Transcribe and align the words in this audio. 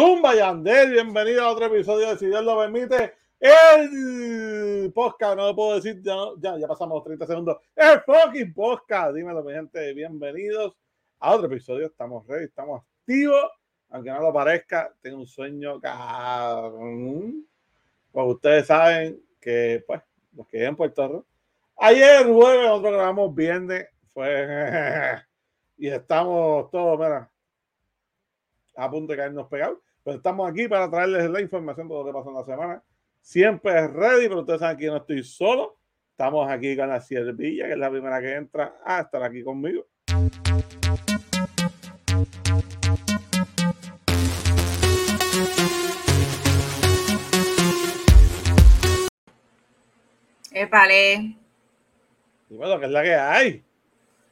Zumba 0.00 0.34
Yandel, 0.34 0.92
bienvenido 0.92 1.42
a 1.44 1.50
otro 1.50 1.66
episodio 1.66 2.08
de 2.08 2.16
Si 2.16 2.24
Dios 2.24 2.42
lo 2.42 2.58
permite. 2.58 3.12
El 3.38 4.90
podcast, 4.94 5.36
no 5.36 5.48
lo 5.48 5.54
puedo 5.54 5.74
decir, 5.74 6.00
ya, 6.02 6.14
ya, 6.38 6.56
ya 6.56 6.66
pasamos 6.66 6.94
los 6.94 7.04
30 7.04 7.26
segundos. 7.26 7.58
El 7.76 8.00
fucking 8.00 8.54
podcast, 8.54 9.14
dímelo, 9.14 9.44
mi 9.44 9.52
gente, 9.52 9.92
bienvenidos 9.92 10.74
a 11.18 11.34
otro 11.34 11.48
episodio. 11.48 11.84
Estamos 11.84 12.26
ready, 12.26 12.46
estamos 12.46 12.80
activos, 12.80 13.44
aunque 13.90 14.08
no 14.08 14.22
lo 14.22 14.32
parezca. 14.32 14.90
Tengo 15.02 15.18
un 15.18 15.26
sueño. 15.26 15.78
Pues 18.10 18.26
ustedes 18.26 18.68
saben 18.68 19.22
que, 19.38 19.84
pues, 19.86 20.00
los 20.32 20.46
que 20.46 20.64
en 20.64 20.76
Puerto 20.76 21.08
Rico. 21.08 21.26
Ayer, 21.76 22.24
jueves, 22.24 22.66
nosotros 22.68 22.94
grabamos 22.94 23.34
viernes, 23.34 23.86
fue. 24.14 25.20
y 25.76 25.88
estamos 25.88 26.70
todos, 26.70 26.98
mira, 26.98 27.30
a 28.76 28.90
punto 28.90 29.12
de 29.12 29.18
caernos 29.18 29.46
pegados. 29.48 29.76
Pero 30.02 30.16
estamos 30.16 30.50
aquí 30.50 30.66
para 30.66 30.90
traerles 30.90 31.28
la 31.30 31.40
información 31.40 31.88
de 31.88 31.94
lo 31.94 32.04
que 32.04 32.12
pasó 32.12 32.30
en 32.30 32.34
la 32.34 32.44
semana. 32.44 32.82
Siempre 33.20 33.78
es 33.78 33.92
ready, 33.92 34.28
pero 34.28 34.40
ustedes 34.40 34.60
saben 34.60 34.78
que 34.78 34.86
yo 34.86 34.92
no 34.92 34.98
estoy 34.98 35.22
solo. 35.22 35.78
Estamos 36.12 36.50
aquí 36.50 36.76
con 36.76 36.88
la 36.88 37.00
Siervilla, 37.00 37.66
que 37.66 37.72
es 37.72 37.78
la 37.78 37.90
primera 37.90 38.20
que 38.20 38.34
entra 38.34 38.78
a 38.84 39.00
estar 39.00 39.22
aquí 39.22 39.42
conmigo. 39.42 39.86
Épale. 50.52 51.36
Y 52.48 52.56
bueno, 52.56 52.80
¿qué 52.80 52.86
es 52.86 52.92
la 52.92 53.02
que 53.02 53.14
hay? 53.14 53.64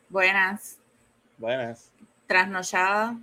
Buenas. 0.09 0.79
Buenas. 1.37 1.93
Trasnochada. 2.27 3.17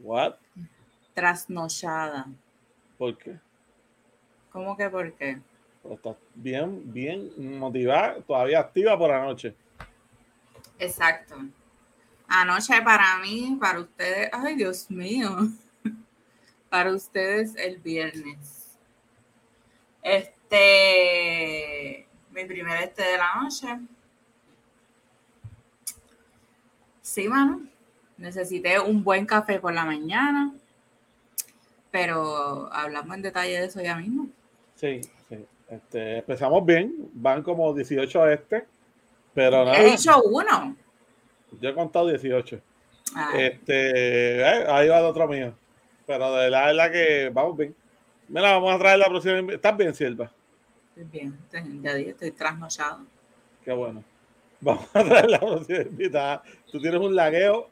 What? 0.00 0.34
Trasnochada. 1.14 2.26
¿Por 2.96 3.16
qué? 3.18 3.38
¿Cómo 4.50 4.76
que 4.76 4.88
por 4.88 5.12
qué? 5.14 5.40
Pero 5.82 5.94
estás 5.94 6.16
bien, 6.34 6.92
bien 6.92 7.58
motivada, 7.58 8.20
todavía 8.22 8.60
activa 8.60 8.98
por 8.98 9.10
la 9.10 9.22
noche. 9.22 9.54
Exacto. 10.78 11.36
Anoche 12.26 12.80
para 12.82 13.18
mí, 13.18 13.56
para 13.60 13.80
ustedes, 13.80 14.30
ay 14.32 14.56
Dios 14.56 14.90
mío, 14.90 15.30
para 16.68 16.92
ustedes 16.92 17.56
el 17.56 17.78
viernes. 17.78 18.76
Este, 20.02 20.58
mi 22.30 22.44
primer 22.44 22.82
este 22.82 23.02
de 23.02 23.16
la 23.18 23.42
noche. 23.42 23.66
Sí, 27.02 27.28
mano. 27.28 27.62
Necesité 28.18 28.80
un 28.80 29.02
buen 29.04 29.24
café 29.26 29.60
por 29.60 29.72
la 29.72 29.84
mañana, 29.84 30.52
pero 31.90 32.72
hablamos 32.72 33.16
en 33.16 33.22
detalle 33.22 33.60
de 33.60 33.66
eso 33.66 33.80
ya 33.80 33.96
mismo. 33.96 34.28
Sí, 34.74 35.00
sí. 35.28 35.46
Este, 35.68 36.18
empezamos 36.18 36.64
bien, 36.64 36.94
van 37.12 37.42
como 37.42 37.72
18 37.74 38.22
a 38.22 38.32
este, 38.32 38.66
pero 39.34 39.64
nada. 39.64 39.78
He 39.78 39.90
dicho 39.92 40.20
uno. 40.22 40.76
Yo 41.60 41.68
he 41.70 41.74
contado 41.74 42.08
18. 42.08 42.60
Ah, 43.14 43.30
Este, 43.36 44.40
eh, 44.40 44.64
ahí 44.68 44.88
va 44.88 44.98
el 44.98 45.04
otro 45.04 45.28
mío. 45.28 45.54
Pero 46.06 46.34
de 46.36 46.50
la 46.50 46.66
verdad 46.66 46.90
que 46.90 47.30
vamos 47.32 47.56
bien. 47.56 47.74
Mira, 48.28 48.52
vamos 48.52 48.74
a 48.74 48.78
traer 48.78 48.98
la 48.98 49.06
próxima. 49.06 49.52
¿Estás 49.52 49.76
bien, 49.76 49.94
Silva? 49.94 50.30
estoy 50.96 51.04
bien, 51.04 51.38
ya 51.82 51.94
dije, 51.94 52.10
estoy 52.10 52.32
trasnochado. 52.32 53.00
Qué 53.64 53.72
bueno. 53.72 54.02
Vamos 54.60 54.88
a 54.92 55.04
traer 55.04 55.30
la 55.30 55.38
próxima 55.38 55.82
invitada. 55.82 56.42
Tú 56.70 56.80
tienes 56.80 57.00
un 57.00 57.14
lagueo 57.14 57.68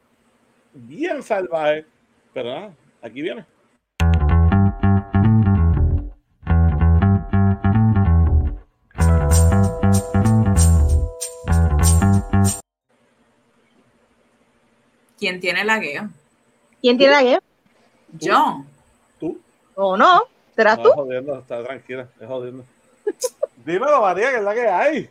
bien 0.85 1.23
salvaje, 1.23 1.85
pero 2.33 2.49
nada, 2.49 2.73
aquí 3.01 3.21
viene. 3.21 3.45
¿Quién 15.17 15.39
tiene 15.39 15.63
lagueo? 15.65 16.09
¿Quién 16.81 16.97
tiene 16.97 17.13
la 17.13 17.23
guía? 17.23 17.43
Yo. 18.13 18.63
Tú. 19.19 19.39
¿O 19.75 19.97
no? 19.97 20.23
¿Serás 20.55 20.77
No, 20.77 20.83
tú? 20.83 20.89
es 20.89 20.95
jodiendo, 20.95 21.39
está 21.39 21.63
tranquila, 21.63 22.07
es 22.19 22.27
jodiendo. 22.27 22.63
Dímelo, 23.65 24.01
María, 24.01 24.29
que 24.31 24.37
es 24.37 24.43
la 24.43 24.53
que 24.53 24.67
hay. 24.67 25.09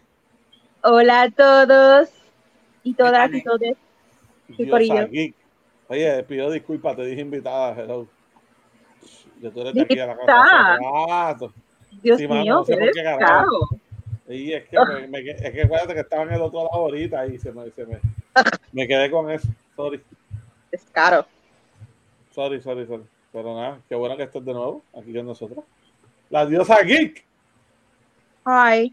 Hola 0.82 1.22
a 1.22 1.30
todos 1.30 2.08
y 2.84 2.94
todas 2.94 3.32
y 3.32 3.42
todos. 3.42 3.60
Corillo. 4.70 5.00
aquí. 5.00 5.34
Oye, 5.88 6.22
pido 6.24 6.50
disculpas, 6.50 6.96
te 6.96 7.04
dije 7.04 7.20
invitada, 7.20 7.74
hello. 7.80 8.08
Yo 9.40 9.52
tú 9.52 9.60
eres 9.60 9.74
de 9.74 9.82
aquí 9.82 9.98
a 9.98 10.06
la 10.06 10.16
casa 10.16 10.78
rato. 10.78 11.52
Dios 12.02 12.18
Sí, 12.18 12.26
mío, 12.26 12.44
no 12.54 12.64
sé 12.64 12.76
qué 12.76 13.02
descaro. 13.02 13.46
Y 14.28 14.52
es 14.52 14.68
que, 14.68 14.76
me, 14.84 15.06
me- 15.06 15.30
es 15.30 15.52
que 15.52 15.62
acuérdate 15.62 15.94
que 15.94 16.00
estaba 16.00 16.24
en 16.24 16.32
el 16.32 16.42
otro 16.42 16.58
lado 16.64 16.70
ahorita 16.72 17.26
y 17.26 17.38
se 17.38 17.52
me, 17.52 17.70
se 17.70 17.86
me, 17.86 18.00
me 18.72 18.88
quedé 18.88 19.10
con 19.10 19.30
eso. 19.30 19.48
Sorry, 19.76 20.02
Descaro. 20.72 21.26
sorry, 22.32 22.60
sorry, 22.60 22.86
sorry. 22.86 23.04
Pero 23.32 23.54
nada, 23.54 23.80
qué 23.88 23.94
bueno 23.94 24.16
que 24.16 24.24
estés 24.24 24.44
de 24.44 24.52
nuevo 24.52 24.82
aquí 24.98 25.14
con 25.14 25.26
nosotros. 25.26 25.64
La 26.30 26.44
diosa 26.46 26.82
geek. 26.82 27.24
Hi. 28.46 28.92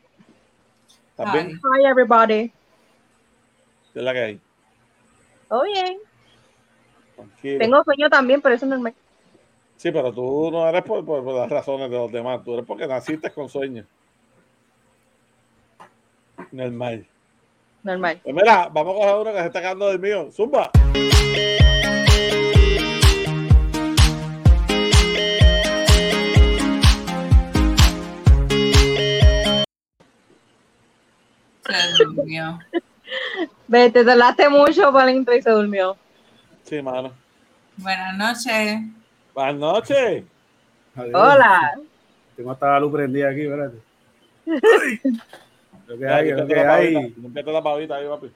¿Estás 1.09 1.33
bien? 1.33 1.59
Hi, 1.63 1.85
everybody. 1.85 2.51
¿Qué 3.93 3.99
es 3.99 4.03
la 4.03 4.13
que 4.13 4.19
hay? 4.19 4.41
¿Todo 5.47 5.63
bien? 5.63 5.97
Tranquilo. 7.15 7.59
Tengo 7.59 7.83
sueño 7.83 8.09
también, 8.09 8.41
pero 8.41 8.55
eso 8.55 8.65
no 8.65 8.75
es 8.75 8.81
normal. 8.81 8.93
Sí, 9.77 9.91
pero 9.91 10.13
tú 10.13 10.49
no 10.51 10.67
eres 10.69 10.83
por, 10.83 11.03
por- 11.05 11.23
por 11.23 11.35
las 11.35 11.49
razones 11.49 11.89
de 11.89 11.97
los 11.97 12.11
demás, 12.11 12.43
tú 12.43 12.53
eres 12.53 12.65
porque 12.65 12.87
naciste 12.87 13.29
con 13.31 13.49
sueños. 13.49 13.85
Normal. 16.51 17.05
Normal. 17.83 18.19
Pues 18.23 18.35
mira, 18.35 18.69
vamos 18.71 18.95
a 18.95 18.97
coger 18.99 19.15
uno 19.15 19.31
que 19.33 19.39
se 19.39 19.45
está 19.47 19.59
quedando 19.61 19.87
del 19.89 19.99
mío. 19.99 20.31
Zumba. 20.31 20.71
Se 31.65 32.03
durmió. 32.03 32.59
Ve, 33.67 33.89
te 33.91 34.03
tardaste 34.03 34.49
mucho 34.49 34.91
intro 35.09 35.35
y 35.35 35.41
se 35.41 35.49
durmió. 35.49 35.97
Sí, 36.63 36.81
mano. 36.81 37.11
Buenas 37.77 38.15
noches. 38.17 38.79
Buenas 39.33 39.55
noches. 39.55 40.23
Adiós. 40.95 41.13
Hola. 41.15 41.79
Tengo 42.35 42.51
hasta 42.51 42.71
la 42.71 42.79
luz 42.79 42.91
prendida 42.93 43.29
aquí, 43.29 43.41
espérate. 43.41 43.77
Lo 45.87 45.97
que 45.97 46.07
hay, 46.07 46.31
lo 46.31 46.47
que 46.47 46.59
hay. 46.59 46.93
pavita, 46.93 47.19
límpiate 47.21 47.51
la 47.51 47.61
pavita 47.61 47.95
ahí, 47.95 48.07
papi. 48.07 48.31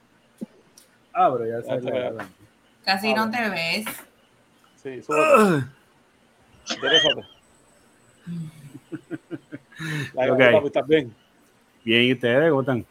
Ah, 1.14 1.30
pero 1.32 1.46
ya 1.46 1.66
Ya 1.66 1.80
se. 1.80 2.26
Casi 2.84 3.10
Ah, 3.12 3.14
no 3.16 3.30
te 3.30 3.48
ves. 3.48 3.84
Sí, 4.76 5.02
súbete. 5.02 5.66
Interésate. 6.74 7.22
La 10.12 10.32
Ok. 10.32 10.38
papi, 10.52 10.66
¿estás 10.66 10.86
bien? 10.86 11.14
Bien, 11.84 12.02
¿y 12.04 12.12
ustedes 12.12 12.50
cómo 12.50 12.60
están? 12.60 12.84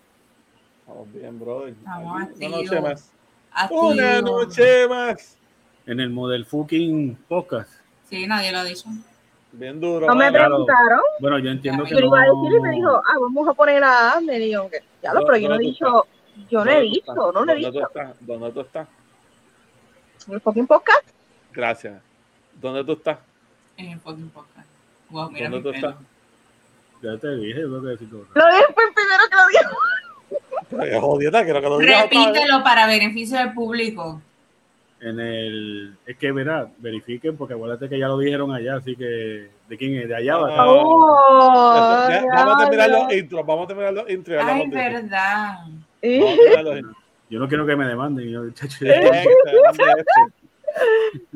Estamos 0.79 1.13
bien, 1.13 1.39
brother. 1.39 1.69
Estamos 1.77 2.29
Una 2.35 2.49
noche 2.49 2.81
más. 2.81 3.11
Activo. 3.59 3.87
Una 3.89 4.21
noche 4.21 4.87
más. 4.87 5.37
En 5.85 5.99
el 5.99 6.09
Model 6.09 6.45
Fucking 6.45 7.15
Podcast. 7.27 7.71
Sí, 8.09 8.27
nadie 8.27 8.51
lo 8.51 8.59
ha 8.59 8.63
dicho. 8.63 8.85
Bien 9.53 9.79
duro. 9.79 10.05
No 10.05 10.15
me 10.15 10.29
claro. 10.29 10.49
preguntaron. 10.49 10.99
Bueno, 11.19 11.39
yo 11.39 11.49
entiendo 11.49 11.83
que 11.85 11.91
Yo 11.91 11.99
le 12.01 12.05
iba 12.05 12.19
a 12.21 12.25
decir 12.25 12.51
y 12.51 12.55
no. 12.55 12.61
me 12.61 12.71
dijo, 12.71 12.89
ah, 12.97 13.17
vamos 13.19 13.47
a 13.47 13.53
poner 13.53 13.83
a 13.83 14.11
Ander. 14.13 14.41
Y 14.41 14.51
yo, 14.51 14.69
que, 14.69 14.83
ya 15.01 15.13
lo, 15.13 15.25
pero 15.25 15.37
yo 15.37 15.49
no 15.49 15.55
he 15.55 15.57
¿Dónde 15.57 15.63
tú 15.65 15.69
dicho, 15.71 16.07
yo 16.49 16.65
no 16.65 16.71
he 16.71 16.73
¿Dónde 16.75 16.87
tú 16.89 16.93
visto, 16.93 17.15
no 17.15 17.31
lo 17.31 17.39
he 17.39 17.45
¿Dónde 17.45 17.55
tú 17.55 17.71
visto. 17.71 17.87
estás? 17.87 18.15
¿Dónde 18.19 18.51
tú 18.51 18.61
estás? 18.61 18.87
¿En 20.27 20.33
el 20.33 20.41
fucking 20.41 20.67
podcast? 20.67 21.07
Gracias. 21.53 22.01
¿Dónde 22.61 22.83
tú 22.83 22.91
estás? 22.93 23.17
En 23.77 23.91
el 23.91 23.99
fucking 23.99 24.29
podcast. 24.29 24.67
Wow, 25.09 25.31
mira 25.31 25.49
¿Dónde 25.49 25.57
mi 25.57 25.63
tú 25.63 25.71
pelo. 25.81 25.89
estás? 25.89 26.05
Ya 27.01 27.17
te 27.17 27.35
dije, 27.37 27.59
yo 27.61 27.67
tengo 27.67 27.81
que 27.81 27.87
decir. 27.89 28.09
Lo 28.11 28.17
dije 28.19 28.65
fue 28.73 28.83
el 28.83 28.93
primero 28.93 29.23
que 29.29 29.35
lo 29.35 29.47
dijo. 29.47 29.77
Pero 30.69 30.83
es 30.83 30.99
jodieta, 30.99 31.43
quiero 31.43 31.61
que 31.61 31.69
lo 31.69 31.77
digas 31.77 32.05
otra 32.05 32.19
vez. 32.19 32.27
Repítelo 32.27 32.63
para 32.63 32.87
beneficio 32.87 33.37
del 33.37 33.53
público. 33.53 34.21
En 34.99 35.19
el. 35.19 35.95
Es 36.05 36.17
que, 36.17 36.31
verá, 36.31 36.67
verifiquen, 36.79 37.37
porque 37.37 37.53
acuérdate 37.53 37.87
que 37.87 37.99
ya 37.99 38.07
lo 38.07 38.17
dijeron 38.17 38.51
allá, 38.51 38.77
así 38.77 38.95
que. 38.95 39.49
¿De 39.69 39.77
quién 39.77 39.95
es? 39.95 40.07
De 40.07 40.15
allá 40.15 40.37
va. 40.37 40.55
Ah. 40.55 40.65
Oh, 40.67 42.09
vamos 42.33 42.55
a 42.55 42.57
terminar 42.63 42.89
los 42.89 43.13
intros, 43.13 43.45
vamos 43.45 43.65
a 43.65 43.67
terminar 43.67 43.93
los 43.93 44.09
intros. 44.09 44.43
Ay, 44.43 44.67
verdad. 44.69 45.57
Vamos 45.65 46.01
a 46.01 46.01
terminar 46.01 46.63
los 46.63 46.77
intros. 46.77 46.97
Yo 47.29 47.39
no 47.39 47.47
quiero 47.47 47.65
que 47.65 47.75
me 47.75 47.85
demanden. 47.85 48.29
Yo, 48.29 48.49
chacho, 48.51 48.85
este. 48.85 49.27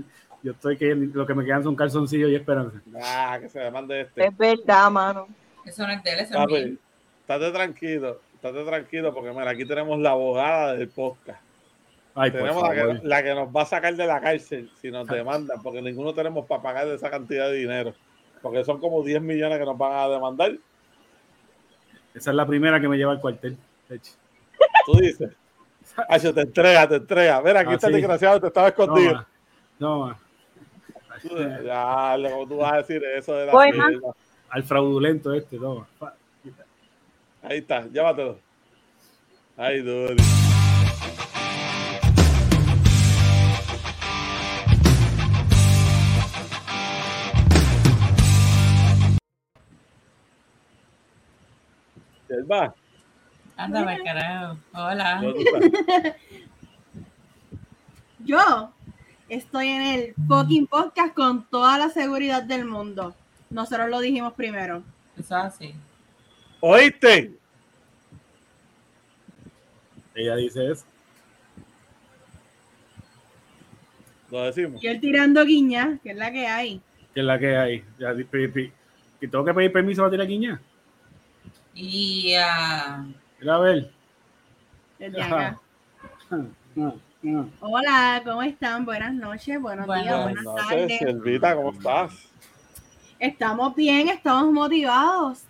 yo 0.44 0.54
estoy 0.54 0.78
que 0.78 0.96
lo 0.96 1.28
que 1.28 1.34
me 1.34 1.46
quedan 1.46 1.64
son 1.64 1.76
calzoncillos 1.76 2.32
y 2.32 2.36
esperanza. 2.36 2.82
Ah, 3.04 3.38
que 3.40 3.50
se 3.50 3.60
demande 3.60 4.02
este. 4.02 4.26
Es 4.26 4.38
verdad, 4.38 4.90
mano. 4.90 5.28
Eso 5.66 5.86
no 5.86 5.94
es 5.94 6.04
de 6.04 6.14
él, 6.14 6.20
eso 6.20 6.40
es 6.40 6.48
mío. 6.48 6.78
Estate 7.22 7.52
tranquilo, 7.52 8.20
estate 8.42 8.66
tranquilo, 8.66 9.14
porque 9.14 9.32
mira, 9.32 9.52
aquí 9.52 9.66
tenemos 9.66 10.00
la 10.00 10.12
abogada 10.12 10.74
del 10.76 10.90
podcast. 10.90 11.42
Ay, 12.14 12.32
Tenemos 12.32 12.62
la 12.62 12.74
que, 12.76 13.00
la 13.04 13.24
que 13.24 13.34
nos 13.34 13.48
va 13.56 13.62
a 13.62 13.66
sacar 13.66 13.96
de 13.96 14.06
la 14.06 14.20
cárcel 14.20 14.70
si 14.82 14.92
nos 14.92 15.08
demandan, 15.08 15.62
porque 15.62 15.82
ninguno 15.82 16.14
tenemos 16.14 16.46
para 16.46 16.62
pagar 16.62 16.88
esa 16.88 17.10
cantidad 17.10 17.50
de 17.50 17.56
dinero. 17.58 17.94
Porque 18.42 18.66
son 18.66 18.80
como 18.80 19.02
10 19.04 19.22
millones 19.22 19.60
que 19.60 19.66
nos 19.66 19.78
van 19.78 19.94
a 19.94 20.10
demandar. 20.10 20.52
Esa 22.14 22.32
es 22.32 22.36
la 22.36 22.46
primera 22.46 22.82
que 22.82 22.90
me 22.90 22.98
lleva 22.98 23.14
al 23.14 23.22
cuartel. 23.22 23.56
Tú 24.86 24.98
dices. 25.00 25.32
Hacho, 26.10 26.34
te 26.34 26.42
entrega, 26.42 26.88
te 26.88 26.96
entrega. 26.96 27.42
Mira, 27.42 27.62
aquí 27.62 27.72
Ah, 27.72 27.76
está 27.76 27.88
el 27.88 27.94
sí. 27.94 28.00
desgraciado, 28.00 28.42
te 28.42 28.48
estaba 28.48 28.68
escondido. 28.70 29.26
Toma. 29.80 30.18
Tú, 31.22 31.36
Dale, 31.36 32.32
¿cómo 32.32 32.48
tú 32.48 32.58
vas 32.58 32.74
a 32.74 32.78
decir 32.78 33.04
eso 33.04 33.36
de 33.36 33.46
la? 33.46 34.14
Al 34.50 34.64
fraudulento 34.64 35.34
este, 35.34 35.58
toma. 35.58 35.88
Pa. 36.00 36.16
Ahí 37.44 37.58
está, 37.58 37.88
llévatelo. 37.88 38.40
Ay, 39.58 39.82
Duri. 39.82 40.22
Selva, 52.28 52.76
Anda, 53.58 53.86
me 53.86 54.00
creo. 54.00 54.58
Hola. 54.74 55.22
Yo 58.20 58.72
estoy 59.30 59.68
en 59.68 59.82
el 59.82 60.14
fucking 60.28 60.68
podcast 60.68 61.14
con 61.16 61.44
toda 61.46 61.78
la 61.80 61.90
seguridad 61.90 62.44
del 62.44 62.66
mundo. 62.66 63.16
Nosotros 63.50 63.90
lo 63.90 64.00
dijimos 64.00 64.34
primero. 64.34 64.84
Eso 65.18 65.38
es 65.38 65.44
así. 65.44 65.76
¿Oíste? 66.62 67.34
Ella 70.16 70.36
dice 70.36 70.72
eso. 70.72 70.86
Lo 74.30 74.44
decimos. 74.44 74.82
Y 74.84 74.88
él 74.88 75.02
tirando 75.02 75.44
guiña, 75.44 76.00
que 76.04 76.12
es 76.12 76.16
la 76.18 76.32
que 76.32 76.48
hay. 76.48 76.82
Que 77.14 77.20
es 77.20 77.26
la 77.26 77.38
que 77.40 77.58
hay. 77.58 77.84
Ya, 78.00 78.14
di- 78.14 78.24
pi- 78.24 78.48
pi- 78.48 78.72
que 79.20 79.28
tengo 79.28 79.44
que 79.44 79.54
pedir 79.54 79.72
permiso 79.74 80.02
para 80.02 80.12
tirar 80.12 80.28
guiña. 80.28 80.62
Y 81.74 82.34
ah, 82.36 83.06
Mira 83.40 83.56
a 83.56 83.60
ver. 83.60 83.92
Desde 85.00 85.22
acá. 85.22 85.60
Hola, 87.60 88.22
¿cómo 88.26 88.42
están? 88.44 88.86
Buenas 88.86 89.14
noches, 89.14 89.60
buenos 89.62 89.86
Buenas 89.86 90.06
días, 90.06 90.24
Buenas 90.24 90.44
buenas 90.44 90.64
noches, 90.64 90.88
tardes. 90.88 91.00
Selvita, 91.00 91.56
¿cómo 91.56 91.72
estás? 91.72 92.12
Estamos 93.20 93.76
bien, 93.76 94.10
estamos 94.10 94.52
motivados. 94.54 95.44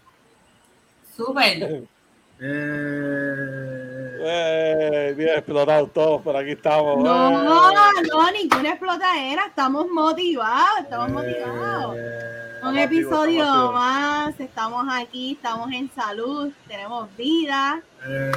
Súper. 1.25 1.83
Eh, 2.43 4.17
Eh, 4.23 5.13
bien 5.15 5.29
explotados 5.29 5.91
todos, 5.93 6.21
pero 6.23 6.39
aquí 6.39 6.51
estamos. 6.51 6.97
No, 7.03 7.29
Eh. 7.29 8.07
no, 8.09 8.31
ninguna 8.31 8.69
explotadera. 8.71 9.45
Estamos 9.47 9.87
motivados, 9.89 10.79
estamos 10.81 11.09
motivados. 11.09 11.95
eh, 11.97 12.59
Un 12.63 12.77
Estamos 12.77 12.83
activos, 12.83 13.13
episodio 13.25 13.71
más, 13.71 14.39
estamos 14.39 14.85
aquí, 14.91 15.33
estamos 15.33 15.71
en 15.71 15.91
salud, 15.93 16.51
tenemos 16.67 17.15
vida. 17.17 17.81
eh, 18.07 18.31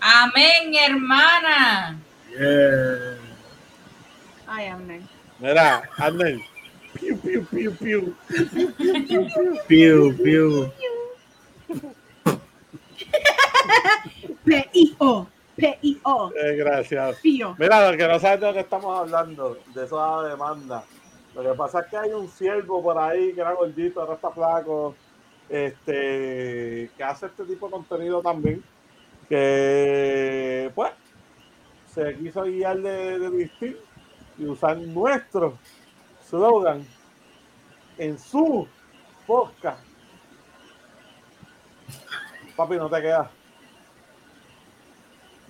Amén, 0.00 0.74
hermana. 0.74 1.96
yeah. 2.30 3.16
Ay, 4.46 4.66
amén. 4.68 5.08
Mira, 5.38 5.82
Arnel. 5.96 6.40
Piu, 6.94 7.16
piu, 7.18 7.44
piu, 7.46 7.72
piu. 7.76 8.14
Piu, 9.68 10.16
piu. 10.16 10.72
P-I-O, 14.44 15.26
P-I-O, 15.56 16.32
Eh, 16.34 16.56
gracias. 16.56 17.16
Pío. 17.20 17.54
Mira, 17.58 17.90
lo 17.90 17.96
que 17.96 18.08
no 18.08 18.18
sabes 18.18 18.40
de 18.40 18.46
lo 18.46 18.52
que 18.54 18.60
estamos 18.60 18.98
hablando, 18.98 19.58
de 19.74 19.84
esa 19.84 20.22
demanda. 20.22 20.84
Lo 21.34 21.42
que 21.42 21.56
pasa 21.56 21.80
es 21.80 21.86
que 21.86 21.96
hay 21.96 22.12
un 22.12 22.28
siervo 22.28 22.82
por 22.82 22.98
ahí 22.98 23.32
que 23.32 23.40
era 23.40 23.52
gordito, 23.52 24.00
ahora 24.00 24.14
está 24.14 24.30
flaco, 24.30 24.94
este, 25.48 26.90
que 26.96 27.04
hace 27.04 27.26
este 27.26 27.44
tipo 27.44 27.66
de 27.66 27.72
contenido 27.72 28.20
también, 28.20 28.62
que 29.28 30.70
pues 30.74 30.92
se 31.94 32.16
quiso 32.16 32.42
guiar 32.42 32.78
de, 32.78 33.18
de 33.18 33.76
y 34.38 34.44
usar 34.46 34.76
nuestro 34.78 35.58
slogan 36.28 36.86
en 37.98 38.18
su 38.18 38.66
podcast. 39.26 39.84
Papi, 42.56 42.76
no 42.76 42.88
te 42.88 43.02
quedas. 43.02 43.39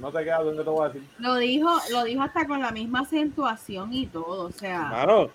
No 0.01 0.11
te 0.11 0.25
quedas 0.25 0.45
donde 0.45 0.65
te 0.65 0.71
voy 0.71 0.85
a 0.85 0.89
decir. 0.89 1.09
Lo 1.19 1.37
dijo, 1.37 1.69
lo 1.91 2.05
dijo 2.05 2.23
hasta 2.23 2.47
con 2.47 2.61
la 2.61 2.71
misma 2.71 3.01
acentuación 3.01 3.93
y 3.93 4.07
todo, 4.07 4.47
o 4.47 4.53
sea, 4.53 4.89
Claro. 4.89 5.31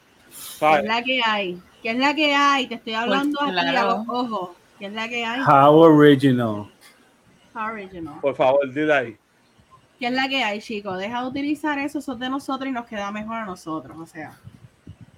¿qué 0.60 0.76
es 0.80 0.84
la 0.86 1.04
que 1.04 1.22
hay? 1.24 1.62
¿Qué 1.84 1.92
es 1.92 1.98
la 1.98 2.16
que 2.16 2.34
hay? 2.34 2.68
Te 2.68 2.76
estoy 2.76 2.94
hablando 2.96 3.40
aquí 3.42 3.52
a 3.58 3.62
claro. 3.62 3.90
los 3.90 4.10
ojos. 4.10 4.50
¿Qué 4.80 4.88
es 4.88 4.94
la 4.94 5.08
que 5.08 5.24
hay? 5.24 5.42
How 5.42 5.76
original. 5.76 6.72
Original. 7.54 8.20
Por 8.22 8.36
favor, 8.36 8.74
dile 8.74 8.94
ahí. 8.94 9.18
¿Qué 10.00 10.08
es 10.08 10.14
la 10.14 10.28
que 10.28 10.44
hay, 10.44 10.60
chicos? 10.60 10.98
Deja 10.98 11.22
de 11.22 11.28
utilizar 11.28 11.80
eso, 11.80 12.00
eso 12.00 12.14
es 12.14 12.20
de 12.20 12.30
nosotros 12.30 12.68
y 12.68 12.72
nos 12.72 12.86
queda 12.86 13.12
mejor 13.12 13.38
a 13.38 13.46
nosotros, 13.46 13.96
o 13.98 14.06
sea, 14.06 14.38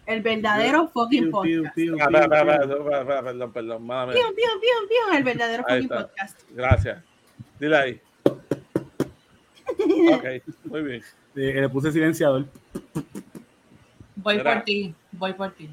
el 0.06 0.22
verdadero 0.22 0.88
fucking 0.90 1.32
podcast. 1.32 1.78
Ah, 2.02 2.10
Perdón, 3.24 3.52
perdón, 3.52 3.88
pium, 3.88 5.16
el 5.16 5.24
verdadero 5.24 5.64
fucking 5.64 5.90
podcast. 5.90 6.42
Gracias. 6.52 7.04
Dile 7.60 7.78
ahí. 7.78 8.02
Ok, 9.80 10.26
muy 10.66 10.82
bien. 10.84 11.02
Eh, 11.36 11.62
le 11.62 11.70
puse 11.70 11.92
silenciador. 11.92 12.46
Voy 14.16 14.38
Mira. 14.38 14.54
por 14.56 14.64
ti, 14.64 14.94
voy 15.12 15.34
por 15.34 15.52
ti. 15.52 15.70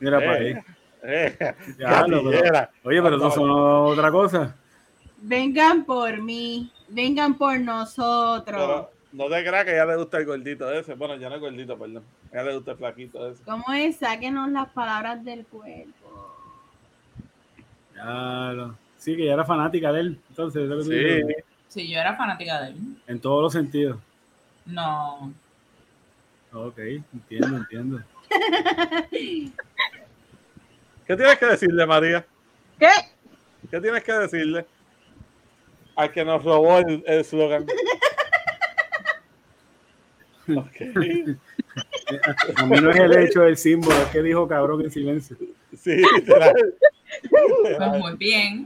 Mira 0.00 0.18
para 0.18 0.38
Eh, 0.42 0.54
ahí. 0.56 0.62
eh, 1.02 1.54
Ya, 1.78 2.06
lo- 2.06 2.30
pero-. 2.30 2.68
Oye, 2.84 3.02
pero 3.02 3.16
eso 3.16 3.30
son 3.30 3.50
otra 3.50 4.10
cosa. 4.10 4.56
Vengan 5.18 5.84
por 5.84 6.20
mí, 6.22 6.70
vengan 6.88 7.36
por 7.36 7.58
nosotros. 7.60 8.44
Pero 8.60 8.90
no 9.12 9.28
te 9.28 9.44
creas 9.44 9.64
que 9.64 9.74
ya 9.76 9.84
le 9.86 9.96
gusta 9.96 10.18
el 10.18 10.26
gordito 10.26 10.70
ese. 10.72 10.94
Bueno, 10.94 11.16
ya 11.16 11.28
no 11.28 11.34
es 11.36 11.40
gordito, 11.40 11.78
perdón. 11.78 12.02
Ya 12.32 12.42
le 12.42 12.54
gusta 12.54 12.72
el 12.72 12.76
flaquito 12.78 13.28
ese. 13.30 13.42
¿Cómo 13.44 13.64
es? 13.74 13.96
Sáquenos 13.96 14.50
las 14.50 14.68
palabras 14.70 15.24
del 15.24 15.44
cuerpo. 15.46 16.32
Ya, 17.94 18.52
lo- 18.54 18.74
sí, 18.98 19.16
que 19.16 19.24
ya 19.26 19.34
era 19.34 19.44
fanática 19.44 19.92
de 19.92 20.00
él. 20.00 20.20
Entonces, 20.30 20.68
lo 20.68 20.76
que 20.78 20.82
Sí. 20.84 21.42
Sí, 21.68 21.88
yo 21.88 21.98
era 22.00 22.16
fanática 22.16 22.62
de 22.62 22.70
él. 22.70 22.76
en 23.06 23.20
todos 23.20 23.42
los 23.42 23.52
sentidos. 23.52 23.98
No. 24.64 25.32
Ok, 26.52 26.78
entiendo, 26.78 27.56
entiendo. 27.58 28.00
¿Qué 31.06 31.16
tienes 31.16 31.38
que 31.38 31.46
decirle, 31.46 31.86
María? 31.86 32.26
¿Qué? 32.78 32.88
¿Qué 33.70 33.80
tienes 33.80 34.02
que 34.02 34.12
decirle? 34.12 34.66
Al 35.94 36.10
que 36.12 36.24
nos 36.24 36.42
robó 36.44 36.78
el 36.78 37.02
el 37.06 37.20
eslogan. 37.20 37.66
Ok. 40.48 40.76
A 42.54 42.66
mí 42.66 42.80
no 42.80 42.90
es 42.90 42.96
el 42.96 43.16
hecho 43.18 43.40
del 43.40 43.56
símbolo, 43.56 43.96
es 43.96 44.06
que 44.10 44.22
dijo 44.22 44.46
cabrón 44.46 44.82
en 44.82 44.92
silencio. 44.92 45.36
Sí, 45.76 45.96
literal. 45.96 46.54
Pues 47.28 47.78
muy 47.98 48.16
bien. 48.16 48.64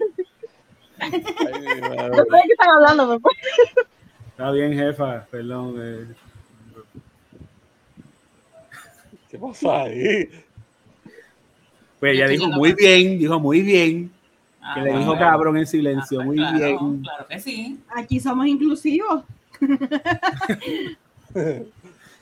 Ay. 1.00 1.10
No 1.10 2.16
sé 2.16 2.30
de 2.30 2.42
qué 2.46 2.52
están 2.52 2.70
hablando, 2.70 3.06
me 3.06 3.20
puedo- 3.20 3.36
Está 4.30 4.50
bien, 4.52 4.72
jefa, 4.74 5.26
perdón. 5.30 5.74
eh, 5.78 6.06
¿Qué 9.30 9.38
pasa 9.38 9.82
ahí? 9.82 10.28
Pues 12.00 12.14
ella 12.14 12.26
dijo 12.28 12.48
muy 12.48 12.72
bien, 12.72 13.18
dijo 13.18 13.38
muy 13.38 13.60
bien. 13.60 14.10
Ah, 14.62 14.74
Que 14.74 14.80
le 14.82 14.98
dijo 14.98 15.16
cabrón 15.18 15.56
en 15.56 15.62
Ah, 15.64 15.66
silencio, 15.66 16.16
pues 16.18 16.26
muy 16.26 16.36
claro, 16.36 16.56
bien. 16.58 17.02
Claro 17.02 17.26
que 17.28 17.40
sí. 17.40 17.78
Aquí 17.94 18.18
somos 18.20 18.46
inclusivos. 18.46 19.24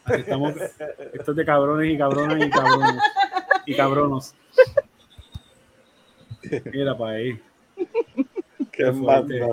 Aquí 0.04 0.20
estamos, 0.20 0.54
esto 1.12 1.30
es 1.30 1.36
de 1.36 1.44
cabrones 1.44 1.92
y 1.94 1.98
cabronas 1.98 2.44
y 2.46 2.50
cabrones. 2.50 2.94
Y 3.66 3.74
cabronos. 3.76 4.34
Mira 6.72 6.96
para 6.96 7.12
ahí. 7.12 7.40
Qué. 8.78 9.46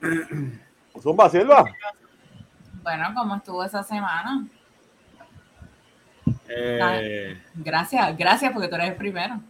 Zumba, 1.02 1.28
Silva. 1.28 1.64
Bueno, 2.82 3.12
¿cómo 3.14 3.36
estuvo 3.36 3.64
esa 3.64 3.82
semana? 3.82 4.46
Eh, 6.48 7.36
Gracias, 7.54 8.16
gracias 8.16 8.52
porque 8.52 8.68
tú 8.68 8.74
eres 8.76 8.90
el 8.90 8.96
primero. 8.96 9.40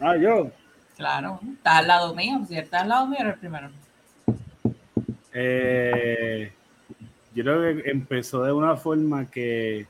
ah, 0.00 0.16
yo. 0.16 0.50
Claro, 0.96 1.40
estás 1.54 1.74
al 1.76 1.86
lado 1.86 2.14
mío. 2.14 2.40
Si 2.48 2.56
estás 2.56 2.82
al 2.82 2.88
lado 2.88 3.06
mío, 3.06 3.18
eres 3.20 3.34
el 3.34 3.38
primero. 3.38 3.70
Eh, 5.32 6.52
yo 7.34 7.44
creo 7.44 7.60
que 7.82 7.90
empezó 7.90 8.42
de 8.42 8.52
una 8.52 8.76
forma 8.76 9.30
que 9.30 9.86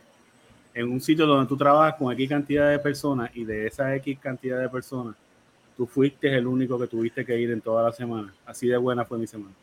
en 0.74 0.90
un 0.92 1.00
sitio 1.00 1.26
donde 1.26 1.48
tú 1.48 1.56
trabajas 1.56 1.94
con 1.98 2.12
X 2.12 2.28
cantidad 2.28 2.70
de 2.70 2.78
personas 2.78 3.30
y 3.34 3.44
de 3.44 3.66
esa 3.66 3.94
X 3.96 4.18
cantidad 4.20 4.60
de 4.60 4.68
personas, 4.68 5.16
tú 5.80 5.86
fuiste 5.86 6.36
el 6.36 6.46
único 6.46 6.78
que 6.78 6.86
tuviste 6.88 7.24
que 7.24 7.40
ir 7.40 7.50
en 7.50 7.62
toda 7.62 7.82
la 7.84 7.90
semana. 7.90 8.30
Así 8.44 8.68
de 8.68 8.76
buena 8.76 9.02
fue 9.06 9.16
mi 9.16 9.26
semana. 9.26 9.54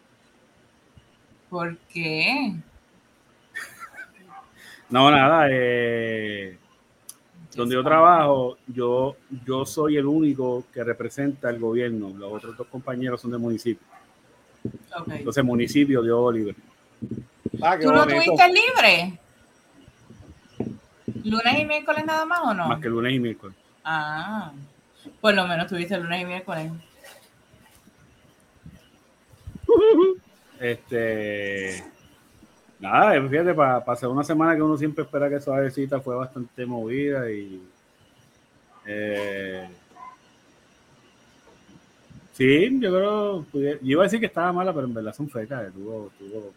¿Por 1.48 1.78
qué? 1.94 2.56
No, 4.90 5.12
nada. 5.12 5.48
eh, 5.52 6.58
donde 7.56 7.76
yo 7.76 7.84
trabajo, 7.84 8.58
yo, 8.66 9.16
yo 9.46 9.64
soy 9.64 9.98
el 9.98 10.08
único 10.08 10.66
que 10.74 10.84
representa 10.84 11.52
el 11.52 11.60
gobierno. 11.60 12.10
Los 12.18 12.34
otros 12.34 12.58
dos 12.58 12.66
compañeros 12.66 13.22
son 13.22 13.30
del 13.30 13.40
municipio. 13.40 13.86
Entonces, 15.10 15.44
municipio 15.44 16.02
dio 16.02 16.32
libre. 16.32 16.56
Ah, 17.62 17.78
¿Tú 17.80 17.92
no 17.92 18.00
bonito. 18.06 18.24
tuviste 18.24 18.48
libre? 18.48 19.20
¿Lunes 21.26 21.60
y 21.60 21.66
miércoles 21.66 22.06
nada 22.06 22.26
más 22.26 22.40
o 22.40 22.54
no? 22.56 22.70
Más 22.70 22.82
que 22.82 22.90
lunes 22.90 23.14
y 23.14 23.20
miércoles. 23.20 23.56
Ah, 23.84 24.52
por 25.22 25.34
lo 25.34 25.48
menos 25.48 25.68
tuviste 25.68 25.98
lunes 25.98 26.22
y 26.22 26.26
miércoles. 26.26 26.72
Este. 30.60 31.84
Nada, 32.80 33.12
fíjate, 33.30 33.54
para 33.54 33.84
pasar 33.86 34.10
una 34.10 34.24
semana 34.24 34.56
que 34.56 34.62
uno 34.64 34.76
siempre 34.78 35.04
espera 35.04 35.30
que 35.30 35.40
suavecita 35.40 36.00
fue 36.00 36.16
bastante 36.16 36.66
movida 36.66 37.30
y. 37.30 37.62
eh, 38.86 39.70
sí, 42.34 42.80
yo 42.80 42.90
creo. 42.92 43.46
pudiera- 43.52 43.80
Yo 43.82 43.88
iba 43.92 44.02
a 44.04 44.06
decir 44.06 44.20
que 44.20 44.26
estaba 44.28 44.52
mala, 44.52 44.74
pero 44.74 44.88
en 44.88 44.94
verdad 44.96 45.14
son 45.14 45.30
fecas. 45.30 45.72
Tuvo, 45.74 46.12
tuvo. 46.18 46.52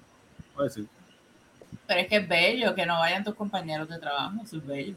voy 0.55 0.61
a 0.61 0.69
decir, 0.69 0.87
Pero 1.87 2.01
es 2.01 2.07
que 2.09 2.17
es 2.17 2.27
bello 2.29 2.75
que 2.75 2.87
no 2.87 2.99
vayan 3.01 3.23
tus 3.25 3.35
compañeros 3.35 3.87
de 3.89 3.99
trabajo, 3.99 4.41
eso 4.43 4.57
es 4.57 4.67
bello. 4.67 4.95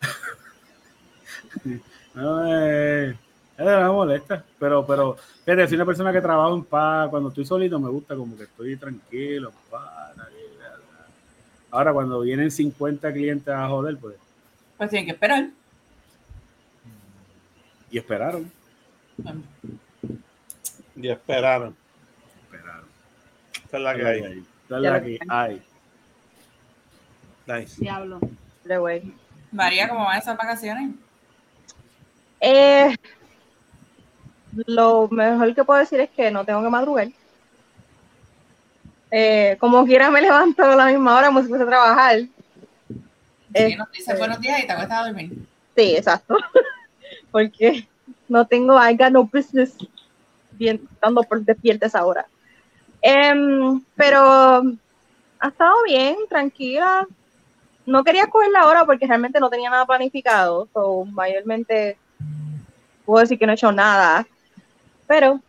No, 2.16 2.46
eh, 2.46 3.10
es 3.10 3.58
de 3.58 3.64
verdad 3.64 3.92
molesta, 3.92 4.44
pero, 4.58 4.86
pero, 4.86 5.16
fíjate, 5.44 5.68
soy 5.68 5.76
una 5.76 5.84
persona 5.84 6.12
que 6.12 6.20
trabajo 6.20 6.54
en 6.56 6.64
paz, 6.64 7.08
cuando 7.10 7.28
estoy 7.28 7.44
solito 7.44 7.78
me 7.78 7.90
gusta 7.90 8.16
como 8.16 8.36
que 8.36 8.44
estoy 8.44 8.76
tranquilo, 8.76 9.52
paz, 9.70 10.14
ahora 11.70 11.92
cuando 11.92 12.20
vienen 12.22 12.50
50 12.50 13.12
clientes 13.12 13.48
a 13.52 13.68
joder, 13.68 13.98
pues, 13.98 14.16
Pues 14.78 14.88
tienen 14.90 15.06
que 15.06 15.12
esperar. 15.12 15.50
y 17.90 17.98
esperaron, 17.98 18.50
Y 20.96 21.08
esperaron. 21.08 21.76
esperaron. 22.44 22.84
Esa 23.66 23.76
es 23.76 23.82
la 23.82 23.94
que 23.94 24.06
hay. 24.06 24.44
Esa 24.66 24.76
es 24.76 24.82
la 24.82 25.02
que 25.02 25.18
hay. 25.28 25.62
Nice. 27.46 27.80
Diablo. 27.80 28.18
Pero, 28.64 28.80
güey. 28.80 29.12
María, 29.52 29.88
¿cómo 29.88 30.04
van 30.04 30.18
esas 30.18 30.36
vacaciones? 30.36 30.90
Eh, 32.40 32.94
lo 34.66 35.08
mejor 35.08 35.54
que 35.54 35.64
puedo 35.64 35.80
decir 35.80 36.00
es 36.00 36.10
que 36.10 36.30
no 36.30 36.44
tengo 36.44 36.62
que 36.62 36.70
madrugar. 36.70 37.08
Eh, 39.10 39.56
como 39.60 39.84
quiera 39.86 40.10
me 40.10 40.20
levanto 40.22 40.62
a 40.64 40.76
la 40.76 40.86
misma 40.86 41.16
hora 41.16 41.28
como 41.28 41.42
si 41.42 41.48
fuese 41.48 41.64
a 41.64 41.68
trabajar. 41.68 42.18
Sí, 42.18 42.28
Eh, 43.54 43.76
nos 43.76 43.90
dices 43.90 44.18
buenos 44.18 44.40
días 44.40 44.60
y 44.62 44.66
te 44.66 44.72
acuestas 44.72 44.98
a 44.98 45.06
dormir. 45.06 45.32
Sí, 45.76 45.96
exacto. 45.96 46.36
Porque 47.30 47.88
no 48.28 48.46
tengo, 48.46 48.76
I 48.78 48.94
got 48.96 49.10
no 49.12 49.24
business 49.24 49.76
bien, 50.50 50.88
estando 50.92 51.22
por 51.22 51.40
despierta 51.42 51.86
a 51.86 51.88
esa 51.88 52.04
hora. 52.04 52.26
Em, 53.02 53.82
pero 53.94 54.62
ha 55.38 55.48
estado 55.48 55.74
bien, 55.84 56.16
tranquila. 56.28 57.06
No 57.84 58.02
quería 58.02 58.26
coger 58.26 58.50
la 58.50 58.66
hora 58.66 58.84
porque 58.84 59.06
realmente 59.06 59.38
no 59.38 59.48
tenía 59.50 59.70
nada 59.70 59.86
planificado. 59.86 60.68
So, 60.72 61.04
mayormente 61.04 61.98
puedo 63.06 63.22
decir 63.22 63.38
que 63.38 63.46
no 63.46 63.52
he 63.52 63.54
hecho 63.54 63.72
nada. 63.72 64.26
Pero 65.06 65.40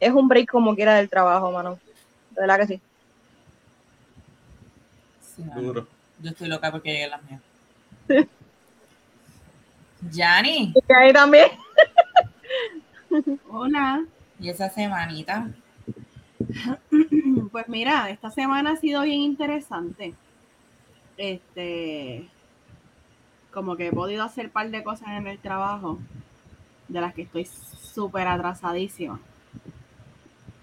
es 0.00 0.12
un 0.12 0.28
break 0.28 0.50
como 0.50 0.74
quiera 0.74 0.94
del 0.94 1.10
trabajo, 1.10 1.50
mano. 1.52 1.78
De 2.30 2.40
verdad 2.40 2.60
que 2.60 2.66
sí. 2.66 2.80
Duro. 5.36 5.86
Yo 6.20 6.30
estoy 6.30 6.48
loca 6.48 6.70
porque 6.70 6.92
llegué 6.92 7.08
las 7.08 7.22
mías. 7.24 7.42
Yanni, 10.10 10.72
Y 10.74 10.92
ahí 10.92 11.12
también. 11.12 11.48
Hola. 13.50 14.04
¿y 14.38 14.48
esa 14.48 14.70
semanita? 14.70 15.48
Pues 17.52 17.68
mira, 17.68 18.08
esta 18.08 18.30
semana 18.30 18.70
ha 18.70 18.76
sido 18.76 19.02
bien 19.02 19.20
interesante. 19.20 20.14
Este, 21.18 22.26
como 23.52 23.76
que 23.76 23.88
he 23.88 23.92
podido 23.92 24.24
hacer 24.24 24.46
un 24.46 24.52
par 24.52 24.70
de 24.70 24.82
cosas 24.82 25.08
en 25.10 25.26
el 25.26 25.38
trabajo 25.38 25.98
de 26.92 27.00
las 27.00 27.14
que 27.14 27.22
estoy 27.22 27.46
súper 27.46 28.28
atrasadísima. 28.28 29.20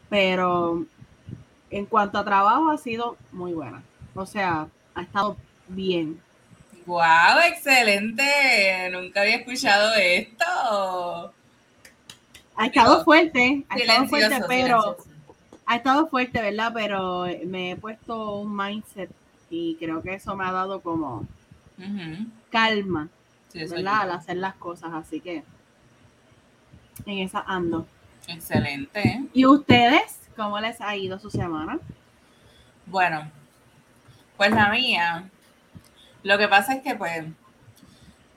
Pero 0.09 0.86
en 1.69 1.86
cuanto 1.86 2.17
a 2.17 2.25
trabajo 2.25 2.69
ha 2.71 2.77
sido 2.77 3.17
muy 3.31 3.53
buena. 3.53 3.83
O 4.15 4.25
sea, 4.25 4.67
ha 4.95 5.01
estado 5.01 5.38
bien. 5.67 6.21
¡Wow! 6.86 7.39
¡Excelente! 7.48 8.89
Nunca 8.91 9.21
había 9.21 9.38
escuchado 9.38 9.93
esto. 9.95 11.33
Ha 12.55 12.67
estado 12.67 13.00
Digo, 13.00 13.03
fuerte, 13.03 13.65
ha 13.69 13.77
estado 13.77 14.05
fuerte, 14.07 14.43
pero 14.48 14.81
silencioso. 14.81 14.98
ha 15.65 15.75
estado 15.77 16.07
fuerte, 16.07 16.41
¿verdad? 16.41 16.71
Pero 16.74 17.25
me 17.48 17.71
he 17.71 17.75
puesto 17.77 18.36
un 18.39 18.55
mindset 18.55 19.12
y 19.50 19.75
creo 19.77 20.01
que 20.01 20.15
eso 20.15 20.36
me 20.36 20.45
ha 20.45 20.51
dado 20.51 20.81
como 20.81 21.27
calma, 22.50 23.09
Sí, 23.48 23.65
¿verdad? 23.65 24.01
Al 24.03 24.12
hacer 24.12 24.38
las 24.38 24.55
cosas, 24.55 24.91
así 24.93 25.21
que 25.21 25.43
en 27.06 27.20
esa 27.20 27.39
ando. 27.48 27.88
Excelente. 28.27 29.24
¿Y 29.34 29.46
ustedes? 29.46 30.20
¿Cómo 30.36 30.60
les 30.60 30.79
ha 30.82 30.96
ido 30.96 31.20
su 31.20 31.29
semana? 31.29 31.79
Bueno, 32.86 33.29
pues 34.38 34.51
la 34.51 34.70
mía, 34.70 35.29
lo 36.24 36.38
que 36.38 36.48
pasa 36.48 36.74
es 36.75 36.82
que 36.84 36.96
pues 36.96 37.25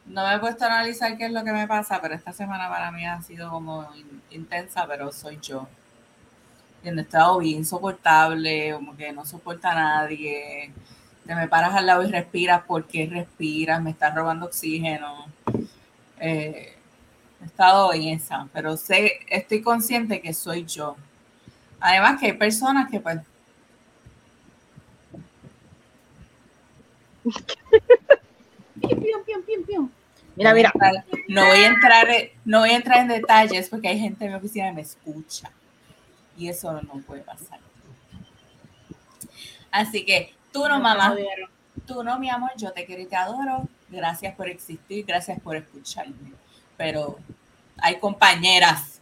no 0.07 0.27
me 0.27 0.35
he 0.35 0.39
puesto 0.39 0.65
a 0.65 0.69
analizar 0.69 1.17
qué 1.17 1.27
es 1.27 1.33
lo 1.33 1.45
que 1.45 1.53
me 1.53 1.67
pasa, 1.69 2.01
pero 2.03 2.15
esta 2.15 2.33
semana 2.33 2.69
para 2.69 2.91
mí 2.91 3.07
ha 3.07 3.23
sido 3.23 3.51
como 3.51 3.89
in- 3.95 4.23
intensa, 4.31 4.87
pero 4.87 5.13
soy 5.13 5.39
yo. 5.41 5.69
Y 6.83 6.89
he 6.89 7.01
estado 7.01 7.39
bien 7.39 7.59
insoportable, 7.59 8.73
como 8.73 8.97
que 8.97 9.13
no 9.13 9.25
soporta 9.25 9.71
a 9.71 9.75
nadie. 9.75 10.73
Te 11.25 11.35
me 11.37 11.47
paras 11.47 11.75
al 11.75 11.87
lado 11.87 12.03
y 12.03 12.11
respiras 12.11 12.63
porque 12.67 13.07
respiras, 13.07 13.81
me 13.81 13.91
estás 13.91 14.13
robando 14.15 14.47
oxígeno. 14.47 15.27
Eh, 16.19 16.77
estado 17.45 17.93
en 17.93 18.03
esa, 18.03 18.49
pero 18.53 18.77
sé, 18.77 19.21
estoy 19.29 19.63
consciente 19.63 20.21
que 20.21 20.33
soy 20.35 20.65
yo. 20.65 20.97
Además 21.81 22.21
que 22.21 22.27
hay 22.27 22.33
personas 22.35 22.91
que 22.91 23.01
pues. 23.01 23.19
Mira, 30.37 30.55
mira. 30.55 30.73
No 31.29 31.47
voy 31.47 31.59
a 31.59 31.67
entrar, 31.67 32.07
no 32.45 32.61
voy 32.61 32.71
a 32.71 32.77
entrar 32.77 32.99
en 32.99 33.09
detalles 33.09 33.69
porque 33.69 33.89
hay 33.89 33.99
gente 33.99 34.25
en 34.25 34.33
mi 34.33 34.37
oficina 34.37 34.67
que 34.67 34.73
me 34.73 34.81
escucha. 34.83 35.51
Y 36.37 36.49
eso 36.49 36.73
no 36.83 37.01
puede 37.07 37.23
pasar. 37.23 37.61
Así 39.71 40.05
que 40.05 40.35
tú 40.53 40.67
no, 40.69 40.81
mamá, 40.81 41.15
tú 41.87 42.03
no, 42.03 42.19
mi 42.19 42.31
amor, 42.31 42.51
yo 42.57 42.73
te 42.73 42.85
quiero 42.85 43.03
y 43.03 43.07
te 43.07 43.17
adoro. 43.17 43.69
Gracias 43.89 44.35
por 44.35 44.49
existir, 44.49 45.05
gracias 45.05 45.41
por 45.41 45.57
escucharme. 45.57 46.33
Pero 46.77 47.19
hay 47.79 47.99
compañeras. 47.99 49.01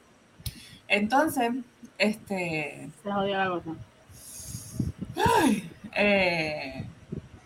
Entonces, 0.88 1.52
este, 1.98 2.90
Se 3.02 3.12
jodió 3.12 3.36
la 3.38 3.48
cosa. 3.48 3.70
eh, 5.92 6.86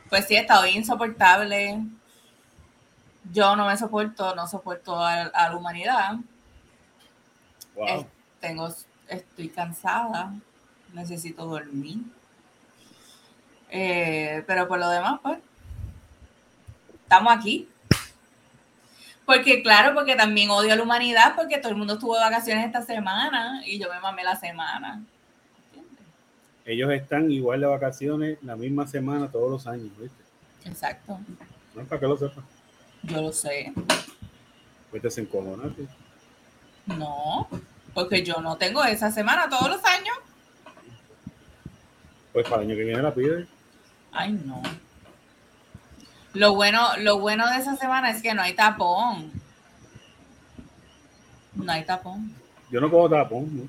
pues 0.09 0.27
sí, 0.27 0.37
he 0.37 0.41
estado 0.41 0.67
insoportable. 0.67 1.81
Yo 3.33 3.57
no 3.57 3.67
me 3.67 3.77
soporto, 3.77 4.35
no 4.35 4.47
soporto 4.47 4.97
a, 4.97 5.23
a 5.23 5.49
la 5.51 5.57
humanidad. 5.57 6.17
Wow. 7.75 8.07
Tengo, 8.41 8.73
estoy 9.09 9.49
cansada, 9.49 10.33
necesito 10.93 11.47
dormir. 11.47 11.99
Eh, 13.71 14.45
pero 14.47 14.69
por 14.69 14.79
lo 14.79 14.89
demás, 14.89 15.19
pues, 15.23 15.39
estamos 17.03 17.35
aquí. 17.35 17.69
Porque, 19.27 19.63
claro, 19.63 19.95
porque 19.95 20.17
también 20.17 20.51
odio 20.51 20.73
a 20.73 20.77
la 20.77 20.83
humanidad, 20.83 21.35
porque 21.35 21.59
todo 21.59 21.71
el 21.71 21.77
mundo 21.79 21.95
estuvo 21.95 22.15
de 22.15 22.21
vacaciones 22.21 22.67
esta 22.67 22.83
semana 22.83 23.63
y 23.67 23.79
yo 23.79 23.89
me 23.91 23.99
mamé 24.01 24.23
la 24.23 24.37
semana. 24.37 25.03
¿Entiendes? 25.75 26.05
Ellos 26.67 26.93
están 26.93 27.31
igual 27.31 27.61
de 27.61 27.67
vacaciones 27.67 28.39
la 28.43 28.55
misma 28.57 28.87
semana 28.87 29.29
todos 29.31 29.51
los 29.51 29.67
años, 29.67 29.89
¿viste? 29.99 30.23
Exacto, 30.67 31.19
No 31.75 31.85
para 31.85 32.01
que 32.01 32.07
lo 32.07 32.17
sepas. 32.17 32.45
yo 33.03 33.21
lo 33.23 33.33
sé. 33.33 33.73
Pues 34.91 35.03
te 35.15 35.21
encojonas. 35.21 35.73
¿sí? 35.77 35.87
No, 36.87 37.49
porque 37.95 38.23
yo 38.23 38.35
no 38.43 38.57
tengo 38.57 38.85
esa 38.85 39.11
semana 39.11 39.49
todos 39.49 39.69
los 39.69 39.85
años. 39.85 40.17
Pues 42.33 42.45
para 42.49 42.63
el 42.63 42.69
año 42.69 42.77
que 42.77 42.85
viene 42.85 43.03
la 43.03 43.15
pide. 43.15 43.47
Ay, 44.13 44.33
no. 44.45 44.63
Lo 46.35 46.55
bueno, 46.55 46.97
lo 46.99 47.19
bueno 47.19 47.49
de 47.49 47.59
esa 47.59 47.77
semana 47.77 48.11
es 48.11 48.21
que 48.21 48.35
no 48.35 48.43
hay 48.43 48.55
tapón. 48.55 49.33
No 51.55 51.73
hay 51.73 51.85
tapón. 51.85 52.35
Yo 52.71 52.81
no 52.81 52.91
cojo 52.91 53.09
tapón, 53.09 53.57
¿no? 53.57 53.69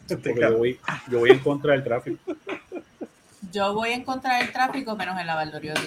Este 0.00 0.16
porque 0.16 0.40
yo 0.40 0.56
voy, 0.56 0.80
yo 1.10 1.18
voy 1.18 1.30
en 1.30 1.38
contra 1.40 1.72
del 1.72 1.84
tráfico. 1.84 2.18
Yo 3.52 3.74
voy 3.74 3.90
a 3.90 3.94
encontrar 3.94 4.42
el 4.42 4.52
tráfico 4.52 4.96
menos 4.96 5.18
en 5.20 5.26
la 5.26 5.34
Valdoriotti. 5.34 5.86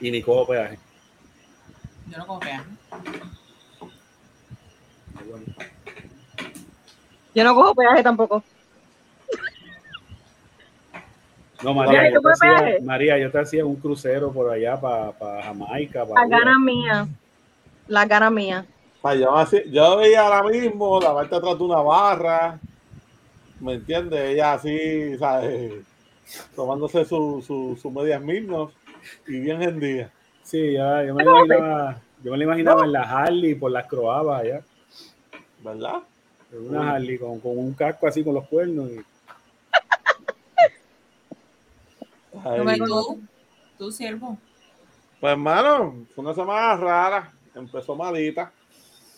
Y 0.00 0.10
ni 0.10 0.22
cojo 0.22 0.48
peaje. 0.48 0.78
Yo 2.08 2.18
no. 2.18 2.40
Qué 2.40 2.60
bueno. 5.24 5.44
Yo 7.34 7.44
no 7.44 7.54
cojo 7.54 7.74
peaje 7.74 8.02
tampoco. 8.02 8.42
No, 11.62 11.74
María, 11.74 12.10
yo 12.10 12.20
¿tú 12.20 12.28
te 12.28 12.32
hacía? 12.32 12.76
María, 12.82 13.18
yo 13.18 13.30
te 13.30 13.38
hacía 13.38 13.64
un 13.64 13.76
crucero 13.76 14.32
por 14.32 14.50
allá 14.50 14.80
para 14.80 15.42
Jamaica. 15.42 16.04
Pa 16.04 16.20
La 16.20 16.24
Cuba. 16.26 16.38
gana 16.38 16.58
mía. 16.58 17.08
La 17.88 18.06
gana 18.06 18.30
mía. 18.30 18.66
Yo, 19.18 19.36
así- 19.36 19.62
yo 19.70 19.96
veía 19.96 20.22
ahora 20.26 20.48
mismo 20.48 21.00
la 21.00 21.12
parte 21.14 21.34
atrás 21.36 21.58
de 21.58 21.64
una 21.64 21.80
barra, 21.82 22.58
¿me 23.60 23.74
entiendes? 23.74 24.20
Ella 24.30 24.54
así, 24.54 25.16
¿sabes? 25.18 25.72
Tomándose 26.56 27.04
sus 27.04 27.44
su, 27.44 27.76
su 27.80 27.90
medias 27.90 28.20
mimos 28.22 28.72
y 29.26 29.40
bien 29.40 29.60
en 29.62 29.80
día. 29.80 30.10
Sí, 30.44 30.72
ya, 30.74 31.04
yo 31.04 31.14
me 31.14 31.24
lo 31.24 31.44
imaginaba, 31.44 32.00
yo 32.22 32.30
me 32.32 32.36
lo 32.38 32.44
imaginaba 32.44 32.84
en 32.84 32.92
la 32.92 33.02
Harley 33.02 33.54
por 33.54 33.70
las 33.70 33.86
croabas 33.86 34.42
allá. 34.42 34.60
¿Verdad? 35.62 35.96
En 36.52 36.68
Una 36.68 36.92
Harley 36.94 37.18
con, 37.18 37.38
con 37.40 37.56
un 37.58 37.72
casco 37.74 38.06
así 38.06 38.22
con 38.24 38.34
los 38.34 38.46
cuernos. 38.48 38.90
y- 38.90 39.00
Ay, 42.44 42.76
¿Y 42.76 42.78
tú? 42.78 43.20
¿Tú, 43.78 43.92
siervo? 43.92 44.38
Pues 45.20 45.32
hermano, 45.32 46.06
fue 46.14 46.24
una 46.24 46.34
semana 46.34 46.76
rara, 46.76 47.32
empezó 47.54 47.94
malita, 47.94 48.52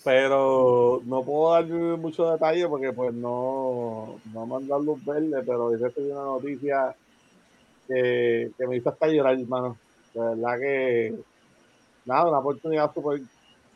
pero 0.03 1.01
no 1.05 1.23
puedo 1.23 1.53
dar 1.53 1.67
muchos 1.99 2.33
detalles 2.33 2.67
porque 2.67 2.93
pues 2.93 3.15
no, 3.15 4.21
no 4.33 4.47
me 4.47 4.57
han 4.57 4.69
dado 4.69 4.83
luz 4.83 5.05
verde, 5.05 5.43
pero 5.47 5.67
hoy 5.67 5.77
recibí 5.77 6.11
una 6.11 6.25
noticia 6.25 6.95
que, 7.89 8.51
que 8.57 8.67
me 8.67 8.77
hizo 8.77 8.91
hasta 8.91 9.09
llorar, 9.09 9.39
hermano. 9.39 9.77
De 10.13 10.21
verdad 10.21 10.59
que 10.59 11.15
nada, 12.05 12.29
una 12.29 12.39
oportunidad 12.39 12.93
súper 12.93 13.23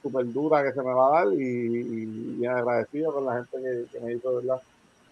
super 0.02 0.32
dura 0.32 0.62
que 0.62 0.72
se 0.72 0.82
me 0.82 0.92
va 0.92 1.08
a 1.08 1.24
dar 1.24 1.34
y, 1.34 1.42
y 1.42 2.06
bien 2.36 2.52
agradecido 2.52 3.12
con 3.12 3.26
la 3.26 3.34
gente 3.36 3.58
que, 3.58 3.98
que 3.98 4.04
me 4.04 4.12
hizo 4.14 4.36
¿verdad? 4.36 4.60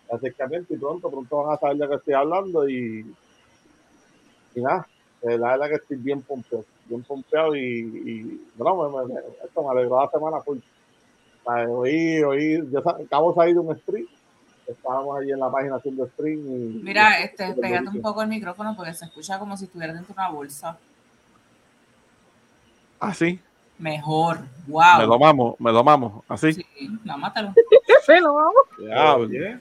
el 0.08 0.16
acercamiento 0.16 0.74
y 0.74 0.76
pronto, 0.76 1.10
pronto 1.10 1.42
van 1.42 1.54
a 1.54 1.58
saber 1.58 1.76
de 1.78 1.88
qué 1.88 1.94
estoy 1.94 2.14
hablando 2.14 2.68
y, 2.68 3.04
y 4.56 4.62
nada, 4.62 4.88
eh, 5.22 5.36
la 5.38 5.50
verdad 5.52 5.68
que 5.68 5.74
estoy 5.76 5.96
bien 5.98 6.22
pompeado, 6.22 6.64
bien 6.86 7.02
pompeado 7.02 7.54
y, 7.54 7.60
y 7.60 8.40
bueno, 8.56 8.88
me, 8.90 9.06
me- 9.06 9.14
me- 9.14 9.20
esto 9.44 9.62
me 9.62 9.70
alegró 9.70 10.02
la 10.02 10.10
semana 10.10 10.40
full. 10.40 10.58
O 11.44 11.52
sea, 11.54 11.68
Hoy, 11.68 12.22
hoy, 12.22 12.68
yo 12.72 12.78
acabo 12.80 13.30
de 13.32 13.36
salir 13.36 13.54
de 13.54 13.60
un 13.60 13.78
stream, 13.78 14.06
estábamos 14.66 15.18
allí 15.20 15.30
en 15.30 15.38
la 15.40 15.50
página 15.50 15.76
haciendo 15.76 16.06
stream 16.08 16.38
y... 16.40 16.80
Mira, 16.82 17.20
y- 17.20 17.24
este, 17.24 17.52
pégate 17.54 17.88
un 17.88 18.00
poco 18.00 18.22
el 18.22 18.28
micrófono 18.28 18.74
porque 18.74 18.94
se 18.94 19.04
escucha 19.04 19.38
como 19.38 19.56
si 19.56 19.66
estuviera 19.66 19.92
dentro 19.92 20.14
de 20.14 20.20
una 20.20 20.30
bolsa. 20.30 20.78
Así, 22.98 23.38
Mejor. 23.78 24.38
me 24.66 25.02
lo 25.06 25.08
Wow. 25.10 25.18
mamo, 25.18 25.56
me 25.58 25.70
lo 25.70 25.84
mamo, 25.84 26.24
así. 26.28 26.54
Sí, 26.54 26.64
no, 27.04 27.18
mátalo. 27.18 27.52
Pero 28.06 28.32
vamos, 28.34 28.54
Diablo, 28.78 29.24
Oye, 29.26 29.60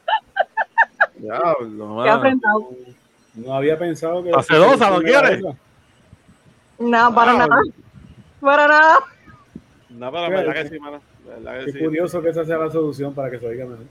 diablo, 1.17 2.03
qué 2.03 2.09
mano. 2.11 2.69
No 3.35 3.53
había 3.53 3.77
pensado 3.77 4.23
que. 4.23 4.31
Acedosa, 4.31 4.89
¿lo 4.89 5.01
que 5.01 5.09
era 5.09 5.21
quieres? 5.21 5.43
No, 6.79 7.15
para 7.15 7.31
Wow. 7.33 7.39
nada. 7.39 7.61
Para 8.41 8.67
nada. 8.67 8.99
No, 9.89 10.11
pero 10.11 10.21
la 10.23 10.29
verdad 10.29 10.53
que 10.53 10.69
sí, 10.69 10.79
mano. 10.79 11.01
Qué 11.65 11.71
sí. 11.71 11.79
curioso 11.79 12.21
que 12.21 12.29
esa 12.29 12.45
sea 12.45 12.57
la 12.57 12.69
solución 12.69 13.13
para 13.13 13.31
que 13.31 13.39
se 13.39 13.47
oiga 13.47 13.65
mejor. 13.65 13.85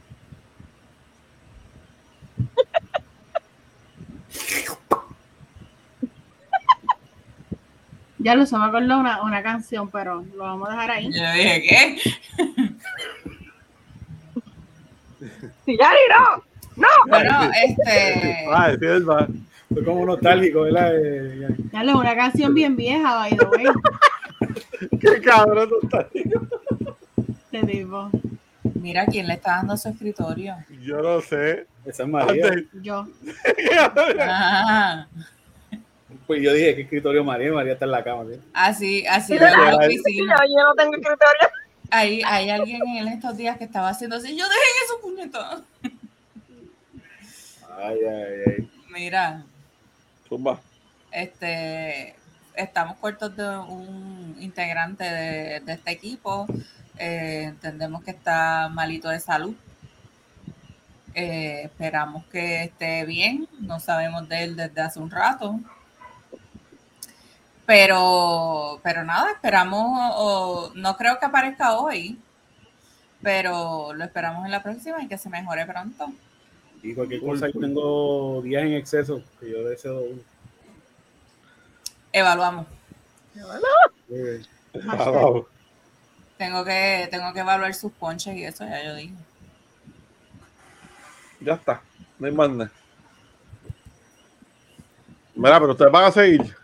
Ya 8.18 8.35
lo 8.35 8.46
se 8.46 8.57
me 8.57 8.64
acordó 8.64 8.98
una, 8.98 9.22
una 9.22 9.42
canción, 9.42 9.90
pero 9.90 10.24
lo 10.35 10.44
vamos 10.44 10.68
a 10.68 10.72
dejar 10.72 10.90
ahí. 10.92 11.04
Yo 11.12 11.33
dije, 11.33 11.62
¿qué? 11.62 11.98
Sí, 15.64 15.76
Yari, 15.78 15.98
no. 16.11 16.42
No. 16.76 16.87
Bueno, 17.08 17.50
este. 17.66 18.46
Ay, 18.52 18.76
sí, 18.78 18.87
es 18.87 19.04
verdad. 19.06 19.28
Fue 19.72 19.84
como 19.84 20.04
nostálgico, 20.06 20.62
¿verdad? 20.62 20.92
Eh, 20.94 21.48
Ya 21.72 21.82
lo 21.84 21.98
una 21.98 22.14
canción 22.14 22.54
bien 22.54 22.76
vieja, 22.76 23.14
by 23.14 23.37
the 23.37 23.44
way. 23.46 23.64
Qué 25.00 25.20
cabrón 25.20 25.68
tú 25.68 25.78
estás. 25.82 26.06
Este 27.52 27.66
tipo. 27.66 28.10
Mira 28.74 29.06
quién 29.06 29.26
le 29.26 29.34
está 29.34 29.56
dando 29.56 29.76
su 29.76 29.88
escritorio. 29.88 30.56
Yo 30.82 30.98
no 31.00 31.20
sé. 31.20 31.66
esa 31.87 32.02
es 32.02 32.08
María. 32.08 32.46
Antes- 32.48 32.66
Yo. 32.82 33.06
Ah, 34.20 35.06
Pues 36.26 36.42
yo 36.42 36.52
dije 36.52 36.74
que 36.76 36.82
escritorio 36.82 37.24
María, 37.24 37.52
María 37.52 37.72
está 37.74 37.84
en 37.87 37.90
la 37.90 38.04
cama. 38.04 38.24
¿sí? 38.30 38.40
así, 38.52 39.06
así. 39.06 39.34
Yo, 39.34 39.40
yo 39.46 40.62
no 40.64 40.74
tengo 40.76 40.92
escritorio. 40.94 41.48
Hay, 41.90 42.22
hay 42.26 42.50
alguien 42.50 42.82
en 42.96 43.08
estos 43.08 43.37
días 43.37 43.56
que 43.58 43.64
estaba 43.64 43.88
haciendo 43.90 44.16
así. 44.16 44.37
Yo 44.37 44.44
dejé 44.44 44.84
eso, 44.84 45.00
puñetón. 45.00 45.64
Ay, 47.76 47.98
ay, 48.04 48.42
ay. 48.46 48.70
Mira, 48.90 49.42
Zumba. 50.28 50.60
este, 51.10 52.14
estamos 52.54 52.96
cortos 52.98 53.37
de 53.37 53.48
un 53.58 54.37
integrante 54.40 55.04
de, 55.04 55.60
de 55.60 55.72
este 55.72 55.90
equipo. 55.90 56.46
Eh, 56.98 57.44
entendemos 57.48 58.04
que 58.04 58.12
está 58.12 58.68
malito 58.70 59.08
de 59.08 59.18
salud. 59.20 59.54
Eh, 61.14 61.62
esperamos 61.64 62.24
que 62.26 62.64
esté 62.64 63.04
bien. 63.04 63.48
No 63.60 63.80
sabemos 63.80 64.28
de 64.28 64.44
él 64.44 64.56
desde 64.56 64.80
hace 64.80 65.00
un 65.00 65.10
rato. 65.10 65.58
Pero, 67.66 68.78
pero 68.82 69.04
nada, 69.04 69.30
esperamos, 69.32 70.12
o- 70.16 70.70
no 70.74 70.96
creo 70.98 71.18
que 71.18 71.24
aparezca 71.24 71.78
hoy, 71.78 72.20
pero 73.22 73.94
lo 73.94 74.04
esperamos 74.04 74.44
en 74.44 74.50
la 74.50 74.62
próxima 74.62 75.02
y 75.02 75.08
que 75.08 75.16
se 75.16 75.30
mejore 75.30 75.64
pronto. 75.64 76.12
Y 76.85 76.94
cualquier 76.94 77.23
cosa, 77.23 77.49
yo 77.49 77.59
tengo 77.59 78.42
días 78.42 78.62
en 78.62 78.75
exceso 78.75 79.23
que 79.40 79.51
yo 79.51 79.64
deseo 79.64 80.01
uno. 80.01 80.23
Evaluamos. 82.12 82.66
Eh, 84.11 84.42
Ah. 84.88 85.40
Tengo 86.37 86.64
que, 86.64 87.09
tengo 87.11 87.33
que 87.33 87.40
evaluar 87.40 87.73
sus 87.75 87.92
ponches 87.92 88.37
y 88.37 88.44
eso 88.44 88.64
ya 88.64 88.85
yo 88.85 88.94
dije. 88.97 89.14
Ya 91.40 91.55
está. 91.55 91.81
No 92.18 92.27
hay 92.27 92.33
más 92.33 92.51
nada. 92.51 92.73
Mira, 95.35 95.61
pero 95.61 95.73
ustedes 95.73 95.92
van 95.92 96.05
a 96.05 96.11
seguir. 96.12 96.55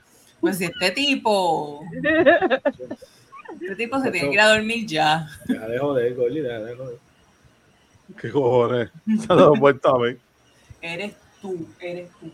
Pues 0.41 0.59
si 0.59 0.65
este 0.65 0.91
tipo, 0.91 1.83
este 3.61 3.77
tipo 3.77 4.01
se 4.01 4.11
tiene 4.11 4.29
que 4.29 4.35
ir 4.35 4.41
a 4.41 4.49
dormir 4.55 4.87
ya. 4.87 5.29
deja 5.47 5.67
de 5.69 5.79
joder, 5.79 6.15
Goli, 6.15 6.41
deja 6.41 6.59
de 6.59 6.77
joder. 6.77 6.99
¿Qué 8.19 8.31
cojones? 8.31 8.91
Se 9.07 9.27
lo 9.35 9.55
han 9.55 9.61
vuelto 9.61 9.95
a 9.95 9.99
ver. 9.99 10.19
Eres 10.81 11.15
tú, 11.43 11.69
eres 11.81 12.11
tú. 12.21 12.31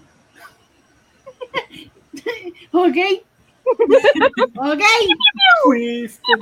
Ok. 2.73 2.97
ok. 4.57 4.83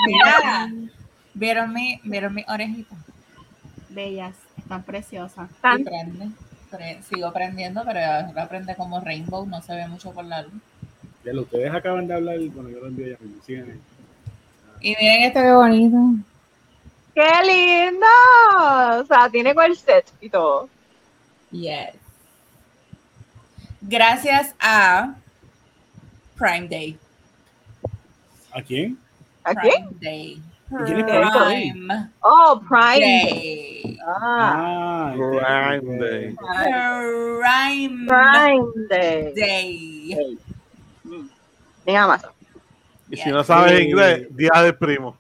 Mira, 0.07 0.71
¿vieron 1.33 1.73
mi, 1.73 2.01
vieron 2.05 2.35
mi 2.35 2.45
orejita? 2.47 2.97
Bellas. 3.89 4.35
Están 4.59 4.83
preciosas. 4.83 5.51
Y 5.79 5.85
prende. 5.85 6.29
Pre- 6.71 7.03
sigo 7.03 7.33
prendiendo, 7.33 7.83
pero 7.85 8.01
ahora 8.01 8.49
prende 8.49 8.75
como 8.77 9.01
rainbow, 9.01 9.47
no 9.47 9.63
se 9.63 9.75
ve 9.75 9.87
mucho 9.87 10.11
por 10.13 10.25
la 10.25 10.43
luz. 10.43 10.53
Ya 11.25 11.33
lo, 11.33 11.43
ustedes 11.43 11.73
acaban 11.73 12.07
de 12.07 12.15
hablar, 12.15 12.39
bueno, 12.53 12.69
yo 12.71 12.81
lo 12.81 12.89
envío 12.89 13.09
ya. 13.09 13.17
Sigan 13.45 13.71
ahí. 13.71 13.81
Y 14.81 14.89
miren 15.01 15.23
este 15.23 15.41
que 15.41 15.53
bonito. 15.53 15.97
¡Qué 17.15 17.31
lindo! 17.47 18.07
O 19.01 19.05
sea, 19.07 19.29
tiene 19.31 19.55
corset 19.55 20.05
y 20.21 20.29
todo. 20.29 20.69
Yes. 21.51 21.95
Gracias 23.83 24.55
a 24.59 25.15
Prime 26.37 26.69
Day. 26.69 26.99
¿A 28.53 28.63
quién? 28.63 28.99
¿A 29.45 29.55
quién? 29.55 29.89
Prime 29.89 30.01
Day. 30.01 30.43
quién 30.87 30.99
es 30.99 31.05
Prime 31.05 31.31
Day? 31.45 31.73
Prime 31.73 32.11
Oh, 32.23 32.61
Prime. 32.69 32.99
Day. 33.01 33.99
Ah, 34.07 34.55
Ah, 34.57 35.15
Prime 35.81 35.99
Day. 35.99 36.35
Prime 36.35 38.07
Prime 38.09 38.73
Day. 38.89 39.33
Day. 39.35 40.39
En 41.87 41.97
Amazon. 41.97 42.31
Y 43.11 43.17
si 43.19 43.31
no 43.31 43.45
sabes 43.45 43.81
inglés, 43.81 44.27
día 44.35 44.51
del 44.63 44.75
primo. 44.77 45.17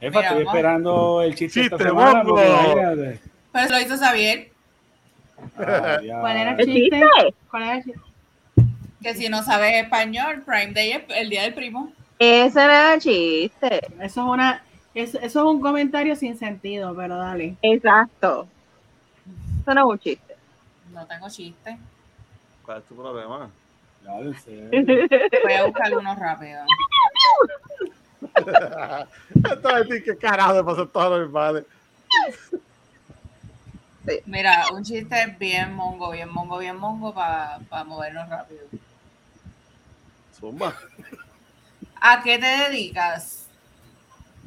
Estoy 0.00 0.42
esperando 0.42 1.22
el 1.22 1.34
chiste, 1.34 1.60
Chiste, 1.62 1.74
esta 1.76 1.88
semana. 1.88 2.22
porque. 2.24 3.18
Pues 3.52 3.70
lo 3.70 3.80
hizo 3.80 3.96
Xavier, 3.96 4.50
Ah. 5.58 5.98
¿Cuál 6.20 6.36
era 6.38 6.52
el 6.52 6.60
¿El 6.60 6.66
chiste? 6.66 7.02
¿Cuál 7.50 7.62
era 7.62 7.76
el 7.76 7.84
chiste? 7.84 8.00
que 9.02 9.14
si 9.14 9.28
no 9.28 9.42
sabes 9.42 9.74
español, 9.84 10.42
Prime 10.44 10.72
Day 10.72 10.92
es 10.92 11.02
el 11.10 11.28
día 11.30 11.42
del 11.42 11.54
primo. 11.54 11.92
Ese 12.18 12.62
era 12.64 12.94
el 12.94 13.00
chiste. 13.00 13.86
Eso 14.00 14.02
es 14.02 14.16
una. 14.16 14.62
Eso, 14.94 15.18
eso 15.18 15.40
es 15.40 15.46
un 15.46 15.60
comentario 15.60 16.16
sin 16.16 16.36
sentido, 16.38 16.94
pero 16.96 17.16
dale. 17.16 17.54
Exacto. 17.62 18.48
Eso 19.62 19.74
no 19.74 19.80
es 19.82 19.92
un 19.92 19.98
chiste. 19.98 20.34
No 20.92 21.06
tengo 21.06 21.28
chiste. 21.28 21.76
¿Cuál 22.64 22.78
es 22.78 22.84
tu 22.84 22.96
problema? 22.96 23.50
Voy 24.06 25.52
a 25.52 25.64
buscar 25.66 25.96
uno 25.96 26.14
rápido. 26.14 26.60
Esto 29.34 29.76
es 29.76 29.88
decir, 29.88 30.04
¿qué 30.04 30.16
carajo 30.16 30.54
le 30.54 30.64
pasó 30.64 30.82
a 30.82 30.88
todos 30.88 31.20
los 31.20 31.32
padres? 31.32 31.64
Mira, 34.26 34.66
un 34.72 34.84
chiste 34.84 35.36
bien 35.38 35.74
mongo, 35.74 36.10
bien 36.12 36.28
mongo, 36.28 36.58
bien 36.58 36.76
mongo 36.76 37.12
para 37.12 37.58
movernos 37.84 38.28
rápido. 38.28 38.62
Zumba. 40.38 40.74
¿A 42.00 42.22
qué 42.22 42.38
te 42.38 42.46
dedicas? 42.46 43.46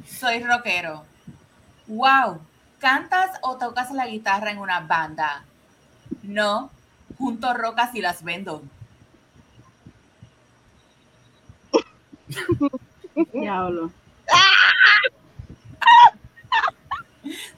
Soy 0.06 0.42
rockero. 0.42 1.04
Wow. 1.86 2.40
¿Cantas 2.78 3.38
o 3.42 3.56
tocas 3.56 3.90
la 3.90 4.06
guitarra 4.06 4.50
en 4.50 4.58
una 4.58 4.80
banda? 4.80 5.44
No. 6.22 6.70
Junto 7.18 7.52
rocas 7.52 7.94
y 7.94 8.00
las 8.00 8.22
vendo. 8.22 8.62
Diablo. 13.32 13.90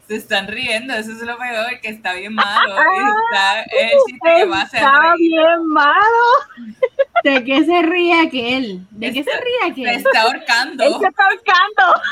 Se 0.08 0.16
están 0.16 0.48
riendo, 0.48 0.92
eso 0.94 1.12
es 1.12 1.22
lo 1.22 1.38
peor, 1.38 1.80
que 1.80 1.88
está 1.88 2.12
bien 2.14 2.34
malo. 2.34 2.74
Está, 2.74 3.62
es 3.62 3.92
el 3.92 3.98
chiste 4.06 4.28
que 4.36 4.44
va 4.46 4.58
a 4.58 4.62
hacer 4.62 4.80
Está 4.80 5.12
reír. 5.12 5.30
bien 5.30 5.66
malo. 5.68 6.24
¿De 7.24 7.44
qué 7.44 7.64
se 7.64 7.82
ríe 7.82 8.20
aquel? 8.26 8.86
¿De 8.90 9.12
qué 9.12 9.22
se 9.24 9.30
ríe 9.30 9.58
Se 9.60 9.70
aquel? 9.70 9.86
está 10.06 10.22
ahorcando. 10.22 10.84
Él 10.84 10.94
se 11.00 11.06
está 11.06 11.24
ahorcando. 11.24 12.02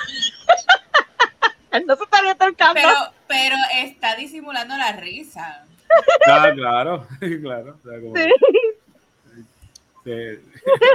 Él 1.72 1.84
no 1.86 1.96
se 1.96 2.04
estaría 2.04 2.36
ahorcando. 2.38 2.74
Pero, 2.74 2.92
pero 3.26 3.56
está 3.82 4.14
disimulando 4.14 4.76
la 4.76 4.92
risa. 4.92 5.64
Ah, 6.28 6.50
claro, 6.54 7.06
claro. 7.42 7.76
o 7.84 7.88
sea, 7.88 8.00
como- 8.00 8.14
Sí. 8.16 8.30
Sí. 10.04 10.12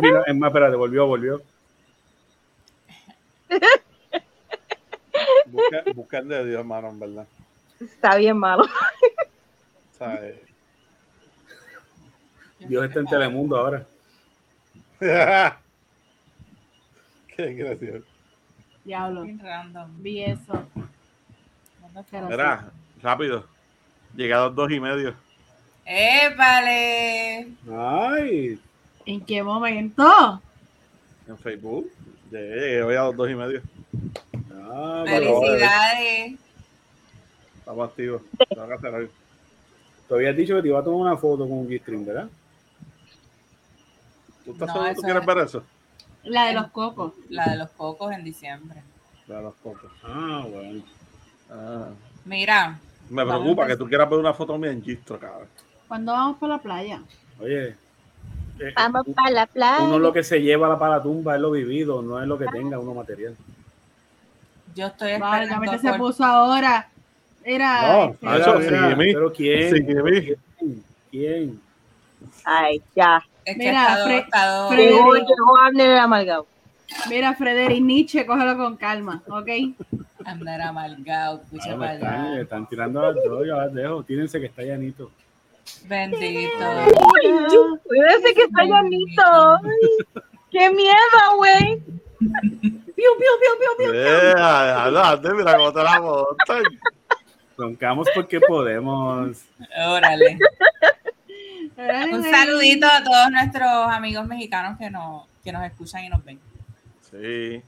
Mira, 0.01 0.23
es 0.25 0.35
más, 0.35 0.47
espérate, 0.47 0.75
volvió, 0.77 1.05
volvió. 1.05 1.41
Busca, 5.47 5.83
buscan 5.93 6.27
de 6.27 6.45
Dios, 6.45 6.59
hermano, 6.59 6.89
en 6.89 6.99
verdad. 6.99 7.27
Está 7.79 8.15
bien 8.15 8.37
malo. 8.37 8.65
Dios 12.59 12.85
está 12.85 12.99
en 12.99 13.05
Telemundo 13.05 13.57
ahora. 13.57 13.85
Qué 17.35 17.53
gracioso. 17.53 18.05
Diablo. 18.83 19.23
Bien 19.23 19.39
random. 19.39 19.91
Vi 20.01 20.23
eso. 20.23 20.67
Rápido. 23.01 23.45
Los 24.15 24.55
dos 24.55 24.71
y 24.71 24.79
medio. 24.79 25.15
¡Épale! 25.85 27.47
Ay, 27.71 28.59
¿En 29.05 29.23
qué 29.23 29.43
momento? 29.43 30.41
En 31.27 31.37
Facebook. 31.37 31.91
Llegué, 32.31 32.55
llegué 32.55 32.83
hoy 32.83 32.95
a 32.95 33.03
los 33.05 33.15
dos 33.15 33.29
y 33.29 33.35
medio. 33.35 33.61
ah, 34.63 35.03
¡Felicidades! 35.05 36.39
Estamos 37.59 37.89
activos. 37.89 38.21
Tengo 38.49 38.67
que 38.67 38.73
hacer 38.73 38.95
algo. 38.95 39.09
Tú 40.07 40.15
habías 40.15 40.35
dicho 40.37 40.55
que 40.55 40.61
te 40.61 40.67
iba 40.67 40.79
a 40.79 40.83
tomar 40.83 40.99
una 41.01 41.17
foto 41.17 41.43
con 41.47 41.53
un 41.59 41.67
G-String, 41.67 42.05
¿verdad? 42.05 42.29
¿Tú 44.43 44.51
estás 44.51 44.67
No, 44.67 44.73
seguro 44.73 44.95
que 44.95 45.01
quieres 45.01 45.21
es- 45.21 45.27
ver 45.27 45.37
eso? 45.39 45.63
La 46.23 46.45
de 46.47 46.53
los 46.53 46.67
cocos. 46.71 47.13
La 47.29 47.45
de 47.49 47.57
los 47.57 47.69
cocos 47.71 48.11
en 48.11 48.23
diciembre. 48.23 48.81
La 49.27 49.37
de 49.37 49.43
los 49.43 49.55
cocos. 49.55 49.91
Ah, 50.03 50.45
bueno. 50.49 50.83
Ah. 51.49 51.89
Mira, 52.25 52.79
Me 53.09 53.23
preocupa 53.25 53.67
que 53.67 53.77
tú 53.77 53.87
quieras 53.87 54.09
ver 54.09 54.19
una 54.19 54.33
foto 54.33 54.57
mía 54.57 54.71
en 54.71 54.83
Gistro, 54.83 55.19
cabrón. 55.19 55.47
¿Cuándo 55.87 56.11
vamos 56.11 56.37
para 56.39 56.53
la 56.57 56.61
playa? 56.61 57.01
Oye, 57.39 57.75
eh, 58.59 58.73
Vamos 58.75 59.05
para 59.15 59.31
la 59.31 59.45
playa. 59.47 59.83
uno 59.83 59.99
lo 59.99 60.13
que 60.13 60.23
se 60.23 60.41
lleva 60.41 60.77
para 60.79 60.97
la 60.97 61.03
tumba 61.03 61.35
es 61.35 61.41
lo 61.41 61.51
vivido, 61.51 62.01
no 62.01 62.21
es 62.21 62.27
lo 62.27 62.37
que 62.37 62.45
tenga 62.47 62.79
uno 62.79 62.93
material. 62.93 63.35
yo 64.75 64.87
estoy 64.87 65.11
esperando 65.11 65.55
Válgame, 65.59 65.79
se 65.79 65.93
puso 65.93 66.23
ahora. 66.23 66.89
Era. 67.43 67.81
No, 67.81 68.17
Ah, 68.23 68.37
eso 68.37 68.57
pero 68.57 69.31
¿quién? 69.33 69.85
¿Quién? 69.85 70.83
¿Quién? 71.11 71.61
Ay, 72.43 72.81
ya. 72.95 73.21
Es 73.43 73.53
que 73.57 73.59
Mira, 73.65 73.97
Fre- 74.03 74.25
Frederick. 74.69 75.27
Mira, 77.09 77.35
Frederick 77.35 77.83
Nietzsche, 77.83 78.25
cógelo 78.25 78.57
con 78.57 78.77
calma, 78.77 79.21
¿ok? 79.27 79.49
andar 80.25 80.59
amargado, 80.61 81.41
escucha 81.43 81.73
Ah, 81.73 81.77
para 81.77 81.91
allá. 81.91 82.41
están 82.41 82.67
tirando 82.67 82.99
a 82.99 83.11
las 83.11 83.23
dos, 83.23 83.45
yo 83.45 83.55
las 83.55 83.71
dejo. 83.73 84.01
Tírense 84.03 84.39
que 84.39 84.47
está 84.47 84.63
llanito. 84.63 85.11
Bendito. 85.85 86.65
Cuídese 87.83 88.33
que 88.33 88.43
está 88.43 88.63
llanito. 88.63 89.23
Ay, 89.63 90.23
¡Qué 90.51 90.71
miedo, 90.71 91.35
güey! 91.37 91.81
¡Piu, 92.19 92.93
piu, 92.95 93.33
piu, 93.41 93.53
piu, 93.59 93.91
piu! 93.91 94.37
Adelante, 94.37 95.33
mira 95.33 95.57
cómo 95.57 95.73
te 95.73 95.83
la 95.83 95.99
montan. 95.99 96.63
Roncamos 97.57 98.07
porque 98.15 98.39
podemos. 98.39 99.37
Órale. 99.85 100.37
Un 102.11 102.23
saludito 102.23 102.87
a 102.87 103.03
todos 103.03 103.31
nuestros 103.31 103.69
amigos 103.89 104.25
mexicanos 104.27 104.77
que 104.77 104.89
nos, 104.89 105.23
que 105.43 105.51
nos 105.51 105.63
escuchan 105.65 106.05
y 106.05 106.09
nos 106.09 106.23
ven. 106.23 106.39
Sí. 107.11 107.61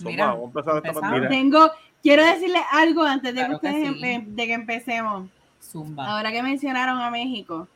Mira, 0.00 0.26
vamos 0.26 0.44
a 0.44 0.46
empezar 0.46 0.82
esta. 0.84 1.28
Tengo, 1.28 1.72
quiero 2.02 2.24
decirle 2.24 2.60
algo 2.70 3.02
antes 3.02 3.34
de, 3.34 3.40
Claro 3.44 3.60
que 3.60 3.66
que 3.68 3.72
ustedes 3.74 3.88
sí. 3.88 3.94
empe- 4.00 4.26
de 4.26 4.46
que 4.46 4.52
empecemos. 4.52 5.28
Zumba. 5.62 6.06
Ahora 6.08 6.32
que 6.32 6.42
mencionaron 6.42 6.98
a 7.00 7.10
México, 7.10 7.68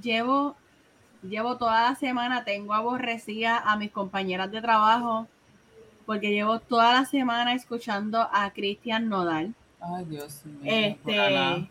llevo, 0.00 0.54
llevo 1.22 1.56
toda 1.56 1.90
la 1.90 1.94
semana, 1.96 2.44
tengo 2.44 2.74
aborrecida 2.74 3.58
a 3.58 3.76
mis 3.76 3.90
compañeras 3.90 4.50
de 4.50 4.60
trabajo 4.60 5.26
porque 6.06 6.30
llevo 6.32 6.60
toda 6.60 6.92
la 6.92 7.04
semana 7.06 7.54
escuchando 7.54 8.28
a 8.32 8.50
Cristian 8.52 9.08
Nodal. 9.08 9.54
Ay, 9.80 10.04
Dios 10.04 10.44
mío. 10.44 10.60
Este, 10.64 11.68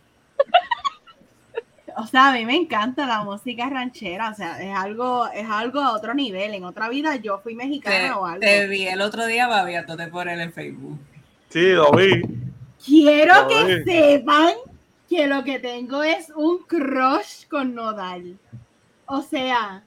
o 1.97 2.07
sea, 2.07 2.29
a 2.29 2.33
mí 2.33 2.45
me 2.45 2.55
encanta 2.55 3.05
la 3.05 3.23
música 3.23 3.69
ranchera, 3.69 4.29
o 4.29 4.33
sea, 4.35 4.61
es 4.61 4.75
algo, 4.75 5.27
es 5.33 5.47
algo 5.49 5.79
a 5.79 5.93
otro 5.93 6.13
nivel. 6.13 6.53
En 6.53 6.63
otra 6.63 6.89
vida 6.89 7.15
yo 7.17 7.39
fui 7.39 7.55
mexicana 7.55 8.07
Te, 8.07 8.11
o 8.11 8.25
algo. 8.25 8.39
te 8.39 8.67
vi 8.67 8.87
el 8.87 9.01
otro 9.01 9.25
día 9.25 9.47
babiándote 9.47 10.07
por 10.07 10.27
él 10.27 10.41
en 10.41 10.53
Facebook. 10.53 10.99
Sí, 11.49 11.71
lo 11.71 11.91
vi. 11.91 12.23
Quiero 12.83 13.47
que 13.47 13.83
sepan 13.83 14.53
que 15.09 15.27
lo 15.27 15.43
que 15.43 15.59
tengo 15.59 16.03
es 16.03 16.31
un 16.35 16.59
crush 16.59 17.47
con 17.47 17.75
Nodal. 17.75 18.37
O 19.05 19.21
sea, 19.21 19.83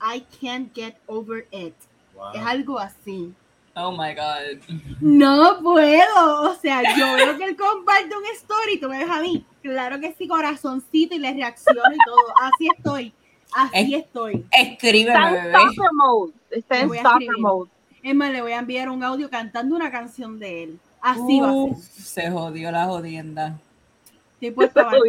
I 0.00 0.24
can't 0.40 0.74
get 0.74 0.96
over 1.06 1.46
it. 1.52 1.74
Wow. 2.14 2.32
Es 2.34 2.42
algo 2.44 2.78
así. 2.78 3.32
Oh 3.74 3.90
my 3.92 4.14
God. 4.14 4.58
No 5.00 5.58
puedo. 5.62 6.42
O 6.50 6.54
sea, 6.56 6.82
yo 6.96 7.14
veo 7.16 7.38
que 7.38 7.44
él 7.44 7.56
comparte 7.56 8.14
un 8.14 8.24
story, 8.34 8.78
tú 8.78 8.88
me 8.88 8.98
ves 8.98 9.10
a 9.10 9.20
mí. 9.20 9.46
Claro 9.62 9.98
que 10.00 10.12
sí, 10.12 10.28
corazoncito 10.28 11.14
y 11.14 11.18
le 11.18 11.32
reacciono 11.32 11.80
y 11.92 11.96
todo. 12.04 12.34
Así 12.42 12.68
estoy. 12.76 13.12
Así 13.54 13.94
estoy. 13.94 14.44
Escríbeme, 14.50 15.10
Está 15.14 15.28
en 15.28 15.34
bebé. 15.34 15.50
stalker 15.52 15.92
mode. 15.92 16.32
Está 16.50 16.80
en 16.80 16.94
escribir. 16.94 17.30
mode. 17.38 17.70
Es 18.02 18.14
más, 18.14 18.30
le 18.32 18.42
voy 18.42 18.52
a 18.52 18.58
enviar 18.58 18.88
un 18.90 19.02
audio 19.04 19.30
cantando 19.30 19.74
una 19.76 19.90
canción 19.90 20.38
de 20.38 20.64
él. 20.64 20.78
Así 21.00 21.40
va 21.40 21.50
a 21.50 21.52
ser. 21.74 21.76
Se 22.02 22.30
jodió 22.30 22.70
la 22.72 22.84
jodienda. 22.86 23.58
Estoy 24.34 24.50
puesta 24.50 24.84
para. 24.90 24.98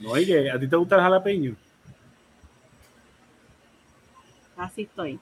No, 0.00 0.10
oye, 0.10 0.48
¿a 0.50 0.58
ti 0.60 0.68
te 0.68 0.76
gusta 0.76 0.94
el 0.94 1.02
jalapeño? 1.02 1.56
Así 4.58 4.82
estoy. 4.82 5.18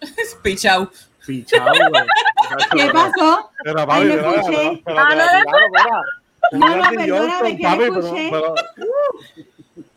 Pichau. 0.42 0.88
Pichado, 1.26 1.72
güey. 1.90 2.02
¿Qué 2.72 2.90
pasó? 2.92 3.50
Pero, 3.64 3.86
Ay, 3.90 4.08
pero, 4.08 4.34
escuché. 4.34 4.82
Ah, 4.86 5.14
no, 6.52 6.58
No, 6.58 6.76
no, 6.76 6.90
perdóname, 6.90 7.56
que 7.56 7.84
escuché. 7.84 8.28
pero- 8.30 8.54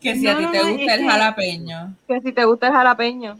Que 0.00 0.14
si 0.14 0.22
No, 0.22 0.30
a 0.30 0.38
ti 0.38 0.46
te 0.46 0.58
no, 0.62 0.68
gusta 0.72 0.94
el 0.94 1.00
que- 1.00 1.08
jalapeño. 1.08 1.94
Que 2.06 2.20
si 2.20 2.32
te 2.32 2.44
gusta 2.44 2.66
el 2.68 2.72
jalapeño. 2.72 3.38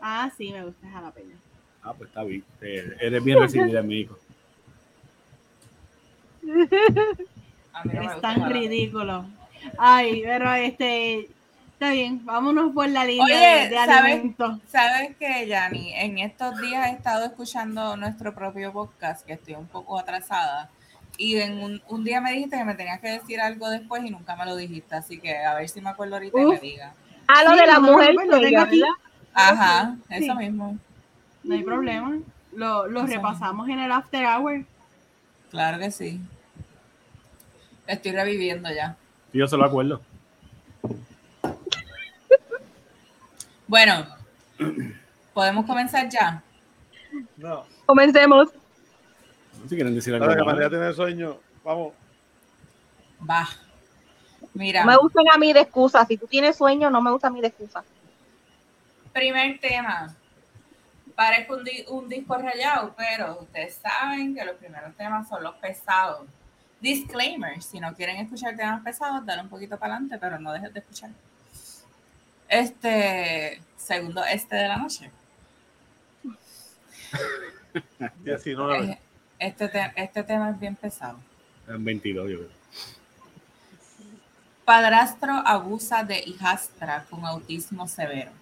Ah, 0.00 0.30
sí, 0.36 0.50
me 0.52 0.64
gusta 0.64 0.86
el 0.86 0.92
jalapeño. 0.92 1.36
Ah, 1.82 1.92
pues 1.92 2.08
está 2.08 2.22
bien. 2.24 2.44
Eh, 2.60 2.96
Eres 3.00 3.22
bien 3.24 3.38
recibida 3.40 3.82
no 7.84 7.92
me 7.92 8.04
Es 8.06 8.20
tan 8.20 8.50
ridículo. 8.50 9.24
Ay, 9.78 10.22
pero 10.24 10.52
este. 10.54 11.28
Está 11.82 11.94
bien, 11.94 12.24
vámonos 12.24 12.72
por 12.72 12.88
la 12.88 13.04
línea 13.04 13.24
Oye, 13.24 13.34
de, 13.64 13.68
de 13.70 13.74
¿sabes? 13.74 14.12
alimentos. 14.14 14.60
Sabes 14.68 15.16
que, 15.16 15.48
Yanni, 15.48 15.92
en 15.94 16.18
estos 16.18 16.60
días 16.60 16.86
he 16.86 16.90
estado 16.92 17.24
escuchando 17.24 17.96
nuestro 17.96 18.32
propio 18.36 18.72
podcast, 18.72 19.26
que 19.26 19.32
estoy 19.32 19.54
un 19.56 19.66
poco 19.66 19.98
atrasada, 19.98 20.70
y 21.18 21.38
en 21.38 21.58
un, 21.58 21.82
un 21.88 22.04
día 22.04 22.20
me 22.20 22.30
dijiste 22.30 22.56
que 22.56 22.64
me 22.64 22.76
tenías 22.76 23.00
que 23.00 23.08
decir 23.08 23.40
algo 23.40 23.68
después 23.68 24.04
y 24.04 24.10
nunca 24.10 24.36
me 24.36 24.44
lo 24.46 24.54
dijiste, 24.54 24.94
así 24.94 25.18
que 25.18 25.36
a 25.36 25.54
ver 25.54 25.68
si 25.68 25.80
me 25.80 25.90
acuerdo 25.90 26.14
ahorita 26.14 26.40
y 26.40 26.44
me 26.44 26.60
diga. 26.60 26.94
Ah, 27.26 27.42
lo 27.42 27.50
Sí, 27.50 27.56
de 27.58 27.66
la 27.66 27.74
no, 27.80 27.80
mujer 27.80 28.14
pues, 28.14 28.28
lo 28.28 28.40
tengo 28.40 28.60
aquí. 28.60 28.82
Ajá, 29.34 29.96
Sí. 30.08 30.14
eso 30.24 30.36
mismo. 30.36 30.78
No 31.42 31.54
hay 31.56 31.64
problema. 31.64 32.16
Lo, 32.54 32.86
lo 32.86 33.06
repasamos 33.06 33.68
en 33.68 33.80
el 33.80 33.90
after 33.90 34.24
hour. 34.24 34.64
Claro 35.50 35.80
que 35.80 35.90
sí. 35.90 36.20
Estoy 37.88 38.12
reviviendo 38.12 38.72
ya. 38.72 38.94
Yo 39.32 39.48
se 39.48 39.56
lo 39.56 39.64
acuerdo. 39.64 40.00
Bueno, 43.72 44.04
podemos 45.32 45.64
comenzar 45.64 46.06
ya. 46.10 46.42
No. 47.38 47.64
Comencemos. 47.86 48.50
Si 49.66 49.74
quieren 49.76 49.94
decir 49.94 50.12
algo. 50.12 50.26
Ahora 50.26 50.36
que. 50.36 50.44
María 50.44 50.68
tiene 50.68 50.92
sueño. 50.92 51.38
Vamos. 51.64 51.94
Va. 53.28 53.48
Mira, 54.52 54.84
No 54.84 54.90
me 54.90 54.96
gustan 54.98 55.24
a 55.32 55.38
mí 55.38 55.54
de 55.54 55.60
excusas. 55.60 56.06
Si 56.06 56.18
tú 56.18 56.26
tienes 56.26 56.54
sueño, 56.56 56.90
no 56.90 57.00
me 57.00 57.10
gusta 57.12 57.28
a 57.28 57.30
mí 57.30 57.40
de 57.40 57.46
excusas. 57.46 57.82
primer 59.14 59.58
tema. 59.58 60.14
Parezco 61.16 61.54
un, 61.56 61.64
di- 61.64 61.86
un 61.88 62.08
disco 62.10 62.36
rayado, 62.36 62.94
pero 62.94 63.38
ustedes 63.40 63.76
saben 63.76 64.34
que 64.34 64.44
los 64.44 64.56
primeros 64.56 64.94
temas 64.96 65.26
son 65.30 65.42
los 65.42 65.54
pesados. 65.54 66.26
Disclaimer, 66.78 67.62
si 67.62 67.80
no 67.80 67.94
quieren 67.94 68.16
escuchar 68.18 68.54
temas 68.54 68.82
pesados, 68.82 69.24
dale 69.24 69.40
un 69.40 69.48
poquito 69.48 69.78
para 69.78 69.94
adelante, 69.94 70.18
pero 70.20 70.38
no 70.38 70.52
dejes 70.52 70.74
de 70.74 70.80
escuchar. 70.80 71.10
Este, 72.52 73.62
segundo 73.78 74.22
este 74.26 74.56
de 74.56 74.68
la 74.68 74.76
noche. 74.76 75.10
19. 78.24 78.84
Eh, 78.92 78.98
Este, 79.38 79.68
te- 79.68 79.92
este 79.96 80.22
tema 80.22 80.50
es 80.50 80.60
bien 80.60 80.76
pesado. 80.76 81.18
En 81.66 81.82
22, 81.82 82.30
yo 82.30 82.36
creo. 82.40 82.50
Padrastro 84.66 85.32
abusa 85.46 86.04
de 86.04 86.22
hijastra 86.26 87.06
con 87.08 87.24
autismo 87.24 87.88
severo. 87.88 88.32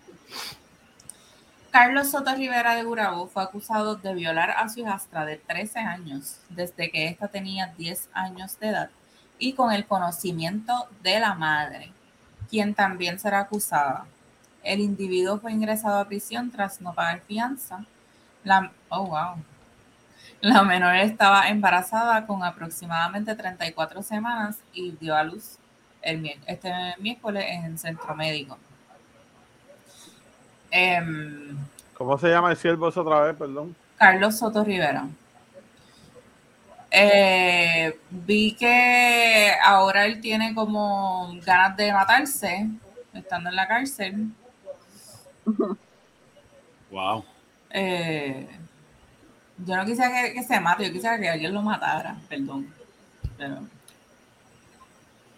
Carlos 1.70 2.10
Soto 2.10 2.34
Rivera 2.34 2.74
de 2.74 2.82
Gurabo 2.82 3.28
fue 3.28 3.44
acusado 3.44 3.94
de 3.94 4.12
violar 4.12 4.50
a 4.50 4.68
su 4.68 4.80
hijastra 4.80 5.24
de 5.24 5.36
13 5.36 5.78
años 5.78 6.38
desde 6.48 6.90
que 6.90 7.06
ésta 7.06 7.28
tenía 7.28 7.72
10 7.78 8.08
años 8.12 8.58
de 8.58 8.70
edad 8.70 8.90
y 9.38 9.52
con 9.52 9.72
el 9.72 9.86
conocimiento 9.86 10.88
de 11.02 11.20
la 11.20 11.34
madre, 11.34 11.92
quien 12.50 12.74
también 12.74 13.18
será 13.18 13.40
acusada. 13.40 14.06
El 14.62 14.80
individuo 14.80 15.38
fue 15.38 15.52
ingresado 15.52 15.98
a 15.98 16.04
prisión 16.06 16.50
tras 16.50 16.80
no 16.80 16.92
pagar 16.92 17.20
fianza. 17.20 17.84
La, 18.44 18.70
oh, 18.88 19.06
wow. 19.06 19.36
La 20.40 20.62
menor 20.62 20.96
estaba 20.96 21.48
embarazada 21.48 22.26
con 22.26 22.42
aproximadamente 22.42 23.34
34 23.34 24.02
semanas 24.02 24.58
y 24.72 24.92
dio 24.92 25.14
a 25.14 25.22
luz 25.22 25.58
el, 26.02 26.30
este 26.46 26.72
miércoles 26.98 27.44
en 27.48 27.64
el 27.64 27.78
centro 27.78 28.14
médico. 28.14 28.58
Em, 30.70 31.56
¿Cómo 31.94 32.16
se 32.16 32.28
llama 32.28 32.50
el 32.50 32.56
siervo 32.56 32.86
otra 32.86 33.20
vez? 33.20 33.36
Perdón. 33.36 33.74
Carlos 33.96 34.38
Soto 34.38 34.64
Rivera. 34.64 35.06
Eh, 36.90 37.96
vi 38.10 38.52
que 38.54 39.52
ahora 39.64 40.06
él 40.06 40.20
tiene 40.20 40.54
como 40.54 41.32
ganas 41.44 41.76
de 41.76 41.92
matarse, 41.92 42.66
estando 43.14 43.50
en 43.50 43.56
la 43.56 43.68
cárcel. 43.68 44.26
Wow. 46.90 47.24
Eh, 47.70 48.48
yo 49.58 49.76
no 49.76 49.84
quisiera 49.84 50.10
que, 50.10 50.32
que 50.34 50.42
se 50.42 50.58
mate, 50.58 50.86
yo 50.86 50.92
quisiera 50.92 51.20
que 51.20 51.28
alguien 51.28 51.54
lo 51.54 51.62
matara, 51.62 52.16
perdón. 52.28 52.66
Pero, 53.38 53.58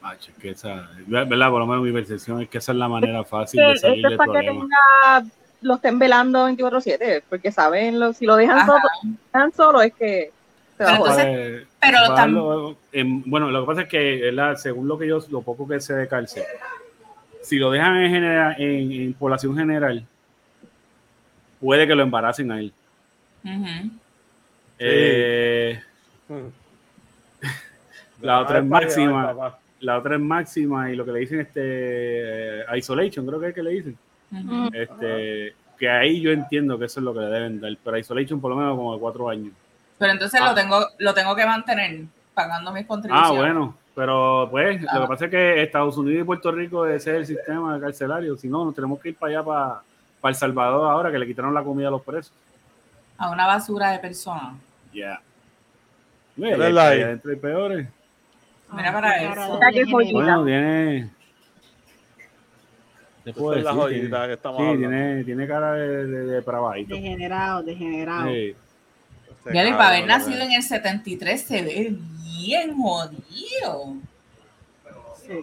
Macho, 0.01 0.31
es 0.31 0.37
que 0.39 0.51
esa, 0.51 0.89
¿verdad? 1.07 1.51
Por 1.51 1.61
lo 1.61 1.67
menos 1.67 1.85
mi 1.85 1.93
percepción 1.93 2.41
es 2.41 2.49
que 2.49 2.57
esa 2.57 2.73
es 2.73 2.79
la 2.79 2.89
manera 2.89 3.23
fácil 3.25 3.61
Que 3.61 3.67
de 3.67 3.77
salir 3.77 3.97
esto 3.97 4.07
es 4.07 4.11
del 4.13 4.17
para 4.17 4.41
que 4.41 4.47
problema. 4.47 4.61
tenga, 5.21 5.31
lo 5.61 5.75
estén 5.75 5.99
velando 5.99 6.49
24-7, 6.49 7.23
porque 7.29 7.53
saben, 7.53 8.01
lo, 8.01 8.15
si 8.15 8.25
lo 8.25 8.37
dejan 8.37 8.61
Ajá. 8.61 8.67
solo, 8.69 8.89
dejan 9.31 9.53
solo 9.53 9.83
es 9.83 9.93
que 9.93 10.33
Pero 10.77 10.91
entonces- 10.97 11.67
pero 11.81 12.77
en- 12.93 13.23
bueno, 13.31 13.51
lo 13.51 13.61
que 13.63 13.67
pasa 13.67 13.83
es 13.83 13.89
que, 13.89 14.33
según 14.57 14.89
lo 14.89 14.99
que 14.99 15.07
yo, 15.09 15.19
lo 15.31 15.43
poco 15.43 15.67
que 15.69 15.81
sé 15.81 15.95
de 15.95 16.09
cárcel, 16.09 16.45
si 17.43 17.57
lo 17.59 17.71
dejan 17.71 17.97
en, 18.03 18.11
general, 18.11 18.55
en, 18.59 18.93
en 18.93 19.13
población 19.15 19.57
general, 19.57 20.05
puede 21.61 21.87
que 21.87 21.95
lo 21.95 22.03
embaracen 22.03 22.51
a 22.53 22.61
él. 22.61 22.73
Eh, 24.79 25.81
La 28.21 28.41
otra 28.41 28.59
es 28.59 28.65
máxima. 28.65 29.23
la 29.81 29.99
otra 29.99 30.15
es 30.15 30.21
máxima 30.21 30.91
y 30.93 30.97
lo 30.97 31.05
que 31.05 31.11
le 31.13 31.19
dicen 31.21 31.41
este 31.41 31.61
eh, 31.61 32.65
isolation, 32.77 33.27
creo 33.27 33.41
que 33.41 33.49
es 33.49 33.55
que 33.55 33.63
le 33.63 33.71
dicen. 33.71 33.99
Este, 34.73 35.55
que 35.79 35.89
ahí 35.91 36.21
yo 36.21 36.31
entiendo 36.31 36.79
que 36.79 36.85
eso 36.87 37.01
es 37.01 37.05
lo 37.05 37.13
que 37.13 37.21
le 37.21 37.27
deben 37.27 37.61
dar, 37.61 37.77
pero 37.83 37.99
isolation 37.99 38.41
por 38.41 38.51
lo 38.51 38.57
menos 38.57 38.77
como 38.77 38.95
de 38.95 39.01
cuatro 39.01 39.29
años. 39.29 39.53
Pero 40.03 40.15
entonces 40.15 40.41
Ah. 40.43 40.49
lo 40.49 40.55
tengo, 40.57 40.85
lo 40.99 41.15
tengo 41.15 41.37
que 41.37 41.47
mantener 41.47 42.01
pagando 42.35 42.73
mis 42.73 42.85
contribuciones. 42.87 43.31
Ah, 43.33 43.39
bueno, 43.39 43.77
pero 43.95 44.49
pues 44.51 44.83
lo 44.83 44.89
Ah. 44.91 45.01
que 45.03 45.07
pasa 45.07 45.25
es 45.27 45.31
que 45.31 45.63
Estados 45.63 45.97
Unidos 45.97 46.23
y 46.23 46.25
Puerto 46.25 46.51
Rico 46.51 46.85
ese 46.87 47.13
es 47.13 47.17
el 47.19 47.27
sistema 47.37 47.79
carcelario, 47.79 48.37
si 48.37 48.49
no, 48.49 48.65
nos 48.65 48.75
tenemos 48.75 48.99
que 48.99 49.11
ir 49.11 49.17
para 49.17 49.31
allá, 49.31 49.45
para, 49.45 49.83
para 50.21 50.31
El 50.31 50.35
Salvador 50.37 50.91
ahora 50.91 51.13
que 51.13 51.21
le 51.21 51.27
quitaron 51.29 51.55
la 51.55 51.63
comida 51.63 51.87
a 51.87 51.93
los 51.93 52.03
presos. 52.03 52.33
A 53.17 53.31
una 53.31 53.47
basura 53.47 53.93
de 53.93 54.01
personas. 54.01 54.55
Ya. 54.93 55.21
¿Qué 56.35 56.43
Yeah. 56.43 56.67
es 56.67 56.75
la 56.75 56.89
ahí? 56.89 57.01
entre 57.03 57.37
peores. 57.37 57.89
Mira 58.73 58.93
para 58.93 59.23
eso. 59.23 59.61
Mira. 59.61 60.13
Bueno, 60.13 60.45
tiene. 60.45 61.11
¿Qué 63.25 63.33
puedo 63.35 63.53
Esa 63.53 63.61
es 63.71 63.77
la 63.77 63.83
joyita 63.83 64.27
que 64.27 64.33
estamos 64.33 64.59
Sí, 64.59 64.65
hablando. 64.67 64.89
tiene, 64.89 65.25
tiene 65.25 65.47
cara 65.47 65.73
de, 65.75 66.07
de, 66.09 66.25
de 66.25 66.43
pravadito. 66.43 66.93
Degenerado, 66.93 67.63
degenerado. 67.63 68.29
Sí. 68.31 68.57
Este 69.45 69.55
Ya 69.55 69.77
para 69.77 69.89
haber 69.89 70.07
nacido 70.07 70.41
en 70.43 70.53
el 70.53 70.63
73 70.63 71.43
se 71.43 71.63
ve 71.63 71.97
bien 72.23 72.77
jodido. 72.77 73.95
Sí. 75.27 75.41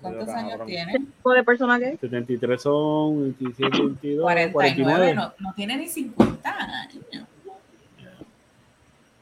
¿Cuántos 0.00 0.26
Cabrón. 0.26 0.44
años 0.44 0.60
¿Qué 0.60 0.66
tiene? 0.66 0.92
tipo 0.94 1.32
de 1.32 1.44
persona 1.44 1.78
que 1.78 1.88
es? 1.90 2.00
73 2.00 2.62
son 2.62 3.34
27, 3.38 3.78
22, 3.78 4.22
49, 4.22 4.52
49. 4.52 5.14
no, 5.14 5.32
no 5.38 5.54
tiene 5.54 5.76
ni 5.76 5.88
50 5.88 6.50
años. 6.50 7.26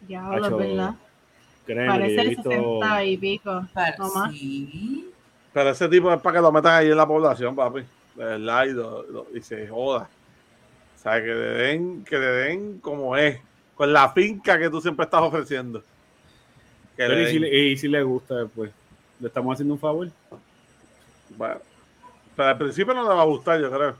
Ya, 0.08 0.28
Hacho, 0.30 0.50
lo 0.50 0.56
verdad. 0.58 0.94
Créeme, 1.64 1.86
Parece 1.88 2.20
el 2.20 2.28
visto- 2.28 2.50
60 2.50 3.04
y 3.04 3.16
pico. 3.16 3.66
Pero 3.74 3.94
No 3.98 4.12
más. 4.14 4.32
sí. 4.32 5.10
Pero 5.52 5.70
ese 5.70 5.88
tipo 5.88 6.12
es 6.12 6.20
para 6.20 6.36
que 6.36 6.42
lo 6.42 6.52
metan 6.52 6.74
ahí 6.74 6.90
en 6.90 6.96
la 6.96 7.06
población, 7.06 7.54
papi. 7.56 7.80
De 8.14 8.24
verdad, 8.24 8.64
y, 8.66 8.72
lo- 8.72 9.02
lo- 9.04 9.26
y 9.34 9.40
se 9.40 9.66
joda. 9.68 10.08
O 11.04 11.10
sea, 11.10 11.20
que 11.20 11.26
le 11.26 11.34
den, 11.34 12.02
que 12.02 12.18
le 12.18 12.26
den 12.26 12.78
como 12.78 13.14
es, 13.14 13.38
con 13.74 13.92
la 13.92 14.10
finca 14.14 14.58
que 14.58 14.70
tú 14.70 14.80
siempre 14.80 15.04
estás 15.04 15.20
ofreciendo. 15.20 15.80
Que 15.80 15.84
Pero 16.96 17.14
le 17.14 17.24
y, 17.24 17.26
si 17.26 17.38
le, 17.38 17.58
y 17.58 17.76
si 17.76 17.88
le 17.88 18.02
gusta 18.02 18.36
después. 18.36 18.70
Le 19.20 19.28
estamos 19.28 19.52
haciendo 19.52 19.74
un 19.74 19.80
favor. 19.80 20.08
Bueno, 21.36 21.56
pero 22.34 22.48
al 22.48 22.56
principio 22.56 22.94
no 22.94 23.02
le 23.02 23.14
va 23.14 23.20
a 23.20 23.26
gustar, 23.26 23.60
yo 23.60 23.70
creo. 23.70 23.96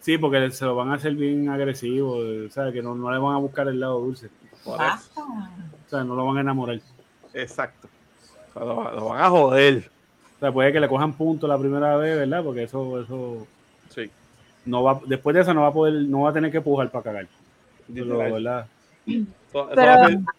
Sí, 0.00 0.18
porque 0.18 0.52
se 0.52 0.64
lo 0.64 0.76
van 0.76 0.92
a 0.92 0.94
hacer 0.94 1.16
bien 1.16 1.48
agresivo. 1.48 2.18
O 2.46 2.48
sea, 2.48 2.70
que 2.70 2.80
no, 2.80 2.94
no 2.94 3.10
le 3.10 3.18
van 3.18 3.34
a 3.34 3.38
buscar 3.38 3.66
el 3.66 3.80
lado 3.80 3.98
dulce. 3.98 4.28
Por 4.64 4.74
eso. 4.74 4.78
Basta. 4.78 5.20
O 5.20 5.90
sea, 5.90 6.04
no 6.04 6.14
lo 6.14 6.26
van 6.26 6.36
a 6.36 6.40
enamorar. 6.42 6.80
Exacto. 7.34 7.88
O 8.50 8.52
sea, 8.52 8.64
lo, 8.64 8.94
lo 8.94 9.04
van 9.06 9.20
a 9.20 9.30
joder. 9.30 9.90
O 10.36 10.38
sea, 10.38 10.52
puede 10.52 10.72
que 10.72 10.78
le 10.78 10.88
cojan 10.88 11.14
puntos 11.14 11.48
la 11.48 11.58
primera 11.58 11.96
vez, 11.96 12.16
¿verdad? 12.16 12.44
Porque 12.44 12.62
eso, 12.62 13.00
eso 13.00 13.48
Sí. 13.88 14.08
No 14.68 14.82
va, 14.82 15.00
después 15.06 15.34
de 15.34 15.40
eso 15.42 15.54
no 15.54 15.62
va 15.62 15.68
a 15.68 15.72
poder, 15.72 15.94
no 15.94 16.22
va 16.22 16.30
a 16.30 16.32
tener 16.32 16.50
que 16.52 16.60
pujar 16.60 16.90
para 16.90 17.04
cagar. 17.04 17.26
Pero 17.92 18.20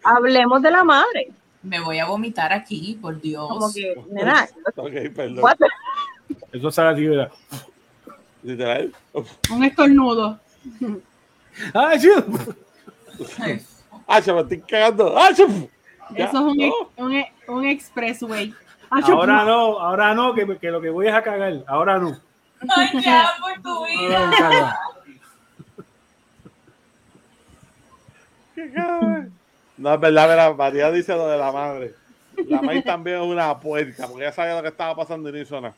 hablemos 0.04 0.62
de 0.62 0.72
la 0.72 0.84
madre. 0.84 1.30
Me 1.62 1.80
voy 1.82 2.00
a 2.00 2.06
vomitar 2.06 2.54
aquí, 2.54 2.98
por 3.02 3.20
Dios. 3.20 3.48
Como 3.50 3.74
que, 3.74 3.94
nena, 4.12 4.48
Ok, 4.78 4.92
perdón. 5.16 5.40
what? 5.44 5.58
Eso 6.54 6.72
sale 6.72 6.90
así, 6.90 7.08
¿verdad? 7.08 7.32
Literal. 8.44 8.94
Un 9.52 9.64
estornudo. 9.66 10.40
¡Ah, 11.74 11.94
sí! 11.98 12.10
Ay, 13.40 13.62
Ah, 14.08 14.22
se 14.22 14.32
me 14.34 14.40
estoy 14.42 14.60
cagando. 14.62 15.16
Ah, 15.18 15.30
Ya, 15.36 15.46
Eso 16.26 16.38
es 16.38 16.44
un, 16.44 16.58
no. 16.58 16.74
un, 16.98 17.24
un 17.48 17.66
expressway. 17.66 18.54
Ah, 18.90 19.02
Ahora 19.04 19.44
no, 19.46 19.80
ahora 19.80 20.16
no, 20.16 20.34
que, 20.34 20.58
que 20.58 20.72
lo 20.72 20.82
que 20.82 20.90
voy 20.90 21.08
es 21.08 21.14
a 21.14 21.22
cagar. 21.22 21.64
Ahora 21.68 22.00
no. 22.00 22.18
Ay, 22.68 23.02
ya, 23.02 23.30
por 23.42 23.62
tu 23.62 23.86
vida. 23.86 24.28
no. 24.28 24.74
Qué 28.56 29.94
es 29.94 30.00
verdad, 30.00 30.28
verdad, 30.28 30.56
María 30.56 30.92
dice 30.92 31.14
lo 31.16 31.28
de 31.28 31.38
la 31.38 31.52
madre. 31.52 31.94
La 32.48 32.62
May 32.62 32.82
también 32.84 33.18
es 33.22 33.24
una 33.28 33.58
puerca, 33.60 34.08
porque 34.08 34.24
ella 34.24 34.34
sabía 34.34 34.56
lo 34.56 34.62
que 34.62 34.68
estaba 34.70 34.96
pasando 34.96 35.30
hizo 35.42 35.60
nada. 35.60 35.74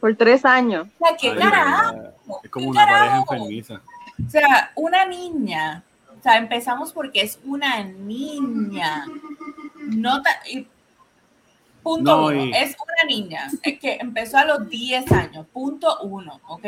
Por 0.00 0.14
tres 0.16 0.44
años. 0.44 0.86
O 1.00 1.06
sea, 1.06 1.16
¿Qué 1.16 1.30
Ay, 1.30 1.38
carajo? 1.38 2.12
Es 2.44 2.50
como 2.50 2.66
¿Qué 2.66 2.70
una 2.70 2.84
pareja 2.86 3.04
carajo? 3.08 3.34
enfermiza. 3.34 3.80
O 4.26 4.30
sea, 4.30 4.70
una 4.76 5.04
niña. 5.06 5.82
O 6.18 6.22
sea, 6.22 6.36
empezamos 6.38 6.92
porque 6.92 7.22
es 7.22 7.38
una 7.44 7.82
niña. 7.82 9.06
No 9.88 10.22
ta- 10.22 10.40
y- 10.50 10.66
punto 11.86 12.16
No, 12.16 12.26
uno. 12.26 12.44
y- 12.46 12.52
Es 12.52 12.74
una 12.82 13.08
niña 13.16 13.46
es 13.62 13.78
que 13.78 13.94
empezó 14.00 14.38
a 14.38 14.44
los 14.44 14.68
10 14.68 15.10
años, 15.12 15.46
punto 15.52 16.00
uno, 16.02 16.40
¿ok? 16.48 16.64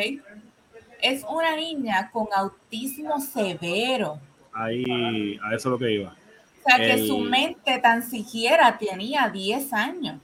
Es 1.02 1.24
una 1.28 1.56
niña 1.56 2.08
con 2.12 2.28
autismo 2.32 3.20
severo. 3.20 4.20
Ahí, 4.52 5.36
a 5.42 5.54
eso 5.56 5.68
es 5.68 5.72
lo 5.72 5.78
que 5.78 5.90
iba. 5.92 6.10
O 6.10 6.68
sea, 6.68 6.76
que 6.78 7.04
su 7.04 7.18
mente 7.18 7.78
tan 7.78 8.08
siquiera 8.08 8.78
tenía 8.78 9.28
10 9.28 9.72
años. 9.72 10.20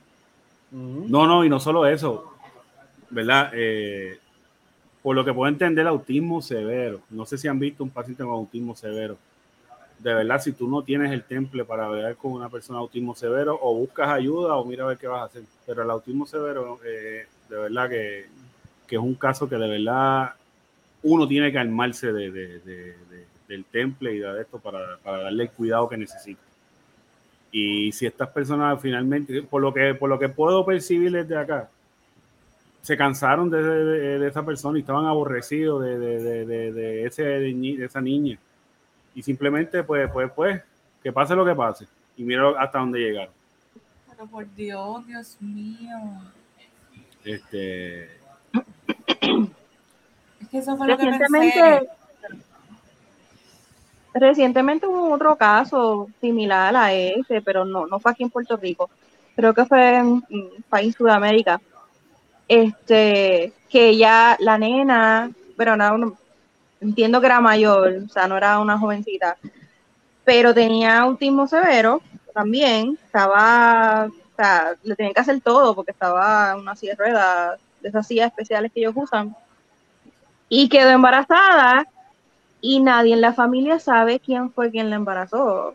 No, 0.70 1.26
no, 1.26 1.44
y 1.44 1.48
no 1.48 1.58
solo 1.58 1.86
eso, 1.86 2.32
¿verdad? 3.10 3.50
Eh, 3.52 4.18
por 5.02 5.16
lo 5.16 5.24
que 5.24 5.32
puedo 5.34 5.48
entender, 5.48 5.88
autismo 5.88 6.40
severo. 6.40 7.00
No 7.10 7.26
sé 7.26 7.36
si 7.36 7.48
han 7.48 7.58
visto 7.58 7.82
un 7.82 7.90
paciente 7.90 8.22
con 8.22 8.32
autismo 8.32 8.76
severo. 8.76 9.16
De 10.04 10.12
verdad, 10.12 10.38
si 10.38 10.52
tú 10.52 10.68
no 10.68 10.82
tienes 10.82 11.10
el 11.12 11.24
temple 11.24 11.64
para 11.64 11.88
ver 11.88 12.14
con 12.16 12.32
una 12.32 12.50
persona 12.50 12.78
autismo 12.78 13.14
severo, 13.14 13.58
o 13.60 13.74
buscas 13.74 14.10
ayuda 14.10 14.54
o 14.54 14.64
mira 14.64 14.84
a 14.84 14.88
ver 14.88 14.98
qué 14.98 15.06
vas 15.08 15.22
a 15.22 15.24
hacer. 15.24 15.44
Pero 15.66 15.82
el 15.82 15.90
autismo 15.90 16.26
severo, 16.26 16.78
eh, 16.84 17.26
de 17.48 17.56
verdad 17.56 17.88
que, 17.88 18.26
que 18.86 18.96
es 18.96 19.02
un 19.02 19.14
caso 19.14 19.48
que 19.48 19.56
de 19.56 19.66
verdad 19.66 20.34
uno 21.02 21.26
tiene 21.26 21.50
que 21.50 21.58
armarse 21.58 22.12
de, 22.12 22.30
de- 22.30 22.58
de- 22.60 22.74
de- 23.10 23.24
del 23.48 23.64
temple 23.64 24.14
y 24.14 24.18
de 24.18 24.42
esto 24.42 24.58
para, 24.58 24.98
para 25.02 25.22
darle 25.24 25.44
el 25.44 25.50
cuidado 25.50 25.88
que 25.88 25.96
necesita. 25.96 26.40
Y 27.50 27.90
si 27.92 28.04
estas 28.04 28.28
personas 28.28 28.78
finalmente, 28.82 29.42
por 29.42 29.62
lo 29.62 29.72
que, 29.72 29.94
por 29.94 30.10
lo 30.10 30.18
que 30.18 30.28
puedo 30.28 30.66
percibir 30.66 31.12
desde 31.12 31.36
acá, 31.36 31.70
se 32.82 32.94
cansaron 32.96 33.48
de, 33.48 33.62
de- 33.62 34.18
de 34.18 34.28
esa 34.28 34.44
persona 34.44 34.76
y 34.76 34.82
estaban 34.82 35.06
aborrecidos 35.06 35.82
de, 35.82 35.98
de- 35.98 36.22
de- 36.22 36.44
de- 36.46 36.72
de 36.72 37.06
ese, 37.06 37.22
de 37.24 37.84
esa 37.86 38.02
niña. 38.02 38.38
Y 39.14 39.22
simplemente, 39.22 39.82
pues, 39.82 40.10
pues, 40.12 40.30
pues, 40.34 40.62
que 41.02 41.12
pase 41.12 41.34
lo 41.34 41.44
que 41.44 41.54
pase. 41.54 41.86
Y 42.16 42.24
mira 42.24 42.50
hasta 42.58 42.78
dónde 42.78 42.98
llegaron. 43.00 43.32
Pero 44.10 44.26
por 44.26 44.54
Dios, 44.54 45.06
Dios 45.06 45.36
mío. 45.40 45.98
Este, 47.24 48.04
Es 50.40 50.48
que 50.50 50.58
eso 50.58 50.76
fue 50.76 50.86
lo 50.88 50.96
que 50.98 51.04
Recientemente, 51.06 51.60
pensé. 51.60 51.88
recientemente 54.12 54.86
hubo 54.86 55.12
otro 55.12 55.36
caso 55.36 56.08
similar 56.20 56.74
a 56.76 56.92
ese, 56.92 57.40
pero 57.42 57.64
no, 57.64 57.86
no 57.86 57.98
fue 57.98 58.12
aquí 58.12 58.22
en 58.22 58.30
Puerto 58.30 58.56
Rico. 58.56 58.90
Creo 59.34 59.52
que 59.54 59.64
fue 59.64 59.96
en 59.96 60.06
un 60.06 60.64
país 60.68 60.94
Sudamérica. 60.94 61.60
Este, 62.46 63.52
que 63.70 63.96
ya 63.96 64.36
la 64.38 64.58
nena, 64.58 65.30
pero 65.56 65.76
no, 65.76 65.98
no- 65.98 66.16
entiendo 66.84 67.20
que 67.20 67.26
era 67.26 67.40
mayor, 67.40 68.02
o 68.06 68.08
sea, 68.08 68.28
no 68.28 68.36
era 68.36 68.58
una 68.58 68.78
jovencita, 68.78 69.36
pero 70.24 70.54
tenía 70.54 71.00
autismo 71.00 71.46
severo 71.46 72.02
también, 72.32 72.98
estaba, 73.04 74.06
o 74.06 74.36
sea, 74.36 74.74
le 74.82 74.94
tenían 74.94 75.14
que 75.14 75.20
hacer 75.20 75.40
todo 75.40 75.74
porque 75.74 75.92
estaba 75.92 76.54
una 76.56 76.76
silla 76.76 76.92
de 76.92 77.04
ruedas, 77.04 77.60
de 77.80 77.88
esas 77.88 78.06
sillas 78.06 78.28
especiales 78.28 78.72
que 78.72 78.80
ellos 78.80 78.94
usan, 78.96 79.34
y 80.48 80.68
quedó 80.68 80.90
embarazada 80.90 81.86
y 82.60 82.80
nadie 82.80 83.14
en 83.14 83.20
la 83.20 83.32
familia 83.32 83.78
sabe 83.78 84.20
quién 84.20 84.50
fue 84.50 84.70
quien 84.70 84.90
la 84.90 84.96
embarazó. 84.96 85.74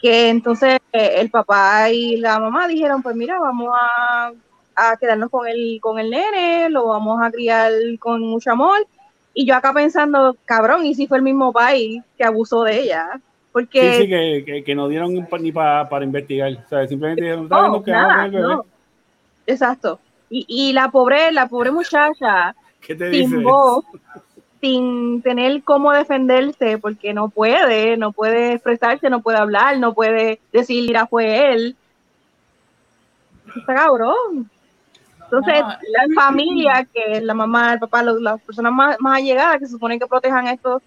Que 0.00 0.28
entonces 0.28 0.80
eh, 0.92 1.14
el 1.16 1.30
papá 1.30 1.90
y 1.90 2.16
la 2.16 2.38
mamá 2.38 2.68
dijeron, 2.68 3.02
pues 3.02 3.16
mira, 3.16 3.38
vamos 3.38 3.72
a, 3.74 4.32
a 4.76 4.96
quedarnos 4.96 5.30
con 5.30 5.46
el, 5.46 5.78
con 5.80 5.98
el 5.98 6.10
nene, 6.10 6.68
lo 6.68 6.88
vamos 6.88 7.22
a 7.22 7.30
criar 7.30 7.72
con 8.00 8.20
mucho 8.22 8.50
amor. 8.52 8.86
Y 9.34 9.46
yo 9.46 9.56
acá 9.56 9.72
pensando, 9.72 10.36
cabrón, 10.44 10.86
¿y 10.86 10.94
si 10.94 11.06
fue 11.06 11.18
el 11.18 11.24
mismo 11.24 11.52
país 11.52 12.02
que 12.16 12.24
abusó 12.24 12.62
de 12.62 12.80
ella? 12.80 13.20
Porque 13.52 13.92
sí, 13.92 14.02
sí, 14.02 14.08
que, 14.08 14.44
que, 14.46 14.64
que 14.64 14.74
no 14.74 14.88
dieron 14.88 15.12
ni 15.40 15.52
pa- 15.52 15.88
para 15.88 16.04
investigar. 16.04 16.52
O 16.52 16.68
sea, 16.68 16.86
simplemente 16.86 17.22
dijeron, 17.24 17.48
No, 17.48 17.82
quedamos 17.82 18.16
nada, 18.16 18.28
no. 18.28 18.64
Exacto. 19.46 20.00
Y, 20.30 20.44
y 20.48 20.72
la 20.72 20.90
pobre, 20.90 21.32
la 21.32 21.48
pobre 21.48 21.70
muchacha, 21.70 22.54
¿Qué 22.80 22.94
te 22.94 23.10
sin 23.10 23.42
voz, 23.42 23.84
sin 24.60 25.20
tener 25.22 25.62
cómo 25.62 25.92
defenderse, 25.92 26.78
porque 26.78 27.12
no 27.12 27.28
puede, 27.28 27.96
no 27.96 28.12
puede 28.12 28.54
expresarse, 28.54 29.10
no 29.10 29.20
puede 29.20 29.38
hablar, 29.38 29.78
no 29.78 29.94
puede 29.94 30.40
decir, 30.52 30.86
mira, 30.86 31.06
fue 31.06 31.52
él. 31.52 31.76
Está 33.56 33.74
cabrón. 33.74 34.50
Entonces, 35.24 35.60
No. 35.60 35.68
la 35.68 36.14
familia, 36.22 36.86
que 36.92 37.12
es 37.18 37.22
la 37.22 37.34
mamá, 37.34 37.72
el 37.74 37.78
papá, 37.78 38.02
los- 38.02 38.20
las 38.20 38.40
personas 38.42 38.72
más, 38.72 38.96
más 39.00 39.18
allegadas, 39.18 39.58
que 39.58 39.66
se 39.66 39.72
supone 39.72 39.98
que 39.98 40.06
protejan 40.06 40.46
a 40.46 40.52
estos, 40.52 40.82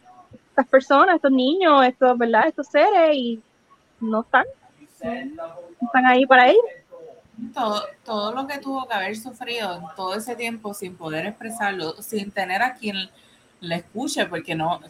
estas 0.49 0.67
personas, 0.67 1.15
estos 1.15 1.31
niños, 1.31 1.85
estos, 1.85 2.17
¿verdad? 2.17 2.47
Estos 2.47 2.67
seres, 2.67 3.11
y 3.15 3.41
no 3.99 4.21
están. 4.21 4.45
No 5.03 5.87
están 5.87 6.05
ahí 6.05 6.25
para 6.25 6.47
ellos. 6.49 6.61
todo, 7.53 7.83
todo 8.03 8.31
lo 8.33 8.47
que 8.47 8.57
tuvo 8.57 8.87
que 8.87 8.93
haber 8.95 9.15
sufrido 9.15 9.75
en 9.75 9.83
todo 9.95 10.15
ese 10.15 10.35
tiempo 10.35 10.73
sin 10.73 10.95
poder 10.97 11.27
expresarlo, 11.27 11.93
sin 12.01 12.31
tener 12.31 12.63
a 12.63 12.73
quien 12.73 12.95
le 13.59 13.75
escuche, 13.75 14.25
porque 14.25 14.55
no, 14.55 14.75
o 14.77 14.81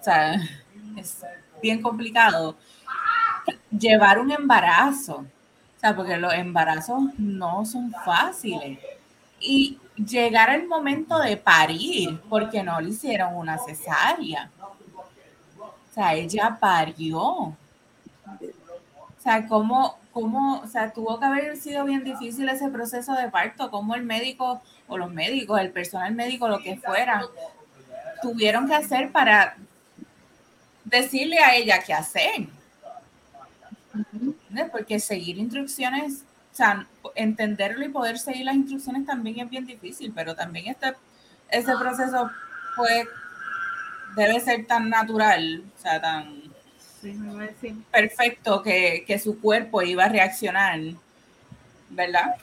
sea, 0.00 0.34
es 0.96 1.24
bien 1.60 1.82
complicado. 1.82 2.54
Llevar 3.76 4.20
un 4.20 4.30
embarazo, 4.30 5.24
o 5.80 5.82
sea, 5.82 5.96
porque 5.96 6.18
los 6.18 6.34
embarazos 6.34 7.00
no 7.16 7.64
son 7.64 7.90
fáciles. 8.04 8.78
Y 9.40 9.78
llegar 9.96 10.50
al 10.50 10.66
momento 10.66 11.18
de 11.18 11.38
parir, 11.38 12.20
porque 12.28 12.62
no 12.62 12.78
le 12.82 12.90
hicieron 12.90 13.34
una 13.34 13.56
cesárea. 13.56 14.50
O 15.58 15.94
sea, 15.94 16.12
ella 16.12 16.58
parió. 16.60 17.22
O 17.22 17.56
sea, 19.22 19.46
cómo, 19.46 19.96
cómo, 20.12 20.60
o 20.60 20.66
sea, 20.66 20.92
tuvo 20.92 21.18
que 21.18 21.24
haber 21.24 21.56
sido 21.56 21.86
bien 21.86 22.04
difícil 22.04 22.46
ese 22.50 22.68
proceso 22.68 23.14
de 23.14 23.30
parto, 23.30 23.70
cómo 23.70 23.94
el 23.94 24.02
médico 24.02 24.60
o 24.86 24.98
los 24.98 25.10
médicos, 25.10 25.60
el 25.60 25.72
personal 25.72 26.14
médico, 26.14 26.46
lo 26.46 26.58
que 26.58 26.76
fueran, 26.76 27.22
tuvieron 28.20 28.68
que 28.68 28.74
hacer 28.74 29.10
para 29.12 29.56
decirle 30.84 31.38
a 31.38 31.54
ella 31.54 31.82
qué 31.82 31.94
hacer. 31.94 32.48
¿Entiendes? 34.50 34.72
Porque 34.72 34.98
seguir 34.98 35.38
instrucciones, 35.38 36.24
o 36.52 36.56
sea, 36.56 36.86
entenderlo 37.14 37.84
y 37.84 37.88
poder 37.88 38.18
seguir 38.18 38.46
las 38.46 38.56
instrucciones 38.56 39.06
también 39.06 39.38
es 39.38 39.48
bien 39.48 39.64
difícil, 39.64 40.12
pero 40.12 40.34
también 40.34 40.66
este, 40.66 40.92
ese 41.50 41.72
proceso 41.76 42.28
debe 44.16 44.40
ser 44.40 44.66
tan 44.66 44.88
natural, 44.90 45.62
o 45.78 45.80
sea, 45.80 46.00
tan 46.00 46.50
Sí, 47.00 47.18
perfecto 47.90 48.62
que, 48.62 49.04
que 49.06 49.18
su 49.18 49.40
cuerpo 49.40 49.80
iba 49.80 50.04
a 50.04 50.08
reaccionar, 50.08 50.78
¿verdad? 51.88 52.36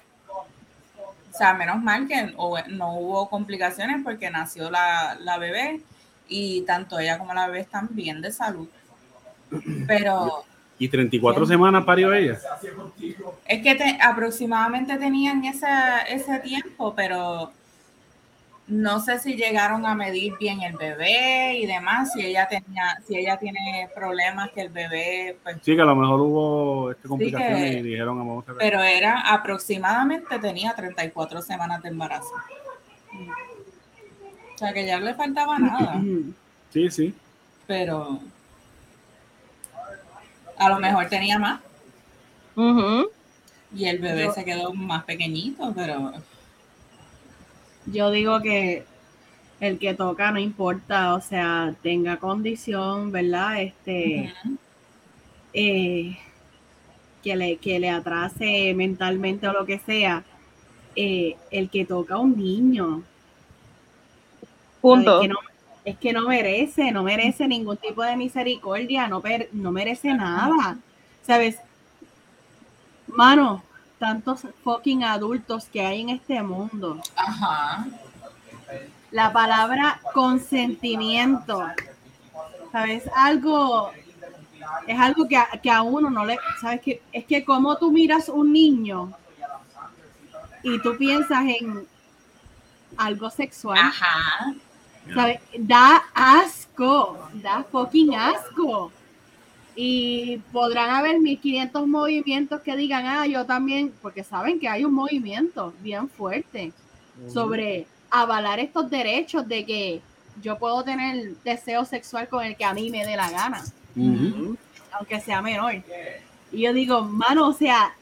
O 1.32 1.38
sea, 1.38 1.54
menos 1.54 1.84
mal 1.84 2.08
que 2.08 2.34
no 2.70 2.96
hubo 2.96 3.30
complicaciones 3.30 4.02
porque 4.04 4.32
nació 4.32 4.72
la, 4.72 5.16
la 5.20 5.38
bebé 5.38 5.82
y 6.28 6.62
tanto 6.62 6.98
ella 6.98 7.20
como 7.20 7.36
la 7.36 7.46
bebé 7.46 7.60
están 7.60 7.90
bien 7.92 8.20
de 8.20 8.32
salud. 8.32 8.68
Pero 9.86 10.44
Y 10.80 10.90
34 10.90 11.46
semanas 11.46 11.84
parió 11.86 12.14
ella. 12.14 12.38
es 13.48 13.64
que 13.64 13.76
te- 13.76 13.98
aproximadamente 14.02 14.96
tenían 14.98 15.44
ese, 15.46 15.66
ese 16.10 16.40
tiempo, 16.40 16.94
pero 16.96 17.52
no 18.68 19.00
sé 19.00 19.18
si 19.20 19.36
llegaron 19.36 19.86
a 19.86 19.96
medir 19.96 20.34
bien 20.40 20.62
el 20.62 20.76
bebé 20.76 21.58
y 21.58 21.66
demás, 21.66 22.12
si 22.14 22.22
ella 22.26 22.48
tenía, 22.48 23.00
si 23.08 23.18
ella 23.18 23.38
tiene 23.38 23.90
problemas 23.96 24.52
que 24.52 24.62
el 24.62 24.70
bebé, 24.70 25.38
pues 25.42 25.58
Sí, 25.64 25.74
que 25.76 25.82
a 25.82 25.86
lo 25.86 25.96
mejor 25.96 26.20
hubo 26.20 26.92
este, 26.92 27.08
complicaciones 27.08 27.72
que- 27.76 27.80
y 27.80 27.82
dijeron, 27.84 28.18
vamos 28.20 28.44
a 28.48 28.52
ver. 28.52 28.60
pero 28.60 28.82
era 28.84 29.22
aproximadamente 29.34 30.38
tenía 30.40 30.76
34 30.76 31.42
semanas 31.42 31.82
de 31.82 31.90
embarazo. 31.90 32.34
O 34.54 34.58
sea 34.58 34.74
que 34.74 34.86
ya 34.86 35.00
le 35.00 35.14
faltaba 35.14 35.58
nada, 35.60 36.02
Sí, 36.72 36.90
sí. 36.92 37.14
pero 37.68 38.20
a 40.58 40.70
lo 40.70 40.80
mejor 40.80 41.08
tenía 41.08 41.38
más 41.40 41.62
y 43.76 43.86
el 43.86 44.00
bebé 44.00 44.26
Yo- 44.26 44.34
se 44.34 44.46
quedó 44.46 44.74
más 44.74 45.04
pequeñito, 45.04 45.72
pero 45.76 46.14
Yo 47.86 48.12
digo 48.12 48.42
que 48.42 48.84
el 49.60 49.80
que 49.80 49.94
toca 49.94 50.32
no 50.32 50.40
importa, 50.40 51.14
o 51.16 51.22
sea, 51.22 51.74
tenga 51.82 52.18
condición, 52.18 53.12
¿verdad? 53.12 53.62
Este, 53.62 54.34
eh, 55.54 56.18
que, 57.24 57.36
le, 57.36 57.58
que 57.58 57.80
le 57.80 57.90
atrase 57.90 58.74
mentalmente 58.76 59.48
o 59.48 59.54
lo 59.54 59.66
que 59.66 59.80
sea, 59.80 60.24
eh, 60.96 61.36
el 61.52 61.70
que 61.70 61.86
toca 61.86 62.16
a 62.16 62.20
un 62.20 62.38
niño, 62.38 63.04
Punto. 64.82 65.16
Es 65.18 65.22
que, 65.22 65.28
no, 65.28 65.40
es 65.90 65.98
que 65.98 66.12
no 66.14 66.28
merece, 66.28 66.92
no 66.92 67.02
merece 67.04 67.48
ningún 67.48 67.78
tipo 67.78 68.04
de 68.04 68.16
misericordia, 68.18 69.08
no, 69.08 69.22
per- 69.22 69.50
no 69.54 69.72
merece 69.72 70.14
nada. 70.14 70.78
¿Sabes? 71.26 71.58
Mano, 73.08 73.64
tantos 74.00 74.42
fucking 74.64 75.04
adultos 75.04 75.66
que 75.66 75.82
hay 75.86 76.02
en 76.02 76.10
este 76.10 76.42
mundo. 76.44 77.02
ajá, 77.16 77.88
La 79.12 79.32
palabra 79.32 80.00
consentimiento, 80.14 81.66
¿sabes? 82.72 83.04
Algo, 83.16 83.92
es 84.88 85.00
algo 85.00 85.28
que 85.28 85.38
a, 85.38 85.48
que 85.62 85.72
a 85.72 85.82
uno 85.82 86.10
no 86.10 86.26
le, 86.26 86.38
¿sabes? 86.62 86.82
que 86.82 87.02
Es 87.12 87.26
que 87.26 87.46
como 87.46 87.78
tú 87.78 87.92
miras 87.92 88.30
un 88.30 88.52
niño 88.52 89.14
y 90.64 90.80
tú 90.82 90.98
piensas 90.98 91.44
en 91.60 91.88
algo 92.98 93.30
sexual, 93.30 93.78
Ajá. 93.80 94.54
¿Sabes? 95.14 95.40
Da 95.58 96.04
asco, 96.14 97.18
da 97.34 97.64
fucking 97.64 98.16
asco. 98.16 98.92
Y 99.76 100.40
podrán 100.52 100.90
haber 100.90 101.20
1500 101.20 101.88
movimientos 101.88 102.62
que 102.62 102.76
digan, 102.76 103.06
ah, 103.06 103.28
yo 103.28 103.46
también, 103.46 103.94
porque 104.02 104.24
saben 104.24 104.60
que 104.60 104.68
hay 104.68 104.84
un 104.84 104.94
movimiento 104.94 105.74
bien 105.82 106.10
fuerte 106.10 106.74
sobre 107.32 107.86
avalar 108.10 108.60
estos 108.60 108.90
derechos 108.90 109.48
de 109.48 109.66
que 109.66 110.02
yo 110.42 110.58
puedo 110.58 110.84
tener 110.84 111.36
deseo 111.44 111.86
sexual 111.86 112.28
con 112.28 112.44
el 112.44 112.56
que 112.56 112.66
a 112.66 112.74
mí 112.74 112.90
me 112.90 113.06
dé 113.06 113.16
la 113.16 113.30
gana, 113.30 113.64
aunque 114.92 115.20
sea 115.20 115.42
menor. 115.42 115.84
Y 116.52 116.62
yo 116.62 116.74
digo, 116.74 117.04
mano, 117.04 117.50
o 117.50 117.54
sea, 117.54 117.94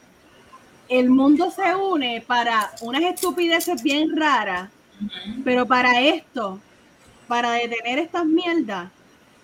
el 0.88 1.10
mundo 1.10 1.50
se 1.50 1.74
une 1.74 2.22
para 2.26 2.72
unas 2.80 3.02
estupideces 3.02 3.82
bien 3.82 4.16
raras, 4.16 4.70
pero 5.44 5.66
para 5.66 6.00
esto, 6.00 6.60
para 7.26 7.52
detener 7.52 7.98
estas 7.98 8.24
mierdas, 8.24 8.90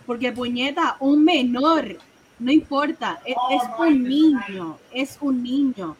porque 0.07 0.33
puñeta, 0.33 0.97
un 1.01 1.25
menor, 1.25 1.99
no 2.39 2.53
importa, 2.53 3.21
es, 3.25 3.37
es 3.51 3.63
un 3.79 4.03
niño, 4.03 4.79
es 4.93 5.19
un 5.21 5.43
niño. 5.43 5.97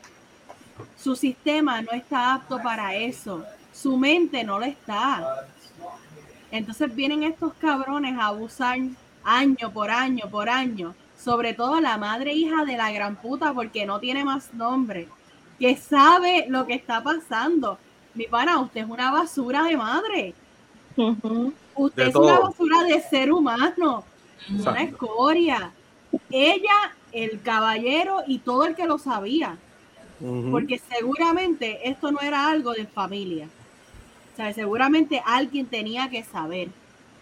Su 0.97 1.17
sistema 1.17 1.83
no 1.83 1.93
está 1.93 2.35
apto 2.35 2.61
para 2.63 2.95
eso, 2.95 3.45
su 3.73 3.97
mente 3.97 4.45
no 4.45 4.59
lo 4.59 4.65
está. 4.65 5.47
Entonces 6.51 6.95
vienen 6.95 7.23
estos 7.23 7.55
cabrones 7.55 8.19
a 8.19 8.27
abusar 8.27 8.79
año 9.25 9.73
por 9.73 9.91
año 9.91 10.29
por 10.31 10.49
año, 10.49 10.95
sobre 11.17 11.55
todo 11.55 11.81
la 11.81 11.97
madre 11.97 12.35
hija 12.35 12.65
de 12.65 12.77
la 12.77 12.91
gran 12.93 13.17
puta, 13.17 13.53
porque 13.53 13.87
no 13.87 14.01
tiene 14.01 14.25
más 14.25 14.53
nombre, 14.55 15.09
que 15.59 15.77
sabe 15.77 16.47
lo 16.49 16.67
que 16.67 16.75
está 16.75 17.03
pasando. 17.03 17.79
Mi 18.15 18.27
pana, 18.27 18.61
usted 18.61 18.83
es 18.83 18.89
una 18.89 19.11
basura 19.11 19.63
de 19.65 19.77
madre. 19.77 20.35
Usted 21.75 22.05
De 22.05 22.09
es 22.11 22.15
una 22.17 22.39
basura 22.41 22.83
de 22.85 23.01
ser 23.03 23.33
humano, 23.33 24.05
una 24.51 24.59
Exacto. 24.59 24.83
escoria. 25.07 25.73
Ella, 26.31 26.95
el 27.13 27.41
caballero 27.43 28.23
y 28.27 28.39
todo 28.39 28.65
el 28.67 28.75
que 28.75 28.87
lo 28.87 28.99
sabía, 28.99 29.57
porque 30.51 30.81
seguramente 30.95 31.89
esto 31.89 32.13
no 32.13 32.21
era 32.21 32.49
algo 32.49 32.73
de 32.73 32.87
familia. 32.87 33.49
O 34.33 34.37
sea, 34.37 34.53
seguramente 34.53 35.23
alguien 35.25 35.67
tenía 35.67 36.09
que 36.09 36.23
saber. 36.25 36.69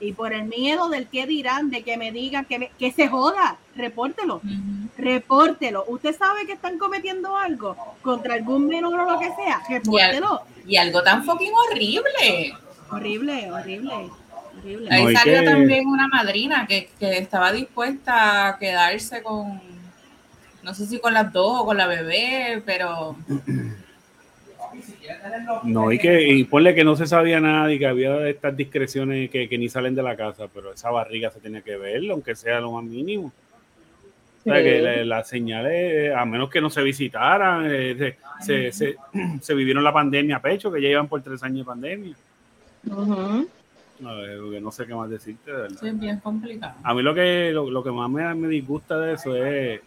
Y 0.02 0.12
por 0.12 0.32
el 0.32 0.44
miedo 0.44 0.88
del 0.88 1.08
que 1.08 1.26
dirán, 1.26 1.70
de 1.70 1.82
que 1.82 1.96
me 1.98 2.10
digan 2.10 2.46
que, 2.46 2.58
me- 2.58 2.70
que 2.78 2.90
se 2.90 3.06
joda, 3.08 3.58
repórtelo, 3.76 4.36
Ujú. 4.36 4.88
repórtelo. 4.96 5.84
Usted 5.88 6.16
sabe 6.16 6.46
que 6.46 6.52
están 6.52 6.78
cometiendo 6.78 7.36
algo 7.36 7.76
contra 8.00 8.34
algún 8.34 8.66
menor 8.66 8.98
o 9.00 9.10
lo 9.12 9.18
que 9.18 9.30
sea, 9.34 9.60
repórtelo. 9.68 10.40
Y 10.66 10.76
algo 10.76 11.02
tan 11.02 11.22
fucking 11.24 11.52
horrible. 11.52 12.54
Horrible, 12.90 13.52
horrible, 13.52 14.10
horrible. 14.60 14.88
Ahí 14.90 15.04
No, 15.04 15.18
salió 15.18 15.40
que- 15.40 15.44
también 15.46 15.86
una 15.86 16.08
madrina 16.08 16.66
que, 16.66 16.88
que 16.98 17.18
estaba 17.18 17.52
dispuesta 17.52 18.48
a 18.48 18.58
quedarse 18.58 19.22
con, 19.22 19.60
no 20.62 20.74
sé 20.74 20.86
si 20.86 20.98
con 20.98 21.14
las 21.14 21.32
dos 21.32 21.60
o 21.60 21.64
con 21.66 21.76
la 21.76 21.86
bebé, 21.86 22.62
pero 22.64 23.16
No, 25.64 25.90
y 25.90 25.98
que 25.98 26.28
y 26.28 26.44
ponle 26.44 26.74
que 26.74 26.84
no 26.84 26.94
se 26.94 27.06
sabía 27.06 27.40
nada 27.40 27.72
y 27.72 27.78
que 27.78 27.86
había 27.86 28.28
estas 28.28 28.56
discreciones 28.56 29.28
que, 29.30 29.48
que 29.48 29.58
ni 29.58 29.68
salen 29.68 29.94
de 29.96 30.02
la 30.02 30.16
casa, 30.16 30.46
pero 30.52 30.72
esa 30.72 30.90
barriga 30.90 31.30
se 31.30 31.40
tenía 31.40 31.60
que 31.62 31.76
ver, 31.76 32.02
aunque 32.10 32.36
sea 32.36 32.60
lo 32.60 32.72
más 32.72 32.84
mínimo. 32.84 33.32
O 34.40 34.42
sea, 34.44 34.62
que 34.62 34.80
la- 34.80 35.04
las 35.04 35.28
señales, 35.28 36.14
a 36.14 36.24
menos 36.24 36.48
que 36.50 36.60
no 36.60 36.70
se 36.70 36.82
visitaran, 36.82 37.66
eh, 37.68 38.16
se, 38.40 38.70
se, 38.70 38.72
se- 38.72 38.96
se 39.42 39.54
vivieron 39.54 39.82
la 39.84 39.92
pandemia 39.92 40.36
a 40.36 40.40
pecho, 40.42 40.70
que 40.70 40.80
ya 40.80 40.88
llevan 40.88 41.08
por 41.08 41.20
tres 41.22 41.42
años 41.42 41.58
de 41.58 41.64
pandemia. 41.64 42.14
A 42.90 43.42
ver, 44.00 44.40
porque 44.40 44.60
no 44.60 44.72
sé 44.72 44.86
qué 44.86 44.94
más 44.94 45.10
decirte, 45.10 45.50
de 45.50 45.56
verdad. 45.56 45.78
sí, 45.80 45.88
es 45.88 45.98
bien 45.98 46.18
complicado. 46.20 46.74
A 46.82 46.94
mí 46.94 47.02
lo 47.02 47.14
que, 47.14 47.50
lo, 47.52 47.70
lo 47.70 47.82
que 47.82 47.90
más 47.90 48.10
me, 48.10 48.34
me 48.34 48.48
disgusta 48.48 48.98
de 48.98 49.14
eso 49.14 49.36
es 49.36 49.80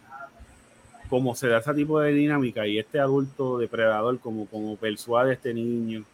cómo 1.08 1.34
se 1.34 1.48
da 1.48 1.58
ese 1.58 1.74
tipo 1.74 2.00
de 2.00 2.12
dinámica 2.12 2.66
y 2.66 2.78
este 2.78 2.98
adulto 2.98 3.58
depredador, 3.58 4.18
como, 4.18 4.46
como 4.46 4.76
persuade 4.76 5.30
a 5.30 5.34
este 5.34 5.54
niño, 5.54 6.04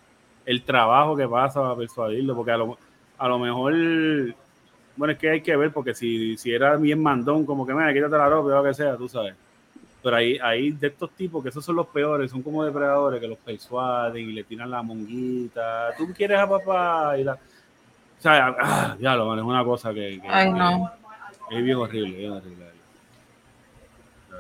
el 0.45 0.63
trabajo 0.63 1.17
que 1.17 1.29
pasa 1.29 1.61
para 1.61 1.77
persuadirlo, 1.77 2.35
porque 2.35 2.53
a 2.53 2.57
lo, 2.57 2.79
a 3.19 3.29
lo 3.29 3.39
mejor, 3.39 3.73
bueno, 4.97 5.13
es 5.13 5.19
que 5.19 5.31
hay 5.31 5.41
que 5.43 5.57
ver, 5.57 5.73
porque 5.73 5.95
si, 5.95 6.37
si 6.37 6.53
era 6.53 6.77
bien 6.77 7.03
mandón, 7.03 7.47
como 7.47 7.67
que, 7.67 7.73
mira, 7.73 7.93
quítate 7.93 8.17
la 8.17 8.29
ropa 8.29 8.49
o 8.49 8.63
lo 8.63 8.65
que 8.65 8.75
sea, 8.75 8.97
tú 8.97 9.09
sabes. 9.09 9.35
Pero 10.03 10.17
ahí, 10.17 10.39
ahí 10.43 10.71
de 10.71 10.87
estos 10.87 11.11
tipos, 11.11 11.43
que 11.43 11.51
esos 11.51 11.65
son 11.65 11.77
los 11.77 11.87
peores, 11.89 12.31
son 12.31 12.43
como 12.43 12.65
depredadores 12.65 13.21
que 13.21 13.29
los 13.29 13.39
persuaden 13.39 14.31
y 14.31 14.33
le 14.33 14.45
tiran 14.45 14.71
la 14.71 14.83
monguita. 14.83 15.95
¿Tú 15.97 16.13
quieres 16.15 16.39
a 16.39 16.49
papá? 16.49 17.19
Y 17.19 17.25
la, 17.25 17.39
o 18.21 18.23
sea, 18.23 18.55
ah, 18.61 18.97
ya 19.01 19.17
lo 19.17 19.35
es 19.35 19.43
una 19.43 19.65
cosa 19.65 19.95
que, 19.95 20.21
que- 20.21 20.29
Ay, 20.29 20.53
que- 20.53 20.59
no. 20.59 20.93
es 21.51 21.65
bien 21.65 21.77
horrible, 21.79 22.17
bien 22.19 22.33
horrible. 22.33 22.67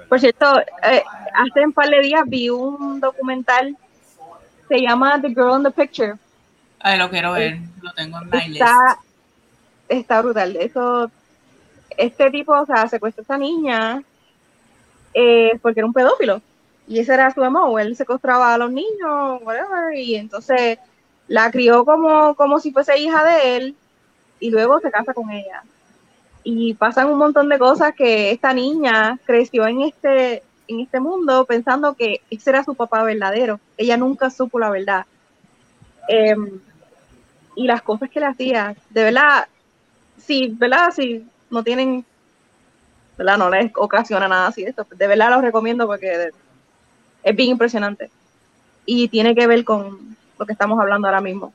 Por 0.07 0.21
cierto, 0.21 0.61
eh, 0.83 1.03
hace 1.35 1.65
un 1.65 1.73
par 1.73 1.89
de 1.89 2.01
días 2.01 2.23
vi 2.27 2.51
un 2.51 3.01
documental, 3.01 3.75
se 4.69 4.81
llama 4.83 5.19
The 5.21 5.29
Girl 5.29 5.57
in 5.57 5.63
the 5.65 5.71
Picture. 5.71 6.15
Ay, 6.81 6.99
lo 6.99 7.09
quiero 7.09 7.33
ver, 7.33 7.59
lo 7.81 7.93
tengo 7.95 8.19
en 8.21 8.29
my 8.31 8.39
list. 8.49 8.61
Está, 8.61 8.99
está 9.89 10.21
brutal. 10.23 10.57
Eso, 10.57 11.11
este 11.97 12.31
tipo, 12.31 12.53
o 12.53 12.67
sea, 12.67 12.87
secuestró 12.87 13.23
a 13.23 13.25
esta 13.25 13.39
niña 13.39 14.03
eh, 15.15 15.59
porque 15.63 15.81
era 15.81 15.87
un 15.87 15.93
pedófilo. 15.95 16.43
Y 16.87 16.99
ese 16.99 17.15
era 17.15 17.31
su 17.33 17.43
emo, 17.45 17.79
él 17.79 17.97
secuestraba 17.97 18.53
a 18.53 18.59
los 18.59 18.71
niños, 18.71 19.41
whatever, 19.43 19.95
y 19.97 20.17
entonces 20.17 20.79
la 21.31 21.49
crió 21.53 21.85
como, 21.85 22.35
como 22.35 22.59
si 22.59 22.73
fuese 22.73 22.99
hija 22.99 23.25
de 23.25 23.57
él, 23.57 23.77
y 24.41 24.51
luego 24.51 24.81
se 24.81 24.91
casa 24.91 25.15
con 25.15 25.31
ella. 25.31 25.63
Y 26.43 26.75
pasan 26.75 27.07
un 27.09 27.19
montón 27.19 27.49
de 27.49 27.57
cosas 27.57 27.95
que 27.95 28.33
esta 28.33 28.53
niña 28.53 29.17
creció 29.25 29.65
en 29.69 29.83
este, 29.83 30.43
en 30.67 30.81
este 30.81 30.99
mundo 30.99 31.45
pensando 31.45 31.95
que 31.95 32.21
ese 32.31 32.51
era 32.51 32.65
su 32.65 32.75
papá 32.75 33.05
verdadero. 33.05 33.61
Ella 33.77 33.97
nunca 33.97 34.29
supo 34.29 34.59
la 34.59 34.71
verdad. 34.71 35.07
Em, 36.09 36.59
y 37.55 37.65
las 37.69 37.83
cosas 37.83 38.11
que 38.11 38.19
le 38.19 38.27
hacía, 38.27 38.75
de 38.89 39.05
verdad, 39.05 39.47
sí, 40.19 40.53
¿verdad? 40.59 40.91
Si 40.91 41.25
no 41.49 41.63
tienen, 41.63 42.05
¿verdad? 43.17 43.39
No 43.39 43.51
les 43.51 43.71
ocasiona 43.77 44.27
nada 44.27 44.49
así 44.49 44.65
esto. 44.65 44.85
De 44.97 45.07
verdad 45.07 45.31
los 45.31 45.43
recomiendo 45.43 45.87
porque 45.87 46.31
es 47.23 47.37
bien 47.37 47.51
impresionante. 47.51 48.11
Y 48.85 49.07
tiene 49.07 49.37
que 49.37 49.47
ver 49.47 49.65
con 49.65 50.17
lo 50.41 50.47
que 50.47 50.55
estamos 50.55 50.81
hablando 50.81 51.07
ahora 51.07 51.21
mismo. 51.21 51.53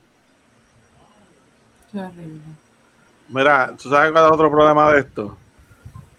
Mira, 3.28 3.74
¿tú 3.82 3.90
sabes 3.90 4.12
cuál 4.12 4.26
es 4.26 4.32
otro 4.32 4.52
problema 4.52 4.92
de 4.92 5.00
esto? 5.00 5.36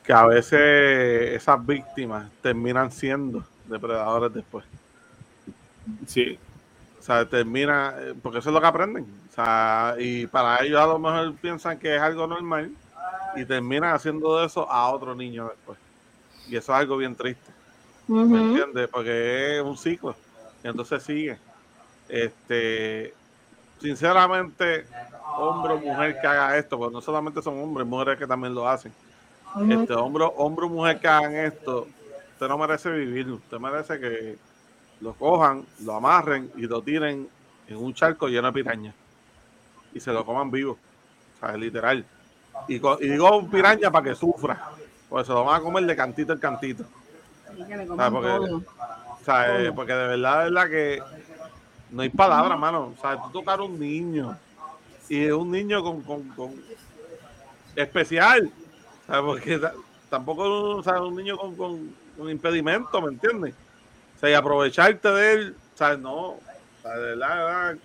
Que 0.02 0.12
a 0.12 0.26
veces 0.26 1.34
esas 1.34 1.64
víctimas 1.64 2.28
terminan 2.42 2.90
siendo 2.90 3.44
depredadores 3.66 4.34
después. 4.34 4.64
Sí, 6.06 6.36
O 6.98 7.02
sea, 7.02 7.24
termina, 7.24 7.94
porque 8.20 8.40
eso 8.40 8.50
es 8.50 8.54
lo 8.54 8.60
que 8.60 8.66
aprenden. 8.66 9.06
O 9.30 9.32
sea, 9.32 9.94
y 9.96 10.26
para 10.26 10.64
ellos 10.64 10.80
a 10.80 10.86
lo 10.86 10.98
mejor 10.98 11.34
piensan 11.36 11.78
que 11.78 11.94
es 11.94 12.02
algo 12.02 12.26
normal 12.26 12.72
y 13.36 13.44
terminan 13.44 13.94
haciendo 13.94 14.40
de 14.40 14.46
eso 14.46 14.68
a 14.68 14.90
otro 14.90 15.14
niño 15.14 15.48
después. 15.48 15.78
Y 16.48 16.56
eso 16.56 16.72
es 16.72 16.80
algo 16.80 16.96
bien 16.96 17.14
triste. 17.14 17.52
¿Me 18.08 18.22
entiendes? 18.22 18.88
Porque 18.88 19.58
es 19.58 19.62
un 19.62 19.76
ciclo. 19.76 20.16
Y 20.64 20.68
entonces 20.68 21.00
sigue. 21.04 21.38
Este, 22.08 23.14
sinceramente, 23.80 24.86
hombre 25.38 25.74
o 25.74 25.78
mujer 25.78 26.20
que 26.20 26.26
haga 26.26 26.56
esto, 26.56 26.78
porque 26.78 26.94
no 26.94 27.00
solamente 27.00 27.42
son 27.42 27.58
hombres, 27.60 27.86
mujeres 27.86 28.18
que 28.18 28.26
también 28.26 28.54
lo 28.54 28.68
hacen. 28.68 28.92
Este, 29.68 29.94
hombre, 29.94 30.24
hombre 30.36 30.66
o 30.66 30.68
mujer 30.68 31.00
que 31.00 31.08
hagan 31.08 31.34
esto, 31.34 31.86
usted 32.32 32.48
no 32.48 32.58
merece 32.58 32.90
vivir. 32.90 33.30
Usted 33.30 33.58
merece 33.58 33.98
que 33.98 34.36
lo 35.00 35.14
cojan, 35.14 35.64
lo 35.82 35.94
amarren 35.94 36.50
y 36.56 36.62
lo 36.62 36.82
tiren 36.82 37.28
en 37.68 37.76
un 37.76 37.94
charco 37.94 38.28
lleno 38.28 38.48
de 38.48 38.52
pirañas. 38.52 38.94
Y 39.94 40.00
se 40.00 40.12
lo 40.12 40.24
coman 40.26 40.50
vivo. 40.50 40.72
O 41.36 41.40
sea, 41.40 41.56
literal. 41.56 42.04
Y, 42.68 42.76
y 42.76 43.08
digo 43.08 43.48
piraña 43.50 43.90
para 43.90 44.10
que 44.10 44.14
sufra. 44.14 44.70
Pues 45.08 45.26
se 45.26 45.32
lo 45.32 45.44
van 45.44 45.60
a 45.60 45.62
comer 45.62 45.84
de 45.86 45.96
cantito 45.96 46.32
en 46.32 46.38
cantito. 46.38 46.84
Y 47.56 47.64
que 47.64 47.76
le 47.76 47.84
Ah, 47.84 47.86
coman 47.86 48.12
porque-. 48.12 48.54
O 48.54 49.24
sea, 49.24 49.60
eh, 49.60 49.72
porque 49.72 49.92
de 49.92 50.06
verdad, 50.08 50.38
de 50.38 50.50
verdad 50.50 50.70
que 50.70 51.02
no 51.90 52.02
hay 52.02 52.08
palabras, 52.08 52.58
mano. 52.58 52.94
O 52.96 53.00
sea, 53.00 53.20
tú 53.22 53.30
tocar 53.30 53.60
a 53.60 53.62
un 53.62 53.78
niño 53.78 54.36
y 55.08 55.24
es 55.24 55.32
un 55.32 55.50
niño 55.50 55.82
con, 55.82 56.02
con, 56.02 56.22
con- 56.30 56.54
especial. 57.74 58.50
O 59.08 59.12
sea, 59.12 59.22
porque 59.22 59.58
ta- 59.58 59.74
tampoco 60.10 60.42
o 60.76 60.82
sea, 60.82 61.00
un 61.02 61.16
niño 61.16 61.36
con, 61.36 61.54
con, 61.56 61.94
con 62.16 62.30
impedimento, 62.30 63.00
¿me 63.02 63.08
entiendes? 63.12 63.54
O 64.16 64.18
sea, 64.20 64.30
y 64.30 64.34
aprovecharte 64.34 65.08
de 65.10 65.32
él, 65.32 65.56
o 65.74 65.78
sea, 65.78 65.96
no. 65.96 66.14
O 66.14 66.40
sea, 66.82 66.92
de 66.94 67.16
verdad, 67.16 67.76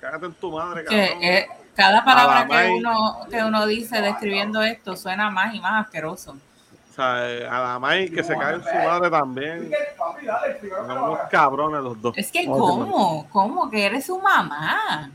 cágate 0.00 0.26
en 0.26 0.34
tu 0.34 0.50
madre, 0.52 0.84
cabrón. 0.84 1.22
eh, 1.22 1.46
cada 1.74 2.04
palabra 2.04 2.46
que 2.46 2.70
uno, 2.70 3.18
que 3.30 3.44
uno 3.44 3.66
dice 3.66 4.00
describiendo 4.00 4.62
esto 4.62 4.96
suena 4.96 5.30
más 5.30 5.54
y 5.54 5.60
más 5.60 5.84
asqueroso. 5.86 6.36
Sea, 6.96 7.30
eh, 7.30 7.46
a 7.46 7.60
la 7.60 7.78
May 7.78 8.10
que 8.10 8.24
se 8.24 8.36
cae 8.36 8.54
en 8.54 8.62
su 8.62 8.74
madre 8.74 9.10
también. 9.10 9.70
Son 10.70 10.90
unos 10.90 11.18
cabrones 11.30 11.82
los 11.82 12.00
dos. 12.00 12.16
Es 12.16 12.32
que, 12.32 12.46
¿cómo? 12.46 13.28
¿Cómo? 13.30 13.70
Que 13.70 13.86
eres 13.86 14.06
su 14.06 14.18
mamá. 14.18 15.10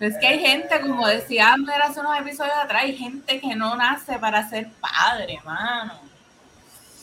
Es 0.00 0.18
que 0.18 0.26
hay 0.26 0.38
gente, 0.40 0.80
como 0.80 1.06
decía 1.06 1.52
Amber 1.52 1.80
hace 1.80 2.00
unos 2.00 2.18
episodios 2.18 2.54
atrás, 2.62 2.82
hay 2.82 2.96
gente 2.96 3.40
que 3.40 3.54
no 3.54 3.76
nace 3.76 4.18
para 4.18 4.48
ser 4.48 4.68
padre, 4.80 5.40
mano. 5.44 5.94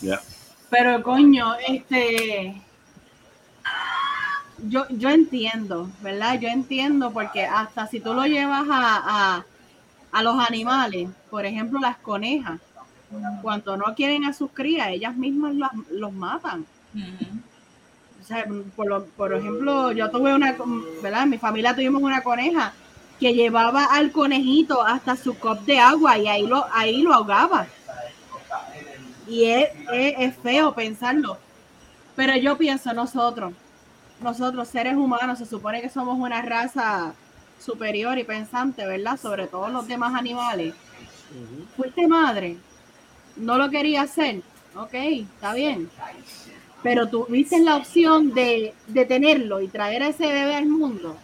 Ya. 0.01 0.19
Pero 0.69 1.01
coño, 1.01 1.55
este. 1.67 2.61
Yo, 4.63 4.85
yo 4.89 5.09
entiendo, 5.09 5.89
¿verdad? 6.01 6.39
Yo 6.39 6.47
entiendo 6.47 7.11
porque 7.11 7.45
hasta 7.45 7.87
si 7.87 7.99
tú 7.99 8.13
lo 8.13 8.25
llevas 8.25 8.65
a, 8.69 9.37
a, 9.39 9.45
a 10.11 10.23
los 10.23 10.37
animales, 10.39 11.09
por 11.31 11.45
ejemplo, 11.45 11.79
las 11.79 11.97
conejas, 11.97 12.59
cuando 13.41 13.77
no 13.77 13.93
quieren 13.95 14.25
a 14.25 14.33
sus 14.33 14.51
crías, 14.51 14.89
ellas 14.89 15.15
mismas 15.15 15.55
las- 15.55 15.71
los 15.91 16.11
matan. 16.13 16.65
Ujú. 16.95 17.25
O 18.21 18.23
sea, 18.23 18.45
por, 18.75 18.87
lo- 18.87 19.05
por 19.05 19.33
ejemplo, 19.33 19.91
yo 19.91 20.09
tuve 20.11 20.33
una, 20.33 20.55
¿verdad? 21.01 21.23
En 21.23 21.29
mi 21.31 21.37
familia 21.37 21.73
tuvimos 21.75 22.01
una 22.01 22.21
coneja 22.21 22.73
que 23.19 23.33
llevaba 23.33 23.85
al 23.85 24.11
conejito 24.11 24.81
hasta 24.83 25.15
su 25.15 25.37
cop 25.37 25.59
de 25.61 25.79
agua 25.79 26.17
y 26.17 26.27
ahí 26.27 26.47
lo, 26.47 26.65
ahí 26.73 27.01
lo 27.01 27.13
ahogaba. 27.13 27.67
Y 29.27 29.45
es, 29.45 29.69
es- 29.91 30.15
es 30.19 30.35
feo 30.37 30.73
pensarlo. 30.73 31.37
Pero 32.15 32.35
yo 32.35 32.57
pienso, 32.57 32.93
nosotros, 32.93 33.53
nosotros 34.21 34.67
seres 34.67 34.95
humanos, 34.95 35.37
se 35.39 35.45
supone 35.45 35.81
que 35.81 35.89
somos 35.89 36.19
una 36.19 36.41
raza 36.41 37.13
superior 37.59 38.17
y 38.17 38.23
pensante, 38.23 38.85
¿verdad? 38.85 39.17
Sobre 39.19 39.47
todos 39.47 39.71
los 39.71 39.87
demás 39.87 40.13
animales. 40.15 40.73
Fuiste 41.77 42.07
madre, 42.07 42.57
no 43.41 43.57
lo 43.57 43.69
quería 43.69 44.03
hacer, 44.03 44.41
ok, 44.75 44.93
está 44.93 45.53
bien. 45.53 45.89
Pero 46.83 47.07
tuviste 47.09 47.59
la 47.59 47.75
opción 47.75 48.33
de, 48.33 48.73
de 48.87 49.05
tenerlo 49.05 49.61
y 49.61 49.67
traer 49.67 50.03
a 50.03 50.07
ese 50.07 50.25
bebé 50.27 50.55
al 50.55 50.67
mundo. 50.67 51.17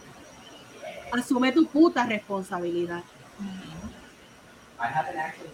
Asume 1.12 1.52
tu 1.52 1.66
puta 1.66 2.04
responsabilidad. 2.06 3.02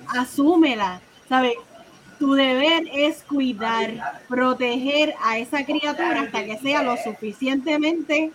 Asúmela, 0.09 1.01
¿sabes? 1.29 1.55
Tu 2.19 2.35
deber 2.35 2.85
es 2.93 3.23
cuidar, 3.23 4.23
proteger 4.29 5.15
a 5.23 5.39
esa 5.39 5.65
criatura 5.65 6.23
hasta 6.23 6.45
que 6.45 6.59
sea 6.59 6.83
lo 6.83 6.97
suficientemente 6.97 8.33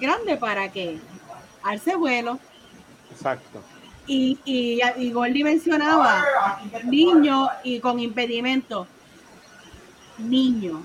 grande 0.00 0.36
para 0.36 0.70
que 0.72 0.98
alce 1.62 1.94
vuelo. 1.96 2.38
Exacto. 3.10 3.62
Y, 4.06 4.38
y, 4.44 4.80
y 4.96 5.12
Gordy 5.12 5.44
mencionaba 5.44 6.24
niño 6.84 7.48
y 7.62 7.78
con 7.80 8.00
impedimento. 8.00 8.86
Niño. 10.18 10.84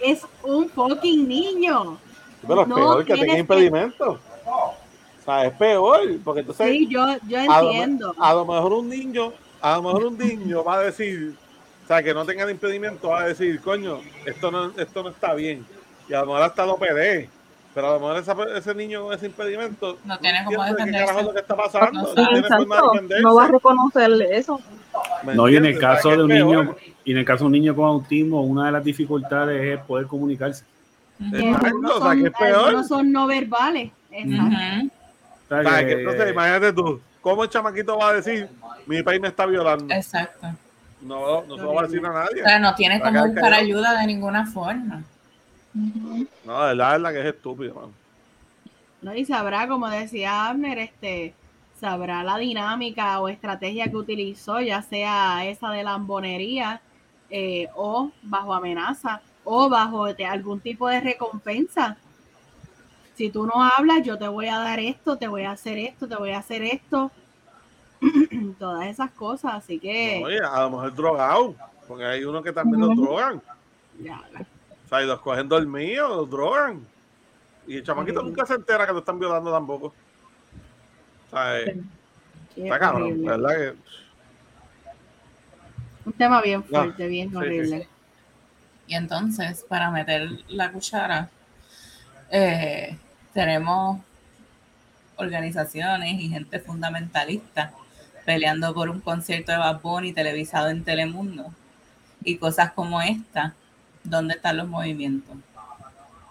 Es 0.00 0.22
un 0.42 0.68
fucking 0.70 1.28
niño. 1.28 1.98
Pero 2.46 2.62
es 2.62 2.68
No 2.68 2.74
peor 2.74 3.04
que 3.04 3.14
tenga 3.14 3.34
que- 3.34 3.38
impedimento. 3.40 4.18
O 4.46 5.22
sea, 5.24 5.44
es 5.46 5.52
peor, 5.54 6.00
porque 6.24 6.40
entonces 6.40 6.66
Sí, 6.66 6.88
yo, 6.88 7.04
yo 7.28 7.38
a, 7.38 7.62
lo, 7.62 7.70
entiendo. 7.70 8.14
a 8.18 8.32
lo 8.34 8.46
mejor 8.46 8.72
un 8.72 8.88
niño, 8.88 9.32
a 9.60 9.76
lo 9.76 9.82
mejor 9.82 10.04
un 10.06 10.18
niño 10.18 10.64
va 10.64 10.76
a 10.76 10.80
decir, 10.80 11.34
o 11.84 11.86
sea, 11.86 12.02
que 12.02 12.14
no 12.14 12.24
tenga 12.24 12.44
el 12.44 12.50
impedimento, 12.50 13.08
va 13.10 13.20
a 13.20 13.26
decir, 13.28 13.60
coño, 13.60 14.00
esto 14.24 14.50
no, 14.50 14.72
esto 14.78 15.02
no 15.02 15.10
está 15.10 15.34
bien. 15.34 15.66
Y 16.08 16.14
a 16.14 16.20
lo 16.20 16.26
mejor 16.26 16.42
hasta 16.42 16.64
lo 16.66 16.76
pedé. 16.78 17.28
Pero 17.72 17.88
a 17.88 17.92
lo 17.92 18.00
mejor 18.00 18.16
esa- 18.16 18.58
ese 18.58 18.74
niño 18.74 19.04
con 19.04 19.14
ese 19.14 19.26
impedimento 19.26 19.96
No 20.04 20.18
tiene 20.18 20.44
cómo 20.44 20.64
qué 20.64 20.70
defenderse. 20.72 21.18
es 21.18 21.24
lo 21.24 21.32
que 21.32 21.38
está 21.40 21.56
pasando. 21.56 21.92
No 21.92 22.02
No, 22.02 22.14
sabe. 22.14 22.26
tiene 22.32 22.48
forma 22.48 22.56
de 22.58 22.62
Exacto, 22.64 22.92
defenderse. 22.92 23.22
no 23.22 23.34
va 23.36 23.44
a 23.44 23.48
reconocerle 23.48 24.36
eso. 24.36 24.60
¿me 25.24 25.34
No, 25.34 25.48
y 25.48 25.56
en 25.56 25.64
el 25.66 25.78
caso 25.78 26.02
¿Sabes 26.02 26.18
de 26.18 26.24
un 26.24 26.30
qué 26.30 26.34
niño, 26.34 26.76
y 27.04 27.12
en 27.12 27.18
el 27.18 27.24
caso 27.24 27.44
de 27.44 27.46
un 27.46 27.52
niño 27.52 27.76
con 27.76 27.84
autismo, 27.86 28.42
una 28.42 28.66
de 28.66 28.72
las 28.72 28.82
dificultades 28.84 29.78
es 29.78 29.84
poder 29.86 30.06
comunicarse. 30.06 30.64
Exacto, 31.32 31.76
o 31.84 31.88
sea, 31.92 31.98
son, 32.00 32.22
que 32.22 32.28
es 32.28 32.34
peor. 32.34 32.64
algunos 32.66 32.88
son 32.88 33.12
no 33.12 33.26
verbales. 33.26 33.90
Exacto. 34.10 34.94
O 35.48 35.62
sea, 35.62 35.86
que- 35.86 35.92
entonces, 35.92 36.30
imagínate 36.32 36.72
tú, 36.72 37.00
¿cómo 37.20 37.44
el 37.44 37.50
chamaquito 37.50 37.96
va 37.98 38.08
a 38.08 38.12
decir, 38.14 38.48
mi 38.86 39.02
país 39.02 39.20
me 39.20 39.28
está 39.28 39.46
violando? 39.46 39.92
Exacto. 39.94 40.48
No, 41.02 41.42
no 41.44 41.56
se 41.56 41.62
lo 41.62 41.74
va 41.74 41.82
a 41.82 41.84
decir 41.86 42.04
a 42.04 42.12
nadie. 42.12 42.42
O 42.42 42.44
sea, 42.44 42.58
no 42.58 42.74
tiene 42.74 43.00
como 43.00 43.26
buscar 43.26 43.52
ayuda 43.54 43.98
de 44.00 44.06
ninguna 44.06 44.44
forma. 44.46 45.02
No, 45.72 46.14
de 46.14 46.74
verdad, 46.74 46.92
de 46.92 46.98
verdad 46.98 47.12
que 47.12 47.20
es 47.20 47.34
estúpido, 47.34 47.74
man. 47.74 47.90
¿no? 49.02 49.14
Y 49.14 49.24
sabrá, 49.24 49.68
como 49.68 49.88
decía 49.88 50.48
Abner, 50.48 50.78
este, 50.78 51.34
sabrá 51.80 52.22
la 52.22 52.36
dinámica 52.38 53.20
o 53.20 53.28
estrategia 53.28 53.88
que 53.88 53.96
utilizó, 53.96 54.60
ya 54.60 54.82
sea 54.82 55.46
esa 55.46 55.70
de 55.70 55.82
lambonería 55.82 56.80
eh, 57.30 57.68
o 57.74 58.10
bajo 58.22 58.52
amenaza 58.52 59.20
o 59.44 59.68
bajo 59.68 60.12
de 60.12 60.26
algún 60.26 60.60
tipo 60.60 60.88
de 60.88 61.00
recompensa. 61.00 61.96
Si 63.14 63.30
tú 63.30 63.46
no 63.46 63.62
hablas, 63.62 64.02
yo 64.02 64.18
te 64.18 64.28
voy 64.28 64.46
a 64.46 64.58
dar 64.58 64.80
esto, 64.80 65.16
te 65.16 65.28
voy 65.28 65.42
a 65.42 65.52
hacer 65.52 65.78
esto, 65.78 66.08
te 66.08 66.16
voy 66.16 66.30
a 66.30 66.38
hacer 66.38 66.62
esto. 66.62 67.10
Todas 68.58 68.86
esas 68.86 69.10
cosas, 69.10 69.54
así 69.54 69.78
que 69.78 70.22
Oye, 70.24 70.38
a 70.38 70.62
lo 70.62 70.70
mejor 70.70 70.94
drogado, 70.94 71.54
porque 71.86 72.04
hay 72.04 72.24
unos 72.24 72.42
que 72.42 72.52
también 72.52 72.82
Ujú. 72.82 73.02
drogan. 73.02 73.42
ya, 74.02 74.22
sea, 74.90 75.02
y 75.02 75.06
los 75.06 75.20
cogen 75.20 75.48
dormidos, 75.48 76.10
los 76.10 76.30
drogan. 76.30 76.86
Y 77.66 77.76
el 77.76 77.82
chamaquito 77.84 78.20
Sí. 78.20 78.26
nunca 78.26 78.44
se 78.46 78.54
entera 78.54 78.86
que 78.86 78.92
lo 78.92 78.98
están 79.00 79.18
violando 79.18 79.50
tampoco. 79.52 79.86
O 81.26 81.30
sea, 81.30 81.64
qué 82.54 82.64
está 82.64 82.78
cabrón, 82.78 83.02
horrible. 83.02 83.28
¿verdad? 83.28 83.56
Que, 83.56 83.74
Un 86.06 86.12
tema 86.14 86.40
bien 86.42 86.60
No, 86.60 86.66
fuerte, 86.82 87.06
bien 87.06 87.30
sí, 87.30 87.36
horrible. 87.36 87.88
Y 88.88 88.94
entonces, 88.94 89.64
para 89.68 89.90
meter 89.90 90.28
la 90.48 90.72
cuchara, 90.72 91.28
eh, 92.30 92.96
tenemos 93.32 94.00
organizaciones 95.16 96.20
y 96.20 96.28
gente 96.28 96.58
fundamentalista 96.58 97.72
peleando 98.24 98.74
por 98.74 98.88
un 98.88 99.00
concierto 99.00 99.52
de 99.52 99.58
Bad 99.58 99.80
Bunny 99.82 100.12
televisado 100.12 100.68
en 100.70 100.82
Telemundo 100.82 101.46
y 102.24 102.36
cosas 102.38 102.72
como 102.72 103.00
esta. 103.00 103.54
¿Dónde 104.04 104.34
están 104.34 104.56
los 104.56 104.68
movimientos? 104.68 105.36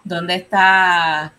¿Dónde 0.04 0.34
está 0.34 1.32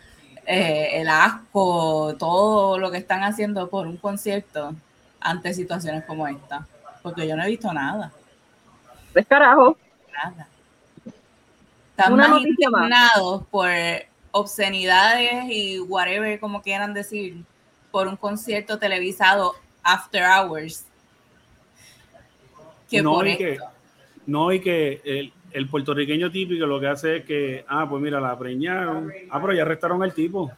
eh, 0.46 0.90
el 1.02 1.10
asco, 1.10 2.16
todo 2.18 2.78
lo 2.78 2.92
que 2.92 2.98
están 2.98 3.24
haciendo 3.24 3.70
por 3.70 3.88
un 3.88 3.98
concierto 3.98 4.74
ante 5.20 5.54
situaciones 5.54 6.06
como 6.06 6.28
esta? 6.28 6.68
Porque 7.02 7.28
yo 7.28 7.36
no 7.36 7.44
he 7.44 7.48
visto 7.50 7.72
nada 7.74 8.12
Pues 9.14 9.26
carajo. 9.28 9.78
nada. 10.14 10.48
Están 11.92 12.14
Una 12.14 12.28
más 12.28 12.42
noticia 12.42 12.70
más. 12.70 12.82
indignados 12.84 13.44
por 13.48 13.70
obscenidades 14.32 15.46
y 15.50 15.80
whatever 15.80 16.40
como 16.40 16.62
quieran 16.62 16.94
decir 16.94 17.44
por 17.92 18.08
un 18.08 18.16
concierto 18.16 18.80
televisado 18.80 19.54
after 19.84 20.24
hours 20.24 20.86
que 22.90 23.02
no, 23.02 23.14
por 23.14 23.28
y 23.28 23.38
que, 23.38 23.58
no, 24.26 24.52
y 24.54 24.62
que 24.62 25.02
el, 25.04 25.34
el 25.54 25.68
puertorriqueño 25.68 26.32
típico 26.32 26.66
lo 26.66 26.80
que 26.80 26.88
hace 26.88 27.18
es 27.18 27.26
que, 27.26 27.66
ah, 27.68 27.88
pues 27.89 28.02
mira, 28.02 28.20
la 28.20 28.38
preñaron. 28.38 29.12
Ah, 29.30 29.39
pero 29.41 29.54
ya 29.54 29.62
arrestaron 29.64 30.02
al 30.04 30.14
tipo. 30.14 30.52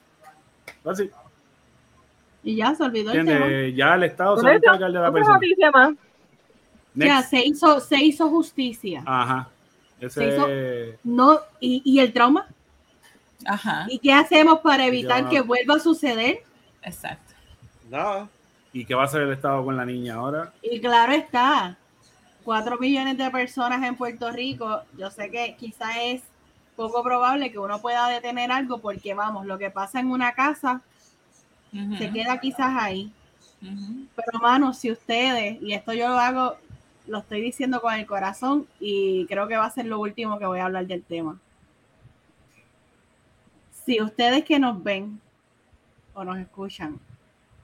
Así, 0.86 1.10
Y 2.44 2.56
ya 2.58 2.76
se 2.76 2.84
olvidó 2.84 3.12
el 3.12 3.26
tema. 3.26 3.46
Ya 3.76 3.96
el 3.96 4.04
Estado 4.04 4.38
se 4.38 4.46
va 4.46 4.52
a 4.52 4.56
encargar 4.56 4.92
de 4.92 5.00
la 5.00 5.12
persona. 5.12 5.36
noticia 5.36 5.72
más. 5.72 5.94
Ya 6.96 7.22
se 7.24 7.46
hizo, 7.46 7.80
se 7.80 8.04
hizo 8.04 8.30
justicia. 8.30 9.02
Ajá. 9.06 9.50
Se 10.00 10.06
Ese 10.08 10.28
hizo- 10.28 11.00
No, 11.04 11.40
y, 11.60 11.82
y 11.86 12.00
el 12.00 12.12
trauma. 12.14 12.46
Ajá, 13.46 13.86
¿Y 13.90 14.00
qué 14.00 14.14
hacemos 14.14 14.60
para 14.60 14.86
evitar 14.86 15.24
Ya. 15.24 15.30
que 15.30 15.42
vuelva 15.42 15.76
a 15.76 15.80
suceder? 15.80 16.44
exacto. 16.82 17.34
nada. 17.90 18.28
¿Y 18.72 18.86
qué 18.86 18.96
va 18.96 19.04
a 19.04 19.06
hacer 19.06 19.22
el 19.22 19.32
Estado 19.32 19.64
con 19.64 19.76
la 19.78 19.86
niña 19.86 20.16
ahora? 20.16 20.52
Y 20.62 20.80
claro 20.82 21.12
está, 21.14 21.78
cuatro 22.44 22.78
millones 22.78 23.18
de 23.18 23.30
personas 23.32 23.84
en 23.84 23.96
Puerto 23.96 24.32
Rico. 24.32 24.82
Yo 24.98 25.10
sé 25.10 25.30
que 25.30 25.56
quizá 25.56 26.02
es 26.04 26.22
poco 26.76 27.04
probable 27.04 27.52
que 27.52 27.60
uno 27.60 27.80
pueda 27.80 28.08
detener 28.08 28.52
algo 28.52 28.80
porque 28.80 29.14
vamos, 29.14 29.46
lo 29.46 29.58
que 29.58 29.70
pasa 29.70 30.00
en 30.00 30.12
una 30.12 30.34
casa 30.34 30.82
se 31.98 32.12
queda 32.12 32.40
quizás 32.40 32.76
ahí. 32.80 33.12
Pero 33.60 34.28
hermanos, 34.34 34.78
si 34.78 34.92
ustedes, 34.92 35.62
y 35.62 35.74
esto 35.74 35.94
yo 35.94 36.10
lo 36.10 36.20
hago, 36.20 36.58
lo 37.08 37.20
estoy 37.20 37.42
diciendo 37.42 37.82
con 37.82 37.94
el 37.94 38.06
corazón 38.06 38.68
y 38.80 39.26
creo 39.26 39.48
que 39.48 39.58
va 39.58 39.66
a 39.66 39.72
ser 39.72 39.86
lo 39.86 40.00
último 40.00 40.38
que 40.38 40.46
voy 40.46 40.60
a 40.60 40.66
hablar 40.66 40.86
del 40.86 41.04
tema. 41.04 41.40
Si 43.86 44.02
ustedes 44.02 44.44
que 44.46 44.60
nos 44.60 44.82
ven 44.84 45.20
o 46.14 46.24
nos 46.24 46.38
escuchan, 46.38 47.00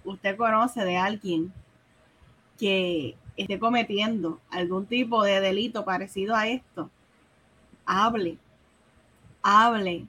usted 0.03 0.36
conoce 0.38 0.84
de 0.84 0.97
alguien 0.97 1.53
que 2.57 3.15
esté 3.43 3.59
cometiendo 3.59 4.39
algún 4.51 4.85
tipo 4.85 5.23
de 5.23 5.39
delito 5.41 5.85
parecido 5.85 6.35
a 6.35 6.47
esto, 6.47 6.89
hable, 7.85 8.37
hable, 9.41 10.05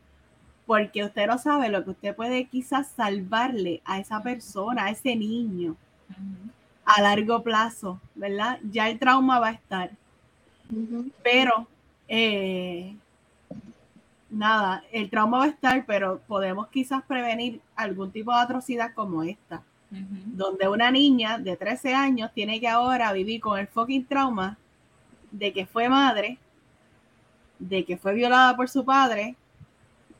porque 0.66 1.04
usted 1.04 1.26
no 1.26 1.38
sabe 1.38 1.68
lo 1.68 1.84
que 1.84 1.90
usted 1.90 2.14
puede 2.14 2.46
quizás 2.46 2.88
salvarle 2.88 3.82
a 3.84 3.98
esa 3.98 4.22
persona, 4.22 4.86
a 4.86 4.90
ese 4.90 5.16
niño 5.16 5.76
a 6.84 7.02
largo 7.02 7.42
plazo 7.42 8.00
¿verdad? 8.14 8.58
Ya 8.70 8.88
el 8.88 8.98
trauma 8.98 9.38
va 9.38 9.48
a 9.48 9.52
estar. 9.52 9.90
Pero, 11.22 11.66
eh, 12.08 12.94
nada, 14.28 14.84
el 14.92 15.10
trauma 15.10 15.38
va 15.38 15.44
a 15.44 15.48
estar, 15.48 15.84
pero 15.86 16.20
podemos 16.26 16.68
quizás 16.68 17.02
prevenir 17.04 17.60
algún 17.74 18.10
tipo 18.10 18.32
de 18.32 18.40
atrocidad 18.40 18.94
como 18.94 19.22
esta, 19.22 19.62
Donde 19.90 20.68
una 20.68 20.90
niña 20.90 21.38
de 21.38 21.56
13 21.56 21.94
años 21.94 22.30
tiene 22.32 22.60
que 22.60 22.68
ahora 22.68 23.12
vivir 23.12 23.40
con 23.40 23.58
el 23.58 23.66
fucking 23.66 24.06
trauma 24.06 24.56
de 25.32 25.52
que 25.52 25.66
fue 25.66 25.88
madre, 25.88 26.38
de 27.58 27.84
que 27.84 27.96
fue 27.96 28.14
violada 28.14 28.56
por 28.56 28.68
su 28.68 28.84
padre, 28.84 29.36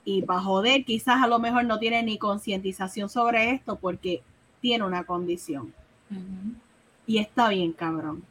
y 0.04 0.22
para 0.22 0.40
joder, 0.40 0.84
quizás 0.84 1.22
a 1.22 1.26
lo 1.28 1.38
mejor 1.38 1.64
no 1.64 1.78
tiene 1.78 2.02
ni 2.02 2.18
concientización 2.18 3.08
sobre 3.08 3.50
esto 3.50 3.76
porque 3.76 4.22
tiene 4.60 4.84
una 4.84 5.04
condición. 5.04 5.72
Y 7.06 7.18
está 7.18 7.48
bien, 7.48 7.72
cabrón. 7.72 8.24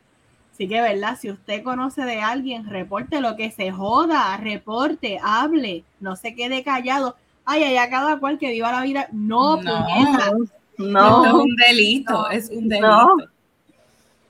Así 0.53 0.67
que, 0.67 0.81
¿verdad? 0.81 1.17
Si 1.17 1.29
usted 1.29 1.63
conoce 1.63 2.03
de 2.03 2.19
alguien, 2.19 2.69
reporte 2.69 3.21
lo 3.21 3.37
que 3.37 3.49
se 3.51 3.71
joda, 3.71 4.35
reporte, 4.35 5.17
hable, 5.23 5.85
no 6.01 6.17
se 6.17 6.35
quede 6.35 6.63
callado. 6.63 7.15
Ay, 7.45 7.63
ay, 7.63 7.77
a 7.77 7.89
cada 7.89 8.19
cual 8.19 8.37
que 8.37 8.51
viva 8.51 8.71
la 8.71 8.81
vida. 8.81 9.07
No, 9.13 9.61
No. 9.61 9.85
puñeta. 9.85 10.33
Esto 10.79 10.85
es 10.87 10.93
No, 10.93 11.43
un 11.43 11.55
delito, 11.55 12.13
No. 12.13 12.29
es 12.29 12.49
un 12.49 12.69
delito. 12.69 12.87
No. 12.87 13.15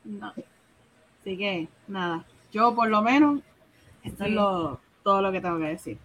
No. 0.06 0.34
Así 1.22 1.38
que, 1.38 1.68
nada. 1.88 2.24
Yo, 2.52 2.74
por 2.74 2.90
lo 2.90 3.02
menos, 3.04 3.42
esto 4.04 4.24
Sí. 4.24 4.30
es 4.32 4.36
lo, 4.36 4.80
todo 5.04 5.22
lo 5.22 5.32
que 5.32 5.42
tengo 5.42 5.60
que 5.60 5.66
decir. 5.66 5.98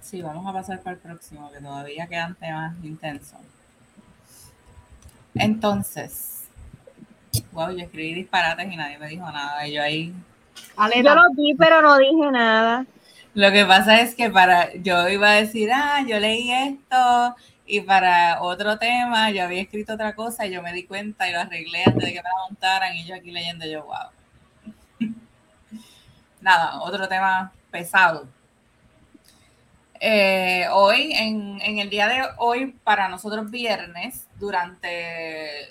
Sí, 0.00 0.22
vamos 0.22 0.46
a 0.46 0.52
pasar 0.52 0.80
para 0.82 0.94
el 0.94 1.02
próximo, 1.02 1.50
que 1.50 1.58
todavía 1.60 2.06
quedan 2.06 2.34
temas 2.36 2.74
intensos. 2.84 3.38
Entonces, 5.34 6.44
wow, 7.52 7.70
yo 7.70 7.84
escribí 7.84 8.14
disparates 8.14 8.70
y 8.70 8.76
nadie 8.76 8.98
me 8.98 9.08
dijo 9.08 9.24
nada. 9.30 9.66
Y 9.66 9.74
yo 9.74 9.82
ahí. 9.82 10.12
Aleta, 10.76 11.02
yo 11.10 11.14
lo 11.14 11.22
vi, 11.36 11.54
pero 11.54 11.82
no 11.82 11.96
dije 11.98 12.30
nada. 12.30 12.86
Lo 13.34 13.50
que 13.50 13.64
pasa 13.64 14.00
es 14.00 14.14
que 14.14 14.28
para. 14.30 14.74
Yo 14.74 15.08
iba 15.08 15.30
a 15.30 15.34
decir, 15.34 15.70
ah, 15.72 16.04
yo 16.06 16.20
leí 16.20 16.50
esto. 16.52 17.34
Y 17.72 17.80
para 17.80 18.42
otro 18.42 18.78
tema, 18.78 19.30
yo 19.30 19.44
había 19.44 19.62
escrito 19.62 19.94
otra 19.94 20.14
cosa 20.14 20.44
y 20.44 20.50
yo 20.52 20.60
me 20.60 20.74
di 20.74 20.84
cuenta 20.84 21.26
y 21.26 21.32
lo 21.32 21.40
arreglé 21.40 21.84
antes 21.86 22.04
de 22.04 22.12
que 22.12 22.22
me 22.22 22.28
la 22.28 22.46
montaran. 22.46 22.94
Y 22.94 23.04
yo 23.06 23.14
aquí 23.14 23.30
leyendo, 23.30 23.64
yo, 23.64 23.84
wow. 23.86 24.10
Nada, 26.42 26.82
otro 26.82 27.08
tema 27.08 27.50
pesado. 27.70 28.28
Eh, 29.98 30.66
hoy, 30.70 31.14
en, 31.14 31.62
en 31.62 31.78
el 31.78 31.88
día 31.88 32.08
de 32.08 32.22
hoy, 32.36 32.72
para 32.84 33.08
nosotros 33.08 33.50
viernes, 33.50 34.26
durante 34.38 35.68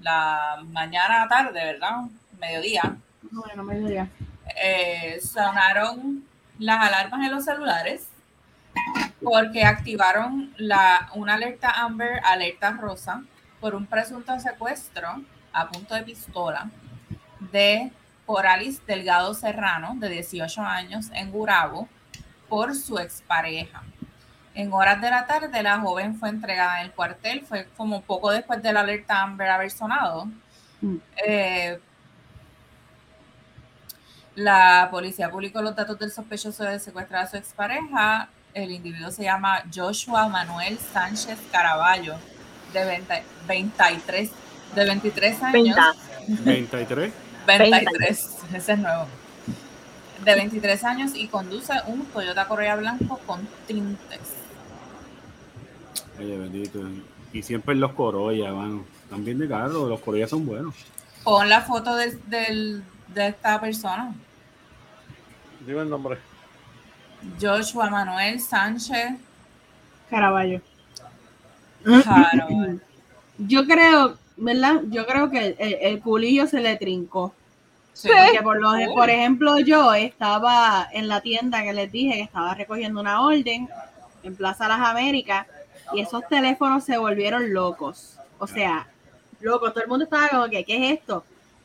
la 0.00 0.58
mañana 0.66 1.26
tarde, 1.26 1.64
¿verdad? 1.64 2.02
Mediodía, 2.38 2.98
bueno, 3.30 3.62
me 3.64 3.78
diga. 3.78 4.08
eh, 4.62 5.18
sonaron 5.22 6.22
las 6.58 6.86
alarmas 6.86 7.24
en 7.24 7.32
los 7.32 7.46
celulares 7.46 8.08
porque 9.22 9.64
activaron 9.64 10.52
la, 10.56 11.10
una 11.14 11.34
alerta 11.34 11.70
Amber, 11.70 12.20
alerta 12.24 12.70
rosa, 12.72 13.22
por 13.60 13.74
un 13.74 13.86
presunto 13.86 14.38
secuestro 14.40 15.22
a 15.52 15.68
punto 15.68 15.94
de 15.94 16.02
pistola 16.02 16.70
de 17.52 17.92
Coralis 18.26 18.84
Delgado 18.86 19.34
Serrano, 19.34 19.94
de 19.96 20.08
18 20.08 20.62
años, 20.62 21.10
en 21.12 21.30
Gurabo, 21.30 21.88
por 22.48 22.74
su 22.74 22.98
expareja. 22.98 23.82
En 24.54 24.72
horas 24.72 25.00
de 25.00 25.10
la 25.10 25.26
tarde, 25.26 25.62
la 25.62 25.80
joven 25.80 26.16
fue 26.16 26.28
entregada 26.28 26.80
en 26.80 26.86
el 26.86 26.92
cuartel, 26.92 27.42
fue 27.42 27.68
como 27.76 28.02
poco 28.02 28.30
después 28.30 28.62
de 28.62 28.72
la 28.72 28.80
alerta 28.80 29.22
Amber 29.22 29.48
haber 29.48 29.70
sonado. 29.70 30.26
Mm. 30.80 30.96
Eh, 31.26 31.80
la 34.34 34.88
policía 34.90 35.30
publicó 35.30 35.60
los 35.60 35.76
datos 35.76 35.98
del 35.98 36.10
sospechoso 36.10 36.64
de 36.64 36.78
secuestrar 36.78 37.24
a 37.24 37.26
su 37.26 37.36
expareja. 37.36 38.28
El 38.54 38.72
individuo 38.72 39.10
se 39.10 39.22
llama 39.24 39.62
Joshua 39.74 40.28
Manuel 40.28 40.78
Sánchez 40.92 41.38
Caraballo, 41.52 42.14
de 42.72 42.84
20 42.84 43.22
23, 43.46 44.30
de 44.74 44.84
23 44.84 45.42
años. 45.42 45.76
20. 46.28 46.76
23. 46.76 47.12
23, 47.46 48.36
ese 48.54 48.72
es 48.72 48.78
nuevo. 48.78 49.06
De 50.24 50.34
23 50.34 50.84
años 50.84 51.12
y 51.14 51.28
conduce 51.28 51.72
un 51.86 52.04
Toyota 52.06 52.46
Corolla 52.46 52.76
blanco 52.76 53.18
con 53.26 53.48
tintes. 53.66 54.20
Oye, 56.18 56.36
bendito. 56.36 56.80
Y 57.32 57.42
siempre 57.42 57.74
los 57.76 57.92
Corolla, 57.92 58.52
mano. 58.52 58.84
Están 59.04 59.24
bien 59.24 59.38
de 59.38 59.48
carro, 59.48 59.88
los 59.88 60.00
Corolla 60.00 60.26
son 60.28 60.44
buenos. 60.44 60.74
Pon 61.24 61.48
la 61.48 61.60
foto 61.62 61.94
del- 61.96 62.20
del- 62.28 62.82
de 63.08 63.28
esta 63.28 63.60
persona. 63.60 64.12
Dime 65.66 65.82
el 65.82 65.88
nombre. 65.90 66.18
Joshua 67.40 67.90
Manuel 67.90 68.40
Sánchez 68.40 69.12
Caraballo. 70.08 70.60
Carol. 72.04 72.80
Yo 73.38 73.64
creo, 73.66 74.18
¿verdad? 74.36 74.80
Yo 74.90 75.06
creo 75.06 75.30
que 75.30 75.38
el, 75.48 75.56
el- 75.58 75.78
el 75.80 76.00
culillo 76.00 76.46
se 76.46 76.60
le 76.60 76.76
trincó. 76.76 77.34
Sí. 77.92 78.08
Porque 78.08 78.42
por, 78.42 78.60
lo, 78.60 78.94
por 78.94 79.10
ejemplo, 79.10 79.58
yo 79.58 79.92
estaba 79.94 80.88
en 80.92 81.08
la 81.08 81.20
tienda 81.20 81.62
que 81.62 81.72
les 81.72 81.90
dije 81.92 82.14
que 82.14 82.22
estaba 82.22 82.54
recogiendo 82.54 83.00
una 83.00 83.20
orden 83.22 83.68
en 84.22 84.36
Plaza 84.36 84.68
Las 84.68 84.80
Américas 84.80 85.46
y 85.92 86.00
esos 86.00 86.26
teléfonos 86.28 86.84
se 86.84 86.98
volvieron 86.98 87.52
locos. 87.52 88.16
O 88.38 88.46
sea, 88.46 88.86
locos. 89.40 89.72
Todo 89.72 89.82
el 89.84 89.88
mundo 89.88 90.04
estaba 90.04 90.28
como 90.28 90.48
que, 90.48 90.64
¿qué 90.64 90.76
es 90.92 90.98
esto? 91.00 91.24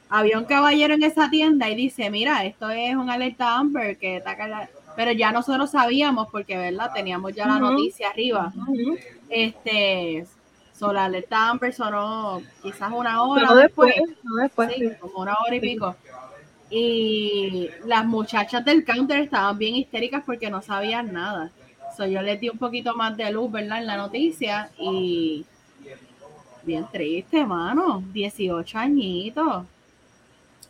Había 0.09 0.37
un 0.37 0.45
caballero 0.45 0.93
en 0.93 1.03
esa 1.03 1.29
tienda 1.29 1.69
y 1.69 1.75
dice, 1.75 2.09
mira, 2.09 2.45
esto 2.45 2.69
es 2.69 2.95
un 2.95 3.09
alerta 3.09 3.55
Amber 3.57 3.97
que 3.97 4.17
ataca 4.17 4.47
la... 4.47 4.69
Pero 4.95 5.11
ya 5.11 5.31
nosotros 5.31 5.71
sabíamos 5.71 6.27
porque, 6.31 6.57
¿verdad? 6.57 6.91
Teníamos 6.93 7.33
ya 7.33 7.47
la 7.47 7.59
noticia 7.59 8.09
arriba. 8.09 8.53
Este, 9.29 10.25
so, 10.73 10.93
la 10.93 11.05
alerta 11.05 11.49
Amber 11.49 11.73
sonó 11.73 12.41
quizás 12.61 12.91
una 12.93 13.23
hora 13.23 13.41
Pero 13.41 13.55
después, 13.55 13.95
después. 13.95 14.17
no 14.23 14.35
después. 14.35 14.73
Sí, 14.73 14.89
como 14.99 15.19
una 15.19 15.35
hora 15.35 15.55
y 15.55 15.59
pico. 15.59 15.95
Y 16.69 17.69
las 17.85 18.05
muchachas 18.05 18.63
del 18.65 18.85
counter 18.85 19.19
estaban 19.19 19.57
bien 19.57 19.75
histéricas 19.75 20.23
porque 20.25 20.49
no 20.49 20.61
sabían 20.61 21.11
nada. 21.13 21.51
So, 21.95 22.05
yo 22.05 22.21
les 22.21 22.39
di 22.39 22.49
un 22.49 22.57
poquito 22.57 22.95
más 22.95 23.15
de 23.17 23.31
luz, 23.31 23.51
¿verdad? 23.51 23.79
En 23.79 23.87
la 23.87 23.97
noticia 23.97 24.69
y 24.77 25.45
bien 26.63 26.87
triste, 26.91 27.45
mano. 27.45 28.03
18 28.11 28.77
añitos. 28.77 29.65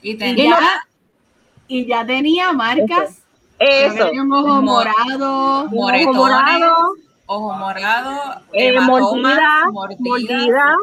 Y 0.01 0.11
Y 0.11 0.15
tenía 0.15 0.49
ya, 0.51 0.87
y 1.67 1.85
ya 1.85 2.05
tenía 2.05 2.51
marcas. 2.53 3.24
Eso. 3.59 4.11
un 4.11 4.31
ojo 4.33 4.47
Mo- 4.47 4.61
morado. 4.61 5.67
moretones, 5.69 6.07
Ojo 6.07 6.13
morado, 6.13 6.95
ojo 7.25 7.55
morado, 7.55 8.41
eh, 8.51 8.79
mordida, 8.81 10.75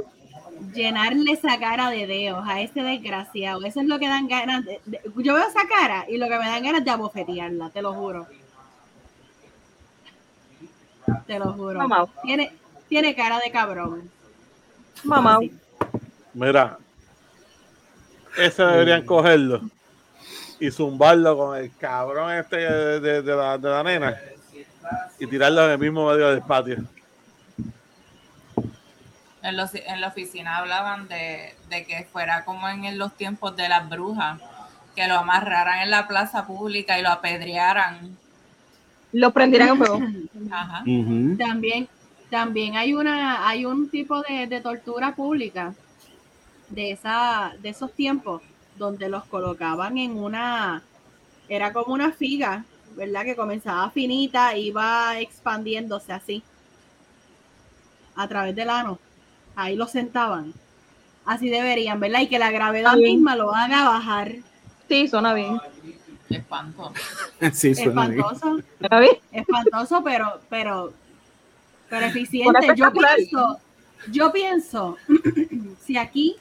llenarle 0.74 1.32
esa 1.32 1.58
cara 1.58 1.90
de 1.90 2.06
dedos 2.06 2.44
a 2.48 2.60
ese 2.62 2.82
desgraciado. 2.82 3.62
Eso 3.64 3.80
es 3.80 3.86
lo 3.86 3.98
que 3.98 4.08
dan 4.08 4.26
ganas 4.26 4.64
de, 4.64 4.80
de- 4.86 5.00
Yo 5.16 5.34
veo 5.34 5.46
esa 5.46 5.66
cara 5.68 6.06
y 6.08 6.16
lo 6.16 6.28
que 6.28 6.38
me 6.38 6.46
dan 6.48 6.62
ganas 6.62 6.84
de 6.84 6.90
abofetearla, 6.90 7.70
te 7.70 7.82
lo 7.82 7.92
juro. 7.92 8.26
Te 11.26 11.38
lo 11.38 11.52
juro. 11.52 11.78
Mamá. 11.78 12.06
Tiene, 12.22 12.52
tiene 12.88 13.14
cara 13.14 13.38
de 13.40 13.50
cabrón. 13.50 14.10
Mamá. 15.04 15.40
Mira, 16.32 16.78
ese 18.38 18.62
deberían 18.62 19.04
cogerlo 19.04 19.60
y 20.62 20.70
zumbarlo 20.70 21.36
con 21.36 21.56
el 21.58 21.74
cabrón 21.76 22.32
este 22.32 22.56
de, 22.56 23.00
de- 23.00 23.22
de 23.22 23.34
la, 23.36 23.58
de 23.58 23.68
la 23.68 23.82
nena 23.82 24.16
y 25.18 25.26
tirarlo 25.26 25.64
en 25.64 25.70
el 25.72 25.78
mismo 25.78 26.08
medio 26.08 26.28
del 26.28 26.42
patio. 26.42 26.76
En, 29.42 29.56
los- 29.56 29.74
en 29.74 30.00
la 30.00 30.08
oficina 30.08 30.58
hablaban 30.58 31.08
de, 31.08 31.54
de 31.68 31.84
que 31.84 32.04
fuera 32.12 32.44
como 32.44 32.68
en 32.68 32.96
los 32.96 33.12
tiempos 33.16 33.56
de 33.56 33.68
las 33.68 33.88
brujas, 33.88 34.38
que 34.94 35.08
lo 35.08 35.14
amarraran 35.18 35.80
en 35.80 35.90
la 35.90 36.06
plaza 36.06 36.46
pública 36.46 36.96
y 36.98 37.02
lo 37.02 37.08
apedrearan. 37.10 38.16
Lo 39.12 39.32
prendieran 39.32 39.70
en 39.70 39.76
fuego. 39.78 40.00
Ajá. 40.52 40.84
También, 41.38 41.88
también 42.30 42.76
hay 42.76 42.94
una, 42.94 43.48
hay 43.48 43.64
un 43.64 43.90
tipo 43.90 44.22
de, 44.22 44.46
de 44.46 44.60
tortura 44.60 45.12
pública 45.14 45.74
de 46.68 46.92
esa, 46.92 47.52
de 47.60 47.70
esos 47.70 47.92
tiempos, 47.92 48.42
donde 48.76 49.08
los 49.08 49.24
colocaban 49.24 49.98
en 49.98 50.16
una, 50.18 50.82
era 51.48 51.72
como 51.72 51.94
una 51.94 52.12
figa, 52.12 52.64
¿verdad? 52.96 53.24
Que 53.24 53.36
comenzaba 53.36 53.90
finita, 53.90 54.56
iba 54.56 55.18
expandiéndose 55.20 56.12
así, 56.12 56.42
a 58.14 58.28
través 58.28 58.54
del 58.54 58.70
ano. 58.70 58.98
Ahí 59.54 59.76
lo 59.76 59.86
sentaban. 59.86 60.52
Así 61.24 61.48
deberían, 61.48 62.00
¿verdad? 62.00 62.20
Y 62.20 62.26
que 62.26 62.38
la 62.38 62.50
gravedad 62.50 62.96
misma 62.96 63.36
lo 63.36 63.54
haga 63.54 63.84
bajar. 63.84 64.36
Sí, 64.88 65.08
suena 65.08 65.34
bien. 65.34 65.60
Qué 66.28 66.36
espanto. 66.36 66.92
Sí, 67.52 67.74
suena 67.74 68.08
bien. 68.08 68.20
Espantoso. 68.20 68.60
¿Suena 68.78 69.00
bien? 69.00 69.16
espantoso, 69.32 70.04
pero, 70.04 70.40
pero, 70.48 70.92
pero 71.88 72.06
eficiente. 72.06 72.66
Yo 72.76 72.92
pienso, 72.92 73.60
yo 74.10 74.32
pienso, 74.32 74.96
si 75.84 75.96
aquí 75.96 76.36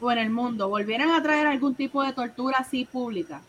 o 0.00 0.10
en 0.10 0.18
el 0.18 0.30
mundo 0.30 0.68
volvieran 0.68 1.10
a 1.10 1.22
traer 1.22 1.46
algún 1.46 1.74
tipo 1.74 2.02
de 2.02 2.12
tortura 2.12 2.58
así 2.58 2.84
pública, 2.84 3.42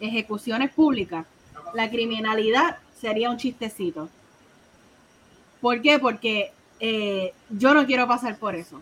ejecuciones 0.00 0.72
públicas, 0.72 1.26
la 1.74 1.90
criminalidad 1.90 2.78
sería 2.98 3.30
un 3.30 3.36
chistecito. 3.36 4.08
¿Por 5.60 5.80
qué? 5.82 5.98
Porque 5.98 6.52
eh, 6.80 7.32
yo 7.50 7.74
no 7.74 7.86
quiero 7.86 8.06
pasar 8.06 8.38
por 8.38 8.54
eso, 8.54 8.80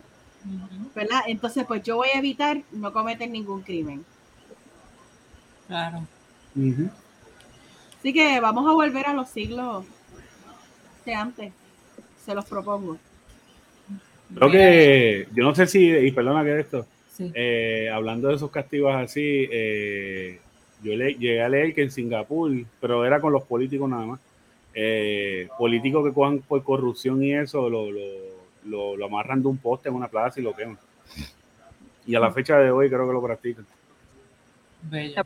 ¿verdad? 0.95 1.21
Entonces, 1.27 1.65
pues 1.65 1.81
yo 1.83 1.97
voy 1.97 2.09
a 2.13 2.19
evitar 2.19 2.61
no 2.71 2.93
cometer 2.93 3.29
ningún 3.29 3.61
crimen. 3.61 4.05
Claro. 5.67 6.05
Ujú. 6.55 6.89
Así 7.99 8.13
que 8.13 8.39
vamos 8.39 8.67
a 8.69 8.73
volver 8.73 9.07
a 9.07 9.13
los 9.13 9.29
siglos 9.29 9.85
de 11.05 11.13
antes. 11.13 11.53
Se 12.25 12.35
los 12.35 12.45
propongo. 12.45 12.97
Creo 14.35 14.51
que, 14.51 15.27
yo 15.33 15.43
no 15.43 15.55
sé 15.55 15.67
si, 15.67 15.89
y 15.89 16.11
perdona 16.11 16.43
que 16.43 16.59
esto, 16.59 16.85
sí. 17.13 17.31
eh, 17.33 17.89
hablando 17.93 18.27
de 18.27 18.35
esos 18.35 18.51
castigos 18.51 18.93
así, 18.93 19.47
eh, 19.51 20.39
yo 20.83 20.95
le, 20.95 21.13
llegué 21.13 21.41
a 21.41 21.49
leer 21.49 21.73
que 21.73 21.83
en 21.83 21.91
Singapur, 21.91 22.51
pero 22.79 23.05
era 23.05 23.21
con 23.21 23.33
los 23.33 23.43
políticos 23.43 23.89
nada 23.89 24.05
más, 24.05 24.19
eh, 24.73 25.47
políticos 25.57 26.05
que 26.05 26.13
cojan 26.13 26.39
por 26.39 26.63
corrupción 26.63 27.23
y 27.23 27.33
eso, 27.33 27.69
lo, 27.69 27.89
lo, 27.89 28.01
lo, 28.65 28.97
lo 28.97 29.05
amarran 29.05 29.41
de 29.41 29.47
un 29.47 29.57
poste 29.57 29.89
en 29.89 29.95
una 29.95 30.07
plaza 30.07 30.39
y 30.39 30.43
lo 30.43 30.55
queman. 30.55 30.77
Y 32.05 32.15
a 32.15 32.19
la 32.19 32.31
fecha 32.31 32.57
de 32.57 32.71
hoy 32.71 32.89
creo 32.89 33.07
que 33.07 33.13
lo 33.13 33.21
practican. 33.21 33.65
Bello. 34.83 35.21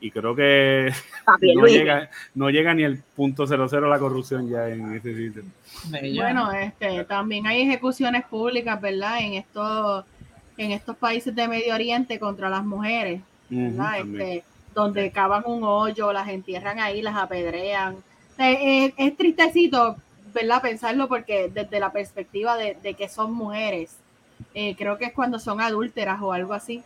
Y 0.00 0.10
creo 0.10 0.34
que 0.34 0.92
Papi, 1.24 1.54
no 1.54 1.66
llega, 1.66 2.10
no 2.34 2.48
llega 2.48 2.72
ni 2.72 2.84
el 2.84 3.02
punto 3.14 3.46
cero 3.46 3.66
cero 3.68 3.88
la 3.88 3.98
corrupción 3.98 4.48
ya 4.48 4.68
en 4.68 4.94
ese 4.94 5.14
sitio. 5.14 5.42
Bueno, 5.90 6.50
este, 6.52 7.04
también 7.04 7.46
hay 7.46 7.62
ejecuciones 7.62 8.24
públicas, 8.24 8.80
¿verdad? 8.80 9.18
En 9.20 9.34
estos, 9.34 10.04
en 10.56 10.72
estos 10.72 10.96
países 10.96 11.34
de 11.34 11.46
Medio 11.48 11.74
Oriente 11.74 12.18
contra 12.18 12.48
las 12.48 12.64
mujeres, 12.64 13.20
¿verdad? 13.50 14.00
Este, 14.00 14.42
donde 14.74 15.10
cavan 15.10 15.42
un 15.46 15.64
hoyo, 15.64 16.12
las 16.12 16.28
entierran 16.28 16.78
ahí, 16.78 17.02
las 17.02 17.16
apedrean. 17.16 17.96
Eh, 18.38 18.86
eh, 18.86 18.94
es 18.96 19.16
tristecito, 19.16 19.96
¿verdad? 20.32 20.62
Pensarlo 20.62 21.08
porque 21.08 21.50
desde 21.52 21.78
la 21.78 21.92
perspectiva 21.92 22.56
de, 22.56 22.76
de 22.82 22.94
que 22.94 23.08
son 23.08 23.34
mujeres, 23.34 23.96
eh, 24.54 24.74
creo 24.76 24.96
que 24.96 25.06
es 25.06 25.12
cuando 25.12 25.38
son 25.38 25.60
adúlteras 25.60 26.20
o 26.22 26.32
algo 26.32 26.54
así. 26.54 26.82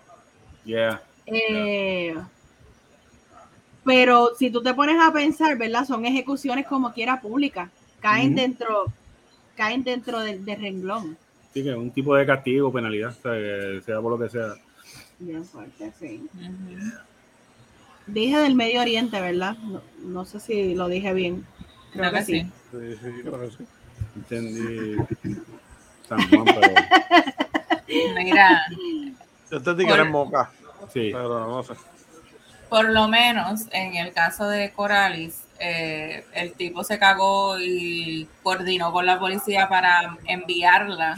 Yeah. 0.64 1.00
Eh, 1.26 2.14
pero 3.84 4.30
si 4.38 4.50
tú 4.50 4.62
te 4.62 4.74
pones 4.74 4.96
a 5.00 5.12
pensar, 5.12 5.56
¿verdad? 5.58 5.84
Son 5.84 6.04
ejecuciones 6.04 6.66
como 6.66 6.92
quiera 6.92 7.20
públicas. 7.20 7.70
Caen 8.00 8.34
dentro, 8.34 8.86
caen 9.56 9.84
dentro 9.84 10.20
del, 10.20 10.44
del 10.44 10.60
renglón. 10.60 11.16
Sí, 11.52 11.62
que 11.62 11.74
un 11.74 11.90
tipo 11.90 12.14
de 12.16 12.26
castigo, 12.26 12.72
penalidad, 12.72 13.12
sea, 13.12 14.00
por 14.00 14.10
lo 14.10 14.18
que 14.18 14.28
sea. 14.28 14.54
Bien 15.18 15.44
fuerte, 15.44 15.92
sí. 15.98 16.26
Dije 18.06 18.36
del 18.38 18.54
Medio 18.54 18.80
Oriente, 18.80 19.20
¿verdad? 19.20 19.56
No, 19.58 19.80
no 20.02 20.24
sé 20.24 20.40
si 20.40 20.74
lo 20.74 20.88
dije 20.88 21.14
bien. 21.14 21.46
Creo, 21.92 22.10
que, 22.10 22.24
sí. 22.24 22.42
Sí, 22.72 22.96
sí, 23.00 23.22
creo 23.22 23.40
que 23.40 23.50
sí. 23.50 23.64
Entendí 24.16 24.96
San 26.08 26.28
Juan, 26.28 26.44
pero 26.44 26.74
Mira, 27.86 28.62
Yo 29.50 29.58
era 29.58 30.02
en 30.02 30.10
Moca, 30.10 30.50
sí. 30.92 31.10
pero 31.12 31.46
no 31.46 31.62
sé. 31.62 31.74
Por 32.68 32.88
lo 32.90 33.08
menos 33.08 33.62
en 33.70 33.96
el 33.96 34.12
caso 34.12 34.48
de 34.48 34.72
Coralis, 34.72 35.44
eh, 35.58 36.26
el 36.34 36.52
tipo 36.54 36.84
se 36.84 36.98
cagó 36.98 37.58
y 37.58 38.28
coordinó 38.42 38.92
con 38.92 39.06
la 39.06 39.18
policía 39.18 39.68
para 39.68 40.16
enviarla 40.26 41.16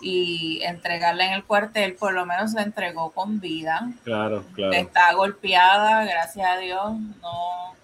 y 0.00 0.60
entregarla 0.62 1.26
en 1.26 1.32
el 1.32 1.44
cuartel, 1.44 1.94
por 1.94 2.12
lo 2.12 2.26
menos 2.26 2.52
la 2.52 2.62
entregó 2.62 3.10
con 3.10 3.40
vida. 3.40 3.90
Claro, 4.04 4.44
claro. 4.54 4.72
Está 4.72 5.12
golpeada, 5.14 6.04
gracias 6.04 6.46
a 6.46 6.58
Dios, 6.58 6.92
no 7.22 7.74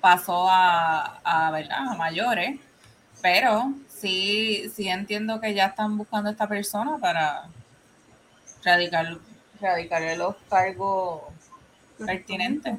pasó 0.00 0.48
a, 0.48 1.18
a, 1.24 1.50
¿verdad? 1.50 1.88
a 1.88 1.94
mayores, 1.94 2.58
pero 3.20 3.72
sí, 3.88 4.70
sí 4.74 4.88
entiendo 4.88 5.40
que 5.40 5.54
ya 5.54 5.66
están 5.66 5.98
buscando 5.98 6.28
a 6.28 6.32
esta 6.32 6.46
persona 6.46 6.98
para 6.98 7.44
radicar, 8.64 9.18
radicarle 9.60 10.16
los 10.16 10.36
cargos 10.48 11.22
pertinentes. 11.98 12.78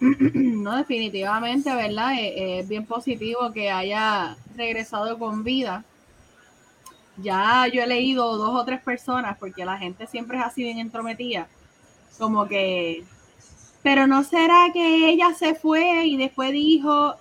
No, 0.00 0.76
definitivamente, 0.76 1.72
¿verdad? 1.74 2.14
Eh, 2.14 2.34
eh, 2.36 2.58
Es 2.60 2.68
bien 2.68 2.84
positivo 2.86 3.52
que 3.52 3.70
haya 3.70 4.36
regresado 4.56 5.18
con 5.18 5.44
vida. 5.44 5.84
Ya 7.16 7.66
yo 7.72 7.82
he 7.82 7.86
leído 7.86 8.36
dos 8.36 8.54
o 8.60 8.64
tres 8.64 8.80
personas, 8.82 9.36
porque 9.38 9.64
la 9.64 9.78
gente 9.78 10.06
siempre 10.06 10.38
es 10.38 10.44
así 10.44 10.62
bien 10.62 10.78
entrometida, 10.78 11.46
como 12.18 12.46
que, 12.48 13.04
pero 13.82 14.06
no 14.06 14.24
será 14.24 14.70
que 14.72 15.10
ella 15.10 15.34
se 15.34 15.54
fue 15.54 16.06
y 16.06 16.16
después 16.16 16.52
dijo, 16.52 17.16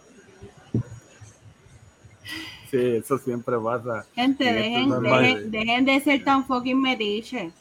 Sí, 2.70 2.78
eso 2.78 3.18
siempre 3.18 3.58
pasa. 3.60 4.06
gente, 4.16 4.48
En 4.48 4.56
dejen, 4.56 4.90
dejen, 5.02 5.52
dejen 5.52 5.86
de 5.86 6.00
ser 6.00 6.24
tan 6.24 6.46
fucking 6.46 6.80
metiche. 6.80 7.52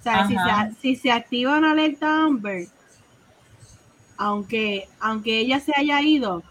O 0.00 0.02
sea, 0.02 0.26
si 0.26 0.34
se, 0.34 0.80
si 0.80 0.96
se 0.96 1.12
activa 1.12 1.58
una 1.58 1.72
alerta 1.72 2.24
Amber, 2.24 2.66
aunque, 4.16 4.88
aunque 4.98 5.38
ella 5.40 5.60
se 5.60 5.72
haya 5.76 6.00
ido, 6.00 6.42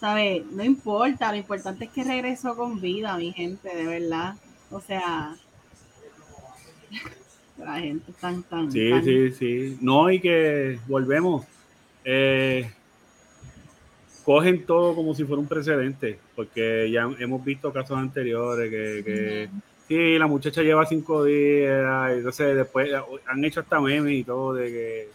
¿sabes? 0.00 0.44
No 0.50 0.64
importa, 0.64 1.30
lo 1.30 1.36
importante 1.38 1.84
es 1.84 1.90
que 1.90 2.04
regresó 2.04 2.56
con 2.56 2.80
vida, 2.80 3.16
mi 3.18 3.32
gente, 3.32 3.74
de 3.74 3.86
verdad. 3.86 4.34
O 4.70 4.80
sea, 4.80 5.36
la 7.58 7.80
gente 7.80 8.12
tan, 8.20 8.42
tan, 8.44 8.72
Sí, 8.72 8.90
tan- 8.90 9.04
sí, 9.04 9.32
sí. 9.32 9.78
No, 9.80 10.10
y 10.10 10.20
que 10.20 10.78
volvemos. 10.88 11.44
Eh, 12.04 12.70
cogen 14.24 14.64
todo 14.64 14.94
como 14.94 15.14
si 15.14 15.24
fuera 15.24 15.40
un 15.40 15.48
precedente, 15.48 16.18
porque 16.34 16.90
ya 16.90 17.02
hemos 17.18 17.44
visto 17.44 17.72
casos 17.72 17.98
anteriores 17.98 18.70
que, 18.70 19.02
que 19.04 19.48
sí, 19.88 20.18
la 20.18 20.26
muchacha 20.26 20.62
lleva 20.62 20.86
cinco 20.86 21.24
días, 21.24 22.12
entonces 22.12 22.56
después 22.56 22.90
han 23.26 23.44
hecho 23.44 23.60
hasta 23.60 23.80
memes 23.80 24.12
y 24.14 24.24
todo 24.24 24.54
de 24.54 24.68
que 24.70 25.08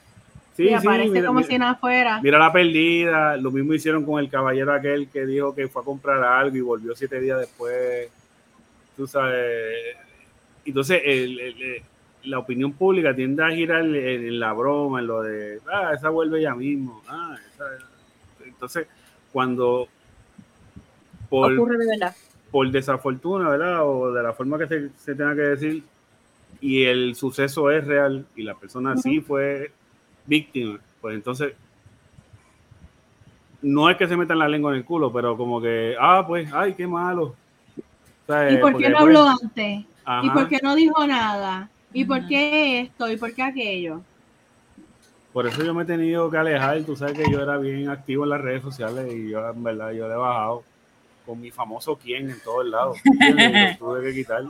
sí, 0.56 0.64
y 0.64 0.68
sí, 0.70 0.74
aparece 0.74 1.10
mira, 1.12 1.28
como 1.28 1.40
mira- 1.40 1.48
si 1.52 1.58
nada 1.58 1.76
fuera. 1.76 2.22
Mira 2.22 2.40
la 2.40 2.52
perdida, 2.54 3.38
lo 3.38 3.52
mismo 3.52 3.74
hicieron 3.74 4.06
con 4.06 4.20
el 4.20 4.30
caballero 4.30 4.74
aquel 4.74 5.10
que 5.10 5.26
dijo 5.26 5.54
que 5.56 5.68
fue 5.68 5.82
a 5.82 5.86
comprar 5.86 6.24
algo 6.24 6.56
y 6.58 6.62
volvió 6.62 6.96
siete 6.96 7.20
días 7.20 7.40
después. 7.40 8.10
Tú 8.98 9.08
sabes. 9.08 9.76
Entonces, 10.66 11.02
el- 11.06 11.40
el- 11.40 11.62
el- 11.62 11.82
la 12.26 12.40
opinión 12.40 12.74
pública 12.74 13.16
tiende 13.16 13.44
a 13.44 13.50
girar 13.50 13.82
en, 13.82 13.96
en 13.96 14.40
la 14.40 14.52
broma, 14.52 15.00
en 15.00 15.08
lo 15.08 15.22
de, 15.24 15.60
ah, 15.72 15.94
esa 15.96 16.10
vuelve 16.10 16.42
ya 16.42 16.54
mismo. 16.54 17.02
Ah, 17.08 17.38
esa- 17.56 18.46
Entonces, 18.46 18.88
cuando 19.32 19.88
por, 21.30 21.54
Ocurre 21.54 21.78
de 21.78 21.86
verdad. 21.88 22.16
Por 22.52 22.70
desafortuna, 22.72 23.50
¿verdad? 23.50 23.88
O 23.88 24.12
de 24.12 24.24
la 24.24 24.34
forma 24.34 24.58
que 24.58 24.68
se, 24.68 24.90
se 24.98 25.16
tenga 25.16 25.36
que 25.36 25.42
decir, 25.42 25.84
y 26.62 26.84
el 26.84 27.16
suceso 27.16 27.72
es 27.72 27.86
real 27.86 28.26
y 28.36 28.44
la 28.44 28.56
persona 28.56 28.98
sí 28.98 29.22
fue 29.22 29.72
víctima, 30.26 30.80
pues 31.02 31.16
entonces 31.16 31.54
no 33.62 33.90
es 33.90 33.98
que 33.98 34.08
se 34.08 34.16
metan 34.16 34.40
la 34.40 34.48
lengua 34.48 34.72
en 34.72 34.78
el 34.78 34.86
culo, 34.86 35.12
pero 35.12 35.36
como 35.36 35.62
que, 35.62 35.96
ah, 36.00 36.24
pues, 36.26 36.52
ay, 36.54 36.74
qué 36.74 36.88
malo. 36.88 37.36
O 38.24 38.26
sea, 38.28 38.52
¿Y 38.52 38.58
por 38.58 38.72
porque, 38.72 38.86
qué 38.86 38.90
no 38.90 38.98
pues, 39.00 39.08
habló 39.08 39.30
antes? 39.30 39.86
¿Y 40.24 40.30
por 40.30 40.48
qué 40.48 40.60
no 40.64 40.76
dijo 40.76 41.06
nada? 41.06 41.70
¿Y 41.94 42.06
por 42.06 42.26
qué 42.28 42.82
esto? 42.82 43.10
¿Y 43.12 43.18
por 43.18 43.34
qué 43.34 43.44
aquello? 43.44 44.02
por 45.34 45.46
eso 45.46 45.64
yo 45.64 45.74
me 45.74 45.84
he 45.84 45.86
tenido 45.86 46.30
que 46.30 46.38
alejar, 46.38 46.82
tú 46.84 46.96
sabes 46.96 47.18
que 47.18 47.32
yo 47.32 47.42
era 47.42 47.58
bien 47.58 47.90
activo 47.90 48.24
en 48.24 48.32
las 48.32 48.42
redes 48.42 48.64
sociales 48.64 49.14
y 49.14 49.30
yo, 49.30 49.48
en 49.48 49.64
verdad, 49.64 49.92
yo 49.92 50.08
le 50.08 50.14
he 50.14 50.18
bajado 50.18 50.64
con 51.30 51.40
mi 51.40 51.52
famoso 51.52 51.96
quién 51.96 52.28
en 52.28 52.40
todos 52.40 52.66
lados. 52.66 52.98
tuve 53.78 54.02
que 54.04 54.14
quitar. 54.16 54.44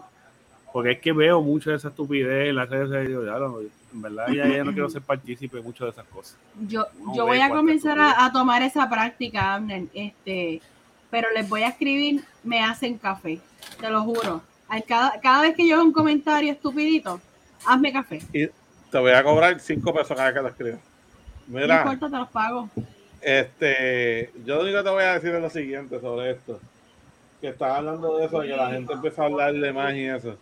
Porque 0.72 0.92
es 0.92 1.00
que 1.00 1.12
veo 1.12 1.42
mucho 1.42 1.72
de 1.72 1.76
esa 1.76 1.90
estupidez 1.90 2.48
en 2.50 2.56
las 2.56 2.70
redes 2.70 2.86
sociales 2.86 3.08
y 3.08 3.12
digo, 3.12 3.24
"Diablo, 3.24 3.60
en 3.92 4.02
verdad 4.02 4.28
ya, 4.30 4.48
ya 4.48 4.64
no 4.64 4.72
quiero 4.72 4.90
ser 4.90 5.02
partícipe 5.02 5.58
de 5.58 5.64
muchas 5.64 5.88
de 5.88 5.90
esas 5.90 6.06
cosas. 6.06 6.38
Yo, 6.68 6.86
No 7.04 7.16
yo 7.16 7.26
voy 7.26 7.40
a 7.42 7.50
comenzar 7.50 8.00
a, 8.00 8.24
a 8.24 8.32
tomar 8.32 8.62
esa 8.62 8.90
práctica, 8.90 9.56
Abner, 9.56 9.84
este, 9.94 10.62
pero 11.10 11.28
les 11.36 11.50
voy 11.50 11.64
a 11.64 11.70
escribir, 11.70 12.24
me 12.44 12.64
hacen 12.64 12.98
café, 12.98 13.40
te 13.82 13.90
lo 13.90 14.04
juro. 14.04 14.42
Al 14.70 14.84
cada, 14.86 15.20
cada 15.20 15.42
vez 15.42 15.56
que 15.56 15.68
yo 15.68 15.76
hago 15.76 15.84
un 15.86 15.92
comentario 15.92 16.52
estupidito, 16.54 17.20
hazme 17.66 17.92
café. 17.92 18.22
Y 18.32 18.48
te 18.92 18.98
voy 19.00 19.12
a 19.12 19.24
cobrar 19.24 19.60
cinco 19.60 19.92
pesos 19.94 20.16
cada 20.16 20.28
vez 20.28 20.36
que 20.36 20.42
lo 20.44 20.48
escribas. 20.50 20.80
No 21.48 21.60
Mira, 21.60 21.78
importa, 21.82 22.10
te 22.10 22.18
los 22.18 22.30
pago. 22.30 22.70
este, 23.22 24.32
yo 24.46 24.56
lo 24.58 24.62
único 24.62 24.78
que 24.78 24.84
te 24.84 24.90
voy 24.92 25.04
a 25.04 25.14
decir 25.16 25.34
es 25.34 25.42
lo 25.42 25.50
siguiente 25.50 26.00
sobre 26.00 26.30
esto. 26.32 26.60
Que 27.42 27.50
estás 27.50 27.78
hablando 27.78 28.18
de 28.18 28.26
eso, 28.26 28.40
de 28.40 28.48
que 28.48 28.56
la 28.56 28.70
gente 28.72 28.94
empieza 28.94 29.22
a 29.22 29.26
hablarle 29.26 29.72
más 29.74 29.94
y 29.94 30.06
eso. 30.06 30.36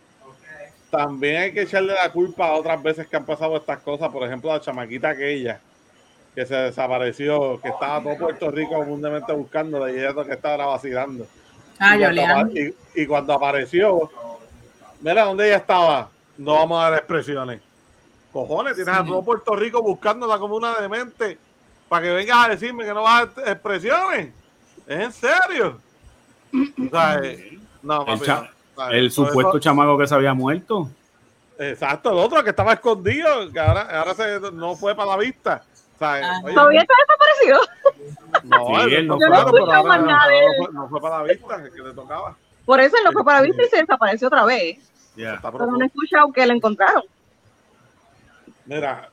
También 0.90 1.36
hay 1.42 1.52
que 1.52 1.62
echarle 1.62 1.94
la 1.94 2.10
culpa 2.10 2.46
a 2.48 2.52
otras 2.54 2.82
veces 2.82 3.06
que 3.06 3.16
han 3.16 3.26
pasado 3.26 3.56
estas 3.56 3.78
cosas. 3.80 4.08
Por 4.10 4.22
ejemplo, 4.26 4.50
la 4.52 4.60
chamaquita 4.60 5.10
aquella 5.10 5.60
que 6.34 6.46
se 6.46 6.54
desapareció, 6.54 7.60
que 7.60 7.68
estaba 7.68 8.02
todo 8.02 8.16
Puerto 8.16 8.50
Rico 8.50 8.74
comúnmente 8.74 9.32
buscándola 9.32 9.90
y 9.90 9.96
ella 9.98 10.14
que 10.24 10.32
estaba 10.32 10.66
vacilando. 10.66 11.26
Ah, 11.78 11.96
y, 12.10 12.14
cuando, 12.34 12.60
y- 12.60 12.74
y 13.02 13.06
cuando 13.06 13.32
apareció, 13.34 14.10
Mira, 15.00 15.24
¿dónde 15.24 15.46
ella 15.46 15.58
estaba? 15.58 16.08
No 16.36 16.54
vamos 16.54 16.80
a 16.82 16.90
dar 16.90 16.98
expresiones. 16.98 17.60
Cojones, 18.32 18.74
tienes 18.74 18.92
a 18.92 19.04
todo 19.04 19.22
Puerto 19.24 19.54
Rico 19.54 19.80
buscándola 19.80 20.38
como 20.38 20.56
una 20.56 20.74
demente 20.80 21.38
para 21.88 22.02
que 22.02 22.10
vengas 22.12 22.46
a 22.46 22.48
decirme 22.48 22.84
que 22.84 22.92
no 22.92 23.02
vas 23.02 23.22
a 23.22 23.26
dar 23.40 23.48
expresiones. 23.52 24.30
¿Es 24.88 24.98
en 25.00 25.12
serio? 25.12 25.80
O 26.52 26.90
sea, 26.90 27.20
eh, 27.22 27.58
no, 27.82 28.00
El, 28.00 28.06
papi, 28.06 28.20
cha- 28.24 28.40
no. 28.42 28.48
O 28.84 28.88
sea, 28.88 28.96
el 28.98 29.14
todo 29.14 29.26
supuesto 29.26 29.50
eso- 29.50 29.58
chamaco 29.60 29.98
que 29.98 30.06
se 30.06 30.14
había 30.14 30.34
muerto. 30.34 30.90
Exacto, 31.58 32.10
el 32.12 32.18
otro 32.18 32.44
que 32.44 32.50
estaba 32.50 32.72
escondido, 32.74 33.50
que 33.52 33.58
ahora, 33.58 33.82
ahora 34.00 34.14
se, 34.14 34.40
no 34.52 34.76
fue 34.76 34.94
para 34.94 35.10
la 35.10 35.16
vista. 35.16 35.62
O 35.96 35.98
sea, 35.98 36.14
Ajá. 36.14 36.40
oye, 36.44 36.54
Todavía 36.54 36.80
está 36.82 36.94
desaparecido. 37.00 37.60
no, 38.44 38.66
Sí, 38.88 38.94
él 38.94 39.06
no 39.08 39.14
no 39.14 39.18
pero 39.52 39.72
ahora 39.72 39.98
nada 39.98 40.28
de 40.28 40.40
no 40.40 40.46
él. 40.46 40.52
fue- 40.58 40.72
no 40.72 40.88
fue 40.88 41.00
para 41.00 41.18
la 41.18 41.24
vista, 41.24 41.62
que 41.74 41.82
le 41.82 41.92
tocaba. 41.92 42.36
Por 42.64 42.80
eso 42.80 42.96
él 42.98 43.02
no 43.04 43.12
fue 43.12 43.24
para 43.24 43.40
vista 43.40 43.62
y 43.62 43.66
se 43.68 43.76
desapareció 43.78 44.28
otra 44.28 44.44
vez. 44.44 44.78
Ya. 45.16 45.34
Está 45.34 45.50
Pero 45.50 45.66
no 45.66 45.82
he 45.82 45.86
escuchado 45.86 46.30
que 46.32 46.46
lo 46.46 46.54
encontraron. 46.54 47.02
Mira, 48.66 49.08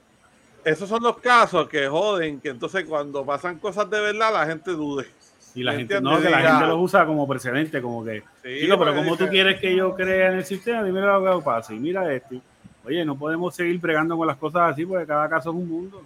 esos 0.64 0.88
son 0.90 1.02
los 1.02 1.18
casos 1.18 1.68
que 1.70 1.88
joden, 1.88 2.40
que 2.40 2.50
entonces 2.50 2.86
cuando 2.86 3.26
pasan 3.26 3.58
cosas 3.58 3.90
de 3.90 4.00
verdad 4.02 4.34
la 4.34 4.46
gente 4.46 4.72
dude. 4.72 5.10
Y 5.56 5.64
la 5.64 5.72
¿Me 5.72 5.78
gente, 5.80 6.02
no, 6.02 6.22
que 6.22 6.30
la 6.30 6.40
Diga- 6.42 6.52
gente 6.52 6.68
los 6.68 6.80
usa 6.82 7.06
como 7.06 7.26
precedente, 7.28 7.82
como 7.82 8.04
que, 8.04 8.22
Sí, 8.44 8.60
chico, 8.62 8.78
pero 8.78 8.94
como 8.94 9.16
tú 9.18 9.28
quieres 9.30 9.60
que 9.60 9.76
yo 9.76 9.96
crea 9.96 10.32
en 10.32 10.38
el 10.40 10.46
sistema, 10.46 10.84
dime 10.84 11.00
lo 11.02 11.40
que 11.40 11.44
pasa. 11.46 11.74
Y 11.74 11.80
mira 11.80 12.12
esto. 12.14 12.36
Oye, 12.84 13.04
no 13.06 13.18
podemos 13.18 13.56
seguir 13.56 13.80
bregando 13.80 14.16
con 14.18 14.28
las 14.28 14.38
cosas 14.38 14.74
así 14.74 14.86
porque 14.86 15.06
cada 15.08 15.28
caso 15.30 15.50
es 15.50 15.56
un 15.56 15.68
mundo. 15.68 16.04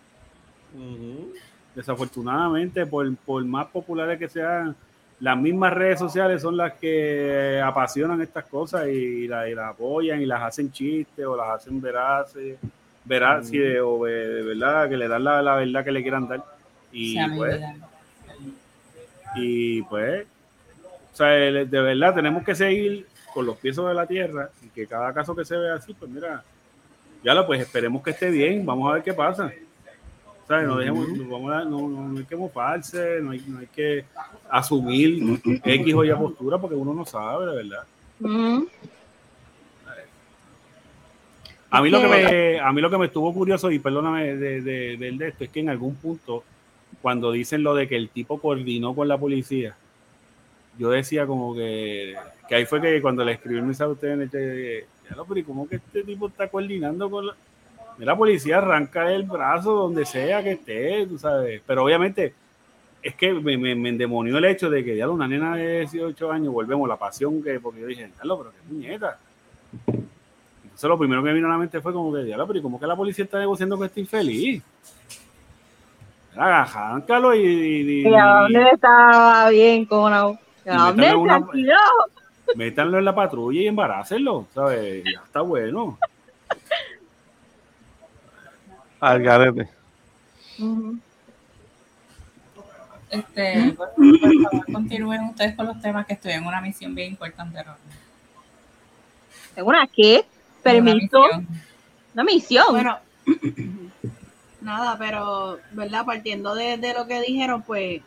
Desafortunadamente, 1.75 2.85
por, 2.85 3.13
por 3.17 3.43
más 3.45 3.67
populares 3.67 4.17
que 4.19 4.27
sean, 4.27 4.75
las 5.19 5.37
mismas 5.37 5.73
redes 5.73 5.99
sociales 5.99 6.41
son 6.41 6.55
las 6.57 6.73
que 6.73 7.61
apasionan 7.63 8.21
estas 8.21 8.45
cosas 8.45 8.87
y 8.87 9.27
la, 9.27 9.49
y 9.49 9.55
la 9.55 9.69
apoyan 9.69 10.21
y 10.21 10.25
las 10.25 10.41
hacen 10.41 10.71
chistes 10.71 11.25
o 11.25 11.35
las 11.35 11.49
hacen 11.49 11.81
veraces, 11.81 12.57
veraces 13.05 13.79
o 13.83 14.05
de, 14.05 14.11
de 14.35 14.41
verdad, 14.43 14.89
que 14.89 14.97
le 14.97 15.07
dan 15.07 15.23
la, 15.23 15.41
la 15.41 15.55
verdad 15.55 15.83
que 15.83 15.91
le 15.91 16.01
quieran 16.01 16.27
dar. 16.27 16.43
Y 16.91 17.17
pues. 17.35 17.61
Y 19.35 19.81
pues, 19.83 20.25
o 21.13 21.15
sea, 21.15 21.27
de 21.27 21.63
verdad 21.65 22.15
tenemos 22.15 22.43
que 22.43 22.55
seguir 22.55 23.05
con 23.33 23.45
los 23.45 23.57
pies 23.57 23.75
sobre 23.75 23.93
la 23.93 24.05
tierra 24.07 24.49
y 24.63 24.69
que 24.69 24.87
cada 24.87 25.13
caso 25.13 25.35
que 25.35 25.45
se 25.45 25.55
vea 25.57 25.75
así, 25.75 25.93
pues 25.93 26.09
mira, 26.09 26.43
ya 27.23 27.33
lo 27.33 27.45
pues 27.45 27.61
esperemos 27.61 28.01
que 28.01 28.11
esté 28.11 28.29
bien, 28.29 28.65
vamos 28.65 28.89
a 28.89 28.93
ver 28.95 29.03
qué 29.03 29.13
pasa. 29.13 29.51
¿Sabes? 30.47 30.67
No, 30.67 30.77
dejemos, 30.77 31.07
no 31.09 31.29
vamos 31.29 31.51
a- 31.53 31.63
no, 31.63 31.87
no- 31.87 32.07
no 32.07 32.17
hay 32.19 32.25
que 32.25 32.35
mofarse, 32.35 33.19
no 33.21 33.31
hay, 33.31 33.43
no 33.47 33.59
hay 33.59 33.67
que 33.67 34.03
asumir 34.49 35.39
X 35.63 35.93
o 35.93 36.03
Y 36.03 36.11
postura 36.15 36.57
porque 36.57 36.75
uno 36.75 36.93
no 36.93 37.05
sabe, 37.05 37.45
de 37.45 37.55
verdad. 37.55 37.83
A 41.71 41.81
mí, 41.83 41.89
lo 41.91 42.01
que 42.01 42.07
me, 42.07 42.59
a 42.59 42.71
mí 42.71 42.81
lo 42.81 42.89
que 42.89 42.97
me 42.97 43.05
estuvo 43.05 43.31
curioso, 43.31 43.69
y 43.69 43.77
perdóname 43.77 44.35
de, 44.35 44.61
de, 44.61 44.97
del 44.97 45.17
de 45.19 45.27
esto, 45.27 45.43
es 45.43 45.51
que 45.51 45.59
en 45.59 45.69
algún 45.69 45.95
punto, 45.95 46.43
cuando 47.01 47.31
dicen 47.31 47.63
lo 47.63 47.75
de 47.75 47.87
que 47.87 47.95
el 47.95 48.09
tipo 48.09 48.39
coordinó 48.39 48.93
con 48.93 49.07
la 49.07 49.17
policía, 49.17 49.75
yo 50.77 50.89
decía 50.89 51.25
como 51.27 51.53
que, 51.55 52.15
que 52.47 52.55
ahí 52.55 52.65
fue 52.65 52.81
que 52.81 53.01
cuando 53.01 53.23
le 53.23 53.33
escribí 53.33 53.57
el 53.57 53.65
mensaje 53.65 53.89
a 53.89 53.93
ustedes, 53.93 54.13
en 54.13 54.21
el 54.21 54.31
chat, 54.31 54.89
"Ya 55.09 55.15
lo, 55.15 55.25
pero 55.25 55.39
¿y 55.39 55.43
¿cómo 55.43 55.67
que 55.67 55.77
este 55.77 56.03
tipo 56.03 56.27
está 56.27 56.47
coordinando 56.47 57.09
con 57.09 57.27
la... 57.27 57.35
Mira, 57.97 58.15
policía 58.15 58.59
arranca 58.59 59.11
el 59.11 59.23
brazo 59.23 59.73
donde 59.73 60.05
sea 60.05 60.41
que 60.41 60.53
esté, 60.53 61.05
tú 61.05 61.17
sabes. 61.17 61.61
Pero 61.67 61.83
obviamente 61.83 62.33
es 63.01 63.13
que 63.15 63.33
me, 63.33 63.57
me, 63.57 63.75
me 63.75 63.89
endemonió 63.89 64.37
el 64.37 64.45
hecho 64.45 64.69
de 64.69 64.85
que 64.85 64.95
ya 64.95 65.09
una 65.09 65.27
nena 65.27 65.55
de 65.55 65.79
18 65.79 66.31
años, 66.31 66.53
volvemos, 66.53 66.87
la 66.87 66.95
pasión 66.95 67.43
que, 67.43 67.59
porque 67.59 67.81
yo 67.81 67.87
dije, 67.87 68.07
"Diablo, 68.07 68.37
pero 68.37 68.51
qué 68.51 68.73
muñeca. 68.73 69.19
Entonces 70.79 70.87
lo 70.87 70.97
primero 70.97 71.21
que 71.21 71.27
me 71.27 71.33
vino 71.33 71.47
a 71.47 71.51
la 71.51 71.57
mente 71.57 71.81
fue 71.81 71.91
como 71.91 72.13
que, 72.13 72.23
diablo, 72.23 72.47
pero 72.47 72.59
¿y 72.59 72.61
cómo 72.61 72.79
que 72.79 72.87
la 72.87 72.95
policía 72.95 73.25
está 73.25 73.37
negociando 73.37 73.75
con 73.75 73.85
este 73.85 73.99
infeliz? 73.99 74.63
Arráncalo 76.39 77.35
y, 77.35 77.39
y, 77.41 78.07
¿Y 78.07 78.15
a 78.15 78.25
dónde 78.25 78.69
estaba 78.71 79.49
bien, 79.49 79.85
no? 79.89 80.39
Y 80.65 80.69
¿A 80.69 80.75
dónde 80.77 81.15
una- 81.15 81.37
tranquilo? 81.39 81.75
métanlo 82.55 82.97
en 82.97 83.05
la 83.05 83.13
patrulla 83.13 83.61
y 83.61 83.67
embarácenlo, 83.67 84.47
¿sabes? 84.55 85.03
Ya 85.03 85.21
está 85.25 85.41
bueno. 85.41 85.99
Al 89.01 89.21
garete. 89.21 89.69
Este, 93.09 93.73
por, 93.75 93.89
por 93.95 94.19
favor, 94.51 94.65
continúen 94.71 95.23
ustedes 95.25 95.55
con 95.55 95.65
los 95.65 95.81
temas 95.81 96.05
que 96.05 96.13
estoy 96.13 96.33
en 96.33 96.45
una 96.45 96.61
misión 96.61 96.93
bien 96.95 97.09
importante. 97.11 97.59
¿Tengo 99.55 99.69
una 99.69 99.87
qué? 99.87 100.25
Permiso. 100.63 101.19
Una 101.19 101.33
misión. 101.33 101.47
Una 102.13 102.23
misión. 102.23 102.65
Bueno, 102.69 102.99
nada, 104.69 104.97
pero, 104.97 105.59
¿verdad? 105.71 106.05
Partiendo 106.05 106.55
de, 106.55 106.77
de 106.77 106.93
lo 106.93 107.07
que 107.07 107.21
dijeron, 107.21 107.63
pues, 107.63 108.01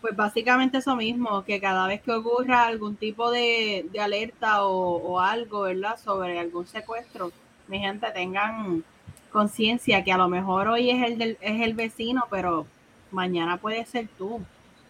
pues 0.00 0.16
básicamente 0.16 0.78
eso 0.78 0.96
mismo, 0.96 1.44
que 1.44 1.60
cada 1.60 1.86
vez 1.86 2.00
que 2.00 2.12
ocurra 2.12 2.66
algún 2.66 2.96
tipo 2.96 3.30
de, 3.30 3.86
de 3.92 4.00
alerta 4.00 4.64
o, 4.64 4.96
o 4.96 5.20
algo, 5.20 5.62
¿verdad? 5.62 5.98
Sobre 5.98 6.38
algún 6.38 6.66
secuestro, 6.66 7.32
mi 7.68 7.78
gente 7.80 8.06
tengan 8.12 8.84
conciencia 9.32 10.02
que 10.04 10.12
a 10.12 10.16
lo 10.18 10.28
mejor 10.28 10.68
hoy 10.68 10.90
es 10.90 11.02
el, 11.02 11.18
del, 11.18 11.38
es 11.40 11.60
el 11.60 11.74
vecino, 11.74 12.24
pero 12.30 12.66
mañana 13.10 13.56
puede 13.56 13.84
ser 13.84 14.08
tú. 14.18 14.40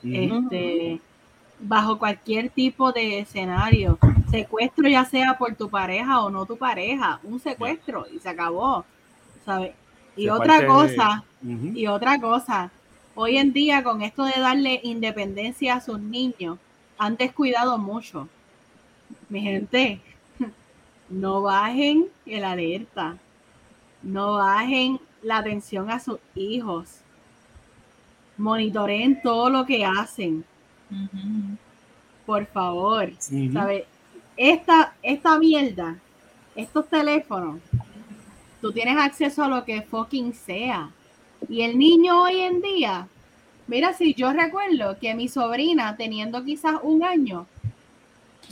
Este, 0.03 1.01
bajo 1.59 1.98
cualquier 1.98 2.48
tipo 2.48 2.90
de 2.92 3.20
escenario, 3.20 3.98
secuestro 4.30 4.88
ya 4.88 5.05
sea 5.05 5.36
por 5.36 5.55
tu 5.57 5.68
pareja 5.68 6.20
o 6.22 6.30
no 6.30 6.46
tu 6.46 6.57
pareja, 6.57 7.20
un 7.22 7.38
secuestro 7.38 8.07
y 8.11 8.18
se 8.18 8.30
acabó, 8.30 8.84
¿sabes? 9.44 9.72
Y 10.16 10.24
Se 10.24 10.30
otra 10.30 10.54
parte- 10.54 10.66
cosa, 10.66 11.24
y 11.74 11.86
otra 11.86 12.20
cosa, 12.20 12.70
hoy 13.14 13.38
en 13.38 13.52
día 13.52 13.82
con 13.82 14.02
esto 14.02 14.24
de 14.24 14.38
darle 14.38 14.80
independencia 14.82 15.74
a 15.76 15.80
sus 15.80 15.98
niños, 16.00 16.58
han 16.98 17.16
descuidado 17.16 17.78
mucho. 17.78 18.28
Mi 19.28 19.40
gente, 19.40 20.00
no 21.08 21.42
bajen 21.42 22.06
el 22.26 22.44
alerta, 22.44 23.16
no 24.02 24.34
bajen 24.34 25.00
la 25.22 25.38
atención 25.38 25.90
a 25.90 26.00
sus 26.00 26.18
hijos, 26.34 26.88
monitoreen 28.36 29.20
todo 29.22 29.50
lo 29.50 29.66
que 29.66 29.84
hacen, 29.84 30.44
por 32.26 32.46
favor. 32.46 33.11
Ujú. 33.30 33.52
¿Sabe? 33.52 33.86
Esta, 34.36 34.94
esta 35.02 35.38
mierda, 35.38 35.96
estos 36.54 36.88
teléfonos, 36.88 37.61
tú 38.61 38.72
tienes 38.72 38.96
acceso 38.98 39.44
a 39.44 39.48
lo 39.48 39.64
que 39.64 39.82
fucking 39.82 40.34
sea. 40.34 40.90
Y 41.48 41.62
el 41.62 41.78
niño 41.78 42.22
hoy 42.22 42.40
en 42.40 42.61
día, 42.61 43.08
mira, 43.66 43.94
si 43.94 44.14
yo 44.14 44.32
recuerdo 44.32 44.98
que 44.98 45.14
mi 45.14 45.28
sobrina, 45.28 45.96
teniendo 45.96 46.44
quizás 46.44 46.76
un 46.82 47.02
año, 47.02 47.46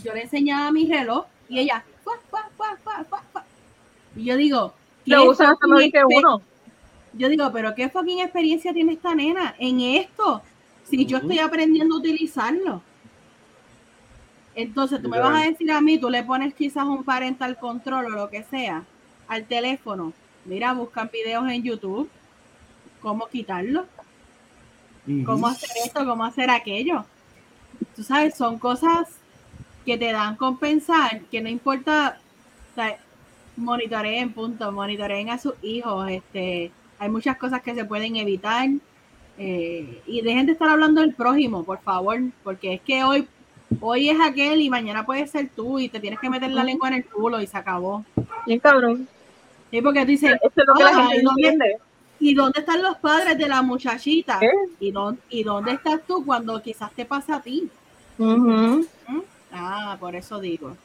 yo 0.02 0.14
le 0.14 0.22
enseñaba 0.22 0.70
mi 0.72 0.86
reloj 0.86 1.26
y 1.48 1.60
ella, 1.60 1.84
fuá, 2.02 2.18
fuá, 2.30 2.76
fuá. 2.82 3.44
y 4.16 4.24
yo 4.24 4.36
digo, 4.36 4.72
¿qué 5.04 5.12
Lo 5.12 5.30
usan 5.30 5.52
hasta 5.52 5.66
que 5.92 6.02
uno. 6.04 6.40
yo 7.12 7.28
digo, 7.28 7.50
pero 7.52 7.74
qué 7.74 7.88
fucking 7.88 8.20
experiencia 8.20 8.72
tiene 8.72 8.94
esta 8.94 9.14
nena 9.14 9.54
en 9.58 9.80
esto, 9.80 10.42
si 10.84 11.04
yo 11.04 11.18
estoy 11.18 11.38
aprendiendo 11.38 11.96
a 11.96 11.98
utilizarlo. 11.98 12.82
Entonces 14.54 15.00
tú 15.00 15.08
me 15.08 15.20
vas 15.20 15.42
a 15.42 15.46
decir 15.46 15.70
a 15.70 15.80
mí, 15.80 15.98
tú 15.98 16.10
le 16.10 16.24
pones 16.24 16.52
quizás 16.54 16.84
un 16.84 17.04
parental 17.04 17.58
control 17.58 18.06
o 18.06 18.08
lo 18.08 18.30
que 18.30 18.42
sea 18.42 18.84
al 19.28 19.44
teléfono. 19.44 20.12
Mira, 20.44 20.72
buscan 20.72 21.10
videos 21.12 21.48
en 21.50 21.62
YouTube, 21.62 22.08
cómo 23.00 23.28
quitarlo, 23.28 23.84
cómo 25.24 25.46
hacer 25.46 25.70
esto, 25.84 26.04
cómo 26.04 26.24
hacer 26.24 26.50
aquello. 26.50 27.04
Tú 27.94 28.02
sabes, 28.02 28.34
son 28.34 28.58
cosas 28.58 29.08
que 29.84 29.98
te 29.98 30.12
dan 30.12 30.36
con 30.36 30.58
pensar, 30.58 31.20
que 31.30 31.40
no 31.40 31.48
importa, 31.48 32.18
o 32.72 32.74
sea, 32.74 32.98
monitoreen, 33.56 34.32
punto, 34.32 34.70
monitoreen 34.72 35.30
a 35.30 35.38
sus 35.38 35.54
hijos, 35.62 36.10
este, 36.10 36.70
hay 36.98 37.08
muchas 37.08 37.36
cosas 37.36 37.62
que 37.62 37.74
se 37.74 37.84
pueden 37.84 38.16
evitar, 38.16 38.68
eh, 39.38 40.02
y 40.06 40.20
dejen 40.22 40.46
de 40.46 40.52
estar 40.52 40.68
hablando 40.68 41.00
del 41.00 41.14
prójimo, 41.14 41.64
por 41.64 41.80
favor, 41.80 42.18
porque 42.42 42.74
es 42.74 42.80
que 42.80 43.04
hoy, 43.04 43.28
hoy 43.80 44.10
es 44.10 44.18
aquel 44.20 44.60
y 44.60 44.70
mañana 44.70 45.06
puede 45.06 45.26
ser 45.26 45.48
tú, 45.54 45.78
y 45.78 45.88
te 45.88 46.00
tienes 46.00 46.18
que 46.18 46.30
meter 46.30 46.50
la 46.50 46.64
lengua 46.64 46.88
en 46.88 46.94
el 46.94 47.04
culo 47.04 47.40
y 47.40 47.46
se 47.46 47.56
acabó. 47.56 48.04
Bien 48.46 48.60
cabrón. 48.60 49.08
Sí, 49.70 49.82
porque 49.82 50.00
tú 50.00 50.06
dices, 50.06 50.32
Esto 50.42 50.62
es 50.62 50.66
lo 50.66 50.74
que 50.74 50.82
la 50.84 50.90
"Ah, 50.90 50.94
gente 51.08 51.16
¿y 51.16 51.22
dónde- 51.24 51.48
entiende. 51.48 51.76
¿Y 52.20 52.34
dónde 52.34 52.60
están 52.60 52.82
los 52.82 52.96
padres 52.96 53.38
de 53.38 53.46
la 53.48 53.62
muchachita? 53.62 54.38
¿Eh? 54.42 54.50
¿Y 54.80 54.90
dónde, 54.90 55.20
¿Y 55.30 55.42
dónde 55.44 55.72
estás 55.72 56.00
tú 56.06 56.24
cuando 56.24 56.60
quizás 56.60 56.90
te 56.92 57.04
pasa 57.04 57.36
a 57.36 57.42
ti? 57.42 57.68
Ujú. 58.18 58.84
Ah, 59.52 59.96
por 60.00 60.16
eso 60.16 60.40
digo. 60.40 60.76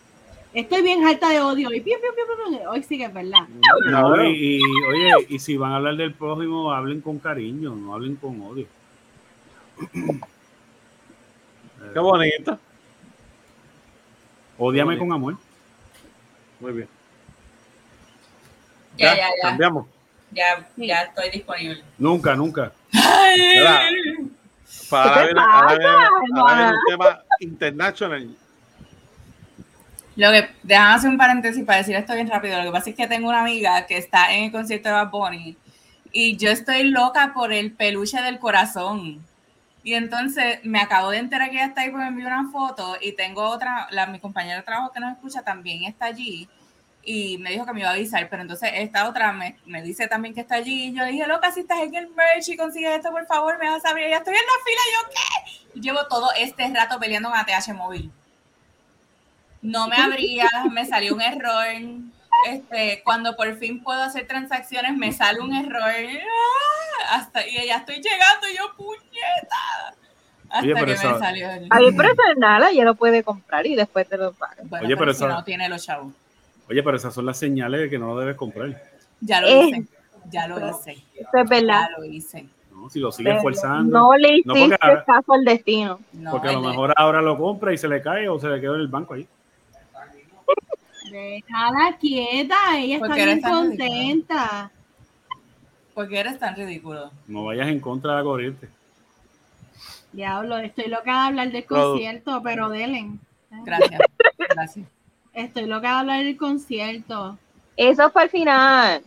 Estoy 0.53 0.83
bien 0.83 1.03
harta 1.03 1.29
de 1.29 1.41
odio. 1.41 1.71
Y 1.73 1.79
piu, 1.81 1.95
piu, 1.99 2.09
piu, 2.13 2.25
piu, 2.51 2.59
piu. 2.59 2.69
hoy 2.69 2.83
sí 2.83 2.97
que 2.99 3.05
es 3.05 3.13
verdad. 3.13 3.47
No, 3.89 4.23
y, 4.23 4.57
y, 4.57 4.61
oye, 4.61 5.25
y 5.29 5.39
si 5.39 5.57
van 5.57 5.71
a 5.71 5.77
hablar 5.77 5.95
del 5.95 6.13
prójimo, 6.13 6.71
hablen 6.71 7.01
con 7.01 7.17
cariño, 7.17 7.75
no 7.75 7.95
hablen 7.95 8.15
con 8.17 8.39
odio. 8.41 8.67
Qué 11.93 11.99
bonito. 11.99 12.59
Ódiame 14.59 14.91
Oye. 14.91 14.99
con 14.99 15.11
amor. 15.13 15.37
Muy 16.59 16.71
bien. 16.73 16.87
Ya, 18.97 19.15
ya, 19.15 19.27
ya. 19.27 19.29
Cambiamos. 19.41 19.87
Ya, 20.31 20.67
ya 20.77 21.01
estoy 21.03 21.29
disponible. 21.29 21.83
Nunca, 21.97 22.35
nunca. 22.35 22.71
Para 24.89 25.27
¿Qué 25.27 25.33
te 25.33 25.39
ahora 25.39 25.39
viene- 25.39 25.39
ahora 25.41 25.67
viene- 25.77 25.83
pasa, 25.83 26.07
ahora 26.07 26.19
viene 26.21 26.39
hermana? 26.39 26.71
un 26.73 26.79
tema 26.89 27.23
international. 27.39 28.35
Lo 30.15 30.31
que, 30.31 30.49
déjame 30.61 30.93
hacer 30.95 31.09
un 31.09 31.17
paréntesis 31.17 31.65
para 31.65 31.79
decir 31.79 31.95
esto 31.95 32.13
bien 32.13 32.29
rápido. 32.29 32.57
Lo 32.59 32.65
que 32.65 32.71
pasa 32.71 32.89
es 32.91 32.95
que 32.95 33.07
tengo 33.07 33.29
una 33.29 33.41
amiga 33.41 33.85
que 33.87 33.97
está 33.97 34.33
en 34.33 34.45
el 34.45 34.51
concierto 34.51 34.89
de 34.89 34.95
Bad 34.95 35.09
Bunny 35.09 35.57
y 36.11 36.37
yo 36.37 36.49
estoy 36.51 36.83
loca 36.83 37.31
por 37.33 37.51
el 37.51 37.71
peluche 37.71 38.21
del 38.21 38.37
corazón. 38.39 39.23
Y 39.83 39.95
entonces 39.95 40.59
me 40.63 40.79
acabo 40.79 41.09
de 41.09 41.17
enterar 41.17 41.49
que 41.49 41.55
ella 41.57 41.65
está 41.65 41.81
ahí 41.81 41.89
porque 41.89 42.03
me 42.05 42.09
envió 42.09 42.27
una 42.27 42.49
foto 42.51 42.95
y 43.01 43.13
tengo 43.13 43.43
otra, 43.43 43.87
la, 43.91 44.05
mi 44.05 44.19
compañera 44.19 44.57
de 44.57 44.63
trabajo 44.63 44.91
que 44.91 44.99
nos 44.99 45.11
escucha 45.13 45.41
también 45.41 45.83
está 45.83 46.05
allí 46.05 46.47
y 47.05 47.37
me 47.39 47.51
dijo 47.51 47.65
que 47.65 47.73
me 47.73 47.81
iba 47.81 47.89
a 47.89 47.93
avisar, 47.93 48.29
pero 48.29 48.41
entonces 48.41 48.69
esta 48.75 49.07
otra 49.09 49.31
me, 49.33 49.57
me 49.65 49.81
dice 49.81 50.07
también 50.07 50.33
que 50.33 50.41
está 50.41 50.55
allí 50.55 50.85
y 50.89 50.93
yo 50.95 51.03
le 51.03 51.11
dije, 51.11 51.27
loca, 51.27 51.51
si 51.51 51.61
estás 51.61 51.79
en 51.81 51.93
el 51.95 52.09
merch 52.09 52.47
y 52.49 52.57
consigues 52.57 52.95
esto, 52.97 53.11
por 53.11 53.25
favor, 53.25 53.57
me 53.59 53.69
vas 53.69 53.83
a 53.85 53.89
abrir. 53.89 54.09
Ya 54.09 54.17
estoy 54.17 54.33
en 54.35 54.41
la 54.41 54.63
fila, 54.65 54.81
¿y 54.87 54.93
yo 54.93 55.09
qué? 55.09 55.79
Y 55.79 55.81
llevo 55.81 56.07
todo 56.07 56.29
este 56.37 56.67
rato 56.73 56.99
peleando 56.99 57.29
con 57.29 57.37
ATH 57.37 57.73
móvil 57.73 58.11
no 59.63 59.87
me 59.87 59.95
abría, 59.95 60.49
me 60.71 60.85
salió 60.85 61.13
un 61.15 61.21
error. 61.21 61.65
Este, 62.49 63.01
cuando 63.03 63.35
por 63.37 63.57
fin 63.57 63.81
puedo 63.81 64.01
hacer 64.03 64.27
transacciones, 64.27 64.95
me 64.97 65.13
sale 65.13 65.39
un 65.39 65.53
error. 65.55 65.81
¡Ah! 65.89 67.15
Hasta, 67.15 67.47
y 67.47 67.65
ya 67.67 67.77
estoy 67.77 67.95
llegando, 67.95 68.49
y 68.51 68.57
yo 68.57 68.75
puñeta. 68.75 69.95
Hasta 70.49 70.59
Oye, 70.59 70.73
pero 70.73 70.85
que 70.85 70.91
esa- 70.93 71.13
me 71.13 71.19
salió 71.19 71.49
el. 71.49 71.67
Ahí 71.69 71.91
pero 71.95 72.11
eso 72.11 72.21
es 72.29 72.37
nada, 72.37 72.71
ya 72.71 72.83
lo 72.83 72.95
puede 72.95 73.23
comprar 73.23 73.65
y 73.65 73.75
después 73.75 74.07
te 74.07 74.17
lo 74.17 74.33
paga. 74.33 74.57
Bueno, 74.63 74.85
Oye, 74.85 74.95
pero, 74.95 74.99
pero 74.99 75.13
si 75.13 75.23
esa- 75.23 75.33
no 75.33 75.43
tiene 75.45 75.69
los 75.69 75.83
chavos. 75.85 76.13
Oye, 76.69 76.81
pero 76.83 76.97
esas 76.97 77.13
son 77.13 77.25
las 77.25 77.37
señales 77.37 77.81
de 77.81 77.89
que 77.89 77.99
no 77.99 78.07
lo 78.07 78.19
debes 78.19 78.35
comprar. 78.35 78.81
Ya 79.21 79.41
lo 79.41 79.47
Eh. 79.47 79.65
hice. 79.69 79.87
Ya 80.31 80.47
lo 80.47 80.57
hice. 80.69 80.91
Eso 81.15 81.29
es 81.33 81.49
verdad. 81.49 81.89
Ya 81.91 81.97
lo 81.97 82.05
hice. 82.05 82.47
¿no? 82.73 82.89
Si 82.89 82.99
lo 82.99 83.11
sigues 83.11 83.41
forzando. 83.41 83.97
No 83.97 84.13
le 84.15 84.41
No, 84.45 84.55
hiciste 84.55 84.69
porque 84.69 84.77
ahora- 84.81 85.03
caso 85.05 85.33
al 85.33 85.45
destino. 85.45 85.99
No, 86.13 86.31
porque 86.31 86.47
a 86.49 86.51
lo 86.53 86.57
el 86.59 86.63
de- 86.63 86.69
mejor 86.69 86.93
ahora 86.97 87.21
lo 87.21 87.37
compra 87.37 87.73
y 87.73 87.77
se 87.77 87.87
le 87.87 88.01
cae 88.01 88.27
o 88.29 88.39
se 88.39 88.47
le 88.49 88.59
quedó 88.61 88.75
en 88.75 88.81
el 88.81 88.87
banco 88.87 89.13
ahí. 89.13 89.27
Déjala 91.11 91.97
quieta, 91.99 92.55
ella 92.77 92.99
¿Por 92.99 93.11
está 93.11 93.25
bien 93.25 93.41
contenta. 93.41 94.71
¿Por 95.93 96.07
qué 96.09 96.19
eres 96.21 96.39
tan 96.39 96.55
ridículo? 96.55 97.11
No 97.27 97.45
vayas 97.45 97.67
en 97.67 97.79
contra 97.79 98.13
de 98.13 98.17
la 98.17 98.23
corriente. 98.23 98.69
Diablo, 100.11 100.57
estoy 100.57 100.87
loca 100.89 101.11
de 101.11 101.27
hablar 101.27 101.51
del 101.51 101.65
Pero- 101.67 101.91
concierto, 101.91 102.41
pero 102.43 102.69
Delen. 102.69 103.19
Gracias. 103.63 104.01
Gracias. 104.49 104.87
Estoy 105.33 105.65
loca 105.65 105.87
de 105.89 105.93
hablar 105.95 106.23
del 106.23 106.37
concierto. 106.37 107.37
Eso 107.75 108.09
fue 108.11 108.23
al 108.23 108.29
final. 108.29 109.01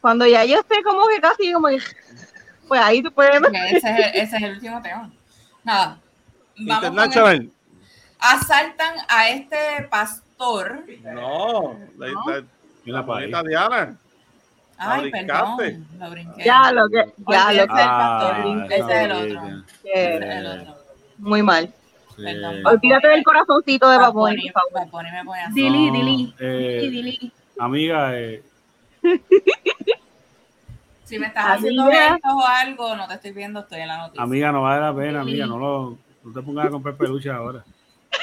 Cuando 0.00 0.26
ya 0.26 0.44
yo 0.44 0.58
esté 0.60 0.82
como 0.82 1.06
que 1.06 1.20
casi 1.20 1.52
como 1.52 1.68
que- 1.68 1.78
pues 2.68 2.80
ahí 2.80 3.02
tú 3.02 3.12
puedes 3.12 3.40
Ese 3.40 3.76
es, 3.76 3.84
el, 3.84 4.00
ese 4.22 4.36
es 4.36 4.42
el 4.42 4.52
último 4.54 4.82
tema. 4.82 5.10
Nada. 5.62 5.98
Vamos 6.58 7.14
con 7.14 7.30
el- 7.30 7.50
asaltan 8.18 8.94
a 9.08 9.28
este 9.28 9.86
pastor. 9.90 10.84
No, 11.02 11.76
la, 11.98 12.08
No. 12.08 12.24
la, 12.86 13.26
la 13.26 13.42
Diana. 13.42 13.96
Ay, 14.76 15.10
perdón, 15.10 15.86
lo 15.98 16.10
brinqué. 16.10 16.44
ya 16.44 16.72
lo 16.72 16.88
que 16.88 17.12
ya 17.30 17.52
lo 17.52 17.60
del 17.60 17.68
Ah, 17.70 18.18
pastor, 18.20 18.72
ese 18.72 18.82
es 18.82 18.90
el 18.90 19.12
otro. 19.12 19.64
que 19.82 19.90
Ese 19.92 20.16
es 20.16 20.22
el 20.36 20.46
otro. 20.46 20.76
muy 21.18 21.42
mal. 21.42 21.72
Perdón. 22.16 22.66
Olvídate 22.66 23.08
del 23.08 23.24
corazoncito 23.24 23.88
de 23.90 23.98
Baboni, 23.98 24.36
Bunny, 24.36 24.50
por 24.52 24.62
favor. 24.62 24.72
Bad 24.72 24.90
Bunny 24.90 25.10
me 25.12 25.24
pone 25.24 25.40
así. 25.42 25.54
Dili, 25.54 25.86
No, 25.90 25.92
dili. 25.98 26.34
eh, 26.38 26.78
Dili, 26.82 27.02
dili. 27.02 27.32
Amiga, 27.58 28.18
eh, 28.18 28.42
Si 31.04 31.18
me 31.18 31.26
estás 31.26 31.44
Amiga. 31.44 31.56
haciendo 31.84 31.86
gestos 31.90 32.32
o 32.34 32.46
algo, 32.46 32.96
no 32.96 33.06
te 33.06 33.14
estoy 33.14 33.32
viendo, 33.32 33.60
estoy 33.60 33.80
en 33.80 33.88
la 33.88 33.98
noticia. 33.98 34.22
amiga, 34.22 34.52
no 34.52 34.62
vale 34.62 34.80
la 34.80 34.94
pena, 34.96 35.20
amiga, 35.20 35.46
no, 35.46 35.58
lo, 35.58 35.98
no 36.22 36.32
te 36.32 36.40
pongas 36.42 36.66
a 36.66 36.70
comprar 36.70 36.96
peluches 36.96 37.30
ahora. 37.32 37.62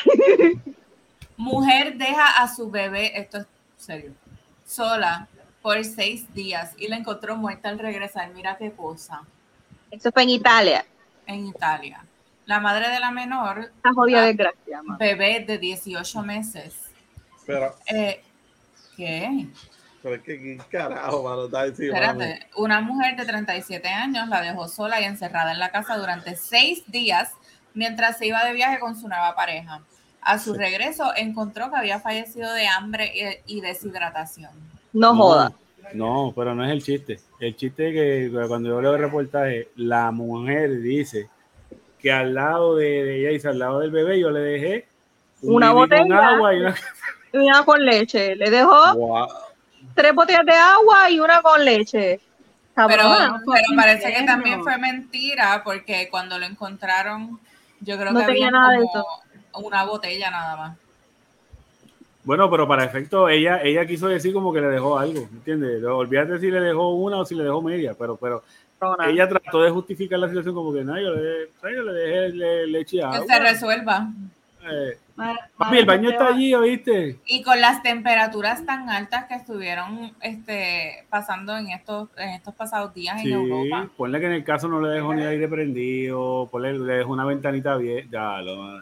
Mujer 1.37 1.95
deja 1.97 2.41
a 2.41 2.47
su 2.47 2.69
bebé, 2.71 3.19
esto 3.19 3.37
es 3.39 3.45
serio, 3.77 4.11
sola 4.65 5.27
por 5.61 5.83
seis 5.85 6.31
días 6.33 6.73
y 6.77 6.87
la 6.87 6.97
encontró 6.97 7.35
muerta 7.35 7.69
al 7.69 7.77
regresar. 7.79 8.31
Mira 8.33 8.57
qué 8.57 8.71
cosa. 8.71 9.21
Eso 9.91 10.11
fue 10.11 10.23
en 10.23 10.29
Italia. 10.29 10.83
En 11.27 11.45
Italia. 11.45 12.03
La 12.45 12.59
madre 12.59 12.89
de 12.89 12.99
la 12.99 13.11
menor, 13.11 13.71
jodida 13.95 14.25
desgracia, 14.25 14.81
bebé 14.99 15.43
de 15.47 15.57
18 15.57 16.23
meses. 16.23 16.75
Pero, 17.45 17.75
Eh, 17.87 18.21
¿Qué? 18.97 19.47
pero 20.01 20.15
es 20.15 20.21
que, 20.21 20.39
¿qué 20.39 20.57
carajo, 20.69 21.23
mano? 21.23 21.45
Está 21.45 21.65
encima, 21.65 21.93
mami. 21.93 22.23
Espérate, 22.23 22.47
una 22.57 22.81
mujer 22.81 23.15
de 23.15 23.25
37 23.25 23.87
años 23.87 24.27
la 24.27 24.41
dejó 24.41 24.67
sola 24.67 24.99
y 24.99 25.05
encerrada 25.05 25.51
en 25.51 25.59
la 25.59 25.71
casa 25.71 25.97
durante 25.97 26.35
seis 26.35 26.83
días 26.87 27.31
mientras 27.73 28.17
se 28.17 28.27
iba 28.27 28.43
de 28.43 28.53
viaje 28.53 28.79
con 28.79 28.99
su 28.99 29.07
nueva 29.07 29.35
pareja. 29.35 29.81
A 30.21 30.37
su 30.39 30.53
regreso 30.53 31.13
encontró 31.15 31.71
que 31.71 31.77
había 31.77 31.99
fallecido 31.99 32.51
de 32.53 32.67
hambre 32.67 33.41
y, 33.47 33.57
y 33.57 33.61
deshidratación. 33.61 34.51
No 34.93 35.15
joda. 35.15 35.53
No, 35.93 36.31
pero 36.35 36.53
no 36.53 36.63
es 36.63 36.71
el 36.71 36.83
chiste. 36.83 37.19
El 37.39 37.55
chiste 37.55 37.89
es 37.89 37.93
que 38.31 38.47
cuando 38.47 38.69
yo 38.69 38.81
leo 38.81 38.93
el 38.95 39.01
reportaje, 39.01 39.69
la 39.75 40.11
mujer 40.11 40.79
dice 40.81 41.27
que 42.01 42.11
al 42.11 42.33
lado 42.33 42.75
de, 42.75 42.85
de 43.03 43.19
ella, 43.19 43.29
dice, 43.29 43.47
al 43.47 43.59
lado 43.59 43.79
del 43.79 43.91
bebé, 43.91 44.19
yo 44.19 44.31
le 44.31 44.39
dejé 44.39 44.87
un 45.41 45.55
Una 45.55 45.73
bibi 45.73 45.79
con 45.89 45.89
botella. 45.89 46.27
agua 46.27 46.53
y 46.53 46.59
una... 46.59 46.75
Y 47.33 47.37
una 47.37 47.63
con 47.63 47.85
leche. 47.85 48.35
Le 48.35 48.49
dejó 48.49 49.27
tres 49.95 50.13
botellas 50.13 50.45
de 50.45 50.53
agua 50.53 51.09
y 51.09 51.19
una 51.19 51.41
con 51.41 51.63
leche. 51.63 52.19
Pero, 52.75 53.03
pero 53.45 53.63
parece 53.75 54.13
que 54.13 54.23
también 54.23 54.63
fue 54.63 54.77
mentira 54.77 55.61
porque 55.63 56.07
cuando 56.09 56.39
lo 56.39 56.45
encontraron, 56.45 57.39
yo 57.81 57.97
creo 57.97 58.11
No 58.11 58.19
que 58.21 58.25
tenía 58.25 58.47
había 58.47 58.59
nada 58.59 58.73
de 58.73 58.85
como 58.85 59.67
una 59.67 59.83
botella 59.85 60.31
nada 60.31 60.55
más. 60.55 60.77
Bueno, 62.23 62.49
pero 62.51 62.67
para 62.67 62.83
efecto, 62.83 63.27
ella, 63.29 63.61
ella 63.63 63.85
quiso 63.85 64.07
decir 64.07 64.31
como 64.33 64.53
que 64.53 64.61
le 64.61 64.67
dejó 64.67 64.97
algo, 64.97 65.21
¿entiendes? 65.21 65.83
Olvídate 65.83 66.39
si 66.39 66.51
le 66.51 66.59
dejó 66.61 66.93
una 66.93 67.17
o 67.17 67.25
si 67.25 67.33
le 67.35 67.43
dejó 67.43 67.61
media, 67.61 67.95
pero, 67.97 68.15
pero 68.15 68.43
Cabrona. 68.81 69.09
ella 69.11 69.29
trató 69.29 69.61
de 69.61 69.69
justificar 69.69 70.17
la 70.17 70.27
situación 70.27 70.55
como 70.55 70.73
que 70.73 70.83
no, 70.83 70.99
yo 70.99 71.13
le, 71.15 71.49
yo 71.75 71.83
le 71.83 71.93
dejé 71.93 72.29
le- 72.29 72.67
leche 72.67 72.97
y 72.97 72.99
Que 72.99 73.05
agua. 73.05 73.25
se 73.27 73.39
resuelva. 73.39 74.07
Eh, 74.63 74.97
Mar- 75.15 75.49
papi, 75.57 75.77
el 75.79 75.85
baño 75.85 76.09
está 76.09 76.27
allí, 76.29 76.53
¿oíste? 76.55 77.19
Y 77.27 77.43
con 77.43 77.59
las 77.61 77.81
temperaturas 77.83 78.65
tan 78.65 78.89
altas 78.89 79.25
que 79.25 79.35
estuvieron 79.35 80.11
este, 80.21 81.05
pasando 81.09 81.55
en 81.57 81.69
estos, 81.69 82.09
en 82.17 82.29
estos 82.29 82.55
pasados 82.55 82.93
días 82.93 83.21
Sí, 83.21 83.27
en 83.31 83.33
Europa. 83.39 83.89
ponle 83.97 84.19
que 84.19 84.25
en 84.27 84.31
el 84.33 84.43
caso 84.43 84.67
no 84.67 84.81
le 84.81 84.89
dejó 84.89 85.13
ni 85.13 85.23
aire 85.23 85.47
prendido, 85.47 86.47
ponle, 86.51 86.73
le 86.73 86.93
dejó 86.97 87.11
una 87.11 87.25
ventanita 87.25 87.75
bien, 87.77 88.09
ya, 88.11 88.41
lo, 88.41 88.81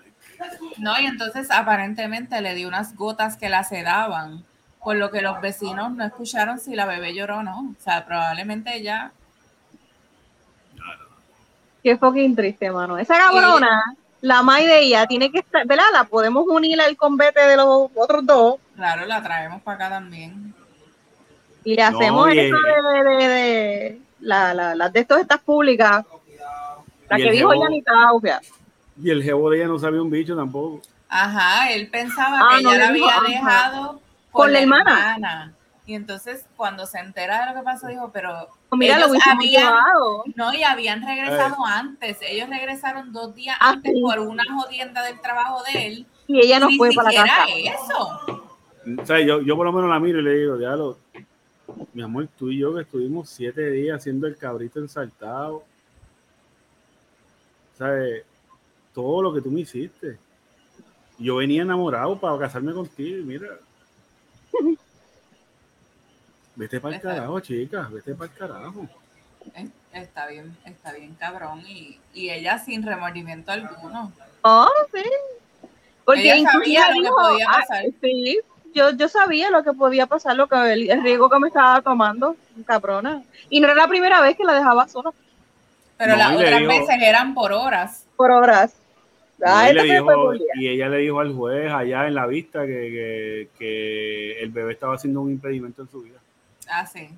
No, 0.78 1.00
y 1.02 1.06
entonces 1.06 1.50
aparentemente 1.52 2.42
le 2.42 2.56
dio 2.56 2.68
unas 2.70 2.96
gotas 2.96 3.36
que 3.38 3.50
la 3.50 3.64
sedaban, 3.66 4.44
por 4.82 4.96
lo 4.96 5.12
que 5.12 5.22
los 5.22 5.42
vecinos 5.42 5.92
no 5.92 6.06
escucharon 6.06 6.60
si 6.60 6.74
la 6.76 6.86
bebé 6.86 7.14
lloró 7.14 7.40
o 7.40 7.44
no. 7.44 7.60
O 7.78 7.82
sea, 7.82 8.06
probablemente 8.06 8.76
ella. 8.78 9.12
Qué 11.84 11.98
fucking 11.98 12.36
triste, 12.36 12.70
mano. 12.72 12.98
Esa 12.98 13.18
cabrona, 13.18 13.82
la 14.22 14.44
mai 14.44 14.66
de 14.66 14.80
ella, 14.82 15.06
tiene 15.08 15.32
que 15.32 15.40
estar, 15.40 15.66
¿verdad? 15.66 15.86
La 15.94 16.04
podemos 16.04 16.46
unir 16.48 16.80
al 16.82 16.96
combate 16.98 17.40
de 17.46 17.56
los 17.56 17.90
otros 17.96 18.26
dos 18.26 18.56
Claro, 18.76 19.06
la 19.06 19.22
traemos 19.24 19.62
para 19.62 19.76
acá 19.76 19.90
también. 19.90 20.54
y 21.64 21.76
le 21.76 21.82
No, 21.82 21.98
hacemos 21.98 22.34
y 22.34 22.40
eso 22.40 22.56
el- 22.58 23.06
de, 23.10 23.10
de, 23.16 23.28
de- 23.28 24.02
la, 24.22 24.54
la, 24.54 24.76
las 24.76 24.92
de 24.94 25.00
estos 25.02 25.20
estas 25.20 25.40
públicas. 25.40 26.06
La 27.10 27.18
que 27.18 27.32
dijo 27.32 27.50
jevo- 27.50 27.64
Yanita 27.64 27.92
Augia. 28.10 28.42
Y 29.02 29.10
el 29.10 29.24
jevo 29.24 29.50
de 29.50 29.58
ella 29.58 29.68
no 29.68 29.80
sabía 29.80 30.02
un 30.02 30.10
bicho 30.10 30.36
tampoco. 30.36 30.82
Ajá, 31.08 31.72
él 31.72 31.90
pensaba 31.90 32.40
Ah, 32.42 32.58
que 32.58 32.64
no 32.64 32.70
ella 32.72 32.80
la 32.80 32.88
había 32.90 33.16
dejado 33.28 34.02
Con 34.32 34.54
la 34.54 34.60
hermana. 34.60 35.54
Y 35.90 35.96
entonces 35.96 36.46
cuando 36.56 36.86
se 36.86 37.00
entera 37.00 37.40
de 37.42 37.52
lo 37.52 37.60
que 37.60 37.64
pasó, 37.66 37.88
dijo, 37.88 38.12
pero 38.14 38.48
Mira, 38.74 38.98
Ellos 38.98 39.10
lo 39.12 39.18
habían- 39.32 39.74
no, 40.36 40.54
y 40.54 40.62
habían 40.62 41.02
regresado 41.04 41.56
antes. 41.66 42.20
Ellos 42.22 42.48
regresaron 42.48 43.12
dos 43.12 43.34
días 43.34 43.58
Ah, 43.60 43.72
antes 43.72 43.92
sí. 43.96 44.00
por 44.00 44.20
una 44.20 44.44
jodienda 44.54 45.02
del 45.02 45.20
trabajo 45.20 45.64
de 45.64 45.88
él. 45.88 46.06
Y 46.28 46.40
ella 46.42 46.60
no 46.60 46.70
fue 46.78 46.92
para 46.94 47.12
la 47.12 47.24
casa. 47.24 47.46
eso. 47.56 48.44
O 49.02 49.06
sea, 49.08 49.20
yo, 49.20 49.42
yo 49.42 49.56
por 49.58 49.66
lo 49.66 49.74
menos 49.74 49.90
la 49.90 50.00
miro 50.00 50.20
y 50.20 50.24
le 50.24 50.36
digo, 50.38 50.58
diablo, 50.60 51.00
mi 51.94 52.04
amor, 52.04 52.28
tú 52.38 52.52
y 52.52 52.60
yo 52.60 52.76
que 52.76 52.82
estuvimos 52.84 53.28
siete 53.28 53.72
días 53.72 53.98
haciendo 53.98 54.28
el 54.28 54.38
cabrito 54.38 54.78
ensaltado. 54.80 55.64
¿Sabes? 57.80 58.26
Todo 58.94 59.24
lo 59.24 59.34
que 59.34 59.42
tú 59.42 59.50
me 59.50 59.62
hiciste. 59.62 60.20
Yo 61.18 61.38
venía 61.38 61.64
enamorado 61.64 62.20
para 62.20 62.38
casarme 62.38 62.74
contigo 62.74 63.18
y 63.18 63.24
mira. 63.24 63.48
Vete 66.60 66.82
para 66.82 66.96
el 66.96 66.98
Está- 66.98 67.16
carajo, 67.16 67.40
chicas, 67.40 67.90
vete 67.90 68.14
para 68.16 68.30
el 68.32 68.38
carajo. 68.38 68.86
Es- 69.56 69.70
Está 69.94 70.28
bien, 70.28 70.56
está 70.66 70.92
bien 70.94 71.16
cabrón. 71.18 71.64
Y, 71.66 72.00
y 72.14 72.30
ella 72.30 72.60
sin 72.60 72.84
remordimiento 72.86 73.52
alguno. 73.52 74.12
Oh, 74.44 74.68
sí. 74.94 75.02
Porque 76.06 76.32
Ella 76.34 76.52
sabía 76.52 76.88
lo 76.90 76.94
que 76.96 77.00
dijo, 77.02 77.16
podía 77.16 77.46
ah, 77.50 77.60
pasar. 77.62 77.86
sí, 78.02 78.40
yo, 78.76 78.92
yo 78.92 79.08
sabía 79.08 79.50
lo 79.50 79.64
que 79.64 79.74
podía 79.74 80.06
pasar, 80.06 80.36
lo 80.36 80.48
que 80.48 80.74
el, 80.74 80.92
el 80.92 81.02
riesgo 81.02 81.30
que 81.30 81.40
me 81.40 81.48
estaba 81.48 81.82
tomando, 81.82 82.36
cabrona. 82.66 83.24
Y 83.50 83.62
no 83.62 83.68
era 83.68 83.76
la 83.76 83.88
primera 83.88 84.22
vez 84.22 84.36
que 84.38 84.44
la 84.44 84.54
dejaba 84.54 84.88
sola 84.88 85.12
Pero 85.98 86.12
No, 86.12 86.18
las 86.18 86.36
otras 86.36 86.60
dijo- 86.60 86.72
veces 86.72 86.96
eran 87.02 87.34
por 87.34 87.52
horas. 87.54 88.06
por 88.16 88.30
horas. 88.32 88.74
Ah, 89.44 89.72
y, 89.72 89.74
dijo- 89.74 90.34
ella 90.60 90.90
le 90.90 90.98
dijo 90.98 91.20
al 91.20 91.34
juez 91.34 91.72
allá 91.72 92.06
en 92.08 92.14
la 92.14 92.28
vista 92.28 92.66
que, 92.68 92.74
que, 92.74 93.50
que 93.58 94.40
el 94.44 94.50
bebé 94.52 94.74
estaba 94.74 94.96
haciendo 94.96 95.22
un 95.22 95.32
impedimento 95.32 95.82
en 95.82 95.90
su 95.90 96.02
vida. 96.04 96.20
Ah, 96.70 96.86
sí. 96.86 97.10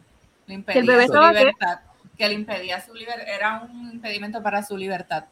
Le 0.47 0.53
el 0.55 0.59
impedía 0.59 0.81
bebé 0.83 1.07
su 1.07 1.13
qué? 1.13 1.39
libertad. 1.39 1.79
Que 2.17 2.27
le 2.27 2.33
impedía 2.33 2.81
su 2.81 2.93
libertad. 2.93 3.27
Era 3.27 3.61
un 3.61 3.91
impedimento 3.91 4.41
para 4.41 4.63
su 4.63 4.77
libertad. 4.77 5.25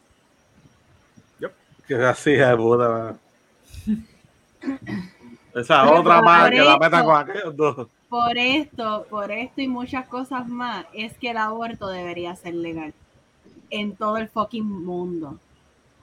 Que 1.90 1.96
así 1.96 2.34
de 2.34 2.56
puta, 2.56 2.88
man. 2.88 3.20
Esa 5.56 5.84
Pero 5.84 6.00
otra 6.02 6.22
más 6.22 6.52
que 6.52 6.62
la 6.62 6.78
meta 6.78 7.04
con 7.04 7.18
aquellos 7.18 7.58
dos. 7.58 7.88
Por 8.08 8.38
esto, 8.38 9.08
por 9.10 9.32
esto 9.32 9.62
y 9.62 9.68
muchas 9.68 10.08
cosas 10.08 10.48
más, 10.48 10.86
es 10.94 11.18
que 11.18 11.32
el 11.32 11.38
aborto 11.38 11.88
debería 11.88 12.36
ser 12.36 12.54
legal 12.54 12.94
en 13.72 13.96
todo 13.96 14.18
el 14.18 14.30
fucking 14.30 14.86
mundo. 14.86 15.40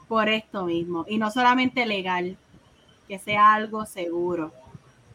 Por 0.08 0.28
esto 0.28 0.64
mismo. 0.64 1.04
Y 1.08 1.18
no 1.18 1.30
solamente 1.30 1.86
legal, 1.86 2.36
que 3.06 3.20
sea 3.20 3.54
algo 3.54 3.86
seguro. 3.86 4.52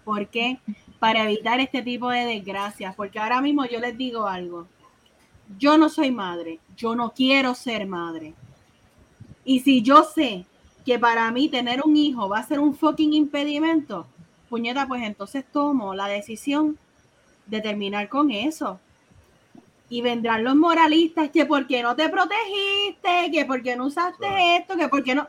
¿Por 0.06 0.28
qué? 0.28 0.60
Para 1.02 1.24
evitar 1.24 1.60
este 1.60 1.82
tipo 1.82 2.10
de 2.10 2.26
desgracias. 2.26 2.95
Porque 2.95 3.20
ahora 3.20 3.41
mismo 3.41 3.66
yo 3.66 3.82
les 3.82 3.97
digo 3.97 4.28
algo. 4.28 4.68
Yo 5.58 5.78
no 5.78 5.89
soy 5.89 6.12
madre. 6.12 6.60
Yo 6.78 6.95
no 6.95 7.12
quiero 7.12 7.56
ser 7.56 7.86
madre. 7.86 8.36
Y 9.43 9.62
si 9.62 9.82
yo 9.82 10.04
sé 10.04 10.45
que 10.86 10.99
para 10.99 11.30
mí 11.32 11.49
tener 11.49 11.82
un 11.84 11.97
hijo 11.97 12.30
va 12.30 12.39
a 12.39 12.47
ser 12.47 12.60
un 12.60 12.76
fucking 12.76 13.14
impedimento, 13.14 14.06
puñeta, 14.49 14.88
pues 14.88 15.04
entonces 15.04 15.43
tomo 15.52 15.93
la 15.93 16.08
decisión 16.08 16.78
de 17.47 17.62
terminar 17.62 18.10
con 18.10 18.32
eso. 18.32 18.80
Y 19.89 20.02
vendrán 20.02 20.43
los 20.43 20.56
moralistas 20.56 21.30
que 21.32 21.45
porque 21.45 21.84
no 21.84 21.95
te 21.95 22.08
protegiste, 22.10 23.32
que 23.32 23.45
porque 23.45 23.76
no 23.76 23.88
usaste 23.88 24.58
esto, 24.58 24.78
que 24.78 24.88
porque 24.88 25.16
no. 25.16 25.28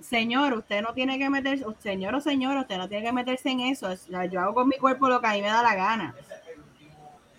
Señor, 0.00 0.52
usted 0.54 0.82
no 0.82 0.92
tiene 0.94 1.16
que 1.18 1.30
meterse, 1.30 1.64
señor 1.78 2.14
o 2.14 2.18
usted 2.18 2.76
no 2.76 2.88
tiene 2.88 3.04
que 3.06 3.12
meterse 3.12 3.50
en 3.50 3.60
eso. 3.60 3.88
Es- 3.90 4.08
Yo 4.30 4.40
hago 4.40 4.54
con 4.54 4.68
mi 4.68 4.76
cuerpo 4.78 5.08
lo 5.08 5.20
que 5.20 5.26
a 5.28 5.32
mí 5.32 5.42
me 5.42 5.48
da 5.48 5.62
la 5.62 5.74
gana. 5.76 6.14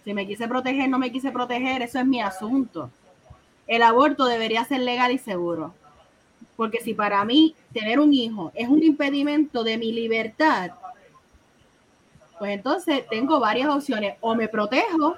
Si 0.04 0.14
me 0.14 0.28
quise 0.28 0.48
proteger, 0.48 0.90
no 0.90 1.00
me 1.00 1.12
quise 1.12 1.32
proteger, 1.32 1.82
eso 1.82 2.00
es 2.00 2.06
mi 2.06 2.22
asunto. 2.22 2.90
El 3.68 3.84
aborto 3.84 4.26
debería 4.26 4.66
ser 4.66 4.82
legal 4.82 5.12
y 5.12 5.18
seguro. 5.20 5.74
Porque 6.58 6.82
si 6.82 6.94
para 6.94 7.26
mí 7.26 7.56
tener 7.74 8.00
un 8.00 8.14
hijo 8.14 8.52
es 8.56 8.70
un 8.70 8.84
impedimento 8.84 9.64
de 9.64 9.78
mi 9.78 9.92
libertad, 9.94 10.72
pues 12.40 12.52
entonces 12.54 13.06
tengo 13.10 13.40
varias 13.40 13.70
opciones. 13.70 14.16
O 14.22 14.36
me 14.36 14.48
protejo, 14.48 15.16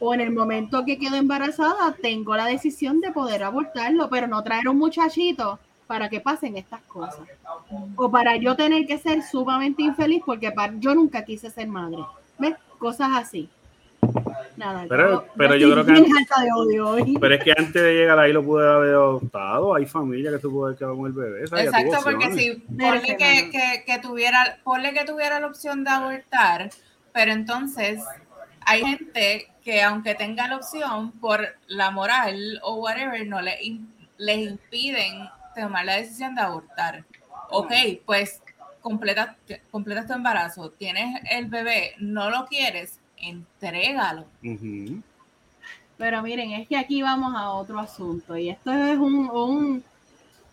o 0.00 0.14
en 0.14 0.20
el 0.20 0.30
momento 0.32 0.84
que 0.84 0.98
quedo 0.98 1.16
embarazada, 1.16 1.94
tengo 2.00 2.36
la 2.36 2.46
decisión 2.46 3.00
de 3.00 3.12
poder 3.12 3.42
abortarlo, 3.42 4.08
pero 4.08 4.26
no 4.26 4.42
traer 4.42 4.68
un 4.68 4.78
muchachito 4.78 5.58
para 5.86 6.08
que 6.08 6.20
pasen 6.20 6.56
estas 6.56 6.80
cosas. 6.82 7.20
O 7.96 8.10
para 8.10 8.36
yo 8.36 8.56
tener 8.56 8.86
que 8.86 8.98
ser 8.98 9.22
sumamente 9.22 9.82
infeliz 9.82 10.22
porque 10.24 10.50
pa- 10.52 10.72
yo 10.78 10.94
nunca 10.94 11.24
quise 11.24 11.50
ser 11.50 11.68
madre. 11.68 11.98
¿Ves? 12.38 12.54
Cosas 12.78 13.10
así. 13.14 13.48
Nada. 14.56 14.86
Pero- 14.88 15.26
pero 15.36 15.56
yo 15.56 15.70
creo 15.72 15.84
que- 15.84 16.80
hoy. 16.80 17.16
Pero 17.20 17.34
es 17.34 17.44
que 17.44 17.52
antes 17.52 17.82
de 17.82 17.94
llegar 17.94 18.18
ahí 18.18 18.32
lo 18.32 18.42
pude 18.44 18.66
haber 18.68 18.94
adoptado. 18.94 19.74
Hay 19.74 19.86
familia 19.86 20.30
que 20.30 20.38
tú 20.38 20.50
puedes 20.52 20.78
quedar 20.78 20.94
con 20.94 21.06
el 21.06 21.12
bebé. 21.12 21.42
Exacto, 21.44 21.98
porque 22.02 22.32
si 22.32 22.50
ponle 22.52 22.90
Merece, 22.90 23.16
que, 23.16 23.50
que, 23.50 23.84
que 23.86 23.98
tuviera, 23.98 24.58
ponle 24.64 24.92
que 24.92 25.04
tuviera 25.04 25.40
la 25.40 25.46
opción 25.46 25.84
de 25.84 25.90
abortar, 25.90 26.70
pero 27.12 27.32
entonces 27.32 28.02
hay 28.64 28.84
gente 28.84 29.48
que 29.62 29.82
aunque 29.82 30.14
tenga 30.14 30.48
la 30.48 30.56
opción 30.56 31.12
por 31.12 31.40
la 31.66 31.90
moral 31.90 32.60
o 32.62 32.76
whatever, 32.76 33.26
no 33.26 33.40
le 33.42 33.56
les 34.18 34.38
impiden 34.38 35.28
tomar 35.62 35.84
la 35.84 35.96
decisión 35.96 36.34
de 36.34 36.40
abortar. 36.42 37.04
Ok, 37.50 37.72
pues 38.04 38.42
completa, 38.80 39.36
completas 39.70 40.06
tu 40.06 40.12
embarazo, 40.12 40.70
tienes 40.70 41.20
el 41.30 41.46
bebé, 41.46 41.94
no 41.98 42.30
lo 42.30 42.46
quieres, 42.46 42.98
entrégalo. 43.16 44.26
Ujú. 44.44 45.00
Pero 45.98 46.22
miren, 46.22 46.52
es 46.52 46.68
que 46.68 46.76
aquí 46.76 47.02
vamos 47.02 47.34
a 47.34 47.50
otro 47.50 47.78
asunto 47.80 48.36
y 48.36 48.50
esto 48.50 48.72
es 48.72 48.98
un, 48.98 49.30
un- 49.30 49.84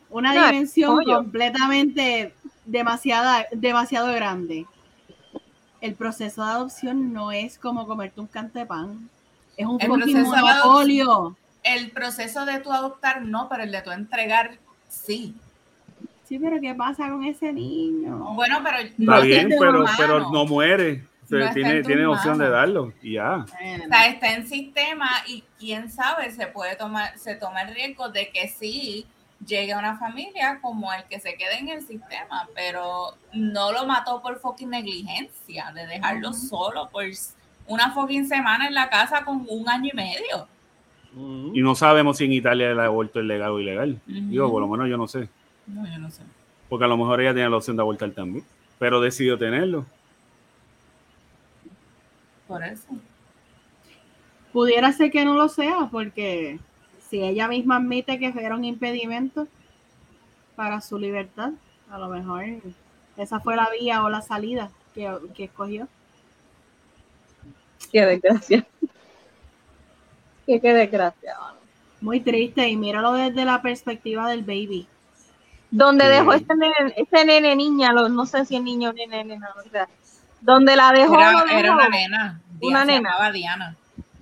una 0.10 0.34
No, 0.34 0.46
dimensión 0.48 0.96
pollo. 0.96 1.18
completamente 1.18 2.34
demasiada, 2.66 3.46
demasiado 3.52 4.14
grande. 4.14 4.66
El 5.82 5.96
proceso 5.96 6.46
de 6.46 6.52
adopción 6.52 7.12
no 7.12 7.32
es 7.32 7.58
como 7.60 7.86
comerte 7.88 8.22
un 8.22 8.28
canto 8.28 8.58
de 8.58 8.66
pan. 8.66 9.10
Es 9.58 9.66
un 9.66 9.82
El 9.82 9.88
proceso 9.92 10.32
de. 10.32 11.36
El 11.64 11.92
proceso 11.92 12.46
de 12.46 12.60
tu 12.60 12.72
adoptar 12.72 13.22
no, 13.24 13.48
pero 13.50 13.64
el 13.64 13.72
de 13.72 13.82
tu 13.82 13.92
entregar 13.92 14.58
sí. 14.94 15.36
Sí, 16.24 16.40
pero 16.40 16.60
¿qué 16.62 16.74
pasa 16.74 17.10
con 17.10 17.24
ese 17.24 17.52
niño? 17.52 18.34
Bueno, 18.34 18.62
pero 18.64 18.78
Está 18.78 18.96
no 18.98 19.22
bien, 19.22 19.50
pero, 19.50 20.30
no 20.32 20.46
muere. 20.46 21.04
No 21.30 21.52
tiene 21.52 22.06
opción 22.06 22.38
de 22.38 22.50
darlo 22.50 22.94
y 23.02 23.14
ya. 23.14 23.38
O 23.38 23.48
sea, 23.88 24.08
está 24.08 24.34
en 24.34 24.48
sistema 24.48 25.10
y 25.28 25.44
quién 25.60 25.90
sabe, 25.90 26.32
se 26.32 26.48
puede 26.48 26.76
tomar, 26.76 27.18
se 27.18 27.36
toma 27.36 27.64
el 27.64 27.74
riesgo 27.74 28.10
de 28.10 28.30
que 28.30 28.48
sí 28.48 29.06
llegue 29.46 29.74
a 29.74 29.80
una 29.80 29.98
familia 29.98 30.60
como 30.62 30.94
el 30.94 31.04
que 31.06 31.20
se 31.20 31.36
quede 31.36 31.60
en 31.60 31.70
el 31.70 31.82
sistema, 31.82 32.48
pero 32.56 33.18
no 33.34 33.72
lo 33.72 33.86
mató 33.86 34.22
por 34.22 34.40
fucking 34.40 34.70
negligencia, 34.70 35.72
de 35.74 35.88
dejarlo 35.88 36.34
solo 36.34 36.90
por 36.90 37.04
una 37.68 37.92
fucking 37.92 38.28
semana 38.28 38.68
en 38.68 38.74
la 38.74 38.90
casa 38.90 39.24
con 39.26 39.46
un 39.50 39.68
año 39.68 39.90
y 39.92 39.96
medio. 39.96 40.48
Y 41.16 41.62
no 41.62 41.76
sabemos 41.76 42.18
si 42.18 42.26
en 42.26 42.34
Italia 42.34 42.72
el 42.72 42.80
aborto 42.80 43.20
es 43.20 43.26
legal 43.26 43.52
o 43.52 43.60
ilegal. 43.60 44.00
Digo, 44.08 44.50
por 44.50 44.62
lo 44.62 44.68
menos 44.68 44.90
yo 44.90 44.98
no 44.98 45.08
sé. 45.08 45.30
No, 45.68 45.86
yo 45.86 46.00
no 46.00 46.10
sé. 46.10 46.24
Porque 46.70 46.86
a 46.86 46.88
lo 46.88 46.98
mejor 46.98 47.22
ella 47.22 47.34
tiene 47.34 47.50
la 47.50 47.58
opción 47.58 47.76
de 47.76 47.82
abortar 47.82 48.12
también. 48.12 48.44
Pero 48.80 49.00
decidió 49.00 49.38
tenerlo. 49.38 49.86
Por 52.48 52.64
eso. 52.64 52.88
Pudiera 54.52 54.92
ser 54.92 55.12
que 55.12 55.24
no 55.24 55.36
lo 55.36 55.50
sea, 55.50 55.90
porque 55.92 56.60
si 57.10 57.22
ella 57.22 57.48
misma 57.48 57.78
admite 57.78 58.18
que 58.18 58.34
era 58.36 58.56
un 58.56 58.66
impedimento 58.66 59.48
para 60.56 60.82
su 60.82 60.98
libertad, 60.98 61.52
a 61.90 61.98
lo 62.00 62.10
mejor 62.10 62.46
esa 63.18 63.40
fue 63.40 63.56
la 63.56 63.70
vía 63.70 64.04
o 64.04 64.10
la 64.10 64.22
salida 64.22 64.72
que, 64.94 65.12
que 65.36 65.46
escogió. 65.46 65.88
Qué 67.92 68.06
desgracia. 68.06 68.66
Qué, 70.46 70.60
qué 70.60 70.74
desgracia. 70.74 71.36
mano. 71.40 71.58
Muy 72.02 72.20
triste 72.20 72.68
y 72.68 72.76
míralo 72.76 73.14
desde 73.14 73.46
la 73.46 73.62
perspectiva 73.62 74.28
del 74.30 74.42
baby. 74.44 74.88
Donde 75.72 76.04
Sí. 76.06 76.12
dejó 76.12 76.34
este 76.34 76.54
nene, 76.56 76.94
este 76.98 77.26
nene 77.26 77.56
niña, 77.56 77.94
lo- 77.94 78.10
no 78.10 78.26
sé 78.26 78.46
si 78.46 78.56
es 78.58 78.62
niño 78.62 78.90
o 78.90 78.94
nene, 78.94 79.24
nena, 79.24 79.50
o 79.58 79.70
sea, 79.70 79.88
donde 80.42 80.76
la 80.76 80.92
dejó, 80.92 81.16
Era, 81.20 81.32
una 81.74 81.90
nena. 81.90 82.42
Una 82.62 82.80
se 82.82 82.86
nena. 82.86 83.10
llamaba 83.12 83.32
Diana. 83.32 83.76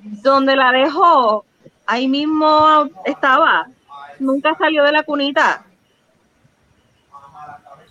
donde 0.03 0.55
la 0.55 0.71
dejó, 0.71 1.43
ahí 1.85 2.07
mismo 2.07 2.87
estaba, 3.05 3.67
nunca 4.19 4.55
salió 4.57 4.83
de 4.83 4.91
la 4.91 5.03
cunita. 5.03 5.65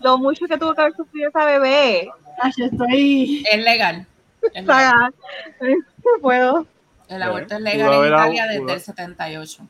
Lo 0.00 0.16
mucho 0.18 0.46
que 0.46 0.56
tuvo 0.56 0.74
que 0.74 0.80
haber 0.80 0.94
sufrido 0.96 1.28
esa 1.28 1.44
bebé. 1.44 2.10
Ay, 2.40 2.52
estoy. 2.56 3.44
Es 3.50 3.62
legal. 3.62 4.06
Es 4.54 4.62
O 4.68 4.72
legal. 4.72 5.12
sea, 5.60 5.68
no 5.68 6.22
puedo. 6.22 6.66
El 7.10 7.22
aborto 7.22 7.54
es 7.56 7.60
legal 7.60 7.92
en 7.92 8.08
Italia 8.12 8.44
pudo- 8.44 8.66
desde 8.66 8.72
el 8.74 8.80
78. 8.80 9.68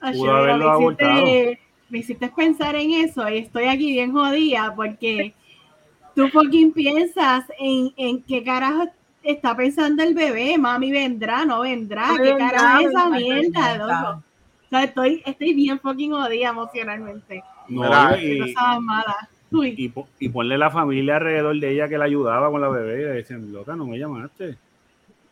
Ay, 0.00 0.12
Pudo 0.18 0.22
mira, 0.24 0.38
haberlo 0.38 0.56
me, 0.78 0.84
hiciste, 0.86 1.04
abortado. 1.04 1.56
me 1.88 1.98
hiciste 1.98 2.28
pensar 2.28 2.74
en 2.76 2.90
eso 2.92 3.28
y 3.28 3.38
estoy 3.38 3.64
aquí 3.64 3.92
bien 3.92 4.12
jodida 4.12 4.72
porque 4.76 5.34
tú 6.14 6.28
fucking 6.28 6.72
piensas 6.72 7.44
en, 7.58 7.92
en 7.96 8.22
qué 8.22 8.42
carajo 8.42 8.88
está 9.22 9.56
pensando 9.56 10.02
el 10.02 10.14
bebé. 10.14 10.58
Mami 10.58 10.90
vendrá, 10.90 11.44
no 11.44 11.60
vendrá. 11.60 12.08
¿Qué 12.16 12.22
Vendrá, 12.22 12.50
carajo 12.50 12.80
es 12.80 12.86
esa 12.88 13.08
mierda, 13.10 13.76
loco? 13.78 14.22
O 14.66 14.68
sea, 14.68 14.82
estoy, 14.84 15.22
estoy 15.24 15.54
bien 15.54 15.78
fucking 15.80 16.10
jodida 16.12 16.48
emocionalmente. 16.48 17.42
No, 17.68 17.82
Mira, 17.82 18.22
y, 18.22 18.54
mala. 18.80 19.28
Y, 19.52 19.92
y 20.18 20.28
ponle 20.28 20.58
la 20.58 20.70
familia 20.70 21.16
alrededor 21.16 21.58
de 21.58 21.70
ella 21.70 21.88
que 21.88 21.96
la 21.98 22.04
ayudaba 22.04 22.50
con 22.50 22.60
la 22.60 22.68
bebé. 22.68 22.94
Y 23.00 23.04
le 23.04 23.12
decían, 23.12 23.52
loca, 23.52 23.74
no 23.76 23.86
me 23.86 23.98
llamaste. 23.98 24.56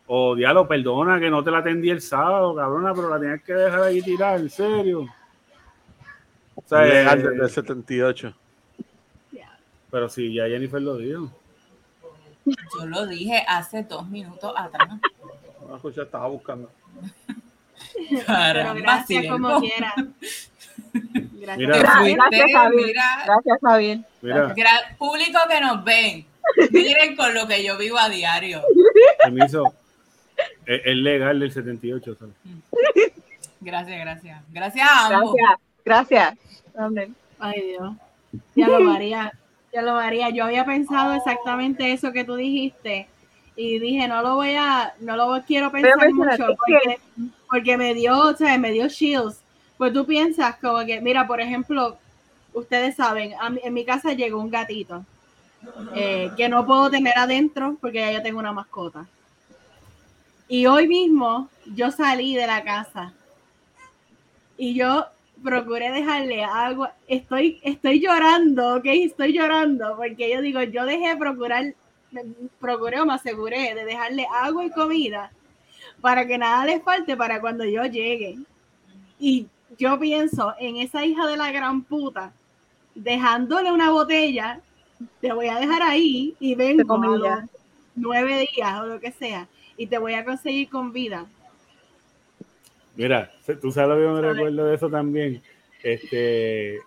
O 0.07 0.35
diablo, 0.35 0.67
perdona 0.67 1.19
que 1.19 1.29
no 1.29 1.43
te 1.43 1.49
la 1.51 1.59
atendí 1.59 1.89
el 1.89 2.01
sábado, 2.01 2.53
cabrona, 2.55 2.93
pero 2.93 3.09
la 3.09 3.19
tenías 3.19 3.41
que 3.41 3.53
dejar 3.53 3.81
ahí 3.83 4.01
tirar, 4.01 4.39
en 4.39 4.49
serio. 4.49 5.07
O 6.55 6.63
sea, 6.65 6.81
Legal 6.81 7.19
eh, 7.19 7.23
desde 7.29 7.43
el 7.43 7.49
78. 7.49 8.33
pero 9.91 10.09
sí, 10.09 10.33
ya 10.33 10.45
Jennifer 10.47 10.81
lo 10.81 10.97
dijo. 10.97 11.31
Yo 12.45 12.85
lo 12.85 13.07
dije 13.07 13.43
hace 13.47 13.83
dos 13.83 14.07
minutos 14.07 14.53
atrás. 14.55 14.89
No 15.67 15.75
escuché, 15.75 16.03
estaba 16.03 16.27
buscando. 16.27 16.69
pero 18.09 18.25
Caramba, 18.25 18.73
gracias 18.81 19.23
sí, 19.23 19.27
como 19.29 19.59
quiera. 19.59 19.93
Gracias. 20.93 21.57
Mira. 21.57 21.77
Gracias, 21.77 21.89
Javier. 22.53 22.85
mira, 22.85 23.03
Gracias, 23.25 23.57
Javier. 23.61 23.99
Mira, 24.21 24.55
gra- 24.55 24.97
público 24.97 25.39
que 25.49 25.61
nos 25.61 25.83
ven. 25.83 26.25
Miren 26.71 27.15
con 27.15 27.33
lo 27.33 27.47
que 27.47 27.63
yo 27.63 27.77
vivo 27.77 27.97
a 27.97 28.07
diario. 28.09 28.61
Permiso. 29.23 29.73
Es, 30.65 30.81
es 30.85 30.95
legal 30.95 31.39
del 31.39 31.51
78, 31.51 32.15
¿sabes? 32.15 32.35
Gracias, 33.61 33.99
gracias. 33.99 34.43
Gracias 34.51 34.87
a 34.87 35.07
ambos. 35.07 35.33
Gracias, 35.35 35.59
gracias. 36.33 36.37
Amén. 36.77 37.15
Ay, 37.39 37.61
Dios. 37.61 37.93
Ya 38.55 38.67
lo 38.67 38.79
María. 38.81 39.31
Ya 39.73 39.81
lo 39.81 39.93
María. 39.93 40.29
Yo 40.29 40.43
había 40.45 40.65
pensado 40.65 41.13
exactamente 41.15 41.91
eso 41.91 42.11
que 42.11 42.23
tú 42.23 42.35
dijiste. 42.35 43.07
Y 43.55 43.79
dije, 43.79 44.07
no 44.07 44.21
lo 44.21 44.35
voy 44.35 44.53
a, 44.55 44.93
no 44.99 45.15
lo 45.15 45.41
quiero 45.47 45.71
pensar 45.71 45.93
Pero, 45.97 46.13
mucho 46.13 46.45
porque, 46.57 46.99
porque 47.49 47.77
me 47.77 47.93
dio, 47.95 48.15
o 48.19 48.35
sea, 48.35 48.57
me 48.59 48.71
dio 48.71 48.87
chills. 48.89 49.39
Pues 49.77 49.93
tú 49.93 50.05
piensas 50.05 50.57
como 50.57 50.85
que, 50.85 51.01
mira, 51.01 51.25
por 51.25 51.41
ejemplo, 51.41 51.97
ustedes 52.53 52.95
saben, 52.95 53.33
a 53.39 53.49
mí- 53.49 53.61
en 53.63 53.73
mi 53.73 53.83
casa 53.85 54.13
llegó 54.13 54.39
un 54.41 54.51
gatito 54.51 55.03
eh, 55.95 56.29
que 56.37 56.49
no 56.49 56.65
puedo 56.65 56.89
tener 56.91 57.17
adentro 57.17 57.77
porque 57.81 57.99
ya 58.01 58.11
yo 58.11 58.21
tengo 58.21 58.39
una 58.39 58.51
mascota. 58.53 59.05
Y 60.47 60.65
hoy 60.67 60.87
mismo 60.87 61.49
yo 61.73 61.91
salí 61.91 62.35
de 62.35 62.45
la 62.45 62.63
casa 62.63 63.13
y 64.57 64.75
yo 64.75 65.05
procuré 65.43 65.91
dejarle 65.91 66.43
algo. 66.43 66.87
Estoy, 67.07 67.59
estoy 67.63 67.99
llorando, 67.99 68.77
ok, 68.77 68.85
estoy 68.85 69.33
llorando 69.33 69.95
porque 69.97 70.31
yo 70.31 70.41
digo, 70.41 70.61
yo 70.63 70.85
dejé 70.85 71.15
procurar, 71.17 71.73
procuré 72.59 73.01
o 73.01 73.05
me 73.05 73.13
aseguré 73.13 73.73
de 73.73 73.85
dejarle 73.85 74.27
agua 74.31 74.65
y 74.65 74.69
comida 74.69 75.31
para 76.01 76.27
que 76.27 76.37
nada 76.37 76.65
les 76.65 76.83
falte 76.83 77.17
para 77.17 77.41
cuando 77.41 77.65
yo 77.65 77.83
llegue. 77.85 78.37
Y 79.19 79.47
yo 79.77 79.99
pienso 79.99 80.53
en 80.59 80.77
esa 80.77 81.05
hija 81.05 81.25
de 81.27 81.37
la 81.37 81.51
gran 81.51 81.83
puta, 81.83 82.31
dejándole 82.93 83.71
una 83.71 83.89
botella, 83.89 84.61
te 85.21 85.33
voy 85.33 85.47
a 85.47 85.59
dejar 85.59 85.81
ahí 85.81 86.35
y 86.39 86.55
vengo 86.55 86.81
a 86.81 86.97
los 86.97 87.17
comillas. 87.17 87.49
nueve 87.95 88.47
días 88.53 88.81
o 88.81 88.85
lo 88.85 88.99
que 88.99 89.11
sea, 89.11 89.47
y 89.77 89.87
te 89.87 89.97
voy 89.97 90.13
a 90.13 90.25
conseguir 90.25 90.69
con 90.69 90.91
vida. 90.93 91.25
Mira, 92.95 93.31
tú 93.61 93.71
sabes 93.71 93.89
lo 93.89 93.95
que 93.95 94.21
me 94.21 94.21
¿Sabes? 94.21 94.35
recuerdo 94.35 94.65
de 94.65 94.75
eso 94.75 94.89
también. 94.89 95.41
Este, 95.83 96.79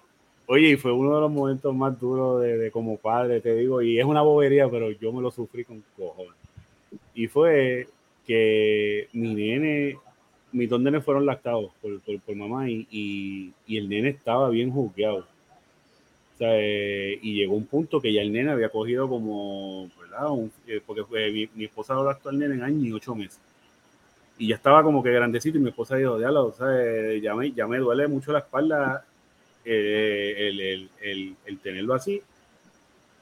oye, 0.47 0.71
y 0.71 0.77
fue 0.77 0.93
uno 0.93 1.15
de 1.15 1.21
los 1.21 1.31
momentos 1.31 1.75
más 1.75 1.99
duros 2.01 2.43
de, 2.43 2.57
de 2.57 2.71
como 2.71 2.97
padre, 2.97 3.41
te 3.41 3.55
digo, 3.55 3.83
y 3.83 3.99
es 3.99 4.05
una 4.05 4.23
bobería, 4.23 4.69
pero 4.71 4.91
yo 4.91 5.13
me 5.13 5.23
lo 5.23 5.31
sufrí 5.31 5.65
con 5.65 5.83
cojones. 5.97 6.33
Y 7.15 7.27
fue 7.27 7.89
que 8.27 9.09
mi 9.13 9.35
nene, 9.35 9.99
mis 10.53 10.69
dos 10.69 10.81
nenes 10.81 11.05
fueron 11.05 11.27
lactados 11.27 11.71
por, 11.83 12.01
por, 12.01 12.21
por 12.21 12.37
mamá 12.37 12.71
y, 12.71 12.87
y, 12.91 13.53
y 13.67 13.77
el 13.77 13.89
nene 13.89 14.09
estaba 14.11 14.49
bien 14.51 14.71
juzgado. 14.71 15.27
Eh, 16.41 17.19
y 17.23 17.35
llegó 17.35 17.55
un 17.57 17.67
punto 17.67 18.01
que 18.01 18.13
ya 18.13 18.23
el 18.23 18.33
nene 18.33 18.53
había 18.53 18.69
cogido 18.71 19.09
como, 19.09 19.91
eh, 20.67 20.81
porque 20.87 21.05
fue, 21.05 21.31
mi, 21.33 21.49
mi 21.55 21.65
esposa 21.65 21.95
lo 21.95 22.05
lactó 22.05 22.29
al 22.29 22.39
nene 22.39 22.55
en 22.55 22.63
año 22.63 22.85
y 22.87 22.93
ocho 22.93 23.15
meses 23.15 23.41
y 24.39 24.49
ya 24.49 24.55
estaba 24.57 24.83
como 24.83 25.03
que 25.03 25.11
grandecito 25.13 25.59
y 25.59 25.61
mi 25.61 25.71
esposa 25.71 25.97
dijo, 25.97 26.19
diablo, 26.19 26.47
o 26.47 26.53
sea, 26.53 26.67
eh, 26.81 27.21
ya 27.21 27.35
me, 27.35 27.51
ya 27.53 27.67
me 27.67 27.79
duele 27.79 28.07
mucho 28.09 28.33
la 28.33 28.39
espalda 28.41 29.05
eh, 29.65 30.35
el, 30.51 30.61
el- 30.61 30.91
el- 31.03 31.37
el 31.47 31.59
tenerlo 31.59 31.95
así. 31.95 32.23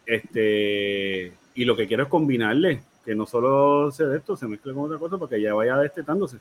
Este, 0.04 1.32
y 1.54 1.64
lo 1.64 1.76
que 1.76 1.86
quiero 1.86 2.04
es 2.04 2.08
combinarle, 2.08 2.82
que 3.04 3.14
no 3.14 3.26
solo 3.26 3.90
se 3.90 4.04
de 4.06 4.18
esto, 4.18 4.36
se 4.36 4.46
mezcle 4.46 4.72
con 4.74 4.84
otra 4.84 4.98
cosa 4.98 5.18
para 5.18 5.30
que 5.30 5.40
ya 5.42 5.54
vaya 5.54 5.76
destetándose. 5.78 6.38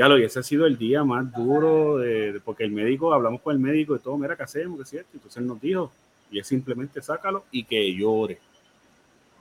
Ya 0.00 0.08
lo, 0.08 0.18
y 0.18 0.22
ese 0.22 0.38
ha 0.38 0.42
sido 0.42 0.64
el 0.64 0.78
día 0.78 1.04
más 1.04 1.30
duro, 1.30 1.98
de, 1.98 2.32
de- 2.32 2.40
porque 2.40 2.64
el 2.64 2.70
médico, 2.72 3.12
hablamos 3.12 3.42
con 3.42 3.52
el 3.54 3.60
médico 3.60 3.94
y 3.94 3.98
todo, 3.98 4.16
mira, 4.16 4.34
¿qué 4.34 4.44
hacemos? 4.44 4.78
¿Qué 4.78 4.82
es 4.84 4.88
cierto? 4.88 5.10
Entonces 5.12 5.36
él 5.42 5.46
nos 5.46 5.60
dijo, 5.60 5.92
y 6.30 6.38
es 6.38 6.46
simplemente 6.46 7.02
sácalo 7.02 7.44
y 7.50 7.64
que 7.64 7.94
llore. 7.94 8.38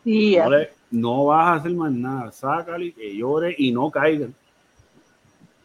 Sí, 0.04 0.36
No, 0.38 0.50
le- 0.50 0.70
no 0.92 1.26
vas 1.28 1.48
a 1.48 1.54
hacer 1.54 1.72
más 1.72 1.94
nada, 1.94 2.30
sácalo 2.34 2.84
y 2.84 2.92
que 2.92 3.16
llore 3.16 3.56
y 3.58 3.72
no 3.72 3.90
caigan. 3.90 4.36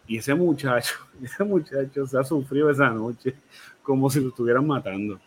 Y 0.07 0.19
ese 0.19 0.33
muchacho, 0.35 0.95
ese 1.23 1.43
muchacho 1.43 2.07
se 2.07 2.17
ha 2.17 2.23
sufrido 2.23 2.71
esa 2.71 2.89
noche 2.91 3.35
como 3.83 4.09
si 4.09 4.21
lo 4.21 4.29
estuvieran 4.29 4.65
matando. 4.65 5.19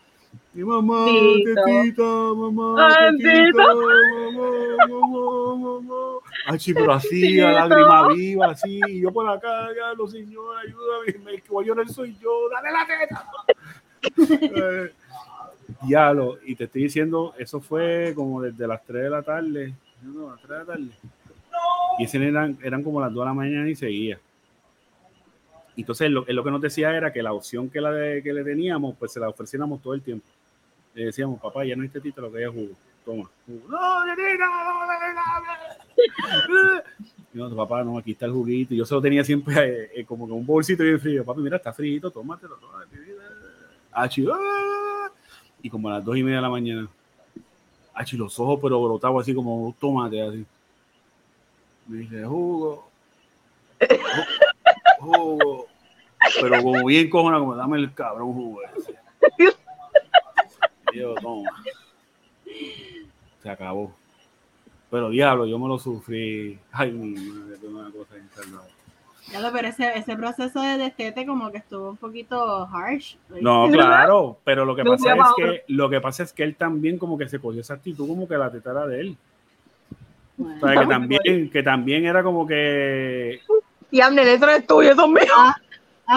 Y 0.54 0.60
mamá, 0.64 1.04
tetita, 1.44 2.02
mamá, 2.34 2.74
tetita, 3.18 3.74
mamá, 3.74 4.86
mamá, 4.88 5.56
mamá. 5.56 6.17
Ay, 6.46 6.58
sí, 6.58 6.72
pero 6.74 6.92
así, 6.92 7.40
a 7.40 7.50
lágrima 7.52 8.08
viva, 8.08 8.46
así, 8.50 8.80
y 8.88 9.00
yo 9.02 9.12
por 9.12 9.28
acá, 9.28 9.68
ya 9.76 9.92
lo 9.94 10.06
señor, 10.08 10.56
ayúdame, 10.58 11.18
me- 11.24 11.42
voy 11.48 11.64
a 11.64 11.68
llorar 11.68 11.88
soy 11.88 12.16
yo, 12.20 12.48
dale 12.50 12.68
la 12.72 12.86
teta. 12.86 13.26
Eh, 14.56 14.92
Diablo, 15.82 16.38
y 16.46 16.54
te 16.56 16.64
estoy 16.64 16.84
diciendo, 16.84 17.34
eso 17.38 17.60
fue 17.60 18.12
como 18.14 18.40
desde 18.42 18.66
las 18.66 18.82
3 18.84 19.04
de 19.04 19.10
la 19.10 19.22
tarde, 19.22 19.74
no, 20.02 20.30
las 20.30 20.40
3 20.40 20.50
de 20.50 20.58
la 20.58 20.64
tarde. 20.64 20.88
Y 21.98 22.04
ese 22.04 22.26
eran, 22.26 22.56
eran 22.62 22.82
como 22.82 23.00
las 23.00 23.12
2 23.12 23.22
de 23.24 23.26
la 23.28 23.34
mañana 23.34 23.68
y 23.68 23.74
seguía. 23.74 24.18
Entonces, 25.76 26.10
lo, 26.10 26.24
lo 26.26 26.44
que 26.44 26.50
nos 26.50 26.60
decía 26.60 26.96
era 26.96 27.12
que 27.12 27.22
la 27.22 27.32
opción 27.32 27.68
que, 27.70 27.80
la 27.80 27.92
de- 27.92 28.22
que 28.22 28.32
le 28.32 28.42
teníamos, 28.44 28.96
pues 28.98 29.12
se 29.12 29.20
la 29.20 29.28
ofreciéramos 29.28 29.80
todo 29.82 29.94
el 29.94 30.02
tiempo. 30.02 30.26
Le 30.94 31.04
decíamos, 31.06 31.40
papá, 31.40 31.64
ya 31.64 31.76
no 31.76 31.82
hay 31.82 31.88
tetita, 31.88 32.20
lo 32.20 32.32
que 32.32 32.42
es 32.42 32.48
jugo. 32.50 32.72
Toma. 33.08 33.24
No, 37.32 37.48
no, 37.48 37.56
papá, 37.56 37.82
no, 37.82 37.96
aquí 37.96 38.12
está 38.12 38.26
el 38.26 38.32
juguito. 38.32 38.74
Yo 38.74 38.84
se 38.84 38.94
lo 38.94 39.00
tenía 39.00 39.24
siempre 39.24 39.54
eh, 39.84 39.90
eh, 39.96 40.04
como 40.04 40.26
que 40.26 40.32
un 40.34 40.44
bolsito 40.44 40.82
bien 40.82 41.00
frío. 41.00 41.24
Papi, 41.24 41.40
mira, 41.40 41.56
está 41.56 41.72
frito, 41.72 42.10
tómatelo. 42.10 42.56
tómatelo. 42.56 43.02
Achi, 43.92 44.26
ah. 44.30 45.10
Y 45.62 45.70
como 45.70 45.88
a 45.88 45.94
las 45.94 46.04
dos 46.04 46.18
y 46.18 46.22
media 46.22 46.36
de 46.36 46.42
la 46.42 46.50
mañana, 46.50 46.86
achi, 47.94 48.18
los 48.18 48.38
ojos, 48.38 48.58
pero 48.62 48.78
brotados 48.82 49.22
así 49.22 49.34
como 49.34 49.56
un 49.56 49.72
tomate, 49.72 50.20
así. 50.20 50.44
Me 51.86 51.98
dice, 52.00 52.24
jugo. 52.26 52.90
ju- 53.80 53.96
Jugo. 55.00 55.66
Pero 56.42 56.62
como 56.62 56.84
bien 56.84 57.08
cojona, 57.08 57.38
como 57.38 57.56
dame 57.56 57.78
el 57.78 57.94
cabrón 57.94 58.34
jugo 58.34 58.60
ese. 58.76 58.94
Y 60.92 60.98
yo, 61.00 61.14
toma. 61.14 61.50
Se 63.48 63.52
acabó. 63.52 63.90
Pero 64.90 65.08
diablo, 65.08 65.46
yo 65.46 65.58
me 65.58 65.68
lo 65.68 65.78
sufrí. 65.78 66.58
Ay, 66.70 66.92
mi 66.92 67.18
madre, 67.18 67.54
es 67.54 67.62
una 67.62 67.90
cosa. 67.90 68.14
Ya 69.32 69.40
lo, 69.40 69.50
pero 69.52 69.68
ese, 69.68 69.90
ese 69.96 70.16
proceso 70.16 70.60
de 70.60 70.76
destete 70.76 71.24
como 71.24 71.50
que 71.50 71.56
estuvo 71.56 71.88
un 71.88 71.96
poquito 71.96 72.68
harsh. 72.70 73.16
No, 73.40 73.70
claro, 73.70 74.36
pero 74.44 74.66
lo 74.66 74.76
que 74.76 74.84
No 74.84 74.90
pasa 74.90 75.14
es 75.14 75.22
que 75.34 75.64
lo 75.68 75.88
que 75.88 76.00
pasa 76.02 76.22
es 76.24 76.34
que 76.34 76.42
él 76.42 76.56
también 76.56 76.98
como 76.98 77.16
que 77.16 77.26
se 77.26 77.38
cogió 77.38 77.62
esa 77.62 77.72
actitud 77.72 78.06
como 78.06 78.28
que 78.28 78.36
la 78.36 78.52
teta 78.52 78.72
era 78.72 78.86
de 78.86 79.00
él. 79.00 79.16
Bueno. 80.36 80.56
O 80.56 80.68
sea, 80.68 80.80
que 80.80 80.86
también, 80.86 81.50
que 81.50 81.62
también 81.62 82.04
era 82.04 82.22
como 82.22 82.46
que 82.46 83.40
Y 83.90 84.02
Amnel, 84.02 84.28
eso 84.28 84.46
es 84.46 84.66
tuyo, 84.66 84.92
eso 84.92 85.06
es 85.06 85.10
mío. 85.10 85.34
Ah, 85.34 85.56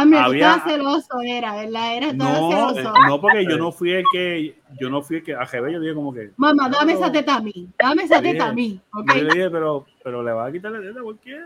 mira, 0.05 0.23
tú 0.23 0.29
Había- 0.29 0.59
celoso, 0.65 1.21
era, 1.21 1.55
¿verdad? 1.55 1.97
Era, 1.97 2.13
no, 2.13 2.25
eh, 2.51 2.73
celoso. 2.75 2.93
no 3.07 3.19
porque 3.21 3.43
yo 3.45 3.57
no 3.57 3.71
fui 3.71 3.91
el 3.91 4.05
que 4.11 4.55
yo 4.79 4.89
no 4.89 5.01
fui 5.01 5.17
el 5.17 5.23
que 5.23 5.33
a 5.35 5.45
Jebe, 5.45 5.73
yo 5.73 5.79
dije 5.79 5.93
como 5.93 6.13
que 6.13 6.31
Mamá, 6.37 6.69
dame 6.69 6.93
No. 6.93 6.99
esa 6.99 7.11
teta 7.11 7.35
a 7.35 7.41
mí. 7.41 7.67
Dame 7.77 8.03
esa 8.03 8.21
teta 8.21 8.47
a 8.47 8.53
mí, 8.53 8.79
¿ok? 8.93 9.07
yo 9.15 9.23
le 9.23 9.33
dije, 9.35 9.49
pero 9.49 9.85
pero 10.03 10.23
le 10.23 10.31
vas 10.31 10.49
a 10.49 10.51
quitar 10.51 10.71
la 10.71 10.81
teta, 10.81 11.01
¿por 11.01 11.17
qué? 11.19 11.39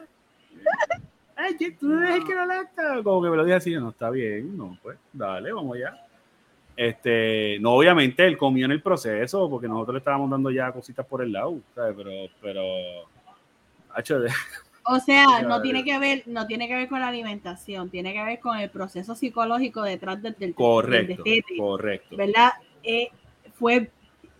Ay, 1.36 1.56
tú 1.80 1.92
eres 1.98 2.16
el 2.16 2.24
que 2.24 2.34
la 2.34 2.46
lacta. 2.46 3.04
Como 3.04 3.22
que 3.22 3.30
me 3.30 3.36
lo 3.36 3.44
dije 3.44 3.56
así, 3.58 3.72
yo, 3.72 3.82
no 3.82 3.90
está 3.90 4.10
bien, 4.10 4.56
no, 4.58 4.78
pues, 4.82 4.98
dale, 5.12 5.52
vamos 5.52 5.76
allá. 5.76 6.02
Este, 6.78 7.58
no, 7.62 7.72
obviamente 7.74 8.26
él 8.26 8.38
comió 8.38 8.66
en 8.66 8.72
el 8.72 8.82
proceso, 8.82 9.50
porque 9.50 9.68
nosotros 9.68 9.96
le 9.96 10.00
estábamos 10.00 10.30
dando 10.30 10.50
ya 10.52 10.72
cositas 10.72 11.06
por 11.06 11.22
el 11.22 11.32
lado, 11.34 11.58
¿sabes? 11.74 11.94
Pero, 11.98 12.12
pero, 12.42 12.64
O 14.88 15.00
sea, 15.00 15.42
no 15.42 15.62
tiene 15.62 15.84
que 15.84 15.98
ver, 15.98 16.24
no 16.28 16.46
tiene 16.46 16.68
que 16.68 16.76
ver 16.76 16.88
con 16.88 17.00
la 17.00 17.08
alimentación, 17.08 17.90
tiene 17.90 18.14
que 18.14 18.24
ver 18.24 18.40
con 18.40 18.58
el 18.60 18.70
proceso 18.70 19.16
psicológico 19.16 19.82
detrás 19.82 20.22
del, 20.22 20.36
del, 20.38 20.54
correcto, 20.54 21.08
del 21.08 21.18
destete, 21.18 21.58
correcto. 21.58 22.16
¿verdad? 22.16 22.52
Eh, 22.84 23.10
fue 23.56 23.90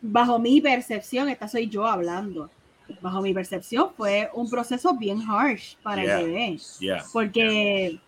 bajo 0.02 0.38
mi 0.38 0.62
percepción, 0.62 1.30
esta 1.30 1.48
soy 1.48 1.68
yo 1.68 1.88
hablando. 1.88 2.52
Bajo 3.02 3.22
mi 3.22 3.34
percepción 3.34 3.90
fue 3.98 4.30
un 4.34 4.48
proceso 4.48 4.94
bien 4.94 5.20
harsh 5.28 5.78
para 5.82 6.04
Yeah. 6.04 6.20
el 6.20 6.26
bebé, 6.28 6.60
porque 7.12 8.00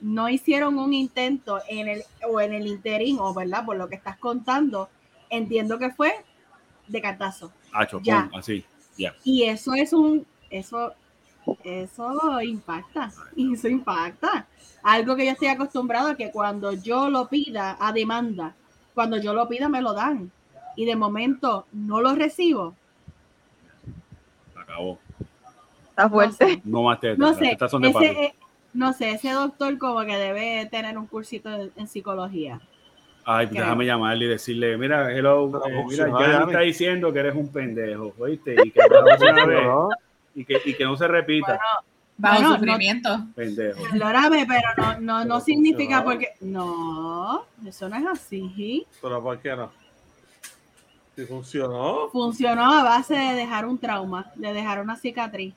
no 0.00 0.28
hicieron 0.28 0.78
un 0.78 0.94
intento 0.94 1.60
en 1.68 1.88
el 1.88 2.04
o 2.28 2.40
en 2.40 2.52
el 2.52 2.68
interín 2.68 3.18
o 3.18 3.34
verdad 3.34 3.64
por 3.64 3.76
lo 3.76 3.88
que 3.88 3.96
estás 3.96 4.16
contando, 4.18 4.88
entiendo 5.30 5.78
que 5.78 5.90
fue 5.90 6.12
de 6.86 7.00
cartazo. 7.00 7.52
Ya. 8.02 8.28
pum, 8.30 8.38
así, 8.38 8.64
ya. 8.96 9.14
Y 9.24 9.44
eso 9.44 9.74
es 9.74 9.92
un, 9.92 10.24
eso, 10.50 10.92
eso 11.64 12.40
impacta, 12.42 13.10
y 13.36 13.54
eso 13.54 13.68
impacta. 13.68 14.46
Algo 14.82 15.16
que 15.16 15.26
yo 15.26 15.32
estoy 15.32 15.48
acostumbrado 15.48 16.08
a 16.08 16.16
que 16.16 16.30
cuando 16.30 16.72
yo 16.72 17.08
lo 17.08 17.28
pida 17.28 17.76
a 17.80 17.92
demanda, 17.92 18.54
cuando 18.94 19.16
yo 19.16 19.32
lo 19.32 19.48
pida 19.48 19.68
me 19.68 19.80
lo 19.80 19.92
dan. 19.92 20.30
Y 20.76 20.86
de 20.86 20.96
momento 20.96 21.66
no 21.72 22.00
lo 22.00 22.14
recibo. 22.14 22.74
Acabó. 24.56 24.98
Está 25.90 26.08
fuerte. 26.08 26.62
No 26.64 26.82
más 26.84 27.00
tetas, 27.00 27.18
No 27.18 27.34
sé, 27.34 27.56
son 27.68 27.82
de 27.82 27.88
ese, 27.90 28.34
no 28.72 28.92
sé, 28.92 29.10
ese 29.10 29.30
doctor 29.30 29.76
como 29.78 30.00
que 30.00 30.16
debe 30.16 30.66
tener 30.66 30.96
un 30.96 31.06
cursito 31.06 31.50
en, 31.76 31.86
psicología. 31.86 32.60
Ay, 33.24 33.46
pues 33.46 33.56
¿Qué? 33.56 33.62
déjame 33.62 33.86
llamarle 33.86 34.24
y 34.24 34.28
decirle, 34.28 34.76
mira, 34.76 35.12
hello, 35.12 35.62
eh, 35.66 35.84
mira, 35.88 36.08
ya 36.08 36.40
me 36.40 36.52
está 36.52 36.60
diciendo 36.60 37.12
que 37.12 37.18
eres 37.20 37.36
un 37.36 37.52
pendejo, 37.52 38.12
¿oíste? 38.18 38.56
Y 38.64 38.70
que, 38.70 38.80
la 38.80 38.88
próxima 39.04 39.46
vez- 39.46 39.64
No, 39.64 39.88
y 40.34 40.44
que, 40.44 40.60
y 40.64 40.74
que 40.74 40.84
no 40.84 40.96
se 40.96 41.06
repita, 41.08 41.46
Bueno, 41.46 41.62
Bajo 42.18 42.34
Bueno, 42.36 42.48
no- 42.50 42.54
sufrimiento. 42.56 43.26
pendejo. 43.34 43.82
perdóname, 43.90 44.46
pero 44.46 44.68
no, 44.76 44.84
no, 45.00 45.16
Pero 45.22 45.24
no 45.24 45.40
significa 45.40 46.04
porque. 46.04 46.28
No, 46.40 47.44
eso 47.66 47.88
no 47.88 47.96
es 47.96 48.06
así. 48.06 48.86
pero 49.00 49.22
¿por 49.22 49.38
qué 49.40 49.56
no? 49.56 49.70
Si 51.16 51.24
funcionó. 51.26 52.08
Funcionó 52.10 52.70
a 52.72 52.82
base 52.84 53.14
de 53.14 53.34
dejar 53.34 53.66
un 53.66 53.78
trauma, 53.78 54.30
de 54.36 54.52
dejar 54.52 54.80
una 54.80 54.96
cicatriz. 54.96 55.54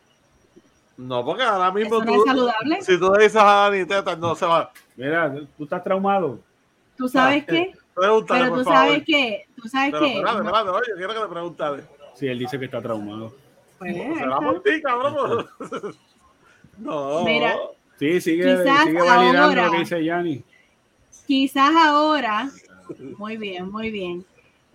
No, 0.98 1.24
porque 1.26 1.44
ahora 1.44 1.72
mismo 1.72 1.98
Eso 1.98 2.06
no 2.06 2.12
tú, 2.14 2.20
es 2.20 2.26
saludable. 2.26 2.82
si 2.82 3.00
tú 3.00 3.12
le 3.14 3.24
dices 3.26 3.42
a 3.42 3.70
Dani 3.70 3.86
Teta, 3.86 4.16
no 4.16 4.34
se 4.36 4.46
va. 4.46 4.72
Mira, 4.96 5.34
tú 5.58 5.64
estás 5.66 5.84
traumado. 5.84 6.40
¿Tú 6.98 7.08
sabes 7.10 7.44
Ah, 7.44 7.52
qué? 7.52 7.74
Pregúntale, 7.94 8.40
Pero 8.42 8.50
por 8.56 8.60
tú 8.60 8.70
favor. 8.70 8.80
sabes 8.88 9.04
qué, 9.06 9.46
tú 9.62 9.68
sabes 9.68 9.92
Pero 9.92 10.06
qué. 10.06 10.14
espérate, 10.14 10.38
No, 10.40 10.46
espérate, 10.46 10.70
oye, 10.70 10.92
quiero 10.98 11.14
que 11.14 11.20
le 11.20 11.28
pregunte. 11.28 11.64
Sí, 12.16 12.28
él 12.28 12.40
dice 12.40 12.58
que 12.58 12.66
está 12.66 12.82
traumado. 12.82 13.36
Pues, 13.78 13.96
Será 14.18 14.38
por 14.38 14.64
ti, 14.64 14.82
cabrón. 14.82 15.48
No. 16.78 17.24
Mira. 17.24 17.56
Sí, 17.98 18.20
sigue, 18.20 18.58
sigue 18.58 19.02
validando 19.02 19.42
ahora- 19.44 19.66
lo 19.68 19.72
que 19.72 19.78
dice 19.80 20.04
Yanni. 20.04 20.44
quizás 21.26 21.72
ahora, 21.74 22.50
muy 23.18 23.38
bien, 23.38 23.72
muy 23.72 23.90
bien. 23.92 24.26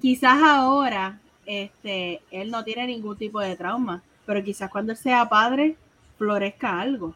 Quizás 0.01 0.43
ahora, 0.43 1.21
este, 1.45 2.23
él 2.31 2.51
no 2.51 2.65
tiene 2.65 2.87
ningún 2.87 3.19
tipo 3.19 3.39
de 3.41 3.55
trauma, 3.55 4.03
pero 4.25 4.43
quizás 4.43 4.71
cuando 4.71 4.93
él 4.93 4.99
sea 4.99 5.29
padre 5.29 5.77
florezca 6.17 6.81
algo. 6.81 7.15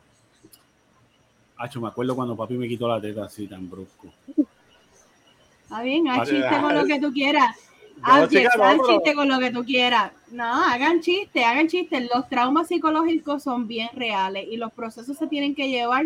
Hacho, 1.56 1.80
me 1.80 1.88
acuerdo 1.88 2.14
cuando 2.14 2.36
papi 2.36 2.54
me 2.54 2.68
quitó 2.68 2.86
la 2.86 3.00
teta 3.00 3.24
así 3.24 3.46
tan 3.46 3.70
brusco. 3.70 4.12
Está 5.62 5.80
bien, 5.82 6.08
haz 6.08 6.28
chiste 6.28 6.60
con 6.60 6.74
lo 6.74 6.84
que 6.84 7.00
tú 7.00 7.10
quieras. 7.10 7.56
Haz, 8.04 8.28
pero- 8.30 8.86
chiste 8.86 9.14
con 9.14 9.28
lo 9.28 9.38
que 9.38 9.50
tú 9.50 9.64
quieras. 9.64 10.12
No, 10.30 10.44
hagan 10.64 11.00
chiste, 11.00 11.44
hagan 11.44 11.68
chiste. 11.68 12.08
Los 12.14 12.28
traumas 12.28 12.68
psicológicos 12.68 13.42
son 13.42 13.66
bien 13.68 13.88
reales 13.94 14.46
y 14.50 14.56
los 14.56 14.72
procesos 14.72 15.16
se 15.16 15.26
tienen 15.26 15.54
que 15.54 15.68
llevar 15.68 16.04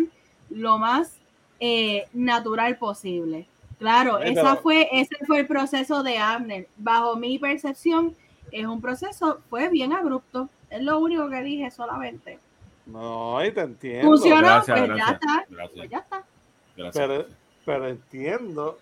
lo 0.49 0.77
más 0.77 1.13
eh, 1.59 2.07
natural 2.13 2.77
posible. 2.77 3.45
Claro, 3.79 4.19
esa 4.19 4.57
fue, 4.57 4.87
ese 4.91 5.15
fue 5.25 5.39
el 5.39 5.47
proceso 5.47 6.03
de 6.03 6.17
Abner. 6.17 6.67
Bajo 6.77 7.15
mi 7.15 7.39
percepción, 7.39 8.13
es 8.51 8.65
un 8.65 8.81
proceso, 8.81 9.39
fue 9.49 9.69
bien 9.69 9.93
abrupto. 9.93 10.49
Es 10.69 10.81
lo 10.83 10.99
único 10.99 11.29
que 11.29 11.41
dije 11.43 11.71
solamente. 11.71 12.39
No, 12.85 13.43
y 13.45 13.51
te 13.51 13.61
entiendo. 13.61 14.07
Funcionó, 14.07 14.41
Gracias, 14.41 14.77
pues 14.79 14.89
ya 14.89 14.95
gracias. 14.95 15.13
está. 15.21 15.45
Gracias, 15.49 15.71
Pues 15.77 15.89
ya 15.89 15.97
está. 15.97 16.23
gracias. 16.75 17.07
Pero, 17.07 17.25
pero 17.65 17.87
entiendo 17.87 18.79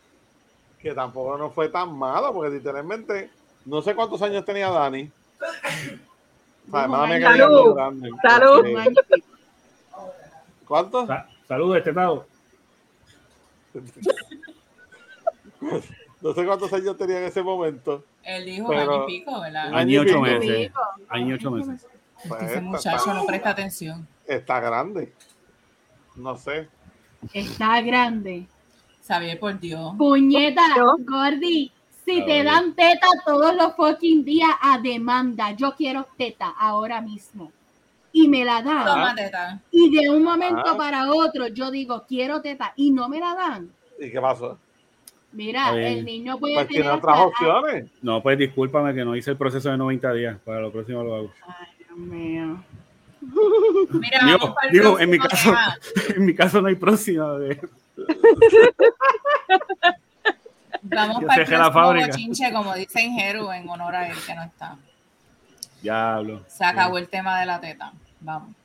que 0.80 0.94
tampoco 0.94 1.38
no 1.38 1.50
fue 1.52 1.70
tan 1.70 1.98
malo, 1.98 2.34
porque 2.34 2.56
literalmente 2.56 3.30
no 3.66 3.82
sé 3.82 3.96
cuántos 3.96 4.22
años 4.22 4.46
tenía 4.46 4.70
Dani. 4.70 5.10
Además, 6.72 7.10
me 7.10 7.22
Salud. 7.22 7.76
grande. 7.76 8.10
Salud. 8.22 8.66
Pico. 8.66 9.02
¿Cuántos? 10.68 11.08
Sa- 11.08 11.28
Saludos, 11.48 11.78
este 11.78 11.94
lado. 11.94 12.26
No 16.22 16.34
sé 16.34 16.46
cuántos 16.46 16.74
años 16.74 16.98
tenía 16.98 17.20
en 17.20 17.26
ese 17.26 17.44
momento. 17.44 18.04
Él 18.24 18.46
dijo 18.46 18.68
Pero- 18.70 18.82
año 18.82 19.04
y 19.04 19.06
pico, 19.08 19.40
¿verdad? 19.40 19.68
Año 19.68 19.78
Año 19.78 19.92
y 19.92 19.98
ocho 20.00 20.22
meses. 20.22 20.68
Pico. 20.68 20.82
Año 21.10 21.28
y 21.28 21.34
ocho 21.34 21.52
meses. 21.52 21.88
Pues 22.28 22.42
Ese 22.42 22.50
está- 22.56 22.62
muchacho 22.62 23.14
no 23.14 23.26
presta 23.26 23.50
atención. 23.52 24.08
Está 24.26 24.60
grande. 24.60 25.14
No 26.16 26.36
sé. 26.36 26.68
Está 27.34 27.82
grande. 27.82 28.48
Sabía 29.08 29.40
por 29.40 29.58
Dios. 29.58 29.94
Puñeta, 29.98 30.64
Gordy, 31.00 31.72
si 32.04 32.26
te 32.26 32.44
dan 32.44 32.74
teta 32.74 33.08
todos 33.26 33.56
los 33.56 33.74
fucking 33.76 34.26
días 34.26 34.50
a 34.62 34.80
demanda, 34.80 35.52
yo 35.52 35.74
quiero 35.78 36.06
teta 36.18 36.54
ahora 36.60 37.00
mismo. 37.00 37.50
Y 38.12 38.28
me 38.28 38.44
la 38.44 38.62
dan. 38.62 38.86
Toma 38.86 39.16
teta. 39.16 39.62
Y 39.72 39.96
de 39.96 40.10
un 40.10 40.24
momento 40.24 40.76
para 40.76 41.10
otro 41.10 41.48
yo 41.48 41.72
digo, 41.72 42.04
quiero 42.06 42.42
teta 42.42 42.74
y 42.76 42.92
no 42.92 43.08
me 43.08 43.22
la 43.22 43.34
dan. 43.34 43.70
¿Y 43.98 44.12
qué 44.12 44.20
pasó? 44.20 44.58
Mira, 45.32 45.74
el 45.78 46.04
niño 46.04 46.38
puede 46.38 46.56
Pues 46.56 46.68
tener 46.68 46.82
tiene 46.84 46.98
otras 46.98 47.18
opciones. 47.20 47.86
No, 48.02 48.22
pues 48.22 48.38
discúlpame 48.38 48.94
que 48.94 49.06
no 49.06 49.16
hice 49.16 49.32
el 49.32 49.38
proceso 49.38 49.70
de 49.70 49.78
90 49.78 50.14
días. 50.14 50.38
Para 50.44 50.60
lo 50.62 50.72
próximo 50.72 51.02
lo 51.04 51.16
hago. 51.16 51.32
Ay, 51.48 51.68
Dios 51.80 51.98
mío. 51.98 52.64
Mira, 53.22 54.20
Digo, 54.26 54.38
vamos 54.40 54.56
para 54.56 54.68
el 54.68 54.74
digo, 54.74 55.00
en 55.00 55.10
mi 55.10 55.18
caso- 55.20 55.50
tema. 55.50 55.78
en 56.16 56.26
mi 56.26 56.36
caso 56.36 56.62
no 56.62 56.68
hay 56.68 56.76
próxima. 56.76 57.34
bebé. 57.34 57.62
Vamos 60.84 61.24
para 61.26 61.44
el 61.44 61.52
la 61.52 61.72
fábrica. 61.72 62.08
bochinche, 62.08 62.52
como 62.54 62.74
dicen 62.76 63.14
Jeru, 63.14 63.52
en 63.52 63.68
honor 63.68 63.96
a 63.96 64.08
él 64.08 64.18
que 64.26 64.36
no 64.36 64.44
está. 64.44 64.78
Diablo. 65.82 66.44
Se 66.48 66.64
acabó 66.66 66.98
el 66.98 67.08
tema 67.10 67.40
de 67.40 67.46
la 67.46 67.60
teta. 67.60 67.92
Vamos. 68.20 68.56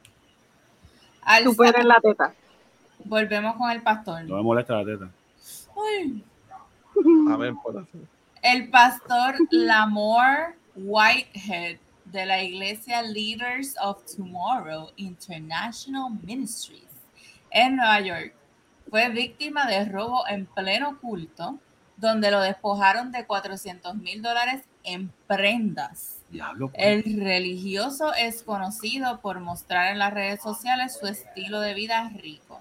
Al- 1.22 1.44
Tú 1.44 1.54
puedes 1.56 1.84
la 1.84 2.00
teta. 2.00 2.34
volvemos 3.04 3.56
con 3.56 3.70
el 3.70 3.82
pastor. 3.82 4.24
No 4.24 4.36
me 4.36 4.42
molesta 4.42 4.74
la 4.76 4.84
teta. 4.84 5.10
Uy. 5.74 6.24
A 7.32 7.36
ver, 7.36 7.54
por. 7.62 7.86
El 8.42 8.68
pastor 8.70 9.36
Lamore 9.50 10.54
Whitehead 10.74 11.76
de 12.06 12.26
la 12.26 12.42
iglesia 12.42 13.02
Leaders 13.02 13.76
of 13.80 14.02
Tomorrow 14.16 14.90
International 14.96 16.10
Ministries 16.22 16.88
en 17.50 17.76
Nueva 17.76 18.00
York 18.00 18.34
fue 18.92 19.08
víctima 19.08 19.66
de 19.66 19.86
robo 19.86 20.28
en 20.28 20.44
pleno 20.44 20.98
culto, 21.00 21.58
donde 21.96 22.30
lo 22.30 22.40
despojaron 22.42 23.10
de 23.10 23.24
400 23.24 23.94
mil 23.94 24.20
dólares 24.20 24.64
en 24.84 25.10
prendas. 25.26 26.18
Diablo. 26.28 26.68
pues. 26.68 26.84
El 26.86 27.18
religioso 27.24 28.12
es 28.12 28.42
conocido 28.42 29.18
por 29.20 29.40
mostrar 29.40 29.92
en 29.92 29.98
las 29.98 30.12
redes 30.12 30.42
sociales 30.42 30.98
su 31.00 31.06
estilo 31.06 31.60
de 31.60 31.72
vida 31.72 32.12
rico. 32.14 32.60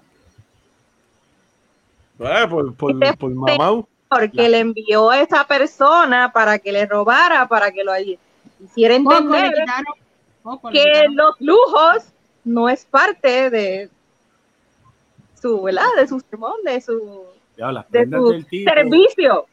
Eh, 2.18 2.46
por, 2.48 2.74
por, 2.76 2.92
Este 2.92 3.14
por 3.14 3.30
mamá. 3.30 3.84
Porque 4.08 4.48
le 4.48 4.60
envió 4.60 5.10
a 5.10 5.20
esa 5.20 5.46
persona 5.46 6.32
para 6.32 6.58
que 6.58 6.72
le 6.72 6.86
robara, 6.86 7.46
para 7.46 7.70
que 7.72 7.84
lo 7.84 7.92
hiciera 8.58 8.94
entender 8.94 9.52
que 10.72 11.08
los 11.10 11.34
lujos 11.40 12.04
no 12.42 12.70
es 12.70 12.86
parte 12.86 13.50
de 13.50 13.90
su, 15.42 15.60
¿verdad? 15.62 15.84
De 15.98 16.06
su 16.08 16.20
sermón, 16.20 16.54
de 16.64 16.80
su, 16.80 17.24
las 17.56 17.90
de 17.90 18.06
su 18.08 18.30
del 18.30 18.46
tipo. 18.46 18.70
servicio. 18.70 19.46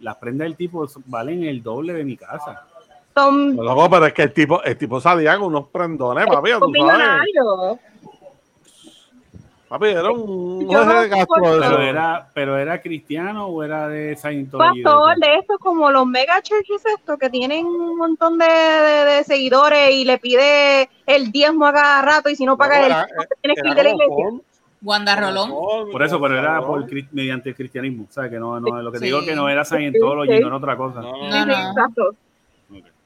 Las 0.00 0.16
prendas 0.16 0.46
del 0.46 0.56
tipo 0.56 0.86
valen 1.06 1.44
el 1.44 1.62
doble 1.62 1.92
de 1.92 2.04
mi 2.04 2.16
casa. 2.16 2.64
Son 3.14 3.54
Loco, 3.54 3.90
pero 3.90 4.06
es 4.06 4.14
que 4.14 4.22
el 4.22 4.32
tipo, 4.32 4.62
el 4.62 4.78
tipo 4.78 5.00
salía 5.00 5.36
con 5.36 5.48
unos 5.48 5.68
prendones, 5.68 6.26
papi, 6.26 6.50
tú 6.52 6.58
sabes. 6.58 6.72
millonarios. 6.72 7.78
Papi, 9.68 9.86
era 9.86 10.10
un 10.10 10.66
no 10.66 10.84
de. 10.84 11.08
Pero 11.60 11.80
era, 11.80 12.28
pero 12.34 12.58
era 12.58 12.80
cristiano 12.82 13.46
o 13.46 13.62
era 13.62 13.86
de 13.88 14.16
Scientology. 14.16 14.82
pastor 14.82 15.16
de 15.18 15.34
estos 15.36 15.58
como 15.58 15.92
los 15.92 16.06
mega 16.06 16.42
churches 16.42 16.82
estos 16.98 17.16
que 17.18 17.30
tienen 17.30 17.66
un 17.66 17.96
montón 17.96 18.36
de, 18.36 18.46
de- 18.46 19.04
de 19.16 19.24
seguidores 19.24 19.90
y 19.92 20.04
le 20.04 20.18
pide 20.18 20.88
el 21.06 21.30
diezmo 21.30 21.66
a 21.66 21.72
cada 21.72 22.02
rato 22.02 22.28
y 22.30 22.34
si 22.36 22.44
no 22.44 22.56
paga 22.56 22.80
el 22.80 22.86
era- 22.86 23.06
tienes 23.42 23.62
que 23.62 23.68
ir 23.68 23.74
era 23.78 23.82
de 23.82 23.82
la 23.84 23.90
iglesia. 23.90 24.24
con- 24.30 24.42
Wanda 24.82 25.14
Rolón. 25.16 25.50
Por 25.90 26.02
eso, 26.02 26.20
pero 26.20 26.38
era 26.38 26.60
por, 26.62 26.86
mediante 27.12 27.50
el 27.50 27.54
cristianismo. 27.54 28.06
O 28.08 28.12
sea, 28.12 28.30
que 28.30 28.38
no, 28.38 28.58
no, 28.60 28.80
lo 28.82 28.90
que 28.90 28.98
te 28.98 29.04
Sí. 29.04 29.12
digo 29.12 29.24
que 29.24 29.36
no 29.36 29.48
era 29.48 29.64
Scientology, 29.64 30.34
Sí. 30.36 30.40
no 30.40 30.46
era 30.46 30.56
otra 30.56 30.76
cosa. 30.76 31.00
No, 31.02 31.46
No, 31.46 32.10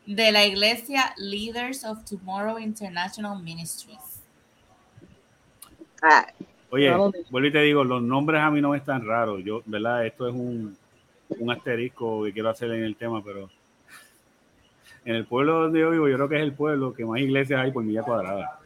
de 0.07 0.33
la 0.33 0.45
iglesia 0.45 1.15
Leaders 1.17 1.85
of 1.85 2.05
Tomorrow 2.05 2.59
International 2.59 3.43
Ministries. 3.43 4.23
Ah, 6.03 6.27
Oye, 6.71 6.91
vuelvo 7.31 7.49
y 7.49 7.53
te 7.53 7.61
digo, 7.63 7.85
los 7.85 8.03
nombres 8.03 8.43
a 8.43 8.51
mí 8.51 8.61
no 8.61 8.71
me 8.71 8.77
están 8.77 9.07
raros. 9.07 9.43
Yo, 9.45 9.63
¿verdad? 9.65 10.05
Esto 10.05 10.29
es 10.29 10.35
un, 10.35 10.77
un 11.39 11.51
asterisco 11.51 12.25
que 12.25 12.33
quiero 12.33 12.51
hacer 12.51 12.71
en 12.73 12.83
el 12.83 12.97
tema, 12.97 13.23
pero 13.25 13.49
en 15.05 15.15
el 15.15 15.25
pueblo 15.25 15.63
donde 15.63 15.81
yo 15.81 15.91
vivo, 15.91 16.09
yo 16.09 16.17
creo 16.17 16.29
que 16.29 16.37
es 16.37 16.43
el 16.43 16.53
pueblo 16.53 16.93
que 16.93 17.05
más 17.05 17.21
iglesias 17.21 17.61
hay 17.61 17.71
por 17.73 17.85
milla 17.85 18.03
cuadrada. 18.03 18.59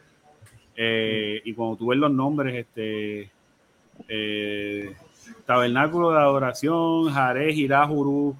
Eh, 0.81 1.41
y 1.43 1.53
cuando 1.53 1.75
tú 1.75 1.87
ves 1.87 1.99
los 1.99 2.09
nombres, 2.09 2.55
este 2.55 3.29
eh, 4.07 4.95
Tabernáculo 5.45 6.11
de 6.11 6.19
Adoración, 6.19 7.11
Jaré, 7.11 7.53
Jirajurú, 7.53 8.33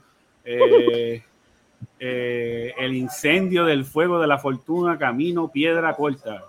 eh, 0.45 1.21
eh, 1.99 2.73
el 2.79 2.95
incendio 2.95 3.65
del 3.65 3.83
fuego 3.83 4.21
de 4.21 4.27
la 4.27 4.37
fortuna, 4.37 4.97
camino, 4.97 5.51
piedra 5.51 5.93
corta. 5.97 6.45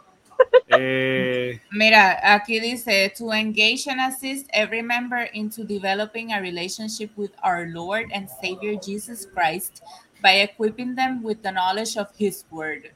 Mira, 1.72 2.34
aquí 2.34 2.60
dice, 2.60 3.12
to 3.18 3.32
engage 3.32 3.88
and 3.88 4.00
assist 4.00 4.46
every 4.52 4.82
member 4.82 5.28
into 5.32 5.64
developing 5.64 6.32
a 6.32 6.40
relationship 6.40 7.10
with 7.16 7.32
our 7.42 7.66
Lord 7.66 8.06
and 8.14 8.28
Savior 8.40 8.78
Jesus 8.80 9.26
Christ 9.26 9.82
by 10.22 10.42
equipping 10.42 10.94
them 10.94 11.20
with 11.24 11.42
the 11.42 11.50
knowledge 11.50 11.96
of 11.96 12.08
His 12.16 12.46
Word. 12.48 12.92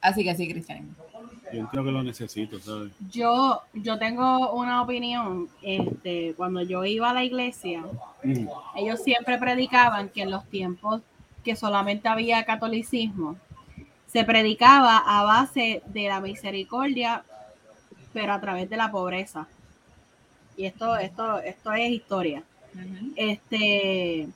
Así 0.00 0.24
que 0.24 0.34
sí, 0.34 0.48
cristianismo. 0.48 1.11
Yo 1.52 1.60
entiendo 1.60 1.84
que 1.84 1.92
lo 1.92 2.02
necesito, 2.02 2.58
¿sabes? 2.60 2.92
Yo, 3.10 3.60
yo 3.74 3.98
tengo 3.98 4.52
una 4.52 4.82
opinión. 4.82 5.48
Este, 5.62 6.34
cuando 6.36 6.62
yo 6.62 6.84
iba 6.84 7.10
a 7.10 7.14
la 7.14 7.24
iglesia, 7.24 7.84
Mm. 8.24 8.46
ellos 8.76 9.02
siempre 9.02 9.36
predicaban 9.36 10.08
que 10.08 10.22
en 10.22 10.30
los 10.30 10.44
tiempos 10.48 11.02
que 11.44 11.56
solamente 11.56 12.08
había 12.08 12.44
catolicismo, 12.44 13.36
se 14.06 14.22
predicaba 14.24 14.98
a 14.98 15.24
base 15.24 15.82
de 15.86 16.08
la 16.08 16.20
misericordia, 16.20 17.24
pero 18.12 18.32
a 18.32 18.40
través 18.40 18.70
de 18.70 18.76
la 18.76 18.92
pobreza. 18.92 19.48
Y 20.56 20.66
esto, 20.66 20.96
esto, 20.96 21.38
esto 21.40 21.72
es 21.72 21.90
historia. 21.90 22.44
Este, 23.16 24.28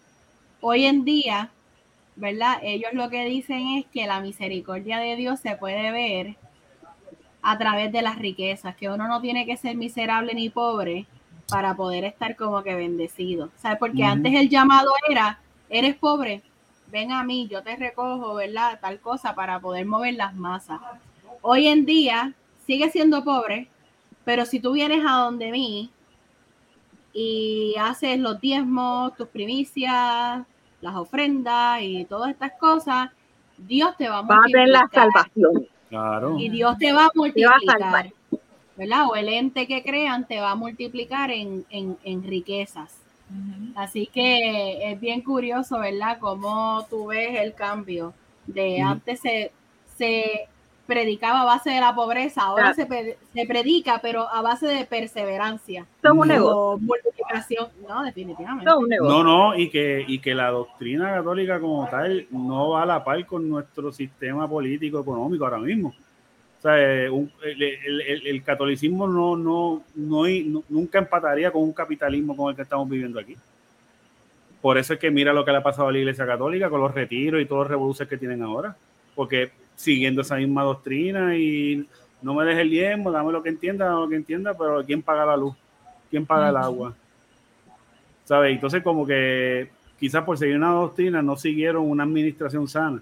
hoy 0.60 0.86
en 0.86 1.04
día, 1.04 1.50
¿verdad? 2.16 2.58
Ellos 2.62 2.92
lo 2.92 3.08
que 3.08 3.24
dicen 3.26 3.68
es 3.78 3.86
que 3.86 4.06
la 4.06 4.20
misericordia 4.20 4.98
de 4.98 5.14
Dios 5.16 5.40
se 5.40 5.56
puede 5.56 5.90
ver 5.92 6.36
a 7.48 7.56
través 7.56 7.92
de 7.92 8.02
las 8.02 8.18
riquezas, 8.18 8.74
que 8.74 8.88
uno 8.88 9.06
no 9.06 9.20
tiene 9.20 9.46
que 9.46 9.56
ser 9.56 9.76
miserable 9.76 10.34
ni 10.34 10.50
pobre 10.50 11.06
para 11.48 11.76
poder 11.76 12.02
estar 12.02 12.34
como 12.34 12.60
que 12.64 12.74
bendecido. 12.74 13.50
¿Sabes? 13.56 13.78
Porque 13.78 14.02
antes 14.02 14.34
el 14.34 14.48
llamado 14.48 14.90
era, 15.08 15.38
eres 15.68 15.94
pobre, 15.94 16.42
ven 16.90 17.12
a 17.12 17.22
mí, 17.22 17.46
yo 17.46 17.62
te 17.62 17.76
recojo, 17.76 18.34
¿verdad? 18.34 18.80
Tal 18.80 18.98
cosa 18.98 19.36
para 19.36 19.60
poder 19.60 19.86
mover 19.86 20.14
las 20.14 20.34
masas. 20.34 20.80
Hoy 21.40 21.68
en 21.68 21.86
día 21.86 22.32
sigue 22.66 22.90
siendo 22.90 23.22
pobre, 23.22 23.68
pero 24.24 24.44
si 24.44 24.58
tú 24.58 24.72
vienes 24.72 25.04
a 25.06 25.12
donde 25.12 25.52
mí 25.52 25.88
y 27.12 27.76
haces 27.78 28.18
los 28.18 28.40
diezmos, 28.40 29.14
tus 29.14 29.28
primicias, 29.28 30.44
las 30.80 30.94
ofrendas 30.96 31.80
y 31.80 32.06
todas 32.06 32.30
estas 32.30 32.54
cosas, 32.58 33.10
Dios 33.56 33.96
te 33.96 34.08
va 34.08 34.18
a 34.18 34.22
Va 34.22 34.34
a 34.34 34.42
tener 34.46 34.68
la 34.68 34.80
multiplicar. 34.80 35.12
salvación. 35.12 35.75
Claro. 35.96 36.38
Y 36.38 36.48
Dios 36.50 36.76
te 36.78 36.92
va 36.92 37.06
a 37.06 37.10
Te 37.10 37.46
va 37.46 37.54
a 37.54 37.58
multiplicar. 37.58 38.12
¿Verdad? 38.76 39.06
O 39.10 39.16
el 39.16 39.28
ente 39.30 39.66
que 39.66 39.82
crean 39.82 40.26
te 40.26 40.38
va 40.38 40.50
a 40.50 40.54
multiplicar 40.54 41.30
en, 41.30 41.64
en, 41.70 41.96
en 42.04 42.22
riquezas. 42.22 42.98
Así 43.74 44.06
que 44.06 44.92
es 44.92 45.00
bien 45.00 45.22
curioso, 45.22 45.80
¿verdad? 45.80 46.18
Cómo 46.20 46.86
tú 46.88 47.06
ves 47.06 47.40
el 47.40 47.54
cambio. 47.54 48.12
De 48.46 48.80
antes 48.80 49.20
se, 49.20 49.50
se 49.96 50.46
predicaba 50.86 51.42
a 51.42 51.44
base 51.44 51.70
de 51.70 51.80
la 51.80 51.94
pobreza, 51.94 52.42
ahora 52.42 52.72
Claro. 52.74 52.90
se, 52.92 53.16
se 53.34 53.46
predica, 53.46 53.98
pero 54.00 54.28
a 54.28 54.40
base 54.42 54.66
de 54.66 54.84
perseverancia 54.84 55.84
es 56.02 56.10
un 56.10 56.28
negocio. 56.28 56.78
multiplicación. 56.78 57.68
No, 57.88 58.02
definitivamente. 58.04 58.70
Es 58.70 58.76
un 58.76 58.88
negocio. 58.88 59.14
No, 59.16 59.24
no, 59.24 59.56
y 59.56 59.68
que, 59.68 60.04
y 60.06 60.18
que 60.20 60.34
la 60.34 60.50
doctrina 60.50 61.10
católica 61.14 61.58
como 61.60 61.88
tal 61.88 62.26
no 62.30 62.70
va 62.70 62.82
a 62.82 62.86
la 62.86 63.02
par 63.04 63.24
con 63.26 63.48
nuestro 63.48 63.92
sistema 63.92 64.48
político 64.48 65.00
económico 65.00 65.44
ahora 65.44 65.58
mismo. 65.58 65.88
O 66.58 66.62
sea, 66.62 66.78
eh, 66.80 67.10
un- 67.10 67.30
el, 67.44 67.62
el- 67.62 68.00
el- 68.00 68.26
el 68.26 68.42
catolicismo 68.42 69.06
no, 69.06 69.36
no, 69.36 69.82
no, 69.94 70.22
no- 70.46 70.62
nunca 70.68 70.98
empataría 70.98 71.50
con 71.50 71.62
un 71.62 71.72
capitalismo 71.72 72.34
como 72.36 72.50
el 72.50 72.56
que 72.56 72.62
estamos 72.62 72.88
viviendo 72.88 73.20
aquí. 73.20 73.36
Por 74.62 74.78
eso 74.78 74.94
es 74.94 74.98
que 74.98 75.10
mira 75.10 75.32
lo 75.32 75.44
que 75.44 75.52
le 75.52 75.58
ha 75.58 75.62
pasado 75.62 75.88
a 75.88 75.92
la 75.92 75.98
Iglesia 75.98 76.26
Católica 76.26 76.70
con 76.70 76.80
los 76.80 76.92
retiros 76.94 77.40
y 77.40 77.46
todos 77.46 77.62
los 77.62 77.68
revoluciones 77.70 78.08
que 78.08 78.16
tienen 78.16 78.42
ahora. 78.42 78.74
Porque 79.14 79.50
siguiendo 79.76 80.22
esa 80.22 80.36
misma 80.36 80.64
doctrina 80.64 81.36
y 81.36 81.86
no 82.22 82.34
me 82.34 82.44
dejes 82.44 82.62
el 82.62 82.70
diezmo, 82.70 83.12
dame 83.12 83.30
lo 83.30 83.42
que 83.42 83.50
entienda, 83.50 83.84
dame 83.86 84.00
lo 84.00 84.08
que 84.08 84.16
entienda, 84.16 84.54
pero 84.56 84.84
¿quién 84.84 85.02
paga 85.02 85.24
la 85.26 85.36
luz? 85.36 85.54
¿Quién 86.10 86.26
paga 86.26 86.48
el 86.48 86.56
agua? 86.56 86.94
¿Sabes? 88.24 88.52
Entonces 88.52 88.82
como 88.82 89.06
que 89.06 89.68
quizás 90.00 90.24
por 90.24 90.36
seguir 90.38 90.56
una 90.56 90.70
doctrina 90.72 91.22
no 91.22 91.36
siguieron 91.36 91.88
una 91.88 92.02
administración 92.02 92.66
sana. 92.66 93.00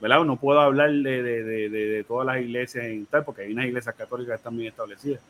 ¿Verdad? 0.00 0.24
No 0.24 0.36
puedo 0.36 0.58
hablar 0.60 0.90
de, 0.90 1.22
de, 1.22 1.42
de, 1.44 1.68
de- 1.68 2.04
todas 2.04 2.26
las 2.26 2.40
iglesias 2.40 2.86
en 2.86 3.04
tal, 3.04 3.22
porque 3.22 3.42
hay 3.42 3.52
unas 3.52 3.66
iglesias 3.66 3.94
católicas 3.94 4.32
que 4.32 4.36
están 4.36 4.56
bien 4.56 4.70
establecidas. 4.70 5.20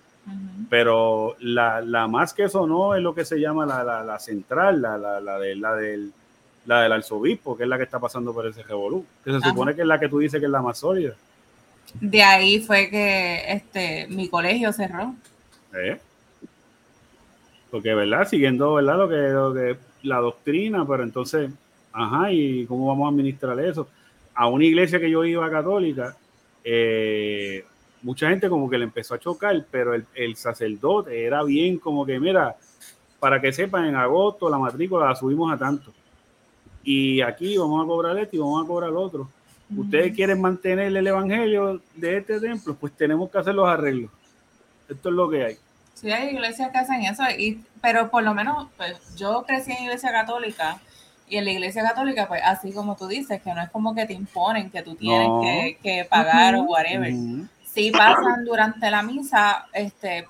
Pero 0.69 1.35
la, 1.41 1.81
la 1.81 2.07
más 2.07 2.33
que 2.33 2.45
eso 2.45 2.65
no 2.69 2.95
es 2.95 3.03
lo 3.03 3.13
que 3.13 3.25
se 3.25 3.41
llama 3.41 3.67
la, 3.67 3.83
la, 3.83 4.05
la 4.05 4.19
central, 4.21 4.81
la, 4.81 4.97
la, 4.97 5.21
la, 5.21 5.39
de, 5.41 5.57
la, 5.57 5.75
del, 5.75 6.13
la 6.67 6.83
del 6.83 6.93
arzobispo, 6.93 7.57
que 7.57 7.65
es 7.65 7.69
la 7.69 7.77
que 7.77 7.85
está 7.85 7.99
pasando 7.99 8.33
por 8.33 8.47
ese 8.47 8.63
revolú. 8.63 9.05
Que 9.25 9.31
se 9.31 9.37
Ajá. 9.39 9.49
supone 9.49 9.75
que 9.75 9.83
es 9.83 9.87
la 9.87 9.99
que 9.99 10.09
tú 10.09 10.19
dices 10.19 10.39
que 10.41 10.47
es 10.47 10.53
la 10.53 10.63
más 10.63 10.79
sólida. 10.79 11.15
De 12.01 12.23
ahí 12.23 12.61
fue 12.61 12.89
que 12.89 13.53
este 13.53 14.07
mi 14.09 14.29
colegio 14.29 14.73
cerró. 14.73 15.15
¿Eh? 15.75 15.99
Porque, 17.71 17.95
¿verdad? 17.95 18.29
Siguiendo, 18.29 18.75
¿verdad? 18.75 18.99
Lo 18.99 19.09
que, 19.09 19.17
lo 19.17 19.55
que 19.55 19.77
la 20.03 20.19
doctrina, 20.19 20.87
pero 20.87 21.03
entonces, 21.03 21.51
ajá, 21.93 22.33
¿y 22.33 22.67
cómo 22.67 22.87
vamos 22.87 23.07
a 23.07 23.11
administrar 23.11 23.59
eso? 23.61 23.89
A 24.35 24.49
una 24.49 24.65
iglesia 24.65 24.99
que 24.99 25.11
yo 25.11 25.25
iba 25.25 25.51
católica, 25.51 26.17
eh, 26.65 27.65
mucha 28.03 28.29
gente 28.29 28.49
como 28.49 28.69
que 28.69 28.79
le 28.79 28.85
empezó 28.85 29.15
a 29.15 29.19
chocar, 29.19 29.65
pero 29.71 29.95
el, 29.95 30.05
el 30.15 30.37
sacerdote 30.37 31.25
era 31.25 31.43
bien 31.43 31.79
como 31.79 32.05
que, 32.07 32.19
mira, 32.19 32.57
para 33.19 33.41
que 33.41 33.53
sepan, 33.53 33.87
en 33.87 33.97
agosto 33.97 34.49
la 34.49 34.59
matrícula 34.59 35.07
la 35.07 35.15
subimos 35.15 35.53
a 35.53 35.59
tanto. 35.59 35.93
Y 36.83 37.21
aquí 37.21 37.57
vamos 37.59 37.85
a 37.85 37.87
cobrar 37.87 38.19
esto 38.19 38.37
y 38.37 38.39
vamos 38.39 38.65
a 38.65 38.67
cobrar 38.67 38.91
lo 38.91 39.01
otro. 39.03 39.29
Ustedes 39.77 40.15
quieren 40.15 40.41
mantener 40.41 40.97
el 40.97 41.07
evangelio 41.07 41.81
de 41.95 42.17
este 42.19 42.41
templo, 42.41 42.75
pues 42.75 42.93
tenemos 42.97 43.31
que 43.31 43.39
hacer 43.39 43.55
los 43.55 43.69
arreglos. 43.69 44.11
Esto 44.89 45.11
es 45.11 45.15
lo 45.15 45.31
que 45.31 45.45
hay. 45.45 45.57
Sí, 45.95 46.11
hay 46.11 46.31
iglesias 46.35 46.71
que 46.73 46.79
hacen 46.79 47.03
eso, 47.03 47.23
y, 47.39 47.63
pero 47.81 48.11
por 48.11 48.23
lo 48.25 48.35
menos 48.35 48.67
pues, 48.77 48.97
yo 49.17 49.45
crecí 49.47 49.71
en 49.71 49.85
iglesia 49.85 50.11
católica 50.11 50.81
y 51.29 51.37
en 51.37 51.45
la 51.45 51.53
iglesia 51.53 51.83
católica, 51.85 52.27
pues 52.27 52.41
así 52.45 52.73
como 52.73 52.97
tú 52.97 53.07
dices, 53.07 53.41
que 53.43 53.55
no 53.55 53.63
es 53.63 53.71
como 53.71 53.95
que 53.95 54.07
te 54.07 54.15
imponen 54.15 54.71
que 54.71 54.83
tú 54.83 54.97
tienes 54.97 55.29
No. 55.29 55.41
que, 55.43 55.79
que 55.83 56.05
pagar 56.05 56.57
o 56.57 56.63
Ujú. 56.63 56.73
whatever. 56.73 57.13
Ujú. 57.13 57.47
Sí 57.65 57.93
pasan 57.93 58.45
durante 58.45 58.91
la 58.91 59.03
misa, 59.05 59.67
este, 59.73 60.27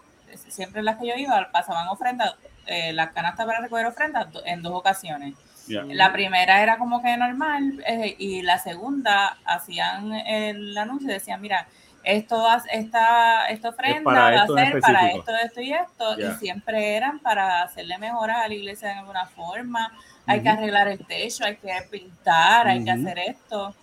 siempre 0.48 0.80
en 0.80 0.84
las 0.84 0.98
que 0.98 1.06
yo 1.06 1.14
iba, 1.14 1.48
pasaban 1.50 1.88
ofrendas, 1.88 2.34
eh, 2.66 2.92
las 2.92 3.12
canastas 3.12 3.46
para 3.46 3.60
recoger 3.60 3.86
ofrendas 3.86 4.26
en 4.44 4.60
dos 4.60 4.72
ocasiones. 4.74 5.34
La 5.68 6.12
primera 6.12 6.62
era 6.62 6.78
como 6.78 7.02
que 7.02 7.16
normal 7.16 7.82
eh, 7.86 8.16
y 8.18 8.42
la 8.42 8.58
segunda 8.58 9.38
hacían 9.44 10.12
el 10.12 10.76
anuncio 10.76 11.08
y 11.10 11.12
decían, 11.12 11.40
mira, 11.40 11.66
esto 12.02 12.46
esta, 12.70 13.46
esta 13.46 13.68
ofrenda 13.68 14.02
para 14.02 14.20
va 14.22 14.34
esto 14.42 14.56
a 14.56 14.64
ser 14.64 14.80
para 14.80 15.10
esto, 15.10 15.32
esto 15.44 15.60
y 15.60 15.72
esto. 15.72 16.18
Y 16.18 16.38
siempre 16.38 16.96
eran 16.96 17.18
para 17.18 17.62
hacerle 17.62 17.98
mejoras 17.98 18.38
a 18.38 18.48
la 18.48 18.54
iglesia 18.54 18.88
de 18.88 18.94
alguna 18.94 19.26
forma. 19.26 19.92
Hay 20.26 20.42
que 20.42 20.48
arreglar 20.48 20.88
el 20.88 21.04
techo, 21.04 21.44
hay 21.44 21.56
que 21.56 21.72
pintar, 21.90 22.68
hay 22.68 22.84
que 22.84 22.90
hacer 22.90 23.18
esto. 23.18 23.74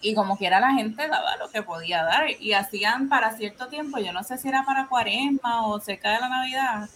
Y 0.00 0.14
como 0.14 0.36
quiera 0.36 0.60
la 0.60 0.72
gente 0.72 1.08
daba 1.08 1.36
lo 1.36 1.48
que 1.48 1.62
podía 1.62 2.04
dar. 2.04 2.26
Y 2.38 2.52
hacían 2.52 3.08
para 3.08 3.32
cierto 3.32 3.66
tiempo, 3.68 3.98
yo 3.98 4.12
no 4.12 4.22
sé 4.22 4.38
si 4.38 4.48
era 4.48 4.64
para 4.64 4.86
cuaresma 4.86 5.66
o 5.66 5.80
cerca 5.80 6.12
de 6.12 6.20
la 6.20 6.28
Navidad, 6.28 6.88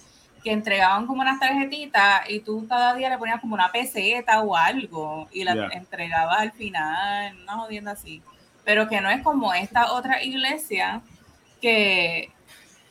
que 0.43 0.53
entregaban 0.53 1.07
como 1.07 1.21
unas 1.23 1.39
tarjetitas 1.39 2.23
y 2.29 2.41
tú 2.41 2.67
cada 2.69 2.95
día 2.95 3.11
le 3.11 3.19
ponías 3.19 3.41
como 3.41 3.55
una 3.55 3.71
peseta 3.71 4.41
o 4.41 4.57
algo 4.57 5.29
y 5.33 5.45
la 5.45 5.55
Ya. 5.55 5.67
entregabas 5.73 6.39
al 6.41 6.53
final, 6.53 7.37
una 7.43 7.57
jodienda 7.59 7.93
así. 7.93 8.23
Pero 8.65 8.89
que 8.89 9.01
no 9.01 9.11
es 9.11 9.23
como 9.23 9.53
esta 9.53 9.93
otra 9.93 10.23
iglesia 10.23 11.01
que 11.61 12.31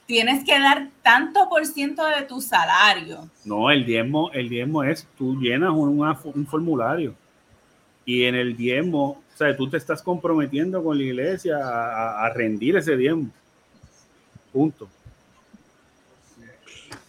tienes 0.06 0.44
que 0.44 0.60
dar 0.60 0.90
tanto 1.04 1.48
por 1.50 1.66
ciento 1.66 2.06
de 2.06 2.24
tu 2.24 2.42
salario. 2.42 3.30
No, 3.46 3.70
el 3.72 3.86
diezmo, 3.86 4.32
el 4.32 4.50
diezmo 4.50 4.84
es, 4.84 5.08
tú 5.18 5.40
llenas 5.40 5.72
un, 5.72 6.00
una- 6.00 6.20
un 6.24 6.46
formulario 6.48 7.16
y 8.06 8.26
en 8.26 8.36
el 8.36 8.58
diezmo, 8.58 9.22
o 9.34 9.38
sea, 9.38 9.56
tú 9.56 9.70
te 9.70 9.78
estás 9.78 10.02
comprometiendo 10.02 10.84
con 10.84 10.98
la 10.98 11.04
iglesia 11.04 11.58
a 11.60 12.30
rendir 12.34 12.76
ese 12.78 12.98
diezmo. 12.98 13.30
Punto. 14.52 14.90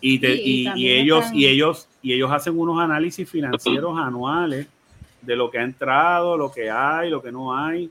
Y, 0.00 0.18
te- 0.18 0.36
Sí, 0.36 0.42
y 0.42 0.50
y- 0.50 0.60
y 0.60 0.64
también 0.64 0.98
ellos, 1.02 1.24
están- 1.24 1.36
y 1.38 1.46
ellos, 1.46 1.88
y 2.02 2.12
ellos 2.14 2.30
hacen 2.32 2.58
unos 2.58 2.78
análisis 2.80 3.28
financieros 3.28 3.98
anuales 3.98 4.66
de 5.22 5.36
lo 5.36 5.50
que 5.50 5.58
ha 5.58 5.62
entrado, 5.62 6.36
lo 6.36 6.50
que 6.50 6.70
hay, 6.70 7.10
lo 7.10 7.20
que 7.22 7.30
no 7.32 7.54
hay. 7.56 7.90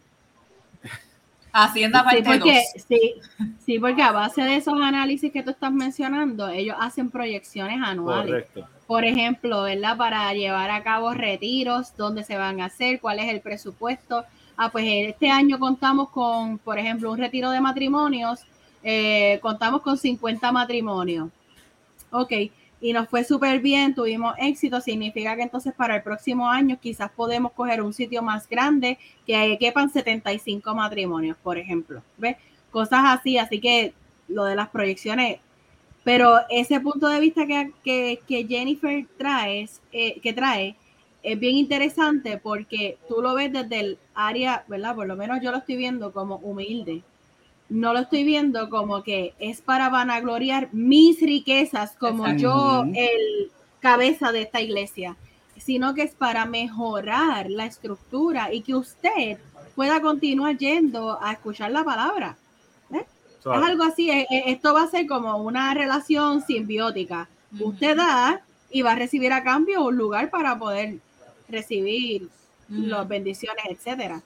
Hacienda 1.52 2.00
Sí 2.00 2.06
parte 2.06 2.24
porque, 2.24 2.62
2. 2.76 2.84
sí, 2.88 3.14
sí, 3.66 3.80
porque 3.80 4.04
a 4.04 4.12
base 4.12 4.44
de 4.44 4.56
esos 4.56 4.80
análisis 4.80 5.32
que 5.32 5.42
tú 5.42 5.50
estás 5.50 5.72
mencionando, 5.72 6.48
ellos 6.50 6.76
hacen 6.80 7.10
proyecciones 7.10 7.80
anuales. 7.84 8.26
Correcto. 8.28 8.68
Por 8.86 9.04
ejemplo, 9.04 9.64
¿verdad? 9.64 9.98
Para 9.98 10.32
llevar 10.34 10.70
a 10.70 10.84
cabo 10.84 11.14
retiros, 11.14 11.96
dónde 11.98 12.24
se 12.24 12.38
van 12.38 12.62
a 12.62 12.66
hacer, 12.66 13.00
cuál 13.00 13.20
es 13.20 13.30
el 13.30 13.42
presupuesto. 13.42 14.26
Ah, 14.58 14.70
pues 14.72 14.86
este 14.88 15.30
año 15.30 15.58
contamos 15.58 16.10
con, 16.10 16.60
por 16.60 16.78
ejemplo, 16.78 17.12
un 17.12 17.18
retiro 17.18 17.50
de 17.50 17.62
matrimonios, 17.62 18.42
eh, 18.84 19.40
contamos 19.42 19.82
con 19.82 19.98
50 19.98 20.52
matrimonios. 20.52 21.30
Ok, 22.12 22.32
y 22.82 22.94
nos 22.94 23.10
fue 23.10 23.24
súper 23.24 23.60
bien, 23.60 23.94
tuvimos 23.94 24.36
éxito, 24.38 24.80
significa 24.82 25.36
que 25.36 25.44
entonces 25.44 25.74
para 25.74 25.98
el 25.98 26.04
próximo 26.04 26.50
año 26.50 26.80
quizás 26.82 27.12
podemos 27.12 27.52
coger 27.52 27.82
un 27.82 27.94
sitio 27.94 28.22
más 28.22 28.48
grande 28.48 28.98
que 29.26 29.58
quepan 29.60 29.90
75 29.90 30.74
matrimonios, 30.76 31.38
por 31.44 31.58
ejemplo. 31.58 32.02
¿Ves? 32.18 32.38
Cosas 32.72 33.02
así, 33.06 33.38
así 33.38 33.60
que 33.60 33.94
lo 34.28 34.46
de 34.46 34.56
las 34.56 34.70
proyecciones 34.70 35.40
pero 36.04 36.40
ese 36.50 36.80
punto 36.80 37.08
de 37.08 37.20
vista 37.20 37.46
que, 37.46 37.72
que, 37.84 38.46
Jennifer 38.48 39.06
traes, 39.18 39.82
eh, 39.92 40.20
que 40.22 40.34
trae 40.34 40.76
es 41.22 41.40
bien 41.40 41.56
interesante 41.56 42.38
porque 42.38 42.98
tú 43.08 43.22
lo 43.22 43.36
ves 43.36 43.52
desde 43.52 43.80
el 43.80 44.00
área, 44.16 44.64
¿verdad? 44.68 44.96
Por 44.96 45.08
lo 45.08 45.16
menos 45.16 45.40
yo 45.42 45.52
lo 45.52 45.58
estoy 45.58 45.76
viendo 45.76 46.14
como 46.14 46.38
humilde. 46.38 47.04
No 47.70 47.94
lo 47.94 48.00
estoy 48.00 48.24
viendo 48.24 48.70
como 48.70 49.04
que 49.04 49.34
es 49.40 49.62
para 49.62 49.90
vanagloriar 49.90 50.70
mis 50.74 51.20
riquezas 51.22 51.92
como 51.98 52.26
Exacto. 52.26 52.42
yo, 52.42 52.86
el 52.96 53.52
cabeza 53.80 54.32
de 54.32 54.42
esta 54.42 54.60
iglesia, 54.62 55.16
sino 55.58 55.94
que 55.94 56.02
es 56.04 56.14
para 56.14 56.46
mejorar 56.46 57.50
la 57.50 57.66
estructura 57.66 58.52
y 58.54 58.62
que 58.62 58.76
usted 58.76 59.38
pueda 59.76 60.02
continuar 60.02 60.58
yendo 60.58 61.22
a 61.22 61.32
escuchar 61.34 61.72
la 61.72 61.84
palabra. 61.84 62.38
Es 62.92 63.46
algo 63.46 63.84
así, 63.84 64.10
eh, 64.12 64.28
eh, 64.30 64.44
esto 64.48 64.74
va 64.74 64.84
a 64.84 64.88
ser 64.88 65.08
como 65.08 65.38
una 65.38 65.74
relación 65.74 66.42
simbiótica. 66.42 67.30
Usted 67.58 67.96
da 67.96 68.42
y 68.70 68.82
va 68.82 68.92
a 68.92 68.96
recibir 68.96 69.32
a 69.32 69.44
cambio 69.44 69.86
un 69.86 69.96
lugar 69.96 70.30
para 70.30 70.60
poder 70.60 70.98
recibir 71.48 72.28
las 72.68 73.08
bendiciones, 73.08 73.64
etcétera. 73.70 74.22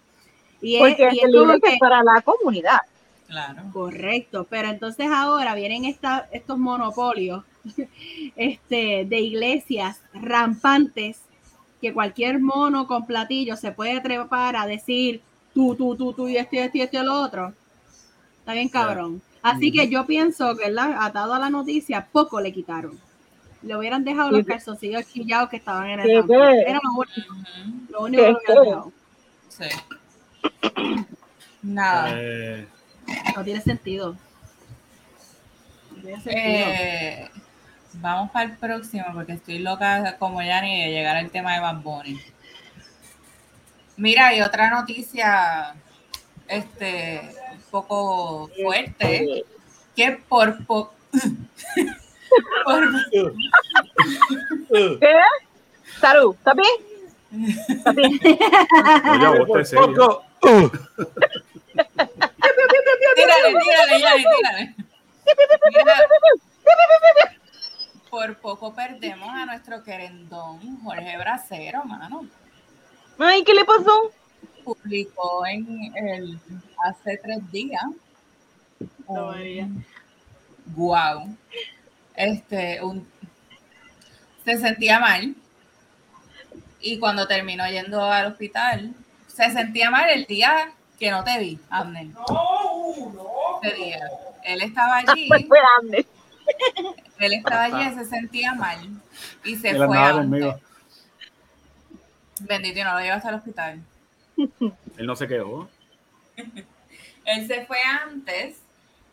Y 0.61 0.75
es, 0.75 0.81
Porque 0.81 1.09
y 1.13 1.19
es 1.19 1.25
libro 1.27 1.41
como 1.41 1.53
es 1.53 1.61
que- 1.61 1.77
para 1.79 2.03
la 2.03 2.21
comunidad. 2.21 2.79
Claro. 3.27 3.63
correcto, 3.71 4.45
pero 4.49 4.69
entonces 4.69 5.07
ahora 5.11 5.55
vienen 5.55 5.85
esta- 5.85 6.27
estos 6.31 6.57
monopolios 6.57 7.43
este, 8.35 9.05
de 9.05 9.19
iglesias 9.21 10.01
rampantes 10.13 11.21
que 11.81 11.93
cualquier 11.93 12.39
mono 12.39 12.85
con 12.87 13.05
platillo 13.05 13.55
se 13.57 13.71
puede 13.71 13.99
trepar 14.01 14.55
a 14.55 14.65
decir 14.67 15.21
tú, 15.53 15.75
tú, 15.75 15.95
tú, 15.95 16.13
tú 16.13 16.27
y 16.27 16.37
esto 16.37 16.55
y 16.55 16.59
esto 16.59 16.97
y 17.01 17.05
lo 17.05 17.21
otro. 17.21 17.53
Está 18.39 18.53
bien 18.53 18.69
cabrón. 18.69 19.21
Así 19.41 19.71
que 19.71 19.89
yo 19.89 20.05
pienso 20.05 20.55
que 20.55 20.65
¿verdad? 20.69 20.95
atado 20.99 21.33
a 21.33 21.39
la 21.39 21.49
noticia, 21.49 22.07
poco 22.11 22.39
le 22.39 22.53
quitaron. 22.53 22.97
Le 23.61 23.75
hubieran 23.77 24.03
dejado 24.03 24.31
los 24.31 24.45
calzoncillos 24.45 25.05
chillados 25.11 25.49
que 25.49 25.57
estaban 25.57 25.89
en 25.89 25.99
el 26.01 26.05
que- 26.21 26.33
Era 26.67 26.79
lo 26.83 26.91
único, 26.93 27.35
lo 27.89 28.01
único 28.03 28.23
que 28.23 28.29
le 28.29 28.37
hubieran 28.37 28.63
dejado. 28.65 28.91
Sí. 29.49 29.65
Nada. 31.61 32.09
Eh, 32.11 32.67
No 33.35 33.43
tiene 33.43 33.61
sentido. 33.61 34.15
No 35.95 36.01
tiene 36.01 36.21
sentido. 36.21 36.35
Eh, 36.45 37.29
vamos 37.93 38.31
para 38.31 38.45
el 38.45 38.57
próximo 38.57 39.05
porque 39.13 39.33
estoy 39.33 39.59
loca 39.59 40.17
como 40.17 40.41
ya 40.41 40.61
ni 40.61 40.81
de 40.83 40.91
llegar 40.91 41.15
al 41.17 41.29
tema 41.31 41.53
de 41.53 41.59
Bad 41.59 41.81
Bunny. 41.81 42.19
Mira, 43.97 44.33
y 44.35 44.41
otra 44.41 44.69
noticia 44.69 45.75
este 46.47 47.21
un 47.53 47.61
poco 47.71 48.49
fuerte 48.61 49.43
que 49.95 50.11
por 50.27 50.65
po- 50.65 50.93
por, 52.65 52.89
¿Qué? 54.99 55.15
Salud, 56.01 56.35
¿está 56.35 56.53
bien? 56.53 57.47
¿Está 57.69 57.91
bien? 57.91 58.19
oye, 58.23 59.27
vos 59.39 59.47
Por 59.47 59.59
te 59.59 59.65
serio. 59.65 59.93
poco, 59.93 60.23
tírale, 63.15 63.59
tírale, 63.63 64.25
tírale. 64.37 64.75
Mira, 65.69 65.95
por 68.09 68.37
poco 68.37 68.73
perdemos 68.73 69.29
a 69.29 69.45
nuestro 69.45 69.83
querendón 69.83 70.81
Jorge 70.83 71.17
Bracero, 71.17 71.83
mano. 71.85 72.27
Ay, 73.17 73.43
¿qué 73.43 73.53
le 73.53 73.65
pasó? 73.65 74.11
publicó 74.63 75.45
en 75.45 75.91
el 75.95 76.39
hace 76.85 77.17
tres 77.17 77.51
días. 77.51 77.83
No, 79.07 79.27
María. 79.27 79.67
Wow. 80.67 81.35
Este, 82.15 82.81
un, 82.83 83.07
se 84.45 84.57
sentía 84.57 84.99
mal. 84.99 85.35
Y 86.79 86.99
cuando 86.99 87.27
terminó 87.27 87.67
yendo 87.67 88.03
al 88.03 88.27
hospital, 88.31 88.93
se 89.27 89.49
sentía 89.51 89.89
mal 89.89 90.09
el 90.09 90.25
día 90.25 90.73
que 91.03 91.11
no 91.11 91.21
te 91.21 91.37
vi, 91.37 91.59
Abner. 91.69 92.07
Ese 93.61 93.75
día. 93.75 93.99
Él 94.45 94.61
estaba 94.61 94.99
allí, 94.99 95.27
Pues 95.27 95.45
fue 95.49 95.59
grande. 95.59 96.07
él 97.19 97.33
estaba 97.33 97.63
allí 97.65 97.89
y 97.91 97.93
se 97.95 98.05
sentía 98.05 98.53
mal. 98.53 98.79
Y 99.43 99.57
se 99.57 99.71
Él 99.71 99.85
fue 99.85 99.97
antes. 99.97 100.15
conmigo. 100.15 100.59
Bendito, 102.39 102.79
y 102.79 102.83
no 102.83 102.93
lo 102.93 102.99
llevaste 103.01 103.27
al 103.27 103.35
hospital. 103.35 103.81
Él 104.97 105.05
no 105.05 105.15
se 105.17 105.27
quedó. 105.27 105.67
Él 107.25 107.47
se 107.47 107.65
fue 107.65 107.79
antes 108.01 108.61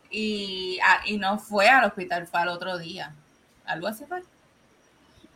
y, 0.09 0.79
ah, 0.85 1.01
y 1.05 1.17
no 1.17 1.39
fue 1.39 1.67
al 1.67 1.83
hospital, 1.83 2.25
fue 2.25 2.39
al 2.39 2.47
otro 2.47 2.77
día. 2.77 3.13
Algo 3.65 3.87
así 3.87 4.05
fue. 4.05 4.23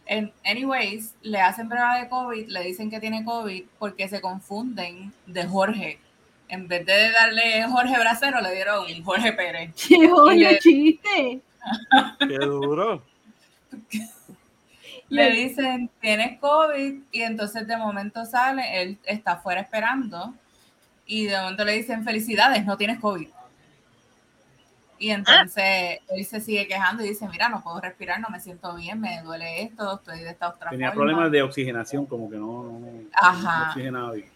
En, 0.06 0.32
anyways, 0.46 1.16
le 1.22 1.42
hacen 1.42 1.68
prueba 1.68 1.98
de 2.00 2.08
COVID, 2.08 2.48
le 2.48 2.62
dicen 2.62 2.90
que 2.90 3.02
tiene 3.02 3.26
COVID 3.26 3.66
porque 3.78 4.08
se 4.08 4.22
confunden 4.22 5.12
de 5.26 5.46
Jorge. 5.48 6.00
En 6.48 6.68
vez 6.68 6.86
de 6.86 7.12
darle 7.12 7.64
Jorge 7.68 7.98
Bracero, 8.00 8.40
le 8.42 8.54
dieron 8.54 8.86
Jorge 9.04 9.34
Pérez. 9.34 9.74
¡Qué 9.88 10.08
joya 10.10 10.52
le- 10.52 10.60
chiste! 10.60 11.42
qué 12.20 12.38
duro. 12.38 13.02
Le 15.10 15.30
dicen, 15.32 15.90
tienes 16.02 16.40
COVID, 16.40 16.96
y 17.12 17.22
entonces 17.22 17.68
de 17.68 17.78
momento 17.78 18.26
sale, 18.26 18.82
él 18.82 18.98
está 19.06 19.34
afuera 19.34 19.62
esperando, 19.62 20.34
y 21.06 21.26
de 21.26 21.38
momento 21.40 21.64
le 21.64 21.74
dicen, 21.74 22.04
felicidades, 22.04 22.66
no 22.66 22.76
tienes 22.78 23.00
COVID. 23.00 23.28
Y 24.98 25.10
entonces 25.12 26.00
él 26.10 26.26
se 26.26 26.40
sigue 26.42 26.68
quejando 26.68 27.04
y 27.04 27.10
dice, 27.10 27.28
mira, 27.28 27.50
no 27.50 27.62
puedo 27.62 27.82
respirar, 27.82 28.20
no 28.20 28.30
me 28.30 28.40
siento 28.40 28.74
bien, 28.76 29.00
me 29.00 29.22
duele 29.22 29.62
esto, 29.64 29.96
estoy 29.96 30.20
de 30.22 30.30
esta 30.30 30.50
otra 30.50 30.70
Tenía 30.72 30.88
forma". 30.92 31.02
problemas 31.04 31.32
de 31.32 31.42
oxigenación, 31.44 32.06
como 32.06 32.30
que 32.30 32.38
no, 32.38 32.64
no, 32.64 32.80
no 32.80 32.92
Ajá. 33.14 33.70
oxigenaba 33.70 34.12
bien. 34.14 34.30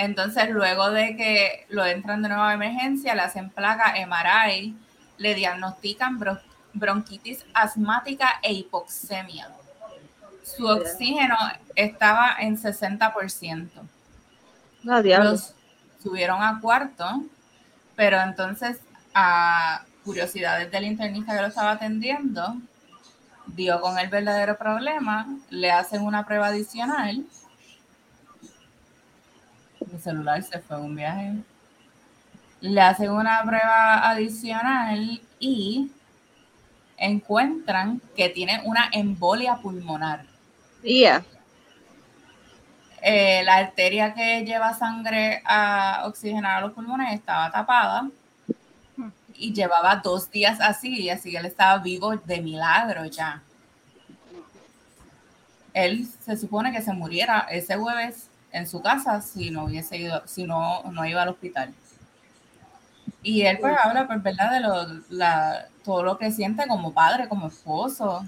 Entonces, 0.00 0.48
luego 0.48 0.90
de 0.90 1.14
que 1.14 1.66
lo 1.68 1.84
entran 1.84 2.22
de 2.22 2.30
nuevo 2.30 2.42
a 2.44 2.54
emergencia, 2.54 3.14
le 3.14 3.20
hacen 3.20 3.50
placa 3.50 3.92
MRI, 3.98 4.74
le 5.18 5.34
diagnostican 5.34 6.18
bro- 6.18 6.40
bronquitis 6.72 7.44
asmática 7.52 8.40
e 8.42 8.54
hipoxemia. 8.54 9.48
Su 10.42 10.66
oxígeno 10.66 11.36
estaba 11.76 12.36
en 12.40 12.56
60%. 12.56 13.82
No, 14.82 15.02
diablo. 15.02 15.32
Los 15.32 15.52
subieron 16.02 16.42
a 16.42 16.58
cuarto, 16.62 17.24
pero 17.94 18.18
entonces, 18.22 18.78
a 19.12 19.84
curiosidades 20.02 20.70
del 20.70 20.84
internista 20.84 21.34
que 21.36 21.42
lo 21.42 21.48
estaba 21.48 21.72
atendiendo, 21.72 22.56
dio 23.48 23.82
con 23.82 23.98
el 23.98 24.08
verdadero 24.08 24.56
problema, 24.56 25.26
le 25.50 25.70
hacen 25.70 26.00
una 26.02 26.24
prueba 26.24 26.46
adicional. 26.46 27.26
Mi 29.92 29.98
celular 29.98 30.42
se 30.42 30.58
fue 30.60 30.76
a 30.76 30.80
un 30.80 30.94
viaje. 30.94 31.34
Le 32.60 32.80
hacen 32.80 33.10
una 33.10 33.42
prueba 33.42 34.08
adicional 34.08 35.20
y 35.38 35.90
encuentran 36.96 38.00
que 38.14 38.28
tiene 38.28 38.60
una 38.64 38.88
embolia 38.92 39.56
pulmonar. 39.56 40.24
Yeah. 40.82 41.24
Eh, 43.02 43.42
la 43.44 43.56
arteria 43.56 44.12
que 44.12 44.44
lleva 44.44 44.74
sangre 44.74 45.42
a 45.46 46.02
oxigenar 46.04 46.58
a 46.58 46.60
los 46.60 46.72
pulmones 46.72 47.14
estaba 47.14 47.50
tapada 47.50 48.10
y 49.34 49.54
llevaba 49.54 49.96
dos 49.96 50.30
días 50.30 50.60
así, 50.60 51.00
y 51.00 51.08
así 51.08 51.30
que 51.30 51.38
él 51.38 51.46
estaba 51.46 51.78
vivo 51.78 52.14
de 52.14 52.42
milagro 52.42 53.06
ya. 53.06 53.42
Él 55.72 56.06
se 56.06 56.36
supone 56.36 56.72
que 56.72 56.82
se 56.82 56.92
muriera 56.92 57.46
ese 57.50 57.76
jueves 57.76 58.29
en 58.52 58.66
su 58.66 58.82
casa 58.82 59.20
si 59.22 59.50
no 59.50 59.64
hubiese 59.64 59.96
ido, 59.96 60.22
si 60.26 60.44
no, 60.44 60.82
no 60.84 61.06
iba 61.06 61.22
al 61.22 61.28
hospital. 61.28 61.72
Y 63.22 63.42
él 63.42 63.58
pues 63.60 63.76
habla, 63.76 64.06
pues, 64.06 64.22
¿verdad? 64.22 64.50
De 64.52 64.60
lo, 64.60 65.02
la, 65.10 65.66
todo 65.84 66.02
lo 66.02 66.18
que 66.18 66.30
siente 66.32 66.66
como 66.66 66.92
padre, 66.92 67.28
como 67.28 67.48
esposo. 67.48 68.24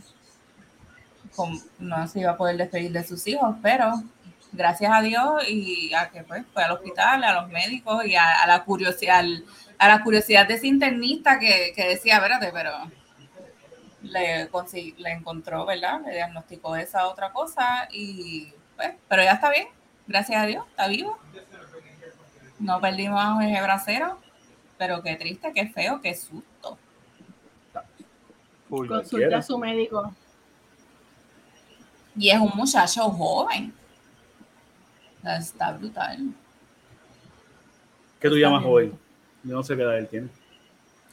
Como- 1.35 1.59
no 1.79 2.07
se 2.09 2.21
iba 2.21 2.33
a 2.33 2.37
poder 2.37 2.57
despedir 2.57 2.93
de 2.93 3.05
sus 3.05 3.27
hijos, 3.27 3.57
pero 3.63 3.91
gracias 4.53 4.93
a 4.93 5.01
Dios 5.01 5.49
y 5.49 5.95
a 5.95 6.11
que 6.11 6.23
pues 6.25 6.45
fue 6.53 6.63
al 6.63 6.73
hospital, 6.73 7.25
a 7.25 7.41
los 7.41 7.49
médicos 7.51 8.05
y 8.05 8.15
a, 8.17 8.43
a 8.43 8.47
la 8.47 8.65
curiosidad, 8.65 9.25
a 9.79 9.89
la 9.89 10.03
curiosidad 10.03 10.47
de 10.47 10.55
ese 10.55 10.67
internista 10.67 11.39
que, 11.39 11.73
que 11.75 11.89
decía, 11.89 12.17
espérate, 12.17 12.51
pero 12.53 12.71
le, 14.03 14.49
le 14.99 15.11
encontró, 15.11 15.65
¿verdad? 15.65 16.01
Le 16.05 16.13
diagnosticó 16.15 16.77
esa 16.77 17.07
otra 17.07 17.33
cosa 17.33 17.89
y 17.91 18.53
pues, 18.77 18.91
pero 19.09 19.23
ya 19.23 19.33
está 19.33 19.51
bien, 19.51 19.69
gracias 20.07 20.43
a 20.43 20.47
Dios, 20.47 20.67
está 20.69 20.89
vivo. 20.89 21.19
No 22.59 22.81
perdimos 22.81 23.21
a 23.21 23.35
Jorge 23.35 23.63
Bracero, 23.63 24.19
pero 24.79 25.03
qué 25.03 25.17
triste, 25.17 25.53
qué 25.53 25.67
feo, 25.69 26.01
qué 26.01 26.15
susto. 26.15 26.79
Uy, 28.69 28.89
cualquiera. 28.89 29.39
a 29.39 29.43
su 29.43 29.59
médico. 29.59 30.15
Y 32.17 32.31
es 32.31 32.39
un 32.39 32.53
muchacho 32.55 33.11
joven. 33.11 33.73
Está 35.25 35.73
brutal. 35.73 36.33
¿Qué 38.21 38.29
tú 38.29 38.37
llamas 38.37 38.63
joven? 38.63 38.99
Yo 39.43 39.57
no 39.57 39.63
sé 39.63 39.77
qué 39.77 39.83
edad 39.83 39.99
él 39.99 40.09
tiene. 40.09 40.29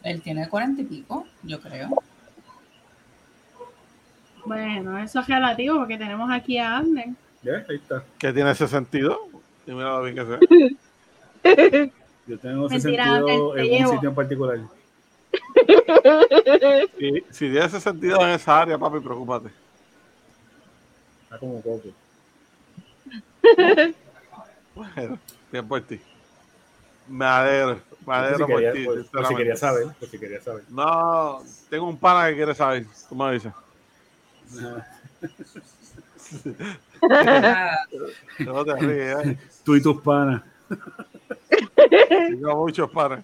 Él 0.03 0.21
tiene 0.21 0.47
cuarenta 0.47 0.81
y 0.81 0.85
pico, 0.85 1.25
yo 1.43 1.59
creo. 1.59 1.89
Bueno, 4.45 4.97
eso 4.99 5.19
es 5.19 5.27
relativo 5.27 5.77
porque 5.77 5.97
tenemos 5.97 6.31
aquí 6.31 6.57
a 6.57 6.77
Abner. 6.77 7.09
¿Ya? 7.41 7.65
Ahí 7.69 7.75
está. 7.77 8.03
¿Qué 8.17 8.33
tiene 8.33 8.51
ese 8.51 8.67
sentido? 8.67 9.17
Dime 9.65 9.81
lo 9.83 10.03
bien 10.03 10.15
que 10.15 10.25
sea. 10.25 10.39
Yo 12.27 12.37
tengo 12.37 12.67
ese 12.67 12.75
Mentira, 12.79 13.05
sentido 13.05 13.53
te 13.53 13.61
en 13.61 13.65
llevo. 13.67 13.89
un 13.89 13.95
sitio 13.95 14.09
en 14.09 14.15
particular. 14.15 14.59
Si, 16.97 17.23
si 17.31 17.39
tiene 17.49 17.65
ese 17.65 17.79
sentido 17.79 18.21
en 18.23 18.29
esa 18.31 18.61
área, 18.61 18.77
papi, 18.77 18.99
preocúpate. 18.99 19.49
Está 21.23 21.39
como 21.39 21.61
coco. 21.61 21.89
Bueno, 24.75 25.19
bien 25.51 25.67
por 25.67 25.81
ti. 25.81 25.99
Me 27.07 27.25
alegro, 27.25 27.75
me 27.75 28.05
Por 28.05 28.13
alegro 28.13 28.37
si 28.45 28.51
por 28.51 28.55
quería, 28.61 28.71
ti. 28.73 28.85
por- 28.85 29.05
por 29.09 29.25
si 29.25 29.35
quería 29.35 29.55
saber, 29.55 29.87
por 29.99 30.09
si 30.09 30.19
quería 30.19 30.41
saber. 30.41 30.63
No, 30.69 31.43
tengo 31.69 31.87
un 31.87 31.97
pana 31.97 32.29
que 32.29 32.35
quiere 32.35 32.53
saber. 32.53 32.85
¿Cómo 33.07 33.25
me 33.27 33.33
dice? 33.33 33.51
Nada. 34.51 34.87
No 38.39 38.65
te 38.65 38.75
ríes, 38.75 39.25
¿eh? 39.25 39.37
Tú 39.63 39.75
y 39.75 39.81
tus 39.81 40.01
panas. 40.01 40.41
Tengo 42.09 42.55
muchos 42.55 42.89
panas. 42.91 43.23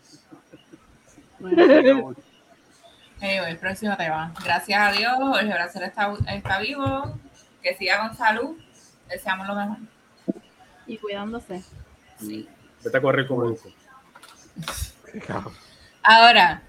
Anyway, 3.21 3.51
el 3.51 3.57
próximo 3.57 3.95
tema. 3.97 4.33
Gracias 4.43 4.81
a 4.81 4.91
Dios, 4.91 5.13
Jorge 5.17 5.45
Bracer 5.45 5.83
está, 5.83 6.13
está 6.27 6.59
vivo. 6.59 7.17
Que 7.61 7.75
siga 7.75 7.99
con 8.07 8.15
salud. 8.15 8.57
Deseamos 9.09 9.47
lo 9.47 9.55
mejor. 9.55 9.77
y 10.87 10.97
cuidándose. 10.97 11.63
Vete 12.83 12.97
a 12.97 13.01
correr 13.01 13.27
como 13.27 13.45
loco. 13.45 13.69
Ahora, 16.03 16.61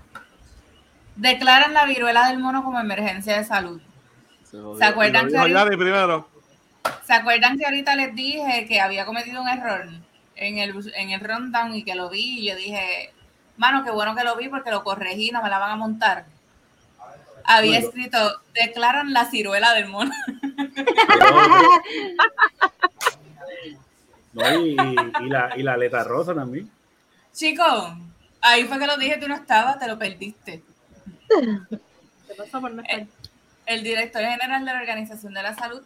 declaran 1.16 1.74
la 1.74 1.84
viruela 1.84 2.28
del 2.28 2.38
mono 2.38 2.62
como 2.64 2.80
emergencia 2.80 3.36
de 3.36 3.44
salud. 3.44 3.80
Se 4.50 4.56
lo 4.58 4.74
¿Se 4.74 4.80
digo- 4.80 4.90
acuerdan 4.92 5.28
que 5.28 5.36
ahorita- 5.38 5.64
Yanni 5.64 5.76
primero? 5.76 6.28
¿Se 7.04 7.12
acuerdan 7.12 7.58
que 7.58 7.64
ahorita 7.64 7.96
les 7.96 8.14
dije 8.14 8.66
que 8.68 8.80
había 8.80 9.04
cometido 9.04 9.42
un 9.42 9.48
error 9.48 9.86
en 10.36 10.58
el, 10.58 10.92
en 10.94 11.10
el 11.10 11.20
rundown 11.20 11.74
y 11.74 11.82
que 11.84 11.94
lo 11.96 12.08
vi? 12.08 12.40
Y 12.40 12.48
yo 12.48 12.56
dije, 12.56 13.12
mano, 13.56 13.82
qué 13.84 13.90
bueno 13.90 14.14
que 14.14 14.22
lo 14.24 14.36
vi 14.36 14.48
porque 14.48 14.70
lo 14.70 14.84
corregí, 14.84 15.30
no 15.32 15.42
me 15.42 15.50
la 15.50 15.58
van 15.58 15.72
a 15.72 15.76
montar. 15.76 16.26
Había 17.44 17.80
Bueno. 17.80 17.86
escrito, 17.88 18.40
declaran 18.54 19.12
la 19.12 19.24
ciruela 19.26 19.72
del 19.74 19.88
mono. 19.88 20.12
No, 24.32 24.60
y, 24.66 24.76
y 25.22 25.28
la, 25.30 25.50
y 25.56 25.62
la 25.62 25.72
aleta 25.74 26.04
rosa 26.04 26.34
también. 26.34 26.70
Chico, 27.32 27.64
ahí 28.42 28.64
fue 28.64 28.78
que 28.78 28.86
lo 28.86 28.98
dije, 28.98 29.16
tú 29.16 29.28
no 29.28 29.34
estabas, 29.34 29.78
te 29.78 29.88
lo 29.88 29.98
perdiste. 29.98 30.62
¿Qué 31.70 32.34
pasó 32.36 32.60
por 32.60 32.70
no 32.72 32.82
estar? 32.82 33.06
El 33.66 33.82
director 33.82 34.22
general 34.22 34.64
de 34.64 34.72
la 34.72 34.78
Organización 34.78 35.34
de 35.34 35.42
la 35.42 35.54
Salud, 35.54 35.82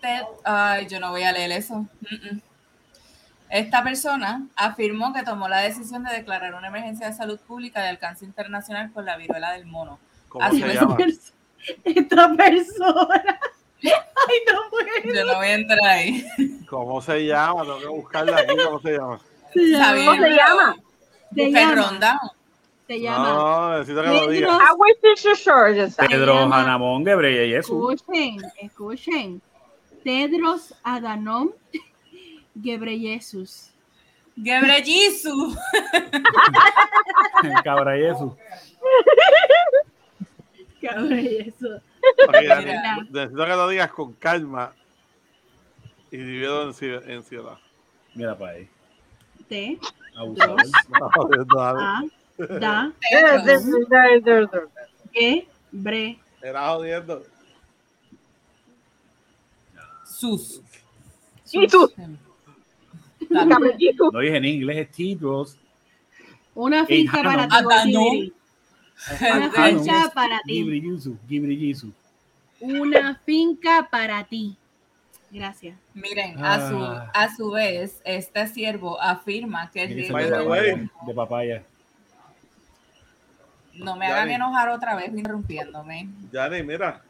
Ted, 0.00 0.22
ay, 0.44 0.86
yo 0.86 1.00
no 1.00 1.10
voy 1.10 1.22
a 1.22 1.32
leer 1.32 1.52
eso. 1.52 1.74
Mm, 1.76 2.14
mm. 2.34 2.40
Esta 3.50 3.82
persona 3.82 4.46
afirmó 4.56 5.12
que 5.12 5.22
tomó 5.22 5.46
la 5.48 5.58
decisión 5.60 6.04
de 6.04 6.12
declarar 6.12 6.54
una 6.54 6.68
emergencia 6.68 7.06
de 7.06 7.12
salud 7.12 7.38
pública 7.40 7.82
de 7.82 7.88
alcance 7.90 8.24
internacional 8.24 8.90
por 8.90 9.04
la 9.04 9.16
viruela 9.16 9.52
del 9.52 9.66
mono. 9.66 9.98
¿Cómo 10.28 10.44
Así 10.44 10.60
se 10.62 10.74
llama? 10.74 10.96
Esta 11.84 12.32
persona. 12.34 13.40
Ay, 13.84 14.38
no 14.52 14.60
puedo. 14.70 15.14
Yo 15.14 15.24
no 15.26 15.34
voy 15.36 15.46
a 15.48 15.54
entrar 15.54 15.78
ahí. 15.84 16.26
¿Cómo 16.68 17.02
se 17.02 17.26
llama? 17.26 17.62
Tengo 17.62 17.78
que 17.78 17.86
buscarla 17.88 18.38
aquí. 18.38 18.56
¿Cómo 18.64 18.80
se 18.80 18.92
llama? 18.92 19.20
Sabiendo- 19.78 20.24
se 20.24 20.30
llama? 20.30 20.76
Se 21.34 21.50
llama. 21.50 22.22
Se 22.92 23.00
llama. 23.00 23.32
No, 23.32 23.78
necesito 23.78 24.02
que 24.02 24.08
lo 24.08 24.26
diga. 24.28 24.48
Pedro. 25.96 26.08
Pedro 26.10 26.34
llama- 26.34 26.60
Hanamón 26.62 27.06
Gebreyesus. 27.06 27.64
escuchen, 27.64 28.36
escuchen. 28.60 29.42
Tedros 30.04 30.74
Adhanom 30.82 31.52
Ghebreyesus. 32.54 33.70
Gebreyesus. 34.36 35.56
Cabra 37.64 37.96
Jesús. 37.96 38.32
Yanni, 40.82 41.14
Mira. 42.66 42.96
necesito 43.10 43.44
que 43.46 43.50
lo 43.56 43.68
digas 43.70 43.90
con 43.92 44.12
calma 44.14 44.74
y 46.10 46.18
dividido 46.18 46.64
en, 46.64 47.10
en 47.10 47.22
ciudad. 47.22 47.56
Mira 48.14 48.36
para 48.36 48.52
ahí. 48.52 48.68
T. 49.48 49.78
Abusador. 50.14 50.60
Da. 52.60 52.92
There. 54.22 54.48
Gebre. 55.12 56.18
Era 56.42 56.68
jodiendo. 56.68 57.22
Sus. 60.04 60.60
Y 61.52 61.66
tú. 61.66 61.90
No 63.30 64.20
dije 64.20 64.36
en 64.36 64.44
inglés, 64.44 64.76
es 64.78 64.90
Tidros. 64.90 65.58
Una 66.54 66.86
finca 66.86 67.22
para 67.22 67.48
ti. 67.48 67.62
Gibri. 67.84 68.32
Una 69.20 69.50
finca 69.50 70.10
para 70.14 70.40
ti. 70.44 70.82
Una 72.60 73.20
finca 73.24 73.88
para 73.90 74.24
ti. 74.24 74.56
Gracias. 75.30 75.78
Miren, 75.94 76.44
a 76.44 76.68
su, 76.68 76.76
Ah. 76.76 77.10
a 77.14 77.34
su 77.34 77.50
vez, 77.52 78.02
este 78.04 78.46
siervo 78.48 79.00
afirma 79.00 79.70
que 79.70 79.82
el 79.82 79.88
que 79.88 79.94
riesgo 79.94 80.52
de-. 80.54 80.90
De 81.06 81.14
papaya. 81.14 81.64
No 83.74 83.96
me 83.96 84.06
hagan 84.06 84.30
enojar 84.30 84.68
otra 84.68 84.94
vez 84.96 85.08
interrumpiéndome. 85.08 86.08
Yanni, 86.30 86.62
mira. 86.62 87.00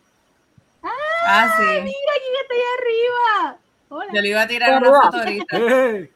Ah, 0.83 1.49
sí. 1.59 1.65
Mira 1.65 2.13
quién 2.21 2.35
está 2.43 2.55
ahí 2.55 2.63
arriba. 2.79 3.59
Hola. 3.89 4.13
Yo 4.15 4.21
le 4.23 4.29
iba 4.29 4.43
a 4.43 4.47
tirar 4.49 4.81
una 4.83 5.01
foto 5.03 5.19
ahorita. 5.19 5.57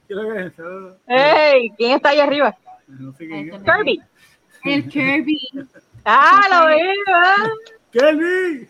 Ah, 0.58 1.06
Hey, 1.06 1.72
¿quién 1.76 1.92
está 1.92 2.08
ahí 2.10 2.20
arriba? 2.20 2.56
No 2.88 3.12
sé 3.12 3.26
quién 3.26 3.52
es. 3.54 3.62
Kirby. 3.62 4.02
El 4.64 4.88
Kirby. 4.88 5.38
Ah, 6.08 6.40
lo 6.48 6.66
veo. 6.66 6.84
¡Kelly! 7.90 8.68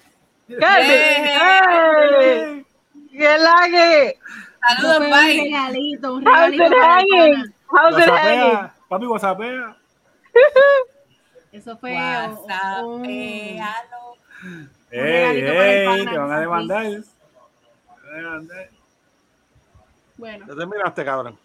Kirby. 0.48 0.64
Hey, 0.64 2.64
¿qué 3.12 3.38
la 3.38 3.54
que? 3.70 4.18
Saludos, 4.66 4.96
Fue 4.96 5.06
un 5.06 5.10
bye. 5.12 5.40
regalito, 5.42 6.14
un 6.14 6.26
How's 6.26 6.34
regalito 6.50 6.64
it 6.64 6.70
para 6.70 7.00
el 7.00 7.06
hanging? 7.10 7.34
pana. 7.34 7.52
How's 7.68 7.98
it 7.98 8.08
hanging? 8.08 8.40
WhatsAppea. 8.40 8.74
Papi, 8.88 9.06
WhatsAppea. 9.06 9.76
Eso 11.56 11.76
fue 11.78 11.94
WhatsApp, 11.94 12.84
un- 12.84 13.04
eh, 13.06 13.58
aló. 13.60 14.16
¡Ey, 14.90 15.00
regalito 15.40 15.46
para 15.54 15.64
el 15.64 15.98
ey! 16.00 16.06
Te 16.06 16.18
van 16.18 16.32
a 16.32 16.40
demandar. 16.40 16.84
Luis. 16.84 17.06
Te 17.06 18.06
van 18.06 18.12
a 18.12 18.16
demandar. 18.16 18.68
Bueno, 20.18 20.46
Ya 20.46 20.54
terminaste, 20.54 21.04
cabrón. 21.04 21.38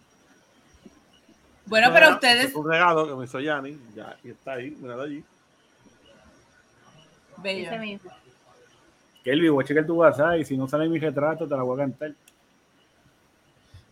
Bueno, 1.65 1.89
pero 1.93 2.09
ustedes, 2.11 2.45
es 2.49 2.55
Un 2.55 2.69
regalo 2.69 3.07
que 3.07 3.15
me 3.15 3.23
hizo 3.23 3.39
Yanni. 3.39 3.79
Ya, 3.95 4.17
y 4.23 4.31
está 4.31 4.53
ahí. 4.53 4.71
Míralo 4.71 5.03
allí. 5.03 5.23
bello. 7.37 7.71
Kelly, 9.23 9.49
voy 9.49 9.63
a 9.63 9.67
checar 9.67 9.85
tu 9.85 9.95
WhatsApp 9.95 10.39
y 10.39 10.45
si 10.45 10.57
no 10.57 10.67
sale 10.67 10.89
mi 10.89 10.99
retrato, 10.99 11.47
te 11.47 11.55
la 11.55 11.63
voy 11.63 11.79
a 11.79 11.83
cantar. 11.83 12.11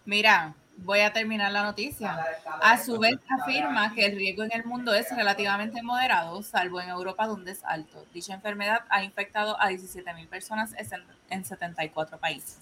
Mira, 0.06 0.54
voy 0.84 1.00
a 1.02 1.12
terminar 1.14 1.52
la 1.52 1.64
noticia. 1.64 2.18
A 2.62 2.78
su 2.78 2.98
vez 3.00 3.18
afirma 3.30 3.94
que 3.94 4.06
el 4.06 4.16
riesgo 4.16 4.44
en 4.44 4.52
el 4.54 4.64
mundo 4.66 4.94
es 4.94 5.14
relativamente 5.16 5.82
moderado, 5.82 6.42
salvo 6.44 6.82
en 6.82 6.90
Europa 6.90 7.28
donde 7.28 7.52
es 7.52 7.64
alto. 7.64 8.06
Dicha 8.14 8.34
enfermedad 8.34 8.82
ha 8.90 9.04
infectado 9.04 9.60
a 9.62 9.68
17 9.68 10.14
mil 10.14 10.28
personas 10.28 10.74
en- 10.78 11.04
en 11.30 11.46
74 11.46 12.18
países. 12.18 12.60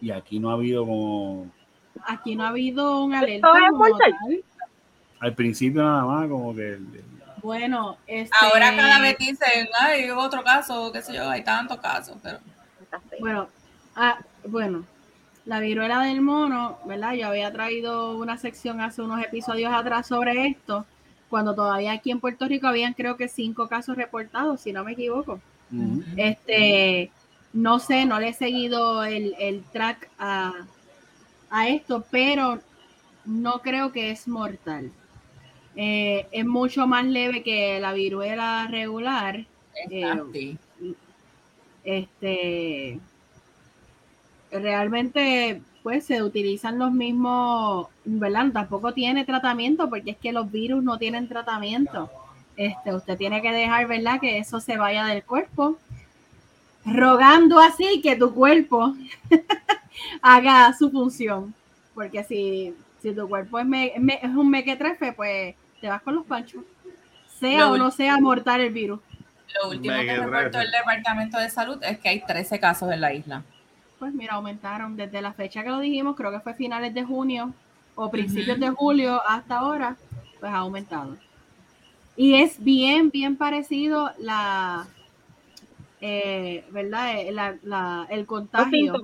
Y 0.00 0.10
aquí 0.10 0.38
no 0.38 0.50
ha 0.50 0.54
habido 0.54 0.86
como. 0.86 1.50
Aquí 2.06 2.34
no 2.34 2.44
ha 2.44 2.48
habido 2.48 3.04
un 3.04 3.14
alerta. 3.14 3.48
Al 5.20 5.34
principio 5.34 5.82
nada 5.82 6.04
más, 6.04 6.28
como 6.28 6.54
que. 6.54 6.68
el- 6.68 6.74
el- 6.94 7.04
Bueno, 7.42 7.96
este, 8.06 8.34
Ahora 8.40 8.74
cada 8.76 9.00
vez 9.00 9.16
dicen, 9.18 9.68
ay, 9.78 10.10
otro 10.10 10.42
caso, 10.44 10.90
qué 10.92 11.00
sé 11.02 11.14
yo, 11.14 11.28
hay 11.28 11.42
tantos 11.42 11.78
casos, 11.78 12.16
pero 12.22 12.38
Bueno, 13.18 13.48
ah, 13.96 14.18
bueno, 14.44 14.84
la 15.50 15.58
viruela 15.58 16.04
del 16.04 16.20
mono, 16.20 16.78
¿verdad? 16.84 17.14
Yo 17.14 17.26
había 17.26 17.52
traído 17.52 18.16
una 18.16 18.38
sección 18.38 18.80
hace 18.80 19.02
unos 19.02 19.20
episodios 19.20 19.72
atrás 19.72 20.06
sobre 20.06 20.46
esto, 20.46 20.86
cuando 21.28 21.56
todavía 21.56 21.90
aquí 21.90 22.12
en 22.12 22.20
Puerto 22.20 22.46
Rico 22.46 22.68
habían 22.68 22.94
creo 22.94 23.16
que 23.16 23.26
cinco 23.26 23.66
casos 23.66 23.96
reportados, 23.96 24.60
si 24.60 24.72
no 24.72 24.84
me 24.84 24.92
equivoco. 24.92 25.40
Este, 26.16 27.10
no 27.52 27.80
sé, 27.80 28.06
no 28.06 28.20
le 28.20 28.28
he 28.28 28.32
seguido 28.32 29.02
el, 29.02 29.34
el 29.40 29.64
track 29.72 30.08
a, 30.20 30.52
a 31.50 31.68
esto, 31.68 32.04
pero 32.12 32.60
no 33.24 33.58
creo 33.58 33.90
que 33.90 34.12
es 34.12 34.28
mortal. 34.28 34.92
Eh, 35.74 36.28
es 36.30 36.46
mucho 36.46 36.86
más 36.86 37.04
leve 37.06 37.42
que 37.42 37.80
la 37.80 37.92
viruela 37.92 38.68
regular. 38.70 39.44
Eh. 39.90 40.56
Este, 41.82 43.00
realmente, 44.50 45.62
pues 45.82 46.04
se 46.06 46.22
utilizan 46.22 46.78
los 46.78 46.92
mismos, 46.92 47.88
¿verdad? 48.04 48.46
Tampoco 48.52 48.92
tiene 48.92 49.24
tratamiento 49.24 49.88
porque 49.88 50.12
es 50.12 50.16
que 50.18 50.32
los 50.32 50.50
virus 50.50 50.82
no 50.82 50.98
tienen 50.98 51.28
tratamiento. 51.28 52.10
Este, 52.56 52.94
usted 52.94 53.16
tiene 53.16 53.40
que 53.42 53.52
dejar, 53.52 53.86
¿verdad? 53.86 54.20
Que 54.20 54.38
eso 54.38 54.60
se 54.60 54.76
vaya 54.76 55.06
del 55.06 55.22
cuerpo, 55.24 55.78
rogando 56.84 57.58
así 57.58 58.00
que 58.02 58.16
tu 58.16 58.34
cuerpo 58.34 58.94
haga 60.22 60.72
su 60.78 60.90
función. 60.90 61.54
Porque 61.94 62.24
si 62.24 62.74
Si 63.02 63.14
tu 63.14 63.26
cuerpo 63.28 63.58
es, 63.58 63.64
me- 63.66 63.94
me- 63.98 64.18
es 64.22 64.28
un 64.30 64.50
mequetrefe, 64.50 65.12
pues 65.12 65.54
te 65.80 65.88
vas 65.88 66.02
con 66.02 66.14
los 66.16 66.26
panchos. 66.26 66.62
Sea 67.38 67.60
Lo 67.60 67.70
o 67.72 67.76
no 67.78 67.90
sea 67.90 68.18
mortal 68.20 68.60
el 68.60 68.72
virus. 68.74 69.00
Lo 69.62 69.70
último 69.70 69.94
que 69.94 70.16
reportó 70.16 70.50
trece. 70.50 70.66
el 70.66 70.70
Departamento 70.72 71.38
de 71.38 71.48
Salud 71.50 71.78
es 71.82 71.98
que 71.98 72.10
hay 72.10 72.20
13 72.26 72.60
casos 72.60 72.92
en 72.92 73.00
la 73.00 73.14
isla. 73.14 73.42
Pues 74.00 74.12
mira, 74.14 74.34
aumentaron 74.34 74.96
desde 74.96 75.22
la 75.22 75.32
fecha 75.32 75.62
que 75.62 75.68
lo 75.68 75.78
dijimos, 75.78 76.16
creo 76.16 76.32
que 76.32 76.40
fue 76.40 76.54
finales 76.54 76.92
de 76.94 77.04
junio 77.04 77.52
o 77.94 78.10
principios 78.10 78.58
de 78.58 78.70
julio 78.70 79.20
hasta 79.28 79.58
ahora, 79.58 79.96
pues 80.40 80.50
ha 80.52 80.56
aumentado. 80.58 81.16
Y 82.16 82.34
es 82.34 82.62
bien, 82.64 83.10
bien 83.10 83.36
parecido 83.36 84.10
la, 84.18 84.88
eh, 86.00 86.64
¿verdad? 86.70 87.20
Eh, 87.20 87.32
la- 87.32 87.56
la- 87.62 88.06
el 88.10 88.26
contagio. 88.26 88.94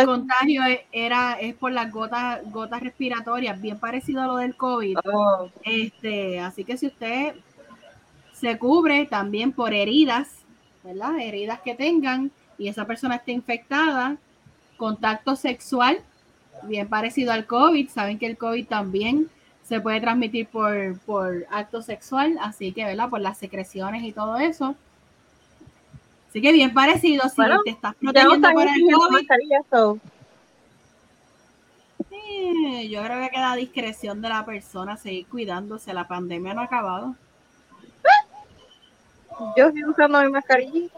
el 0.00 0.06
contagio 0.06 0.62
es- 0.64 0.80
era, 0.92 1.34
es 1.40 1.54
por 1.54 1.72
las 1.72 1.90
gotas, 1.90 2.40
gotas 2.52 2.82
respiratorias, 2.82 3.58
bien 3.60 3.78
parecido 3.78 4.20
a 4.22 4.26
lo 4.26 4.36
del 4.36 4.54
COVID. 4.56 4.98
Oh, 5.12 5.48
Este, 5.62 6.38
así 6.40 6.64
que 6.64 6.76
si 6.76 6.86
usted 6.88 7.34
se 8.34 8.58
cubre 8.58 9.06
también 9.06 9.52
por 9.52 9.72
heridas, 9.72 10.28
¿verdad? 10.82 11.18
Heridas 11.18 11.60
que 11.60 11.74
tengan 11.74 12.30
y 12.58 12.68
esa 12.68 12.86
persona 12.86 13.16
esté 13.16 13.32
infectada, 13.32 14.16
contacto 14.76 15.36
sexual, 15.36 15.98
bien 16.64 16.88
parecido 16.88 17.32
al 17.32 17.46
COVID, 17.46 17.88
saben 17.88 18.18
que 18.18 18.26
el 18.26 18.36
COVID 18.36 18.66
también 18.66 19.28
se 19.62 19.80
puede 19.80 20.00
transmitir 20.00 20.46
por, 20.46 20.98
por 21.00 21.46
acto 21.50 21.82
sexual, 21.82 22.38
así 22.40 22.72
que, 22.72 22.84
¿verdad? 22.84 23.08
Por 23.08 23.20
las 23.20 23.38
secreciones 23.38 24.02
y 24.02 24.12
todo 24.12 24.36
eso. 24.36 24.74
Así 26.28 26.42
que 26.42 26.52
bien 26.52 26.74
parecido, 26.74 27.28
si 27.28 27.36
Bueno, 27.36 27.60
te 27.64 27.70
estás 27.70 27.94
protegiendo 27.94 28.52
para 28.52 28.74
el 28.74 28.82
COVID, 28.92 29.28
yo 32.88 33.02
creo 33.02 33.20
que 33.20 33.30
queda 33.30 33.52
a 33.52 33.56
discreción 33.56 34.20
de 34.20 34.28
la 34.28 34.44
persona 34.44 34.96
seguir 34.96 35.26
cuidándose, 35.26 35.94
la 35.94 36.06
pandemia 36.06 36.54
no 36.54 36.60
ha 36.60 36.64
acabado. 36.64 37.14
Yo 39.56 39.66
estoy 39.66 39.84
usando 39.84 40.20
mi 40.22 40.28
mascarilla. 40.30 40.88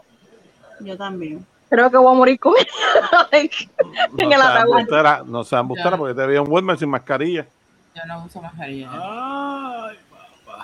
Yo 0.79 0.97
también. 0.97 1.45
Creo 1.69 1.91
que 1.91 1.97
voy 1.97 2.13
a 2.13 2.17
morir 2.17 2.39
con 2.39 2.53
En 3.31 4.31
el 4.31 4.41
ataúd. 4.41 5.25
no 5.25 5.43
sean 5.43 5.61
embustera 5.61 5.97
porque 5.97 6.13
te 6.13 6.25
vi 6.27 6.37
en 6.37 6.49
Walmart 6.49 6.79
sin 6.79 6.89
mascarilla. 6.89 7.45
Yo 7.93 8.05
no 8.07 8.23
uso 8.25 8.41
mascarilla. 8.41 8.89
Ay, 8.93 9.97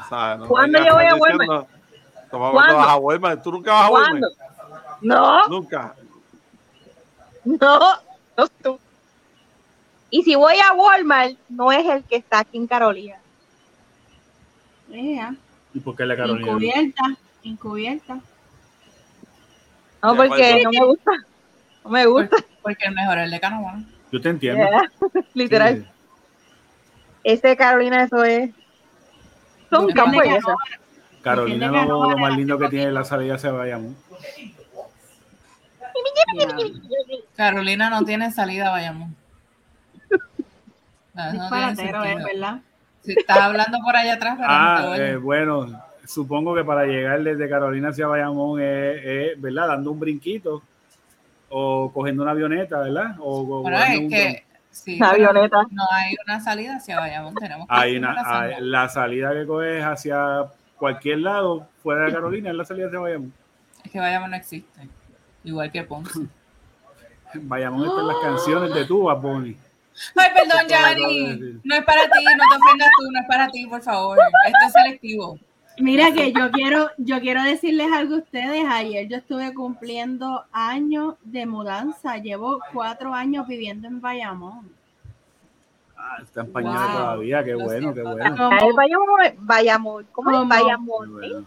¿sabes? 0.10 0.40
No 0.40 0.48
¿Cuándo 0.48 0.80
yo 0.86 0.94
voy 0.94 1.06
a 1.06 1.16
Walmart? 1.16 1.68
¿Cómo 2.32 2.52
¿Cuándo? 2.52 2.78
vas 2.78 2.88
a 2.90 2.96
Walmart? 2.96 3.44
¿Tú 3.44 3.52
nunca 3.52 3.74
vas 3.74 3.86
a. 3.86 3.90
Walmart? 3.92 4.34
No, 5.02 5.48
Nunca. 5.50 5.94
no, 7.44 7.80
no 8.38 8.48
tú. 8.64 8.80
Y 10.10 10.24
si 10.24 10.36
voy 10.36 10.56
a 10.60 10.74
Walmart, 10.74 11.34
no 11.50 11.72
es 11.72 11.86
el 11.86 12.04
que 12.06 12.16
está 12.16 12.40
aquí 12.40 12.58
en 12.58 12.68
Carolina. 12.68 13.18
Ea, 14.92 15.36
¿Y 15.74 15.80
por 15.80 15.96
qué 15.96 16.06
la 16.06 16.16
Carolina? 16.16 16.48
encubierta, 16.52 17.04
encubierta. 17.44 18.20
No, 20.04 20.16
porque 20.16 20.62
no 20.64 20.70
me 20.70 20.86
gusta. 20.86 21.12
No 21.84 21.90
me 21.90 22.06
gusta. 22.06 22.38
Porque 22.62 22.86
el 22.86 22.94
mejor 22.94 23.18
es 23.20 23.24
el 23.26 23.32
de 23.32 23.40
Canóvana. 23.40 23.86
Yo 24.12 24.22
te 24.22 24.30
entiendo. 24.30 24.64
Yeah, 24.70 25.24
Literal. 25.34 25.78
Sí. 25.78 25.88
Ese 27.24 27.48
de 27.48 27.58
Carolina, 27.58 28.04
eso 28.04 28.24
es. 28.24 28.52
Son 29.70 29.88
Depende 29.88 29.94
campo 29.94 30.22
de 30.22 30.28
y 30.28 30.30
qué 30.30 30.38
eso. 30.38 30.56
Carolina 31.22 31.86
lo, 31.86 32.10
lo 32.10 32.18
más 32.18 32.36
lindo 32.38 32.60
que 32.60 32.68
tiene 32.68 32.88
es 32.88 32.94
la 32.94 33.06
salida 33.06 33.36
hacia 33.36 33.52
Bayamón. 33.52 33.96
Carolina 37.36 37.90
no 37.90 38.04
tiene 38.04 38.32
salida, 38.32 38.70
vayamos. 38.72 39.10
No, 41.14 41.34
no 41.34 41.76
tiene 41.76 42.14
es 42.14 42.24
verdad. 42.24 42.60
Si 43.02 43.12
estás 43.12 43.38
hablando 43.38 43.80
por 43.84 43.96
allá 43.96 44.14
atrás, 44.14 44.36
pero 44.38 44.50
no 44.50 44.96
te 44.96 45.04
Ah, 45.04 45.08
eh, 45.12 45.16
bueno, 45.18 45.84
supongo 46.14 46.54
que 46.56 46.64
para 46.64 46.86
llegar 46.86 47.22
desde 47.24 47.50
Carolina 47.50 47.90
hacia 47.90 48.08
Bayamón 48.08 48.62
es, 48.62 49.02
es, 49.04 49.42
¿verdad? 49.42 49.68
Dando 49.70 49.92
un 49.92 50.00
brinquito 50.00 50.62
o 51.50 51.92
cogiendo 51.94 52.24
una 52.24 52.32
avioneta, 52.32 52.80
¿verdad? 52.82 53.16
O, 53.20 53.42
o 53.42 53.62
bueno, 53.62 53.78
cogiendo 53.78 53.94
es 53.94 54.00
un 54.00 54.10
que 54.10 54.44
sí, 54.72 54.98
Una 54.98 55.12
pero 55.12 55.30
avioneta. 55.30 55.58
no 55.72 55.84
hay 55.92 56.16
una 56.26 56.40
salida 56.40 56.76
hacia 56.76 57.00
Bayamón. 57.00 57.36
Tenemos 57.36 57.68
que 57.68 57.74
Hay 57.76 57.98
una, 57.98 58.14
la 58.14 58.22
hay- 58.42 58.50
señal. 58.50 58.72
la 58.72 58.90
salida 58.90 59.34
que 59.34 59.46
coges 59.46 59.84
hacia 59.84 60.46
cualquier 60.78 61.20
lado 61.20 61.68
fuera 61.82 62.06
de 62.06 62.14
Carolina 62.14 62.50
es 62.50 62.56
la 62.56 62.66
salida 62.66 62.88
hacia 62.88 63.00
Bayamón. 63.00 63.34
Es 63.84 63.92
que 63.92 64.00
Bayamón 64.00 64.32
no 64.32 64.38
existe. 64.38 64.88
Igual 65.44 65.72
que 65.72 65.84
Ponce. 65.84 66.20
Bayamón 67.36 67.88
están 67.88 68.08
las 68.08 68.18
canciones 68.18 68.74
de 68.74 68.86
tu, 68.86 69.02
Bonnie. 69.16 69.58
Ay, 70.16 70.30
perdón, 70.34 70.68
Yanni. 70.68 71.60
No 71.64 71.76
es 71.76 71.84
para 71.84 72.02
ti, 72.04 72.24
no 72.24 72.44
te 72.50 72.56
ofendas 72.64 72.90
tú, 72.98 73.12
no 73.12 73.20
es 73.20 73.28
para 73.28 73.48
ti, 73.50 73.66
por 73.68 73.82
favor. 73.82 74.18
Esto 74.46 74.58
es 74.68 74.72
selectivo. 74.74 75.38
Mira 75.80 76.12
que 76.12 76.32
yo 76.32 76.52
quiero, 76.52 76.90
yo 76.98 77.20
quiero 77.20 77.42
decirles 77.44 77.88
algo 77.92 78.16
a 78.16 78.20
ustedes. 78.20 78.64
Ayer 78.70 79.08
yo 79.08 79.18
estuve 79.18 79.54
cumpliendo 79.54 80.44
años 80.52 81.16
de 81.24 81.46
mudanza. 81.46 82.18
Llevo 82.18 82.60
cuatro 82.72 83.14
años 83.14 83.48
viviendo 83.48 83.88
en 83.88 84.00
Bayamón. 84.00 84.70
Ah, 85.98 86.18
está 86.22 86.42
en 86.42 86.52
pañales 86.52 86.80
Wow. 86.82 86.92
todavía, 86.98 87.44
qué 87.44 87.52
Lo 87.54 87.60
bueno, 87.64 87.94
qué 87.94 88.02
bueno. 88.04 88.36
Como- 88.38 88.76
vayamos. 89.40 90.04
¿Cómo 90.12 90.46
bueno. 90.46 91.44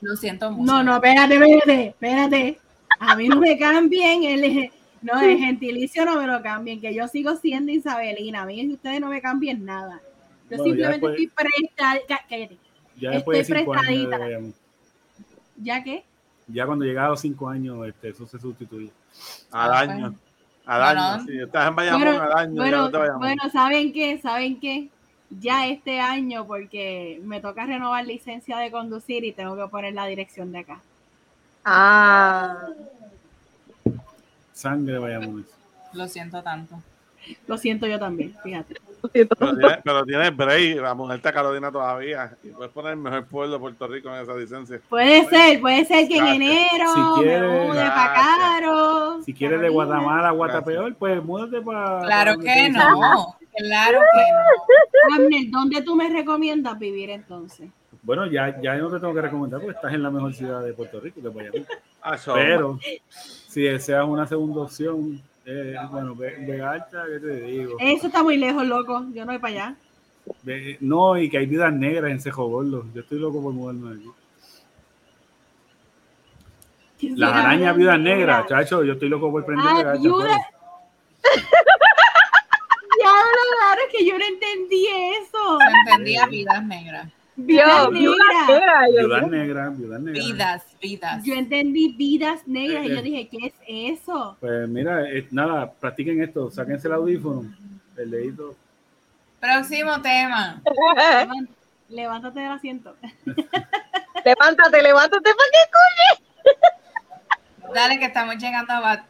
Lo 0.00 0.16
siento 0.16 0.50
mucho. 0.52 0.72
No, 0.72 0.82
no, 0.82 0.94
espérate, 0.94 1.34
espérate, 1.34 1.86
espérate. 1.88 2.58
A 3.00 3.16
mí 3.16 3.28
no 3.28 3.36
me 3.40 3.58
cambien 3.58 4.22
el, 4.24 4.70
no, 5.02 5.20
el 5.20 5.38
gentilicio 5.38 6.04
no 6.04 6.16
me 6.20 6.26
lo 6.26 6.40
cambien, 6.42 6.80
que 6.80 6.94
yo 6.94 7.06
sigo 7.08 7.34
siendo 7.36 7.72
Isabelina. 7.72 8.42
A 8.42 8.46
mí 8.46 8.72
ustedes 8.72 9.00
no 9.00 9.08
me 9.08 9.20
cambien 9.20 9.64
nada. 9.64 10.00
Yo 10.48 10.56
Bueno, 10.56 10.64
simplemente 10.64 11.06
después- 11.06 11.20
estoy 11.20 11.26
presta, 11.66 11.96
cá- 12.08 12.24
cállate. 12.28 12.56
Ya 13.00 13.10
después 13.10 13.36
de 13.36 13.42
Estoy 13.42 13.58
cinco 13.58 13.72
años 13.74 13.86
de 13.86 13.94
prestadita. 13.94 14.18
Bayamón. 14.18 14.54
¿Ya 15.56 15.84
qué? 15.84 16.04
Ya 16.48 16.66
cuando 16.66 16.84
llega 16.84 17.04
a 17.06 17.08
los 17.10 17.20
cinco 17.20 17.48
años, 17.48 17.86
este, 17.86 18.08
eso 18.10 18.26
se 18.26 18.38
sustituye. 18.38 18.90
Al 19.50 19.72
Ah, 19.72 19.78
año. 19.80 19.92
bueno. 20.00 20.14
Al 20.66 20.82
Bueno, 20.82 21.02
año. 21.02 21.24
Si 21.24 21.38
estás 21.40 21.68
en 21.68 21.76
Bayamón, 21.76 22.02
Bueno, 22.02 22.22
al 22.22 22.32
año. 22.38 22.54
ya 22.54 22.60
Bueno, 22.60 22.76
no 22.78 22.90
te 22.90 22.96
Bayamón. 22.98 23.20
bueno, 23.20 23.42
¿saben 23.50 23.92
qué? 23.92 24.18
¿Saben 24.20 24.60
qué? 24.60 24.88
Ya 25.30 25.66
este 25.66 26.00
año, 26.00 26.46
porque 26.46 27.20
me 27.24 27.40
toca 27.40 27.66
renovar 27.66 28.06
licencia 28.06 28.56
de 28.58 28.70
conducir 28.70 29.24
y 29.24 29.32
tengo 29.32 29.56
que 29.56 29.66
poner 29.70 29.92
la 29.94 30.06
dirección 30.06 30.52
de 30.52 30.58
acá. 30.60 30.80
Ah. 31.64 32.66
Sangre 34.52 34.98
Bayamón. 34.98 35.46
Lo 35.92 36.08
siento 36.08 36.42
tanto. 36.42 36.82
Lo 37.46 37.58
siento 37.58 37.86
yo 37.86 37.98
también, 37.98 38.34
fíjate. 38.42 38.74
Pero 39.12 39.56
tienes, 39.56 39.78
pero 39.84 40.04
tienes 40.04 40.36
break, 40.36 40.80
la 40.80 40.94
mujer 40.94 41.16
está 41.16 41.32
Carolina 41.32 41.70
todavía. 41.70 42.36
Y 42.42 42.48
puedes 42.48 42.72
poner 42.72 42.92
el 42.92 42.98
mejor 42.98 43.26
pueblo 43.26 43.54
de 43.54 43.60
Puerto 43.60 43.86
Rico 43.86 44.08
en 44.14 44.22
esa 44.22 44.34
licencia. 44.34 44.80
Puede 44.88 45.24
ser, 45.28 45.60
puede 45.60 45.84
ser 45.84 46.08
que 46.08 46.18
en 46.18 46.26
enero 46.26 46.92
Si 46.94 47.00
me 47.00 47.22
quieres- 47.22 47.66
mude 47.68 47.80
para. 47.80 48.14
Caro. 48.14 49.22
Si 49.24 49.34
quieres 49.34 49.60
de. 49.60 49.68
Guatemala 49.68 50.28
a 50.28 50.32
Guatapeor, 50.32 50.94
pues 50.96 51.22
múdate 51.24 51.60
para. 51.60 52.00
Claro 52.00 52.38
que 52.38 52.70
no. 52.70 53.36
Claro 53.56 54.00
que 54.12 55.16
no. 55.16 55.24
Abner, 55.24 55.50
¿dónde 55.50 55.82
tú 55.82 55.96
me 55.96 56.08
recomiendas 56.08 56.78
vivir 56.78 57.10
entonces? 57.10 57.68
Bueno, 58.02 58.26
ya, 58.26 58.60
ya 58.60 58.76
no 58.76 58.88
te 58.90 59.00
tengo 59.00 59.12
que 59.14 59.22
recomendar 59.22 59.60
porque 59.60 59.74
estás 59.76 59.92
en 59.92 60.02
la 60.02 60.10
mejor 60.10 60.32
ciudad 60.32 60.62
de 60.62 60.72
Puerto 60.72 61.00
Rico, 61.00 61.20
que. 61.20 61.64
Ah, 62.02 62.16
Pero 62.34 62.78
si 63.48 63.62
deseas 63.62 64.06
una 64.06 64.26
segunda 64.26 64.62
opción, 64.62 65.20
eh, 65.48 65.74
bueno, 65.90 66.14
Ve- 66.14 66.36
Vega 66.46 66.70
Alta, 66.72 67.04
¿qué 67.10 67.18
te 67.20 67.40
digo? 67.42 67.76
Eso 67.80 68.06
está 68.08 68.22
muy 68.22 68.36
lejos, 68.36 68.66
loco. 68.66 69.06
Yo 69.12 69.24
no 69.24 69.32
voy 69.32 69.38
para 69.40 69.52
allá. 69.54 69.74
Ve- 70.42 70.76
no, 70.80 71.16
y 71.18 71.30
que 71.30 71.38
hay 71.38 71.46
vidas 71.46 71.72
negras 71.72 72.10
en 72.10 72.20
Cejo 72.20 72.46
Gordo. 72.48 72.84
Yo 72.94 73.00
estoy 73.00 73.18
loco 73.18 73.42
por 73.42 73.52
mudarme 73.52 73.94
de 73.94 74.00
aquí. 74.00 74.10
Las 77.16 77.32
arañas 77.32 77.76
viudas 77.76 77.98
negras, 78.00 78.46
chacho, 78.48 78.82
yo 78.84 78.94
estoy 78.94 79.08
loco 79.08 79.30
por 79.30 79.44
prender 79.46 79.66
Ah, 79.68 79.74
Vega 79.78 79.90
Alta. 79.92 80.02
Ya 83.00 83.10
lo 83.10 83.60
raro 83.60 83.80
es 83.86 83.92
que 83.96 84.04
yo 84.04 84.18
no 84.18 84.24
entendí 84.24 84.86
eso. 85.22 85.58
Se 85.58 85.90
entendía 85.92 86.26
vidas 86.26 86.64
negras. 86.66 87.08
Viuda 87.40 87.88
negras. 87.90 89.30
negra, 89.30 89.68
viudas 89.70 90.00
negras. 90.00 90.24
Vidas, 90.26 90.62
vidas. 90.82 91.24
Yo 91.24 91.34
entendí 91.34 91.94
vidas 91.96 92.40
negras 92.46 92.84
y 92.84 92.88
Eh, 92.88 92.90
yo 92.94 92.98
eh. 92.98 93.02
dije, 93.02 93.28
¿qué 93.28 93.46
es 93.46 93.54
eso? 94.00 94.36
Pues 94.40 94.68
mira, 94.68 95.08
eh, 95.08 95.26
nada, 95.30 95.70
practiquen 95.70 96.20
esto, 96.22 96.50
sáquense 96.50 96.88
el 96.88 96.94
audífono, 96.94 97.44
el 97.96 98.10
dedito. 98.10 98.56
Próximo 99.40 100.02
tema. 100.02 100.60
Leván- 100.64 101.48
Levántate 101.90 102.40
del 102.40 102.50
asiento. 102.52 102.94
levántate, 104.24 104.82
levántate 104.82 105.30
para 105.30 105.50
qué 105.52 105.70
coño. 107.62 107.72
Dale 107.74 107.98
que 107.98 108.04
estamos 108.06 108.36
llegando 108.36 108.72
a 108.74 108.80
Bat. 108.80 109.04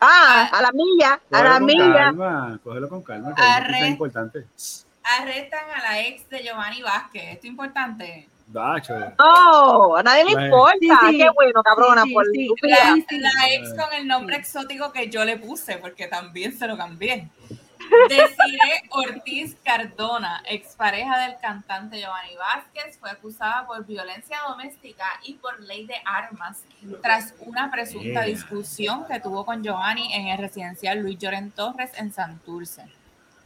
Ah, 0.00 0.48
a 0.52 0.62
la 0.62 0.70
milla, 0.72 1.20
a 1.30 1.42
la 1.42 1.60
milla. 1.60 1.94
calma, 2.04 2.58
cógelo 2.64 2.88
con 2.88 3.02
calma, 3.02 3.34
que 3.34 3.42
Arre. 3.42 3.66
noticias 3.66 3.88
importantes. 3.90 4.86
Arrestan 5.20 5.64
a 5.74 5.82
la 5.82 6.00
ex 6.00 6.28
de 6.28 6.42
Giovanni 6.42 6.82
Vázquez. 6.82 7.22
Esto 7.24 7.46
es 7.46 7.50
importante. 7.50 8.28
Dacho, 8.46 8.94
No, 9.18 9.96
a 9.96 10.02
nadie 10.02 10.24
le 10.24 10.44
importa. 10.46 10.76
Sí, 10.80 10.88
sí. 11.10 11.18
Qué 11.18 11.28
bueno, 11.34 11.62
cabrona, 11.62 12.02
Sí, 12.04 12.08
sí, 12.08 12.14
por. 12.14 12.70
La, 12.70 12.94
la 13.40 13.54
ex 13.54 13.74
con 13.74 13.92
el 13.92 14.06
nombre 14.06 14.36
exótico 14.36 14.90
que 14.90 15.10
yo 15.10 15.24
le 15.24 15.36
puse, 15.36 15.76
porque 15.76 16.06
también 16.06 16.56
se 16.58 16.66
lo 16.66 16.76
cambié. 16.76 17.28
Desiree 18.08 18.82
Ortiz 18.90 19.56
Cardona, 19.64 20.42
expareja 20.46 21.18
del 21.18 21.36
cantante 21.40 21.98
Giovanni 22.00 22.36
Vázquez, 22.36 22.98
fue 22.98 23.10
acusada 23.10 23.66
por 23.66 23.84
violencia 23.86 24.38
doméstica 24.48 25.04
y 25.22 25.34
por 25.34 25.60
ley 25.60 25.86
de 25.86 25.94
armas 26.04 26.64
tras 27.02 27.34
una 27.40 27.70
presunta 27.70 28.08
Yeah. 28.08 28.22
discusión 28.24 29.06
que 29.06 29.20
tuvo 29.20 29.44
con 29.44 29.62
Giovanni 29.62 30.12
en 30.14 30.28
el 30.28 30.38
residencial 30.38 30.98
Luis 31.00 31.18
Lloren 31.18 31.50
Torres 31.50 31.90
en 31.96 32.12
Santurce. 32.12 32.84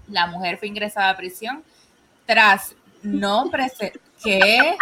La 0.08 0.26
mujer 0.26 0.58
fue 0.58 0.68
ingresada 0.68 1.10
a 1.10 1.16
prisión 1.16 1.62
tras 2.26 2.74
no 3.02 3.50
¿qué? 4.22 4.76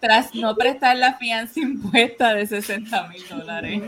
Tras 0.00 0.34
no 0.34 0.54
prestar 0.56 0.96
la 0.96 1.14
fianza 1.14 1.60
impuesta 1.60 2.34
de 2.34 2.46
60 2.46 3.08
mil 3.08 3.28
dólares. 3.28 3.82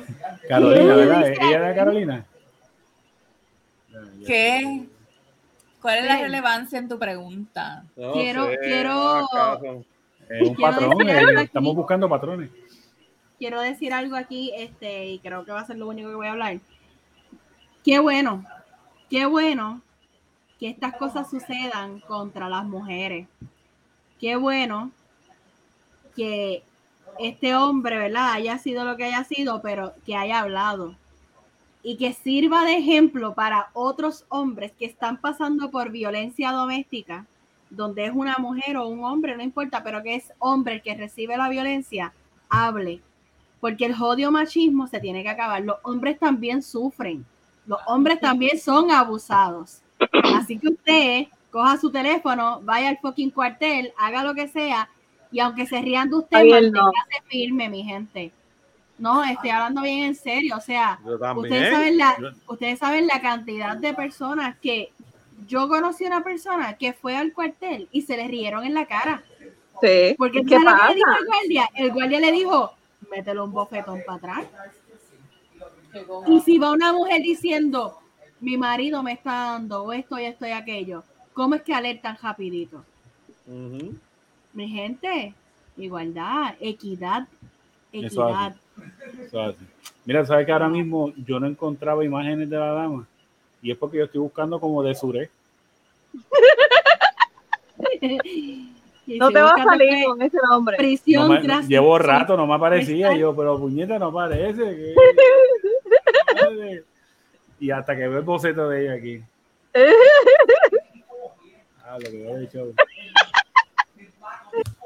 Carolina, 0.49 0.95
¿verdad? 0.95 1.29
¿Ella 1.29 1.51
era 1.57 1.75
Carolina? 1.75 2.25
¿Qué? 4.27 4.85
¿Cuál 5.81 5.99
es 5.99 6.05
la 6.07 6.19
relevancia 6.21 6.79
en 6.79 6.89
tu 6.89 6.99
pregunta? 6.99 7.85
No 7.97 8.13
Quiero- 8.13 8.47
sé, 8.49 8.59
quiero-. 8.63 9.21
Es 10.29 10.49
un 10.49 10.55
Quiero 10.55 10.71
patrón, 10.71 10.99
decir 10.99 11.11
eh, 11.15 11.19
algo 11.19 11.31
aquí. 11.39 11.45
estamos 11.45 11.77
buscando 11.77 12.09
patrones. 12.09 12.51
quiero 13.39 13.61
decir 13.61 13.93
algo 13.93 14.17
aquí, 14.17 14.53
este, 14.57 15.07
y 15.07 15.19
creo 15.19 15.45
que 15.45 15.53
va 15.53 15.61
a 15.61 15.67
ser 15.67 15.77
lo 15.77 15.87
único 15.89 16.09
que 16.09 16.15
voy 16.15 16.27
a 16.29 16.31
hablar. 16.33 16.59
Qué 17.85 17.99
bueno, 17.99 18.43
qué 19.11 19.27
bueno 19.27 19.83
que 20.59 20.69
estas 20.69 20.97
cosas 20.97 21.31
sucedan 21.31 22.01
contra 22.01 22.49
las 22.49 22.65
mujeres. 22.65 23.27
Qué 24.21 24.37
bueno 24.37 24.91
que 26.15 26.63
este 27.19 27.55
hombre, 27.55 27.99
¿verdad? 27.99 28.33
Haya 28.33 28.59
sido 28.59 28.85
lo 28.85 28.97
que 28.97 29.05
haya 29.05 29.25
sido, 29.25 29.63
pero 29.63 29.95
que 30.05 30.17
haya 30.17 30.41
hablado. 30.41 30.95
Y 31.83 31.97
que 31.97 32.13
sirva 32.13 32.65
de 32.65 32.79
ejemplo 32.79 33.35
para 33.35 33.69
otros 33.73 34.25
hombres 34.29 34.73
que 34.79 34.87
están 34.87 35.19
pasando 35.19 35.71
por 35.71 35.91
violencia 35.91 36.51
doméstica, 36.51 37.27
donde 37.69 38.07
es 38.07 38.13
una 38.15 38.37
mujer 38.39 38.77
o 38.77 38.89
un 38.89 39.05
hombre, 39.05 39.37
no 39.37 39.43
importa, 39.43 39.83
pero 39.83 40.03
que 40.03 40.15
es 40.15 40.33
hombre 40.39 40.75
el 40.75 40.83
que 40.83 40.95
recibe 40.95 41.37
la 41.37 41.49
violencia, 41.49 42.13
hable. 42.49 43.01
Porque 43.61 43.87
el 43.87 43.95
jodio 43.95 44.31
machismo 44.31 44.87
se 44.87 45.01
tiene 45.01 45.23
que 45.23 45.31
acabar. 45.31 45.63
Los 45.63 45.77
hombres 45.83 46.19
también 46.19 46.63
sufren. 46.63 47.25
Los 47.67 47.81
hombres 47.87 48.21
también 48.21 48.59
son 48.59 48.91
abusados. 48.91 49.81
Así 50.37 50.59
que 50.59 50.69
usted 50.69 51.27
coja 51.51 51.77
su 51.77 51.91
teléfono, 51.91 52.61
vaya 52.63 52.89
al 52.89 52.99
fucking 52.99 53.31
cuartel, 53.31 53.93
haga 53.97 54.25
lo 54.25 54.35
que 54.35 54.49
sea, 54.49 54.89
y 55.31 55.41
aunque 55.41 55.67
se 55.67 55.81
rían 55.81 56.11
de 56.11 56.17
usted, 56.17 56.39
manténgase 56.39 57.23
firme, 57.29 57.69
mi 57.69 57.83
gente. 57.85 58.33
No, 58.99 59.25
estoy 59.25 59.51
hablando 59.51 59.83
bien 59.83 60.05
en 60.05 60.15
serio. 60.15 60.57
O 60.57 60.61
sea, 60.61 61.01
ustedes 61.37 61.73
saben, 61.73 61.99
la, 61.99 62.17
ustedes 62.47 62.79
saben 62.79 63.07
la 63.07 63.21
cantidad 63.21 63.77
de 63.77 63.93
personas 63.95 64.57
que 64.59 64.93
yo 65.47 65.69
conocí 65.69 66.05
una 66.05 66.23
persona 66.23 66.75
que 66.75 66.93
fue 66.93 67.17
al 67.17 67.33
cuartel 67.33 67.89
y 67.91 68.03
se 68.03 68.17
le 68.17 68.29
rieron 68.29 68.65
en 68.65 68.75
la 68.75 68.87
cara. 68.87 69.25
Sí. 69.81 70.15
Porque 70.17 70.43
¿Qué 70.45 70.51
¿sabes 70.51 70.65
lo 70.65 70.71
que 70.71 70.77
pasa? 70.77 70.89
le 70.89 70.95
dijo 70.95 71.11
el 71.19 71.27
guardia? 71.27 71.71
El 71.75 71.93
guardia 71.93 72.21
le 72.21 72.33
dijo, 72.33 72.73
mételo 73.11 73.45
un 73.45 73.53
bofetón 73.53 74.03
para 74.07 74.19
atrás. 74.19 74.47
Y 76.29 76.41
si 76.41 76.59
va 76.59 76.73
una 76.73 76.93
mujer 76.93 77.23
diciendo, 77.23 77.99
mi 78.45 78.59
marido 78.59 79.03
me 79.03 79.13
está 79.13 79.33
dando 79.53 79.91
esto 79.93 80.19
y 80.19 80.25
esto 80.27 80.47
y 80.47 80.51
aquello, 80.51 81.03
¿cómo 81.33 81.55
es 81.55 81.63
que 81.63 81.73
alertan 81.73 82.19
rapidito? 82.23 82.85
Ujú. 83.47 83.95
Mi 84.53 84.69
gente, 84.69 85.33
igualdad, 85.79 86.55
equidad, 86.61 87.27
Eso 87.91 88.29
equidad. 88.29 88.55
Eso 89.27 89.49
es 89.49 89.57
así. 89.57 89.65
Mira, 90.05 90.27
sabes 90.27 90.45
que 90.45 90.53
ahora 90.53 90.69
mismo 90.69 91.11
yo 91.17 91.41
no 91.41 91.47
encontraba 91.47 92.05
imágenes 92.05 92.51
de 92.51 92.59
la 92.59 92.73
dama 92.73 93.07
y 93.63 93.71
es 93.71 93.79
porque 93.79 93.97
yo 93.99 94.05
estoy 94.05 94.21
buscando 94.21 94.61
como 94.61 94.83
de 94.83 94.95
Suré. 94.95 95.31
No 99.07 99.31
te 99.31 99.39
va 99.43 99.51
a 99.51 99.63
salir 99.63 100.03
con 100.07 100.23
ese 100.23 100.39
nombre. 100.49 100.79
Prisión 100.79 101.29
No 101.29 101.39
me- 101.39 101.67
llevo 101.69 101.99
rato, 101.99 102.39
no 102.39 102.47
me 102.47 102.55
aparecía 102.55 103.15
yo, 103.15 103.37
pero 103.37 103.59
puñeta 103.59 103.99
no 103.99 104.07
aparece. 104.07 104.63
¿qué? 104.65 104.95
y 107.65 107.71
hasta 107.71 107.97
que 107.97 108.07
veo 108.09 108.19
el 108.19 108.25
boceto 108.25 108.69
de 108.69 108.83
ella 108.83 108.95
aquí. 108.95 109.23
Ah, 111.87 111.99
lo 111.99 112.11
que 112.11 112.17
veo 112.17 112.37
de 112.37 112.49
show. 112.49 112.75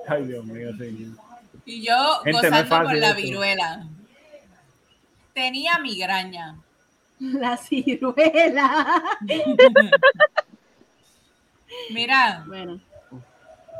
Ay, 0.08 0.24
Dios 0.26 0.44
mío, 0.44 0.76
señor. 0.76 1.16
Y 1.64 1.86
yo 1.86 1.94
Gente, 2.24 2.32
no 2.32 2.38
es 2.38 2.42
gozando 2.42 2.68
por 2.68 2.84
fácil 2.86 3.00
la 3.00 3.08
esto. 3.10 3.22
viruela. 3.22 3.86
Tenía 5.32 5.78
migraña. 5.78 6.56
La 7.20 7.56
ciruela. 7.56 9.02
Mira, 11.90 12.44
Bueno, 12.46 12.80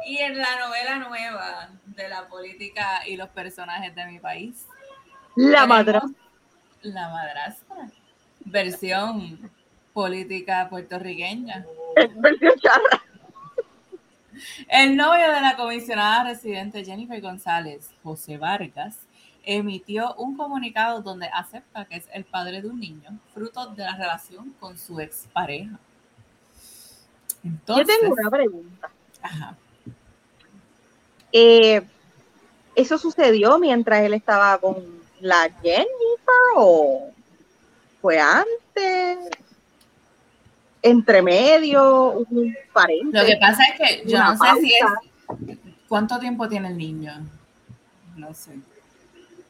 y 0.06 0.18
en 0.18 0.38
la 0.38 0.58
novela 0.60 0.96
nueva 1.08 1.70
de 1.86 2.08
la 2.08 2.28
política 2.28 3.06
y 3.06 3.16
los 3.16 3.28
personajes 3.30 3.94
de 3.94 4.06
mi 4.06 4.20
país, 4.20 4.64
La 5.34 5.66
madre. 5.66 6.00
La 6.82 7.08
madrastra. 7.08 7.88
Versión 8.50 9.50
política 9.92 10.68
puertorriqueña. 10.68 11.66
Versión 12.16 12.52
charra. 12.60 13.02
El 14.68 14.96
novio 14.96 15.32
de 15.32 15.40
la 15.40 15.56
comisionada 15.56 16.24
residente 16.24 16.84
Jennifer 16.84 17.20
González, 17.20 17.90
José 18.04 18.36
Vargas, 18.38 18.98
emitió 19.44 20.14
un 20.14 20.36
comunicado 20.36 21.02
donde 21.02 21.26
acepta 21.26 21.84
que 21.86 21.96
es 21.96 22.08
el 22.12 22.24
padre 22.24 22.62
de 22.62 22.68
un 22.68 22.78
niño, 22.78 23.18
fruto 23.34 23.66
de 23.68 23.82
la 23.82 23.96
relación 23.96 24.54
con 24.60 24.78
su 24.78 25.00
expareja. 25.00 25.78
Yo 27.42 27.50
Entonces, 27.50 27.98
tengo 28.00 28.12
una 28.12 28.30
pregunta. 28.30 28.90
ajá, 29.22 29.56
Eh, 31.32 31.82
¿Eso 32.74 32.96
sucedió 32.96 33.58
mientras 33.58 34.02
él 34.02 34.14
estaba 34.14 34.56
con 34.58 34.76
la 35.20 35.50
Jennifer 35.62 35.88
o 36.54 37.10
fue 38.00 38.18
antes? 38.18 39.30
Entre 40.82 41.22
medio, 41.22 42.12
un 42.12 42.56
pariente. 42.72 43.18
Lo 43.18 43.26
que 43.26 43.36
pasa 43.36 43.62
es 43.64 43.78
que 43.78 44.08
yo 44.08 44.18
no 44.18 44.36
sé 44.36 44.60
si 44.60 44.72
es. 44.72 45.58
¿Cuánto 45.88 46.18
tiempo 46.18 46.48
tiene 46.48 46.68
el 46.68 46.76
niño? 46.76 47.12
No 48.16 48.32
sé. 48.34 48.52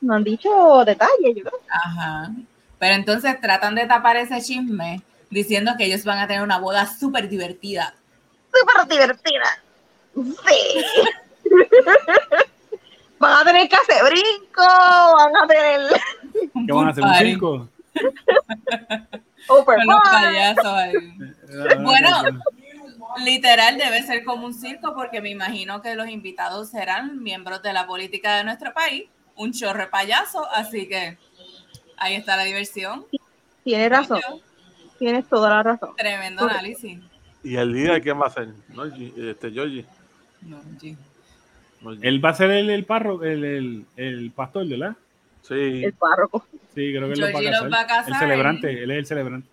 No 0.00 0.14
han 0.14 0.24
dicho 0.24 0.84
detalles, 0.84 1.36
yo 1.36 1.42
creo. 1.42 1.60
Ajá. 1.68 2.30
Pero 2.78 2.94
entonces 2.94 3.40
tratan 3.40 3.74
de 3.74 3.86
tapar 3.86 4.16
ese 4.16 4.40
chisme 4.40 5.02
diciendo 5.30 5.72
que 5.76 5.84
ellos 5.84 6.04
van 6.04 6.18
a 6.18 6.26
tener 6.26 6.42
una 6.42 6.58
boda 6.58 6.86
súper 6.86 7.28
divertida. 7.28 7.94
Súper 8.52 8.88
divertida. 8.88 9.62
Sí. 10.14 10.84
van 13.18 13.32
a 13.40 13.44
tener 13.44 13.68
que 13.68 13.76
hacer 13.76 14.04
brinco, 14.04 14.62
van 14.62 15.36
a 15.36 15.46
tener 15.46 15.80
¿Qué 16.66 16.72
van 16.72 16.88
a 16.88 16.90
hacer? 16.90 17.04
¿Un 17.04 17.14
circo? 17.14 17.68
Con 19.46 19.76
los 19.86 19.86
bar. 19.86 20.02
payasos 20.12 20.66
ahí. 20.66 20.92
Bueno. 21.82 22.40
Literal 23.24 23.78
debe 23.78 24.02
ser 24.02 24.22
como 24.22 24.44
un 24.46 24.52
circo 24.54 24.94
porque 24.94 25.20
me 25.22 25.30
imagino 25.30 25.80
que 25.80 25.94
los 25.94 26.08
invitados 26.08 26.68
serán 26.70 27.22
miembros 27.22 27.62
de 27.62 27.72
la 27.72 27.86
política 27.86 28.36
de 28.36 28.44
nuestro 28.44 28.72
país, 28.74 29.04
un 29.34 29.52
chorre 29.52 29.86
payaso, 29.86 30.46
así 30.52 30.86
que 30.86 31.16
ahí 31.96 32.14
está 32.16 32.36
la 32.36 32.44
diversión. 32.44 33.06
Tienes 33.64 33.90
razón, 33.90 34.20
Yo, 34.28 34.40
tienes 34.98 35.26
toda 35.26 35.48
la 35.50 35.62
razón. 35.62 35.96
Tremendo 35.96 36.44
análisis. 36.44 37.00
Y 37.42 37.56
el 37.56 37.72
líder, 37.72 38.02
¿quién 38.02 38.20
va 38.20 38.26
a 38.26 38.30
ser? 38.30 38.48
¿No? 38.68 38.84
Este, 38.84 39.50
Georgie. 39.50 39.86
No, 40.42 40.60
G- 40.80 40.96
Él 42.02 42.22
va 42.24 42.30
a 42.30 42.34
ser 42.34 42.50
el, 42.50 42.68
el 42.68 42.84
parro, 42.84 43.24
el, 43.24 43.42
el, 43.44 43.86
el 43.96 44.30
pastor, 44.32 44.68
¿verdad? 44.68 44.94
Sí. 45.48 45.84
El 45.84 45.92
párroco. 45.94 46.44
Sí, 46.74 46.92
creo 46.92 47.08
que 47.08 47.14
él 47.14 47.20
los 47.20 47.34
va 47.34 47.38
a 47.38 47.40
Georgie 47.40 47.50
casar. 47.50 47.62
los 47.64 47.72
va 47.72 47.80
a 47.80 47.86
casar. 47.86 48.08
El 48.12 48.18
celebrante, 48.18 48.82
él 48.84 48.90
es 48.90 48.98
el 48.98 49.06
celebrante. 49.06 49.48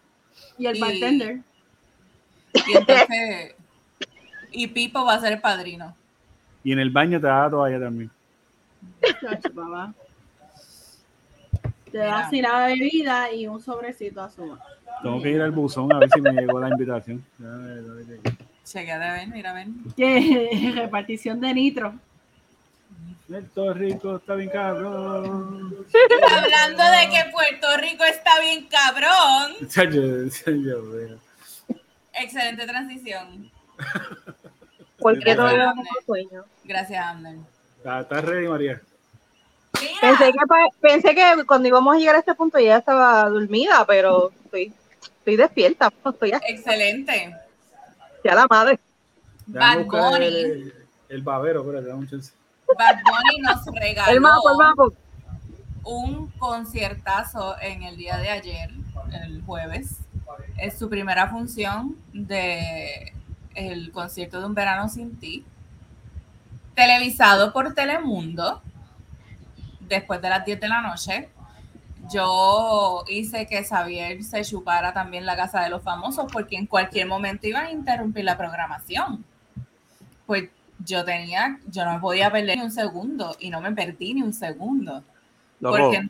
y 0.57 0.65
el 0.67 0.75
Y- 0.77 0.79
bartender. 0.81 1.39
Y 2.53 2.77
entonces, 2.77 3.55
y 4.51 4.67
Pipo 4.67 5.03
va 5.05 5.15
a 5.15 5.19
ser 5.21 5.33
el 5.33 5.41
padrino. 5.41 5.95
Y 6.63 6.71
en 6.71 6.79
el 6.79 6.89
baño 6.89 7.19
te 7.19 7.27
da 7.27 7.43
la 7.43 7.49
toalla 7.49 7.79
también. 7.79 8.09
Chacho, 9.21 9.53
papá. 9.53 9.93
Te 11.91 11.97
da 11.99 12.19
así 12.27 12.41
la 12.41 12.67
bebida 12.67 13.31
y 13.31 13.47
un 13.47 13.61
sobrecito 13.61 14.21
azul. 14.21 14.57
Tengo 15.03 15.21
que 15.21 15.31
ir 15.31 15.41
al 15.41 15.51
buzón 15.51 15.91
a 15.93 15.99
ver 15.99 16.09
si 16.13 16.21
me 16.21 16.31
llegó 16.31 16.59
la 16.59 16.69
invitación. 16.69 17.23
Chequea 18.65 18.99
de 18.99 19.11
ver, 19.11 19.27
mira, 19.27 19.53
ven. 19.53 19.75
Que 19.95 20.71
repartición 20.75 21.39
de 21.39 21.53
nitro. 21.53 21.93
Puerto 23.27 23.73
Rico 23.73 24.17
está 24.17 24.35
bien 24.35 24.49
cabrón. 24.49 25.75
Hablando 26.37 26.83
de 26.83 27.09
que 27.09 27.31
Puerto 27.31 27.67
Rico 27.77 28.03
está 28.03 28.39
bien 28.39 28.67
cabrón. 28.67 29.55
Excelente 32.13 32.65
transición. 32.67 33.51
Porque 34.99 35.21
tengo 35.25 35.47
sueño. 36.05 36.45
Gracias, 36.63 37.05
Amner. 37.05 37.37
¿Estás 37.83 38.23
ready, 38.25 38.47
María? 38.47 38.81
Pensé 39.99 40.31
que, 40.31 40.45
pa- 40.47 40.69
pensé 40.79 41.13
que 41.15 41.43
cuando 41.45 41.67
íbamos 41.67 41.95
a 41.95 41.99
llegar 41.99 42.15
a 42.15 42.19
este 42.19 42.33
punto 42.33 42.57
ya 42.59 42.77
estaba 42.77 43.27
dormida, 43.29 43.85
pero 43.85 44.31
estoy, 44.45 44.71
estoy 45.19 45.35
despierta. 45.35 45.91
Estoy 46.05 46.31
aquí. 46.31 46.53
excelente. 46.53 47.35
sea 48.23 48.35
la 48.35 48.47
madre. 48.49 48.79
Bad 49.47 49.85
Bunny. 49.85 50.25
el, 50.25 50.73
el 51.09 51.21
babero, 51.21 51.59
espérate, 51.61 51.87
dame 51.87 51.99
un 51.99 52.09
chance. 52.09 52.31
Bad 52.77 52.99
Bunny 53.03 53.41
nos 53.41 53.65
regaló 53.65 54.11
El 54.11 54.21
mapo, 54.21 54.49
el 54.51 54.57
mapo. 54.57 54.93
un 55.83 56.27
conciertazo 56.31 57.55
en 57.61 57.83
el 57.83 57.97
día 57.97 58.17
de 58.17 58.29
ayer, 58.29 58.71
el 59.23 59.41
jueves. 59.43 59.97
Es 60.57 60.77
su 60.77 60.89
primera 60.89 61.29
función 61.29 61.97
de 62.13 63.13
el 63.53 63.91
concierto 63.91 64.39
de 64.39 64.45
Un 64.45 64.53
Verano 64.53 64.89
Sin 64.89 65.17
Ti, 65.17 65.45
televisado 66.73 67.53
por 67.53 67.73
Telemundo, 67.73 68.61
después 69.79 70.21
de 70.21 70.29
las 70.29 70.45
10 70.45 70.59
de 70.59 70.67
la 70.67 70.81
noche. 70.81 71.29
Yo 72.11 73.03
hice 73.07 73.47
que 73.47 73.63
Xavier 73.63 74.23
se 74.23 74.43
chupara 74.43 74.93
también 74.93 75.25
la 75.25 75.35
casa 75.35 75.61
de 75.61 75.69
los 75.69 75.81
famosos 75.81 76.31
porque 76.31 76.55
en 76.55 76.67
cualquier 76.67 77.07
momento 77.07 77.47
iban 77.47 77.65
a 77.65 77.71
interrumpir 77.71 78.25
la 78.25 78.37
programación. 78.37 79.25
Pues 80.27 80.49
yo 80.79 81.03
tenía, 81.05 81.59
yo 81.67 81.85
no 81.85 81.93
me 81.93 81.99
podía 81.99 82.31
perder 82.31 82.57
ni 82.57 82.63
un 82.63 82.71
segundo 82.71 83.35
y 83.39 83.49
no 83.49 83.61
me 83.61 83.71
perdí 83.71 84.13
ni 84.13 84.21
un 84.21 84.33
segundo. 84.33 85.03
Loco, 85.59 85.77
Porque, 85.77 86.07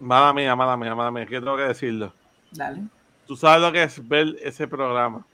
mala 0.00 0.32
mía, 0.32 0.54
mala 0.54 0.76
mía, 0.76 0.94
mala 0.94 1.10
mía, 1.10 1.26
que 1.26 1.40
tengo 1.40 1.56
que 1.56 1.62
decirlo. 1.62 2.12
dale. 2.52 2.82
Tú 3.26 3.36
sabes 3.36 3.60
lo 3.60 3.72
que 3.72 3.82
es 3.82 4.06
ver 4.06 4.36
ese 4.42 4.68
programa. 4.68 5.24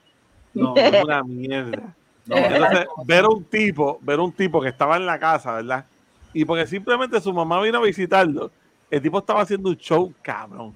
No, 0.54 0.74
Es 0.76 1.04
una 1.04 1.22
mierda. 1.22 1.94
no, 2.26 2.36
Entonces, 2.36 2.86
ver 3.04 3.26
un 3.26 3.44
tipo, 3.44 3.98
ver 4.00 4.20
un 4.20 4.32
tipo 4.32 4.60
que 4.60 4.68
estaba 4.68 4.96
en 4.96 5.04
la 5.06 5.18
casa, 5.18 5.52
¿verdad? 5.54 5.84
Y 6.32 6.44
porque 6.44 6.66
simplemente 6.66 7.20
su 7.20 7.32
mamá 7.32 7.60
vino 7.60 7.78
a 7.78 7.82
visitarlo, 7.82 8.50
el 8.90 9.02
tipo 9.02 9.18
estaba 9.18 9.42
haciendo 9.42 9.68
un 9.68 9.76
show 9.76 10.12
cabrón. 10.22 10.74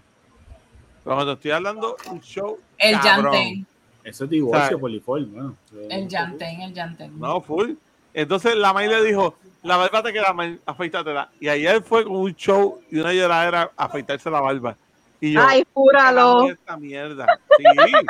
Pero 1.03 1.17
cuando 1.17 1.33
estoy 1.33 1.53
hablando, 1.53 1.97
un 2.11 2.21
show 2.21 2.59
El 2.77 3.01
cabrón. 3.01 3.33
Yantén, 3.33 3.67
Eso 4.07 4.25
es 4.25 4.31
divorcio 4.31 4.65
O 4.65 4.69
sea, 4.69 4.79
poliforme. 4.79 5.27
¿no? 5.37 5.57
el 5.91 6.09
Yantén, 6.09 6.61
el 6.63 6.73
Yantén. 6.73 7.19
No, 7.19 7.41
full. 7.41 7.73
Entonces 8.15 8.55
la 8.57 8.73
May 8.73 8.89
le 8.89 9.03
dijo, 9.05 9.37
la 9.63 9.77
barba 9.77 10.03
te 10.03 10.13
queda 10.13 10.33
mal, 10.33 10.59
afeítatela. 10.65 11.29
Y 11.41 11.49
ayer 11.49 11.83
fue 11.83 12.05
con 12.05 12.17
un 12.17 12.35
show 12.35 12.81
y 12.91 12.99
una 12.99 13.13
lloradera 13.13 13.71
a 13.77 13.85
afeitarse 13.85 14.31
la 14.31 14.41
barba. 14.41 14.77
Y 15.21 15.33
yo, 15.33 15.41
Ay, 15.47 15.61
¿qué 15.61 15.67
carajo 15.93 16.35
júralo. 16.35 16.45
es 16.47 16.53
esta 16.59 16.77
mierda? 16.77 17.27
Sí. 17.59 17.65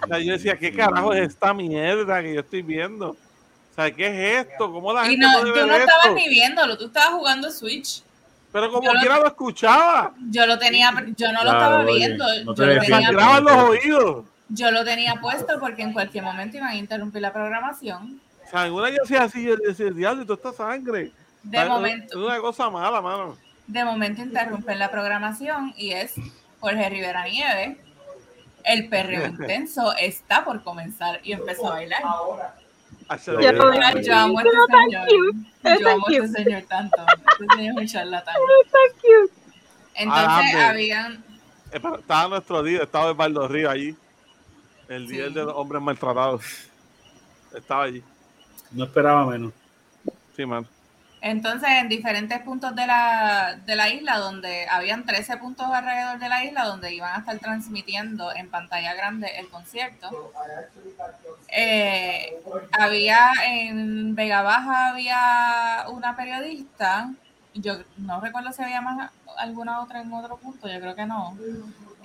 O 0.00 0.06
sea, 0.06 0.18
yo 0.20 0.32
decía, 0.32 0.56
¿qué 0.56 0.72
carajo 0.72 1.12
es 1.12 1.28
esta 1.30 1.52
mierda 1.52 2.22
que 2.22 2.32
yo 2.34 2.40
estoy 2.40 2.62
viendo? 2.62 3.10
O 3.10 3.16
sea, 3.74 3.90
¿qué 3.90 4.06
es 4.38 4.46
esto? 4.46 4.70
¿Cómo 4.70 4.92
la 4.92 5.04
Y 5.06 5.10
gente 5.10 5.26
no, 5.26 5.32
puede 5.40 5.44
tú 5.52 5.54
ver 5.58 5.66
no 5.66 5.74
esto? 5.74 5.88
estabas 5.90 6.14
ni 6.16 6.28
viéndolo, 6.28 6.78
tú 6.78 6.86
estabas 6.86 7.10
jugando 7.14 7.50
Switch. 7.50 8.02
Pero 8.52 8.70
como 8.70 8.84
yo 8.86 8.94
lo- 8.94 9.00
quiera 9.00 9.18
lo 9.18 9.26
escuchaba. 9.26 10.14
Yo 10.30 10.46
lo 10.46 10.56
tenía, 10.58 10.92
yo 11.16 11.32
no 11.32 11.42
lo 11.44 11.50
estaba 11.50 11.80
oye, 11.80 11.94
viendo. 11.96 12.24
no 12.44 12.54
te 12.54 12.60
yo, 12.62 12.66
lo 12.68 12.74
defiendas. 12.74 13.08
tenía, 13.10 13.40
los 13.40 13.62
oídos. 13.70 14.24
Yo 14.48 14.70
lo 14.70 14.84
tenía 14.84 15.14
puesto 15.16 15.58
porque 15.60 15.82
en 15.82 15.92
cualquier 15.92 16.24
momento 16.24 16.56
iban 16.56 16.70
a 16.70 16.76
interrumpir 16.76 17.22
la 17.22 17.32
programación. 17.32 18.20
O 18.46 18.50
sea, 18.50 18.66
yo 18.68 19.02
hacía 19.04 19.22
así, 19.24 19.44
yo 19.44 19.56
decía, 19.56 19.90
diablo, 19.90 20.22
y 20.22 20.26
toda 20.26 20.50
esta 20.50 20.52
sangre. 20.64 21.12
De 21.42 21.64
momento, 21.66 22.06
Es 22.18 22.24
una 22.26 22.38
cosa 22.40 22.68
mala, 22.70 23.00
mano. 23.00 23.36
de 23.66 23.84
momento 23.84 24.22
interrumpen 24.22 24.78
la 24.78 24.90
programación 24.90 25.72
y 25.76 25.92
es 25.92 26.14
Jorge 26.60 26.88
Rivera 26.88 27.24
Nieves. 27.26 27.76
El 28.64 28.88
perreo 28.88 29.26
intenso 29.28 29.94
está 29.96 30.44
por 30.44 30.62
comenzar 30.62 31.20
y 31.22 31.32
empezó 31.32 31.68
a 31.68 31.74
bailar. 31.76 32.02
Yo 32.02 32.38
Ay, 33.10 33.18
Yo 34.02 34.14
amo 34.16 34.38
a 34.38 34.42
este 34.42 34.56
señor. 34.66 35.08
cute, 35.08 35.80
Yo 35.80 35.88
amo 35.90 36.06
a 36.06 36.12
este 36.12 36.28
señor 36.42 36.62
tanto. 36.64 36.96
Este 37.40 37.46
señor 37.56 37.70
es 37.72 37.76
un 37.82 37.86
charlatán. 37.86 38.34
Entonces 39.94 40.24
Alambre. 40.24 40.62
habían, 40.64 41.24
Eh, 41.72 41.80
Estaba 41.98 42.28
nuestro 42.28 42.62
líder, 42.62 42.82
estaba 42.82 43.10
Osvaldo 43.10 43.48
Río 43.48 43.70
allí. 43.70 43.96
El 44.88 45.06
Sí. 45.06 45.14
líder 45.14 45.32
de 45.32 45.44
los 45.44 45.54
hombres 45.54 45.82
maltratados. 45.82 46.44
Estaba 47.54 47.84
allí. 47.84 48.02
No 48.72 48.84
esperaba 48.84 49.26
menos. 49.26 49.52
Sí, 50.36 50.44
man. 50.46 50.66
entonces 51.20 51.68
en 51.68 51.88
diferentes 51.88 52.38
puntos 52.42 52.76
de 52.76 52.86
la, 52.86 53.58
de 53.66 53.74
la 53.74 53.88
isla, 53.90 54.18
donde 54.18 54.68
habían 54.68 55.04
13 55.04 55.36
puntos 55.38 55.66
alrededor 55.66 56.20
de 56.20 56.28
la 56.28 56.44
isla, 56.44 56.64
donde 56.64 56.94
iban 56.94 57.12
a 57.12 57.18
estar 57.18 57.36
transmitiendo 57.40 58.32
en 58.32 58.48
pantalla 58.48 58.94
grande 58.94 59.26
el 59.36 59.48
concierto. 59.48 60.32
Eh, 61.48 62.36
había 62.70 63.32
en 63.46 64.14
Vega 64.14 64.42
Baja 64.42 64.90
había 64.90 65.86
una 65.88 66.14
periodista, 66.14 67.10
yo 67.54 67.78
no 67.96 68.20
recuerdo 68.20 68.52
si 68.52 68.62
había 68.62 68.80
más 68.80 69.10
alguna 69.38 69.80
otra 69.80 70.00
en 70.02 70.12
otro 70.12 70.36
punto, 70.36 70.68
yo 70.68 70.78
creo 70.80 70.94
que 70.94 71.06
no. 71.06 71.36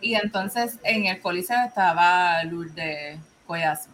Y 0.04 0.16
entonces 0.16 0.80
en 0.84 1.06
el 1.06 1.22
coliseo 1.22 1.64
estaba 1.66 2.44
Lourdes 2.44 3.18
Collazo. 3.48 3.90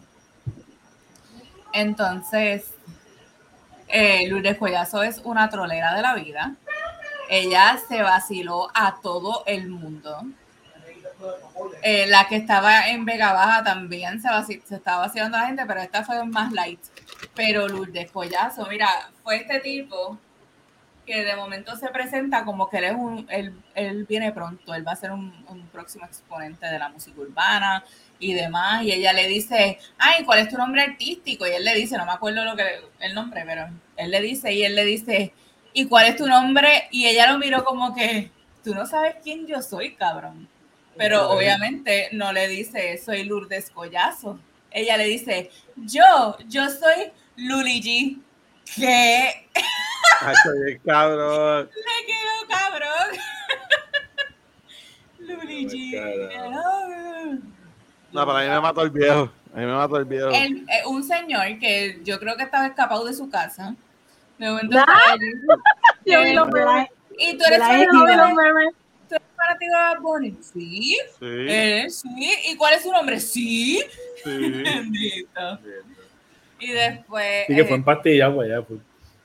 Entonces, 1.72 2.74
eh, 3.86 4.26
Lourdes 4.28 4.58
Collazo 4.58 5.04
es 5.04 5.18
una 5.18 5.48
trolera 5.48 5.94
de 5.94 6.02
la 6.02 6.14
vida. 6.16 6.56
Ella 7.28 7.78
se 7.88 8.02
vaciló 8.02 8.68
a 8.74 8.96
todo 9.00 9.44
el 9.46 9.68
mundo. 9.68 10.24
Eh, 11.84 12.06
la 12.08 12.26
que 12.26 12.34
estaba 12.34 12.88
en 12.88 13.04
Vega 13.04 13.32
Baja 13.32 13.62
también 13.62 14.20
se, 14.20 14.28
se 14.66 14.74
estaba 14.74 15.06
vacilando 15.06 15.36
a 15.36 15.42
la 15.42 15.46
gente, 15.46 15.64
pero 15.64 15.80
esta 15.80 16.02
fue 16.02 16.24
más 16.26 16.50
light. 16.50 16.80
Pero 17.36 17.68
Lourdes 17.68 18.10
Collazo, 18.10 18.66
mira, 18.66 18.88
fue 19.22 19.36
este 19.36 19.60
tipo 19.60 20.18
que 21.10 21.24
de 21.24 21.34
momento 21.34 21.74
se 21.74 21.88
presenta 21.88 22.44
como 22.44 22.70
que 22.70 22.78
él 22.78 22.84
es 22.84 22.94
un, 22.94 23.26
él, 23.30 23.52
él 23.74 24.06
viene 24.08 24.30
pronto, 24.30 24.72
él 24.74 24.86
va 24.86 24.92
a 24.92 24.96
ser 24.96 25.10
un, 25.10 25.44
un 25.48 25.66
próximo 25.66 26.06
exponente 26.06 26.66
de 26.66 26.78
la 26.78 26.88
música 26.88 27.20
urbana 27.20 27.84
y 28.20 28.32
demás, 28.32 28.84
y 28.84 28.92
ella 28.92 29.12
le 29.12 29.26
dice, 29.26 29.80
ay, 29.98 30.22
¿cuál 30.24 30.38
es 30.38 30.48
tu 30.48 30.56
nombre 30.56 30.82
artístico? 30.82 31.48
Y 31.48 31.50
él 31.50 31.64
le 31.64 31.74
dice, 31.74 31.96
no 31.96 32.06
me 32.06 32.12
acuerdo 32.12 32.44
lo 32.44 32.54
que 32.54 32.64
el 33.00 33.12
nombre, 33.12 33.42
pero 33.44 33.68
él 33.96 34.10
le 34.12 34.20
dice, 34.20 34.52
y 34.52 34.62
él 34.62 34.76
le 34.76 34.84
dice, 34.84 35.32
¿y 35.72 35.86
cuál 35.86 36.06
es 36.06 36.16
tu 36.16 36.28
nombre? 36.28 36.86
Y 36.92 37.06
ella 37.06 37.32
lo 37.32 37.38
miró 37.38 37.64
como 37.64 37.92
que, 37.92 38.30
tú 38.62 38.72
no 38.72 38.86
sabes 38.86 39.16
quién 39.24 39.48
yo 39.48 39.62
soy, 39.62 39.96
cabrón. 39.96 40.48
Pero 40.96 41.30
obviamente 41.30 42.08
no 42.12 42.32
le 42.32 42.46
dice, 42.46 42.98
soy 42.98 43.24
Lourdes 43.24 43.70
Collazo. 43.70 44.38
Ella 44.70 44.96
le 44.96 45.06
dice, 45.06 45.50
yo, 45.74 46.36
yo 46.46 46.68
soy 46.68 47.10
Luli 47.36 47.80
G. 47.82 48.18
¿Qué? 48.76 49.48
Ay, 50.22 50.34
soy 50.44 50.72
el 50.72 50.80
cabrón. 50.82 51.70
Me 51.74 52.06
quedo 52.06 52.48
cabrón. 52.48 53.18
Luli 55.18 55.66
G. 55.66 57.40
No, 58.12 58.26
pero 58.26 58.36
a 58.36 58.42
mí 58.42 58.48
me 58.48 58.60
mató 58.60 58.82
el 58.82 58.90
viejo. 58.90 59.30
A 59.54 59.58
mí 59.58 59.66
me 59.66 59.72
mató 59.72 59.96
el 59.96 60.04
viejo. 60.04 60.28
El- 60.30 60.58
eh, 60.68 60.82
un 60.86 61.02
señor 61.04 61.58
que 61.58 62.00
yo 62.02 62.18
creo 62.18 62.36
que 62.36 62.42
estaba 62.44 62.66
escapado 62.66 63.04
de 63.04 63.12
su 63.14 63.28
casa. 63.30 63.74
De 64.38 64.48
momento 64.48 64.78
Ah. 64.78 64.84
estaba 64.96 65.12
allí. 65.12 65.32
Yo 66.06 66.22
vi 66.22 66.32
los 66.34 66.48
Eh, 66.48 66.52
memes. 66.52 66.88
Y 67.18 67.36
tú 67.36 67.44
eres 67.46 67.58
fanático 67.58 67.92
los 67.92 68.06
de, 68.06 68.16
memes. 68.34 68.74
tú 69.08 69.14
eres 69.14 69.26
fanático 69.36 69.74
de 69.76 70.00
Bunny. 70.00 70.38
Sí. 70.40 70.96
Sí, 71.18 71.26
Eh, 71.48 71.86
sí. 71.90 72.32
¿Y 72.48 72.56
cuál 72.56 72.74
es 72.74 72.82
su 72.82 72.90
nombre? 72.92 73.20
Sí. 73.20 73.82
sí. 74.24 74.30
Bendito. 74.64 75.58
Y 76.58 76.72
después. 76.72 77.44
Así 77.44 77.54
que 77.54 77.64
fue 77.64 77.72
eh, 77.72 77.76
en 77.76 77.84
pastilla, 77.84 78.34
pues 78.34 78.48
ya. 78.48 78.62
Pues. 78.62 78.80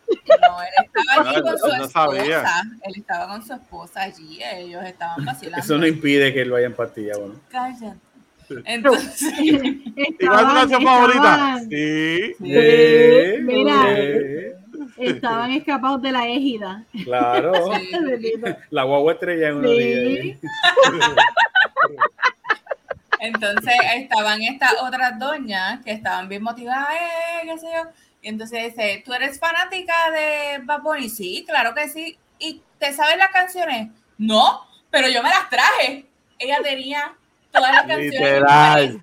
No, 0.08 0.62
él 0.62 0.70
estaba 0.86 1.30
allí 1.30 1.42
con 1.42 1.58
su 1.58 1.68
no 1.78 1.88
sabía. 1.88 2.38
esposa. 2.38 2.64
Él 2.84 2.94
estaba 2.98 3.28
con 3.28 3.46
su 3.46 3.54
esposa 3.54 4.02
allí. 4.04 4.40
Ellos 4.56 4.84
estaban 4.86 5.26
vacilando. 5.26 5.64
Eso 5.64 5.78
no 5.78 5.88
impide 5.88 6.34
que 6.34 6.42
él 6.42 6.52
vaya 6.52 6.68
en 6.68 6.74
pastilla, 6.74 7.14
bueno. 7.18 7.36
Cállate. 7.50 7.98
Entonces, 8.66 9.34
¿Y 9.40 10.28
cuál 10.28 10.40
es 10.40 10.48
tu 10.48 10.54
canción 10.54 10.84
favorita? 10.84 11.60
Sí. 11.70 12.36
Mira. 12.40 13.98
Estaban 14.98 15.52
escapados 15.52 16.02
de 16.02 16.12
la 16.12 16.28
égida. 16.28 16.84
claro. 17.04 17.54
sí. 18.20 18.32
La 18.70 18.84
guagua 18.84 19.14
estrella 19.14 19.50
en 19.50 19.56
una 19.56 19.68
Sí. 19.70 19.74
orilla. 19.74 20.38
entonces 23.20 23.74
estaban 23.96 24.42
estas 24.44 24.74
otras 24.82 25.18
doñas 25.18 25.84
que 25.84 25.92
estaban 25.92 26.30
bien 26.30 26.44
motivadas, 26.44 26.90
eh, 26.94 27.48
qué 27.48 27.58
sé 27.58 27.68
yo. 27.74 27.90
Y 28.26 28.30
entonces 28.30 28.76
dice, 28.76 29.04
¿tú 29.06 29.14
eres 29.14 29.40
fanática 29.40 29.94
de 30.10 30.58
Bad 30.64 30.82
Bunny? 30.82 31.10
Sí, 31.10 31.46
claro 31.48 31.76
que 31.76 31.88
sí. 31.88 32.18
¿Y 32.40 32.60
te 32.80 32.92
sabes 32.92 33.18
las 33.20 33.30
canciones? 33.30 33.92
No, 34.18 34.66
pero 34.90 35.08
yo 35.10 35.22
me 35.22 35.30
las 35.30 35.48
traje. 35.48 36.08
Ella 36.40 36.58
tenía 36.64 37.14
todas 37.52 37.72
las 37.72 37.82
canciones. 37.86 38.20
Literal. 38.20 39.00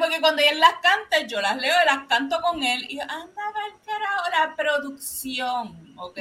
porque 0.00 0.20
cuando 0.20 0.42
él 0.42 0.58
las 0.58 0.72
canta, 0.82 1.24
yo 1.28 1.40
las 1.40 1.58
leo 1.58 1.72
y 1.80 1.86
las 1.86 2.08
canto 2.08 2.40
con 2.40 2.60
él. 2.64 2.86
Y 2.88 2.96
yo, 2.96 3.02
anda, 3.02 3.40
carajo, 3.86 4.30
la 4.36 4.56
producción, 4.56 5.94
¿ok? 5.96 6.18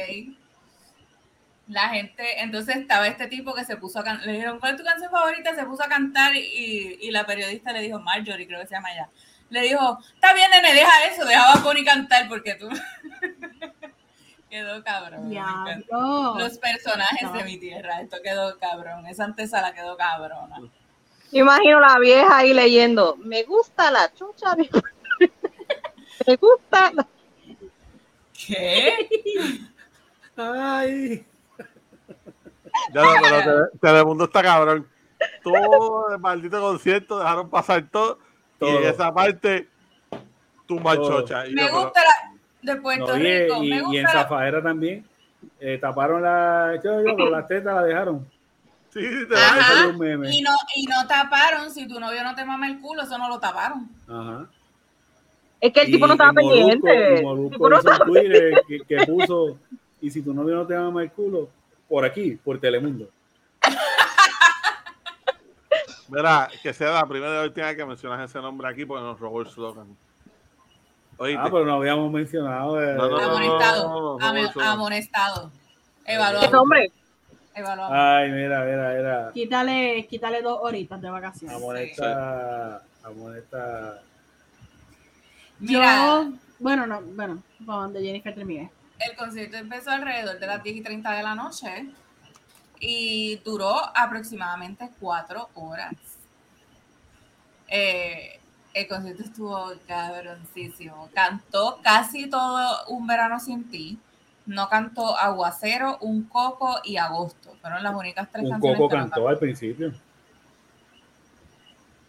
La 1.67 1.89
gente, 1.89 2.41
entonces 2.41 2.75
estaba 2.75 3.07
este 3.07 3.25
tipo 3.25 3.55
que 3.55 3.65
se 3.65 3.75
puso 3.75 4.01
a 4.01 4.03
cantar, 4.03 4.27
le 4.27 4.33
dijeron, 4.33 4.59
¿cuál 4.59 4.73
es 4.75 4.77
tu 4.77 4.85
canción 4.85 5.09
favorita? 5.09 5.55
Se 5.55 5.65
puso 5.65 5.83
a 5.83 5.89
cantar 5.89 6.35
y, 6.35 6.99
y 7.01 7.09
la 7.09 7.25
periodista 7.25 7.73
le 7.73 7.81
dijo, 7.81 7.99
Marjorie, 7.99 8.45
creo 8.45 8.59
que 8.59 8.67
se 8.67 8.75
llama 8.75 8.91
ella, 8.93 9.09
le 9.49 9.61
dijo, 9.61 9.97
está 10.13 10.33
bien, 10.33 10.49
nene, 10.51 10.73
deja 10.73 11.05
eso, 11.11 11.25
deja 11.25 11.51
a 11.53 11.57
Bonnie 11.59 11.83
cantar 11.85 12.27
porque 12.27 12.55
tú... 12.55 12.69
quedó 14.49 14.83
cabrón. 14.83 15.29
me. 15.29 15.85
Los 15.89 16.57
personajes 16.57 17.21
No. 17.23 17.33
de 17.33 17.43
mi 17.43 17.57
tierra, 17.59 18.01
esto 18.01 18.17
quedó 18.23 18.57
cabrón, 18.57 19.05
esa 19.05 19.25
antesala 19.25 19.73
quedó 19.73 19.95
cabrona. 19.95 20.57
Imagino 21.31 21.79
la 21.79 21.99
vieja 21.99 22.37
ahí 22.37 22.53
leyendo. 22.55 23.15
Me 23.17 23.43
gusta 23.43 23.91
la 23.91 24.11
chucha. 24.13 24.55
de-". 24.55 24.67
te 26.25 26.35
gusta. 26.37 26.91
¿Qué? 28.47 28.93
Ay. 30.35 31.25
Ya, 32.93 33.01
no, 33.03 33.09
pero 33.21 33.37
Tele- 33.43 33.79
Telemundo 33.79 34.23
está 34.23 34.41
cabrón. 34.41 34.87
Todo 35.43 36.09
el 36.11 36.19
maldito 36.19 36.59
concierto 36.59 37.19
dejaron 37.19 37.49
pasar 37.49 37.87
todo. 37.91 38.17
Y 38.59 38.65
Todo. 38.65 38.79
esa 38.79 39.13
parte, 39.13 39.67
tu 40.67 40.79
machocha. 40.79 41.47
Y 41.47 41.51
yo, 41.51 41.55
Me 41.55 41.65
pero- 41.67 41.81
gusta 41.83 42.01
la 42.03 42.73
de 42.73 42.81
Puerto 42.81 43.07
No, 43.07 43.17
y, 43.17 43.23
Rico. 43.41 43.63
y- 43.63 43.69
me 43.69 43.75
y 43.93 43.97
en 43.97 44.03
la- 44.03 44.11
Zafaera 44.11 44.61
también. 44.61 45.05
eh, 45.61 45.77
taparon 45.77 46.21
la. 46.21 46.77
Yo, 46.83 46.99
yo, 47.01 47.15
pero 47.15 47.29
las 47.29 47.47
tetas 47.47 47.73
la 47.73 47.83
dejaron. 47.83 48.27
Sí, 48.89 48.99
sí, 49.01 49.27
te 49.29 49.35
Ajá. 49.35 49.87
un 49.87 49.97
meme. 49.97 50.29
Y 50.35 50.41
no, 50.41 50.51
y 50.75 50.85
no 50.87 51.07
taparon, 51.07 51.71
si 51.71 51.87
tu 51.87 51.97
novio 51.99 52.21
no 52.23 52.35
te 52.35 52.43
mama 52.43 52.67
el 52.67 52.79
culo, 52.81 53.03
eso 53.03 53.17
no 53.17 53.29
lo 53.29 53.39
taparon. 53.39 53.87
Ajá. 54.07 54.47
Es 55.61 55.71
que 55.71 55.81
el 55.81 55.91
tipo 55.91 56.07
no 56.07 56.13
estaba 56.13 56.31
y 56.41 56.45
Molusco- 56.45 56.81
pendiente. 56.81 57.23
no 57.23 57.47
hizo 57.67 57.77
estaba 57.77 58.05
Twitter 58.05 58.61
que, 58.67 58.79
que 58.81 59.05
puso, 59.05 59.57
y 60.01 60.09
si 60.09 60.21
tu 60.21 60.33
novio 60.33 60.55
no 60.55 60.65
te 60.67 60.75
ama 60.75 61.03
el 61.03 61.11
culo, 61.11 61.49
por 61.87 62.03
aquí, 62.03 62.31
por 62.43 62.59
Telemundo. 62.59 63.07
Mira, 66.09 66.49
que 66.63 66.73
sea 66.73 66.91
la 66.91 67.05
primera 67.07 67.41
y 67.43 67.47
última 67.47 67.67
vez 67.67 67.77
que 67.77 67.85
mencionas 67.85 68.29
ese 68.29 68.41
nombre 68.41 68.67
aquí 68.67 68.85
porque 68.85 69.03
nos 69.03 69.19
robó 69.19 69.41
el 69.41 69.47
slogan. 69.47 69.95
Oíste. 71.17 71.39
Ah, 71.41 71.49
pero 71.51 71.65
no 71.65 71.73
habíamos 71.73 72.11
mencionado. 72.11 72.81
eh, 72.81 72.93
No, 72.95 73.09
no, 73.09 73.17
no, 73.17 73.23
Amonestado. 73.37 73.87
no, 73.89 74.17
no, 74.19 74.25
ame- 74.25 74.41
eso 74.45 74.59
no. 74.59 74.65
amonestado. 74.69 75.51
¿Qué 76.05 76.13
Evaluado. 76.13 76.51
nombre? 76.51 76.91
Evaluado. 77.53 77.93
Ay, 77.93 78.31
mira, 78.31 78.63
mira, 78.63 78.93
mira. 78.95 79.31
Quítale, 79.33 80.07
quítale 80.09 80.41
dos 80.41 80.59
horitas 80.61 81.01
de 81.01 81.09
vacaciones. 81.09 81.55
Amonesta. 81.57 82.81
Amonesta. 83.03 84.01
Mira, 85.59 85.95
Yo, 85.97 86.31
bueno, 86.59 86.87
no, 86.87 87.01
bueno, 87.01 87.43
para 87.65 87.79
donde 87.81 88.01
Jennifer 88.01 88.33
termine. 88.33 88.71
el 88.99 89.15
concierto 89.17 89.57
empezó 89.57 89.91
alrededor 89.91 90.39
de 90.39 90.47
las 90.47 90.63
10 90.63 90.77
y 90.77 90.81
30 90.81 91.11
de 91.11 91.23
la 91.23 91.35
noche 91.35 91.85
y 92.79 93.37
duró 93.43 93.75
aproximadamente 93.95 94.89
cuatro 94.99 95.49
horas. 95.55 95.93
Eh, 97.67 98.39
el 98.73 98.87
concierto 98.87 99.23
estuvo 99.23 99.73
cabroncísimo. 99.87 101.09
Cantó 101.13 101.79
casi 101.83 102.29
todo 102.29 102.85
Un 102.87 103.05
Verano 103.07 103.39
Sin 103.39 103.69
Ti. 103.69 103.97
No 104.45 104.67
cantó 104.69 105.15
Aguacero, 105.17 105.97
Un 106.01 106.23
Coco 106.23 106.79
y 106.83 106.97
Agosto. 106.97 107.55
Fueron 107.61 107.83
las 107.83 107.93
únicas 107.93 108.27
tres 108.31 108.45
Un 108.45 108.51
canciones 108.51 108.77
coco 108.77 108.89
que 108.89 108.95
no 108.95 109.01
cantó 109.03 109.27
al 109.27 109.37
principio. 109.37 109.91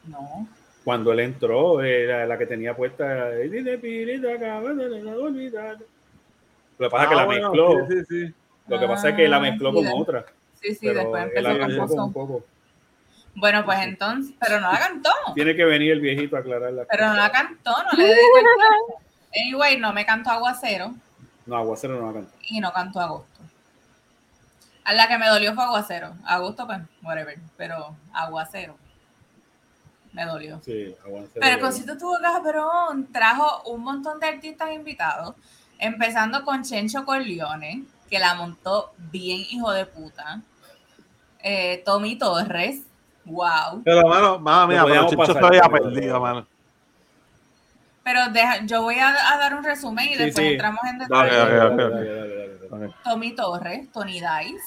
No. 0.04 0.46
Cuando 0.84 1.12
él 1.12 1.20
entró, 1.20 1.82
era 1.82 2.24
la 2.26 2.38
que 2.38 2.46
tenía 2.46 2.74
puesta. 2.74 3.38
"Y 3.44 3.48
dile, 3.48 3.76
pirita, 3.78 4.38
cabrón, 4.38 4.78
de 4.78 5.02
la 5.02 5.12
olvidar". 5.12 5.76
Lo 6.78 6.88
que 6.88 6.90
pasa 6.90 7.04
es 7.04 7.08
que 7.10 7.14
Ah, 7.14 7.18
la 7.18 7.24
bueno, 7.26 7.50
mezcló. 7.50 7.86
Sí, 7.86 7.94
sí, 7.94 8.04
sí. 8.08 8.34
Lo 8.66 8.80
que 8.80 8.86
pasa 8.86 9.08
es 9.10 9.16
que 9.16 9.28
la 9.28 9.36
Ah, 9.36 9.40
mezcló 9.40 9.70
sí, 9.72 9.76
con 9.76 10.00
otra. 10.00 10.24
Sí, 10.62 10.74
sí, 10.74 10.78
pero 10.82 11.00
después 11.00 11.22
empezó 11.34 12.04
un 12.04 12.12
poco. 12.12 12.44
Bueno, 13.34 13.64
pues 13.64 13.78
entonces, 13.80 14.34
pero 14.40 14.60
no 14.60 14.70
la 14.72 14.78
cantó. 14.78 15.10
Tiene 15.34 15.54
que 15.54 15.64
venir 15.64 15.92
el 15.92 16.00
viejito 16.00 16.36
a 16.36 16.40
aclarar 16.40 16.72
la 16.72 16.84
Pero 16.84 17.06
no 17.08 17.14
la 17.14 17.30
cantó, 17.30 17.70
no 17.70 17.98
le 17.98 18.04
dedicó 18.04 18.38
el 18.38 18.44
tiempo. 18.44 19.02
Anyway, 19.34 19.78
no 19.78 19.92
me 19.92 20.04
cantó 20.04 20.30
Aguacero 20.30 20.92
No, 21.46 21.56
Aguacero 21.56 22.00
no 22.00 22.08
la 22.08 22.12
cantó. 22.14 22.32
y 22.42 22.60
no 22.60 22.72
cantó 22.72 23.00
Agosto. 23.00 23.40
A 24.84 24.92
la 24.92 25.06
que 25.06 25.18
me 25.18 25.28
dolió 25.28 25.54
fue 25.54 25.62
Aguacero. 25.64 26.14
Agosto, 26.26 26.66
pues, 26.66 26.80
whatever. 27.02 27.38
Pero 27.56 27.94
Aguacero 28.12 28.76
me 30.12 30.24
dolió. 30.26 30.60
Sí, 30.64 30.94
Aguacero. 31.04 31.40
Pero 31.40 31.54
el 31.54 31.60
concierto 31.60 31.92
estuvo 31.92 32.18
cabrón. 32.20 33.08
Trajo 33.12 33.62
un 33.70 33.82
montón 33.82 34.18
de 34.18 34.26
artistas 34.26 34.72
invitados. 34.72 35.36
Empezando 35.78 36.44
con 36.44 36.62
Chencho 36.64 37.04
Corleone, 37.04 37.84
que 38.10 38.18
la 38.18 38.34
montó 38.34 38.92
bien 38.98 39.38
hijo 39.50 39.70
de 39.72 39.86
puta. 39.86 40.42
Eh, 41.42 41.82
Tommy 41.84 42.16
Torres. 42.18 42.82
Wow. 43.24 43.82
Pero, 43.84 44.08
mano, 44.08 44.38
mano 44.38 44.66
mía, 44.68 44.84
pero 44.84 45.06
Chicho 45.08 45.24
se 45.26 45.38
había 45.38 45.62
pero- 45.62 45.84
perdido, 45.84 46.20
mano. 46.20 46.46
Pero 48.02 48.28
deja, 48.32 48.64
yo 48.64 48.82
voy 48.82 48.96
a, 48.96 49.08
a 49.08 49.36
dar 49.38 49.54
un 49.54 49.62
resumen 49.62 50.06
y 50.08 50.14
Sí, 50.14 50.18
después 50.24 50.46
sí. 50.46 50.52
entramos 50.52 50.80
en 50.90 50.98
detalle. 50.98 51.36
dale, 51.36 51.54
dale, 51.54 51.76
dale, 51.76 51.76
dale, 51.76 52.36
dale, 52.36 52.68
dale. 52.70 52.86
Ok. 52.88 52.94
Tommy 53.04 53.34
Torres, 53.34 53.92
Tony 53.92 54.14
Dice. 54.20 54.64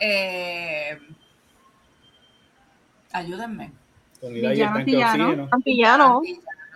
Eh, 0.00 0.98
ayúdenme. 3.12 3.72
Tony 4.20 4.40
Day 4.40 4.60
está 4.60 4.78
en. 4.80 5.48
Antillano, 5.50 6.20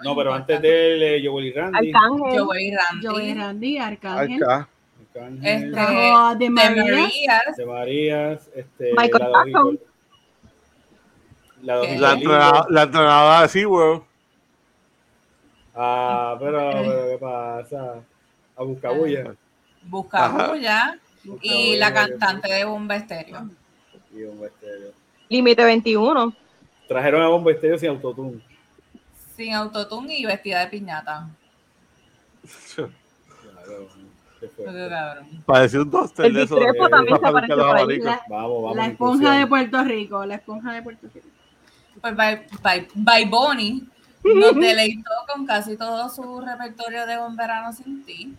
No, 0.03 0.17
pero 0.17 0.35
antes 0.35 0.61
de 0.63 0.95
él, 0.95 1.03
eh, 1.03 1.23
Joel 1.29 1.47
y 1.47 1.53
Randy. 1.53 1.93
Arcángel. 1.93 2.41
Joey 2.41 2.75
Randy. 2.75 3.07
Joey 3.07 3.35
Randy, 3.35 3.79
Arcángel. 3.79 4.43
Acá. 4.45 4.69
Arcángel, 5.15 5.47
Este, 5.47 5.71
Trajo 5.71 6.17
a 6.17 6.39
The 6.39 6.45
de 6.45 6.51
Marías. 6.51 7.57
De 7.57 7.67
Marías, 7.67 8.51
este, 8.55 8.93
Michael 8.97 9.31
la 9.31 9.45
Jackson. 9.45 9.81
La. 11.63 11.77
La, 11.77 12.67
la 12.69 12.83
entrenadora 12.83 13.43
de 13.43 13.49
SeaWorld. 13.49 14.03
Ah, 15.75 16.37
pero, 16.39 16.71
pero, 16.73 17.09
¿qué 17.09 17.19
pasa? 17.21 17.95
A 18.57 18.63
Buscabulla. 18.63 19.35
Busca 19.83 20.27
Ajá. 20.27 20.49
Bulla 20.49 20.99
y 21.43 21.77
la 21.77 21.93
cantante 21.93 22.53
de 22.53 22.65
Bomba 22.65 22.97
Estéreo. 22.97 23.49
Y 24.13 24.25
Bomba 24.25 24.47
Estéreo. 24.47 24.93
Límite 25.29 25.65
21. 25.65 26.33
Trajeron 26.87 27.23
a 27.23 27.29
Bomba 27.29 27.51
Estéreo 27.51 27.79
sin 27.79 27.89
autotune. 27.91 28.41
Sin 29.35 29.55
autotune 29.55 30.17
y 30.17 30.25
vestida 30.27 30.61
de 30.61 30.67
piñata. 30.69 31.29
Claro, 32.77 33.89
Parecía 35.47 35.81
un 35.83 35.91
toaster 35.91 36.27
El 36.27 36.35
de- 36.35 36.47
también 36.47 37.19
se 37.21 37.27
apareció 37.27 37.57
por 37.57 37.77
ahí. 37.91 37.99
La, 38.01 38.21
Vamos, 38.29 38.63
vamos. 38.63 38.77
la 38.77 38.87
inclusión. 38.87 39.15
esponja 39.23 39.39
de 39.39 39.47
Puerto 39.47 39.85
Rico, 39.85 40.25
la 40.27 40.35
esponja 40.37 40.73
de 40.73 40.83
Puerto 40.83 41.07
Rico. 41.15 41.27
Pues 42.01 42.17
by, 42.17 42.47
by, 42.63 42.89
by 42.95 43.25
Bonnie 43.27 43.85
nos 44.25 44.55
deleitó 44.61 45.11
con 45.33 45.47
casi 45.47 45.77
todo 45.77 46.09
su 46.09 46.41
repertorio 46.41 47.07
de 47.07 47.19
Un 47.19 47.37
Verano 47.37 47.73
Sin 47.73 48.05
Ti. 48.05 48.35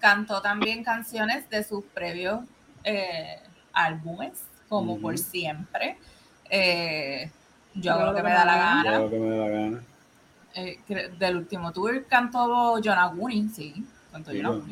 Cantó 0.00 0.40
también 0.42 0.84
canciones 0.84 1.48
de 1.50 1.64
sus 1.64 1.84
previos 1.84 2.40
eh, 2.84 3.38
álbumes, 3.72 4.44
como. 4.68 4.98
Por 5.00 5.16
Siempre. 5.18 5.96
Eh, 6.50 7.30
yo 7.74 7.92
hago 7.92 8.06
lo 8.06 8.14
que 8.14 8.22
me 8.22 8.30
da 8.30 8.44
la 8.44 8.56
gana. 8.56 8.82
Claro 8.82 9.10
que 9.10 9.18
me 9.18 9.30
da 9.30 9.36
la 9.44 9.48
gana. 9.50 9.80
Eh, 10.56 10.78
cre- 10.88 11.10
del 11.18 11.36
último 11.38 11.72
tour 11.72 12.04
cantó 12.06 12.74
John 12.84 12.98
Aguni, 12.98 13.48
sí. 13.48 13.84
Cantó 14.12 14.30
Sí, 14.30 14.40
bueno. 14.42 14.64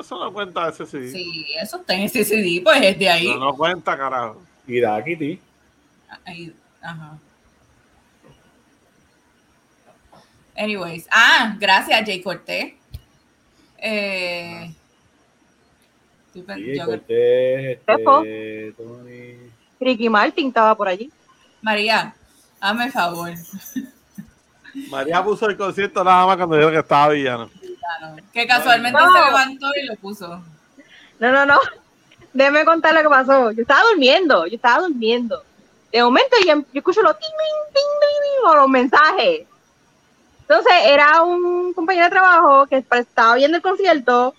Eso 0.00 0.18
no 0.18 0.32
cuenta, 0.32 0.68
ese 0.68 0.86
sí. 0.86 1.10
Sí, 1.10 1.46
eso 1.60 1.76
está 1.78 1.94
en 1.94 2.02
ese 2.02 2.24
CD, 2.24 2.60
pues 2.64 2.80
es 2.82 2.98
de 2.98 3.08
ahí. 3.08 3.26
No, 3.28 3.38
no 3.38 3.54
cuenta, 3.56 3.96
carajo. 3.96 4.42
Y 4.66 4.80
da 4.80 5.02
Kitty. 5.04 5.38
Ahí, 6.24 6.54
ajá. 6.80 7.18
Anyways, 10.56 11.06
ah, 11.10 11.56
gracias 11.58 12.00
Jay 12.06 12.22
Cortés. 12.22 12.74
Eh, 13.78 14.72
Sí, 16.32 16.44
yo- 16.76 16.86
Cortés, 16.86 17.78
este, 17.86 18.72
Tony. 18.76 19.36
Ricky 19.78 20.08
Martin 20.08 20.48
estaba 20.48 20.74
por 20.74 20.88
allí. 20.88 21.08
María, 21.62 22.12
hazme 22.58 22.86
el 22.86 22.92
favor. 22.92 23.30
María 24.90 25.22
puso 25.22 25.48
el 25.48 25.56
concierto 25.56 26.02
nada 26.02 26.26
más 26.26 26.36
cuando 26.36 26.56
dijo 26.56 26.70
que 26.72 26.78
estaba 26.78 27.10
villano. 27.12 27.48
Que 28.32 28.46
casualmente 28.46 28.98
No. 29.00 29.12
se 29.12 29.24
levantó 29.24 29.66
y 29.80 29.86
lo 29.86 29.96
puso. 29.96 30.42
No, 31.18 31.32
no, 31.32 31.46
no. 31.46 31.60
Déjeme 32.32 32.64
contar 32.64 32.94
lo 32.94 33.02
que 33.02 33.08
pasó. 33.08 33.52
Yo 33.52 33.62
estaba 33.62 33.82
durmiendo, 33.90 34.46
yo 34.46 34.56
estaba 34.56 34.82
durmiendo. 34.82 35.42
De 35.92 36.02
momento 36.02 36.36
yo, 36.44 36.54
yo 36.56 36.64
escucho 36.72 37.02
los 37.02 37.18
ting, 37.18 37.28
ting, 37.28 37.72
ting, 37.72 38.48
o 38.50 38.54
los 38.56 38.68
mensajes. 38.68 39.46
Entonces 40.40 40.72
era 40.84 41.22
un 41.22 41.72
compañero 41.72 42.06
de 42.06 42.10
trabajo 42.10 42.66
que 42.66 42.76
estaba 42.90 43.34
viendo 43.36 43.56
el 43.56 43.62
concierto 43.62 44.34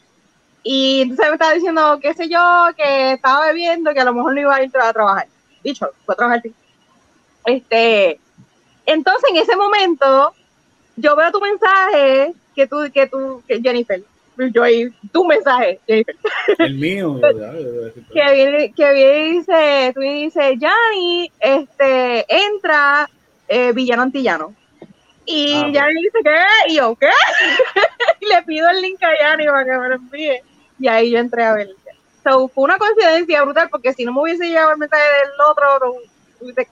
y 0.62 1.02
entonces 1.02 1.28
me 1.28 1.34
estaba 1.34 1.54
diciendo, 1.54 2.00
qué 2.02 2.14
sé 2.14 2.28
yo, 2.28 2.68
que 2.76 3.14
estaba 3.14 3.46
bebiendo, 3.46 3.94
que 3.94 4.02
a 4.02 4.06
lo 4.06 4.14
mejor 4.14 4.34
no 4.34 4.42
iba 4.42 4.56
a 4.56 4.64
ir 4.64 4.72
a 4.78 4.94
trabajar. 4.94 5.28
Dicho, 5.64 5.90
fue 6.06 6.14
a 6.14 6.18
trabajar. 6.18 6.42
Este, 7.46 8.20
entonces 8.86 9.30
en 9.30 9.38
ese 9.38 9.56
momento 9.56 10.34
yo 10.96 11.16
veo 11.16 11.32
tu 11.32 11.40
mensaje 11.40 12.34
que 12.56 12.68
tú, 12.68 12.78
que 12.94 13.08
tú, 13.08 13.44
que 13.48 13.62
Jennifer, 13.62 14.02
yo 14.52 14.64
ahí, 14.64 14.90
tu 15.12 15.26
mensaje, 15.26 15.80
Jennifer. 15.88 16.16
El 16.60 16.76
mío, 16.76 17.20
que 18.14 18.34
viene, 18.34 18.74
que 18.74 18.94
viene 18.94 19.28
y 19.28 19.32
dice, 19.34 19.92
tú 19.94 20.02
y 20.02 20.24
dice, 20.24 20.58
Yanni, 20.58 21.32
este, 21.40 22.26
entra 22.28 23.10
eh, 23.48 23.72
villano 23.74 24.04
antillano. 24.04 24.54
Y 25.26 25.54
Ah, 25.54 25.70
Yanni 25.72 26.04
dice, 26.04 26.20
¿qué? 26.24 26.72
Y 26.72 26.76
yo, 26.76 26.96
¿qué? 26.96 27.10
y 28.22 28.28
le 28.28 28.42
pido 28.44 28.70
el 28.70 28.82
link 28.82 29.02
a 29.04 29.10
Yanni 29.20 29.46
para 29.46 29.66
que 29.66 29.72
me 29.72 29.90
lo 29.90 29.96
envíe. 29.96 30.42
Y 30.80 30.88
ahí 30.88 31.12
yo 31.12 31.20
entré 31.20 31.44
a 31.44 31.54
ver. 31.54 31.70
So, 32.24 32.48
fue 32.48 32.64
una 32.64 32.78
coincidencia 32.78 33.44
brutal, 33.44 33.70
porque 33.70 33.94
si 33.94 34.04
no 34.04 34.12
me 34.12 34.22
hubiese 34.22 34.48
llegado 34.48 34.72
el 34.72 34.78
mensaje 34.78 35.04
del 35.04 35.32
otro, 35.50 35.80
no 35.80 35.96
hubiese 36.42 36.68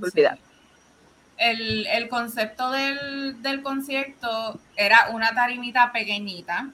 olvidar. 0.00 0.38
El, 1.42 1.86
el 1.86 2.08
concepto 2.08 2.70
del, 2.70 3.42
del 3.42 3.62
concierto 3.62 4.58
era 4.76 5.08
una 5.12 5.34
tarimita 5.34 5.92
pequeñita. 5.92 6.68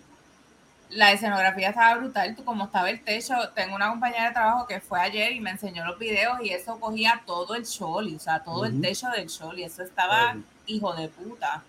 La 0.91 1.13
escenografía 1.13 1.71
estaba 1.71 1.97
brutal, 1.97 2.35
tú 2.35 2.45
como 2.45 2.65
estaba 2.65 2.89
el 2.89 3.03
techo, 3.03 3.35
tengo 3.55 3.77
una 3.77 3.91
compañera 3.91 4.29
de 4.29 4.33
trabajo 4.33 4.67
que 4.67 4.81
fue 4.81 5.01
ayer 5.01 5.33
y 5.33 5.41
me 5.41 5.51
enseñó 5.51 5.85
los 5.85 5.99
videos 5.99 6.39
y 6.43 6.51
eso 6.51 6.81
cogía 6.81 7.23
todo 7.27 7.55
el 7.57 7.67
choli, 7.67 8.17
o 8.17 8.19
sea, 8.19 8.43
todo 8.43 8.65
el 8.65 8.81
techo 8.81 9.09
del 9.11 9.29
choli, 9.29 9.65
eso 9.65 9.83
estaba 9.83 10.37
hijo 10.67 10.95
de 10.95 11.09
puta. 11.09 11.63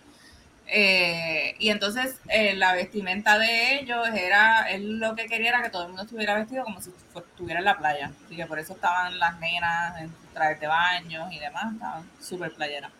Eh, 0.71 1.55
y 1.57 1.69
entonces 1.69 2.19
eh, 2.27 2.53
la 2.55 2.73
vestimenta 2.73 3.39
de 3.39 3.79
ellos 3.79 4.07
era, 4.13 4.69
él 4.69 4.99
lo 4.99 5.15
que 5.15 5.25
quería 5.25 5.49
era 5.49 5.63
que 5.63 5.71
todo 5.71 5.83
el 5.83 5.87
mundo 5.89 6.03
estuviera 6.03 6.35
vestido 6.35 6.63
como 6.63 6.79
si 6.79 6.91
estuviera 7.15 7.59
en 7.59 7.65
la 7.65 7.77
playa. 7.77 8.11
Así 8.25 8.35
que 8.35 8.45
por 8.45 8.59
eso 8.59 8.73
estaban 8.73 9.17
las 9.17 9.39
nenas 9.39 9.99
en 9.99 10.13
trajes 10.33 10.59
de 10.59 10.67
baños 10.67 11.33
y 11.33 11.39
demás, 11.39 11.73
estaban 11.73 12.09
súper 12.21 12.53
playeras. 12.53 12.91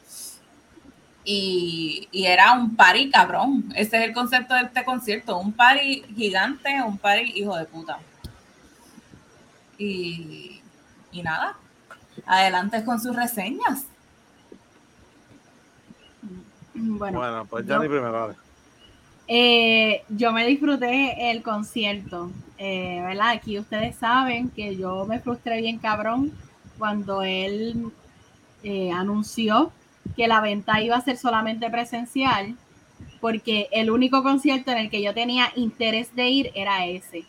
Y, 1.24 2.08
y 2.12 2.26
era 2.26 2.54
un 2.54 2.76
party 2.76 3.12
cabrón. 3.12 3.72
Ese 3.76 3.98
es 3.98 4.04
el 4.04 4.14
concepto 4.14 4.56
de 4.56 4.62
este 4.62 4.84
concierto, 4.84 5.38
un 5.38 5.54
party 5.54 6.04
gigante, 6.16 6.82
un 6.82 6.98
party 6.98 7.34
hijo 7.36 7.56
de 7.56 7.66
puta. 7.66 8.00
Y, 9.78 10.62
y 11.12 11.22
nada, 11.22 11.56
adelante 12.26 12.84
con 12.84 13.00
sus 13.00 13.16
reseñas. 13.16 13.86
Bueno, 16.98 17.20
Bueno, 17.20 17.45
pues 17.45 17.66
yo- 17.66 17.76
ya 17.76 17.80
ni 17.80 17.88
primero. 17.88 18.11
dale. 18.11 18.34
Eh, 19.28 20.03
yo 20.10 20.32
me 20.32 20.45
disfruté 20.48 21.30
el 21.30 21.44
concierto, 21.44 22.32
eh, 22.57 23.02
¿verdad? 23.06 23.30
Aquí 23.30 23.60
ustedes 23.60 23.95
saben 23.95 24.49
que 24.49 24.76
yo 24.76 25.06
me 25.06 25.20
frustré 25.20 25.61
bien 25.61 25.78
cabrón 25.78 26.32
cuando 26.80 27.22
él 27.22 27.91
eh, 28.64 28.91
anunció 28.91 29.72
que 30.18 30.28
la 30.28 30.41
venta 30.41 30.82
iba 30.82 30.95
a 30.98 31.02
ser 31.02 31.16
solamente 31.18 31.70
presencial, 31.70 32.56
porque 33.22 33.70
el 33.72 33.91
único 33.91 34.24
concierto 34.24 34.72
en 34.72 34.80
el 34.80 34.90
que 34.90 35.02
yo 35.02 35.14
tenía 35.14 35.52
interés 35.56 36.14
de 36.16 36.30
ir 36.30 36.52
era 36.56 36.86
ese. 36.88 37.24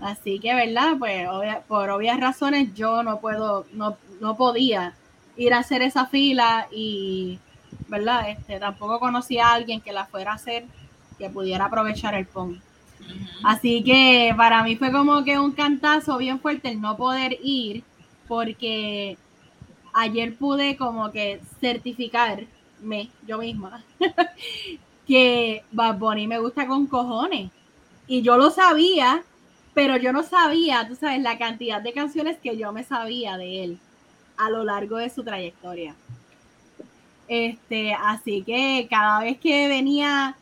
Así 0.00 0.38
que, 0.40 0.54
¿verdad? 0.54 0.96
Pues 0.98 1.28
obvia- 1.28 1.62
por 1.68 1.90
obvias 1.90 2.18
razones 2.18 2.74
yo 2.74 3.02
no 3.02 3.20
puedo, 3.20 3.66
no, 3.72 3.96
no 4.20 4.36
podía 4.36 4.94
ir 5.36 5.54
a 5.54 5.58
hacer 5.60 5.80
esa 5.82 6.06
fila 6.06 6.66
y, 6.72 7.38
¿verdad? 7.88 8.30
Este, 8.30 8.58
tampoco 8.58 8.98
conocía 9.00 9.48
a 9.48 9.54
alguien 9.54 9.80
que 9.80 9.92
la 9.92 10.06
fuera 10.06 10.32
a 10.32 10.34
hacer 10.36 10.64
que 11.18 11.30
pudiera 11.30 11.66
aprovechar 11.66 12.14
el 12.14 12.26
PON. 12.26 12.60
Así 13.44 13.82
que 13.82 14.32
para 14.36 14.62
mí 14.62 14.76
fue 14.76 14.92
como 14.92 15.24
que 15.24 15.38
un 15.38 15.52
cantazo 15.52 16.18
bien 16.18 16.40
fuerte 16.40 16.68
el 16.68 16.80
no 16.80 16.96
poder 16.96 17.38
ir, 17.42 17.82
porque 18.28 19.16
ayer 19.92 20.36
pude 20.36 20.76
como 20.76 21.10
que 21.10 21.40
certificarme 21.60 23.10
yo 23.26 23.38
misma 23.38 23.82
que 25.06 25.64
Bad 25.72 25.98
Bunny 25.98 26.26
me 26.26 26.38
gusta 26.38 26.66
con 26.66 26.86
cojones. 26.86 27.50
Y 28.06 28.22
yo 28.22 28.36
lo 28.36 28.50
sabía, 28.50 29.22
pero 29.74 29.96
yo 29.96 30.12
no 30.12 30.22
sabía, 30.22 30.86
tú 30.86 30.94
sabes, 30.94 31.20
la 31.20 31.38
cantidad 31.38 31.80
de 31.80 31.92
canciones 31.92 32.38
que 32.38 32.56
yo 32.56 32.72
me 32.72 32.84
sabía 32.84 33.36
de 33.36 33.64
él 33.64 33.78
a 34.36 34.50
lo 34.50 34.64
largo 34.64 34.96
de 34.96 35.10
su 35.10 35.22
trayectoria. 35.22 35.94
Este, 37.30 37.94
así 37.94 38.42
que 38.42 38.88
cada 38.90 39.20
vez 39.20 39.38
que 39.38 39.68
venía 39.68 40.36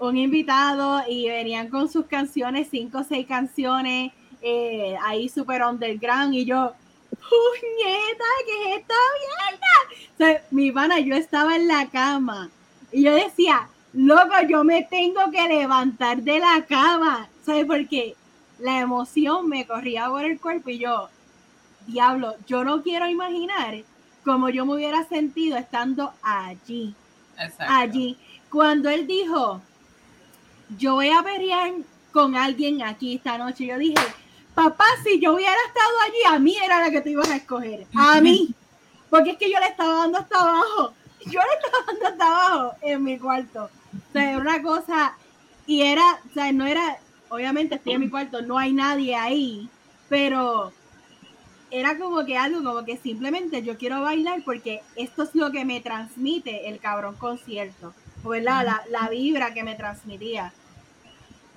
un 0.00 0.16
invitado 0.16 1.00
y 1.08 1.28
venían 1.28 1.68
con 1.68 1.88
sus 1.88 2.06
canciones, 2.06 2.66
cinco 2.68 2.98
o 2.98 3.04
seis 3.04 3.28
canciones, 3.28 4.10
eh, 4.42 4.96
ahí 5.04 5.28
super 5.28 5.62
underground, 5.62 6.34
y 6.34 6.44
yo, 6.44 6.72
puñeta, 7.10 8.24
¿qué 8.44 8.74
es 8.74 8.80
esta 8.80 10.40
mi 10.50 10.72
pana, 10.72 10.98
yo 10.98 11.14
estaba 11.14 11.54
en 11.54 11.68
la 11.68 11.88
cama 11.90 12.50
y 12.90 13.04
yo 13.04 13.14
decía, 13.14 13.68
loco, 13.92 14.34
yo 14.48 14.64
me 14.64 14.82
tengo 14.82 15.30
que 15.30 15.46
levantar 15.46 16.22
de 16.22 16.40
la 16.40 16.66
cama, 16.68 17.28
¿sabes? 17.46 17.66
Porque 17.66 18.16
la 18.58 18.80
emoción 18.80 19.48
me 19.48 19.64
corría 19.64 20.08
por 20.08 20.24
el 20.24 20.40
cuerpo 20.40 20.70
y 20.70 20.78
yo, 20.78 21.08
diablo, 21.86 22.34
yo 22.48 22.64
no 22.64 22.82
quiero 22.82 23.08
imaginar 23.08 23.84
cómo 24.24 24.48
yo 24.48 24.64
me 24.66 24.74
hubiera 24.74 25.04
sentido 25.08 25.56
estando 25.56 26.12
allí 26.22 26.94
Exacto. 27.38 27.64
allí. 27.68 28.18
Cuando 28.50 28.90
él 28.90 29.06
dijo, 29.06 29.60
yo 30.78 30.94
voy 30.94 31.10
a 31.10 31.22
pelear 31.22 31.72
con 32.12 32.36
alguien 32.36 32.82
aquí 32.82 33.14
esta 33.14 33.38
noche, 33.38 33.66
yo 33.66 33.78
dije, 33.78 34.02
papá, 34.54 34.84
si 35.02 35.18
yo 35.20 35.34
hubiera 35.34 35.56
estado 35.66 35.90
allí, 36.06 36.34
a 36.34 36.38
mí 36.38 36.56
era 36.62 36.80
la 36.80 36.90
que 36.90 37.00
te 37.00 37.10
ibas 37.10 37.30
a 37.30 37.36
escoger, 37.36 37.86
a 37.94 38.20
mí. 38.20 38.54
Porque 39.10 39.30
es 39.30 39.38
que 39.38 39.50
yo 39.50 39.58
le 39.58 39.66
estaba 39.66 39.94
dando 39.94 40.18
hasta 40.18 40.40
abajo, 40.40 40.94
yo 41.26 41.40
le 41.40 41.54
estaba 41.56 41.84
dando 41.86 42.06
hasta 42.06 42.26
abajo 42.26 42.76
en 42.82 43.02
mi 43.04 43.18
cuarto. 43.18 43.64
O 43.64 44.12
sea, 44.12 44.30
era 44.30 44.38
una 44.38 44.62
cosa, 44.62 45.16
y 45.66 45.82
era, 45.82 46.18
o 46.30 46.32
sea, 46.34 46.50
no 46.52 46.66
era, 46.66 46.98
obviamente 47.28 47.76
estoy 47.76 47.94
en 47.94 48.00
mi 48.00 48.10
cuarto, 48.10 48.42
no 48.42 48.58
hay 48.58 48.72
nadie 48.72 49.14
ahí, 49.14 49.68
pero 50.08 50.72
era 51.72 51.98
como 51.98 52.24
que 52.26 52.36
algo 52.36 52.62
como 52.62 52.84
que 52.84 52.98
simplemente 52.98 53.62
yo 53.62 53.78
quiero 53.78 54.02
bailar 54.02 54.42
porque 54.44 54.82
esto 54.94 55.22
es 55.22 55.34
lo 55.34 55.50
que 55.50 55.64
me 55.64 55.80
transmite 55.80 56.68
el 56.68 56.78
cabrón 56.78 57.16
concierto, 57.16 57.94
¿verdad? 58.22 58.64
La, 58.64 58.82
la 58.90 59.08
vibra 59.08 59.54
que 59.54 59.64
me 59.64 59.74
transmitía. 59.74 60.52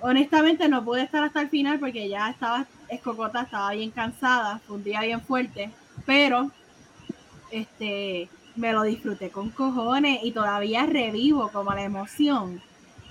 Honestamente 0.00 0.68
no 0.68 0.82
pude 0.82 1.02
estar 1.02 1.22
hasta 1.22 1.42
el 1.42 1.50
final 1.50 1.78
porque 1.78 2.08
ya 2.08 2.30
estaba 2.30 2.66
escocota, 2.88 3.42
estaba 3.42 3.72
bien 3.72 3.90
cansada, 3.90 4.58
fue 4.66 4.76
un 4.76 4.84
día 4.84 5.02
bien 5.02 5.20
fuerte, 5.20 5.70
pero 6.06 6.50
este 7.50 8.30
me 8.56 8.72
lo 8.72 8.82
disfruté 8.82 9.30
con 9.30 9.50
cojones 9.50 10.20
y 10.22 10.32
todavía 10.32 10.86
revivo 10.86 11.50
como 11.50 11.74
la 11.74 11.82
emoción. 11.82 12.62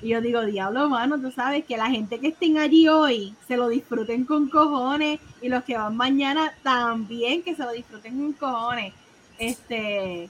Y 0.05 0.09
yo 0.09 0.21
digo, 0.21 0.45
diablo, 0.45 0.87
mano, 0.87 1.19
tú 1.19 1.31
sabes 1.31 1.65
que 1.65 1.77
la 1.77 1.89
gente 1.89 2.19
que 2.19 2.27
estén 2.27 2.59
allí 2.59 2.87
hoy 2.87 3.33
se 3.47 3.57
lo 3.57 3.69
disfruten 3.69 4.23
con 4.23 4.49
cojones 4.49 5.19
y 5.41 5.49
los 5.49 5.63
que 5.63 5.75
van 5.75 5.97
mañana 5.97 6.53
también 6.61 7.41
que 7.41 7.55
se 7.55 7.63
lo 7.63 7.71
disfruten 7.71 8.15
con 8.15 8.33
cojones. 8.33 8.93
Este, 9.39 10.29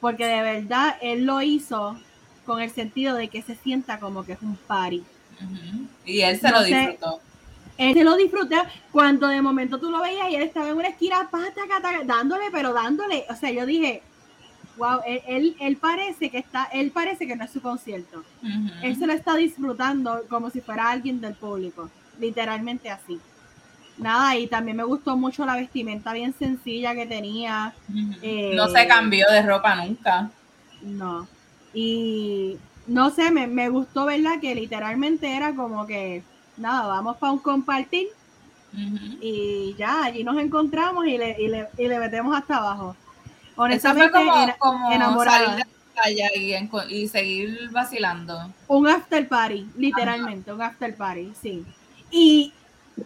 porque 0.00 0.26
de 0.26 0.42
verdad 0.42 0.96
él 1.02 1.24
lo 1.24 1.40
hizo 1.40 1.96
con 2.44 2.60
el 2.60 2.72
sentido 2.72 3.14
de 3.14 3.28
que 3.28 3.42
se 3.42 3.54
sienta 3.54 4.00
como 4.00 4.24
que 4.24 4.32
es 4.32 4.42
un 4.42 4.56
party. 4.56 5.04
Y 6.04 6.22
él 6.22 6.40
se 6.40 6.50
lo 6.50 6.64
disfrutó. 6.64 7.20
Él 7.78 7.94
se 7.94 8.02
lo 8.02 8.16
disfrutó 8.16 8.56
cuando 8.90 9.28
de 9.28 9.40
momento 9.40 9.78
tú 9.78 9.88
lo 9.88 10.00
veías 10.00 10.30
y 10.30 10.34
él 10.34 10.42
estaba 10.42 10.68
en 10.68 10.76
una 10.76 10.88
esquina 10.88 11.30
pata, 11.30 11.60
dándole, 12.04 12.46
pero 12.50 12.72
dándole. 12.72 13.24
O 13.30 13.36
sea, 13.36 13.52
yo 13.52 13.66
dije, 13.66 14.02
wow, 14.76 15.00
él, 15.06 15.22
él, 15.26 15.56
él 15.60 15.76
parece 15.76 16.30
que 16.30 16.38
está, 16.38 16.64
él 16.72 16.90
parece 16.90 17.26
que 17.26 17.36
no 17.36 17.44
es 17.44 17.50
su 17.50 17.60
concierto. 17.60 18.22
Él 18.82 18.96
se 18.96 19.06
lo 19.06 19.12
está 19.12 19.34
disfrutando 19.36 20.22
como 20.28 20.50
si 20.50 20.60
fuera 20.60 20.90
alguien 20.90 21.20
del 21.20 21.34
público, 21.34 21.90
literalmente 22.18 22.90
así. 22.90 23.18
Nada, 23.98 24.36
y 24.36 24.46
también 24.46 24.78
me 24.78 24.84
gustó 24.84 25.16
mucho 25.16 25.44
la 25.44 25.56
vestimenta 25.56 26.12
bien 26.12 26.34
sencilla 26.38 26.94
que 26.94 27.06
tenía. 27.06 27.74
Eh, 28.22 28.52
no 28.54 28.68
se 28.68 28.86
cambió 28.86 29.26
de 29.30 29.42
ropa 29.42 29.74
nunca. 29.76 30.30
No. 30.80 31.28
Y 31.74 32.56
no 32.86 33.10
sé, 33.10 33.30
me, 33.30 33.46
me 33.46 33.68
gustó, 33.68 34.06
¿verdad? 34.06 34.40
Que 34.40 34.54
literalmente 34.54 35.36
era 35.36 35.54
como 35.54 35.86
que, 35.86 36.22
nada, 36.56 36.86
vamos 36.88 37.18
para 37.18 37.32
un 37.32 37.38
compartir 37.40 38.08
y 39.20 39.74
ya, 39.76 40.04
allí 40.04 40.22
nos 40.22 40.38
encontramos 40.38 41.06
y 41.06 41.18
le, 41.18 41.36
y 41.40 41.48
le, 41.48 41.68
y 41.76 41.88
le 41.88 41.98
metemos 41.98 42.36
hasta 42.36 42.56
abajo. 42.56 42.96
Honestamente, 43.56 44.10
como, 44.12 44.36
era 44.42 44.56
como 44.58 44.92
enamorada. 44.92 45.38
salir 45.38 45.64
de 45.64 45.70
la 45.70 46.02
playa 46.02 46.30
y, 46.88 47.08
seguir 47.08 47.70
vacilando. 47.70 48.52
un 48.68 48.86
after 48.88 49.28
party, 49.28 49.68
literalmente, 49.76 50.52
un 50.52 50.62
after 50.62 50.94
party, 50.96 51.32
sí. 51.40 51.64
Y 52.10 52.52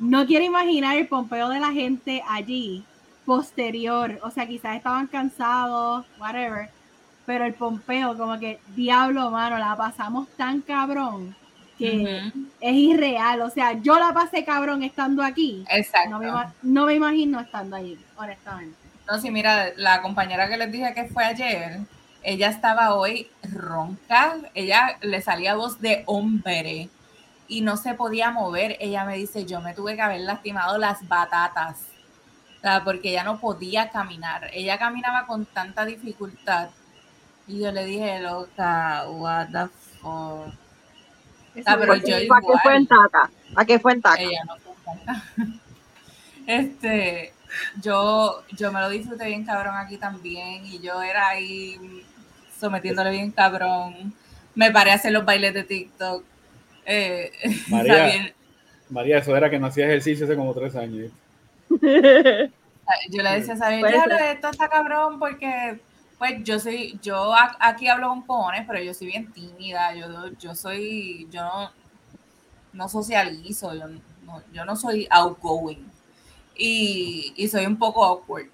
no 0.01 0.27
quiero 0.27 0.45
imaginar 0.45 0.97
el 0.97 1.07
pompeo 1.09 1.49
de 1.49 1.61
la 1.61 1.73
gente 1.73 2.23
allí, 2.29 2.85
posterior, 3.25 4.19
o 4.23 4.31
sea, 4.31 4.47
quizás 4.47 4.77
estaban 4.77 5.07
cansados, 5.07 6.05
whatever, 6.19 6.69
pero 7.27 7.45
el 7.47 7.55
pompeo, 7.55 8.16
como 8.16 8.39
que, 8.39 8.61
diablo, 8.77 9.31
mano, 9.31 9.59
la 9.59 9.77
pasamos 9.77 10.29
tan 10.37 10.61
cabrón 10.61 11.35
que 11.79 12.23
es 12.61 12.75
irreal, 12.75 13.41
o 13.41 13.51
sea, 13.51 13.73
yo 13.73 13.99
la 13.99 14.12
pasé 14.15 14.45
cabrón 14.45 14.85
estando 14.85 15.23
aquí, 15.25 15.65
Exacto. 15.69 16.11
no 16.11 16.19
me, 16.21 16.29
ima- 16.29 16.53
no 16.62 16.87
me 16.87 16.95
imagino 16.95 17.41
estando 17.41 17.75
allí, 17.77 17.99
honestamente. 18.16 18.77
No, 19.07 19.19
sí, 19.21 19.31
mira, 19.31 19.73
la 19.77 20.01
compañera 20.01 20.49
que 20.49 20.57
les 20.57 20.73
dije 20.73 20.95
que 20.95 21.05
fue 21.05 21.25
ayer, 21.25 21.81
ella 22.23 22.49
estaba 22.49 22.95
hoy 22.95 23.31
ronca, 23.43 24.37
ella 24.55 24.97
le 25.03 25.21
salía 25.21 25.55
voz 25.55 25.81
de 25.81 26.05
hombre 26.07 26.89
y 27.47 27.61
no 27.61 27.77
se 27.77 27.95
podía 27.95 28.31
mover. 28.31 28.79
Ella 28.81 29.05
me 29.05 29.17
dice, 29.17 29.45
yo 29.45 29.61
me 29.61 29.75
tuve 29.75 29.95
que 29.95 30.03
haber 30.03 30.23
lastimado 30.23 30.79
las 30.79 31.07
batatas, 31.07 31.81
o 32.57 32.61
sea, 32.63 32.83
porque 32.83 33.11
ella 33.11 33.25
no 33.25 33.39
podía 33.41 33.91
caminar. 33.91 34.49
Ella 34.55 34.79
caminaba 34.79 35.27
con 35.27 35.45
tanta 35.45 35.85
dificultad. 35.85 36.71
Y 37.47 37.61
yo 37.61 37.71
le 37.73 37.85
dije, 37.85 38.21
loca, 38.21 39.05
what 39.09 39.49
the 39.49 39.69
fuck. 40.01 40.55
Ah, 41.67 41.77
pero 41.79 41.95
yo 41.97 42.17
¿Para 42.27 42.41
qué 42.41 42.53
fue 42.63 42.77
en 42.77 42.87
taca? 42.87 43.31
¿A 43.55 43.65
qué 43.67 43.79
fue 43.79 43.93
en 43.93 44.01
taca? 44.01 44.23
Ella 44.23 44.45
no 44.47 44.57
fue 44.57 44.75
ronca. 44.87 45.23
Este, 46.47 47.34
yo, 47.83 48.43
yo 48.57 48.73
me 48.73 48.81
lo 48.81 48.89
disfruté 48.89 49.27
bien 49.27 49.45
cabrón 49.45 49.77
aquí 49.77 49.97
también 49.97 50.65
y 50.67 50.79
yo 50.81 51.03
era 51.03 51.29
ahí 51.29 52.05
sometiéndole 52.59 53.11
bien 53.11 53.31
cabrón. 53.31 54.15
Me 54.55 54.71
paré 54.71 54.93
a 54.93 54.95
hacer 54.95 55.13
los 55.13 55.25
bailes 55.25 55.55
de 55.55 55.65
TikTok. 55.65 56.25
Eh, 56.87 57.33
María. 57.69 58.35
María, 58.91 59.19
eso 59.19 59.37
era 59.37 59.51
que 59.51 59.59
no 59.59 59.67
hacía 59.67 59.87
ejercicio 59.87 60.27
hace 60.27 60.37
como 60.37 60.55
tres 60.55 60.77
años. 60.77 61.11
Yo 63.11 63.23
le 63.23 63.31
decía 63.31 63.55
a 63.55 63.57
Sabine, 63.57 63.81
Puede 63.81 63.95
"Diablo, 63.95 64.17
ser. 64.19 64.37
esto 64.37 64.49
está 64.49 64.69
cabrón 64.69 65.19
porque 65.19 65.81
pues 66.19 66.45
yo 66.45 66.61
soy, 66.61 66.99
yo 67.03 67.35
aquí 67.59 67.89
hablo 67.89 68.09
con 68.09 68.23
cojones, 68.23 68.65
pero 68.67 68.81
yo 68.83 68.95
soy 68.95 69.09
bien 69.09 69.33
tímida, 69.33 69.95
yo, 69.95 70.31
yo 70.39 70.55
soy, 70.55 71.27
yo 71.31 71.43
no, 71.43 71.73
no 72.73 72.89
socializo, 72.89 73.75
yo 73.75 73.89
no, 73.89 74.43
yo 74.53 74.65
no 74.65 74.77
soy 74.77 75.09
outgoing 75.11 75.85
y, 76.57 77.33
y 77.37 77.49
soy 77.49 77.67
un 77.67 77.77
poco 77.77 78.05
awkward. 78.05 78.47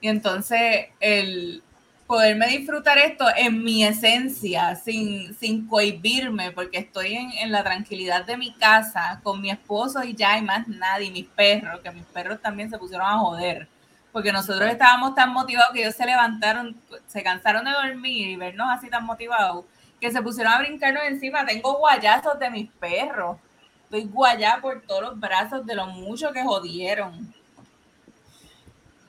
Y 0.00 0.08
entonces 0.08 0.86
el 1.00 1.62
poderme 2.08 2.46
disfrutar 2.48 2.96
esto 2.96 3.26
en 3.36 3.62
mi 3.62 3.84
esencia, 3.84 4.74
sin, 4.76 5.34
sin 5.34 5.68
cohibirme, 5.68 6.52
porque 6.52 6.78
estoy 6.78 7.14
en, 7.14 7.30
en 7.32 7.52
la 7.52 7.62
tranquilidad 7.62 8.24
de 8.24 8.38
mi 8.38 8.54
casa 8.54 9.20
con 9.22 9.42
mi 9.42 9.50
esposo 9.50 10.02
y 10.02 10.14
ya 10.14 10.32
hay 10.32 10.42
más 10.42 10.66
nadie, 10.68 11.10
mis 11.10 11.26
perros, 11.26 11.80
que 11.80 11.90
mis 11.90 12.06
perros 12.06 12.40
también 12.40 12.70
se 12.70 12.78
pusieron 12.78 13.06
a 13.06 13.18
joder, 13.18 13.68
porque 14.10 14.32
nosotros 14.32 14.70
estábamos 14.70 15.14
tan 15.14 15.34
motivados 15.34 15.70
que 15.74 15.82
ellos 15.82 15.94
se 15.94 16.06
levantaron, 16.06 16.74
se 17.06 17.22
cansaron 17.22 17.66
de 17.66 17.72
dormir 17.72 18.28
y 18.28 18.36
vernos 18.36 18.68
así 18.70 18.88
tan 18.88 19.04
motivados, 19.04 19.66
que 20.00 20.10
se 20.10 20.22
pusieron 20.22 20.52
a 20.54 20.58
brincarnos 20.60 21.02
encima. 21.04 21.44
Tengo 21.44 21.76
guayazos 21.76 22.38
de 22.38 22.50
mis 22.50 22.70
perros. 22.72 23.36
Estoy 23.84 24.04
guayá 24.04 24.58
por 24.62 24.80
todos 24.82 25.02
los 25.02 25.20
brazos 25.20 25.66
de 25.66 25.74
lo 25.74 25.86
mucho 25.86 26.32
que 26.32 26.42
jodieron. 26.42 27.34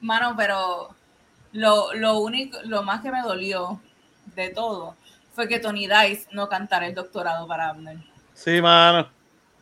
Mano, 0.02 0.34
pero 0.38 0.90
lo, 1.54 1.94
lo 1.94 2.20
único, 2.20 2.58
lo 2.66 2.84
más 2.84 3.02
que 3.02 3.12
me 3.12 3.22
dolió 3.22 3.80
de 4.36 4.50
todo 4.50 4.96
fue 5.34 5.48
que 5.48 5.60
Tony 5.60 5.88
Dice 5.88 6.28
no 6.32 6.48
cantara 6.50 6.88
el 6.88 6.96
doctorado 6.96 7.48
para 7.48 7.70
Abner. 7.70 7.98
Sí, 8.34 8.62
mano. 8.62 9.08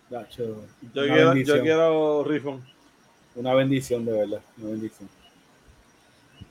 Gacho, 0.09 0.63
Yo 0.93 1.03
quiero, 1.03 1.35
yo 1.35 1.61
quiero 1.61 2.23
Rifon. 2.23 2.63
Una 3.35 3.53
bendición, 3.53 4.05
de 4.05 4.11
verdad. 4.13 4.41
Una 4.57 4.71
bendición. 4.71 5.09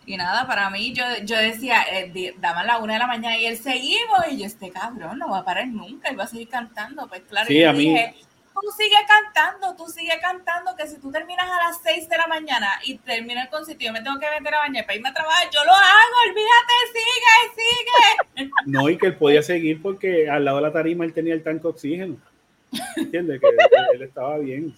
Y 0.05 0.17
nada, 0.17 0.47
para 0.47 0.71
mí, 0.71 0.93
yo, 0.93 1.03
yo 1.25 1.37
decía, 1.37 1.83
eh, 1.91 2.11
di- 2.13 2.31
daban 2.39 2.67
la 2.67 2.79
una 2.79 2.93
de 2.93 2.99
la 3.01 3.07
mañana 3.09 3.37
y 3.39 3.47
él 3.47 3.57
seguimos. 3.57 4.21
Y 4.31 4.39
yo, 4.39 4.47
este 4.47 4.71
cabrón 4.71 5.19
no 5.19 5.29
va 5.31 5.39
a 5.39 5.45
parar 5.45 5.67
nunca, 5.67 6.09
él 6.11 6.19
va 6.19 6.25
a 6.25 6.29
seguir 6.29 6.49
cantando. 6.49 7.09
Pues 7.09 7.23
claro, 7.29 7.49
Sí, 7.49 7.59
yo 7.61 7.71
a 7.71 7.73
mí- 7.73 7.79
dije, 7.79 8.15
tú 8.61 8.71
sigue 8.77 8.97
cantando, 9.07 9.77
tú 9.77 9.91
sigue 9.91 10.19
cantando, 10.21 10.75
que 10.77 10.87
si 10.87 10.99
tú 10.99 11.11
terminas 11.11 11.47
a 11.49 11.69
las 11.69 11.81
6 11.83 12.09
de 12.09 12.17
la 12.17 12.27
mañana 12.27 12.69
y 12.85 12.99
termina 12.99 13.43
el 13.43 13.49
concierto, 13.49 13.83
y 13.83 13.87
yo 13.87 13.93
me 13.93 14.03
tengo 14.03 14.19
que 14.19 14.27
meter 14.31 14.55
a 14.55 14.59
bañar 14.59 14.85
para 14.85 14.97
irme 14.97 15.09
a 15.09 15.15
trabajar, 15.15 15.49
yo 15.53 15.65
lo 15.65 15.73
hago, 15.73 16.17
olvídate, 16.29 16.75
sigue, 16.93 17.55
sigue. 17.55 18.51
No, 18.67 18.89
y 18.89 18.99
que 18.99 19.07
él 19.07 19.17
podía 19.17 19.43
seguir 19.43 19.81
porque 19.81 20.29
al 20.29 20.45
lado 20.45 20.59
de 20.59 20.63
la 20.65 20.73
tarima 20.73 21.05
él 21.05 21.13
tenía 21.13 21.35
el 21.35 21.43
tanque 21.43 21.63
de 21.63 21.69
oxígeno. 21.69 22.17
¿Entiendes? 22.97 23.41
Que, 23.41 23.49
que 23.49 23.97
él 23.97 24.03
estaba 24.03 24.39
bien. 24.39 24.75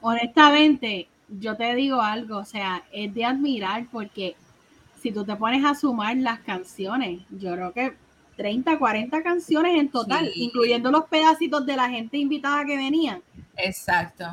Honestamente, 0.00 1.08
yo 1.28 1.56
te 1.56 1.74
digo 1.74 2.00
algo, 2.00 2.38
o 2.38 2.44
sea, 2.44 2.84
es 2.92 3.12
de 3.14 3.24
admirar 3.24 3.86
porque 3.90 4.36
si 5.00 5.12
tú 5.12 5.24
te 5.24 5.36
pones 5.36 5.64
a 5.64 5.74
sumar 5.74 6.16
las 6.16 6.40
canciones, 6.40 7.20
yo 7.30 7.52
creo 7.52 7.72
que 7.72 7.94
30, 8.36 8.78
40 8.78 9.22
canciones 9.22 9.78
en 9.78 9.88
total, 9.88 10.30
Sí. 10.32 10.44
incluyendo 10.44 10.90
los 10.90 11.04
pedacitos 11.04 11.64
de 11.66 11.76
la 11.76 11.88
gente 11.88 12.16
invitada 12.18 12.64
que 12.64 12.76
venían. 12.76 13.22
Exacto. 13.56 14.24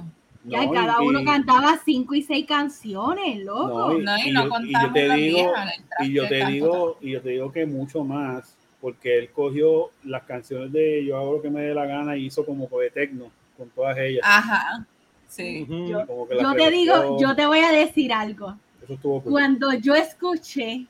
Ya 0.44 0.66
No, 0.66 0.72
cada 0.72 0.96
y- 1.04 1.08
uno 1.08 1.22
y- 1.22 1.26
cantaba 1.26 1.80
cinco 1.86 2.16
y 2.16 2.24
seis 2.24 2.46
canciones, 2.48 3.44
loco. 3.44 3.92
No, 3.94 4.00
y- 4.00 4.04
No, 4.04 4.18
y 4.18 4.30
y 4.30 4.32
no 4.32 4.44
yo- 4.88 4.94
te 4.94 5.14
digo- 5.14 5.54
Y 6.00 6.14
yo 6.14 6.28
te 6.28 6.40
canto 6.40 6.52
digo, 6.52 6.98
y 7.02 7.12
yo 7.12 7.22
te 7.22 7.30
digo 7.30 7.52
que 7.52 7.66
mucho 7.68 8.04
más, 8.04 8.58
porque 8.82 9.20
él 9.20 9.30
cogió 9.32 9.92
las 10.04 10.24
canciones 10.24 10.72
de 10.72 11.06
Yo 11.06 11.16
hago 11.18 11.34
lo 11.34 11.42
que 11.44 11.52
me 11.52 11.62
dé 11.62 11.76
la 11.76 11.86
gana 11.86 12.18
y 12.18 12.26
hizo 12.26 12.44
como 12.44 12.68
de 12.80 12.90
tecno 12.90 13.32
con 13.56 13.70
todas 13.70 13.96
ellas. 14.00 14.22
Ajá, 14.24 14.84
sí. 15.28 15.68
Yo- 15.70 16.08
Como 16.08 16.28
que 16.28 16.34
las 16.34 16.44
Yo 16.44 16.54
te 16.56 16.72
digo, 16.72 17.18
yo 17.20 17.36
te 17.36 17.46
voy 17.46 17.60
a 17.60 17.72
decir 17.72 18.12
algo. 18.12 18.56
Eso 18.84 18.94
estuvo 18.96 19.22
cool. 19.22 19.32
Cuando 19.32 19.74
yo 19.74 19.94
escuché 19.94 20.88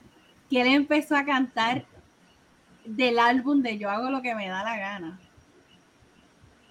que 0.49 0.61
él 0.61 0.67
empezó 0.67 1.17
a 1.17 1.25
cantar 1.25 1.83
del 2.85 3.19
álbum 3.19 3.61
de 3.61 3.77
Yo 3.77 3.89
hago 3.89 4.09
lo 4.09 4.21
que 4.21 4.35
me 4.35 4.47
da 4.49 4.63
la 4.63 4.77
gana, 4.77 5.19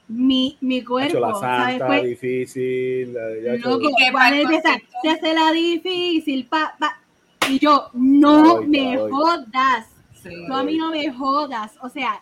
mi, 0.09 0.59
mi 0.61 0.82
cuerpo, 0.82 1.20
la 1.20 1.35
¿sabes? 1.35 1.78
santa, 1.78 1.87
Fue, 1.87 2.07
difícil. 2.07 3.15
La, 3.15 3.57
loco, 3.57 3.89
que 3.97 4.62
se 5.03 5.09
hace 5.09 5.35
la 5.35 5.53
difícil, 5.53 6.47
pa, 6.47 6.74
pa, 6.78 7.01
y 7.49 7.59
yo, 7.59 7.91
no 7.95 8.59
Ay, 8.59 8.66
me 8.66 8.93
ay. 8.97 9.11
jodas, 9.11 9.87
sí. 10.20 10.31
tú 10.47 10.53
a 10.53 10.65
mí 10.65 10.77
no 10.77 10.91
me 10.91 11.12
jodas, 11.12 11.73
o 11.81 11.89
sea, 11.89 12.20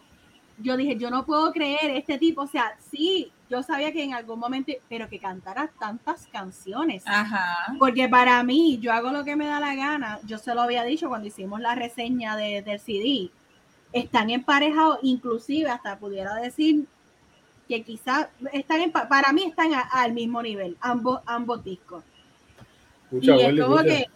yo 0.59 0.77
dije, 0.77 0.97
yo 0.97 1.11
no 1.11 1.25
puedo 1.25 1.53
creer 1.53 1.91
este 1.93 2.19
tipo, 2.19 2.43
o 2.43 2.47
sea, 2.47 2.77
sí, 2.91 3.33
yo 3.49 3.63
sabía 3.63 3.93
que 3.93 4.03
en 4.03 4.13
algún 4.15 4.39
momento, 4.39 4.73
pero 4.89 5.09
que 5.09 5.19
cantara 5.19 5.71
tantas 5.79 6.27
canciones. 6.27 7.03
Ajá. 7.07 7.75
Porque 7.79 8.09
para 8.09 8.43
mí, 8.43 8.79
yo 8.81 8.93
hago 8.93 9.11
lo 9.11 9.25
que 9.25 9.37
me 9.37 9.47
da 9.47 9.59
la 9.61 9.75
gana. 9.75 10.19
Yo 10.27 10.37
se 10.39 10.55
lo 10.55 10.61
había 10.61 10.85
dicho 10.85 11.09
cuando 11.09 11.29
hicimos 11.29 11.61
la 11.61 11.75
reseña 11.75 12.37
de, 12.37 12.61
del 12.63 12.81
CD. 12.81 13.31
Están 13.93 14.31
emparejados, 14.31 14.99
inclusive 15.03 15.71
hasta 15.71 15.99
pudiera 15.99 16.35
decir 16.37 16.87
que 17.69 17.83
quizás 17.83 18.29
están 18.53 18.81
en, 18.83 18.93
para 18.93 19.33
mí 19.33 19.45
están 19.45 19.75
a- 19.75 19.81
al 19.81 20.13
mismo 20.13 20.43
nivel, 20.43 20.77
ambos, 20.81 21.21
ambos 21.27 21.63
discos. 21.65 22.03
Escucha, 23.05 23.37
y 23.37 23.41
es 23.43 23.65
como 23.65 23.77
escucha. 23.81 23.95
que, 23.97 24.07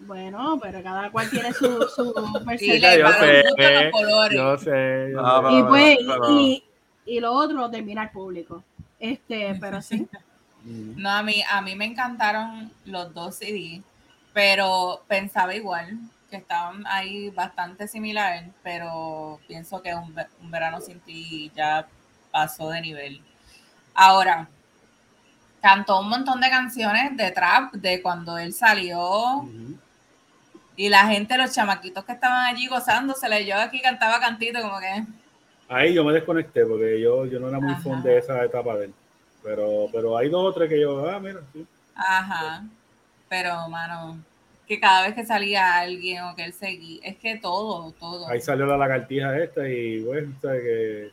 bueno, 0.00 0.58
pero 0.60 0.82
cada 0.82 1.10
cual 1.10 1.30
tiene 1.30 1.52
su, 1.52 1.66
su 1.94 2.12
le 2.92 2.98
yo 2.98 3.04
para 3.04 3.20
sé, 3.20 3.32
los 3.32 3.42
gustos 3.44 3.72
los 3.82 3.92
colores. 3.92 4.38
Yo 4.38 4.58
sé. 4.58 5.08
yo 5.12 5.20
Ah, 5.24 5.48
sé. 5.50 5.56
y, 5.58 5.62
pues, 5.64 5.98
y, 6.30 6.64
y 7.06 7.20
lo 7.20 7.32
otro 7.32 7.70
termina 7.70 8.04
el 8.04 8.10
público. 8.10 8.64
Este, 8.98 9.56
pero 9.60 9.80
sí. 9.82 10.06
No, 10.64 11.10
a 11.10 11.22
mí, 11.22 11.42
a 11.50 11.60
mí 11.60 11.74
me 11.74 11.84
encantaron 11.86 12.70
los 12.84 13.12
dos 13.14 13.36
CD, 13.36 13.82
pero 14.32 15.02
pensaba 15.08 15.54
igual, 15.54 15.98
que 16.32 16.38
estaban 16.38 16.82
ahí 16.86 17.28
bastante 17.28 17.86
similar, 17.86 18.46
pero 18.62 19.38
pienso 19.46 19.82
que 19.82 19.94
un, 19.94 20.14
un 20.40 20.50
verano 20.50 20.80
sin 20.80 20.98
ti 21.00 21.52
ya 21.54 21.86
pasó 22.30 22.70
de 22.70 22.80
nivel. 22.80 23.22
Ahora, 23.94 24.48
cantó 25.60 26.00
un 26.00 26.08
montón 26.08 26.40
de 26.40 26.48
canciones 26.48 27.14
de 27.18 27.30
trap 27.32 27.74
de 27.74 28.00
cuando 28.00 28.38
él 28.38 28.54
salió 28.54 29.46
y 30.74 30.88
la 30.88 31.06
gente, 31.06 31.36
los 31.36 31.52
chamaquitos 31.52 32.02
que 32.02 32.12
estaban 32.12 32.46
allí 32.46 32.66
gozándosele, 32.66 33.44
yo 33.44 33.56
aquí 33.60 33.82
cantaba 33.82 34.18
cantito 34.18 34.62
como 34.62 34.80
que... 34.80 35.04
Ahí 35.68 35.92
yo 35.92 36.02
me 36.02 36.14
desconecté 36.14 36.64
porque 36.64 36.98
yo, 36.98 37.26
yo 37.26 37.38
no 37.38 37.50
era 37.50 37.60
muy 37.60 37.72
Ajá. 37.72 37.82
fan 37.82 38.02
de 38.02 38.16
esa 38.16 38.42
etapa 38.42 38.74
de 38.76 38.86
él. 38.86 38.94
Pero, 39.42 39.86
pero 39.92 40.16
hay 40.16 40.30
dos 40.30 40.46
o 40.46 40.52
tres 40.54 40.70
que 40.70 40.80
yo, 40.80 41.06
ah, 41.08 41.20
mira, 41.20 41.40
sí. 41.52 41.66
Ajá. 41.94 42.64
Pero, 43.28 43.68
mano, 43.68 44.16
que 44.72 44.80
cada 44.80 45.02
vez 45.02 45.14
que 45.14 45.26
salía 45.26 45.76
alguien 45.76 46.22
o 46.24 46.34
que 46.34 46.44
él 46.44 46.54
seguía, 46.54 47.00
es 47.02 47.18
que 47.18 47.36
todo, 47.36 47.92
todo. 47.92 48.26
Ahí 48.28 48.40
salió 48.40 48.64
la 48.64 48.78
lagartija 48.78 49.38
esta 49.38 49.68
y 49.68 50.02
bueno, 50.02 50.34
sabe 50.40 50.62
que 50.62 51.10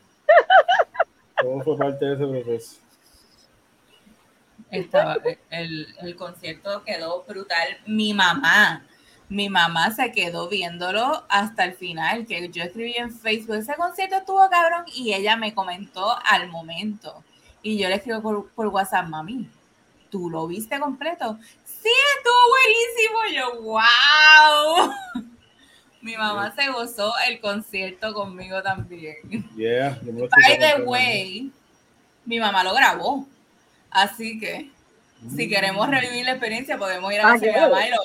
todo 1.42 1.60
fue 1.60 1.76
parte 1.76 2.06
de 2.06 2.14
ese 2.14 2.26
proceso. 2.26 2.80
Estaba, 4.70 5.18
el, 5.50 5.94
el 6.00 6.16
concierto 6.16 6.82
quedó 6.84 7.22
brutal. 7.28 7.68
Mi 7.86 8.14
mamá, 8.14 8.86
mi 9.28 9.50
mamá 9.50 9.90
se 9.90 10.10
quedó 10.10 10.48
viéndolo 10.48 11.26
hasta 11.28 11.64
el 11.64 11.74
final, 11.74 12.24
que 12.26 12.48
yo 12.48 12.62
escribí 12.62 12.94
en 12.96 13.12
Facebook, 13.12 13.56
ese 13.56 13.74
concierto 13.74 14.16
estuvo 14.16 14.48
cabrón, 14.48 14.84
y 14.94 15.12
ella 15.12 15.36
me 15.36 15.52
comentó 15.52 16.16
al 16.24 16.48
momento. 16.48 17.22
Y 17.62 17.76
yo 17.76 17.90
le 17.90 17.96
escribo 17.96 18.22
por, 18.22 18.48
por 18.52 18.68
WhatsApp, 18.68 19.06
mami, 19.06 19.50
¿tú 20.08 20.30
lo 20.30 20.46
viste 20.46 20.80
completo? 20.80 21.38
Sí, 21.82 21.88
estuvo 22.16 22.42
buenísimo. 22.50 23.18
Yo, 23.34 23.62
wow. 23.62 25.24
Mi 26.02 26.16
mamá 26.16 26.54
se 26.54 26.68
gozó 26.70 27.12
el 27.28 27.40
concierto 27.40 28.14
conmigo 28.14 28.62
también. 28.62 29.16
Yeah, 29.56 29.98
By 30.02 30.58
the 30.58 30.82
way, 30.84 31.50
mi 32.24 32.38
mamá 32.40 32.64
lo 32.64 32.72
grabó. 32.74 33.26
Así 33.90 34.38
que, 34.38 34.70
si 35.36 35.48
queremos 35.48 35.88
revivir 35.88 36.24
la 36.24 36.32
experiencia, 36.32 36.78
podemos 36.78 37.12
ir 37.12 37.20
a 37.20 37.24
casa 37.24 37.38
de 37.40 37.46
mi 37.48 37.52
qué 37.52 37.60
mamá 37.60 37.86
y 37.86 37.90
lo. 37.90 37.96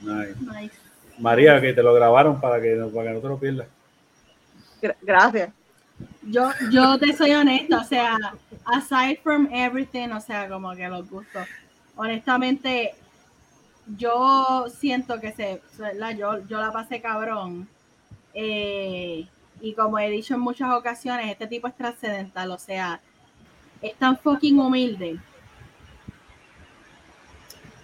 Nice. 0.00 0.34
Nice. 0.40 0.74
María, 1.18 1.60
que 1.60 1.74
te 1.74 1.82
lo 1.82 1.92
grabaron 1.92 2.40
para 2.40 2.60
que, 2.60 2.74
para 2.94 3.08
que 3.08 3.14
no 3.14 3.20
te 3.20 3.28
lo 3.28 3.38
pierdas. 3.38 3.66
Gra- 4.80 4.96
Gracias. 5.02 5.50
Yo, 6.22 6.50
yo 6.70 6.98
te 6.98 7.14
soy 7.14 7.32
honesta, 7.32 7.80
o 7.80 7.84
sea, 7.84 8.16
aside 8.64 9.20
from 9.22 9.46
everything, 9.52 10.08
o 10.12 10.20
sea, 10.22 10.48
como 10.48 10.74
que 10.74 10.88
los 10.88 11.06
gustos. 11.10 11.46
Honestamente, 12.02 12.94
yo 13.98 14.68
siento 14.74 15.20
que 15.20 15.32
se, 15.32 15.60
¿verdad? 15.78 16.16
Yo, 16.16 16.46
yo 16.46 16.58
la 16.58 16.72
pasé 16.72 17.02
cabrón. 17.02 17.68
Eh, 18.32 19.26
y 19.60 19.74
como 19.74 19.98
he 19.98 20.08
dicho 20.08 20.32
en 20.32 20.40
muchas 20.40 20.72
ocasiones, 20.72 21.30
este 21.30 21.46
tipo 21.46 21.68
es 21.68 21.76
trascendental, 21.76 22.52
o 22.52 22.58
sea, 22.58 23.02
es 23.82 23.94
tan 23.96 24.16
fucking 24.16 24.58
humilde 24.58 25.18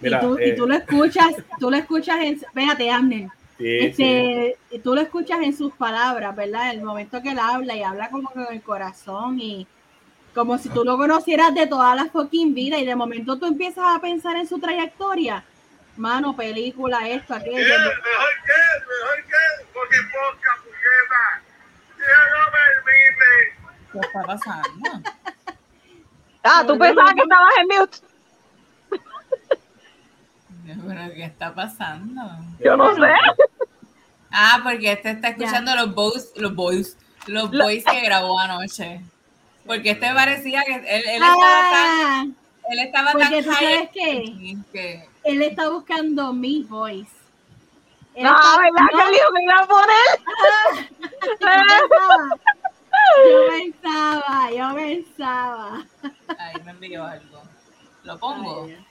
Mira, 0.01 0.17
y, 0.17 0.21
tú, 0.21 0.37
eh, 0.39 0.49
y 0.49 0.55
tú 0.55 0.65
lo 0.65 0.73
escuchas, 0.73 1.35
tú 1.59 1.69
lo 1.69 1.77
escuchas 1.77 2.17
en, 2.19 2.33
espérate, 2.33 2.89
Amner, 2.89 3.29
sí, 3.59 3.65
sí. 3.65 3.85
este, 3.85 4.57
y 4.71 4.79
tú 4.79 4.95
lo 4.95 5.01
escuchas 5.01 5.41
en 5.43 5.55
sus 5.55 5.73
palabras, 5.73 6.35
¿verdad? 6.35 6.71
El 6.71 6.81
momento 6.81 7.21
que 7.21 7.33
él 7.33 7.39
habla 7.39 7.75
y 7.75 7.83
habla 7.83 8.09
como 8.09 8.31
con 8.31 8.51
el 8.51 8.63
corazón 8.63 9.39
y 9.39 9.67
como 10.37 10.59
si 10.59 10.69
tú 10.69 10.83
lo 10.83 10.97
conocieras 10.97 11.55
de 11.55 11.65
toda 11.65 11.95
la 11.95 12.05
fucking 12.05 12.53
vida 12.53 12.77
y 12.77 12.85
de 12.85 12.95
momento 12.95 13.39
tú 13.39 13.47
empiezas 13.47 13.83
a 13.95 13.99
pensar 13.99 14.35
en 14.35 14.47
su 14.47 14.59
trayectoria. 14.59 15.43
Mano, 15.95 16.35
película, 16.35 17.09
esto, 17.09 17.33
aquello. 17.33 17.55
¿Qué? 17.57 17.63
¿Mejor 17.63 17.97
qué? 18.45 18.61
¿Mejor 18.85 19.17
qué? 19.25 19.65
Porque 19.73 19.97
poca 20.13 20.57
puñeta. 20.61 21.41
Si 21.89 22.03
Dios 22.03 22.25
lo 22.33 22.41
permite. 22.53 23.31
¿Qué 23.91 23.99
está 23.99 24.21
pasando? 24.21 25.09
Ah, 26.43 26.63
tú 26.67 26.77
pensabas 26.77 27.13
que 27.15 27.21
estabas 27.21 27.53
en 27.57 27.67
mute. 27.79 27.97
¿Pero 30.87 31.13
qué 31.15 31.23
está 31.23 31.55
pasando? 31.55 32.21
Yo 32.63 32.77
no 32.77 32.93
sé. 32.93 33.11
Ah, 34.31 34.59
porque 34.63 34.91
este 34.91 35.09
está 35.11 35.29
escuchando 35.29 35.75
los 35.75 35.95
boys, 35.95 36.31
los 36.35 36.53
boys, 36.53 36.95
los 37.25 37.49
boys 37.49 37.83
que 37.83 38.01
grabó 38.01 38.39
anoche. 38.39 39.01
Porque 39.67 39.91
este 39.91 40.13
parecía 40.13 40.63
que 40.63 40.75
él, 40.75 40.85
él 40.87 41.03
estaba 41.13 41.35
tan, 41.35 41.87
Ah, 41.89 42.25
él 42.69 42.79
estaba 42.79 43.11
tan 43.11 43.21
porque 43.21 43.43
tú 43.43 43.51
high 43.51 43.75
sabes 43.75 43.89
qué? 43.93 44.33
que 44.71 45.09
él 45.25 45.41
está 45.41 45.69
buscando 45.69 46.33
mi 46.33 46.63
voice. 46.63 47.11
Él 48.15 48.23
No, 48.23 48.35
está- 48.35 48.57
¿verdad 48.61 48.87
que 49.05 49.11
dijo 49.11 49.33
que 49.35 49.43
iba 49.43 49.57
a 49.59 49.67
poner? 49.67 50.09
yo 53.29 53.39
pensaba, 53.49 54.51
yo 54.51 54.75
pensaba. 54.75 55.85
ahí 56.39 56.61
me 56.63 56.71
envió 56.71 57.03
algo. 57.05 57.41
Lo 58.03 58.17
pongo. 58.19 58.65
Ay, 58.65 58.85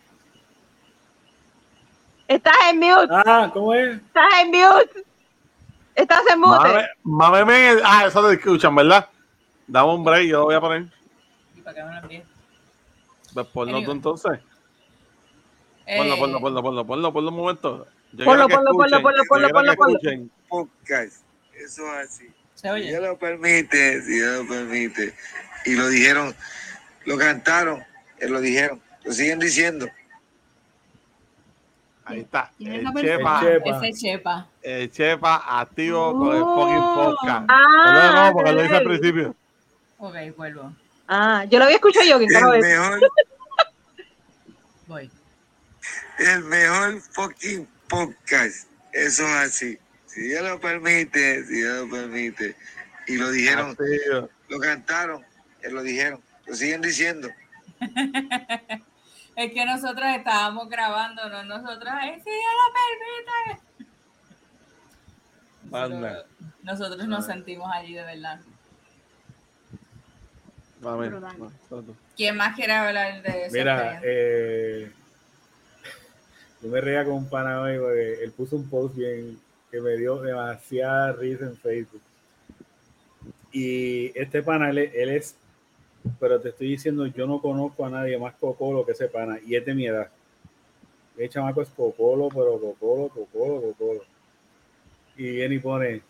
Estás 2.29 2.57
en 2.71 2.81
mute, 2.81 3.07
Ah, 3.11 3.51
¿cómo 3.53 3.73
es? 3.73 3.97
estás 3.97 4.25
en 4.43 4.49
mute. 4.51 5.05
Estás 5.95 6.23
en 6.31 6.41
mute. 6.41 6.59
Mame- 6.59 6.89
Mámeme. 7.05 7.71
el- 7.71 7.83
Ah, 7.85 8.05
eso 8.07 8.27
te 8.29 8.35
escuchan, 8.35 8.75
¿verdad? 8.75 9.09
Dame 9.67 9.93
un 9.95 10.05
break, 10.05 10.27
yo 10.29 10.39
lo 10.39 10.45
voy 10.45 10.55
a 10.55 10.61
poner. 10.61 10.87
¿Y 11.57 11.61
para 11.61 11.75
qué 11.77 11.85
me 12.09 12.19
lo? 12.19 12.25
Pues 13.35 13.47
ponlo 13.49 13.83
tú 13.83 13.91
entonces. 13.93 14.39
Eh, 15.89 15.99
Ponlo, 15.99 16.17
ponlo, 16.17 16.41
ponlo, 16.41 16.63
ponlo, 16.63 16.87
ponlo, 16.87 17.13
ponlo 17.13 17.31
un 17.31 17.37
momento. 17.37 17.87
Yo 18.13 18.25
Ponlo, 18.25 18.49
ponlo, 18.49 18.71
ponlo, 18.73 19.03
ponlo, 19.03 19.23
ponlo, 19.29 19.49
ponlo, 19.51 19.75
ponlo. 19.77 20.29
podcast. 20.49 21.23
Eso 21.55 21.83
es 22.01 22.09
así. 22.09 22.27
¿Se 22.55 22.69
Si? 22.69 22.89
Dios 22.89 23.03
lo 23.03 23.17
permite, 23.19 24.03
si 24.03 24.13
Dios 24.15 24.43
lo 24.45 24.49
permite. 24.49 25.15
Y 25.65 25.75
lo 25.75 25.89
dijeron, 25.89 26.35
lo 27.05 27.19
cantaron, 27.19 27.85
eh, 28.19 28.29
lo 28.29 28.41
dijeron, 28.41 28.81
lo 29.05 29.13
siguen 29.13 29.39
diciendo. 29.39 29.87
Ahí 32.05 32.21
está. 32.21 32.51
¿Quién 32.57 32.75
es 32.75 32.83
El? 32.85 33.03
Chepa, 33.03 33.41
El 33.41 33.47
Chepa. 33.63 33.87
Ese 33.87 34.01
chepa. 34.01 34.47
el 34.63 34.91
Chepa 34.93 35.61
activo 35.61 36.17
con 36.19 36.37
el 36.37 36.43
Oh. 36.43 36.57
fucking 36.57 37.05
podcast. 37.05 37.45
Ah, 37.49 38.13
no, 38.15 38.27
no, 38.27 38.33
porque 38.33 38.53
lo 38.53 38.65
hice 38.65 38.77
al 38.77 38.85
principio. 38.85 39.35
Ok, 39.99 40.15
vuelvo. 40.37 40.75
Ah, 41.09 41.45
yo 41.49 41.59
lo 41.59 41.65
había 41.65 41.77
escuchado 41.77 42.05
yo, 42.07 42.19
que 42.19 42.25
El 42.27 42.61
mejor, 42.61 43.01
Voy. 44.87 45.11
el 46.19 46.45
mejor 46.45 47.01
fucking 47.13 47.67
podcast. 47.89 48.69
Eso 48.93 49.25
es 49.25 49.35
así. 49.35 49.79
Si 50.07 50.21
Dios 50.23 50.43
lo 50.43 50.61
permite, 50.61 51.45
si 51.45 51.55
Dios 51.61 51.87
lo 51.87 51.91
permite. 51.91 52.57
Y 53.07 53.17
lo 53.17 53.31
dijeron, 53.31 53.71
Activo. 53.71 54.29
lo 54.49 54.59
cantaron, 54.59 55.25
eh, 55.63 55.71
lo 55.71 55.83
dijeron, 55.83 56.21
lo 56.47 56.55
siguen 56.55 56.81
diciendo. 56.83 57.29
Es 59.37 59.53
que 59.53 59.67
nosotros 59.67 60.07
estábamos 60.17 60.67
grabando, 60.71 61.29
no 61.29 61.45
nosotros, 61.45 61.93
ay, 61.93 62.15
si 62.25 62.31
Dios 62.31 62.53
lo 62.57 62.73
permite. 65.93 66.17
Nosotros 66.63 67.07
nos 67.07 67.27
sentimos 67.27 67.71
allí 67.71 67.93
de 67.93 68.03
verdad. 68.03 68.41
¿Quién 72.17 72.37
más 72.37 72.55
quiere 72.57 72.73
hablar 72.73 73.23
de 73.23 73.47
eso? 73.47 73.53
Mira, 73.53 74.01
eh, 74.03 74.91
yo 76.63 76.69
me 76.69 76.81
reía 76.81 77.05
con 77.05 77.15
un 77.15 77.29
pana 77.29 77.61
hoy 77.61 77.79
porque 77.79 78.25
él 78.25 78.33
puso 78.33 78.57
un 78.57 78.69
post 78.69 78.97
bien 78.97 79.39
que 79.71 79.81
me 79.81 79.97
dio 79.97 80.21
demasiada 80.21 81.13
risa 81.13 81.45
en 81.47 81.57
Facebook. 81.57 82.01
Y 83.53 84.19
este 84.19 84.43
pana, 84.43 84.71
él, 84.71 84.79
es- 84.79 84.95
él 84.95 85.09
es, 85.11 85.37
pero 86.21 86.41
te 86.41 86.51
estoy 86.51 86.69
diciendo, 86.69 87.07
yo 87.07 87.27
no 87.27 87.41
conozco 87.41 87.85
a 87.87 87.91
nadie 87.91 88.19
más 88.19 88.35
cocolo 88.35 88.85
que 88.85 88.93
ese 88.93 89.09
pana, 89.09 89.39
y 89.45 89.57
es 89.57 89.65
de 89.65 89.75
mi 89.75 89.87
edad. 89.87 90.09
El 91.17 91.31
chamaco 91.31 91.63
es 91.63 91.69
cocolo, 91.71 92.29
pero 92.29 92.61
cocolo, 92.61 93.09
cocolo, 93.09 93.61
cocolo. 93.63 94.01
Y 95.17 95.31
viene 95.31 95.55
y 95.55 95.59
pone, 95.59 96.03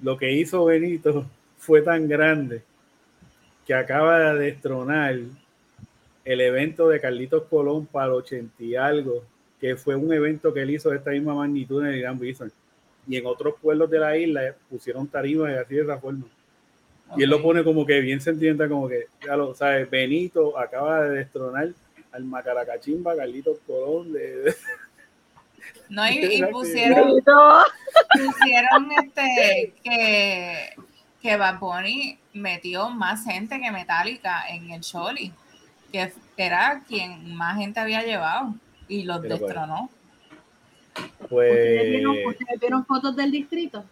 lo 0.00 0.16
que 0.16 0.30
hizo 0.32 0.64
Benito 0.64 1.26
fue 1.58 1.82
tan 1.82 2.06
grande 2.08 2.62
que 3.66 3.74
acaba 3.74 4.34
de 4.34 4.46
destronar 4.46 5.16
el 6.24 6.40
evento 6.40 6.88
de 6.88 7.00
Carlitos 7.00 7.44
Colón 7.44 7.86
para 7.86 8.06
el 8.06 8.12
80 8.12 8.62
y 8.62 8.76
algo, 8.76 9.24
que 9.60 9.76
fue 9.76 9.94
un 9.96 10.12
evento 10.12 10.52
que 10.52 10.62
él 10.62 10.70
hizo 10.70 10.90
de 10.90 10.96
esta 10.96 11.10
misma 11.10 11.34
magnitud 11.34 11.82
en 11.84 11.92
el 11.92 11.98
Irán 11.98 12.18
Bison. 12.18 12.50
Y 13.08 13.16
en 13.16 13.26
otros 13.26 13.54
pueblos 13.60 13.90
de 13.90 13.98
la 13.98 14.16
isla 14.16 14.54
pusieron 14.70 15.06
tarimas 15.08 15.50
y 15.52 15.54
así 15.54 15.74
de 15.76 15.82
esa 15.82 15.98
forma. 15.98 16.24
Y 17.16 17.24
él 17.24 17.30
lo 17.30 17.42
pone 17.42 17.62
como 17.62 17.84
que 17.84 18.00
bien 18.00 18.20
sentimental, 18.20 18.68
como 18.68 18.88
que, 18.88 19.06
ya 19.24 19.36
lo 19.36 19.54
sabes, 19.54 19.88
Benito 19.90 20.58
acaba 20.58 21.02
de 21.02 21.16
destronar 21.18 21.68
al 22.12 22.24
Macaracachimba, 22.24 23.16
Carlitos 23.16 23.58
Colón. 23.66 24.12
De, 24.12 24.36
de- 24.42 24.54
No, 25.88 26.08
y, 26.08 26.18
y 26.36 26.42
pusieron, 26.52 27.20
pusieron 28.12 28.88
este 29.04 29.74
que, 29.82 30.74
que 31.22 31.36
Bad 31.36 31.60
Bunny 31.60 32.18
metió 32.34 32.90
más 32.90 33.24
gente 33.24 33.60
que 33.60 33.70
Metallica 33.70 34.44
en 34.48 34.70
el 34.72 34.80
Choli, 34.80 35.32
que 35.92 36.12
era 36.36 36.82
quien 36.86 37.34
más 37.34 37.56
gente 37.56 37.78
había 37.78 38.02
llevado 38.02 38.54
y 38.88 39.04
los 39.04 39.18
pues. 39.18 39.30
destronó. 39.30 39.88
¿Ustedes 41.20 41.90
vieron, 41.90 42.16
pues 42.24 42.36
ustedes 42.38 42.60
vieron 42.60 42.84
fotos 42.84 43.16
del 43.16 43.30
distrito? 43.30 43.84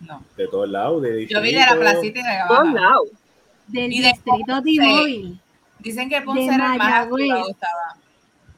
No. 0.00 0.24
de 0.36 0.48
todos 0.48 0.68
lados. 0.68 1.02
De 1.02 1.26
Yo 1.26 1.40
vi 1.40 1.52
de 1.52 1.58
la 1.58 1.66
distrito. 1.66 1.80
placita 1.80 2.20
y 2.20 2.22
de 2.22 2.38
Todos 2.48 2.72
lados. 2.72 3.08
Del 3.68 3.92
Y 3.92 4.00
de 4.00 4.08
distrito 4.08 4.44
Ponce. 4.46 4.62
T-Mobile. 4.62 5.38
Dicen 5.78 6.08
que 6.08 6.20
Ponce 6.22 6.40
De 6.42 6.54
era 6.54 6.72
el 6.72 6.78
más 6.78 7.08
estaba. 7.48 7.96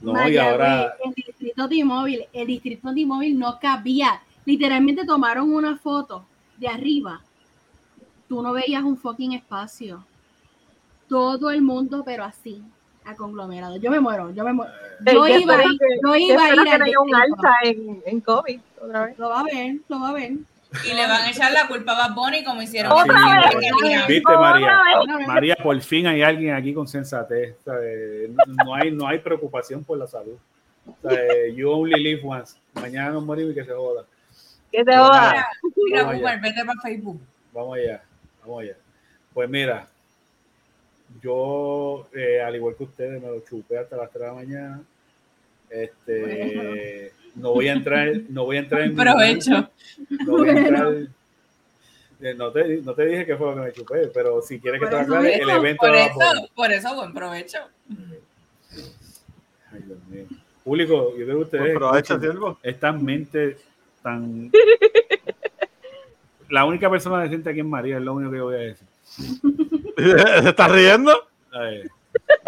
No, 0.01 0.28
y 0.28 0.36
ahora, 0.38 0.94
el 1.05 1.12
distrito 1.12 1.68
T-Mobile, 1.68 2.28
el 2.32 2.46
distrito 2.46 2.94
T-Mobile 2.94 3.34
no 3.34 3.59
cabía. 3.59 4.22
Literalmente 4.46 5.05
tomaron 5.05 5.52
una 5.52 5.76
foto 5.76 6.26
de 6.56 6.68
arriba. 6.68 7.20
Tú 8.28 8.42
no 8.42 8.52
veías 8.52 8.82
un 8.82 8.96
fucking 8.96 9.32
espacio. 9.32 10.05
Todo 11.09 11.51
el 11.51 11.62
mundo, 11.62 12.02
pero 12.05 12.24
así, 12.24 12.62
a 13.05 13.14
conglomerado. 13.14 13.76
Yo 13.76 13.90
me 13.90 14.01
muero, 14.01 14.30
yo 14.30 14.44
me 14.44 14.52
muero. 14.52 14.72
Yo 15.05 15.12
Yo 15.12 15.38
iba 15.38 15.56
a 15.56 15.62
ir, 15.62 15.78
yo 16.02 16.16
iba 16.16 16.44
a 16.44 16.55
ir 16.55 16.62
que 16.62 16.70
haya 16.70 17.01
un 17.01 17.14
alza 17.14 17.52
en, 17.62 18.02
en 18.06 18.20
COVID 18.20 18.60
otra 18.80 19.06
vez. 19.06 19.18
Lo 19.18 19.28
va 19.28 19.40
a 19.40 19.44
ver, 19.44 19.76
lo 19.88 20.01
va 20.01 20.09
a 20.10 20.12
ver. 20.14 20.32
Y 20.84 20.92
le 20.92 21.02
van 21.06 21.22
a 21.22 21.30
echar 21.30 21.52
la 21.52 21.68
culpa 21.68 21.92
a 21.92 22.09
Bad 22.09 22.14
Bunny 22.16 22.42
como 22.42 22.60
hicieron 22.60 22.90
Otra 22.90 23.14
vez. 23.14 24.06
¿Viste, 24.09 24.22
Otra 24.26 24.40
María? 24.40 24.80
vez. 25.18 25.26
María, 25.28 25.56
por 25.62 25.80
fin 25.80 26.06
hay 26.06 26.22
alguien 26.22 26.55
aquí 26.55 26.74
con 26.74 26.88
sensatez. 26.88 27.55
¿sabes? 27.64 28.30
No 28.64 28.74
hay, 28.74 28.90
no 28.90 29.06
hay 29.06 29.18
preocupación 29.18 29.84
por 29.84 29.98
la 29.98 30.06
salud. 30.06 30.36
¿sabes? 31.02 31.55
You 31.55 31.70
only 31.70 32.02
live 32.02 32.22
once. 32.24 32.56
Mañana 32.74 33.10
nos 33.10 33.24
morimos 33.24 33.52
y 33.52 33.55
que 33.55 33.64
se 33.64 33.72
joda. 33.72 34.05
Que 34.72 34.84
se 34.84 34.96
joda. 34.96 35.46
Mira, 35.76 36.09
allá. 36.09 36.40
vete 36.42 36.64
para 36.64 36.80
Facebook. 36.80 37.20
Vamos 37.52 37.78
allá, 37.78 38.02
vamos 38.44 38.62
allá. 38.62 38.76
Pues 39.32 39.48
mira, 39.50 39.88
yo, 41.22 42.06
eh, 42.14 42.40
al 42.40 42.54
igual 42.56 42.76
que 42.76 42.84
ustedes, 42.84 43.20
me 43.20 43.28
lo 43.28 43.40
chupé 43.40 43.78
hasta 43.78 43.96
las 43.96 44.10
3 44.10 44.20
de 44.20 44.26
la 44.28 44.34
mañana. 44.34 44.82
Este, 45.70 47.12
no 47.34 47.52
voy 47.52 47.68
a 47.68 47.72
entrar, 47.72 48.12
no 48.28 48.44
voy 48.44 48.56
a 48.56 48.60
entrar 48.60 48.82
en 48.82 48.94
Provecho. 48.94 49.70
No 50.26 50.32
voy 50.32 50.48
a 50.50 50.52
entrar. 50.52 50.92
eh, 52.20 52.34
No 52.34 52.52
te, 52.52 52.80
no 52.82 52.94
te 52.94 53.06
dije 53.06 53.26
que 53.26 53.36
fue 53.36 53.48
lo 53.48 53.54
que 53.56 53.60
me 53.62 53.72
chupé, 53.72 54.06
pero 54.14 54.40
si 54.42 54.60
quieres 54.60 54.80
que 54.80 54.86
te 54.86 54.92
Por 54.92 55.02
eso 55.02 55.14
aclare, 55.16 55.36
el 55.36 55.50
evento 55.50 55.80
Por 55.80 55.92
de 55.92 56.04
eso, 56.04 56.48
por 56.54 56.72
eso, 56.72 56.94
buen 56.94 57.12
provecho. 57.12 57.58
Ay, 59.72 59.82
Dios 59.84 59.98
mío. 60.08 60.24
Público, 60.62 61.10
yo 61.16 61.24
creo 61.24 61.36
que 61.38 61.44
ustedes 61.44 61.78
Pues 61.78 61.92
escuchan 61.94 62.20
siervo. 62.20 62.58
estas 62.62 63.02
mentes 63.02 63.56
tan. 64.02 64.50
La 66.55 66.64
única 66.64 66.89
persona 66.89 67.20
decente 67.22 67.51
aquí 67.51 67.60
en 67.60 67.68
María 67.68 67.97
es 67.97 68.02
lo 68.02 68.14
único 68.14 68.31
que 68.31 68.36
yo 68.39 68.44
voy 68.44 68.55
a 68.55 68.59
decir. 68.59 68.86
¿Se 69.97 70.48
está 70.48 70.68
riendo? 70.68 71.12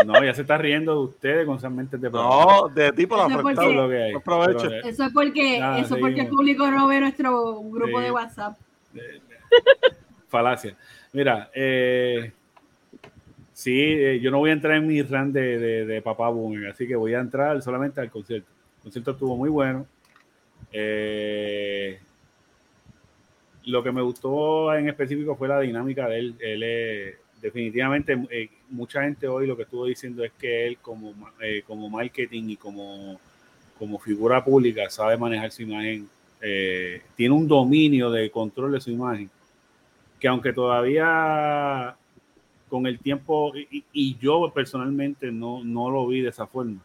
No, 0.05 0.23
ya 0.25 0.33
se 0.33 0.43
está 0.43 0.57
riendo 0.59 0.93
de 0.93 0.99
ustedes 1.07 1.45
con 1.45 1.57
esas 1.57 1.73
mentes 1.73 2.01
de 2.01 2.09
No, 2.09 2.69
de 2.73 2.83
la 2.85 2.89
es 2.89 3.11
afectado. 3.11 3.51
Eso 3.51 3.63
es 3.71 3.77
lo 3.77 3.89
que 3.89 4.03
hay. 4.03 4.13
Pero, 4.25 4.71
eh, 4.71 4.81
Eso 4.85 5.05
es 5.05 5.13
porque, 5.13 5.59
Nada, 5.59 5.79
eso 5.81 5.95
es 5.97 6.01
porque 6.01 6.21
el 6.21 6.27
seguimos. 6.27 6.37
público 6.37 6.71
no 6.71 6.87
ve 6.87 7.01
nuestro 7.01 7.61
grupo 7.63 7.99
Sí. 7.99 8.05
de 8.05 8.11
WhatsApp. 8.13 8.57
falacia. 10.29 10.77
Mira, 11.13 11.51
eh, 11.53 12.33
Sí, 13.53 13.81
eh, 13.81 14.21
yo 14.21 14.31
no 14.31 14.39
voy 14.39 14.51
a 14.51 14.53
entrar 14.53 14.77
en 14.77 14.87
mi 14.87 15.03
run 15.03 15.33
de, 15.33 15.59
de, 15.59 15.87
de 15.87 16.03
Papá 16.03 16.29
Boomer, 16.29 16.69
así 16.71 16.87
que 16.87 16.95
voy 16.95 17.15
a 17.15 17.21
entrar 17.21 17.61
solamente 17.63 18.01
al 18.03 18.11
concierto. 18.11 18.49
El 18.77 18.83
concierto 18.85 19.11
estuvo 19.13 19.35
muy 19.37 19.49
bueno. 19.49 19.87
Eh, 20.71 21.99
lo 23.67 23.83
que 23.83 23.93
me 23.93 24.03
gustó 24.03 24.75
en 24.75 24.89
específico 24.89 25.37
fue 25.37 25.49
la 25.49 25.61
dinámica 25.61 26.09
de 26.09 26.19
él. 26.21 26.37
Él 26.41 26.63
es- 26.65 27.17
definitivamente, 27.43 28.17
eh, 28.31 28.51
mucha 28.71 29.03
gente 29.03 29.29
hoy 29.29 29.47
lo 29.47 29.57
que 29.57 29.65
estuvo 29.65 29.87
diciendo 29.87 30.25
es 30.25 30.33
que 30.33 30.67
él 30.69 30.79
como, 30.79 31.15
eh, 31.41 31.63
como 31.67 31.89
marketing 31.91 32.51
y 32.51 32.57
como, 32.57 33.21
como 33.79 33.99
figura 33.99 34.45
pública 34.45 34.89
sabe 34.91 35.17
manejar 35.19 35.51
su 35.53 35.63
imagen. 35.63 36.09
eh, 36.43 37.03
tiene 37.17 37.35
un 37.35 37.49
dominio 37.49 38.11
de 38.11 38.31
control 38.31 38.73
de 38.73 38.81
su 38.81 38.91
imagen 38.91 39.31
que 40.21 40.29
aunque 40.29 40.53
todavía 40.53 41.97
con 42.69 42.87
el 42.87 42.99
tiempo, 43.01 43.53
y, 43.57 43.85
y 43.93 44.17
yo 44.19 44.53
personalmente 44.55 45.33
no, 45.33 45.65
no 45.65 45.91
lo 45.91 46.07
vi 46.09 46.23
de 46.23 46.31
esa 46.31 46.47
forma, 46.47 46.81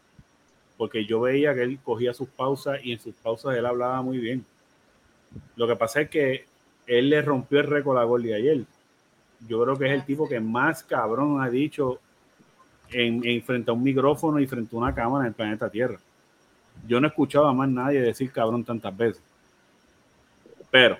porque 0.78 1.04
yo 1.06 1.20
veía 1.22 1.54
que 1.54 1.62
él 1.62 1.78
cogía 1.84 2.14
sus 2.14 2.28
pausas 2.28 2.80
y 2.84 2.92
en 2.92 3.00
sus 3.00 3.14
pausas 3.16 3.56
él 3.56 3.66
hablaba 3.66 4.02
muy 4.02 4.18
bien. 4.18 4.44
Lo 5.56 5.66
que 5.66 5.76
pasa 5.76 6.02
es 6.02 6.10
que 6.10 6.44
él 6.86 7.10
le 7.10 7.22
rompió 7.22 7.60
el 7.60 7.66
récord 7.66 7.98
a 7.98 8.04
Gordy 8.04 8.32
ayer. 8.32 8.64
Yo 9.48 9.62
creo 9.62 9.76
que 9.76 9.86
es 9.86 9.92
el 9.92 10.04
tipo 10.04 10.28
que 10.28 10.40
más 10.40 10.84
cabrón 10.84 11.42
ha 11.42 11.50
dicho 11.50 12.00
en, 12.90 13.24
en 13.26 13.42
frente 13.42 13.70
a 13.70 13.74
un 13.74 13.82
micrófono 13.82 14.38
y 14.38 14.46
frente 14.46 14.74
a 14.74 14.78
una 14.78 14.94
cámara 14.94 15.24
en 15.24 15.28
el 15.28 15.34
planeta 15.34 15.70
Tierra. 15.70 15.98
Yo 16.86 17.00
no 17.00 17.08
escuchaba 17.08 17.50
a 17.50 17.52
más 17.52 17.68
nadie 17.68 18.00
decir 18.00 18.30
cabrón 18.30 18.64
tantas 18.64 18.96
veces. 18.96 19.22
Pero 20.70 20.98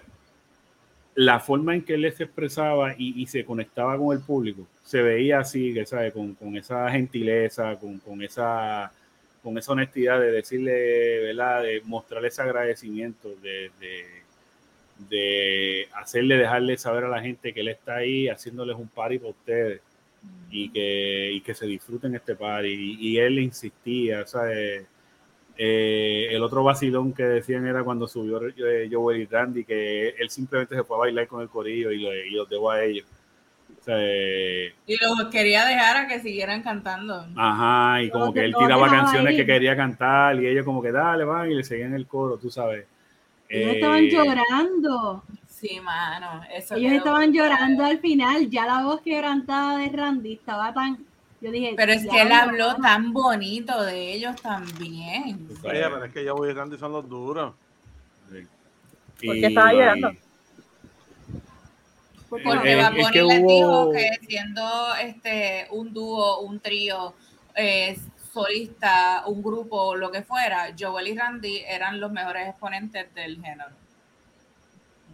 la 1.14 1.40
forma 1.40 1.74
en 1.74 1.82
que 1.82 1.94
él 1.94 2.12
se 2.12 2.24
expresaba 2.24 2.94
y, 2.96 3.22
y 3.22 3.26
se 3.26 3.44
conectaba 3.44 3.96
con 3.98 4.16
el 4.16 4.22
público 4.22 4.66
se 4.84 5.02
veía 5.02 5.40
así, 5.40 5.72
que 5.72 5.86
sabe, 5.86 6.12
con, 6.12 6.34
con 6.34 6.56
esa 6.56 6.90
gentileza, 6.90 7.76
con, 7.78 7.98
con 7.98 8.22
esa 8.22 8.92
con 9.42 9.58
esa 9.58 9.72
honestidad 9.72 10.20
de 10.20 10.30
decirle, 10.30 11.20
¿verdad? 11.20 11.62
De 11.64 11.82
mostrarle 11.84 12.28
ese 12.28 12.42
agradecimiento, 12.42 13.28
de, 13.42 13.72
de, 13.80 14.21
de 15.08 15.88
hacerle, 15.94 16.36
dejarle 16.36 16.76
saber 16.78 17.04
a 17.04 17.08
la 17.08 17.20
gente 17.22 17.52
que 17.52 17.60
él 17.60 17.68
está 17.68 17.96
ahí 17.96 18.28
haciéndoles 18.28 18.76
un 18.76 18.88
party 18.88 19.18
para 19.18 19.30
ustedes 19.30 19.80
y 20.50 20.68
que, 20.70 21.32
y 21.32 21.40
que 21.42 21.54
se 21.54 21.66
disfruten 21.66 22.14
este 22.14 22.34
party. 22.36 22.68
Y, 22.68 23.10
y 23.12 23.18
él 23.18 23.38
insistía, 23.38 24.26
¿sabes? 24.26 24.86
Eh, 25.58 26.28
el 26.30 26.42
otro 26.42 26.64
vacilón 26.64 27.12
que 27.12 27.24
decían 27.24 27.66
era 27.66 27.84
cuando 27.84 28.08
subió 28.08 28.40
eh, 28.46 28.88
Joel 28.90 29.20
y 29.22 29.26
Randy, 29.26 29.64
que 29.64 30.10
él 30.10 30.30
simplemente 30.30 30.74
se 30.74 30.84
fue 30.84 30.96
a 30.96 31.00
bailar 31.00 31.26
con 31.28 31.42
el 31.42 31.48
corillo 31.48 31.90
y, 31.92 32.00
lo- 32.00 32.14
y 32.14 32.30
los 32.30 32.48
dejó 32.48 32.70
a 32.70 32.82
ellos. 32.84 33.06
O 33.80 33.84
sea, 33.84 33.96
eh, 33.98 34.72
Y 34.86 34.96
los 34.96 35.28
quería 35.30 35.64
dejar 35.66 35.96
a 35.96 36.06
que 36.08 36.20
siguieran 36.20 36.62
cantando. 36.62 37.26
Ajá, 37.36 38.02
y 38.02 38.10
como 38.10 38.32
que 38.32 38.44
él 38.44 38.54
tiraba 38.56 38.88
canciones 38.88 39.36
que 39.36 39.44
quería 39.46 39.76
cantar 39.76 40.40
y 40.42 40.46
ellos 40.46 40.64
como 40.64 40.82
que 40.82 40.92
dale, 40.92 41.24
van, 41.24 41.50
y 41.50 41.54
le 41.54 41.64
seguían 41.64 41.94
el 41.94 42.06
coro, 42.06 42.36
tú 42.38 42.50
sabes. 42.50 42.86
Ellos 43.52 43.70
Eh, 43.70 43.74
estaban 43.76 44.02
llorando. 44.08 45.22
Sí, 45.48 45.78
mano. 45.80 46.42
Eso 46.52 46.74
Ellos 46.74 46.92
estaban 46.92 47.32
llorando 47.32 47.84
al 47.84 47.98
final. 48.00 48.48
Ya 48.50 48.66
la 48.66 48.82
voz 48.82 49.00
quebrantada 49.02 49.76
de 49.78 49.88
Randy 49.90 50.32
estaba 50.34 50.72
tan. 50.72 51.04
Yo 51.40 51.50
dije. 51.50 51.74
Pero 51.76 51.92
es 51.92 52.02
que 52.06 52.20
él 52.20 52.28
"Diablo, 52.28 52.34
habló 52.50 52.66
mano". 52.78 52.82
tan 52.82 53.12
bonito 53.12 53.82
de 53.84 54.14
ellos 54.14 54.40
también. 54.42 55.48
sabes. 55.48 55.58
pero 55.62 56.04
es 56.04 56.12
que 56.12 56.24
yo 56.24 56.34
voy 56.34 56.50
y 56.50 56.52
Randy 56.52 56.78
son 56.78 56.92
los 56.92 57.08
duros. 57.08 57.54
Sí. 58.30 59.26
¿Por 59.26 59.34
qué 59.36 59.46
estaba 59.46 59.72
llorando? 59.72 60.10
Porque 62.28 62.44
Porque 62.48 62.72
Eh, 62.72 63.06
que 63.12 63.22
les 63.22 63.40
hubo- 63.40 63.48
dijo 63.48 63.90
que 63.92 64.26
siendo 64.26 64.94
este 65.02 65.66
un 65.70 65.92
dúo, 65.92 66.40
un 66.40 66.58
trío, 66.60 67.14
eh, 67.54 67.98
solista, 68.32 69.24
un 69.26 69.42
grupo, 69.42 69.94
lo 69.94 70.10
que 70.10 70.22
fuera, 70.22 70.74
Joel 70.78 71.08
y 71.08 71.16
Randy 71.18 71.58
eran 71.68 72.00
los 72.00 72.10
mejores 72.10 72.48
exponentes 72.48 73.12
del 73.14 73.36
género. 73.42 73.70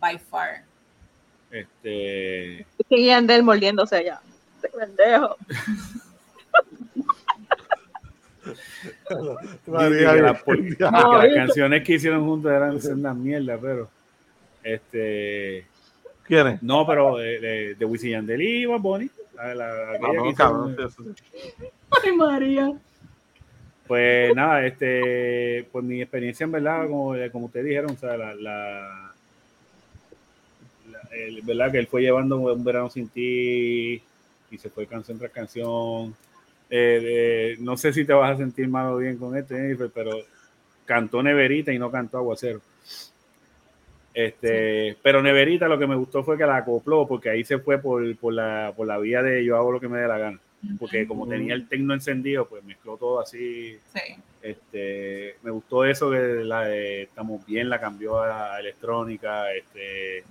By 0.00 0.18
far. 0.18 0.62
Este, 1.50 2.64
Seguían 2.88 3.26
de 3.26 3.34
él 3.36 3.42
mordiéndose 3.42 4.04
ya. 4.04 4.20
Este 4.56 4.68
pendejo. 4.68 5.36
María, 9.66 10.12
que 10.14 10.22
la- 10.22 10.32
las 11.24 11.34
canciones 11.34 11.84
que 11.84 11.94
hicieron 11.94 12.24
juntos 12.24 12.50
eran 12.52 12.78
una 12.98 13.14
mierda, 13.14 13.58
pero 13.60 13.90
este 14.62 15.66
¿Quién 16.24 16.46
es? 16.46 16.62
no, 16.62 16.86
pero 16.86 17.16
de, 17.16 17.40
de, 17.40 17.74
de 17.74 17.84
Wisin 17.84 18.08
y 18.10 18.12
Yandel 18.12 18.42
y 18.42 18.66
Bunny, 18.66 19.10
la- 19.34 19.54
la- 19.54 19.98
sí, 19.98 20.96
sí. 20.96 21.14
Ay, 22.04 22.12
María. 22.16 22.72
Pues 23.88 24.34
nada, 24.36 24.66
este, 24.66 25.66
pues 25.72 25.84
mi 25.84 26.02
experiencia 26.02 26.44
en 26.44 26.52
verdad, 26.52 26.86
como, 26.88 27.14
como 27.32 27.46
ustedes 27.46 27.66
dijeron, 27.66 27.92
o 27.92 27.96
sea, 27.96 28.16
la, 28.16 28.34
la, 28.34 29.14
la- 30.90 31.08
el- 31.16 31.42
verdad 31.42 31.70
que 31.72 31.78
él 31.78 31.86
fue 31.86 32.02
llevando 32.02 32.36
un 32.38 32.64
verano 32.64 32.90
sin 32.90 33.08
ti 33.08 34.02
y 34.50 34.58
se 34.58 34.70
fue 34.70 34.86
canción 34.86 35.18
tras 35.18 35.32
canción. 35.32 36.14
Eh, 36.70 37.56
no 37.60 37.76
sé 37.76 37.92
si 37.92 38.04
te 38.04 38.12
vas 38.12 38.34
a 38.34 38.38
sentir 38.38 38.68
mal 38.68 38.92
o 38.92 38.98
bien 38.98 39.16
con 39.18 39.32
Jennifer, 39.34 39.90
pero 39.94 40.12
cantó 40.86 41.22
Neverita 41.22 41.72
y 41.72 41.78
no 41.78 41.90
cantó 41.90 42.18
Aguacero. 42.18 42.60
Este, 44.14 44.96
pero 45.02 45.22
Neverita 45.22 45.68
lo 45.68 45.78
que 45.78 45.86
me 45.86 45.94
gustó 45.94 46.24
fue 46.24 46.36
que 46.36 46.46
la 46.46 46.56
acopló, 46.56 47.06
porque 47.06 47.30
ahí 47.30 47.44
se 47.44 47.58
fue 47.58 47.78
por, 47.78 48.16
por 48.16 48.32
la, 48.32 48.72
por 48.76 48.86
la 48.86 48.98
vía 48.98 49.22
de 49.22 49.44
yo 49.44 49.56
hago 49.56 49.72
lo 49.72 49.80
que 49.80 49.88
me 49.88 49.98
dé 50.00 50.08
la 50.08 50.18
gana. 50.18 50.40
Porque 50.78 51.06
como 51.06 51.26
tenía 51.28 51.54
el 51.54 51.68
tecno 51.68 51.94
encendido, 51.94 52.46
pues 52.48 52.64
mezcló 52.64 52.96
todo 52.96 53.20
así 53.20 53.78
Sí. 53.94 54.16
este, 54.42 55.36
me 55.42 55.50
gustó 55.52 55.84
eso 55.84 56.10
que 56.10 56.18
la 56.44 56.62
de 56.64 57.02
estamos 57.02 57.44
bien 57.46 57.68
la 57.70 57.80
cambió 57.80 58.20
a 58.20 58.58
electrónica, 58.58 59.52
este, 59.52 60.24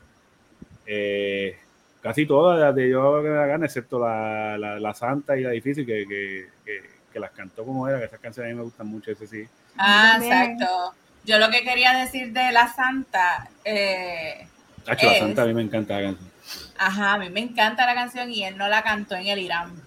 eh, 0.86 1.58
casi 2.02 2.26
todas 2.26 2.60
las 2.60 2.76
de 2.76 2.90
yo 2.90 3.02
hago 3.02 3.18
lo 3.18 3.24
que 3.24 3.30
me 3.30 3.36
da 3.36 3.46
gana, 3.46 3.66
excepto 3.66 4.00
la, 4.00 4.58
la, 4.58 4.80
la 4.80 4.94
Santa 4.94 5.38
y 5.38 5.44
la 5.44 5.52
Difícil, 5.52 5.86
que, 5.86 6.06
que, 6.08 6.48
que, 6.66 6.82
que 7.12 7.20
las 7.20 7.32
cantó 7.32 7.64
como 7.66 7.88
era, 7.88 8.00
que 8.00 8.06
esas 8.06 8.20
canciones 8.20 8.52
a 8.52 8.54
mí 8.54 8.58
me 8.58 8.64
gustan 8.66 8.88
mucho, 8.88 9.12
ese 9.12 9.28
sí. 9.28 9.46
Ah, 9.78 10.18
exacto. 10.22 10.94
Yo 11.26 11.40
lo 11.40 11.50
que 11.50 11.64
quería 11.64 11.94
decir 11.94 12.32
de 12.32 12.52
la 12.52 12.68
Santa, 12.74 13.50
eh, 13.66 14.48
Hacho, 14.86 15.08
la 15.08 15.20
Santa 15.20 15.42
a 15.44 15.46
mí 15.46 15.54
me 15.54 15.62
encanta 15.62 16.00
la 16.00 16.08
canción. 16.10 16.32
ajá, 16.78 17.14
a 17.14 17.18
mí 17.18 17.30
me 17.30 17.42
encanta 17.42 17.86
la 17.86 17.96
canción 17.96 18.32
y 18.32 18.44
él 18.46 18.58
no 18.58 18.68
la 18.70 18.84
cantó 18.84 19.16
en 19.16 19.28
el 19.28 19.40
Irán. 19.40 19.87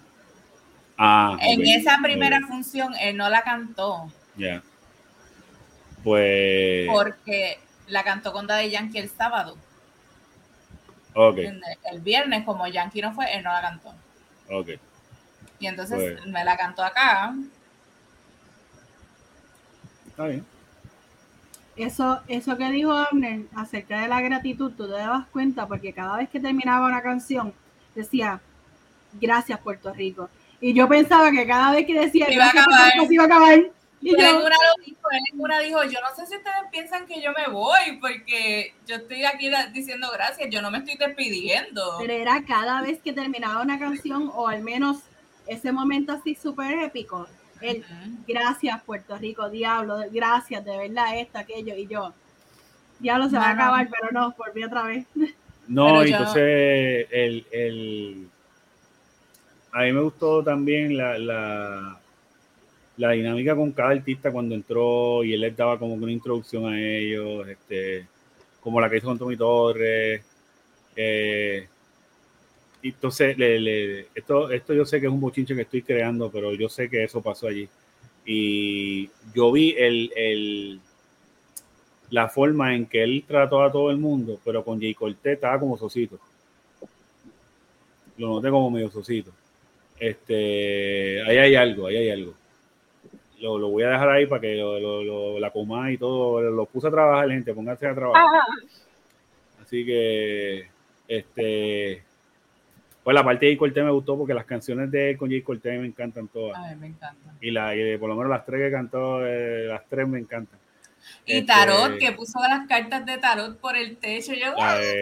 Ah, 1.03 1.35
En 1.41 1.65
esa 1.65 1.97
primera 1.99 2.39
función 2.41 2.93
él 3.01 3.17
no 3.17 3.27
la 3.27 3.41
cantó 3.41 4.11
ya. 4.37 4.61
Pues, 6.03 6.87
porque 6.91 7.59
la 7.87 8.03
cantó 8.03 8.31
con 8.31 8.45
Daddy 8.45 8.69
Yankee 8.69 8.99
el 8.99 9.09
sábado. 9.09 9.57
ok. 11.15 11.39
El 11.91 12.01
viernes, 12.01 12.45
como 12.45 12.67
Yankee 12.67 13.01
no 13.01 13.13
fue, 13.13 13.35
él 13.35 13.43
no 13.43 13.51
la 13.51 13.61
cantó. 13.61 13.93
ok. 14.49 14.69
Y 15.59 15.65
entonces 15.67 15.97
Pues. 16.19 16.25
me 16.27 16.43
la 16.43 16.55
cantó 16.55 16.83
acá. 16.83 17.33
Está 20.07 20.27
bien. 20.27 20.45
Eso, 21.75 22.21
eso 22.27 22.57
que 22.57 22.69
dijo 22.69 22.91
Abner 22.91 23.41
acerca 23.55 24.01
de 24.01 24.07
la 24.07 24.21
gratitud, 24.21 24.71
tú 24.77 24.85
te 24.87 24.93
dabas 24.93 25.25
cuenta 25.27 25.67
porque 25.67 25.93
cada 25.93 26.17
vez 26.17 26.29
que 26.29 26.39
terminaba 26.39 26.85
una 26.85 27.01
canción 27.01 27.53
decía, 27.95 28.39
gracias 29.13 29.59
Puerto 29.59 29.91
Rico. 29.93 30.29
Y 30.61 30.73
yo 30.73 30.87
pensaba 30.87 31.31
que 31.31 31.45
cada 31.47 31.71
vez 31.71 31.85
que 31.87 31.99
decía, 31.99 32.31
iba 32.31 32.45
a 32.45 32.49
acabar. 32.49 32.91
Se 33.07 33.13
iba 33.13 33.23
a 33.23 33.25
acabar. 33.25 33.59
Y 34.03 34.09
Él 34.15 34.19
en, 34.19 34.25
yo, 34.31 34.39
una 34.45 34.49
lo 34.55 34.83
dijo, 34.83 34.99
él 35.11 35.19
en 35.33 35.39
una 35.41 35.59
dijo, 35.59 35.83
yo 35.83 35.99
no 36.01 36.15
sé 36.15 36.25
si 36.25 36.35
ustedes 36.35 36.55
piensan 36.71 37.05
que 37.05 37.21
yo 37.21 37.31
me 37.33 37.51
voy, 37.53 37.97
porque 38.01 38.73
yo 38.87 38.95
estoy 38.95 39.25
aquí 39.25 39.47
diciendo 39.73 40.07
gracias, 40.11 40.49
yo 40.49 40.59
no 40.61 40.71
me 40.71 40.79
estoy 40.79 40.95
despidiendo. 40.97 41.97
pero 41.99 42.11
era 42.13 42.43
cada 42.43 42.81
vez 42.81 42.99
que 42.99 43.13
terminaba 43.13 43.61
una 43.61 43.77
canción 43.77 44.31
o 44.33 44.47
al 44.47 44.63
menos 44.63 44.99
ese 45.45 45.71
momento 45.71 46.13
así 46.13 46.33
súper 46.33 46.79
épico. 46.79 47.27
El 47.61 47.85
gracias 48.27 48.81
Puerto 48.81 49.15
Rico, 49.19 49.47
diablo, 49.51 49.97
gracias, 50.11 50.65
de 50.65 50.77
verdad, 50.77 51.19
esto, 51.19 51.37
aquello. 51.37 51.75
Y 51.75 51.85
yo, 51.85 52.11
diablo 52.97 53.29
se 53.29 53.37
va 53.37 53.49
a 53.49 53.51
acabar, 53.51 53.87
pero 53.87 54.11
no, 54.11 54.33
volví 54.35 54.63
otra 54.63 54.81
vez. 54.81 55.05
No, 55.67 55.85
Pero 55.85 56.05
y 56.05 56.09
yo- 56.09 56.17
entonces 56.17 57.07
el, 57.11 57.45
el- 57.51 58.29
a 59.71 59.83
mí 59.83 59.93
me 59.93 60.01
gustó 60.01 60.43
también 60.43 60.97
la, 60.97 61.17
la, 61.17 62.01
la 62.97 63.11
dinámica 63.11 63.55
con 63.55 63.71
cada 63.71 63.91
artista 63.91 64.31
cuando 64.31 64.55
entró 64.55 65.23
y 65.23 65.33
él 65.33 65.41
les 65.41 65.55
daba 65.55 65.79
como 65.79 65.93
una 65.93 66.11
introducción 66.11 66.65
a 66.65 66.79
ellos, 66.79 67.47
este, 67.47 68.07
como 68.61 68.81
la 68.81 68.89
que 68.89 68.97
hizo 68.97 69.07
con 69.07 69.19
Tommy 69.19 69.37
Torres. 69.37 70.23
eh, 70.95 71.67
entonces, 72.83 73.35
esto, 74.15 74.49
esto 74.51 74.73
yo 74.73 74.85
sé 74.85 74.99
que 74.99 75.05
es 75.07 75.11
un 75.11 75.21
bochinche 75.21 75.55
que 75.55 75.61
estoy 75.61 75.83
creando, 75.83 76.31
pero 76.31 76.53
yo 76.53 76.67
sé 76.69 76.89
que 76.89 77.03
eso 77.03 77.21
pasó 77.21 77.47
allí. 77.47 77.69
Y 78.25 79.09
yo 79.33 79.51
vi 79.51 79.75
el, 79.77 80.11
el, 80.15 80.81
la 82.09 82.27
forma 82.29 82.75
en 82.75 82.85
que 82.87 83.03
él 83.03 83.23
trató 83.27 83.63
a 83.63 83.71
todo 83.71 83.91
el 83.91 83.97
mundo, 83.97 84.39
pero 84.43 84.63
con 84.63 84.79
Jay 84.79 84.93
Cortez 84.95 85.33
estaba 85.33 85.59
como 85.59 85.77
socito. 85.77 86.19
Lo 88.17 88.27
noté 88.29 88.49
como 88.49 88.69
medio 88.71 88.89
socito. 88.89 89.31
Este, 90.01 91.21
ahí 91.27 91.37
hay 91.37 91.53
algo, 91.55 91.85
ahí 91.85 91.95
hay 91.97 92.09
algo. 92.09 92.33
Lo, 93.39 93.59
lo 93.59 93.69
voy 93.69 93.83
a 93.83 93.89
dejar 93.89 94.09
ahí 94.09 94.25
para 94.25 94.41
que 94.41 94.55
lo, 94.55 95.03
lo- 95.03 95.39
la 95.39 95.51
coma 95.51 95.91
y 95.91 95.97
todo, 95.99 96.41
lo 96.41 96.65
puse 96.65 96.87
a 96.87 96.91
trabajar, 96.91 97.29
gente, 97.29 97.53
pónganse 97.53 97.85
a 97.85 97.93
trabajar. 97.93 98.25
Así 99.61 99.85
que, 99.85 100.67
este, 101.07 102.01
pues 103.03 103.13
la 103.13 103.23
parte 103.23 103.45
de 103.45 103.51
J. 103.53 103.59
Cortés 103.59 103.83
me 103.83 103.91
gustó 103.91 104.17
porque 104.17 104.33
las 104.33 104.45
canciones 104.45 104.89
de 104.89 105.11
él 105.11 105.17
con 105.17 105.29
J. 105.29 105.43
Cortés 105.43 105.79
me 105.79 105.85
encantan 105.85 106.27
todas. 106.27 106.59
Me. 106.77 106.93
Y, 107.39 107.51
la, 107.51 107.75
y 107.75 107.95
por 107.99 108.09
lo 108.09 108.15
menos 108.15 108.31
las 108.31 108.43
tres 108.43 108.59
que 108.59 108.71
cantó, 108.71 109.25
eh, 109.25 109.65
las 109.67 109.87
tres 109.87 110.07
me 110.07 110.17
encantan. 110.17 110.59
Y 111.27 111.33
Este- 111.37 111.45
Tarot, 111.47 111.97
que 111.99 112.11
puso 112.13 112.39
las 112.41 112.67
cartas 112.67 113.05
de 113.05 113.17
Tarot 113.19 113.55
por 113.59 113.75
el 113.75 113.97
techo. 113.97 114.33
Yo, 114.33 114.53
La 114.55 114.73
¡ay, 114.73 114.85
de- 114.85 114.99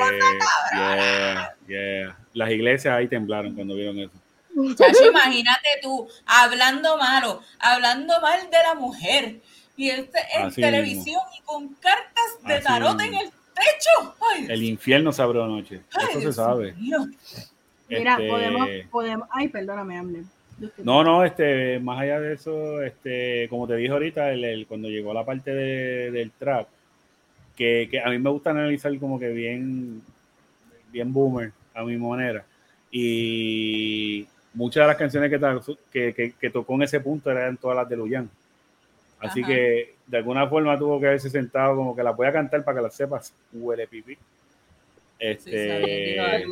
yeah, 0.73 1.55
yeah. 1.67 2.17
Las 2.33 2.51
iglesias 2.51 2.93
ahí 2.93 3.07
temblaron 3.07 3.55
cuando 3.55 3.75
vieron 3.75 3.97
eso. 3.99 4.11
Chacho, 4.75 5.05
imagínate 5.09 5.67
tú 5.81 6.07
hablando 6.25 6.97
malo, 6.97 7.41
hablando 7.59 8.13
mal 8.21 8.41
de 8.49 8.57
la 8.57 8.73
mujer 8.75 9.35
y 9.77 9.89
este, 9.89 10.19
en 10.35 10.43
Así 10.47 10.61
televisión 10.61 11.21
y 11.37 11.41
con 11.43 11.69
cartas 11.75 12.37
de 12.45 12.55
Así 12.55 12.63
tarot 12.65 12.99
en 13.01 13.13
el 13.13 13.25
techo. 13.29 14.15
Ay, 14.33 14.45
El 14.49 14.63
infierno 14.63 15.11
se 15.11 15.21
abrió 15.21 15.43
anoche. 15.43 15.81
ay, 15.93 16.05
Eso 16.11 16.21
se 16.21 16.33
sabe. 16.33 16.73
Mira, 17.87 18.13
Este, 18.13 18.27
podemos, 18.29 18.69
podemos. 18.91 19.27
Ay, 19.31 19.47
perdóname, 19.47 19.97
hambre. 19.97 20.23
No, 20.77 21.03
no, 21.05 21.23
este, 21.23 21.79
más 21.79 22.01
allá 22.01 22.19
de 22.19 22.33
eso, 22.33 22.81
este, 22.83 23.47
como 23.49 23.65
te 23.65 23.75
dije 23.77 23.91
ahorita, 23.93 24.31
el, 24.31 24.43
el- 24.43 24.67
cuando 24.67 24.89
llegó 24.89 25.13
la 25.13 25.23
parte 25.25 25.51
de- 25.53 26.11
del 26.11 26.31
trap, 26.31 26.67
que, 27.55 27.87
que 27.89 28.01
a 28.01 28.09
mí 28.09 28.19
me 28.19 28.29
gusta 28.29 28.49
analizar 28.51 28.97
como 28.99 29.17
que 29.17 29.29
bien, 29.29 30.01
bien 30.91 31.13
boomer 31.13 31.53
a 31.73 31.83
mi 31.83 31.95
manera. 31.97 32.45
Y 32.91 34.27
muchas 34.53 34.83
de 34.83 34.87
las 34.87 34.97
canciones 34.97 35.29
que, 35.29 35.39
ta- 35.39 35.59
que, 35.91 36.13
que, 36.13 36.33
que 36.33 36.49
tocó 36.49 36.75
en 36.75 36.83
ese 36.83 36.99
punto 36.99 37.29
eran 37.31 37.57
todas 37.57 37.77
las 37.77 37.89
de 37.89 37.95
Luyan. 37.97 38.29
Así 39.19 39.41
Ajá. 39.41 39.49
que 39.49 39.95
de 40.07 40.17
alguna 40.17 40.47
forma 40.47 40.77
tuvo 40.79 40.99
que 40.99 41.07
haberse 41.07 41.29
sentado 41.29 41.75
como 41.75 41.95
que 41.95 42.03
la 42.03 42.11
voy 42.11 42.27
a 42.27 42.31
cantar 42.31 42.63
para 42.63 42.77
que 42.77 42.83
la 42.83 42.89
sepas, 42.89 43.33
huele 43.53 43.85
pipí. 43.87 44.17
Este, 45.19 46.45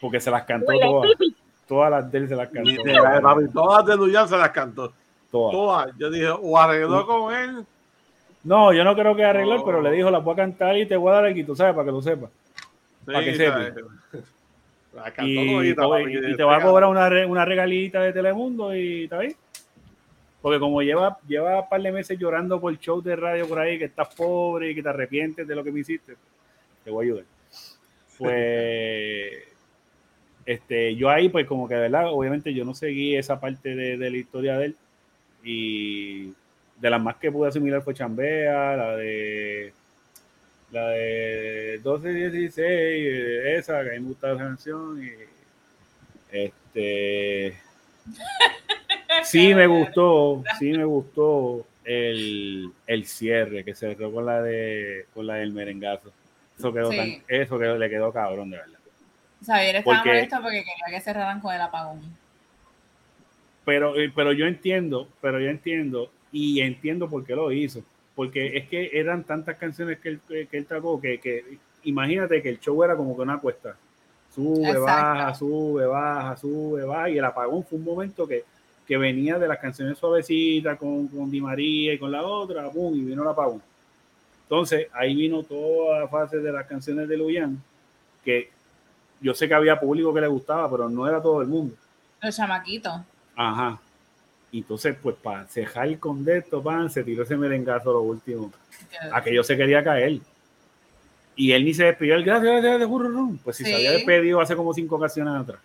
porque 0.00 0.20
se 0.20 0.30
las 0.30 0.44
cantó 0.44 0.68
Huele 0.72 0.80
todas. 0.86 1.10
Todas 1.68 1.90
las 1.90 2.12
de 2.12 2.18
él 2.18 2.28
se 2.28 2.36
las 2.36 2.48
cantó. 2.48 2.68
Literal, 2.70 3.50
todas 3.52 3.86
de 3.86 3.96
Luyan 3.96 4.28
se 4.28 4.36
las 4.36 4.50
cantó. 4.50 4.92
Todas. 5.30 5.52
Todas. 5.52 5.98
Yo 5.98 6.10
dije, 6.10 6.28
o 6.28 6.58
arregló 6.58 7.06
con 7.06 7.34
él. 7.34 7.64
No, 8.44 8.72
yo 8.72 8.84
no 8.84 8.94
creo 8.94 9.14
que 9.16 9.24
arreglar, 9.24 9.58
No. 9.60 9.64
pero 9.64 9.80
le 9.80 9.90
dijo, 9.92 10.10
la 10.10 10.18
voy 10.18 10.32
a 10.34 10.36
cantar 10.36 10.76
y 10.76 10.86
te 10.86 10.96
voy 10.96 11.10
a 11.10 11.14
dar 11.14 11.26
el 11.26 11.34
quito, 11.34 11.54
¿sabes? 11.54 11.74
Para 11.74 11.86
que 11.86 11.92
lo 11.92 12.02
sepas. 12.02 12.30
Para 13.06 13.20
que 13.24 13.34
Sí, 13.34 13.44
Y, 15.24 15.34
todita, 15.74 15.82
y- 15.84 15.88
papi, 15.88 16.16
y 16.32 16.36
te 16.36 16.42
va 16.44 16.56
a 16.56 16.62
cobrar 16.62 16.90
una, 16.90 17.08
re- 17.08 17.26
una 17.26 17.44
regalita 17.44 18.00
de 18.02 18.12
Telemundo 18.12 18.74
y 18.76 19.04
está 19.04 19.18
bien. 19.20 19.34
Porque 20.42 20.58
como 20.58 20.82
lleva, 20.82 21.18
lleva 21.26 21.60
un 21.60 21.68
par 21.68 21.80
de 21.80 21.92
meses 21.92 22.18
llorando 22.18 22.60
por 22.60 22.76
show 22.78 23.00
de 23.00 23.14
radio 23.16 23.46
por 23.48 23.58
ahí, 23.60 23.78
que 23.78 23.84
estás 23.86 24.14
pobre 24.14 24.70
y 24.70 24.74
que 24.74 24.82
te 24.82 24.88
arrepientes 24.88 25.46
de 25.46 25.54
lo 25.54 25.62
que 25.64 25.70
me 25.72 25.80
hiciste, 25.80 26.14
te 26.84 26.90
voy 26.90 27.06
a 27.06 27.08
ayudar. 27.10 27.24
Pues, 28.18 29.32
este, 30.46 30.96
yo 30.96 31.08
ahí, 31.10 31.28
pues 31.28 31.46
como 31.46 31.68
que 31.68 31.74
de 31.76 31.82
verdad, 31.82 32.12
obviamente 32.12 32.52
yo 32.52 32.64
no 32.64 32.74
seguí 32.74 33.16
esa 33.16 33.38
parte 33.40 33.74
de, 33.76 33.96
de 33.96 34.10
la 34.10 34.16
historia 34.16 34.58
de 34.58 34.64
él. 34.66 34.76
Y 35.44 36.26
de 36.80 36.90
las 36.90 37.00
más 37.02 37.16
que 37.16 37.30
pude 37.32 37.48
asimilar 37.48 37.82
fue 37.82 37.94
Chambea, 37.94 38.76
la 38.76 38.96
de 38.96 39.72
la 40.72 40.88
de 40.88 41.80
12-16, 41.82 42.58
eh, 42.58 43.56
esa, 43.58 43.82
que 43.84 43.90
a 43.90 43.92
mí 43.92 44.00
me 44.00 44.08
gusta 44.08 44.32
esa 44.32 44.38
canción. 44.42 45.02
Y, 45.04 45.10
este, 46.36 47.56
sí 49.24 49.54
me 49.54 49.66
gustó, 49.66 50.42
sí 50.58 50.72
me 50.72 50.84
gustó 50.84 51.66
el, 51.84 52.70
el 52.86 53.06
cierre 53.06 53.64
que 53.64 53.74
cerró 53.74 54.10
con 54.12 54.26
la 54.26 54.40
de 54.42 55.06
con 55.14 55.26
la 55.26 55.34
del 55.36 55.52
merengazo. 55.52 56.12
Eso 56.58 56.72
quedó 56.72 56.90
Sí. 56.90 56.96
tan- 56.96 57.22
eso 57.28 57.58
quedó, 57.58 57.76
le 57.78 57.90
quedó 57.90 58.12
cabrón, 58.12 58.50
de 58.50 58.56
verdad. 58.58 58.78
Xavier 59.44 59.76
estaba 59.76 59.96
Porque- 59.96 60.08
molesto 60.10 60.36
porque 60.42 60.58
quería 60.64 60.98
que 60.98 61.00
cerraran 61.00 61.40
con 61.40 61.54
el 61.54 61.60
apagón. 61.60 62.00
Pero, 63.64 63.96
eh, 63.98 64.10
pero 64.14 64.32
yo 64.32 64.46
entiendo, 64.46 65.08
pero 65.20 65.38
yo 65.40 65.48
entiendo, 65.48 66.10
y 66.32 66.60
entiendo 66.60 67.08
por 67.08 67.24
qué 67.24 67.34
lo 67.34 67.52
hizo. 67.52 67.82
Porque 68.14 68.56
es 68.58 68.68
que 68.68 68.90
eran 68.92 69.24
tantas 69.24 69.56
canciones 69.56 69.98
que 69.98 70.10
él, 70.10 70.20
que, 70.28 70.46
que 70.46 70.58
él 70.58 70.66
tocó 70.66 71.00
que, 71.00 71.18
que 71.18 71.58
imagínate 71.84 72.42
que 72.42 72.50
el 72.50 72.60
show 72.60 72.82
era 72.82 72.96
como 72.96 73.16
que 73.16 73.22
una 73.22 73.38
cuesta. 73.38 73.76
Sube, 74.34 74.68
Exacto. 74.68 74.84
baja, 74.84 75.34
sube, 75.34 75.86
baja, 75.86 76.36
sube, 76.36 76.84
baja. 76.84 77.10
Y 77.10 77.18
el 77.18 77.24
apagón 77.24 77.64
fue 77.64 77.78
un 77.78 77.84
momento 77.84 78.26
que, 78.26 78.44
que 78.86 78.96
venía 78.96 79.38
de 79.38 79.48
las 79.48 79.58
canciones 79.58 79.98
suavecitas 79.98 80.78
con, 80.78 81.08
con 81.08 81.30
Di 81.30 81.40
María 81.40 81.92
y 81.92 81.98
con 81.98 82.10
la 82.10 82.22
otra, 82.22 82.68
boom, 82.68 82.94
y 82.96 83.00
vino 83.02 83.22
el 83.22 83.28
apagón. 83.28 83.62
Entonces, 84.44 84.88
ahí 84.92 85.14
vino 85.14 85.42
toda 85.42 86.00
la 86.00 86.08
fase 86.08 86.38
de 86.38 86.52
las 86.52 86.66
canciones 86.66 87.08
de 87.08 87.16
Luyan, 87.16 87.62
que 88.24 88.50
yo 89.20 89.34
sé 89.34 89.48
que 89.48 89.54
había 89.54 89.78
público 89.78 90.12
que 90.12 90.20
le 90.20 90.26
gustaba, 90.26 90.70
pero 90.70 90.88
no 90.88 91.06
era 91.08 91.22
todo 91.22 91.40
el 91.40 91.48
mundo. 91.48 91.74
Los 92.20 92.36
chamaquitos. 92.36 93.00
Ajá. 93.34 93.80
Entonces, 94.52 94.94
pues 95.02 95.16
para 95.16 95.46
cejar 95.46 95.98
con 95.98 96.24
de 96.24 96.38
esto, 96.38 96.62
pan, 96.62 96.90
se 96.90 97.02
tiró 97.02 97.22
ese 97.22 97.36
merengazo 97.36 97.92
lo 97.92 98.02
último. 98.02 98.52
Aquello 99.12 99.42
se 99.42 99.56
quería 99.56 99.82
caer. 99.82 100.20
Y 101.34 101.52
él 101.52 101.64
ni 101.64 101.72
se 101.72 101.84
despidió. 101.84 102.16
El 102.16 102.24
gracias, 102.24 102.52
gracias, 102.52 102.80
de 102.80 102.84
Jururrum. 102.84 103.38
Pues 103.38 103.56
si 103.56 103.64
se 103.64 103.70
Sí. 103.70 103.74
había 103.76 103.92
despedido 103.92 104.40
hace 104.42 104.54
como 104.54 104.74
cinco 104.74 104.96
ocasiones 104.96 105.34
atrás. 105.34 105.60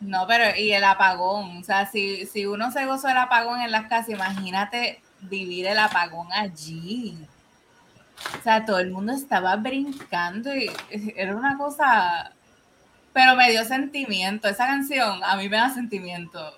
No, 0.00 0.26
pero 0.26 0.56
y 0.58 0.72
el 0.72 0.84
apagón, 0.84 1.58
o 1.58 1.64
sea, 1.64 1.86
si, 1.86 2.26
si 2.26 2.44
uno 2.44 2.70
se 2.72 2.84
gozó 2.86 3.08
el 3.08 3.16
apagón 3.16 3.60
en 3.62 3.70
las 3.70 3.86
casas, 3.88 4.10
imagínate 4.10 5.00
vivir 5.22 5.66
el 5.68 5.78
apagón 5.78 6.26
allí. 6.32 7.16
O 8.38 8.42
sea, 8.42 8.64
todo 8.66 8.78
el 8.80 8.90
mundo 8.90 9.12
estaba 9.12 9.56
brincando 9.56 10.54
y 10.54 10.70
era 11.16 11.34
una 11.34 11.56
cosa, 11.56 12.32
pero 13.14 13.36
me 13.36 13.50
dio 13.50 13.64
sentimiento. 13.64 14.48
Esa 14.48 14.66
canción 14.66 15.22
a 15.24 15.36
mí 15.36 15.48
me 15.48 15.56
da 15.56 15.70
sentimiento. 15.70 16.52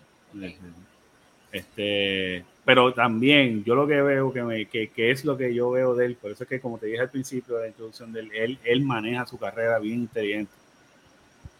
Este, 1.54 2.44
pero 2.64 2.92
también 2.92 3.62
yo 3.62 3.76
lo 3.76 3.86
que 3.86 4.02
veo 4.02 4.32
que, 4.32 4.42
me, 4.42 4.66
que, 4.66 4.88
que 4.88 5.12
es 5.12 5.24
lo 5.24 5.36
que 5.36 5.54
yo 5.54 5.70
veo 5.70 5.94
de 5.94 6.06
él, 6.06 6.16
por 6.16 6.32
eso 6.32 6.42
es 6.42 6.48
que 6.48 6.58
como 6.58 6.78
te 6.78 6.86
dije 6.86 6.98
al 6.98 7.10
principio 7.10 7.54
de 7.54 7.62
la 7.62 7.68
introducción 7.68 8.12
de 8.12 8.20
él, 8.20 8.30
él, 8.34 8.58
él 8.64 8.82
maneja 8.82 9.24
su 9.24 9.38
carrera 9.38 9.78
bien 9.78 10.00
inteligente. 10.00 10.52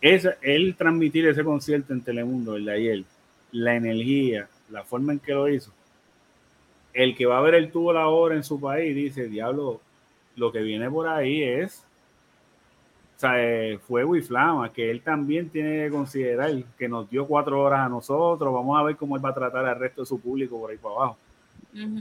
Es 0.00 0.28
él 0.42 0.74
transmitir 0.76 1.28
ese 1.28 1.44
concierto 1.44 1.92
en 1.92 2.00
Telemundo, 2.00 2.56
el 2.56 2.64
de 2.64 2.72
ayer, 2.72 3.04
la 3.52 3.76
energía, 3.76 4.48
la 4.68 4.82
forma 4.82 5.12
en 5.12 5.20
que 5.20 5.32
lo 5.32 5.48
hizo. 5.48 5.70
El 6.92 7.14
que 7.14 7.26
va 7.26 7.38
a 7.38 7.42
ver 7.42 7.54
el 7.54 7.70
tubo 7.70 7.92
la 7.92 8.08
hora 8.08 8.34
en 8.34 8.42
su 8.42 8.60
país 8.60 8.96
dice, 8.96 9.28
diablo, 9.28 9.80
lo 10.34 10.50
que 10.50 10.62
viene 10.62 10.90
por 10.90 11.06
ahí 11.06 11.40
es 11.40 11.84
o 13.16 13.20
sea, 13.20 13.32
eh, 13.36 13.78
fuego 13.78 14.16
y 14.16 14.22
flama, 14.22 14.72
que 14.72 14.90
él 14.90 15.00
también 15.00 15.48
tiene 15.48 15.84
que 15.84 15.90
considerar 15.90 16.50
que 16.76 16.88
nos 16.88 17.08
dio 17.08 17.26
cuatro 17.26 17.60
horas 17.62 17.80
a 17.80 17.88
nosotros, 17.88 18.52
vamos 18.52 18.78
a 18.78 18.82
ver 18.82 18.96
cómo 18.96 19.16
él 19.16 19.24
va 19.24 19.30
a 19.30 19.34
tratar 19.34 19.64
al 19.66 19.78
resto 19.78 20.02
de 20.02 20.06
su 20.06 20.20
público 20.20 20.58
por 20.60 20.70
ahí 20.70 20.76
para 20.78 20.94
abajo. 20.94 21.16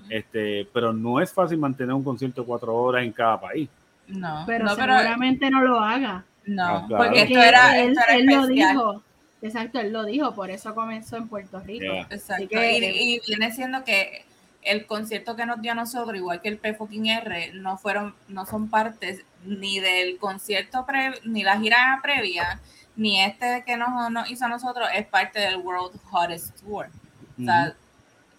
Este, 0.09 0.67
pero 0.74 0.93
no 0.93 1.19
es 1.19 1.32
fácil 1.33 1.58
mantener 1.58 1.93
un 1.95 2.03
concierto 2.03 2.42
de 2.42 2.48
cuatro 2.48 2.75
horas 2.75 3.03
en 3.03 3.11
cada 3.11 3.40
país. 3.42 3.67
No, 4.08 4.43
Pero 4.45 4.66
no, 4.66 4.75
pero 4.75 4.93
seguramente 4.98 5.50
no 5.50 5.61
lo 5.61 5.80
haga. 5.80 6.24
no, 6.45 6.64
Ah, 6.64 6.85
claro. 6.88 7.03
porque 7.06 7.22
esto 7.24 7.40
era, 7.42 7.80
él, 7.80 7.90
esto 7.92 8.01
era 8.08 8.16
él 8.17 8.25
lo 8.25 8.48
dijo. 8.48 9.01
Exacto, 9.42 9.80
él 9.80 9.92
lo 9.92 10.03
dijo, 10.06 10.33
por 10.35 10.50
eso 10.51 10.74
comenzó 10.75 11.17
en 11.17 11.27
Puerto 11.27 11.59
Rico. 11.59 11.85
Yeah. 11.85 12.08
Exacto. 12.09 12.48
Que- 12.50 12.77
y, 12.80 13.16
y 13.16 13.22
viene 13.27 13.51
siendo 13.51 13.83
que 13.83 14.25
el 14.61 14.85
concierto 14.85 15.35
que 15.35 15.45
nos 15.45 15.61
dio 15.61 15.72
a 15.72 15.75
nosotros, 15.75 16.16
igual 16.16 16.42
que 16.42 16.50
el 16.50 16.58
P 16.58 16.74
fucking 16.74 17.08
R, 17.08 17.53
no 17.53 17.77
fueron, 17.77 18.14
no 18.30 18.45
son 18.45 18.69
partes 18.69 19.25
ni 19.45 19.80
del 19.80 20.17
concierto 20.17 20.85
pre- 20.85 21.19
ni 21.23 21.43
la 21.43 21.59
gira 21.59 21.99
previa, 22.01 22.59
ni 22.95 23.22
este 23.22 23.63
que 23.65 23.77
nos, 23.77 24.11
nos 24.11 24.30
hizo 24.30 24.45
a 24.45 24.49
nosotros, 24.49 24.88
es 24.93 25.05
parte 25.07 25.39
del 25.39 25.57
World 25.57 25.99
Hottest 26.11 26.59
Tour. 26.61 26.88
O 27.39 27.43
sea, 27.43 27.75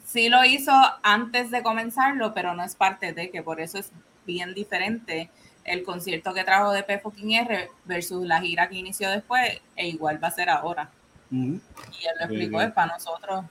sí 0.05 0.29
lo 0.29 0.45
hizo 0.45 0.73
antes 1.03 1.51
de 1.51 1.63
comenzarlo, 1.63 2.33
pero 2.33 2.55
no 2.55 2.63
es 2.63 2.75
parte 2.75 3.13
de 3.13 3.31
que 3.31 3.43
por 3.43 3.61
eso 3.61 3.79
es 3.79 3.91
bien 4.27 4.55
diferente 4.55 5.31
el 5.65 5.83
concierto 5.83 6.33
que 6.35 6.45
trajo 6.45 6.73
de 6.73 6.83
P 6.83 7.01
R 7.03 7.71
versus 7.85 8.27
la 8.27 8.41
gira 8.41 8.69
que 8.69 8.77
inició 8.77 9.11
después, 9.11 9.61
e 9.77 9.89
igual 9.89 10.23
va 10.23 10.29
a 10.29 10.31
ser 10.31 10.51
ahora. 10.51 10.91
Y 11.31 12.07
él 12.07 12.15
lo 12.21 12.27
explicó, 12.27 12.61
es 12.61 12.71
para 12.73 12.93
nosotros 12.93 13.45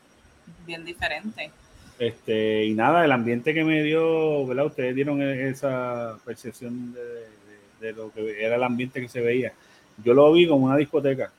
bien 0.66 0.86
diferente. 0.86 1.52
Este, 2.00 2.66
y 2.66 2.74
nada, 2.74 3.04
el 3.04 3.12
ambiente 3.12 3.54
que 3.54 3.64
me 3.64 3.84
dio, 3.84 4.46
¿verdad? 4.48 4.66
Ustedes 4.66 4.96
dieron 4.96 5.22
e- 5.22 5.50
esa 5.50 6.18
percepción 6.24 6.94
de, 6.94 7.30
de- 7.84 7.94
lo 7.94 8.12
que 8.12 8.44
era 8.44 8.56
el 8.56 8.64
ambiente 8.64 9.00
que 9.02 9.08
se 9.08 9.22
veía. 9.22 9.54
Yo 10.04 10.14
lo 10.14 10.32
vi 10.34 10.48
como 10.48 10.66
una 10.66 10.78
discoteca. 10.78 11.32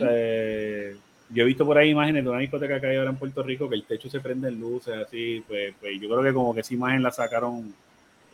Eh, 0.00 0.96
yo 1.30 1.42
he 1.42 1.46
visto 1.46 1.66
por 1.66 1.76
ahí 1.76 1.90
imágenes 1.90 2.24
de 2.24 2.30
una 2.30 2.38
discoteca 2.40 2.80
que 2.80 2.86
hay 2.86 2.96
ahora 2.96 3.10
en 3.10 3.16
Puerto 3.16 3.42
Rico 3.42 3.68
que 3.68 3.74
el 3.74 3.84
techo 3.84 4.08
se 4.08 4.20
prende 4.20 4.48
en 4.48 4.58
luces, 4.60 4.94
así, 4.94 5.42
pues, 5.46 5.74
pues 5.80 6.00
yo 6.00 6.08
creo 6.08 6.22
que 6.22 6.32
como 6.32 6.54
que 6.54 6.60
esa 6.60 6.72
imagen 6.74 7.02
la 7.02 7.10
sacaron, 7.10 7.74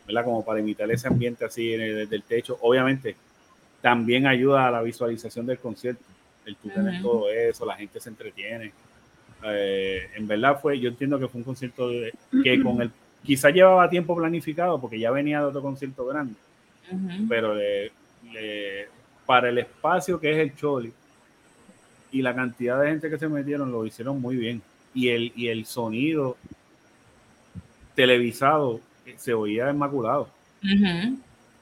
¿verdad? 0.05 0.23
Como 0.23 0.45
para 0.45 0.59
imitar 0.59 0.89
ese 0.91 1.07
ambiente 1.07 1.43
así 1.43 1.67
desde 1.75 2.15
el 2.15 2.23
techo. 2.23 2.57
Obviamente, 2.61 3.15
también 3.81 4.27
ayuda 4.27 4.67
a 4.67 4.71
la 4.71 4.81
visualización 4.81 5.45
del 5.45 5.59
concierto. 5.59 6.03
El 6.45 6.55
tú 6.57 6.69
tener 6.69 7.01
todo 7.01 7.29
eso, 7.31 7.65
la 7.65 7.75
gente 7.75 7.99
se 7.99 8.09
entretiene. 8.09 8.71
Eh, 9.43 10.09
en 10.15 10.27
verdad 10.27 10.59
fue, 10.61 10.79
yo 10.79 10.89
entiendo 10.89 11.19
que 11.19 11.27
fue 11.27 11.39
un 11.39 11.43
concierto 11.45 11.89
de- 11.89 12.13
que 12.43 12.61
con 12.63 12.81
el, 12.81 12.91
quizá 13.23 13.49
llevaba 13.49 13.89
tiempo 13.89 14.15
planificado 14.15 14.79
porque 14.79 14.99
ya 14.99 15.11
venía 15.11 15.39
de 15.39 15.45
otro 15.45 15.61
concierto 15.61 16.05
grande, 16.05 16.35
Pero 17.27 17.53
le- 17.55 17.91
le- 18.31 18.87
para 19.25 19.49
el 19.49 19.57
espacio 19.57 20.19
que 20.19 20.31
es 20.31 20.37
el 20.37 20.55
Choli 20.55 20.91
y 22.11 22.21
la 22.21 22.35
cantidad 22.35 22.79
de 22.81 22.89
gente 22.89 23.09
que 23.09 23.17
se 23.17 23.27
metieron 23.27 23.71
lo 23.71 23.85
hicieron 23.85 24.21
muy 24.21 24.35
bien. 24.35 24.61
Y 24.93 25.09
el, 25.09 25.33
y 25.35 25.47
el 25.49 25.65
sonido 25.65 26.37
televisado 27.95 28.79
eh, 29.05 29.15
se 29.17 29.33
oía 29.33 29.69
inmaculado. 29.69 30.29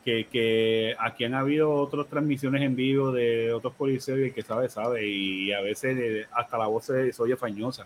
Que, 0.05 0.27
que 0.29 0.95
aquí 0.99 1.23
han 1.23 1.33
habido 1.33 1.71
otras 1.71 2.07
transmisiones 2.07 2.61
en 2.61 2.75
vivo 2.75 3.11
de 3.11 3.53
otros 3.53 3.73
coliseos 3.73 4.19
y 4.19 4.23
el 4.23 4.33
que 4.33 4.41
sabe, 4.41 4.67
sabe. 4.69 5.07
Y 5.07 5.53
a 5.53 5.61
veces 5.61 5.97
eh, 5.97 6.25
hasta 6.33 6.57
la 6.57 6.67
voz 6.67 6.85
se, 6.85 7.13
se 7.13 7.21
oye 7.21 7.35
fañosa. 7.37 7.85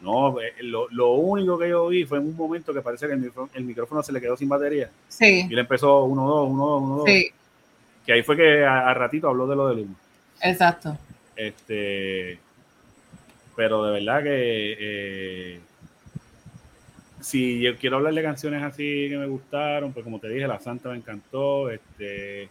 No, 0.00 0.40
eh, 0.40 0.52
lo, 0.60 0.88
lo 0.90 1.12
único 1.12 1.58
que 1.58 1.68
yo 1.70 1.84
oí 1.84 2.04
fue 2.04 2.18
en 2.18 2.26
un 2.26 2.36
momento 2.36 2.72
que 2.72 2.80
parece 2.82 3.06
que 3.06 3.14
el 3.14 3.18
micrófono, 3.18 3.50
el 3.54 3.64
micrófono 3.64 4.02
se 4.02 4.12
le 4.12 4.20
quedó 4.20 4.36
sin 4.36 4.48
batería. 4.48 4.90
Sí, 5.08 5.46
Y 5.50 5.54
le 5.54 5.60
empezó 5.62 6.04
1, 6.04 6.22
2, 6.26 6.48
1, 6.50 6.66
2, 6.66 6.82
1, 6.82 6.96
2. 6.98 7.04
sí, 7.06 7.30
Que 8.06 8.12
ahí 8.12 8.22
fue 8.22 8.36
que 8.36 8.64
a, 8.64 8.88
a 8.88 8.94
ratito 8.94 9.28
habló 9.28 9.46
de 9.46 9.56
lo 9.56 9.68
del 9.68 9.78
humo. 9.80 9.94
exacto. 10.40 10.96
Este, 11.34 12.38
pero 13.56 13.84
de 13.84 13.92
verdad 13.92 14.22
que 14.24 14.76
eh, 14.78 15.60
si 17.20 17.60
yo 17.60 17.76
quiero 17.76 17.96
hablar 17.96 18.14
de 18.14 18.22
canciones 18.22 18.62
así 18.62 19.08
que 19.08 19.16
me 19.18 19.26
gustaron, 19.26 19.92
pues 19.92 20.04
como 20.04 20.18
te 20.20 20.28
dije, 20.28 20.46
La 20.46 20.60
Santa 20.60 20.88
me 20.90 20.96
encantó, 20.96 21.70
este, 21.70 22.48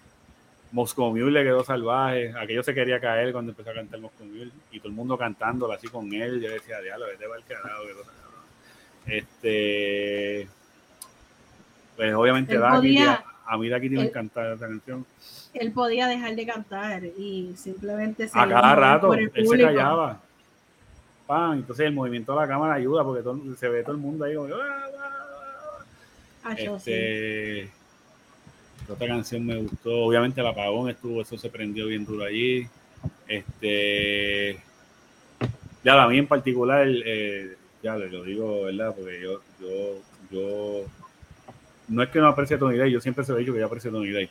Moscow 0.71 1.09
Mule 1.11 1.31
le 1.31 1.43
quedó 1.43 1.63
salvaje, 1.63 2.33
aquello 2.37 2.61
se 2.63 2.73
quería 2.73 2.99
caer 2.99 3.31
cuando 3.31 3.51
empezó 3.51 3.69
a 3.69 3.73
cantar 3.73 3.99
Moscow 3.99 4.25
Mule 4.25 4.51
y 4.71 4.79
todo 4.79 4.89
el 4.89 4.95
mundo 4.95 5.17
cantándola 5.17 5.75
así 5.75 5.87
con 5.87 6.11
él, 6.13 6.41
yo 6.41 6.49
decía, 6.51 6.79
diablo, 6.81 7.05
vete 7.07 7.25
para 7.25 7.39
el 7.39 7.45
carajo, 7.45 7.83
que 7.87 7.93
cosa 7.93 8.11
cabrón". 8.11 8.43
Este, 9.05 10.47
pues 11.95 12.13
obviamente 12.13 12.53
Él 12.55 12.61
Daquiti, 12.61 12.77
podía- 12.97 13.23
a 13.45 13.57
mí 13.57 13.69
Daquiti 13.69 13.95
me 13.95 14.01
él- 14.01 14.07
encanta 14.09 14.53
esta 14.53 14.67
canción. 14.67 15.05
Él 15.53 15.71
podía 15.71 16.07
dejar 16.07 16.35
de 16.35 16.45
cantar 16.45 17.03
y 17.05 17.53
simplemente 17.57 18.27
se 18.27 18.37
a 18.37 18.47
cada 18.47 18.75
rato, 18.75 19.13
él 19.13 19.31
se 19.33 19.57
callaba. 19.59 20.21
Pam, 21.25 21.53
entonces 21.53 21.85
el 21.87 21.93
movimiento 21.93 22.33
de 22.33 22.39
la 22.41 22.47
cámara 22.47 22.73
ayuda 22.75 23.03
porque 23.03 23.23
todo- 23.23 23.41
se 23.57 23.67
ve 23.69 23.81
todo 23.83 23.93
el 23.93 23.97
mundo 23.97 24.25
ahí 24.25 24.35
como, 24.35 24.53
"Ah, 24.53 24.59
ah, 24.61 24.89
ah". 24.99 25.85
Ah, 26.43 26.53
este, 26.53 27.69
otra 28.89 29.07
canción 29.07 29.45
me 29.45 29.57
gustó, 29.57 30.05
obviamente 30.05 30.41
el 30.41 30.47
apagón 30.47 30.89
estuvo, 30.89 31.21
eso 31.21 31.37
se 31.37 31.49
prendió 31.49 31.87
bien 31.87 32.05
duro 32.05 32.25
allí. 32.25 32.67
Este, 33.27 34.57
ya 35.83 36.01
a 36.01 36.07
mí 36.07 36.17
en 36.17 36.27
particular, 36.27 36.87
eh, 36.87 37.55
ya 37.83 37.97
lo 37.97 38.23
digo, 38.23 38.63
¿verdad? 38.63 38.93
Porque 38.95 39.21
yo, 39.21 39.41
yo, 39.59 40.01
yo, 40.31 40.85
no 41.87 42.03
es 42.03 42.09
que 42.09 42.19
no 42.19 42.27
aprecie 42.27 42.55
a 42.55 42.59
Tony 42.59 42.77
Day, 42.77 42.91
yo 42.91 43.01
siempre 43.01 43.23
se 43.23 43.31
lo 43.31 43.37
he 43.37 43.41
dicho 43.41 43.53
que 43.53 43.59
yo 43.59 43.65
aprecio 43.65 43.89
a 43.89 43.93
Tony 43.93 44.11
Day, 44.11 44.29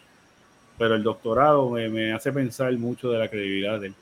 pero 0.78 0.94
el 0.94 1.02
doctorado 1.02 1.70
me, 1.70 1.88
me 1.88 2.12
hace 2.12 2.32
pensar 2.32 2.72
mucho 2.78 3.10
de 3.10 3.18
la 3.18 3.28
credibilidad 3.28 3.80
de 3.80 3.88
él. 3.88 3.94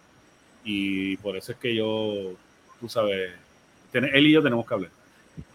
Y 0.65 1.17
por 1.19 1.37
eso 1.37 1.53
es 1.53 1.59
que 1.59 1.75
yo, 1.75 2.33
tú 2.81 2.89
sabes, 2.89 3.33
él 3.93 4.27
y 4.27 4.33
yo 4.33 4.43
tenemos 4.43 4.67
que 4.67 4.75
hablar. 4.75 4.91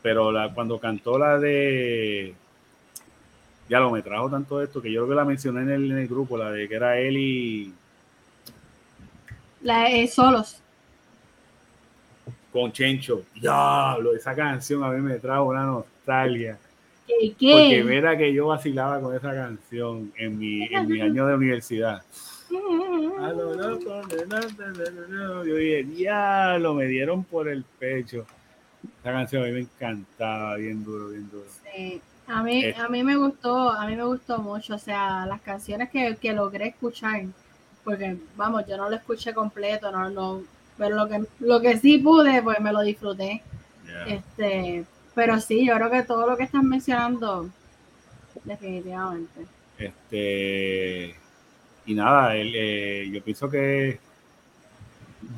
Pero 0.02 0.32
la, 0.32 0.54
cuando 0.54 0.80
cantó 0.80 1.18
la 1.18 1.38
de. 1.40 2.34
Ya 3.70 3.80
lo 3.80 3.92
me 3.92 4.02
trajo 4.02 4.30
tanto 4.30 4.62
esto 4.62 4.82
que 4.82 4.92
yo 4.92 5.02
creo 5.02 5.10
que 5.10 5.16
la 5.16 5.26
mencioné 5.26 5.62
en 5.62 5.70
el, 5.70 5.92
en 5.92 5.98
el 6.00 6.08
grupo, 6.08 6.38
la 6.38 6.52
de 6.52 6.68
que 6.68 6.76
era 6.76 6.98
él 6.98 7.18
y 7.18 7.74
La, 9.62 9.90
eh, 9.92 10.08
solos. 10.08 10.60
con 12.52 12.72
Chencho. 12.72 13.24
Diablo, 13.36 14.16
esa 14.16 14.36
canción 14.36 14.84
a 14.84 14.90
mí 14.90 15.02
me 15.02 15.20
trajo 15.20 15.46
una 15.46 15.66
nostalgia. 15.66 16.58
¿Qué? 17.08 17.36
Porque 17.52 17.70
qué? 17.70 17.84
mira 17.84 18.18
que 18.18 18.34
yo 18.34 18.48
vacilaba 18.48 19.00
con 19.00 19.16
esa 19.16 19.34
canción 19.34 20.12
en 20.18 20.38
mi, 20.38 20.64
en 20.64 20.88
mi 20.88 21.02
año 21.02 21.28
de 21.28 21.36
universidad. 21.36 22.02
De. 22.50 22.58
Yo 25.48 25.56
dije, 25.56 25.84
diablo, 25.84 26.74
me 26.74 26.86
dieron 26.86 27.24
por 27.24 27.48
el 27.48 27.64
pecho. 27.64 28.26
Esa 29.02 29.12
canción 29.12 29.44
a 29.44 29.46
mí 29.48 29.52
me 29.52 29.60
encantaba, 29.60 30.56
bien 30.56 30.84
duro, 30.84 31.10
bien 31.10 31.30
duro. 31.30 31.46
Sí. 31.76 32.02
A 32.30 32.44
mí, 32.44 32.64
Eh. 32.64 32.76
a 32.78 32.88
mí 32.88 33.04
me 33.04 33.16
gustó, 33.16 33.72
a 33.72 33.88
mí 33.88 33.96
me 33.96 34.06
gustó 34.06 34.38
mucho, 34.40 34.76
o 34.76 34.78
sea, 34.80 35.26
las 35.26 35.42
canciones 35.42 35.90
que, 35.90 36.16
que 36.16 36.32
logré 36.32 36.68
escuchar, 36.68 37.24
porque 37.84 38.18
vamos, 38.38 38.66
yo 38.68 38.78
no 38.78 38.90
lo 38.90 38.96
escuché 38.96 39.34
completo, 39.34 39.92
no, 39.92 40.10
no, 40.12 40.44
pero 40.78 40.96
lo 40.96 41.08
que, 41.10 41.24
lo 41.40 41.60
que 41.60 41.78
sí 41.80 41.98
pude, 41.98 42.42
pues 42.44 42.60
me 42.60 42.72
lo 42.72 42.82
disfruté. 42.82 43.42
Yeah. 43.86 44.06
Este, 44.16 44.86
pero 45.16 45.40
sí, 45.42 45.66
yo 45.66 45.76
creo 45.76 45.90
que 45.90 46.04
todo 46.04 46.28
lo 46.30 46.38
que 46.38 46.44
estás 46.44 46.64
mencionando, 46.64 47.50
definitivamente. 48.44 49.46
Este, 49.80 51.16
y 51.88 51.94
nada, 51.96 52.36
él, 52.36 52.54
eh, 52.56 53.10
yo 53.12 53.24
pienso 53.24 53.50
que 53.50 54.00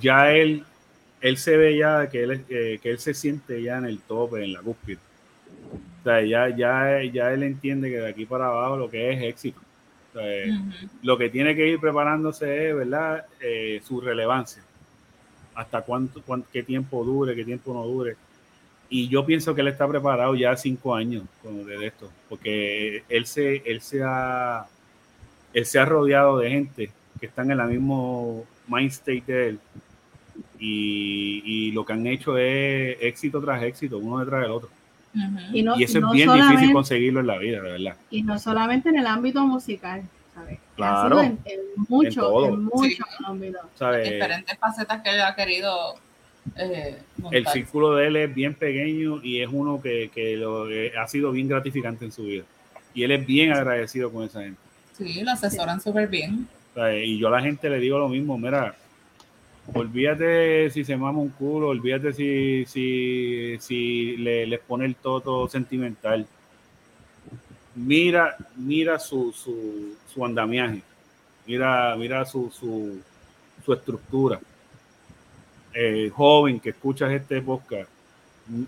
ya 0.02 0.32
él, 0.34 0.66
él 1.22 1.38
se 1.38 1.56
ve 1.56 1.78
ya 1.78 2.10
que 2.10 2.24
él, 2.24 2.46
eh, 2.50 2.80
que 2.82 2.90
él 2.90 3.00
se 3.00 3.14
siente 3.14 3.62
ya 3.64 3.78
en 3.78 3.86
el 3.86 4.00
tope, 4.02 4.44
en 4.44 4.54
la 4.54 4.62
cúspide. 4.62 5.00
O 6.02 6.04
sea, 6.04 6.22
ya, 6.22 6.50
ya, 6.50 7.04
ya 7.04 7.32
él 7.34 7.44
entiende 7.44 7.90
que 7.90 7.98
de 7.98 8.10
aquí 8.10 8.26
para 8.26 8.48
abajo 8.48 8.76
lo 8.78 8.90
que 8.90 9.12
es 9.12 9.22
éxito. 9.24 9.60
O 10.14 10.20
sea, 10.20 10.24
Ujú. 10.54 10.72
Lo 11.04 11.18
que 11.18 11.30
tiene 11.30 11.56
que 11.56 11.68
ir 11.68 11.80
preparándose 11.80 12.70
es, 12.70 12.76
¿verdad? 12.76 13.26
Eh, 13.40 13.82
su 13.86 14.02
relevancia. 14.02 14.62
Hasta 15.54 15.82
cuánto, 15.82 16.22
cuán- 16.24 16.44
qué 16.52 16.64
tiempo 16.64 17.04
dure, 17.04 17.36
qué 17.36 17.46
tiempo 17.46 17.74
no 17.74 17.86
dure. 17.86 18.16
Y 18.90 19.08
yo 19.08 19.26
pienso 19.26 19.56
que 19.56 19.62
él 19.62 19.68
está 19.70 19.88
preparado 19.88 20.36
ya 20.36 20.56
cinco 20.58 20.94
años 20.96 21.24
con, 21.42 21.66
de 21.66 21.86
esto, 21.88 22.12
porque 22.28 23.04
él 23.08 23.26
se, 23.26 23.58
él 23.66 23.80
se 23.82 24.02
ha, 24.04 24.66
él 25.54 25.66
se 25.66 25.80
ha 25.80 25.86
rodeado 25.86 26.40
de 26.40 26.50
gente 26.50 26.92
que 27.20 27.26
están 27.28 27.52
en 27.52 27.60
el 27.62 27.68
mismo 27.68 28.46
mind 28.68 28.90
state 28.92 29.24
de 29.28 29.48
él. 29.50 29.60
Y, 30.60 31.42
y 31.46 31.72
lo 31.72 31.86
que 31.86 31.94
han 31.94 32.06
hecho 32.08 32.38
es 32.38 32.98
éxito 33.02 33.42
tras 33.42 33.64
éxito, 33.64 33.98
uno 33.98 34.20
detrás 34.20 34.42
del 34.42 34.52
otro. 34.52 34.70
Y, 35.54 35.62
no, 35.64 35.78
y 35.80 35.84
eso 35.84 36.00
no 36.00 36.10
es 36.14 36.14
bien 36.14 36.32
difícil 36.34 36.72
conseguirlo 36.74 37.20
en 37.20 37.28
la 37.28 37.38
vida, 37.38 37.62
de 37.62 37.72
verdad. 37.72 37.96
y 38.10 38.24
no 38.24 38.40
solamente 38.40 38.90
en 38.90 38.98
el 39.00 39.08
ámbito 39.08 39.46
musical, 39.46 40.02
¿sabes? 40.34 40.60
Claro. 40.78 41.20
En, 41.22 41.38
en 41.46 41.60
muchos, 41.90 42.16
todo. 42.16 42.48
en 42.54 42.64
muchos 42.64 42.94
Sí. 42.94 43.24
ámbitos. 43.26 43.62
¿Sabes? 43.76 44.10
diferentes 44.10 44.58
facetas 44.58 45.02
que 45.02 45.10
él 45.10 45.22
ha 45.22 45.36
querido 45.36 45.96
eh, 46.56 46.98
el 47.32 47.46
círculo 47.48 47.96
de 47.96 48.08
él 48.08 48.16
es 48.16 48.34
bien 48.34 48.54
pequeño 48.56 49.20
y 49.24 49.42
es 49.42 49.50
uno 49.52 49.82
que, 49.82 50.10
que 50.14 50.38
lo, 50.38 50.70
eh, 50.72 50.92
ha 50.98 51.08
sido 51.08 51.32
bien 51.32 51.48
gratificante 51.48 52.06
en 52.06 52.12
su 52.12 52.24
vida. 52.24 52.44
Y 52.94 53.04
él 53.04 53.12
es 53.12 53.26
bien 53.26 53.52
agradecido 53.54 54.12
con 54.12 54.24
esa 54.24 54.42
gente. 54.42 54.60
Sí, 54.98 55.22
lo 55.24 55.32
asesoran 55.32 55.80
súper 55.82 56.08
bien. 56.08 56.48
Y 57.04 57.18
yo 57.20 57.28
a 57.28 57.32
la 57.32 57.42
gente 57.42 57.70
le 57.70 57.80
digo 57.80 58.00
lo 58.00 58.08
mismo, 58.10 58.38
mira, 58.38 58.74
olvídate 59.74 60.70
si 60.70 60.84
se 60.84 60.98
mama 60.98 61.20
un 61.20 61.30
culo, 61.30 61.70
olvídate 61.70 62.14
si, 62.14 62.66
si, 62.66 63.58
si 63.60 64.18
le, 64.18 64.46
les 64.48 64.60
pone 64.60 64.86
el 64.86 64.96
toto 64.96 65.48
sentimental. 65.48 66.26
Mira, 67.76 68.36
mira 68.58 69.00
su, 69.00 69.32
su, 69.32 69.96
su 70.08 70.26
andamiaje, 70.26 70.82
mira, 71.46 71.96
mira 71.98 72.26
su, 72.26 72.50
su, 72.52 73.02
su 73.64 73.74
estructura. 73.74 74.40
Eh, 75.74 76.12
joven 76.14 76.60
que 76.60 76.72
escuchas 76.72 77.12
este 77.12 77.42
podcast, 77.42 77.90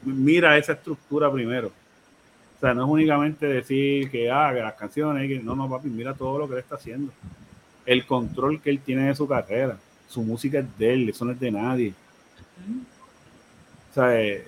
mira 0.05 0.57
esa 0.57 0.73
estructura 0.73 1.31
primero. 1.31 1.67
O 1.67 2.59
sea, 2.61 2.73
no 2.73 2.85
es 2.85 2.89
únicamente 2.89 3.45
decir 3.45 4.09
que 4.09 4.31
haga 4.31 4.63
las 4.63 4.75
canciones, 4.75 5.27
que 5.27 5.39
no, 5.39 5.53
no, 5.53 5.69
papi, 5.69 5.89
mira 5.89 6.13
todo 6.13 6.39
lo 6.39 6.47
que 6.47 6.53
él 6.53 6.59
está 6.59 6.75
haciendo 6.75 7.11
el 7.85 8.05
control 8.05 8.61
que 8.61 8.69
él 8.69 8.79
tiene 8.79 9.07
de 9.07 9.15
su 9.15 9.27
carrera. 9.27 9.77
Su 10.13 10.21
música 10.21 10.59
es 10.59 10.77
de 10.77 10.93
él, 10.93 11.09
eso 11.09 11.25
no 11.25 11.31
es 11.31 11.39
de 11.39 11.51
nadie. 11.51 11.93
O 13.89 13.93
sea, 13.95 14.21
eh, 14.21 14.47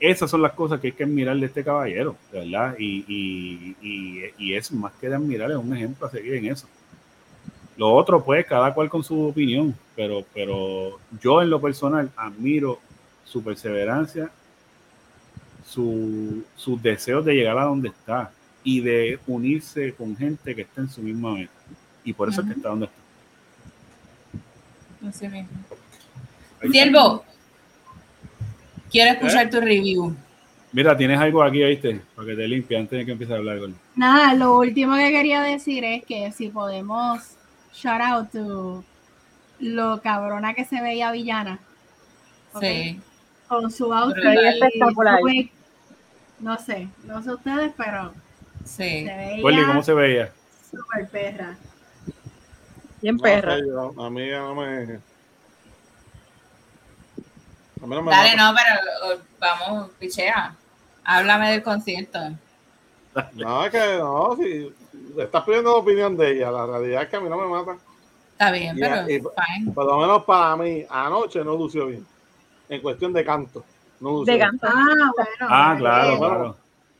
esas 0.00 0.28
son 0.28 0.42
las 0.42 0.52
cosas 0.52 0.80
que 0.80 0.88
hay 0.88 0.92
que 0.92 1.04
admirar 1.04 1.36
de 1.36 1.46
este 1.46 1.62
caballero, 1.62 2.16
¿verdad? 2.32 2.74
Y, 2.78 3.04
y, 3.06 3.76
y, 3.80 4.24
y 4.38 4.54
es 4.54 4.72
más 4.72 4.92
que 5.00 5.08
de 5.08 5.14
admirar, 5.14 5.52
es 5.52 5.56
un 5.56 5.76
ejemplo 5.76 6.06
a 6.06 6.10
seguir 6.10 6.34
en 6.34 6.46
eso. 6.46 6.66
Lo 7.76 7.92
otro, 7.92 8.24
pues, 8.24 8.44
cada 8.44 8.74
cual 8.74 8.90
con 8.90 9.04
su 9.04 9.28
opinión, 9.28 9.72
pero, 9.94 10.24
pero 10.34 10.98
yo 11.22 11.42
en 11.42 11.50
lo 11.50 11.60
personal 11.60 12.10
admiro 12.16 12.80
su 13.24 13.40
perseverancia, 13.40 14.32
su, 15.64 16.42
sus 16.56 16.82
deseos 16.82 17.24
de 17.24 17.34
llegar 17.34 17.56
a 17.56 17.64
donde 17.66 17.90
está 17.90 18.32
y 18.64 18.80
de 18.80 19.20
unirse 19.28 19.92
con 19.94 20.16
gente 20.16 20.56
que 20.56 20.62
está 20.62 20.80
en 20.80 20.90
su 20.90 21.02
misma 21.02 21.34
meta. 21.34 21.52
Y 22.02 22.12
por 22.12 22.28
eso 22.28 22.40
es 22.40 22.48
que 22.48 22.54
está 22.54 22.70
donde 22.70 22.86
está. 22.86 23.07
Así 25.06 25.28
mismo. 25.28 25.48
Siervo, 26.70 27.24
quiero 28.90 29.12
escuchar 29.12 29.48
tu 29.50 29.60
review. 29.60 30.16
Mira, 30.72 30.96
tienes 30.96 31.18
algo 31.18 31.42
aquí, 31.42 31.62
¿viste? 31.64 32.00
Para 32.14 32.28
que 32.28 32.34
te 32.36 32.48
limpie 32.48 32.76
antes 32.78 32.98
de 32.98 33.06
que 33.06 33.12
empieces 33.12 33.34
a 33.34 33.38
hablar 33.38 33.58
con 33.58 33.74
Nada, 33.96 34.34
lo 34.34 34.58
último 34.58 34.96
que 34.96 35.10
quería 35.10 35.40
decir 35.42 35.84
es 35.84 36.04
que 36.04 36.30
si 36.32 36.48
podemos 36.48 37.36
shout 37.74 38.00
out 38.02 38.30
to 38.32 38.84
lo 39.60 40.00
cabrona 40.02 40.54
que 40.54 40.64
se 40.64 40.80
veía 40.82 41.10
villana. 41.12 41.58
Sí. 42.60 43.00
Con 43.48 43.70
su 43.70 43.92
outfit. 43.92 44.24
Espectacular. 44.24 45.18
súper- 45.20 45.48
No 46.40 46.58
sé, 46.58 46.88
no 47.04 47.22
sé 47.22 47.32
ustedes, 47.34 47.72
pero 47.76 48.12
Sí. 48.64 49.06
se 49.06 49.40
¿cómo 49.66 49.82
se 49.82 49.94
veía? 49.94 50.32
súper 50.70 51.08
perra. 51.08 51.56
Bien 53.00 53.16
No 53.16 53.22
perra. 53.22 53.56
sé, 53.56 53.62
yo- 53.66 53.94
a 54.02 54.10
mí 54.10 54.28
ya 54.28 54.38
no 54.40 54.54
me. 54.54 55.00
A 57.80 57.86
mí 57.86 57.94
no 57.94 58.02
me 58.02 58.10
Dale, 58.10 58.36
no, 58.36 58.52
pero 58.54 59.14
uh, 59.14 59.20
vamos, 59.38 59.90
pichea. 59.98 60.54
Háblame 61.04 61.52
del 61.52 61.62
concierto. 61.62 62.18
No, 63.34 63.64
es 63.64 63.70
que 63.70 63.96
no, 63.98 64.36
si 64.36 64.72
estás 65.18 65.42
pidiendo 65.44 65.70
la 65.72 65.76
opinión 65.78 66.16
de 66.16 66.32
ella, 66.32 66.50
la 66.50 66.66
realidad 66.66 67.02
es 67.04 67.08
que 67.08 67.16
a 67.16 67.20
mí 67.20 67.28
no 67.28 67.36
me 67.38 67.46
mata. 67.48 67.76
Está 68.32 68.50
bien, 68.52 68.76
Y- 68.76 68.80
pero 68.80 69.02
y- 69.10 69.18
fine. 69.20 69.72
Por 69.74 69.86
lo 69.86 69.98
menos 69.98 70.24
para 70.24 70.56
mí, 70.56 70.84
anoche 70.88 71.42
no 71.44 71.56
lució 71.56 71.86
bien. 71.86 72.06
En 72.68 72.80
cuestión 72.82 73.12
de 73.12 73.24
canto. 73.24 73.64
No 74.00 74.10
lució 74.10 74.32
De 74.32 74.38
bien. 74.38 74.48
canto. 74.58 74.66
Ah, 74.68 75.12
bueno. 75.16 75.32
Ah, 75.48 75.74
claro, 75.78 76.18
bueno. 76.18 76.34
claro. 76.34 76.56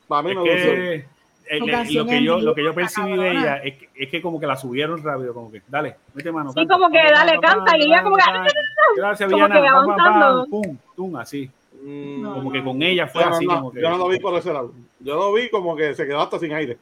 Para 0.07 0.21
mí 0.23 0.29
Es 0.31 0.35
no 0.35 0.45
lució 0.45 0.71
bien. 0.73 1.07
Eh, 1.49 1.57
eh, 1.57 1.93
lo 1.93 2.05
que 2.05 2.23
yo 2.23 2.39
lo 2.39 2.53
que 2.55 2.63
yo 2.63 2.73
percibí 2.73 3.17
de 3.17 3.31
ella 3.31 3.57
es 3.57 3.73
que, 3.75 3.89
es 3.95 4.09
que 4.09 4.21
como 4.21 4.39
que 4.39 4.45
la 4.47 4.55
subieron 4.55 5.01
rápido, 5.03 5.33
como 5.33 5.51
que 5.51 5.61
dale, 5.67 5.95
mete 6.13 6.31
mano. 6.31 6.53
Sí, 6.53 6.67
como 6.67 6.89
que 6.89 6.99
dale, 7.11 7.39
canta, 7.39 7.77
y 7.77 7.83
ella 7.83 8.03
como 8.03 8.15
que- 8.17 8.23
Gracias, 8.95 9.29
como 9.31 9.45
Villana. 9.47 9.55
que 9.61 9.67
pam, 9.71 9.85
pam, 9.87 9.95
pam, 9.97 10.05
avanzando. 10.07 10.45
pum, 10.47 10.77
pum, 10.95 11.15
así. 11.17 11.49
Mm, 11.83 12.21
No, 12.21 12.33
Como 12.35 12.51
que 12.51 12.63
con 12.63 12.81
ella 12.83 13.07
fue 13.07 13.23
no, 13.25 13.29
así, 13.31 13.45
no, 13.45 13.55
como 13.55 13.71
que. 13.71 13.81
yo 13.81 13.89
no 13.89 13.97
lo 13.97 14.07
vi 14.09 14.19
por 14.19 14.37
ese 14.37 14.51
lado. 14.53 14.73
Yo 14.99 15.15
lo 15.15 15.33
vi 15.33 15.49
como 15.49 15.75
que 15.75 15.93
se 15.95 16.05
quedó 16.05 16.21
hasta 16.21 16.37
sin 16.39 16.51
aire. 16.53 16.77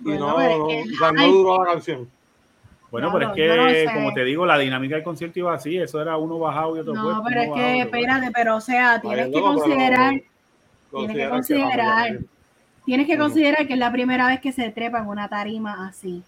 Y 0.00 0.04
Bueno, 0.04 0.36
no, 0.36 1.12
no, 1.12 1.26
duró 1.28 1.64
la 1.64 1.72
canción. 1.72 2.08
Bueno, 2.90 3.10
Claro, 3.10 3.32
pero 3.34 3.66
es 3.66 3.88
que, 3.88 3.92
como 3.94 4.12
te 4.14 4.22
digo, 4.24 4.46
la 4.46 4.56
dinámica 4.58 4.94
del 4.94 5.02
concierto 5.02 5.38
iba 5.40 5.52
así. 5.52 5.76
Eso 5.76 6.00
era 6.00 6.16
uno 6.16 6.38
bajado 6.38 6.76
y 6.76 6.80
otro 6.80 6.94
No, 6.94 7.02
puesto. 7.02 7.22
pero 7.26 7.40
es 7.42 7.52
que, 7.52 7.80
espérate, 7.80 8.30
pero 8.32 8.56
o 8.56 8.60
sea, 8.60 9.00
tienes 9.00 9.26
que 9.32 9.40
considerar, 9.40 10.12
Tienes 10.92 11.16
que 11.16 11.28
considera 11.28 11.30
considerar- 11.30 12.18
tienes 12.84 13.06
que 13.06 13.16
considerar 13.18 13.66
que 13.66 13.72
es 13.74 13.78
la 13.78 13.90
primera 13.92 14.26
vez 14.28 14.40
que 14.40 14.52
se 14.52 14.70
trepa 14.70 14.98
en 14.98 15.06
una 15.06 15.28
tarima 15.28 15.88
así. 15.88 16.22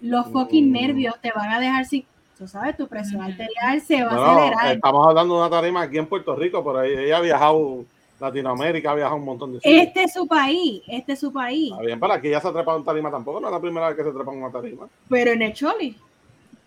Los 0.00 0.26
fucking 0.28 0.68
Mm. 0.68 0.72
nervios 0.72 1.14
te 1.20 1.30
van 1.32 1.50
a 1.50 1.60
dejar 1.60 1.84
sin, 1.84 2.04
tú 2.36 2.48
sabes, 2.48 2.76
tu 2.76 2.88
presión 2.88 3.22
arterial 3.22 3.80
se 3.80 4.02
va 4.04 4.12
No, 4.14 4.20
a 4.22 4.36
acelerar. 4.46 4.74
estamos 4.76 5.06
hablando 5.08 5.34
de 5.34 5.40
una 5.40 5.50
tarima 5.50 5.82
aquí 5.82 5.98
en 5.98 6.06
Puerto 6.06 6.34
Rico, 6.34 6.64
pero 6.64 6.82
ella 6.82 7.00
ella 7.02 7.16
ha 7.18 7.20
viajado 7.20 7.84
Latinoamérica, 8.20 8.90
ha 8.90 8.94
viajado 8.94 9.16
un 9.16 9.24
montón 9.24 9.52
de 9.52 9.60
sitios. 9.60 9.82
Este 9.86 10.04
es 10.04 10.12
su 10.12 10.26
país, 10.26 10.82
este 10.86 11.12
es 11.12 11.18
su 11.20 11.32
país. 11.32 11.70
Está 11.72 11.82
bien, 11.84 11.98
pero 12.00 12.12
aquí 12.12 12.30
ya 12.30 12.40
se 12.40 12.48
ha 12.48 12.52
trepado 12.52 12.78
en 12.78 12.84
tarima 12.84 13.10
tampoco, 13.10 13.40
no 13.40 13.48
es 13.48 13.52
la 13.52 13.60
primera 13.60 13.88
vez 13.88 13.96
que 13.96 14.04
se 14.04 14.10
trepa 14.12 14.32
en 14.32 14.42
una 14.42 14.52
tarima. 14.52 14.86
Pero 15.08 15.32
en 15.32 15.42
el 15.42 15.52
Choli, 15.52 15.96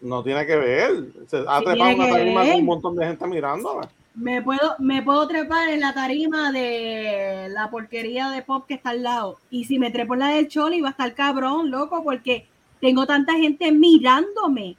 No 0.02 0.22
tiene 0.22 0.46
que 0.46 0.56
ver. 0.58 0.92
Se 1.28 1.38
ha 1.48 1.60
Sí 1.60 1.66
trepado 1.66 1.90
en 1.90 1.96
una 2.00 2.06
que 2.06 2.12
tarima 2.12 2.42
ver. 2.42 2.52
con 2.52 2.60
un 2.60 2.66
montón 2.66 2.96
de 2.96 3.06
gente 3.08 3.28
mirándola. 3.28 3.90
Me 4.16 4.42
puedo, 4.42 4.76
me 4.80 5.02
puedo 5.02 5.28
trepar 5.28 5.70
en 5.70 5.82
la 5.82 5.94
tarima 5.94 6.52
de 6.52 7.48
la 7.50 7.70
porquería 7.70 8.30
de 8.30 8.42
pop 8.42 8.66
que 8.68 8.76
está 8.76 8.92
al 8.92 9.04
lado. 9.04 9.40
Y 9.50 9.66
si 9.66 9.78
me 9.80 9.92
trepo 9.92 10.14
en 10.14 10.22
la 10.22 10.30
del 10.30 10.48
Choli, 10.48 10.82
va 10.82 10.90
a 10.90 10.92
estar 10.92 11.14
cabrón, 11.14 11.70
loco, 11.70 12.02
porque 12.04 12.48
tengo 12.80 13.06
tanta 13.06 13.34
gente 13.34 13.72
mirándome. 13.72 14.78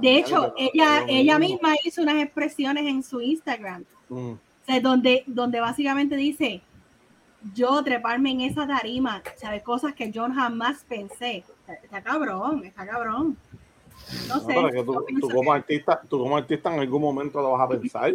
De 0.00 0.08
Ay, 0.10 0.16
hecho, 0.18 0.52
ella, 0.58 1.04
ella 1.08 1.38
misma 1.38 1.74
hizo 1.84 2.02
unas 2.02 2.22
expresiones 2.22 2.84
en 2.86 3.02
su 3.02 3.20
Instagram, 3.22 3.84
Mm. 4.10 4.32
o 4.32 4.38
sea, 4.66 4.80
donde, 4.80 5.24
donde 5.26 5.58
básicamente 5.60 6.16
dice, 6.16 6.60
yo 7.54 7.82
treparme 7.82 8.30
en 8.32 8.42
esa 8.42 8.66
tarima, 8.66 9.22
¿sabes? 9.36 9.62
Cosas 9.62 9.94
que 9.94 10.10
yo 10.10 10.28
jamás 10.30 10.84
pensé. 10.88 11.44
Está 11.82 12.02
cabrón, 12.02 12.62
está 12.64 12.86
cabrón. 12.86 13.36
No 14.28 14.34
No, 14.36 14.40
sé. 14.42 14.54
que 14.72 14.82
tú, 14.84 15.04
como 15.32 15.42
que- 15.52 15.58
artista, 15.58 16.00
tú 16.08 16.18
como 16.18 16.36
artista 16.36 16.72
en 16.74 16.80
algún 16.80 17.00
momento 17.00 17.40
lo 17.40 17.52
vas 17.52 17.62
a 17.62 17.68
pensar. 17.68 18.12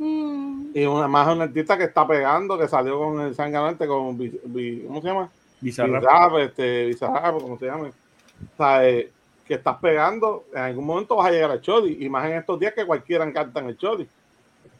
Mm, 0.00 0.70
Y 0.72 0.86
una 0.86 1.06
más 1.06 1.28
un 1.28 1.42
artista 1.42 1.76
que 1.76 1.84
está 1.84 2.06
pegando, 2.08 2.58
que 2.58 2.66
salió 2.66 2.98
con 2.98 3.20
el 3.20 3.34
sangrante, 3.34 3.86
con 3.86 4.16
¿cómo 4.16 5.00
se 5.02 5.06
llama? 5.06 5.30
Bizarrap. 5.60 6.00
Bizarrap, 6.00 6.38
este, 6.38 6.86
Bizarrap, 6.86 7.38
como 7.38 7.58
se 7.58 7.66
llame. 7.66 7.88
O 7.90 8.56
sea, 8.56 8.88
eh, 8.88 9.12
que 9.46 9.54
estás 9.54 9.76
pegando, 9.76 10.44
en 10.54 10.62
algún 10.62 10.86
momento 10.86 11.16
vas 11.16 11.26
a 11.26 11.30
llegar 11.30 11.50
al 11.50 11.60
Chodi, 11.60 11.98
y 12.00 12.08
más 12.08 12.24
en 12.24 12.38
estos 12.38 12.58
días 12.58 12.72
que 12.72 12.86
cualquiera 12.86 13.30
canta 13.30 13.60
en 13.60 13.66
el 13.66 13.76
Chodi. 13.76 14.08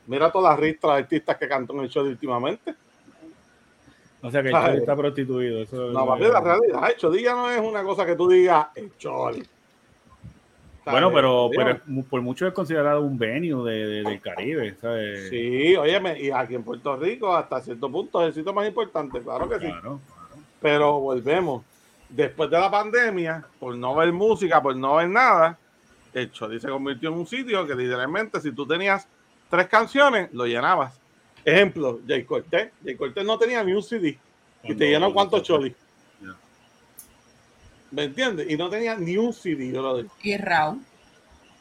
Mira 0.07 0.33
todas 0.33 0.53
las 0.53 0.61
ristas 0.61 0.93
de 0.93 0.97
artistas 0.97 1.37
que 1.37 1.49
cantan 1.49 1.77
en 1.77 1.83
el 1.83 1.91
Chodi 1.91 2.09
últimamente. 2.09 2.75
O 4.23 4.31
sea 4.31 4.43
que 4.43 4.49
el. 4.49 4.55
Choli 4.55 4.79
está 4.79 4.97
prostituido. 4.97 5.63
Eso, 5.63 5.91
No, 5.91 6.07
papi, 6.07 6.23
la 6.23 6.41
realidad, 6.41 6.91
el 6.91 6.97
Chodi 6.97 7.23
ya 7.23 7.35
no 7.35 7.51
es 7.51 7.61
una 7.61 7.83
cosa 7.83 8.07
que 8.07 8.17
tú 8.17 8.27
digas, 8.27 8.69
el 8.75 8.97
Chodi. 8.97 9.43
Bueno, 10.85 11.13
pero, 11.13 11.51
por 12.09 12.23
mucho 12.23 12.47
es 12.47 12.53
considerado 12.55 13.03
un 13.03 13.19
venue 13.19 13.71
de, 13.71 13.87
de- 13.87 14.03
del 14.03 14.21
Caribe, 14.21 14.75
¿sabes? 14.81 15.29
Sí, 15.29 15.77
óyeme, 15.77 16.19
y 16.21 16.31
aquí 16.31 16.55
en 16.55 16.63
Puerto 16.63 16.97
Rico 16.97 17.35
hasta 17.35 17.61
cierto 17.61 17.91
punto 17.91 18.23
es 18.23 18.29
el 18.29 18.35
sitio 18.35 18.53
más 18.53 18.67
importante, 18.67 19.21
claro 19.21 19.49
que 19.49 19.57
sí. 19.57 19.67
Claro. 19.67 20.01
Pero 20.61 21.01
volvemos. 21.01 21.65
Después 22.09 22.51
de 22.51 22.59
la 22.59 22.71
pandemia, 22.71 23.45
por 23.61 23.77
no 23.77 23.95
ver 23.95 24.13
música, 24.13 24.61
por 24.61 24.75
no 24.75 24.97
ver 24.97 25.09
nada, 25.09 25.57
el 26.13 26.31
Choli 26.33 26.59
se 26.59 26.69
convirtió 26.69 27.11
en 27.11 27.17
un 27.17 27.27
sitio 27.27 27.67
que 27.67 27.75
literalmente 27.75 28.41
si 28.41 28.51
tú 28.53 28.67
tenías 28.67 29.07
tres 29.49 29.69
canciones, 29.69 30.29
lo 30.33 30.45
llenabas. 30.47 30.99
Ejemplo, 31.45 32.01
Jay 32.07 32.25
Cortés. 32.25 32.71
Jay 32.85 32.97
Cortés 32.97 33.25
no 33.25 33.39
tenía 33.39 33.63
ni 33.63 33.73
un 33.73 33.83
CD. 33.83 34.19
Y 34.65 34.75
te 34.75 34.91
llenó 34.91 35.13
cuántos 35.13 35.43
Choli. 35.43 35.75
¿Me 37.91 38.05
entiendes? 38.05 38.49
Y 38.49 38.57
no 38.57 38.69
tenía 38.71 38.95
ni 38.97 39.17
un 39.17 39.33
CD, 39.33 39.73
yo 39.73 39.83
lo 39.83 39.97
digo. 39.99 40.11
Y 40.23 40.37
Raúl. 40.37 40.81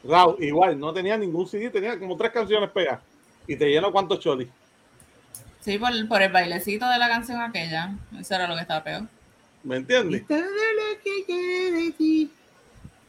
Raúl, 0.04 0.36
igual, 0.42 0.78
no 0.78 0.92
tenía 0.92 1.16
ningún 1.16 1.46
CD, 1.46 1.70
tenía 1.70 1.98
como 1.98 2.16
tres 2.16 2.30
canciones 2.30 2.70
pegadas. 2.70 3.00
Y 3.46 3.56
te 3.56 3.68
llenó 3.68 3.90
cuántos 3.90 4.20
Choli. 4.20 4.48
Sí, 5.60 5.78
por, 5.78 5.90
por 6.08 6.22
el 6.22 6.32
bailecito 6.32 6.88
de 6.88 6.98
la 6.98 7.08
canción 7.08 7.40
aquella. 7.40 7.92
Eso 8.18 8.34
era 8.34 8.46
lo 8.46 8.54
que 8.54 8.62
estaba 8.62 8.82
peor. 8.84 9.02
¿Me 9.62 9.76
entiendes? 9.76 10.22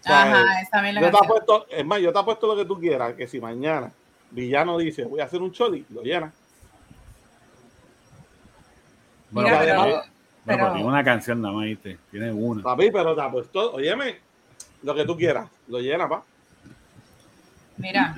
Ajá, 0.03 0.61
esa 0.61 0.71
también 0.71 0.95
la 0.95 1.01
Yo 1.01 1.07
te 1.07 1.11
canción. 1.13 1.25
apuesto, 1.25 1.67
es 1.69 1.85
más, 1.85 2.01
yo 2.01 2.11
te 2.11 2.19
apuesto 2.19 2.47
lo 2.47 2.55
que 2.55 2.65
tú 2.65 2.79
quieras, 2.79 3.13
que 3.13 3.27
si 3.27 3.39
mañana 3.39 3.91
Villano 4.31 4.77
dice, 4.79 5.05
voy 5.05 5.21
a 5.21 5.25
hacer 5.25 5.41
un 5.41 5.51
choli, 5.51 5.85
lo 5.89 6.01
llena. 6.01 6.33
Bueno, 9.29 9.49
Mira, 9.49 9.59
pero, 9.61 9.83
pero- 9.83 10.03
bueno, 10.45 10.63
pero 10.63 10.73
tiene 10.73 10.87
una 10.87 11.03
canción 11.03 11.41
nada 11.41 11.53
más, 11.53 11.65
¿viste? 11.65 11.97
Tiene 12.09 12.31
una. 12.31 12.63
Papi, 12.63 12.91
pero 12.91 13.15
te 13.15 13.21
apuesto, 13.21 13.73
óyeme, 13.73 14.17
lo 14.83 14.95
que 14.95 15.05
tú 15.05 15.15
quieras, 15.15 15.49
lo 15.67 15.79
llena, 15.79 16.07
pa. 16.09 16.23
Mira, 17.77 18.15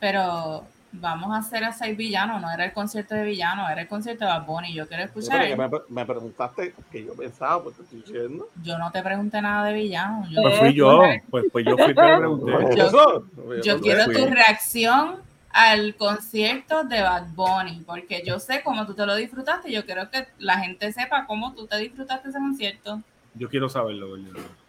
pero 0.00 0.64
vamos 0.92 1.32
a 1.32 1.38
hacer 1.38 1.64
a 1.64 1.72
seis 1.72 1.96
villanos. 1.96 2.40
No 2.42 2.50
era 2.50 2.64
el 2.64 2.72
concierto 2.72 3.14
de 3.14 3.24
villano, 3.24 3.68
era 3.68 3.80
el 3.82 3.88
concierto 3.88 4.24
de 4.24 4.30
Bad 4.30 4.44
Bunny. 4.46 4.74
Yo 4.74 4.86
quiero 4.86 5.04
escuchar. 5.04 5.46
que 5.46 5.56
me, 5.56 5.68
me 5.88 6.04
preguntaste 6.04 6.74
que 6.90 7.04
yo 7.04 7.14
pensaba, 7.14 7.62
pues 7.62 7.76
te 7.76 7.82
estoy 7.82 8.00
diciendo. 8.00 8.48
Yo 8.62 8.78
no 8.78 8.90
te 8.90 9.02
pregunté 9.02 9.40
nada 9.40 9.64
de 9.66 9.72
villano. 9.74 10.26
Yo, 10.30 10.42
Pues 10.42 10.58
fui 10.58 10.74
yo, 10.74 11.00
pues, 11.30 11.44
pues 11.50 11.64
yo 11.64 11.76
fui 11.76 11.86
el 11.86 11.94
que 11.94 12.02
le 12.02 12.18
pregunté. 12.18 12.76
Yo- 12.76 12.86
eso, 12.86 13.24
yo 13.62 13.76
no 13.76 13.80
quiero 13.82 14.04
tu 14.06 14.26
reacción 14.26 15.16
al 15.52 15.94
concierto 15.96 16.84
de 16.84 17.02
Bad 17.02 17.28
Bunny, 17.34 17.82
porque 17.86 18.22
yo 18.24 18.38
sé 18.38 18.62
cómo 18.64 18.86
tú 18.86 18.94
te 18.94 19.04
lo 19.06 19.14
disfrutaste. 19.14 19.70
Yo 19.70 19.84
quiero 19.84 20.10
que 20.10 20.26
la 20.38 20.58
gente 20.58 20.92
sepa 20.92 21.26
cómo 21.26 21.54
tú 21.54 21.66
te 21.66 21.76
disfrutaste 21.78 22.30
ese 22.30 22.38
concierto. 22.38 23.00
Yo 23.34 23.48
quiero 23.48 23.68
saberlo, 23.68 24.08
gordo. 24.10 24.24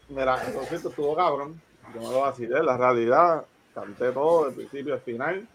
Mira, 0.09 0.41
el 0.45 0.53
concierto 0.53 0.89
estuvo 0.89 1.15
cabrón. 1.15 1.59
Yo 1.95 2.01
no 2.01 2.11
lo 2.11 2.19
vacilé, 2.21 2.61
la 2.63 2.77
realidad, 2.77 3.45
canté 3.73 4.11
todo, 4.11 4.45
del 4.45 4.55
principio 4.55 4.93
al 4.93 5.01
final. 5.01 5.47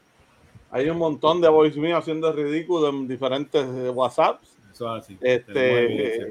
Hay 0.71 0.89
un 0.91 0.99
montón 0.99 1.41
de 1.41 1.49
voice 1.49 1.79
mío 1.81 1.97
haciendo 1.97 2.31
ridículo 2.33 2.89
en 2.91 3.09
diferentes 3.09 3.65
eh, 3.67 3.91
WhatsApps. 3.91 4.49
Eso 4.73 4.97
es 4.97 5.03
así. 5.05 5.19
Este, 5.21 5.85
evidencia. 5.85 6.27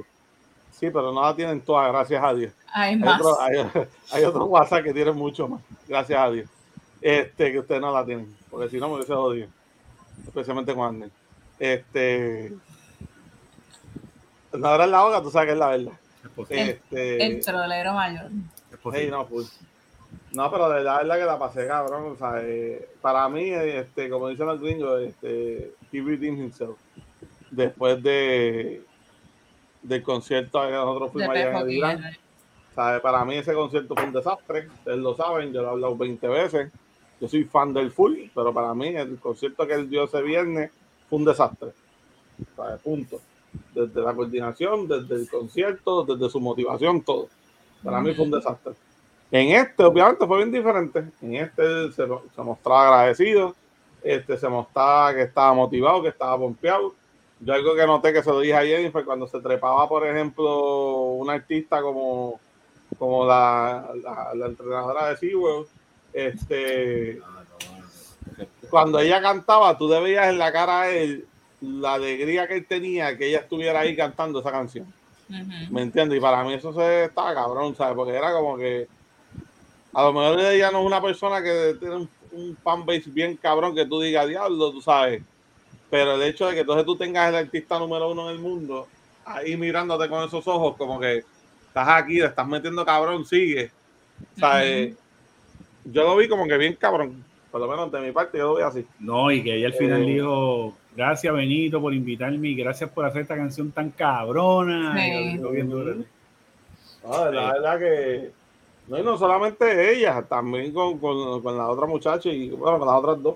sí, 0.71 0.89
pero 0.91 1.11
no 1.11 1.21
la 1.21 1.35
tienen 1.35 1.59
todas, 1.61 1.91
gracias 1.91 2.23
a 2.23 2.33
Dios. 2.33 2.53
Hay 2.71 2.91
Hay, 2.93 2.95
más. 2.99 3.19
otro- 3.21 3.41
hay, 3.41 3.57
hay 4.11 4.23
otros 4.23 4.47
WhatsApp 4.47 4.83
que 4.83 4.93
tienen 4.93 5.15
mucho 5.15 5.47
más, 5.47 5.61
gracias 5.87 6.19
a 6.19 6.29
Dios. 6.29 6.49
Este, 7.01 7.51
que 7.51 7.59
ustedes 7.59 7.81
no 7.81 7.93
la 7.93 8.05
tienen, 8.05 8.35
porque 8.49 8.69
si 8.69 8.77
no 8.77 8.89
me 8.89 8.95
hubiese 8.95 9.13
jodido. 9.13 9.47
Especialmente 10.25 10.73
con 10.73 10.85
Arnel. 10.85 11.11
Este. 11.59 12.53
No 14.53 14.73
era 14.73 14.87
la 14.87 15.05
hoga, 15.05 15.21
tú 15.21 15.29
sabes 15.29 15.47
que 15.47 15.53
es 15.53 15.59
la 15.59 15.67
verdad. 15.67 15.93
Es. 16.49 16.69
Este, 16.69 17.25
El 17.25 17.43
trolero 17.43 17.93
mayor. 17.93 18.31
Es 18.71 18.77
posible. 18.77 19.05
hey, 19.05 19.11
no, 19.11 19.27
pues. 19.27 19.59
No, 20.31 20.49
pero 20.51 20.69
de 20.69 20.75
verdad, 20.75 20.97
de 20.97 21.03
verdad 21.03 21.19
que 21.19 21.25
la 21.25 21.39
pasé, 21.39 21.67
cabrón. 21.67 22.13
O 22.13 22.15
sea, 22.15 22.41
eh, 22.41 22.89
para 23.01 23.27
mí, 23.29 23.49
este, 23.49 24.09
como 24.09 24.29
dicen 24.29 24.47
los 24.47 24.59
gringos, 24.59 25.01
este, 25.01 25.73
he 25.91 26.01
redeemed 26.01 26.39
himself. 26.39 26.77
Después 27.51 28.01
de 28.03 28.83
del 29.87 30.03
concierto 30.03 30.61
que 30.61 30.71
nosotros 30.71 31.13
De 31.13 31.25
fuimos 31.25 31.35
allá 31.35 31.93
en 31.93 32.03
el. 32.03 32.19
Para 32.75 33.25
mí 33.25 33.35
ese 33.35 33.53
concierto 33.53 33.95
fue 33.95 34.05
un 34.05 34.13
desastre, 34.13 34.67
ustedes 34.67 34.99
lo 34.99 35.15
saben, 35.15 35.51
yo 35.51 35.61
lo 35.61 35.69
he 35.69 35.71
hablado 35.71 35.97
20 35.97 36.27
veces. 36.27 36.71
Yo 37.19 37.27
soy 37.27 37.43
fan 37.45 37.73
del 37.73 37.91
full, 37.91 38.15
pero 38.33 38.53
para 38.53 38.73
mí 38.73 38.89
el 38.89 39.19
concierto 39.19 39.65
que 39.65 39.73
él 39.73 39.89
dio 39.89 40.03
ese 40.03 40.21
viernes 40.21 40.71
fue 41.09 41.19
un 41.19 41.25
desastre. 41.25 41.71
Punto. 42.83 43.19
Desde 43.73 44.01
la 44.01 44.13
coordinación, 44.13 44.87
desde 44.87 45.15
el 45.15 45.29
concierto, 45.29 46.03
desde 46.03 46.29
su 46.29 46.39
motivación, 46.39 47.01
todo. 47.01 47.27
Para 47.83 48.01
mí 48.01 48.13
fue 48.13 48.25
un 48.25 48.31
desastre. 48.31 48.73
En 49.31 49.49
este, 49.49 49.83
obviamente, 49.83 50.25
fue 50.27 50.37
bien 50.37 50.51
diferente. 50.51 51.05
En 51.21 51.35
este 51.35 51.91
se, 51.91 52.05
mostraba 52.37 52.87
agradecido, 52.87 53.55
este, 54.03 54.37
se 54.37 54.47
mostraba 54.47 55.13
que 55.13 55.23
estaba 55.23 55.53
motivado, 55.53 56.03
que 56.03 56.09
estaba 56.09 56.37
pompeado. 56.37 56.93
Yo 57.39 57.53
algo 57.53 57.75
que 57.75 57.85
noté 57.85 58.13
que 58.13 58.23
se 58.23 58.29
lo 58.29 58.39
dije 58.39 58.55
a 58.55 58.65
Jennifer 58.65 59.05
cuando 59.05 59.27
se 59.27 59.39
trepaba, 59.39 59.87
por 59.87 60.07
ejemplo, 60.07 61.11
una 61.13 61.33
artista 61.33 61.81
como, 61.81 62.39
como 62.97 63.25
la, 63.25 63.91
la, 64.01 64.33
la 64.33 64.45
entrenadora 64.47 65.09
de 65.09 65.17
SeaWorld, 65.17 65.67
este, 66.17 67.19
cuando 68.69 68.99
ella 68.99 69.21
cantaba, 69.21 69.77
tú 69.77 69.87
veías 69.87 70.27
en 70.29 70.37
la 70.37 70.51
cara 70.51 70.81
a 70.81 70.89
él 70.89 71.25
la 71.61 71.95
alegría 71.95 72.47
que 72.47 72.55
él 72.55 72.65
tenía 72.67 73.17
que 73.17 73.27
ella 73.27 73.39
estuviera 73.39 73.79
ahí 73.79 73.95
cantando 73.95 74.39
esa 74.39 74.51
canción. 74.51 74.91
¿Me 75.69 75.81
entiendes? 75.81 76.17
Y 76.17 76.21
para 76.21 76.43
mí 76.43 76.53
eso 76.53 76.73
se 76.73 77.05
estaba 77.05 77.33
cabrón, 77.33 77.75
¿sabes? 77.75 77.95
Porque 77.95 78.15
era 78.15 78.31
como 78.31 78.57
que 78.57 78.87
a 79.93 80.03
lo 80.03 80.13
mejor 80.13 80.39
ella 80.39 80.71
no 80.71 80.79
es 80.81 80.85
una 80.85 81.01
persona 81.01 81.41
que 81.41 81.75
tiene 81.79 81.95
un, 81.95 82.09
un 82.31 82.57
fanbase 82.63 83.09
bien 83.09 83.35
cabrón 83.35 83.75
que 83.75 83.85
tú 83.85 83.99
digas 83.99 84.27
diablo, 84.27 84.71
tú 84.71 84.81
sabes. 84.81 85.21
Pero 85.89 86.15
el 86.15 86.21
hecho 86.23 86.47
de 86.47 86.53
que 86.53 86.59
entonces 86.61 86.85
tú 86.85 86.95
tengas 86.95 87.29
el 87.29 87.35
artista 87.35 87.79
número 87.79 88.11
uno 88.11 88.29
en 88.29 88.35
el 88.35 88.41
mundo 88.41 88.87
ahí 89.25 89.57
mirándote 89.57 90.07
con 90.07 90.23
esos 90.23 90.47
ojos, 90.47 90.75
como 90.77 90.99
que 90.99 91.23
estás 91.67 91.87
aquí, 91.89 92.19
te 92.19 92.25
estás 92.25 92.47
metiendo 92.47 92.85
cabrón, 92.85 93.25
sigue. 93.25 93.71
¿Sabes? 94.39 94.95
Yo 95.91 96.03
lo 96.03 96.15
vi 96.17 96.27
como 96.27 96.47
que 96.47 96.57
bien 96.57 96.75
cabrón. 96.75 97.23
Por 97.51 97.61
lo 97.61 97.67
menos 97.67 97.91
de 97.91 98.01
mi 98.01 98.11
parte, 98.11 98.37
yo 98.37 98.49
lo 98.53 98.55
vi 98.57 98.63
así. 98.63 98.85
No, 98.99 99.31
y 99.31 99.43
que 99.43 99.55
ella 99.55 99.67
al 99.67 99.73
final 99.73 100.01
Eh. 100.03 100.05
dijo, 100.05 100.75
gracias 100.95 101.33
Benito 101.33 101.81
por 101.81 101.93
invitarme 101.93 102.49
y 102.49 102.55
gracias 102.55 102.89
por 102.89 103.05
hacer 103.05 103.21
esta 103.21 103.35
canción 103.35 103.71
tan 103.71 103.91
cabrona. 103.91 104.95
Sí. 104.95 105.01
Y 105.11 105.13
lo 105.13 105.31
dijo 105.33 105.49
bien 105.51 105.69
duro. 105.69 105.95
No, 107.03 107.31
la 107.31 107.53
verdad 107.53 107.79
que. 107.79 108.31
No, 108.87 108.97
y 108.99 109.03
no 109.03 109.17
solamente 109.17 109.93
ella, 109.93 110.21
también 110.23 110.73
con, 110.73 110.97
con, 110.99 111.41
con 111.41 111.57
la 111.57 111.67
otra 111.69 111.85
muchacha 111.87 112.29
y 112.29 112.49
bueno, 112.49 112.79
con 112.79 112.87
las 112.87 112.97
otras 112.97 113.21
dos, 113.23 113.35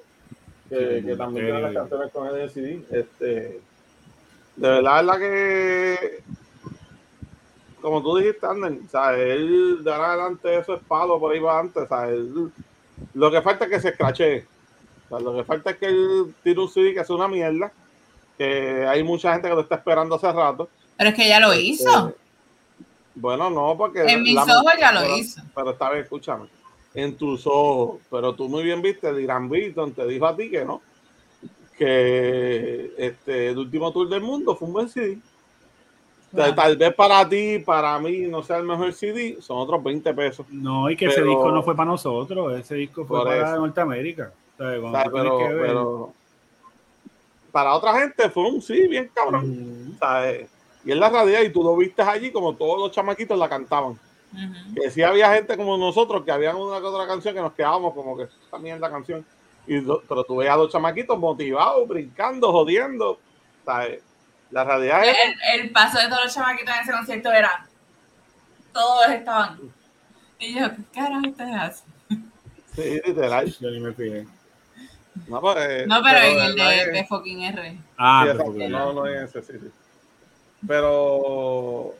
que, 0.70 1.00
Sí, 1.02 1.06
que 1.06 1.16
también 1.16 1.46
tienen 1.46 1.62
las 1.64 1.74
canciones 1.74 2.12
con 2.12 2.28
el 2.28 2.50
CD. 2.50 2.82
Este, 2.92 3.60
de 4.56 4.70
verdad, 4.70 5.06
verdad 5.06 5.20
que. 5.20 6.24
Como 7.82 8.02
tú 8.02 8.18
dijiste, 8.18 8.46
Ander, 8.46 8.80
o 8.86 8.90
sea, 8.90 9.18
él 9.18 9.84
de 9.84 9.92
ahora 9.94 10.14
adelante 10.14 10.58
eso 10.58 10.76
es 10.76 10.82
palo 10.88 11.20
por 11.20 11.34
ahí 11.34 11.40
va 11.40 11.60
antes. 11.60 11.84
O 11.84 11.88
sea, 11.88 12.08
él- 12.10 12.52
lo 13.14 13.32
que 13.32 13.42
falta 13.42 13.66
es 13.66 13.72
que 13.72 13.80
se 13.80 13.90
escrache. 13.90 14.46
O 15.10 15.10
sea, 15.10 15.20
lo 15.20 15.36
que 15.36 15.44
falta 15.44 15.72
es 15.72 15.78
que 15.78 15.88
él 15.88 16.34
tire 16.44 16.60
un 16.60 16.70
CD 16.70 16.94
que 16.94 17.00
es 17.02 17.10
una 17.10 17.28
mierda. 17.28 17.72
Que 18.38 18.86
hay 18.88 19.04
mucha 19.04 19.34
gente 19.34 19.50
que 19.50 19.56
lo 19.56 19.62
está 19.62 19.76
esperando 19.76 20.16
hace 20.16 20.32
rato. 20.32 20.70
Pero 20.98 21.10
es 21.10 21.16
que 21.16 21.28
ya 21.28 21.40
lo 21.40 21.54
hizo. 21.54 22.10
Eh, 22.10 22.14
bueno, 23.16 23.50
no, 23.50 23.76
porque. 23.78 24.02
En 24.04 24.24
mis 24.24 24.38
ojos 24.38 24.74
ya 24.80 24.92
lo 24.92 25.02
pero- 25.02 25.18
hizo. 25.18 25.42
Pero 25.54 25.72
esta 25.72 25.90
vez, 25.90 26.04
escúchame. 26.04 26.48
En 26.94 27.16
tus 27.16 27.46
ojos. 27.46 28.00
Pero 28.10 28.34
tú 28.36 28.48
muy 28.50 28.64
bien 28.64 28.82
viste, 28.82 29.14
Dirán 29.14 29.50
Beaton 29.50 29.92
te 29.94 30.06
dijo 30.08 30.26
a 30.28 30.36
ti 30.36 30.50
que 30.50 30.64
no. 30.66 30.82
Que 31.78 32.94
este, 32.98 33.50
el 33.50 33.58
último 33.58 33.92
tour 33.92 34.08
del 34.08 34.22
mundo 34.22 34.56
fue 34.56 34.68
un 34.68 34.74
buen 34.74 34.90
CD. 34.90 35.18
Tal-. 36.36 36.56
Tal 36.56 36.78
vez 36.78 36.94
para 36.96 37.28
ti, 37.28 37.60
para 37.60 38.00
mí, 38.00 38.20
no 38.22 38.42
sea 38.44 38.58
el 38.58 38.64
mejor 38.64 38.94
CD, 38.94 39.38
son 39.42 39.58
otros 39.58 39.84
20 39.84 40.14
pesos. 40.14 40.46
No, 40.50 40.90
y 40.90 40.96
que 40.96 41.06
ese 41.06 41.16
Pero- 41.22 41.30
disco 41.32 41.52
no 41.52 41.62
fue 41.64 41.76
para 41.76 41.90
nosotros, 41.92 42.54
ese 42.60 42.76
disco 42.76 43.06
fue 43.06 43.24
para 43.24 43.36
eso. 43.52 43.60
Norteamérica. 43.60 44.32
O 44.58 44.92
sea, 44.92 45.04
pero, 45.12 45.38
que 45.40 45.44
ver- 45.54 45.68
pero 45.68 46.14
para 47.52 47.74
otra 47.74 48.00
gente 48.00 48.30
fue 48.30 48.50
un 48.50 48.62
sí, 48.62 48.88
bien 48.88 49.10
cabrón. 49.14 49.90
Mm, 49.90 49.96
O 49.96 49.98
sea, 49.98 50.32
eh, 50.32 50.48
y 50.86 50.92
en 50.92 51.00
la 51.00 51.10
realidad, 51.10 51.42
y 51.42 51.50
tú 51.50 51.64
lo 51.64 51.76
viste 51.76 52.02
allí 52.02 52.32
como 52.32 52.56
todos 52.56 52.80
los 52.80 52.92
chamaquitos 52.92 53.38
la 53.38 53.50
cantaban. 53.50 54.00
Ujú. 54.34 54.76
que 54.82 54.90
sí 54.90 55.04
había 55.04 55.34
gente 55.34 55.58
como 55.58 55.78
nosotros 55.78 56.24
que 56.24 56.32
habían 56.32 56.56
una 56.56 56.80
que 56.80 56.86
otra 56.86 57.06
canción 57.06 57.36
que 57.36 57.42
nos 57.42 57.52
quedábamos 57.52 57.94
como 57.94 58.16
que 58.16 58.24
esta 58.24 58.58
mierda 58.60 58.90
canción. 58.90 59.26
Y, 59.68 59.82
pero 60.08 60.24
tú 60.24 60.38
veías 60.38 60.54
a 60.54 60.58
los 60.58 60.72
chamaquitos 60.72 61.20
motivados, 61.20 61.86
brincando, 61.86 62.50
jodiendo. 62.50 63.20
Sea, 63.66 63.88
eh, 63.88 64.02
la 64.52 64.64
realidad 64.64 65.04
es 65.06 65.18
El, 65.54 65.62
el 65.62 65.70
paso 65.72 66.00
de 66.00 66.08
todos 66.08 66.26
los 66.26 66.34
chamaquitos 66.34 66.76
en 66.76 66.82
ese 66.82 66.92
concierto 66.92 67.32
era. 67.32 67.66
Todos 68.74 69.10
estaban. 69.10 69.60
Y 70.40 70.60
yo, 70.60 70.70
¿qué 70.76 71.00
carajo 71.00 71.28
ustedes 71.28 71.56
hacen? 71.56 71.94
sí, 72.76 73.02
literal. 73.06 73.56
yo 73.60 73.70
ni 73.70 73.80
me 73.80 73.94
fijé. 73.94 74.26
No, 75.28 75.42
pues, 75.42 75.58
eh, 75.60 75.86
No, 75.88 76.02
pero 76.02 76.20
en 76.20 76.40
el 76.40 76.56
de, 76.56 77.06
fucking 77.08 77.44
R. 77.44 77.78
Ah, 77.98 78.26
sí, 78.26 78.38
pero 78.38 78.70
no, 78.70 78.94
no 78.94 79.08
es 79.08 79.36
ese, 79.36 79.42
sí, 79.42 79.60
sí. 79.60 79.72
Pero 80.68 81.96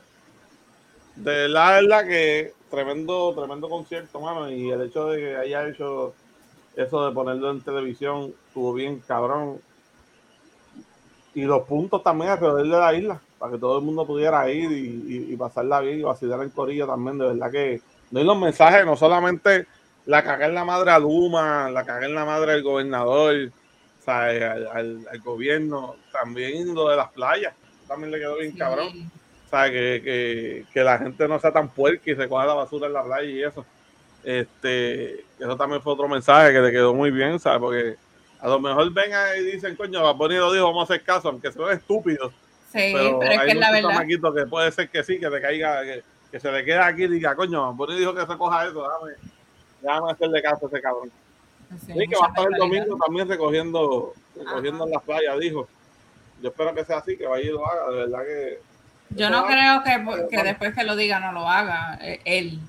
de 1.16 1.50
la 1.50 1.72
verdad 1.72 2.08
que 2.08 2.54
tremendo, 2.70 3.34
tremendo 3.36 3.70
concierto, 3.70 4.20
mano. 4.20 4.50
Y 4.50 4.72
el 4.72 4.82
hecho 4.82 5.08
de 5.08 5.20
que 5.20 5.36
haya 5.36 5.68
hecho 5.68 6.14
eso 6.76 7.08
de 7.08 7.14
ponerlo 7.14 7.52
en 7.52 7.62
televisión 7.62 8.34
estuvo 8.48 8.74
bien 8.74 9.00
cabrón. 9.00 9.62
Y 11.34 11.44
los 11.44 11.64
puntos 11.64 12.04
también 12.04 12.32
alrededor 12.32 12.64
de 12.64 12.68
la 12.70 12.94
isla, 12.94 13.22
para 13.40 13.54
que 13.54 13.58
todo 13.58 13.80
el 13.80 13.86
mundo 13.86 14.06
pudiera 14.06 14.50
ir 14.52 14.72
y, 14.72 15.04
y- 15.30 15.34
y 15.34 15.38
pasarla 15.38 15.80
bien 15.80 16.00
y 16.00 16.04
vacilar 16.04 16.42
en 16.44 16.50
Corillo 16.50 16.86
también. 16.88 17.18
De 17.18 17.28
verdad 17.28 17.52
que 17.52 17.82
no 18.12 18.20
hay 18.20 18.26
los 18.26 18.38
mensajes, 18.40 18.86
no 18.86 18.96
solamente 18.98 19.66
la 20.06 20.24
cagué 20.24 20.46
en 20.46 20.56
la 20.56 20.66
madre 20.66 20.92
a 20.92 21.00
Luma, 21.00 21.70
la 21.70 21.86
cagué 21.86 22.08
en 22.08 22.16
la 22.16 22.26
madre 22.26 22.54
al 22.54 22.64
gobernador, 22.64 23.36
o 24.00 24.04
sea, 24.04 24.26
al, 24.26 24.68
al- 24.68 25.08
al 25.10 25.20
gobierno, 25.22 25.96
también 26.12 26.74
lo 26.74 26.90
de 26.90 26.98
las 26.98 27.10
playas, 27.12 27.54
también 27.88 28.12
le 28.12 28.20
quedó 28.20 28.38
bien 28.38 28.52
cabrón. 28.58 28.90
O 29.48 29.50
sea, 29.50 29.66
que, 29.70 30.02
que, 30.04 30.66
que 30.74 30.84
la 30.84 30.98
gente 30.98 31.28
no 31.28 31.38
sea 31.40 31.52
tan 31.52 31.70
puerca 31.70 32.04
y 32.10 32.14
recoja 32.14 32.46
la 32.46 32.54
basura 32.54 32.88
en 32.88 32.94
la 32.94 33.04
playa 33.04 33.30
y 33.30 33.44
eso. 33.44 33.66
Este, 34.24 35.22
eso 35.40 35.58
también 35.58 35.82
fue 35.82 35.94
otro 35.94 36.08
mensaje 36.08 36.54
que 36.54 36.60
le 36.62 36.72
quedó 36.72 36.94
muy 36.94 37.12
bien, 37.12 37.40
¿sabes? 37.40 37.60
Porque 37.60 37.96
a 38.42 38.48
lo 38.48 38.60
mejor 38.60 38.92
vengan 38.92 39.38
y 39.38 39.52
dicen, 39.52 39.76
coño, 39.76 40.02
va 40.04 40.14
lo 40.28 40.52
dijo, 40.52 40.66
vamos 40.66 40.90
a 40.90 40.94
hacer 40.94 41.04
caso, 41.06 41.30
aunque 41.30 41.52
son 41.52 41.72
estúpidos. 41.72 42.32
Sí, 42.72 42.92
Pero, 42.94 43.20
pero, 43.20 43.32
es 43.34 43.38
hay 43.40 43.46
que 43.46 43.52
es 43.52 43.58
la 43.60 43.72
verdad. 43.72 44.06
que 44.36 44.46
puede 44.48 44.72
ser 44.72 44.90
que 44.90 45.04
sí, 45.04 45.20
que 45.20 45.30
te 45.30 45.42
caiga, 45.42 45.84
que, 45.84 46.04
que 46.32 46.40
se 46.40 46.52
le 46.52 46.66
quede 46.66 46.80
aquí 46.80 47.04
y 47.04 47.08
diga, 47.08 47.36
coño, 47.36 47.62
Bamboni 47.62 48.00
dijo 48.00 48.14
que 48.16 48.26
recoja 48.26 48.66
eso, 48.66 48.82
déjame, 48.82 49.14
déjame 49.82 50.12
hacerle 50.12 50.42
caso 50.42 50.66
a 50.66 50.70
ese 50.70 50.82
cabrón. 50.82 51.12
Sí, 51.86 51.94
Sí, 51.94 52.08
que 52.08 52.16
va 52.18 52.26
a 52.26 52.30
estar 52.30 52.48
el 52.52 52.58
domingo 52.58 52.98
también 52.98 53.30
recogiendo, 53.30 54.14
recogiendo 54.36 54.86
en 54.86 54.92
las 54.92 55.04
playas, 55.04 55.40
dijo. 55.40 55.68
Yo 56.42 56.50
espero 56.50 56.74
que 56.74 56.84
sea 56.84 56.98
así, 56.98 57.16
que 57.16 57.28
vaya 57.28 57.44
y 57.46 57.52
lo 57.52 57.66
haga, 57.66 57.90
de 57.92 57.96
verdad 57.98 58.20
que. 58.26 58.60
Yo 59.12 59.30
no 59.30 59.46
creo 59.46 59.84
que, 59.84 60.28
que 60.36 60.44
después 60.44 60.74
que 60.74 60.84
lo 60.84 60.96
diga 60.96 61.20
no 61.20 61.32
lo 61.34 61.48
haga. 61.48 62.00
eh, 62.02 62.20
Él. 62.26 62.60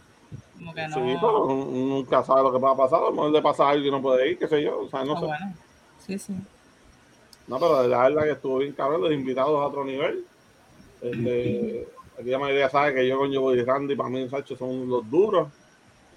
Como 0.58 0.74
que 0.74 0.86
no. 0.88 0.94
Sí, 0.94 1.00
pero 1.20 1.46
nunca 1.46 2.22
sabe 2.22 2.42
lo 2.42 2.52
que 2.52 2.58
va 2.58 2.72
a 2.72 2.76
pasar, 2.76 2.98
a 3.00 3.04
lo 3.04 3.12
mejor 3.12 3.30
le 3.30 3.42
pasa 3.42 3.68
algo 3.68 3.86
y 3.86 3.90
no 3.90 4.02
puede 4.02 4.30
ir, 4.30 4.38
qué 4.38 4.46
sé 4.46 4.62
yo, 4.62 4.80
o 4.82 4.88
sea, 4.88 5.04
no 5.04 5.14
Ah, 5.16 5.20
sé. 5.20 5.26
bueno. 5.26 5.54
Sí, 6.06 6.18
sí. 6.18 6.34
No, 7.46 7.58
pero 7.58 7.86
la 7.86 8.02
verdad 8.08 8.24
que 8.24 8.30
estuvo 8.32 8.58
bien 8.58 8.72
cabrón, 8.72 9.02
los 9.02 9.12
invitados 9.12 9.60
a 9.60 9.66
otro 9.66 9.84
nivel. 9.84 10.24
Este, 11.00 11.86
aquí 12.18 12.30
la 12.30 12.38
mayoría 12.38 12.68
sabe 12.68 12.94
que 12.94 13.06
yo 13.06 13.18
con 13.18 13.34
Joe 13.34 13.56
y 13.56 13.64
Randy, 13.64 13.96
para 13.96 14.08
mí, 14.08 14.28
Sacho, 14.28 14.56
son 14.56 14.88
los 14.88 15.08
duros. 15.10 15.48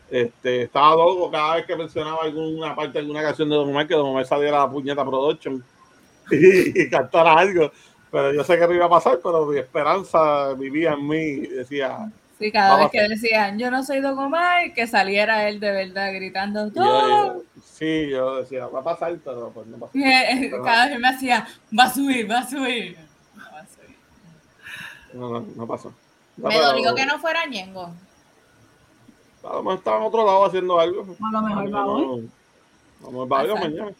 Este, 0.09 0.63
estaba 0.63 0.95
loco 0.95 1.31
cada 1.31 1.55
vez 1.55 1.65
que 1.65 1.75
mencionaba 1.75 2.23
alguna 2.23 2.75
parte 2.75 2.93
de 2.93 2.99
alguna 2.99 3.23
canción 3.23 3.49
de 3.49 3.55
Don 3.55 3.69
Omar, 3.69 3.87
que 3.87 3.95
Don 3.95 4.07
Omar 4.07 4.25
saliera 4.25 4.61
a 4.61 4.65
la 4.67 4.71
puñeta 4.71 5.03
production 5.03 5.63
y, 6.31 6.81
y 6.83 6.89
cantara 6.89 7.33
algo. 7.33 7.71
Pero 8.11 8.33
yo 8.33 8.43
sé 8.43 8.57
que 8.57 8.67
no 8.67 8.73
iba 8.73 8.85
a 8.85 8.89
pasar, 8.89 9.19
pero 9.21 9.45
mi 9.47 9.57
esperanza 9.57 10.53
vivía 10.53 10.93
en 10.93 11.07
mí 11.07 11.35
decía, 11.47 12.11
Sí, 12.37 12.51
cada 12.51 12.71
Vamos 12.75 12.91
vez 12.91 13.01
que 13.01 13.07
decían 13.09 13.57
yo 13.57 13.71
no 13.71 13.81
soy 13.83 14.01
Don 14.01 14.17
Omar, 14.19 14.73
que 14.73 14.87
saliera 14.87 15.47
él 15.47 15.59
de 15.61 15.71
verdad 15.71 16.13
gritando 16.13 16.69
yo- 16.73 17.43
sí, 17.63 18.09
yo 18.09 18.37
decía, 18.41 18.67
va 18.67 18.79
a 18.81 18.83
pasar, 18.83 19.17
pero 19.23 19.51
pues 19.53 19.65
no 19.67 19.77
pasó. 19.77 19.97
Y, 19.97 20.03
eh, 20.03 20.51
Cada 20.63 20.87
vez 20.89 20.99
me 20.99 21.07
hacía, 21.07 21.47
va 21.77 21.83
a 21.85 21.93
subir, 21.93 22.29
va 22.29 22.39
a 22.39 22.47
subir. 22.49 22.97
No 23.35 23.43
va 23.53 23.59
a 23.59 23.65
subir. 23.67 23.95
No, 25.13 25.29
no, 25.29 25.45
no 25.55 25.67
pasó. 25.67 25.93
No, 26.37 26.49
Me 26.49 26.55
pero- 26.55 26.67
dolió 26.67 26.93
que 26.95 27.05
no 27.05 27.19
fuera 27.19 27.45
Ñengo. 27.45 27.93
A 29.43 29.53
lo 29.53 29.63
mejor 29.63 29.77
estaba 29.77 29.97
en 29.97 30.03
otro 30.03 30.25
lado 30.25 30.45
haciendo 30.45 30.79
algo. 30.79 31.01
A 31.23 31.31
lo 31.31 31.41
mejor 31.41 31.73
va 31.73 31.85
hoy. 31.85 32.29
Vamos 33.01 33.31
a 33.31 33.41
ver 33.43 33.51
Exacto. 33.51 33.69
mañana. 33.69 33.91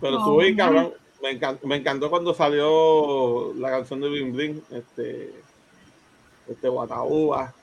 Pero 0.00 0.12
No, 0.12 0.18
estuvo 0.18 0.36
bien, 0.38 0.56
cabrón. 0.56 0.92
Me 1.22 1.30
encantó, 1.32 1.66
me 1.66 1.76
encantó 1.76 2.08
cuando 2.10 2.32
salió 2.32 3.52
la 3.54 3.70
canción 3.70 4.00
de 4.00 4.08
Bling 4.08 4.32
Bling, 4.32 4.62
este, 4.70 5.34
este 6.48 6.68
Guataúba. 6.68 7.54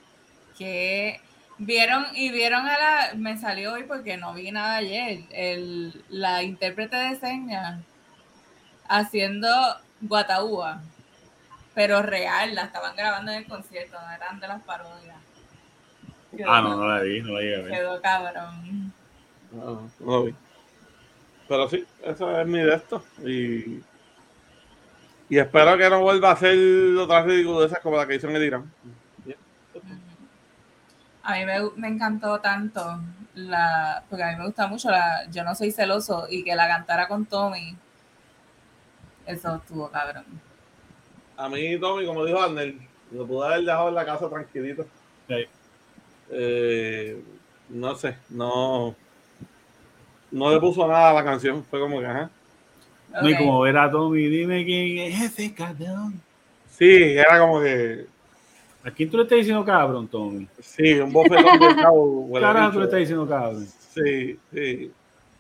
Que 0.58 1.20
vieron 1.58 2.06
y 2.14 2.32
vieron 2.32 2.66
a 2.68 2.78
la, 2.78 3.14
me 3.16 3.38
salió 3.38 3.74
hoy 3.74 3.84
porque 3.84 4.18
no 4.18 4.34
vi 4.34 4.52
nada 4.52 4.78
ayer, 4.78 5.20
el, 5.32 6.04
la 6.10 6.44
intérprete 6.44 6.96
de 6.98 7.16
señas 7.16 7.80
haciendo 8.88 9.50
Guataúba, 10.02 10.82
pero 11.74 12.02
real, 12.02 12.56
la 12.56 12.64
estaban 12.64 12.96
grabando 12.96 13.32
en 13.32 13.40
el 13.40 13.48
concierto, 13.48 13.98
no 14.00 14.12
eran 14.12 14.40
de 14.40 14.48
las 14.48 14.62
parodias. 14.64 15.18
Quedó, 16.36 16.52
Ah, 16.52 16.62
no, 16.62 16.76
no 16.76 16.88
la 16.88 17.02
vi, 17.02 17.22
no 17.22 17.34
la 17.34 17.40
llegué 17.42 17.56
a 17.56 17.62
ver. 17.62 17.72
quedó 17.72 18.02
cabrón. 18.02 18.94
No, 19.52 19.72
no 19.72 19.90
lo 20.00 20.24
vi. 20.26 20.36
Pero 21.48 21.70
sí, 21.70 21.86
eso 22.04 22.40
es 22.42 22.48
mi 22.48 22.60
de 22.60 22.76
esto. 22.76 23.04
Y, 23.26 23.82
y 25.30 25.38
espero 25.38 25.78
que 25.78 25.90
no 25.90 26.02
vuelva 26.02 26.32
a 26.32 26.36
ser 26.38 26.58
otra 26.98 27.24
ridiculeces 27.24 27.80
como 27.80 27.98
la 27.98 28.08
que 28.08 28.16
hizo 28.16 28.30
en 28.30 28.36
el 28.36 28.44
Irán. 28.44 28.72
A 31.24 31.34
mí 31.34 31.46
me, 31.46 31.60
me 31.76 31.88
encantó 31.88 32.40
tanto 32.40 33.00
la, 33.34 34.04
porque 34.10 34.24
a 34.24 34.32
mí 34.32 34.38
me 34.38 34.46
gusta 34.46 34.68
mucho 34.68 34.90
la 34.90 35.26
Yo 35.32 35.44
no 35.44 35.56
soy 35.56 35.72
celoso 35.72 36.28
y 36.30 36.44
que 36.44 36.56
la 36.56 36.68
cantara 36.68 37.08
con 37.08 37.26
Tommy. 37.26 37.76
Eso 39.26 39.56
estuvo 39.56 39.90
cabrón. 39.90 40.26
A 41.36 41.50
mí, 41.50 41.80
Tommy, 41.80 42.06
como 42.06 42.24
dijo 42.26 42.40
Arnel, 42.40 42.80
lo 43.12 43.26
pude 43.26 43.48
haber 43.48 43.62
dejado 43.62 43.90
en 43.90 43.96
la 43.96 44.06
casa 44.06 44.30
tranquilito. 44.30 44.86
Sí. 45.28 45.46
Eh, 46.30 47.24
no 47.70 47.96
sé, 47.96 48.18
no. 48.30 48.96
No 50.32 50.52
le 50.52 50.60
puso 50.60 50.88
nada 50.88 51.10
a 51.10 51.14
la 51.14 51.24
canción. 51.24 51.64
Fue 51.64 51.80
como 51.80 52.00
que, 52.00 52.06
ajá. 52.06 52.30
No, 53.22 53.30
y 53.30 53.34
Ok. 53.34 53.40
como 53.40 53.62
ver 53.62 53.78
a 53.78 53.90
Tommy, 53.92 54.24
dime 54.28 54.66
quién 54.66 54.98
es 55.00 55.22
ese 55.22 55.54
cabrón. 55.54 56.20
Sí, 56.70 56.86
era 57.18 57.40
como 57.40 57.62
que. 57.62 58.06
¿A 58.84 58.92
quién 58.92 59.10
tú 59.10 59.18
le 59.18 59.24
estás 59.24 59.38
diciendo 59.40 59.64
cabrón, 59.66 60.08
Tommy? 60.08 60.48
Sí, 60.60 60.94
un 61.00 61.12
bofetón 61.14 61.60
del 61.60 61.76
cabo. 61.76 62.30
Carajo, 62.40 62.72
tú 62.74 62.80
le 62.80 62.86
estás 62.86 63.00
diciendo 63.00 63.28
cabrón. 63.28 63.66
Sí, 63.94 64.38
sí. 64.54 64.92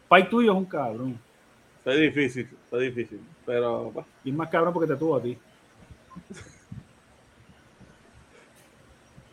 Pai 0.07 0.29
tuyo 0.29 0.51
es 0.53 0.57
un 0.57 0.65
cabrón. 0.65 1.19
Fue 1.83 1.97
difícil, 1.99 2.47
fue 2.69 2.81
difícil. 2.83 3.19
Pero, 3.45 3.93
Y 4.23 4.29
es 4.31 4.35
más 4.35 4.49
cabrón 4.49 4.73
porque 4.73 4.87
te 4.91 4.95
tuvo 4.97 5.17
a 5.17 5.21
ti. 5.21 5.37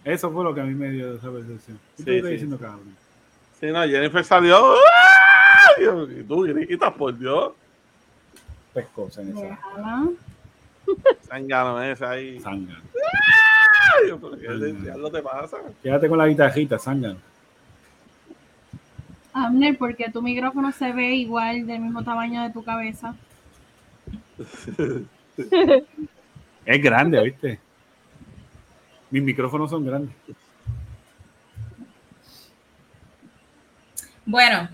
Eso 0.04 0.30
fue 0.32 0.42
lo 0.44 0.52
que 0.54 0.60
a 0.60 0.64
mí 0.64 0.74
me 0.74 0.90
dio 0.90 1.14
esa 1.14 1.30
percepción. 1.30 1.78
¿Qué 1.96 2.02
tú 2.02 2.04
Sí, 2.04 2.10
le 2.10 2.16
estás 2.16 2.28
sí. 2.28 2.32
diciendo 2.32 2.58
cabrón? 2.58 2.96
sí, 3.60 3.66
no, 3.66 3.82
Jennifer 3.84 4.24
salió. 4.24 4.74
¡ah! 4.74 5.80
Y 6.18 6.22
tú 6.24 6.42
gritas, 6.42 6.92
por 6.94 7.16
Dios. 7.16 7.52
Pescosa 8.74 9.22
en 9.22 9.36
esa. 9.36 9.58
Sangano 11.28 11.82
ese 11.82 12.04
ahí. 12.04 12.40
sanga. 12.40 12.74
Ay, 12.74 14.08
yo, 14.08 14.18
pero 14.18 14.38
¿qué 14.38 14.72
diablo 14.72 15.10
te 15.10 15.22
pasa? 15.22 15.58
Quédate 15.82 16.08
con 16.08 16.18
la 16.18 16.26
guitarrita, 16.26 16.78
sanga. 16.78 17.16
Abner, 19.34 19.78
porque 19.78 20.10
tu 20.10 20.20
micrófono 20.20 20.72
se 20.72 20.92
ve 20.92 21.14
igual 21.14 21.66
del 21.66 21.80
mismo 21.80 22.02
tamaño 22.04 22.42
de 22.42 22.50
tu 22.50 22.62
cabeza. 22.62 23.14
Es 26.64 26.80
grande, 26.80 27.20
¿viste? 27.22 27.58
Mis 29.10 29.22
micrófonos 29.22 29.70
son 29.70 29.84
grandes. 29.84 30.14
Bueno, 34.24 34.68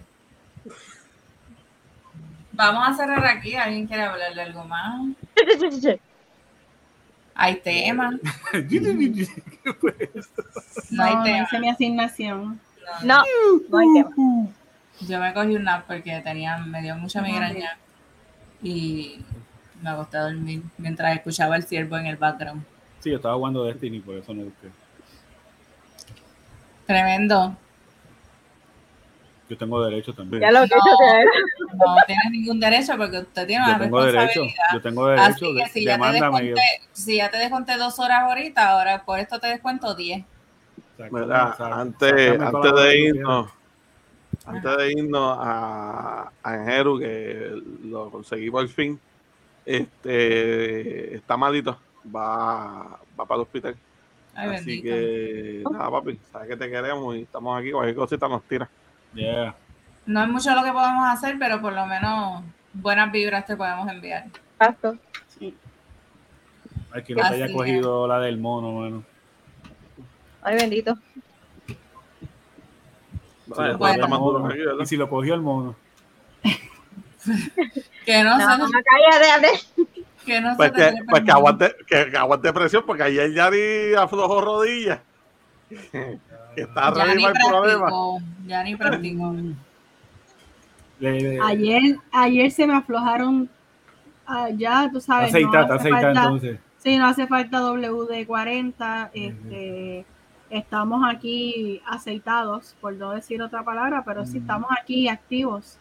vamos 2.58 2.88
a 2.88 2.94
cerrar 2.94 3.24
aquí. 3.26 3.54
¿Alguien 3.54 3.86
quiere 3.86 4.02
hablar 4.02 4.34
de 4.34 4.42
algo 4.42 4.64
más? 4.64 5.00
Hay 7.34 7.56
temas. 7.60 8.14
No 10.90 11.04
hay 11.04 11.14
No, 11.14 11.18
no 11.18 11.24
tema. 11.24 11.42
hice 11.44 11.58
mi 11.60 11.68
asignación. 11.70 12.60
No, 13.04 13.22
no 13.70 13.78
hay 13.78 13.86
tema. 13.94 14.48
Yo 15.00 15.20
me 15.20 15.32
cogí 15.32 15.54
un 15.54 15.62
nap 15.64 15.86
porque 15.86 16.20
tenía, 16.24 16.58
me 16.58 16.82
dio 16.82 16.96
mucha 16.96 17.22
migraña 17.22 17.78
y 18.62 19.20
me 19.80 19.90
acosté 19.90 20.16
a 20.16 20.22
dormir 20.22 20.62
mientras 20.76 21.14
escuchaba 21.16 21.54
el 21.56 21.62
ciervo 21.62 21.96
en 21.96 22.06
el 22.06 22.16
background. 22.16 22.64
Sí, 22.98 23.10
yo 23.10 23.16
estaba 23.16 23.36
jugando 23.36 23.62
Destiny, 23.64 24.00
por 24.00 24.16
eso 24.16 24.34
no 24.34 24.42
busqué. 24.44 24.68
Tremendo. 26.86 27.56
Yo 29.48 29.56
tengo 29.56 29.82
derecho 29.84 30.12
también. 30.12 30.42
Ya 30.42 30.50
lo 30.50 30.60
que 30.62 30.68
te 30.68 30.74
No 31.76 31.96
tiene 32.06 32.22
ningún 32.30 32.60
derecho 32.60 32.96
porque 32.98 33.18
usted 33.20 33.46
tiene 33.46 33.64
una 33.64 33.72
Yo 33.78 33.84
tengo 33.84 34.04
derecho. 34.04 34.20
responsabilidad. 34.42 34.64
Yo 34.74 34.80
tengo 34.82 35.06
derecho. 35.06 35.24
Así 35.26 35.40
que 35.40 35.52
de- 35.62 35.68
si 35.70 35.84
ya, 35.84 35.90
te 35.92 35.92
demándame. 35.92 36.40
desconté, 36.42 36.62
si 36.92 37.16
ya 37.16 37.30
te 37.30 37.36
desconté 37.38 37.76
dos 37.78 37.98
horas 37.98 38.20
ahorita, 38.22 38.68
ahora 38.70 39.04
por 39.04 39.18
esto 39.18 39.38
te 39.40 39.46
descuento 39.48 39.94
10. 39.94 40.24
Sácame, 40.98 41.20
Mira, 41.22 41.54
sácame, 41.56 41.80
antes, 41.82 42.40
antes 42.40 42.72
de 42.74 42.98
irnos, 42.98 43.50
antes 44.44 44.76
de 44.76 44.92
irnos 44.92 45.38
a, 45.40 46.30
a 46.42 46.54
Enjeru, 46.56 46.98
que 46.98 47.52
lo 47.84 48.10
conseguí 48.10 48.50
por 48.50 48.68
fin, 48.68 49.00
este 49.64 51.14
está 51.16 51.36
malito, 51.36 51.78
va, 52.14 52.98
va 53.18 53.24
para 53.26 53.36
el 53.36 53.42
hospital. 53.42 53.76
Ay, 54.34 54.50
Así 54.50 54.82
bendito. 54.82 54.82
que 54.94 55.64
nada, 55.70 55.90
papi, 55.90 56.18
sabes 56.32 56.48
que 56.48 56.56
te 56.56 56.70
queremos 56.70 57.16
y 57.16 57.22
estamos 57.22 57.58
aquí, 57.58 57.70
cualquier 57.72 57.96
cosita 57.96 58.28
nos 58.28 58.42
tira. 58.44 58.68
Yeah. 59.14 59.54
No 60.06 60.22
es 60.22 60.28
mucho 60.28 60.54
lo 60.54 60.62
que 60.64 60.72
podemos 60.72 61.06
hacer, 61.08 61.36
pero 61.38 61.60
por 61.60 61.72
lo 61.72 61.86
menos 61.86 62.42
buenas 62.72 63.10
vibras 63.12 63.44
te 63.46 63.56
podemos 63.56 63.88
enviar. 63.90 64.24
paso. 64.56 64.96
Ay, 66.90 67.02
que 67.04 67.14
no 67.14 67.20
te 67.28 67.34
haya 67.34 67.52
cogido 67.52 68.06
la 68.08 68.18
del 68.20 68.38
mono, 68.38 68.72
bueno. 68.72 69.04
Ay, 70.42 70.56
bendito. 70.56 70.96
Bueno, 73.46 73.78
Bueno. 73.78 74.46
aquí, 74.46 74.58
¿verdad? 74.58 74.74
Y 74.82 74.86
si 74.86 74.96
lo 74.96 75.08
cogió 75.08 75.34
el 75.34 75.40
mono. 75.42 75.74
Que 78.06 78.22
no, 78.22 78.38
No, 78.38 78.52
se, 78.52 78.58
no, 78.58 78.68
cállate. 78.70 79.60
que 80.24 80.40
no 80.40 80.56
Pues 80.56 80.72
que, 80.72 80.94
pues 81.10 81.20
que 81.22 81.26
mono. 81.26 81.32
aguante, 81.34 81.76
que, 81.86 82.10
que 82.10 82.16
aguante 82.16 82.52
presión, 82.54 82.84
porque 82.86 83.02
ayer 83.02 83.32
Yari 83.32 83.94
aflojó 83.94 84.40
rodillas. 84.40 85.00
que 86.58 86.64
está 86.64 86.92
Ya 86.94 87.14
ni 87.14 87.24
el 87.24 87.32
problema. 87.32 87.90
ya 88.46 88.62
ni 88.64 88.74
le- 91.20 91.40
Ayer, 91.40 91.96
ayer 92.12 92.50
se 92.50 92.66
me 92.66 92.74
aflojaron. 92.74 93.48
ah, 94.26 94.48
ya, 94.50 94.88
tú 94.92 95.00
sabes. 95.00 95.30
aceita, 95.30 95.50
no 95.50 95.58
hace 95.64 95.72
aceita 95.74 96.00
falta- 96.00 96.22
entonces. 96.24 96.58
Sí, 96.78 96.96
no 96.98 97.06
hace 97.06 97.26
falta 97.26 97.60
WD-40. 97.60 99.10
Este, 99.14 100.04
estamos 100.50 101.02
aquí 101.08 101.80
aceitados, 101.86 102.74
por 102.80 102.94
no 102.94 103.12
decir 103.12 103.40
otra 103.42 103.62
palabra, 103.62 104.02
pero 104.04 104.26
sí 104.26 104.38
estamos 104.38 104.68
aquí 104.80 105.08
activos. 105.08 105.76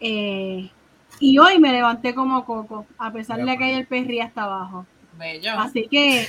Eh, 0.00 0.70
y 1.18 1.38
hoy 1.38 1.58
me 1.58 1.72
levanté 1.72 2.14
como 2.14 2.44
coco, 2.44 2.86
a 2.98 3.10
pesar 3.12 3.38
Ya, 3.38 3.44
de 3.44 3.50
que 3.52 3.56
pues. 3.58 3.72
ayer 3.74 3.86
perría 3.88 4.24
hasta 4.26 4.44
abajo. 4.44 4.86
Bello. 5.18 5.52
Así 5.58 5.88
que, 5.90 6.26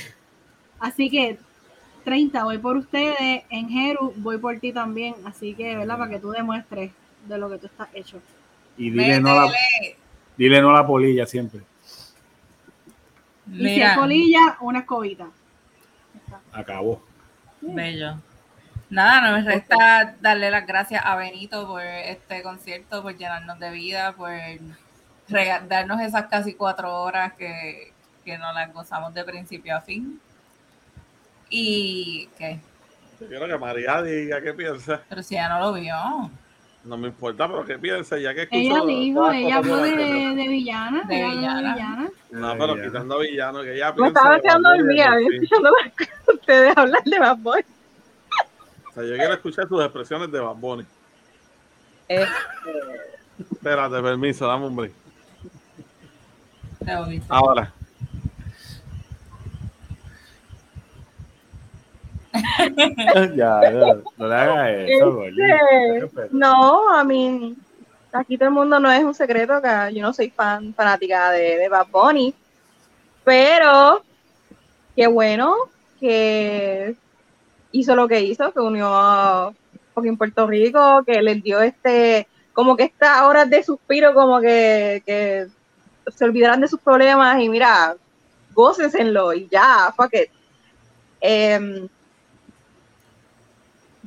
así 0.80 1.10
que 1.10 1.38
30 2.02 2.44
voy 2.44 2.58
por 2.58 2.76
ustedes, 2.76 3.44
en 3.50 3.68
Jeru 3.68 4.12
voy 4.16 4.38
por 4.38 4.58
ti 4.58 4.72
también. 4.72 5.14
Así 5.24 5.54
que, 5.54 5.76
¿verdad? 5.76 5.98
Para 5.98 6.10
que 6.10 6.18
tú 6.18 6.30
demuestres 6.30 6.92
de 7.26 7.38
lo 7.38 7.48
que 7.50 7.58
tú 7.58 7.66
estás 7.66 7.88
hecho. 7.94 8.20
Y 8.76 8.90
dile 8.90 9.20
no, 9.20 9.30
a 9.30 9.46
la, 9.46 9.52
dile 10.36 10.60
no 10.60 10.70
a 10.70 10.74
la 10.74 10.86
polilla 10.86 11.26
siempre. 11.26 11.60
Y 13.50 13.56
si 13.56 13.62
Mira, 13.62 13.92
es 13.92 13.98
colilla, 13.98 14.56
una 14.60 14.80
escobita. 14.80 15.26
Acabó. 16.52 17.02
bello. 17.60 18.16
Nada, 18.88 19.22
no 19.22 19.36
me 19.36 19.42
resta 19.42 20.16
darle 20.20 20.50
las 20.50 20.66
gracias 20.66 21.02
a 21.04 21.16
Benito 21.16 21.66
por 21.66 21.82
este 21.82 22.42
concierto, 22.42 23.02
por 23.02 23.16
llenarnos 23.16 23.58
de 23.58 23.70
vida, 23.70 24.12
por 24.12 24.30
darnos 25.68 26.00
esas 26.02 26.26
casi 26.26 26.54
cuatro 26.54 26.92
horas 27.02 27.32
que, 27.34 27.92
que 28.24 28.36
nos 28.36 28.54
las 28.54 28.72
gozamos 28.72 29.14
de 29.14 29.24
principio 29.24 29.76
a 29.76 29.80
fin. 29.80 30.20
Y 31.54 32.28
que, 32.38 32.58
Yo 33.20 33.28
quiero 33.28 33.46
que 33.46 33.58
María 33.58 34.00
diga 34.02 34.40
qué 34.40 34.54
piensa. 34.54 35.02
pero 35.06 35.22
si 35.22 35.34
ella 35.34 35.50
no 35.50 35.60
lo 35.60 35.72
vio, 35.74 35.94
No 36.84 36.96
me 36.96 37.08
importa, 37.08 37.46
pero 37.46 37.62
qué 37.66 37.78
piensa, 37.78 38.16
ya 38.18 38.32
que 38.34 38.42
escucho 38.44 38.58
Ella 38.58 38.84
dijo, 38.86 39.30
ella 39.30 39.56
habló 39.56 39.76
de, 39.76 39.94
que 39.94 40.04
de 40.34 40.48
villana. 40.48 41.02
De 41.04 41.14
villana. 41.24 42.10
No, 42.30 42.56
pero 42.58 42.82
quitando 42.82 43.16
a 43.16 43.18
Villano, 43.20 43.62
que 43.62 43.74
ella 43.74 43.90
Me 43.92 43.96
piensa. 43.96 44.18
estaba 44.18 44.34
de 44.36 44.40
quedando 44.40 44.68
dormida 44.70 45.10
de 45.16 45.24
escuchando 45.26 45.70
ustedes 46.34 46.76
hablar 46.76 47.04
de 47.04 47.18
Bad 47.18 47.36
Bunny. 47.36 47.62
O 48.88 48.94
sea, 48.94 49.04
yo 49.04 49.14
quiero 49.16 49.34
escuchar 49.34 49.68
sus 49.68 49.82
expresiones 49.84 50.32
de 50.32 50.40
Bad 50.40 50.56
Bunny. 50.56 50.86
Eh, 52.08 52.26
Espérate, 53.38 54.00
permiso, 54.02 54.46
dame 54.46 54.66
un 54.66 54.76
break. 54.76 54.92
Ahora. 57.28 57.72
ya, 63.36 63.62
ya, 63.70 63.96
no 64.16 64.28
le 64.28 64.34
hagas 64.34 64.70
eso. 64.88 65.24
Este, 65.24 66.28
no, 66.30 66.94
a 66.94 67.04
mí, 67.04 67.56
aquí 68.12 68.36
todo 68.36 68.48
el 68.48 68.54
mundo 68.54 68.80
no 68.80 68.90
es 68.90 69.04
un 69.04 69.14
secreto 69.14 69.60
que 69.60 69.94
yo 69.94 70.02
no 70.02 70.12
soy 70.12 70.30
fan, 70.30 70.74
fanática 70.74 71.30
de, 71.30 71.58
de 71.58 71.68
Bad 71.68 71.88
Bunny, 71.90 72.34
pero 73.24 74.02
qué 74.96 75.06
bueno 75.06 75.56
que 76.00 76.94
hizo 77.72 77.96
lo 77.96 78.08
que 78.08 78.20
hizo, 78.20 78.52
que 78.52 78.60
unió 78.60 78.88
a 78.88 79.52
fucking 79.94 80.16
Puerto 80.16 80.46
Rico, 80.46 81.02
que 81.04 81.20
les 81.22 81.42
dio 81.42 81.60
este, 81.60 82.26
como 82.52 82.76
que 82.76 82.84
estas 82.84 83.22
horas 83.22 83.48
de 83.48 83.62
suspiro, 83.62 84.14
como 84.14 84.40
que, 84.40 85.02
que 85.04 85.46
se 86.10 86.24
olvidaran 86.24 86.60
de 86.60 86.68
sus 86.68 86.80
problemas 86.80 87.40
y 87.40 87.48
mira, 87.48 87.96
gócensenlo 88.54 89.32
y 89.32 89.48
ya, 89.50 89.92
fuck 89.96 90.12
it. 90.14 90.30
Em, 91.20 91.88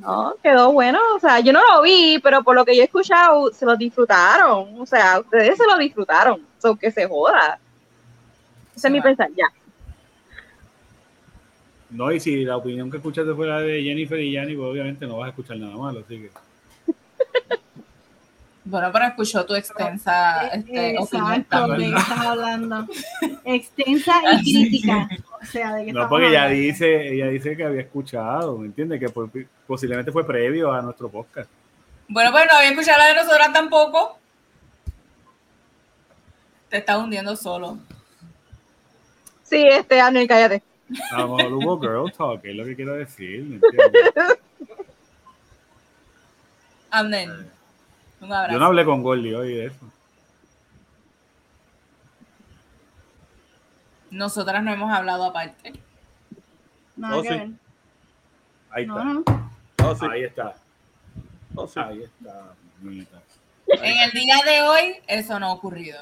no, 0.06 0.36
quedó 0.40 0.72
bueno. 0.72 1.00
O 1.16 1.18
sea, 1.18 1.40
yo 1.40 1.52
no 1.52 1.60
lo 1.74 1.82
vi, 1.82 2.20
pero 2.22 2.44
por 2.44 2.54
lo 2.54 2.64
que 2.64 2.76
yo 2.76 2.82
he 2.82 2.84
escuchado, 2.84 3.52
se 3.52 3.66
lo 3.66 3.76
disfrutaron. 3.76 4.80
O 4.80 4.86
sea, 4.86 5.18
ustedes 5.18 5.58
se 5.58 5.66
lo 5.66 5.76
disfrutaron. 5.76 6.40
So, 6.58 6.76
que 6.76 6.92
se 6.92 7.08
joda. 7.08 7.58
Ese 8.76 8.86
es 8.86 8.92
mi 8.92 9.00
pensar, 9.00 9.28
ya. 9.36 9.46
No, 11.90 12.12
y 12.12 12.20
si 12.20 12.44
la 12.44 12.56
opinión 12.56 12.88
que 12.88 12.98
escuchaste 12.98 13.34
fue 13.34 13.48
la 13.48 13.60
de 13.60 13.82
Jennifer 13.82 14.20
y 14.20 14.32
Yanni, 14.32 14.54
pues 14.54 14.68
obviamente 14.68 15.06
no 15.06 15.18
vas 15.18 15.26
a 15.26 15.30
escuchar 15.30 15.56
nada 15.56 15.76
malo, 15.76 16.00
así 16.04 16.20
que. 16.20 16.30
Bueno, 18.68 18.90
pero 18.92 19.04
escuchó 19.06 19.46
tu 19.46 19.54
extensa 19.54 20.48
este, 20.48 20.96
opinión 20.98 21.32
Exacto, 21.34 21.56
¿de 21.66 21.68
también. 21.68 21.92
qué 21.94 21.98
estás 22.00 22.18
hablando? 22.26 22.86
Extensa 23.44 24.12
y 24.32 24.42
crítica. 24.42 25.08
O 25.40 25.46
sea, 25.46 25.74
¿de 25.74 25.84
qué 25.86 25.92
No, 25.92 26.08
porque 26.08 26.28
ella 26.30 26.48
dice, 26.48 27.12
ella 27.14 27.28
dice 27.28 27.56
que 27.56 27.62
había 27.64 27.82
escuchado, 27.82 28.58
¿me 28.58 28.66
entiendes? 28.66 28.98
Que 28.98 29.08
por- 29.08 29.30
posiblemente 29.68 30.10
fue 30.10 30.26
previo 30.26 30.72
a 30.72 30.82
nuestro 30.82 31.08
podcast. 31.08 31.48
Bueno, 32.08 32.32
pues 32.32 32.44
no 32.50 32.58
había 32.58 32.70
escuchado 32.70 32.98
la 32.98 33.06
de 33.06 33.14
nosotras 33.14 33.52
tampoco. 33.52 34.18
Te 36.68 36.78
estás 36.78 36.98
hundiendo 36.98 37.36
solo. 37.36 37.78
Sí, 39.44 39.64
este, 39.64 40.00
Arnold, 40.00 40.26
cállate. 40.28 40.62
A 41.12 41.18
lo 41.20 41.36
mejor 41.36 41.52
hubo 41.52 41.80
girl 41.80 42.12
talk, 42.12 42.44
es 42.44 42.56
lo 42.56 42.64
que 42.64 42.74
quiero 42.74 42.94
decir, 42.94 43.44
¿me 43.44 43.54
entiendes? 43.56 44.38
Anden. 46.90 47.55
Un 48.20 48.32
abrazo. 48.32 48.52
Yo 48.52 48.58
no 48.58 48.66
hablé 48.66 48.84
con 48.84 49.02
Gordy 49.02 49.34
hoy 49.34 49.54
de 49.54 49.66
eso. 49.66 49.86
Nosotras 54.10 54.62
no 54.62 54.72
hemos 54.72 54.90
hablado 54.92 55.24
aparte. 55.24 55.72
Nada 56.96 57.16
Oh, 57.18 57.22
que 57.22 57.28
sí. 57.28 57.34
ver. 57.34 57.48
Ahí 58.70 58.86
No, 58.86 58.98
está. 59.18 59.32
no. 59.34 59.50
Oh, 59.90 59.94
sí. 59.94 60.06
Ahí 60.10 60.24
está. 60.24 60.54
Oh, 61.54 61.66
sí. 61.66 61.80
Ahí 61.80 62.02
está. 62.02 62.52
En 63.68 63.98
el 64.00 64.10
día 64.12 64.36
de 64.44 64.62
hoy, 64.62 64.94
eso 65.06 65.38
no 65.40 65.46
ha 65.46 65.52
ocurrido. 65.52 65.98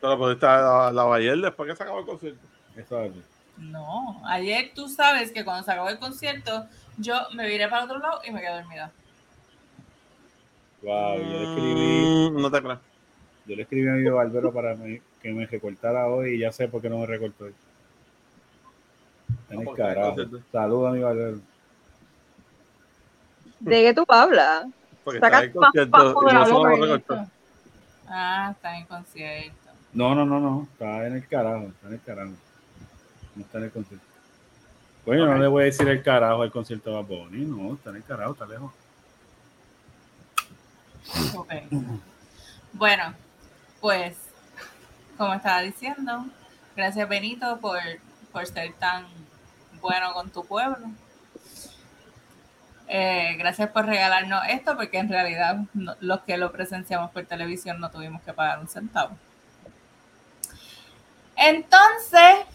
Pero 0.00 0.18
pudiste 0.18 0.46
la, 0.46 0.90
la 0.92 1.14
ayer 1.14 1.36
después 1.38 1.68
que 1.70 1.76
se 1.76 1.82
acabó 1.82 2.00
el 2.00 2.06
concierto. 2.06 2.46
Eso 2.76 3.00
es. 3.04 3.12
No, 3.56 4.20
ayer 4.26 4.72
tú 4.74 4.88
sabes 4.88 5.30
que 5.30 5.44
cuando 5.44 5.62
se 5.62 5.70
acabó 5.70 5.88
el 5.88 5.98
concierto, 5.98 6.66
yo 6.96 7.14
me 7.34 7.46
viré 7.46 7.68
para 7.68 7.84
otro 7.84 7.98
lado 7.98 8.20
y 8.24 8.30
me 8.32 8.40
quedé 8.40 8.54
dormida. 8.54 8.90
Wow, 10.84 11.16
yo 11.16 11.22
le 11.24 11.44
escribí, 11.44 12.30
Mm, 12.30 12.42
no 12.42 12.50
te 12.50 12.60
creas. 12.62 12.78
yo 13.46 13.56
le 13.56 13.62
escribí 13.62 13.88
a 13.88 13.92
mi 13.92 14.08
barbero 14.10 14.52
para 14.52 14.74
me- 14.76 15.00
que 15.22 15.32
me 15.32 15.46
recortara 15.46 16.06
hoy 16.08 16.34
y 16.34 16.38
ya 16.40 16.52
sé 16.52 16.68
por 16.68 16.82
qué 16.82 16.90
no 16.90 16.98
me 16.98 17.06
recortó 17.06 17.44
hoy. 17.44 17.54
Está 19.40 19.54
en 19.54 19.64
No, 19.64 19.70
el 19.70 19.76
carajo. 19.76 20.16
Saluda 20.52 20.90
a 20.90 20.92
mi 20.92 21.00
barbero. 21.00 21.38
¿De 23.60 23.82
qué 23.82 23.94
tú 23.94 24.04
hablas? 24.08 24.66
Porque 25.02 25.18
está 25.18 25.38
en 25.38 25.44
el 25.44 25.52
concierto 25.52 26.12
y 26.20 26.34
no 26.34 26.76
recortó. 26.76 27.26
Ah, 28.06 28.50
está 28.54 28.78
en 28.78 28.84
concierto. 28.86 29.70
No, 29.94 30.14
no, 30.14 30.26
no, 30.26 30.40
no. 30.40 30.68
Está 30.72 31.06
en 31.06 31.14
el 31.16 31.26
carajo. 31.26 31.64
Está 31.68 31.88
en 31.88 31.94
el 31.94 32.02
carajo. 32.02 32.32
No 33.34 33.42
está 33.42 33.58
en 33.58 33.64
el 33.64 33.70
concierto. 33.70 34.06
Bueno, 35.06 35.26
no 35.26 35.38
le 35.38 35.46
voy 35.46 35.62
a 35.62 35.66
decir 35.66 35.88
el 35.88 36.02
carajo 36.02 36.42
al 36.42 36.50
concierto 36.50 36.90
de 36.90 36.96
Bad 36.96 37.04
Bunny. 37.06 37.44
No, 37.44 37.74
está 37.74 37.90
en 37.90 37.96
el 37.96 38.04
carajo, 38.04 38.32
está 38.32 38.46
lejos. 38.46 38.72
Ok. 41.36 41.52
Bueno, 42.72 43.14
pues, 43.80 44.16
como 45.16 45.34
estaba 45.34 45.60
diciendo, 45.62 46.24
gracias 46.76 47.08
Benito 47.08 47.58
por, 47.60 47.78
por 48.32 48.46
ser 48.46 48.72
tan 48.74 49.06
bueno 49.80 50.12
con 50.14 50.30
tu 50.30 50.44
pueblo. 50.44 50.78
Eh, 52.88 53.34
gracias 53.38 53.70
por 53.70 53.86
regalarnos 53.86 54.42
esto, 54.48 54.76
porque 54.76 54.98
en 54.98 55.08
realidad 55.08 55.58
no- 55.72 55.96
los 56.00 56.20
que 56.22 56.36
lo 56.36 56.52
presenciamos 56.52 57.10
por 57.12 57.24
televisión 57.24 57.80
no 57.80 57.90
tuvimos 57.90 58.22
que 58.22 58.32
pagar 58.32 58.58
un 58.58 58.68
centavo. 58.68 59.16
Entonces, 61.36 62.46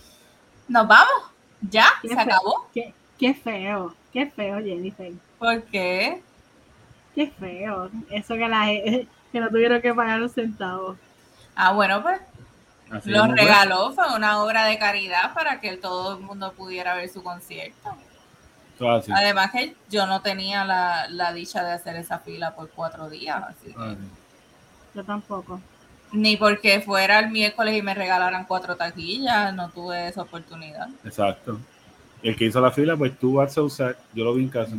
nos 0.67 0.87
vamos. 0.87 1.31
Ya, 1.61 1.87
Qué 2.01 2.09
se 2.09 2.15
feo. 2.15 2.23
acabó. 2.23 2.67
Qué, 2.73 2.93
qué 3.17 3.33
feo, 3.33 3.95
qué 4.13 4.25
feo, 4.27 4.59
Jennifer. 4.59 5.11
¿Por 5.37 5.63
qué? 5.63 6.23
Qué 7.19 7.31
feo. 7.37 7.89
Eso 8.09 8.35
que, 8.35 8.47
la, 8.47 8.65
que 9.33 9.39
no 9.41 9.49
tuvieron 9.49 9.81
que 9.81 9.93
pagar 9.93 10.21
un 10.21 10.29
centavo. 10.29 10.95
Ah, 11.53 11.73
bueno, 11.73 12.01
pues 12.01 12.21
Así 12.89 13.09
Los 13.09 13.27
fue. 13.27 13.35
regaló, 13.35 13.91
fue 13.93 14.05
una 14.15 14.41
obra 14.41 14.63
de 14.65 14.79
caridad 14.79 15.33
para 15.33 15.59
que 15.59 15.75
todo 15.75 16.17
el 16.17 16.23
mundo 16.23 16.53
pudiera 16.53 16.95
ver 16.95 17.09
su 17.09 17.21
concierto. 17.21 17.89
Así. 18.89 19.11
Además 19.13 19.51
que 19.51 19.75
yo 19.89 20.07
no 20.07 20.21
tenía 20.21 20.63
la, 20.63 21.07
la 21.09 21.33
dicha 21.33 21.61
de 21.61 21.73
hacer 21.73 21.97
esa 21.97 22.19
fila 22.19 22.55
por 22.55 22.69
cuatro 22.69 23.09
días, 23.09 23.43
así 23.49 23.67
que- 23.73 23.75
Ah, 23.77 23.95
Yo 24.95 25.03
tampoco. 25.03 25.59
ni 26.13 26.37
porque 26.37 26.79
fuera 26.79 27.19
el 27.19 27.29
miércoles 27.31 27.75
y 27.77 27.81
me 27.81 27.93
regalaran 27.93 28.45
cuatro 28.45 28.77
taquillas, 28.77 29.53
no 29.53 29.69
tuve 29.69 30.07
esa 30.07 30.21
oportunidad. 30.21 30.87
Exacto. 31.03 31.59
El 32.23 32.37
que 32.37 32.45
hizo 32.45 32.61
la 32.61 32.71
fila, 32.71 32.95
pues 32.95 33.19
tú 33.19 33.33
vas 33.33 33.57
a 33.57 33.61
usar. 33.61 33.97
Yo 34.13 34.23
lo 34.23 34.33
vi 34.33 34.43
en 34.43 34.49
casa. 34.49 34.75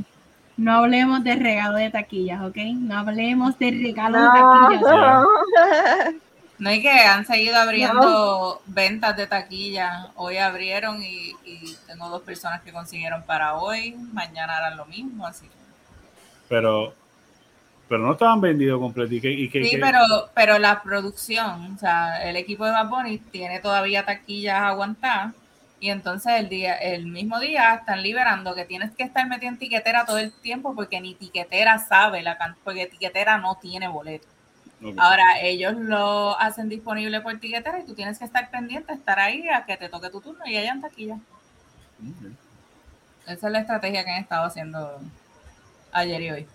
No 0.60 0.74
hablemos 0.76 1.24
de 1.24 1.36
regalo 1.36 1.76
de 1.78 1.88
taquillas, 1.90 2.42
¿ok? 2.42 2.56
No 2.76 2.98
hablemos 2.98 3.58
de 3.58 3.70
regalo 3.70 4.18
de 4.18 4.24
No. 4.24 4.68
taquillas. 4.68 6.14
No 6.58 6.68
hay 6.68 6.82
que 6.82 6.90
han 6.90 7.24
seguido 7.24 7.56
abriendo 7.56 8.60
ventas 8.66 9.16
de 9.16 9.26
taquillas. 9.26 10.08
Hoy 10.16 10.36
abrieron 10.36 11.02
y, 11.02 11.32
y 11.46 11.74
tengo 11.86 12.10
dos 12.10 12.20
personas 12.20 12.60
que 12.60 12.72
consiguieron 12.72 13.22
para 13.22 13.54
hoy. 13.54 13.92
Mañana 14.12 14.58
harán 14.58 14.76
lo 14.76 14.84
mismo, 14.84 15.26
así 15.26 15.46
que 15.46 15.54
Pero, 16.50 16.92
pero 17.88 18.02
no 18.04 18.12
estaban 18.12 18.42
vendidos 18.42 18.78
completos. 18.78 19.12
¿Y 19.14 19.20
que, 19.22 19.30
y 19.30 19.48
que- 19.48 19.64
Sí, 19.64 19.78
pero, 19.80 20.00
pero 20.34 20.58
la 20.58 20.82
producción, 20.82 21.74
o 21.74 21.78
sea, 21.78 22.22
el 22.28 22.36
equipo 22.36 22.66
de 22.66 22.72
Bad 22.72 22.88
Bunny 22.90 23.16
tiene 23.16 23.60
todavía 23.60 24.04
taquillas 24.04 24.60
aguantadas 24.60 25.32
y 25.80 25.88
entonces 25.88 26.34
el 26.36 26.50
día, 26.50 26.74
el 26.74 27.06
mismo 27.06 27.40
día 27.40 27.74
están 27.74 28.02
liberando 28.02 28.54
que 28.54 28.66
tienes 28.66 28.94
que 28.94 29.02
estar 29.02 29.26
metido 29.26 29.50
en 29.50 29.58
tiquetera 29.58 30.04
todo 30.04 30.18
el 30.18 30.30
tiempo 30.30 30.74
porque 30.74 31.00
ni 31.00 31.14
tiquetera 31.14 31.78
sabe 31.78 32.22
la 32.22 32.36
porque 32.62 32.86
tiquetera 32.86 33.38
no 33.38 33.54
tiene 33.56 33.88
boleto. 33.88 34.28
Ahora 34.98 35.40
ellos 35.40 35.74
lo 35.76 36.38
hacen 36.38 36.68
disponible 36.68 37.20
por 37.22 37.38
tiquetera 37.38 37.80
y 37.80 37.84
tú 37.84 37.94
tienes 37.94 38.18
que 38.18 38.26
estar 38.26 38.50
pendiente, 38.50 38.92
estar 38.92 39.18
ahí 39.18 39.48
a 39.48 39.64
que 39.64 39.78
te 39.78 39.88
toque 39.88 40.10
tu 40.10 40.20
turno 40.20 40.44
y 40.46 40.56
hayan 40.56 40.82
taquillas. 40.82 41.18
Ok. 41.98 42.32
Esa 43.26 43.46
es 43.46 43.52
la 43.52 43.60
estrategia 43.60 44.04
que 44.04 44.10
han 44.10 44.22
estado 44.22 44.46
haciendo 44.46 45.00
ayer 45.92 46.20
y 46.20 46.30
hoy. 46.30 46.48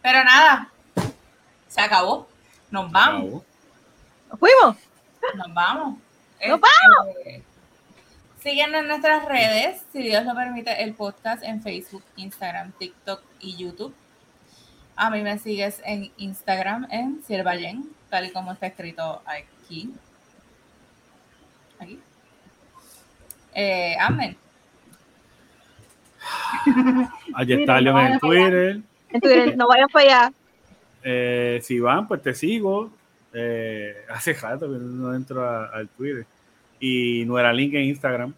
Pero 0.00 0.24
nada, 0.24 0.68
se 1.68 1.80
acabó. 1.80 2.28
Nos 2.70 2.90
vamos. 2.90 3.22
Acabó. 3.22 3.44
¿Nos 4.30 4.38
fuimos? 4.40 4.76
Nos 5.36 5.54
vamos. 5.54 5.98
¡Nos 6.48 6.60
Este, 7.16 7.42
Síguenos 8.42 8.80
en 8.82 8.88
nuestras 8.88 9.24
redes, 9.24 9.82
si 9.92 10.02
Dios 10.02 10.24
lo 10.24 10.34
permite, 10.34 10.82
el 10.82 10.94
podcast 10.94 11.44
en 11.44 11.62
Facebook, 11.62 12.02
Instagram, 12.16 12.72
TikTok 12.72 13.22
y 13.40 13.56
YouTube. 13.56 13.94
A 14.96 15.10
mí 15.10 15.22
me 15.22 15.38
sigues 15.38 15.80
en 15.84 16.10
Instagram 16.16 16.86
en 16.90 17.22
Sirvayen, 17.24 17.88
tal 18.10 18.26
y 18.26 18.32
como 18.32 18.52
está 18.52 18.66
escrito 18.66 19.22
aquí. 19.26 19.94
Aquí. 21.78 22.00
Eh, 23.54 23.96
amén. 24.00 24.36
Allí 27.34 27.52
está 27.54 27.80
Leon 27.80 27.94
no 27.96 28.06
en. 28.12 28.18
Twitter. 28.20 28.80
En 29.10 29.20
Twitter, 29.20 29.56
no 29.56 29.66
vayan 29.68 29.88
para 29.88 30.04
allá. 30.04 30.32
Eh, 31.04 31.60
si 31.62 31.78
van, 31.80 32.06
pues 32.08 32.22
te 32.22 32.34
sigo. 32.34 32.90
Eh, 33.32 34.04
hace 34.10 34.34
rato 34.34 34.66
que 34.70 34.78
no 34.78 35.14
entro 35.14 35.44
a- 35.48 35.66
al 35.66 35.88
Twitter. 35.88 36.26
Y 36.84 37.24
Nuera 37.26 37.52
Link 37.52 37.74
en 37.74 37.84
Instagram. 37.84 38.34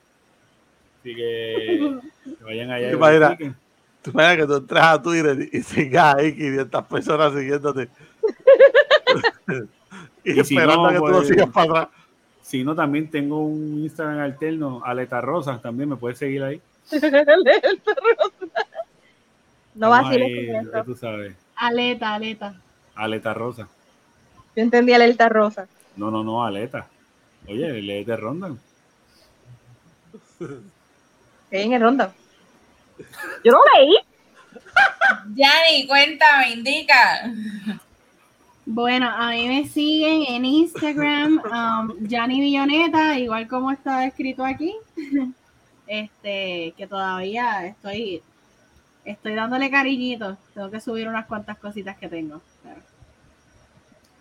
Así 1.00 1.14
que, 1.14 1.98
que 2.38 2.44
vayan 2.44 2.70
allá. 2.70 2.90
Tú 2.90 2.96
imaginas 4.10 4.36
que 4.36 4.46
tú 4.46 4.56
entras 4.56 4.86
a 4.86 5.02
Twitter 5.02 5.48
y 5.50 5.62
sigas 5.62 6.16
ahí 6.16 6.36
500 6.36 6.84
personas 6.84 7.32
siguiéndote. 7.32 7.88
y, 10.24 10.30
Y 10.30 10.34
si 10.34 10.40
esperando 10.40 10.76
no, 10.82 10.86
a 10.88 10.92
que 10.92 10.98
tú 10.98 11.06
lo 11.06 11.12
pues- 11.14 11.28
sigas 11.28 11.48
para 11.48 11.70
atrás. 11.70 11.88
Si 12.42 12.62
no, 12.62 12.74
también 12.74 13.10
tengo 13.10 13.42
un 13.46 13.80
Instagram 13.84 14.18
alterno, 14.20 14.82
Aleta 14.84 15.22
Rosa, 15.22 15.58
también 15.62 15.88
me 15.88 15.96
puedes 15.96 16.18
seguir 16.18 16.42
ahí. 16.42 16.60
No 19.74 19.90
va 19.90 19.98
a 19.98 20.00
Estamos 20.02 20.14
ser 20.14 20.22
ahí, 20.22 20.70
ya 20.72 20.84
tú 20.84 20.94
sabes, 20.94 21.34
Aleta, 21.56 22.14
aleta. 22.14 22.54
Aleta 22.94 23.34
Rosa. 23.34 23.68
Yo 24.54 24.62
entendí 24.62 24.92
la 24.92 24.96
alerta 25.04 25.28
rosa. 25.28 25.66
No, 25.96 26.12
no, 26.12 26.22
no, 26.22 26.44
Aleta. 26.44 26.86
Oye, 27.46 27.72
lee 27.82 28.04
de 28.04 28.16
Ronda. 28.16 28.54
¿Qué 31.50 31.56
hay 31.58 31.62
en 31.64 31.72
el 31.74 31.82
ronda? 31.82 32.12
Yo 33.44 33.52
no 33.52 33.58
leí. 33.76 33.94
Yanni, 35.34 35.86
cuéntame, 35.86 36.50
indica. 36.52 37.32
Bueno, 38.66 39.08
a 39.10 39.30
mí 39.30 39.46
me 39.46 39.68
siguen 39.68 40.24
en 40.28 40.44
Instagram, 40.44 41.40
um, 41.44 42.08
Villoneta, 42.08 43.18
igual 43.18 43.46
como 43.46 43.70
está 43.70 44.06
escrito 44.06 44.44
aquí. 44.44 44.74
Este, 45.86 46.72
que 46.76 46.86
todavía 46.88 47.66
estoy, 47.66 48.22
estoy 49.04 49.34
dándole 49.34 49.70
cariñito. 49.70 50.38
Tengo 50.54 50.70
que 50.70 50.80
subir 50.80 51.06
unas 51.08 51.26
cuantas 51.26 51.58
cositas 51.58 51.96
que 51.98 52.08
tengo. 52.08 52.40
Pero- 52.62 52.80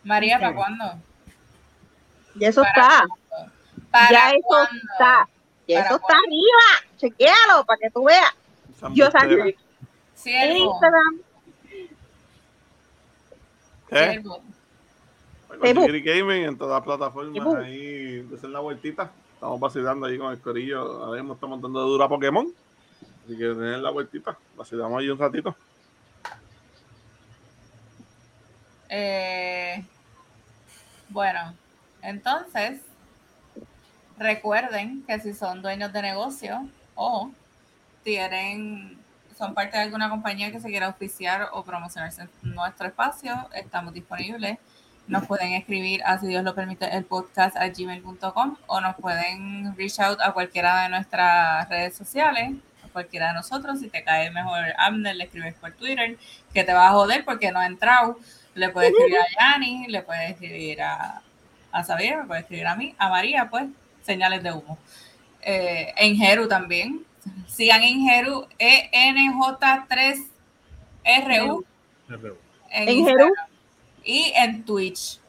María, 0.04 0.40
¿para 0.40 0.54
cuándo? 0.54 0.86
Y 2.36 2.46
eso 2.46 2.62
Para- 2.62 2.72
está. 2.72 3.08
¿Para 3.92 4.12
Ya 4.12 4.30
eso 4.32 4.64
está. 4.92 5.30
Y 5.68 5.74
Para 5.76 5.86
eso 5.86 5.96
está 5.96 6.14
arriba. 6.14 6.98
Chequéalo 6.98 7.66
para 7.66 7.80
que 7.80 7.90
tú 7.90 8.04
veas. 8.06 8.34
Esa 8.76 8.90
Yo 8.94 9.12
salí 9.12 9.56
Instagram. 10.26 11.20
¿Qué? 13.90 13.96
Facebook. 13.96 14.42
Jiggy 15.62 16.02
Gaming 16.02 16.44
en 16.46 16.58
todas 16.58 16.76
las 16.78 16.84
plataformas 16.84 17.56
ahí, 17.64 18.22
desen 18.24 18.52
la 18.52 18.60
vueltita. 18.60 19.12
Estamos 19.36 19.60
vacilando 19.60 20.08
ahí 20.08 20.18
con 20.18 20.32
el 20.32 20.40
corillo. 20.42 20.80
Ahora 21.04 21.22
mismo 21.22 21.36
estamos 21.36 21.62
dando 21.62 21.82
dura 21.82 22.08
Pokémon. 22.08 22.48
Así 23.26 23.38
que 23.38 23.44
den 23.46 23.84
la 23.84 23.92
vueltita. 23.92 24.38
Vacilamos 24.56 25.00
ahí 25.00 25.10
un 25.10 25.20
ratito. 25.20 25.56
Eh, 28.90 29.84
bueno, 31.10 31.54
entonces, 32.04 32.82
recuerden 34.18 35.04
que 35.08 35.20
si 35.20 35.34
son 35.34 35.62
dueños 35.62 35.94
de 35.94 36.02
negocio 36.02 36.68
o 36.96 37.32
tienen, 38.04 38.98
son 39.38 39.54
parte 39.54 39.78
de 39.78 39.84
alguna 39.84 40.10
compañía 40.10 40.52
que 40.52 40.60
se 40.60 40.70
quiera 40.70 40.88
auspiciar 40.88 41.50
o 41.54 41.64
promocionarse 41.64 42.24
en 42.24 42.30
nuestro 42.54 42.88
espacio, 42.88 43.50
estamos 43.54 43.94
disponibles. 43.94 44.58
Nos 45.08 45.26
pueden 45.28 45.54
escribir 45.54 46.02
a 46.06 46.18
si 46.20 46.28
Dios 46.28 46.44
lo 46.44 46.56
permite 46.56 46.96
el 46.96 47.04
podcast 47.04 47.58
a 47.58 47.68
gmail.com 47.68 48.58
o 48.68 48.82
nos 48.82 48.96
pueden 48.96 49.76
reach 49.76 50.00
out 50.00 50.20
a 50.22 50.32
cualquiera 50.32 50.84
de 50.84 50.90
nuestras 50.90 51.68
redes 51.68 51.96
sociales, 51.96 52.54
a 52.86 52.88
cualquiera 52.88 53.30
de 53.30 53.34
nosotros. 53.34 53.80
Si 53.80 53.90
te 53.90 54.04
cae 54.04 54.30
mejor 54.32 54.60
Abner, 54.78 55.16
le 55.16 55.26
escribes 55.26 55.56
por 55.56 55.74
Twitter, 55.74 56.18
que 56.54 56.64
te 56.64 56.74
va 56.74 56.90
a 56.90 56.92
joder 56.92 57.26
porque 57.26 57.52
no 57.52 57.60
ha 57.60 57.66
entrado. 57.66 58.18
Le 58.56 58.70
puedes 58.70 58.92
escribir 58.92 59.18
a 59.18 59.56
Yanni, 59.56 59.88
le 59.88 60.04
puedes 60.04 60.32
escribir 60.32 60.82
a, 60.82 61.22
a 61.74 61.84
Xavier, 61.84 62.20
me 62.20 62.26
puedes 62.26 62.44
escribir 62.44 62.68
a 62.68 62.76
mí, 62.76 62.94
a 62.98 63.10
María, 63.10 63.50
pues, 63.50 63.66
señales 64.04 64.44
de 64.44 64.54
humo. 64.54 64.78
Eh, 65.42 65.94
en 65.98 66.16
Jeru 66.16 66.48
también. 66.48 67.04
Sigan 67.48 67.84
en 67.84 68.06
Jeru, 68.06 68.48
E 68.60 68.90
ENJ3RU 68.92 71.64
en 72.70 72.90
¿En 72.90 73.06
Jeru? 73.06 73.34
y 74.04 74.34
en 74.36 74.64
Twitch. 74.64 75.20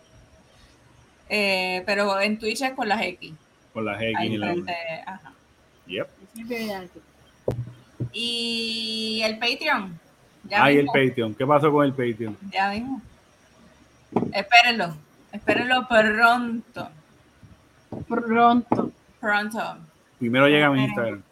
Eh, 1.28 1.82
pero 1.86 2.20
en 2.20 2.38
Twitch 2.38 2.62
es 2.62 2.72
con 2.72 2.88
las 2.88 3.00
X. 3.02 3.32
Con 3.72 3.84
las 3.84 4.00
X 4.00 4.16
y 4.22 4.36
la 4.36 4.54
ajá. 5.06 5.32
Yep. 5.86 6.08
Y 8.12 9.20
el 9.24 9.38
Patreon. 9.38 10.00
Ya 10.44 10.64
Ay, 10.64 10.78
el 10.78 10.86
Patreon. 10.86 11.34
¿Qué 11.34 11.46
pasó 11.46 11.72
con 11.72 11.84
el 11.84 11.92
Patreon? 11.92 12.36
Ya 12.50 12.70
mismo. 12.70 13.00
Espérenlo. 14.32 14.96
Espérenlo 15.34 15.88
pronto. 15.88 16.88
Pronto. 18.08 18.92
Pronto. 19.20 19.76
Primero 20.18 20.46
llega 20.46 20.66
a 20.66 20.70
mi 20.70 20.84
Instagram. 20.84 21.22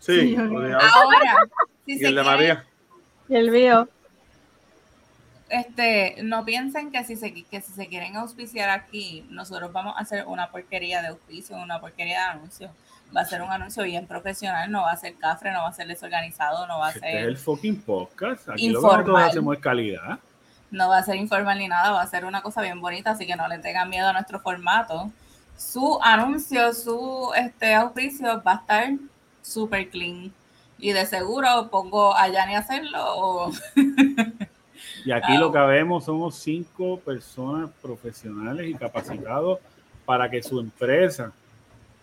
Sí, 0.00 0.34
Sí. 0.34 0.36
Ahora, 0.36 1.36
si 1.84 1.92
y 1.92 1.98
se 1.98 2.06
el 2.08 2.14
de 2.14 2.22
María. 2.22 2.64
Y 3.28 3.34
el 3.34 3.50
mío. 3.50 3.88
este, 5.50 6.16
no 6.22 6.44
piensen 6.44 6.90
que 6.90 7.04
si, 7.04 7.16
se, 7.16 7.32
que 7.32 7.60
si 7.60 7.72
se 7.72 7.88
quieren 7.88 8.16
auspiciar 8.16 8.70
aquí, 8.70 9.26
nosotros 9.28 9.70
vamos 9.72 9.94
a 9.96 10.00
hacer 10.00 10.24
una 10.26 10.50
porquería 10.50 11.02
de 11.02 11.08
auspicio, 11.08 11.56
una 11.56 11.80
porquería 11.80 12.18
de 12.18 12.38
anuncio. 12.38 12.70
Va 13.14 13.20
a 13.20 13.24
ser 13.24 13.42
un 13.42 13.50
anuncio 13.50 13.82
bien 13.84 14.06
profesional, 14.06 14.70
no 14.70 14.82
va 14.82 14.92
a 14.92 14.96
ser 14.96 15.14
cafre, 15.16 15.52
no 15.52 15.60
va 15.60 15.68
a 15.68 15.72
ser 15.72 15.86
desorganizado, 15.88 16.66
no 16.66 16.78
va 16.78 16.88
a 16.88 16.90
Este 16.90 17.06
es 17.06 17.12
ser, 17.12 17.28
el 17.28 17.36
fucking 17.36 17.82
podcast. 17.82 18.48
Aquí 18.48 18.70
lo 18.70 18.80
que 18.80 18.86
nosotros 18.86 19.20
hacemos 19.20 19.56
es 19.56 19.62
calidad. 19.62 20.18
No 20.76 20.88
va 20.90 20.98
a 20.98 21.02
ser 21.02 21.16
informal 21.16 21.58
ni 21.58 21.68
nada, 21.68 21.90
va 21.92 22.02
a 22.02 22.06
ser 22.06 22.24
una 22.24 22.42
cosa 22.42 22.60
bien 22.62 22.80
bonita, 22.80 23.12
así 23.12 23.26
que 23.26 23.34
no 23.36 23.48
le 23.48 23.58
tengan 23.58 23.88
miedo 23.88 24.08
a 24.08 24.12
nuestro 24.12 24.38
formato. 24.40 25.10
Su 25.56 25.98
anuncio, 26.02 26.72
su 26.74 27.32
este 27.34 27.74
auspicio 27.74 28.42
va 28.46 28.52
a 28.52 28.56
estar 28.56 28.90
súper 29.42 29.88
clean. 29.88 30.32
Y 30.78 30.92
de 30.92 31.06
seguro 31.06 31.68
pongo 31.70 32.14
a 32.14 32.28
Yanni 32.28 32.54
a 32.54 32.58
hacerlo 32.58 32.98
o 33.02 33.52
Y 35.06 35.10
aquí 35.12 35.36
lo 35.38 35.50
que 35.50 35.58
vemos 35.58 36.04
somos 36.04 36.34
cinco 36.36 36.98
personas 37.00 37.70
profesionales 37.80 38.68
y 38.68 38.74
capacitados 38.74 39.58
para 40.04 40.28
que 40.28 40.42
su 40.42 40.60
empresa 40.60 41.32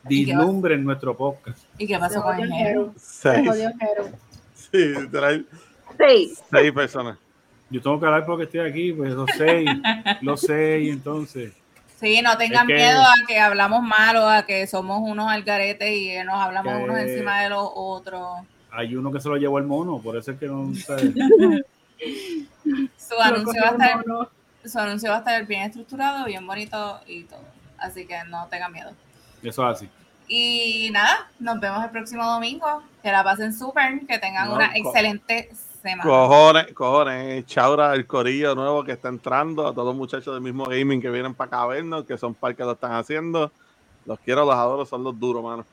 ¿Y 0.10 0.26
qué 0.26 0.34
va- 0.34 0.40
vislumbre 0.40 0.74
en 0.76 0.84
nuestro 0.84 1.16
podcast. 1.16 1.60
¿Y 1.78 1.86
qué 1.86 2.00
pasó 2.00 2.24
con 2.24 2.36
Jero? 2.38 2.94
Seis. 2.98 3.50
Sí, 4.56 4.78
literal. 5.00 5.46
Sí. 6.00 6.34
Seis 6.50 6.72
personas. 6.74 7.18
Yo 7.74 7.82
tengo 7.82 8.00
que 8.00 8.06
hablar 8.06 8.24
porque 8.26 8.44
estoy 8.44 8.60
aquí, 8.60 8.94
pues 8.94 9.12
los 9.14 9.28
seis, 9.36 9.68
los 10.22 10.40
seis, 10.42 10.94
entonces. 10.94 11.54
Sí, 12.00 12.22
no 12.22 12.38
tengan 12.38 12.70
Es 12.70 12.78
que- 12.78 12.84
miedo 12.84 13.02
a 13.02 13.14
que 13.28 13.40
hablamos 13.40 13.82
mal 13.82 14.16
o 14.18 14.30
a 14.30 14.46
que 14.46 14.68
somos 14.68 15.00
unos 15.02 15.28
algaretes 15.32 15.90
y 15.92 16.16
nos 16.24 16.36
hablamos 16.36 16.72
Que- 16.78 16.84
unos 16.84 16.98
encima 17.00 17.42
de 17.42 17.50
los 17.50 17.68
otros. 17.74 18.28
Hay 18.72 18.96
uno 18.96 19.12
que 19.12 19.20
se 19.20 19.28
lo 19.30 19.38
llevó 19.38 19.58
el 19.58 19.64
mono, 19.66 19.98
por 20.00 20.16
eso 20.18 20.32
es 20.32 20.38
que 20.40 20.46
no 20.46 20.74
sabe. 20.76 21.14
Su 22.98 23.20
anuncio, 23.20 23.62
va 23.62 23.70
a 23.70 23.72
estar, 23.72 24.08
Mono. 24.08 24.30
su 24.66 24.80
anuncio 24.80 25.10
va 25.10 25.16
a 25.18 25.20
estar 25.20 25.46
bien 25.46 25.64
estructurado, 25.64 26.26
bien 26.26 26.46
bonito 26.46 27.00
y 27.08 27.24
todo. 27.24 27.42
Así 27.78 28.06
que 28.06 28.24
no 28.28 28.48
tengan 28.48 28.72
miedo. 28.72 28.92
Eso 29.42 29.70
es 29.70 29.78
así. 29.78 29.90
Y 30.28 30.90
nada, 30.92 31.30
nos 31.40 31.60
vemos 31.60 31.84
el 31.84 31.90
próximo 31.90 32.24
domingo. 32.26 32.84
Que 33.02 33.12
la 33.12 33.24
pasen 33.24 33.54
súper, 33.54 34.06
que 34.08 34.18
tengan 34.20 34.48
No, 34.50 34.56
una 34.56 34.72
excelente 34.76 35.50
semana. 35.84 36.04
Cojones, 36.04 36.74
cojones. 36.74 37.46
Chaura, 37.46 37.94
el 37.94 38.08
corillo 38.08 38.56
nuevo 38.56 38.84
que 38.84 38.94
está 38.94 39.10
entrando. 39.10 39.68
A 39.68 39.74
todos 39.74 39.86
los 39.90 39.96
muchachos 39.96 40.34
del 40.34 40.42
mismo 40.42 40.66
gaming 40.66 41.00
que 41.00 41.12
vienen 41.12 41.36
para 41.36 41.48
acá 41.50 41.62
a 41.62 41.68
vernos, 41.68 42.06
que 42.06 42.18
son 42.18 42.34
par 42.34 42.56
que 42.56 42.64
lo 42.64 42.72
están 42.72 42.94
haciendo. 42.94 43.52
Los 44.06 44.20
quiero, 44.20 44.44
los 44.46 44.56
adoro, 44.56 44.86
son 44.86 45.04
los 45.04 45.20
duros, 45.20 45.44
mano. 45.44 45.66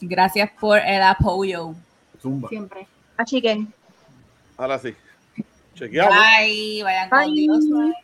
Gracias 0.00 0.50
por 0.60 0.78
el 0.78 1.02
apoyo. 1.02 1.74
Zumba. 2.20 2.48
Siempre. 2.48 2.86
A 3.16 3.24
chicken. 3.24 3.72
Ahora 4.56 4.78
sí. 4.78 4.94
Chequeamos. 5.74 6.16
Bye, 6.16 6.82
vayan 6.84 7.10
con. 7.10 7.94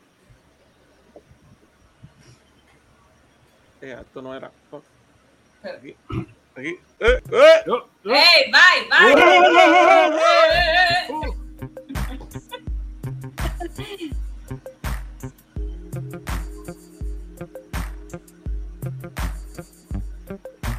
Eh, 3.82 3.96
esto 3.98 4.20
no 4.20 4.34
era. 4.34 4.50
Aquí. 5.62 5.96
Aquí. 6.56 6.78
¡Eh! 7.00 7.22
¡Eh! 7.32 7.64
Hey, 8.04 8.52
bye, 8.52 8.80
bye. 8.90 9.10
Thank 13.74 14.00
you. 14.00 14.09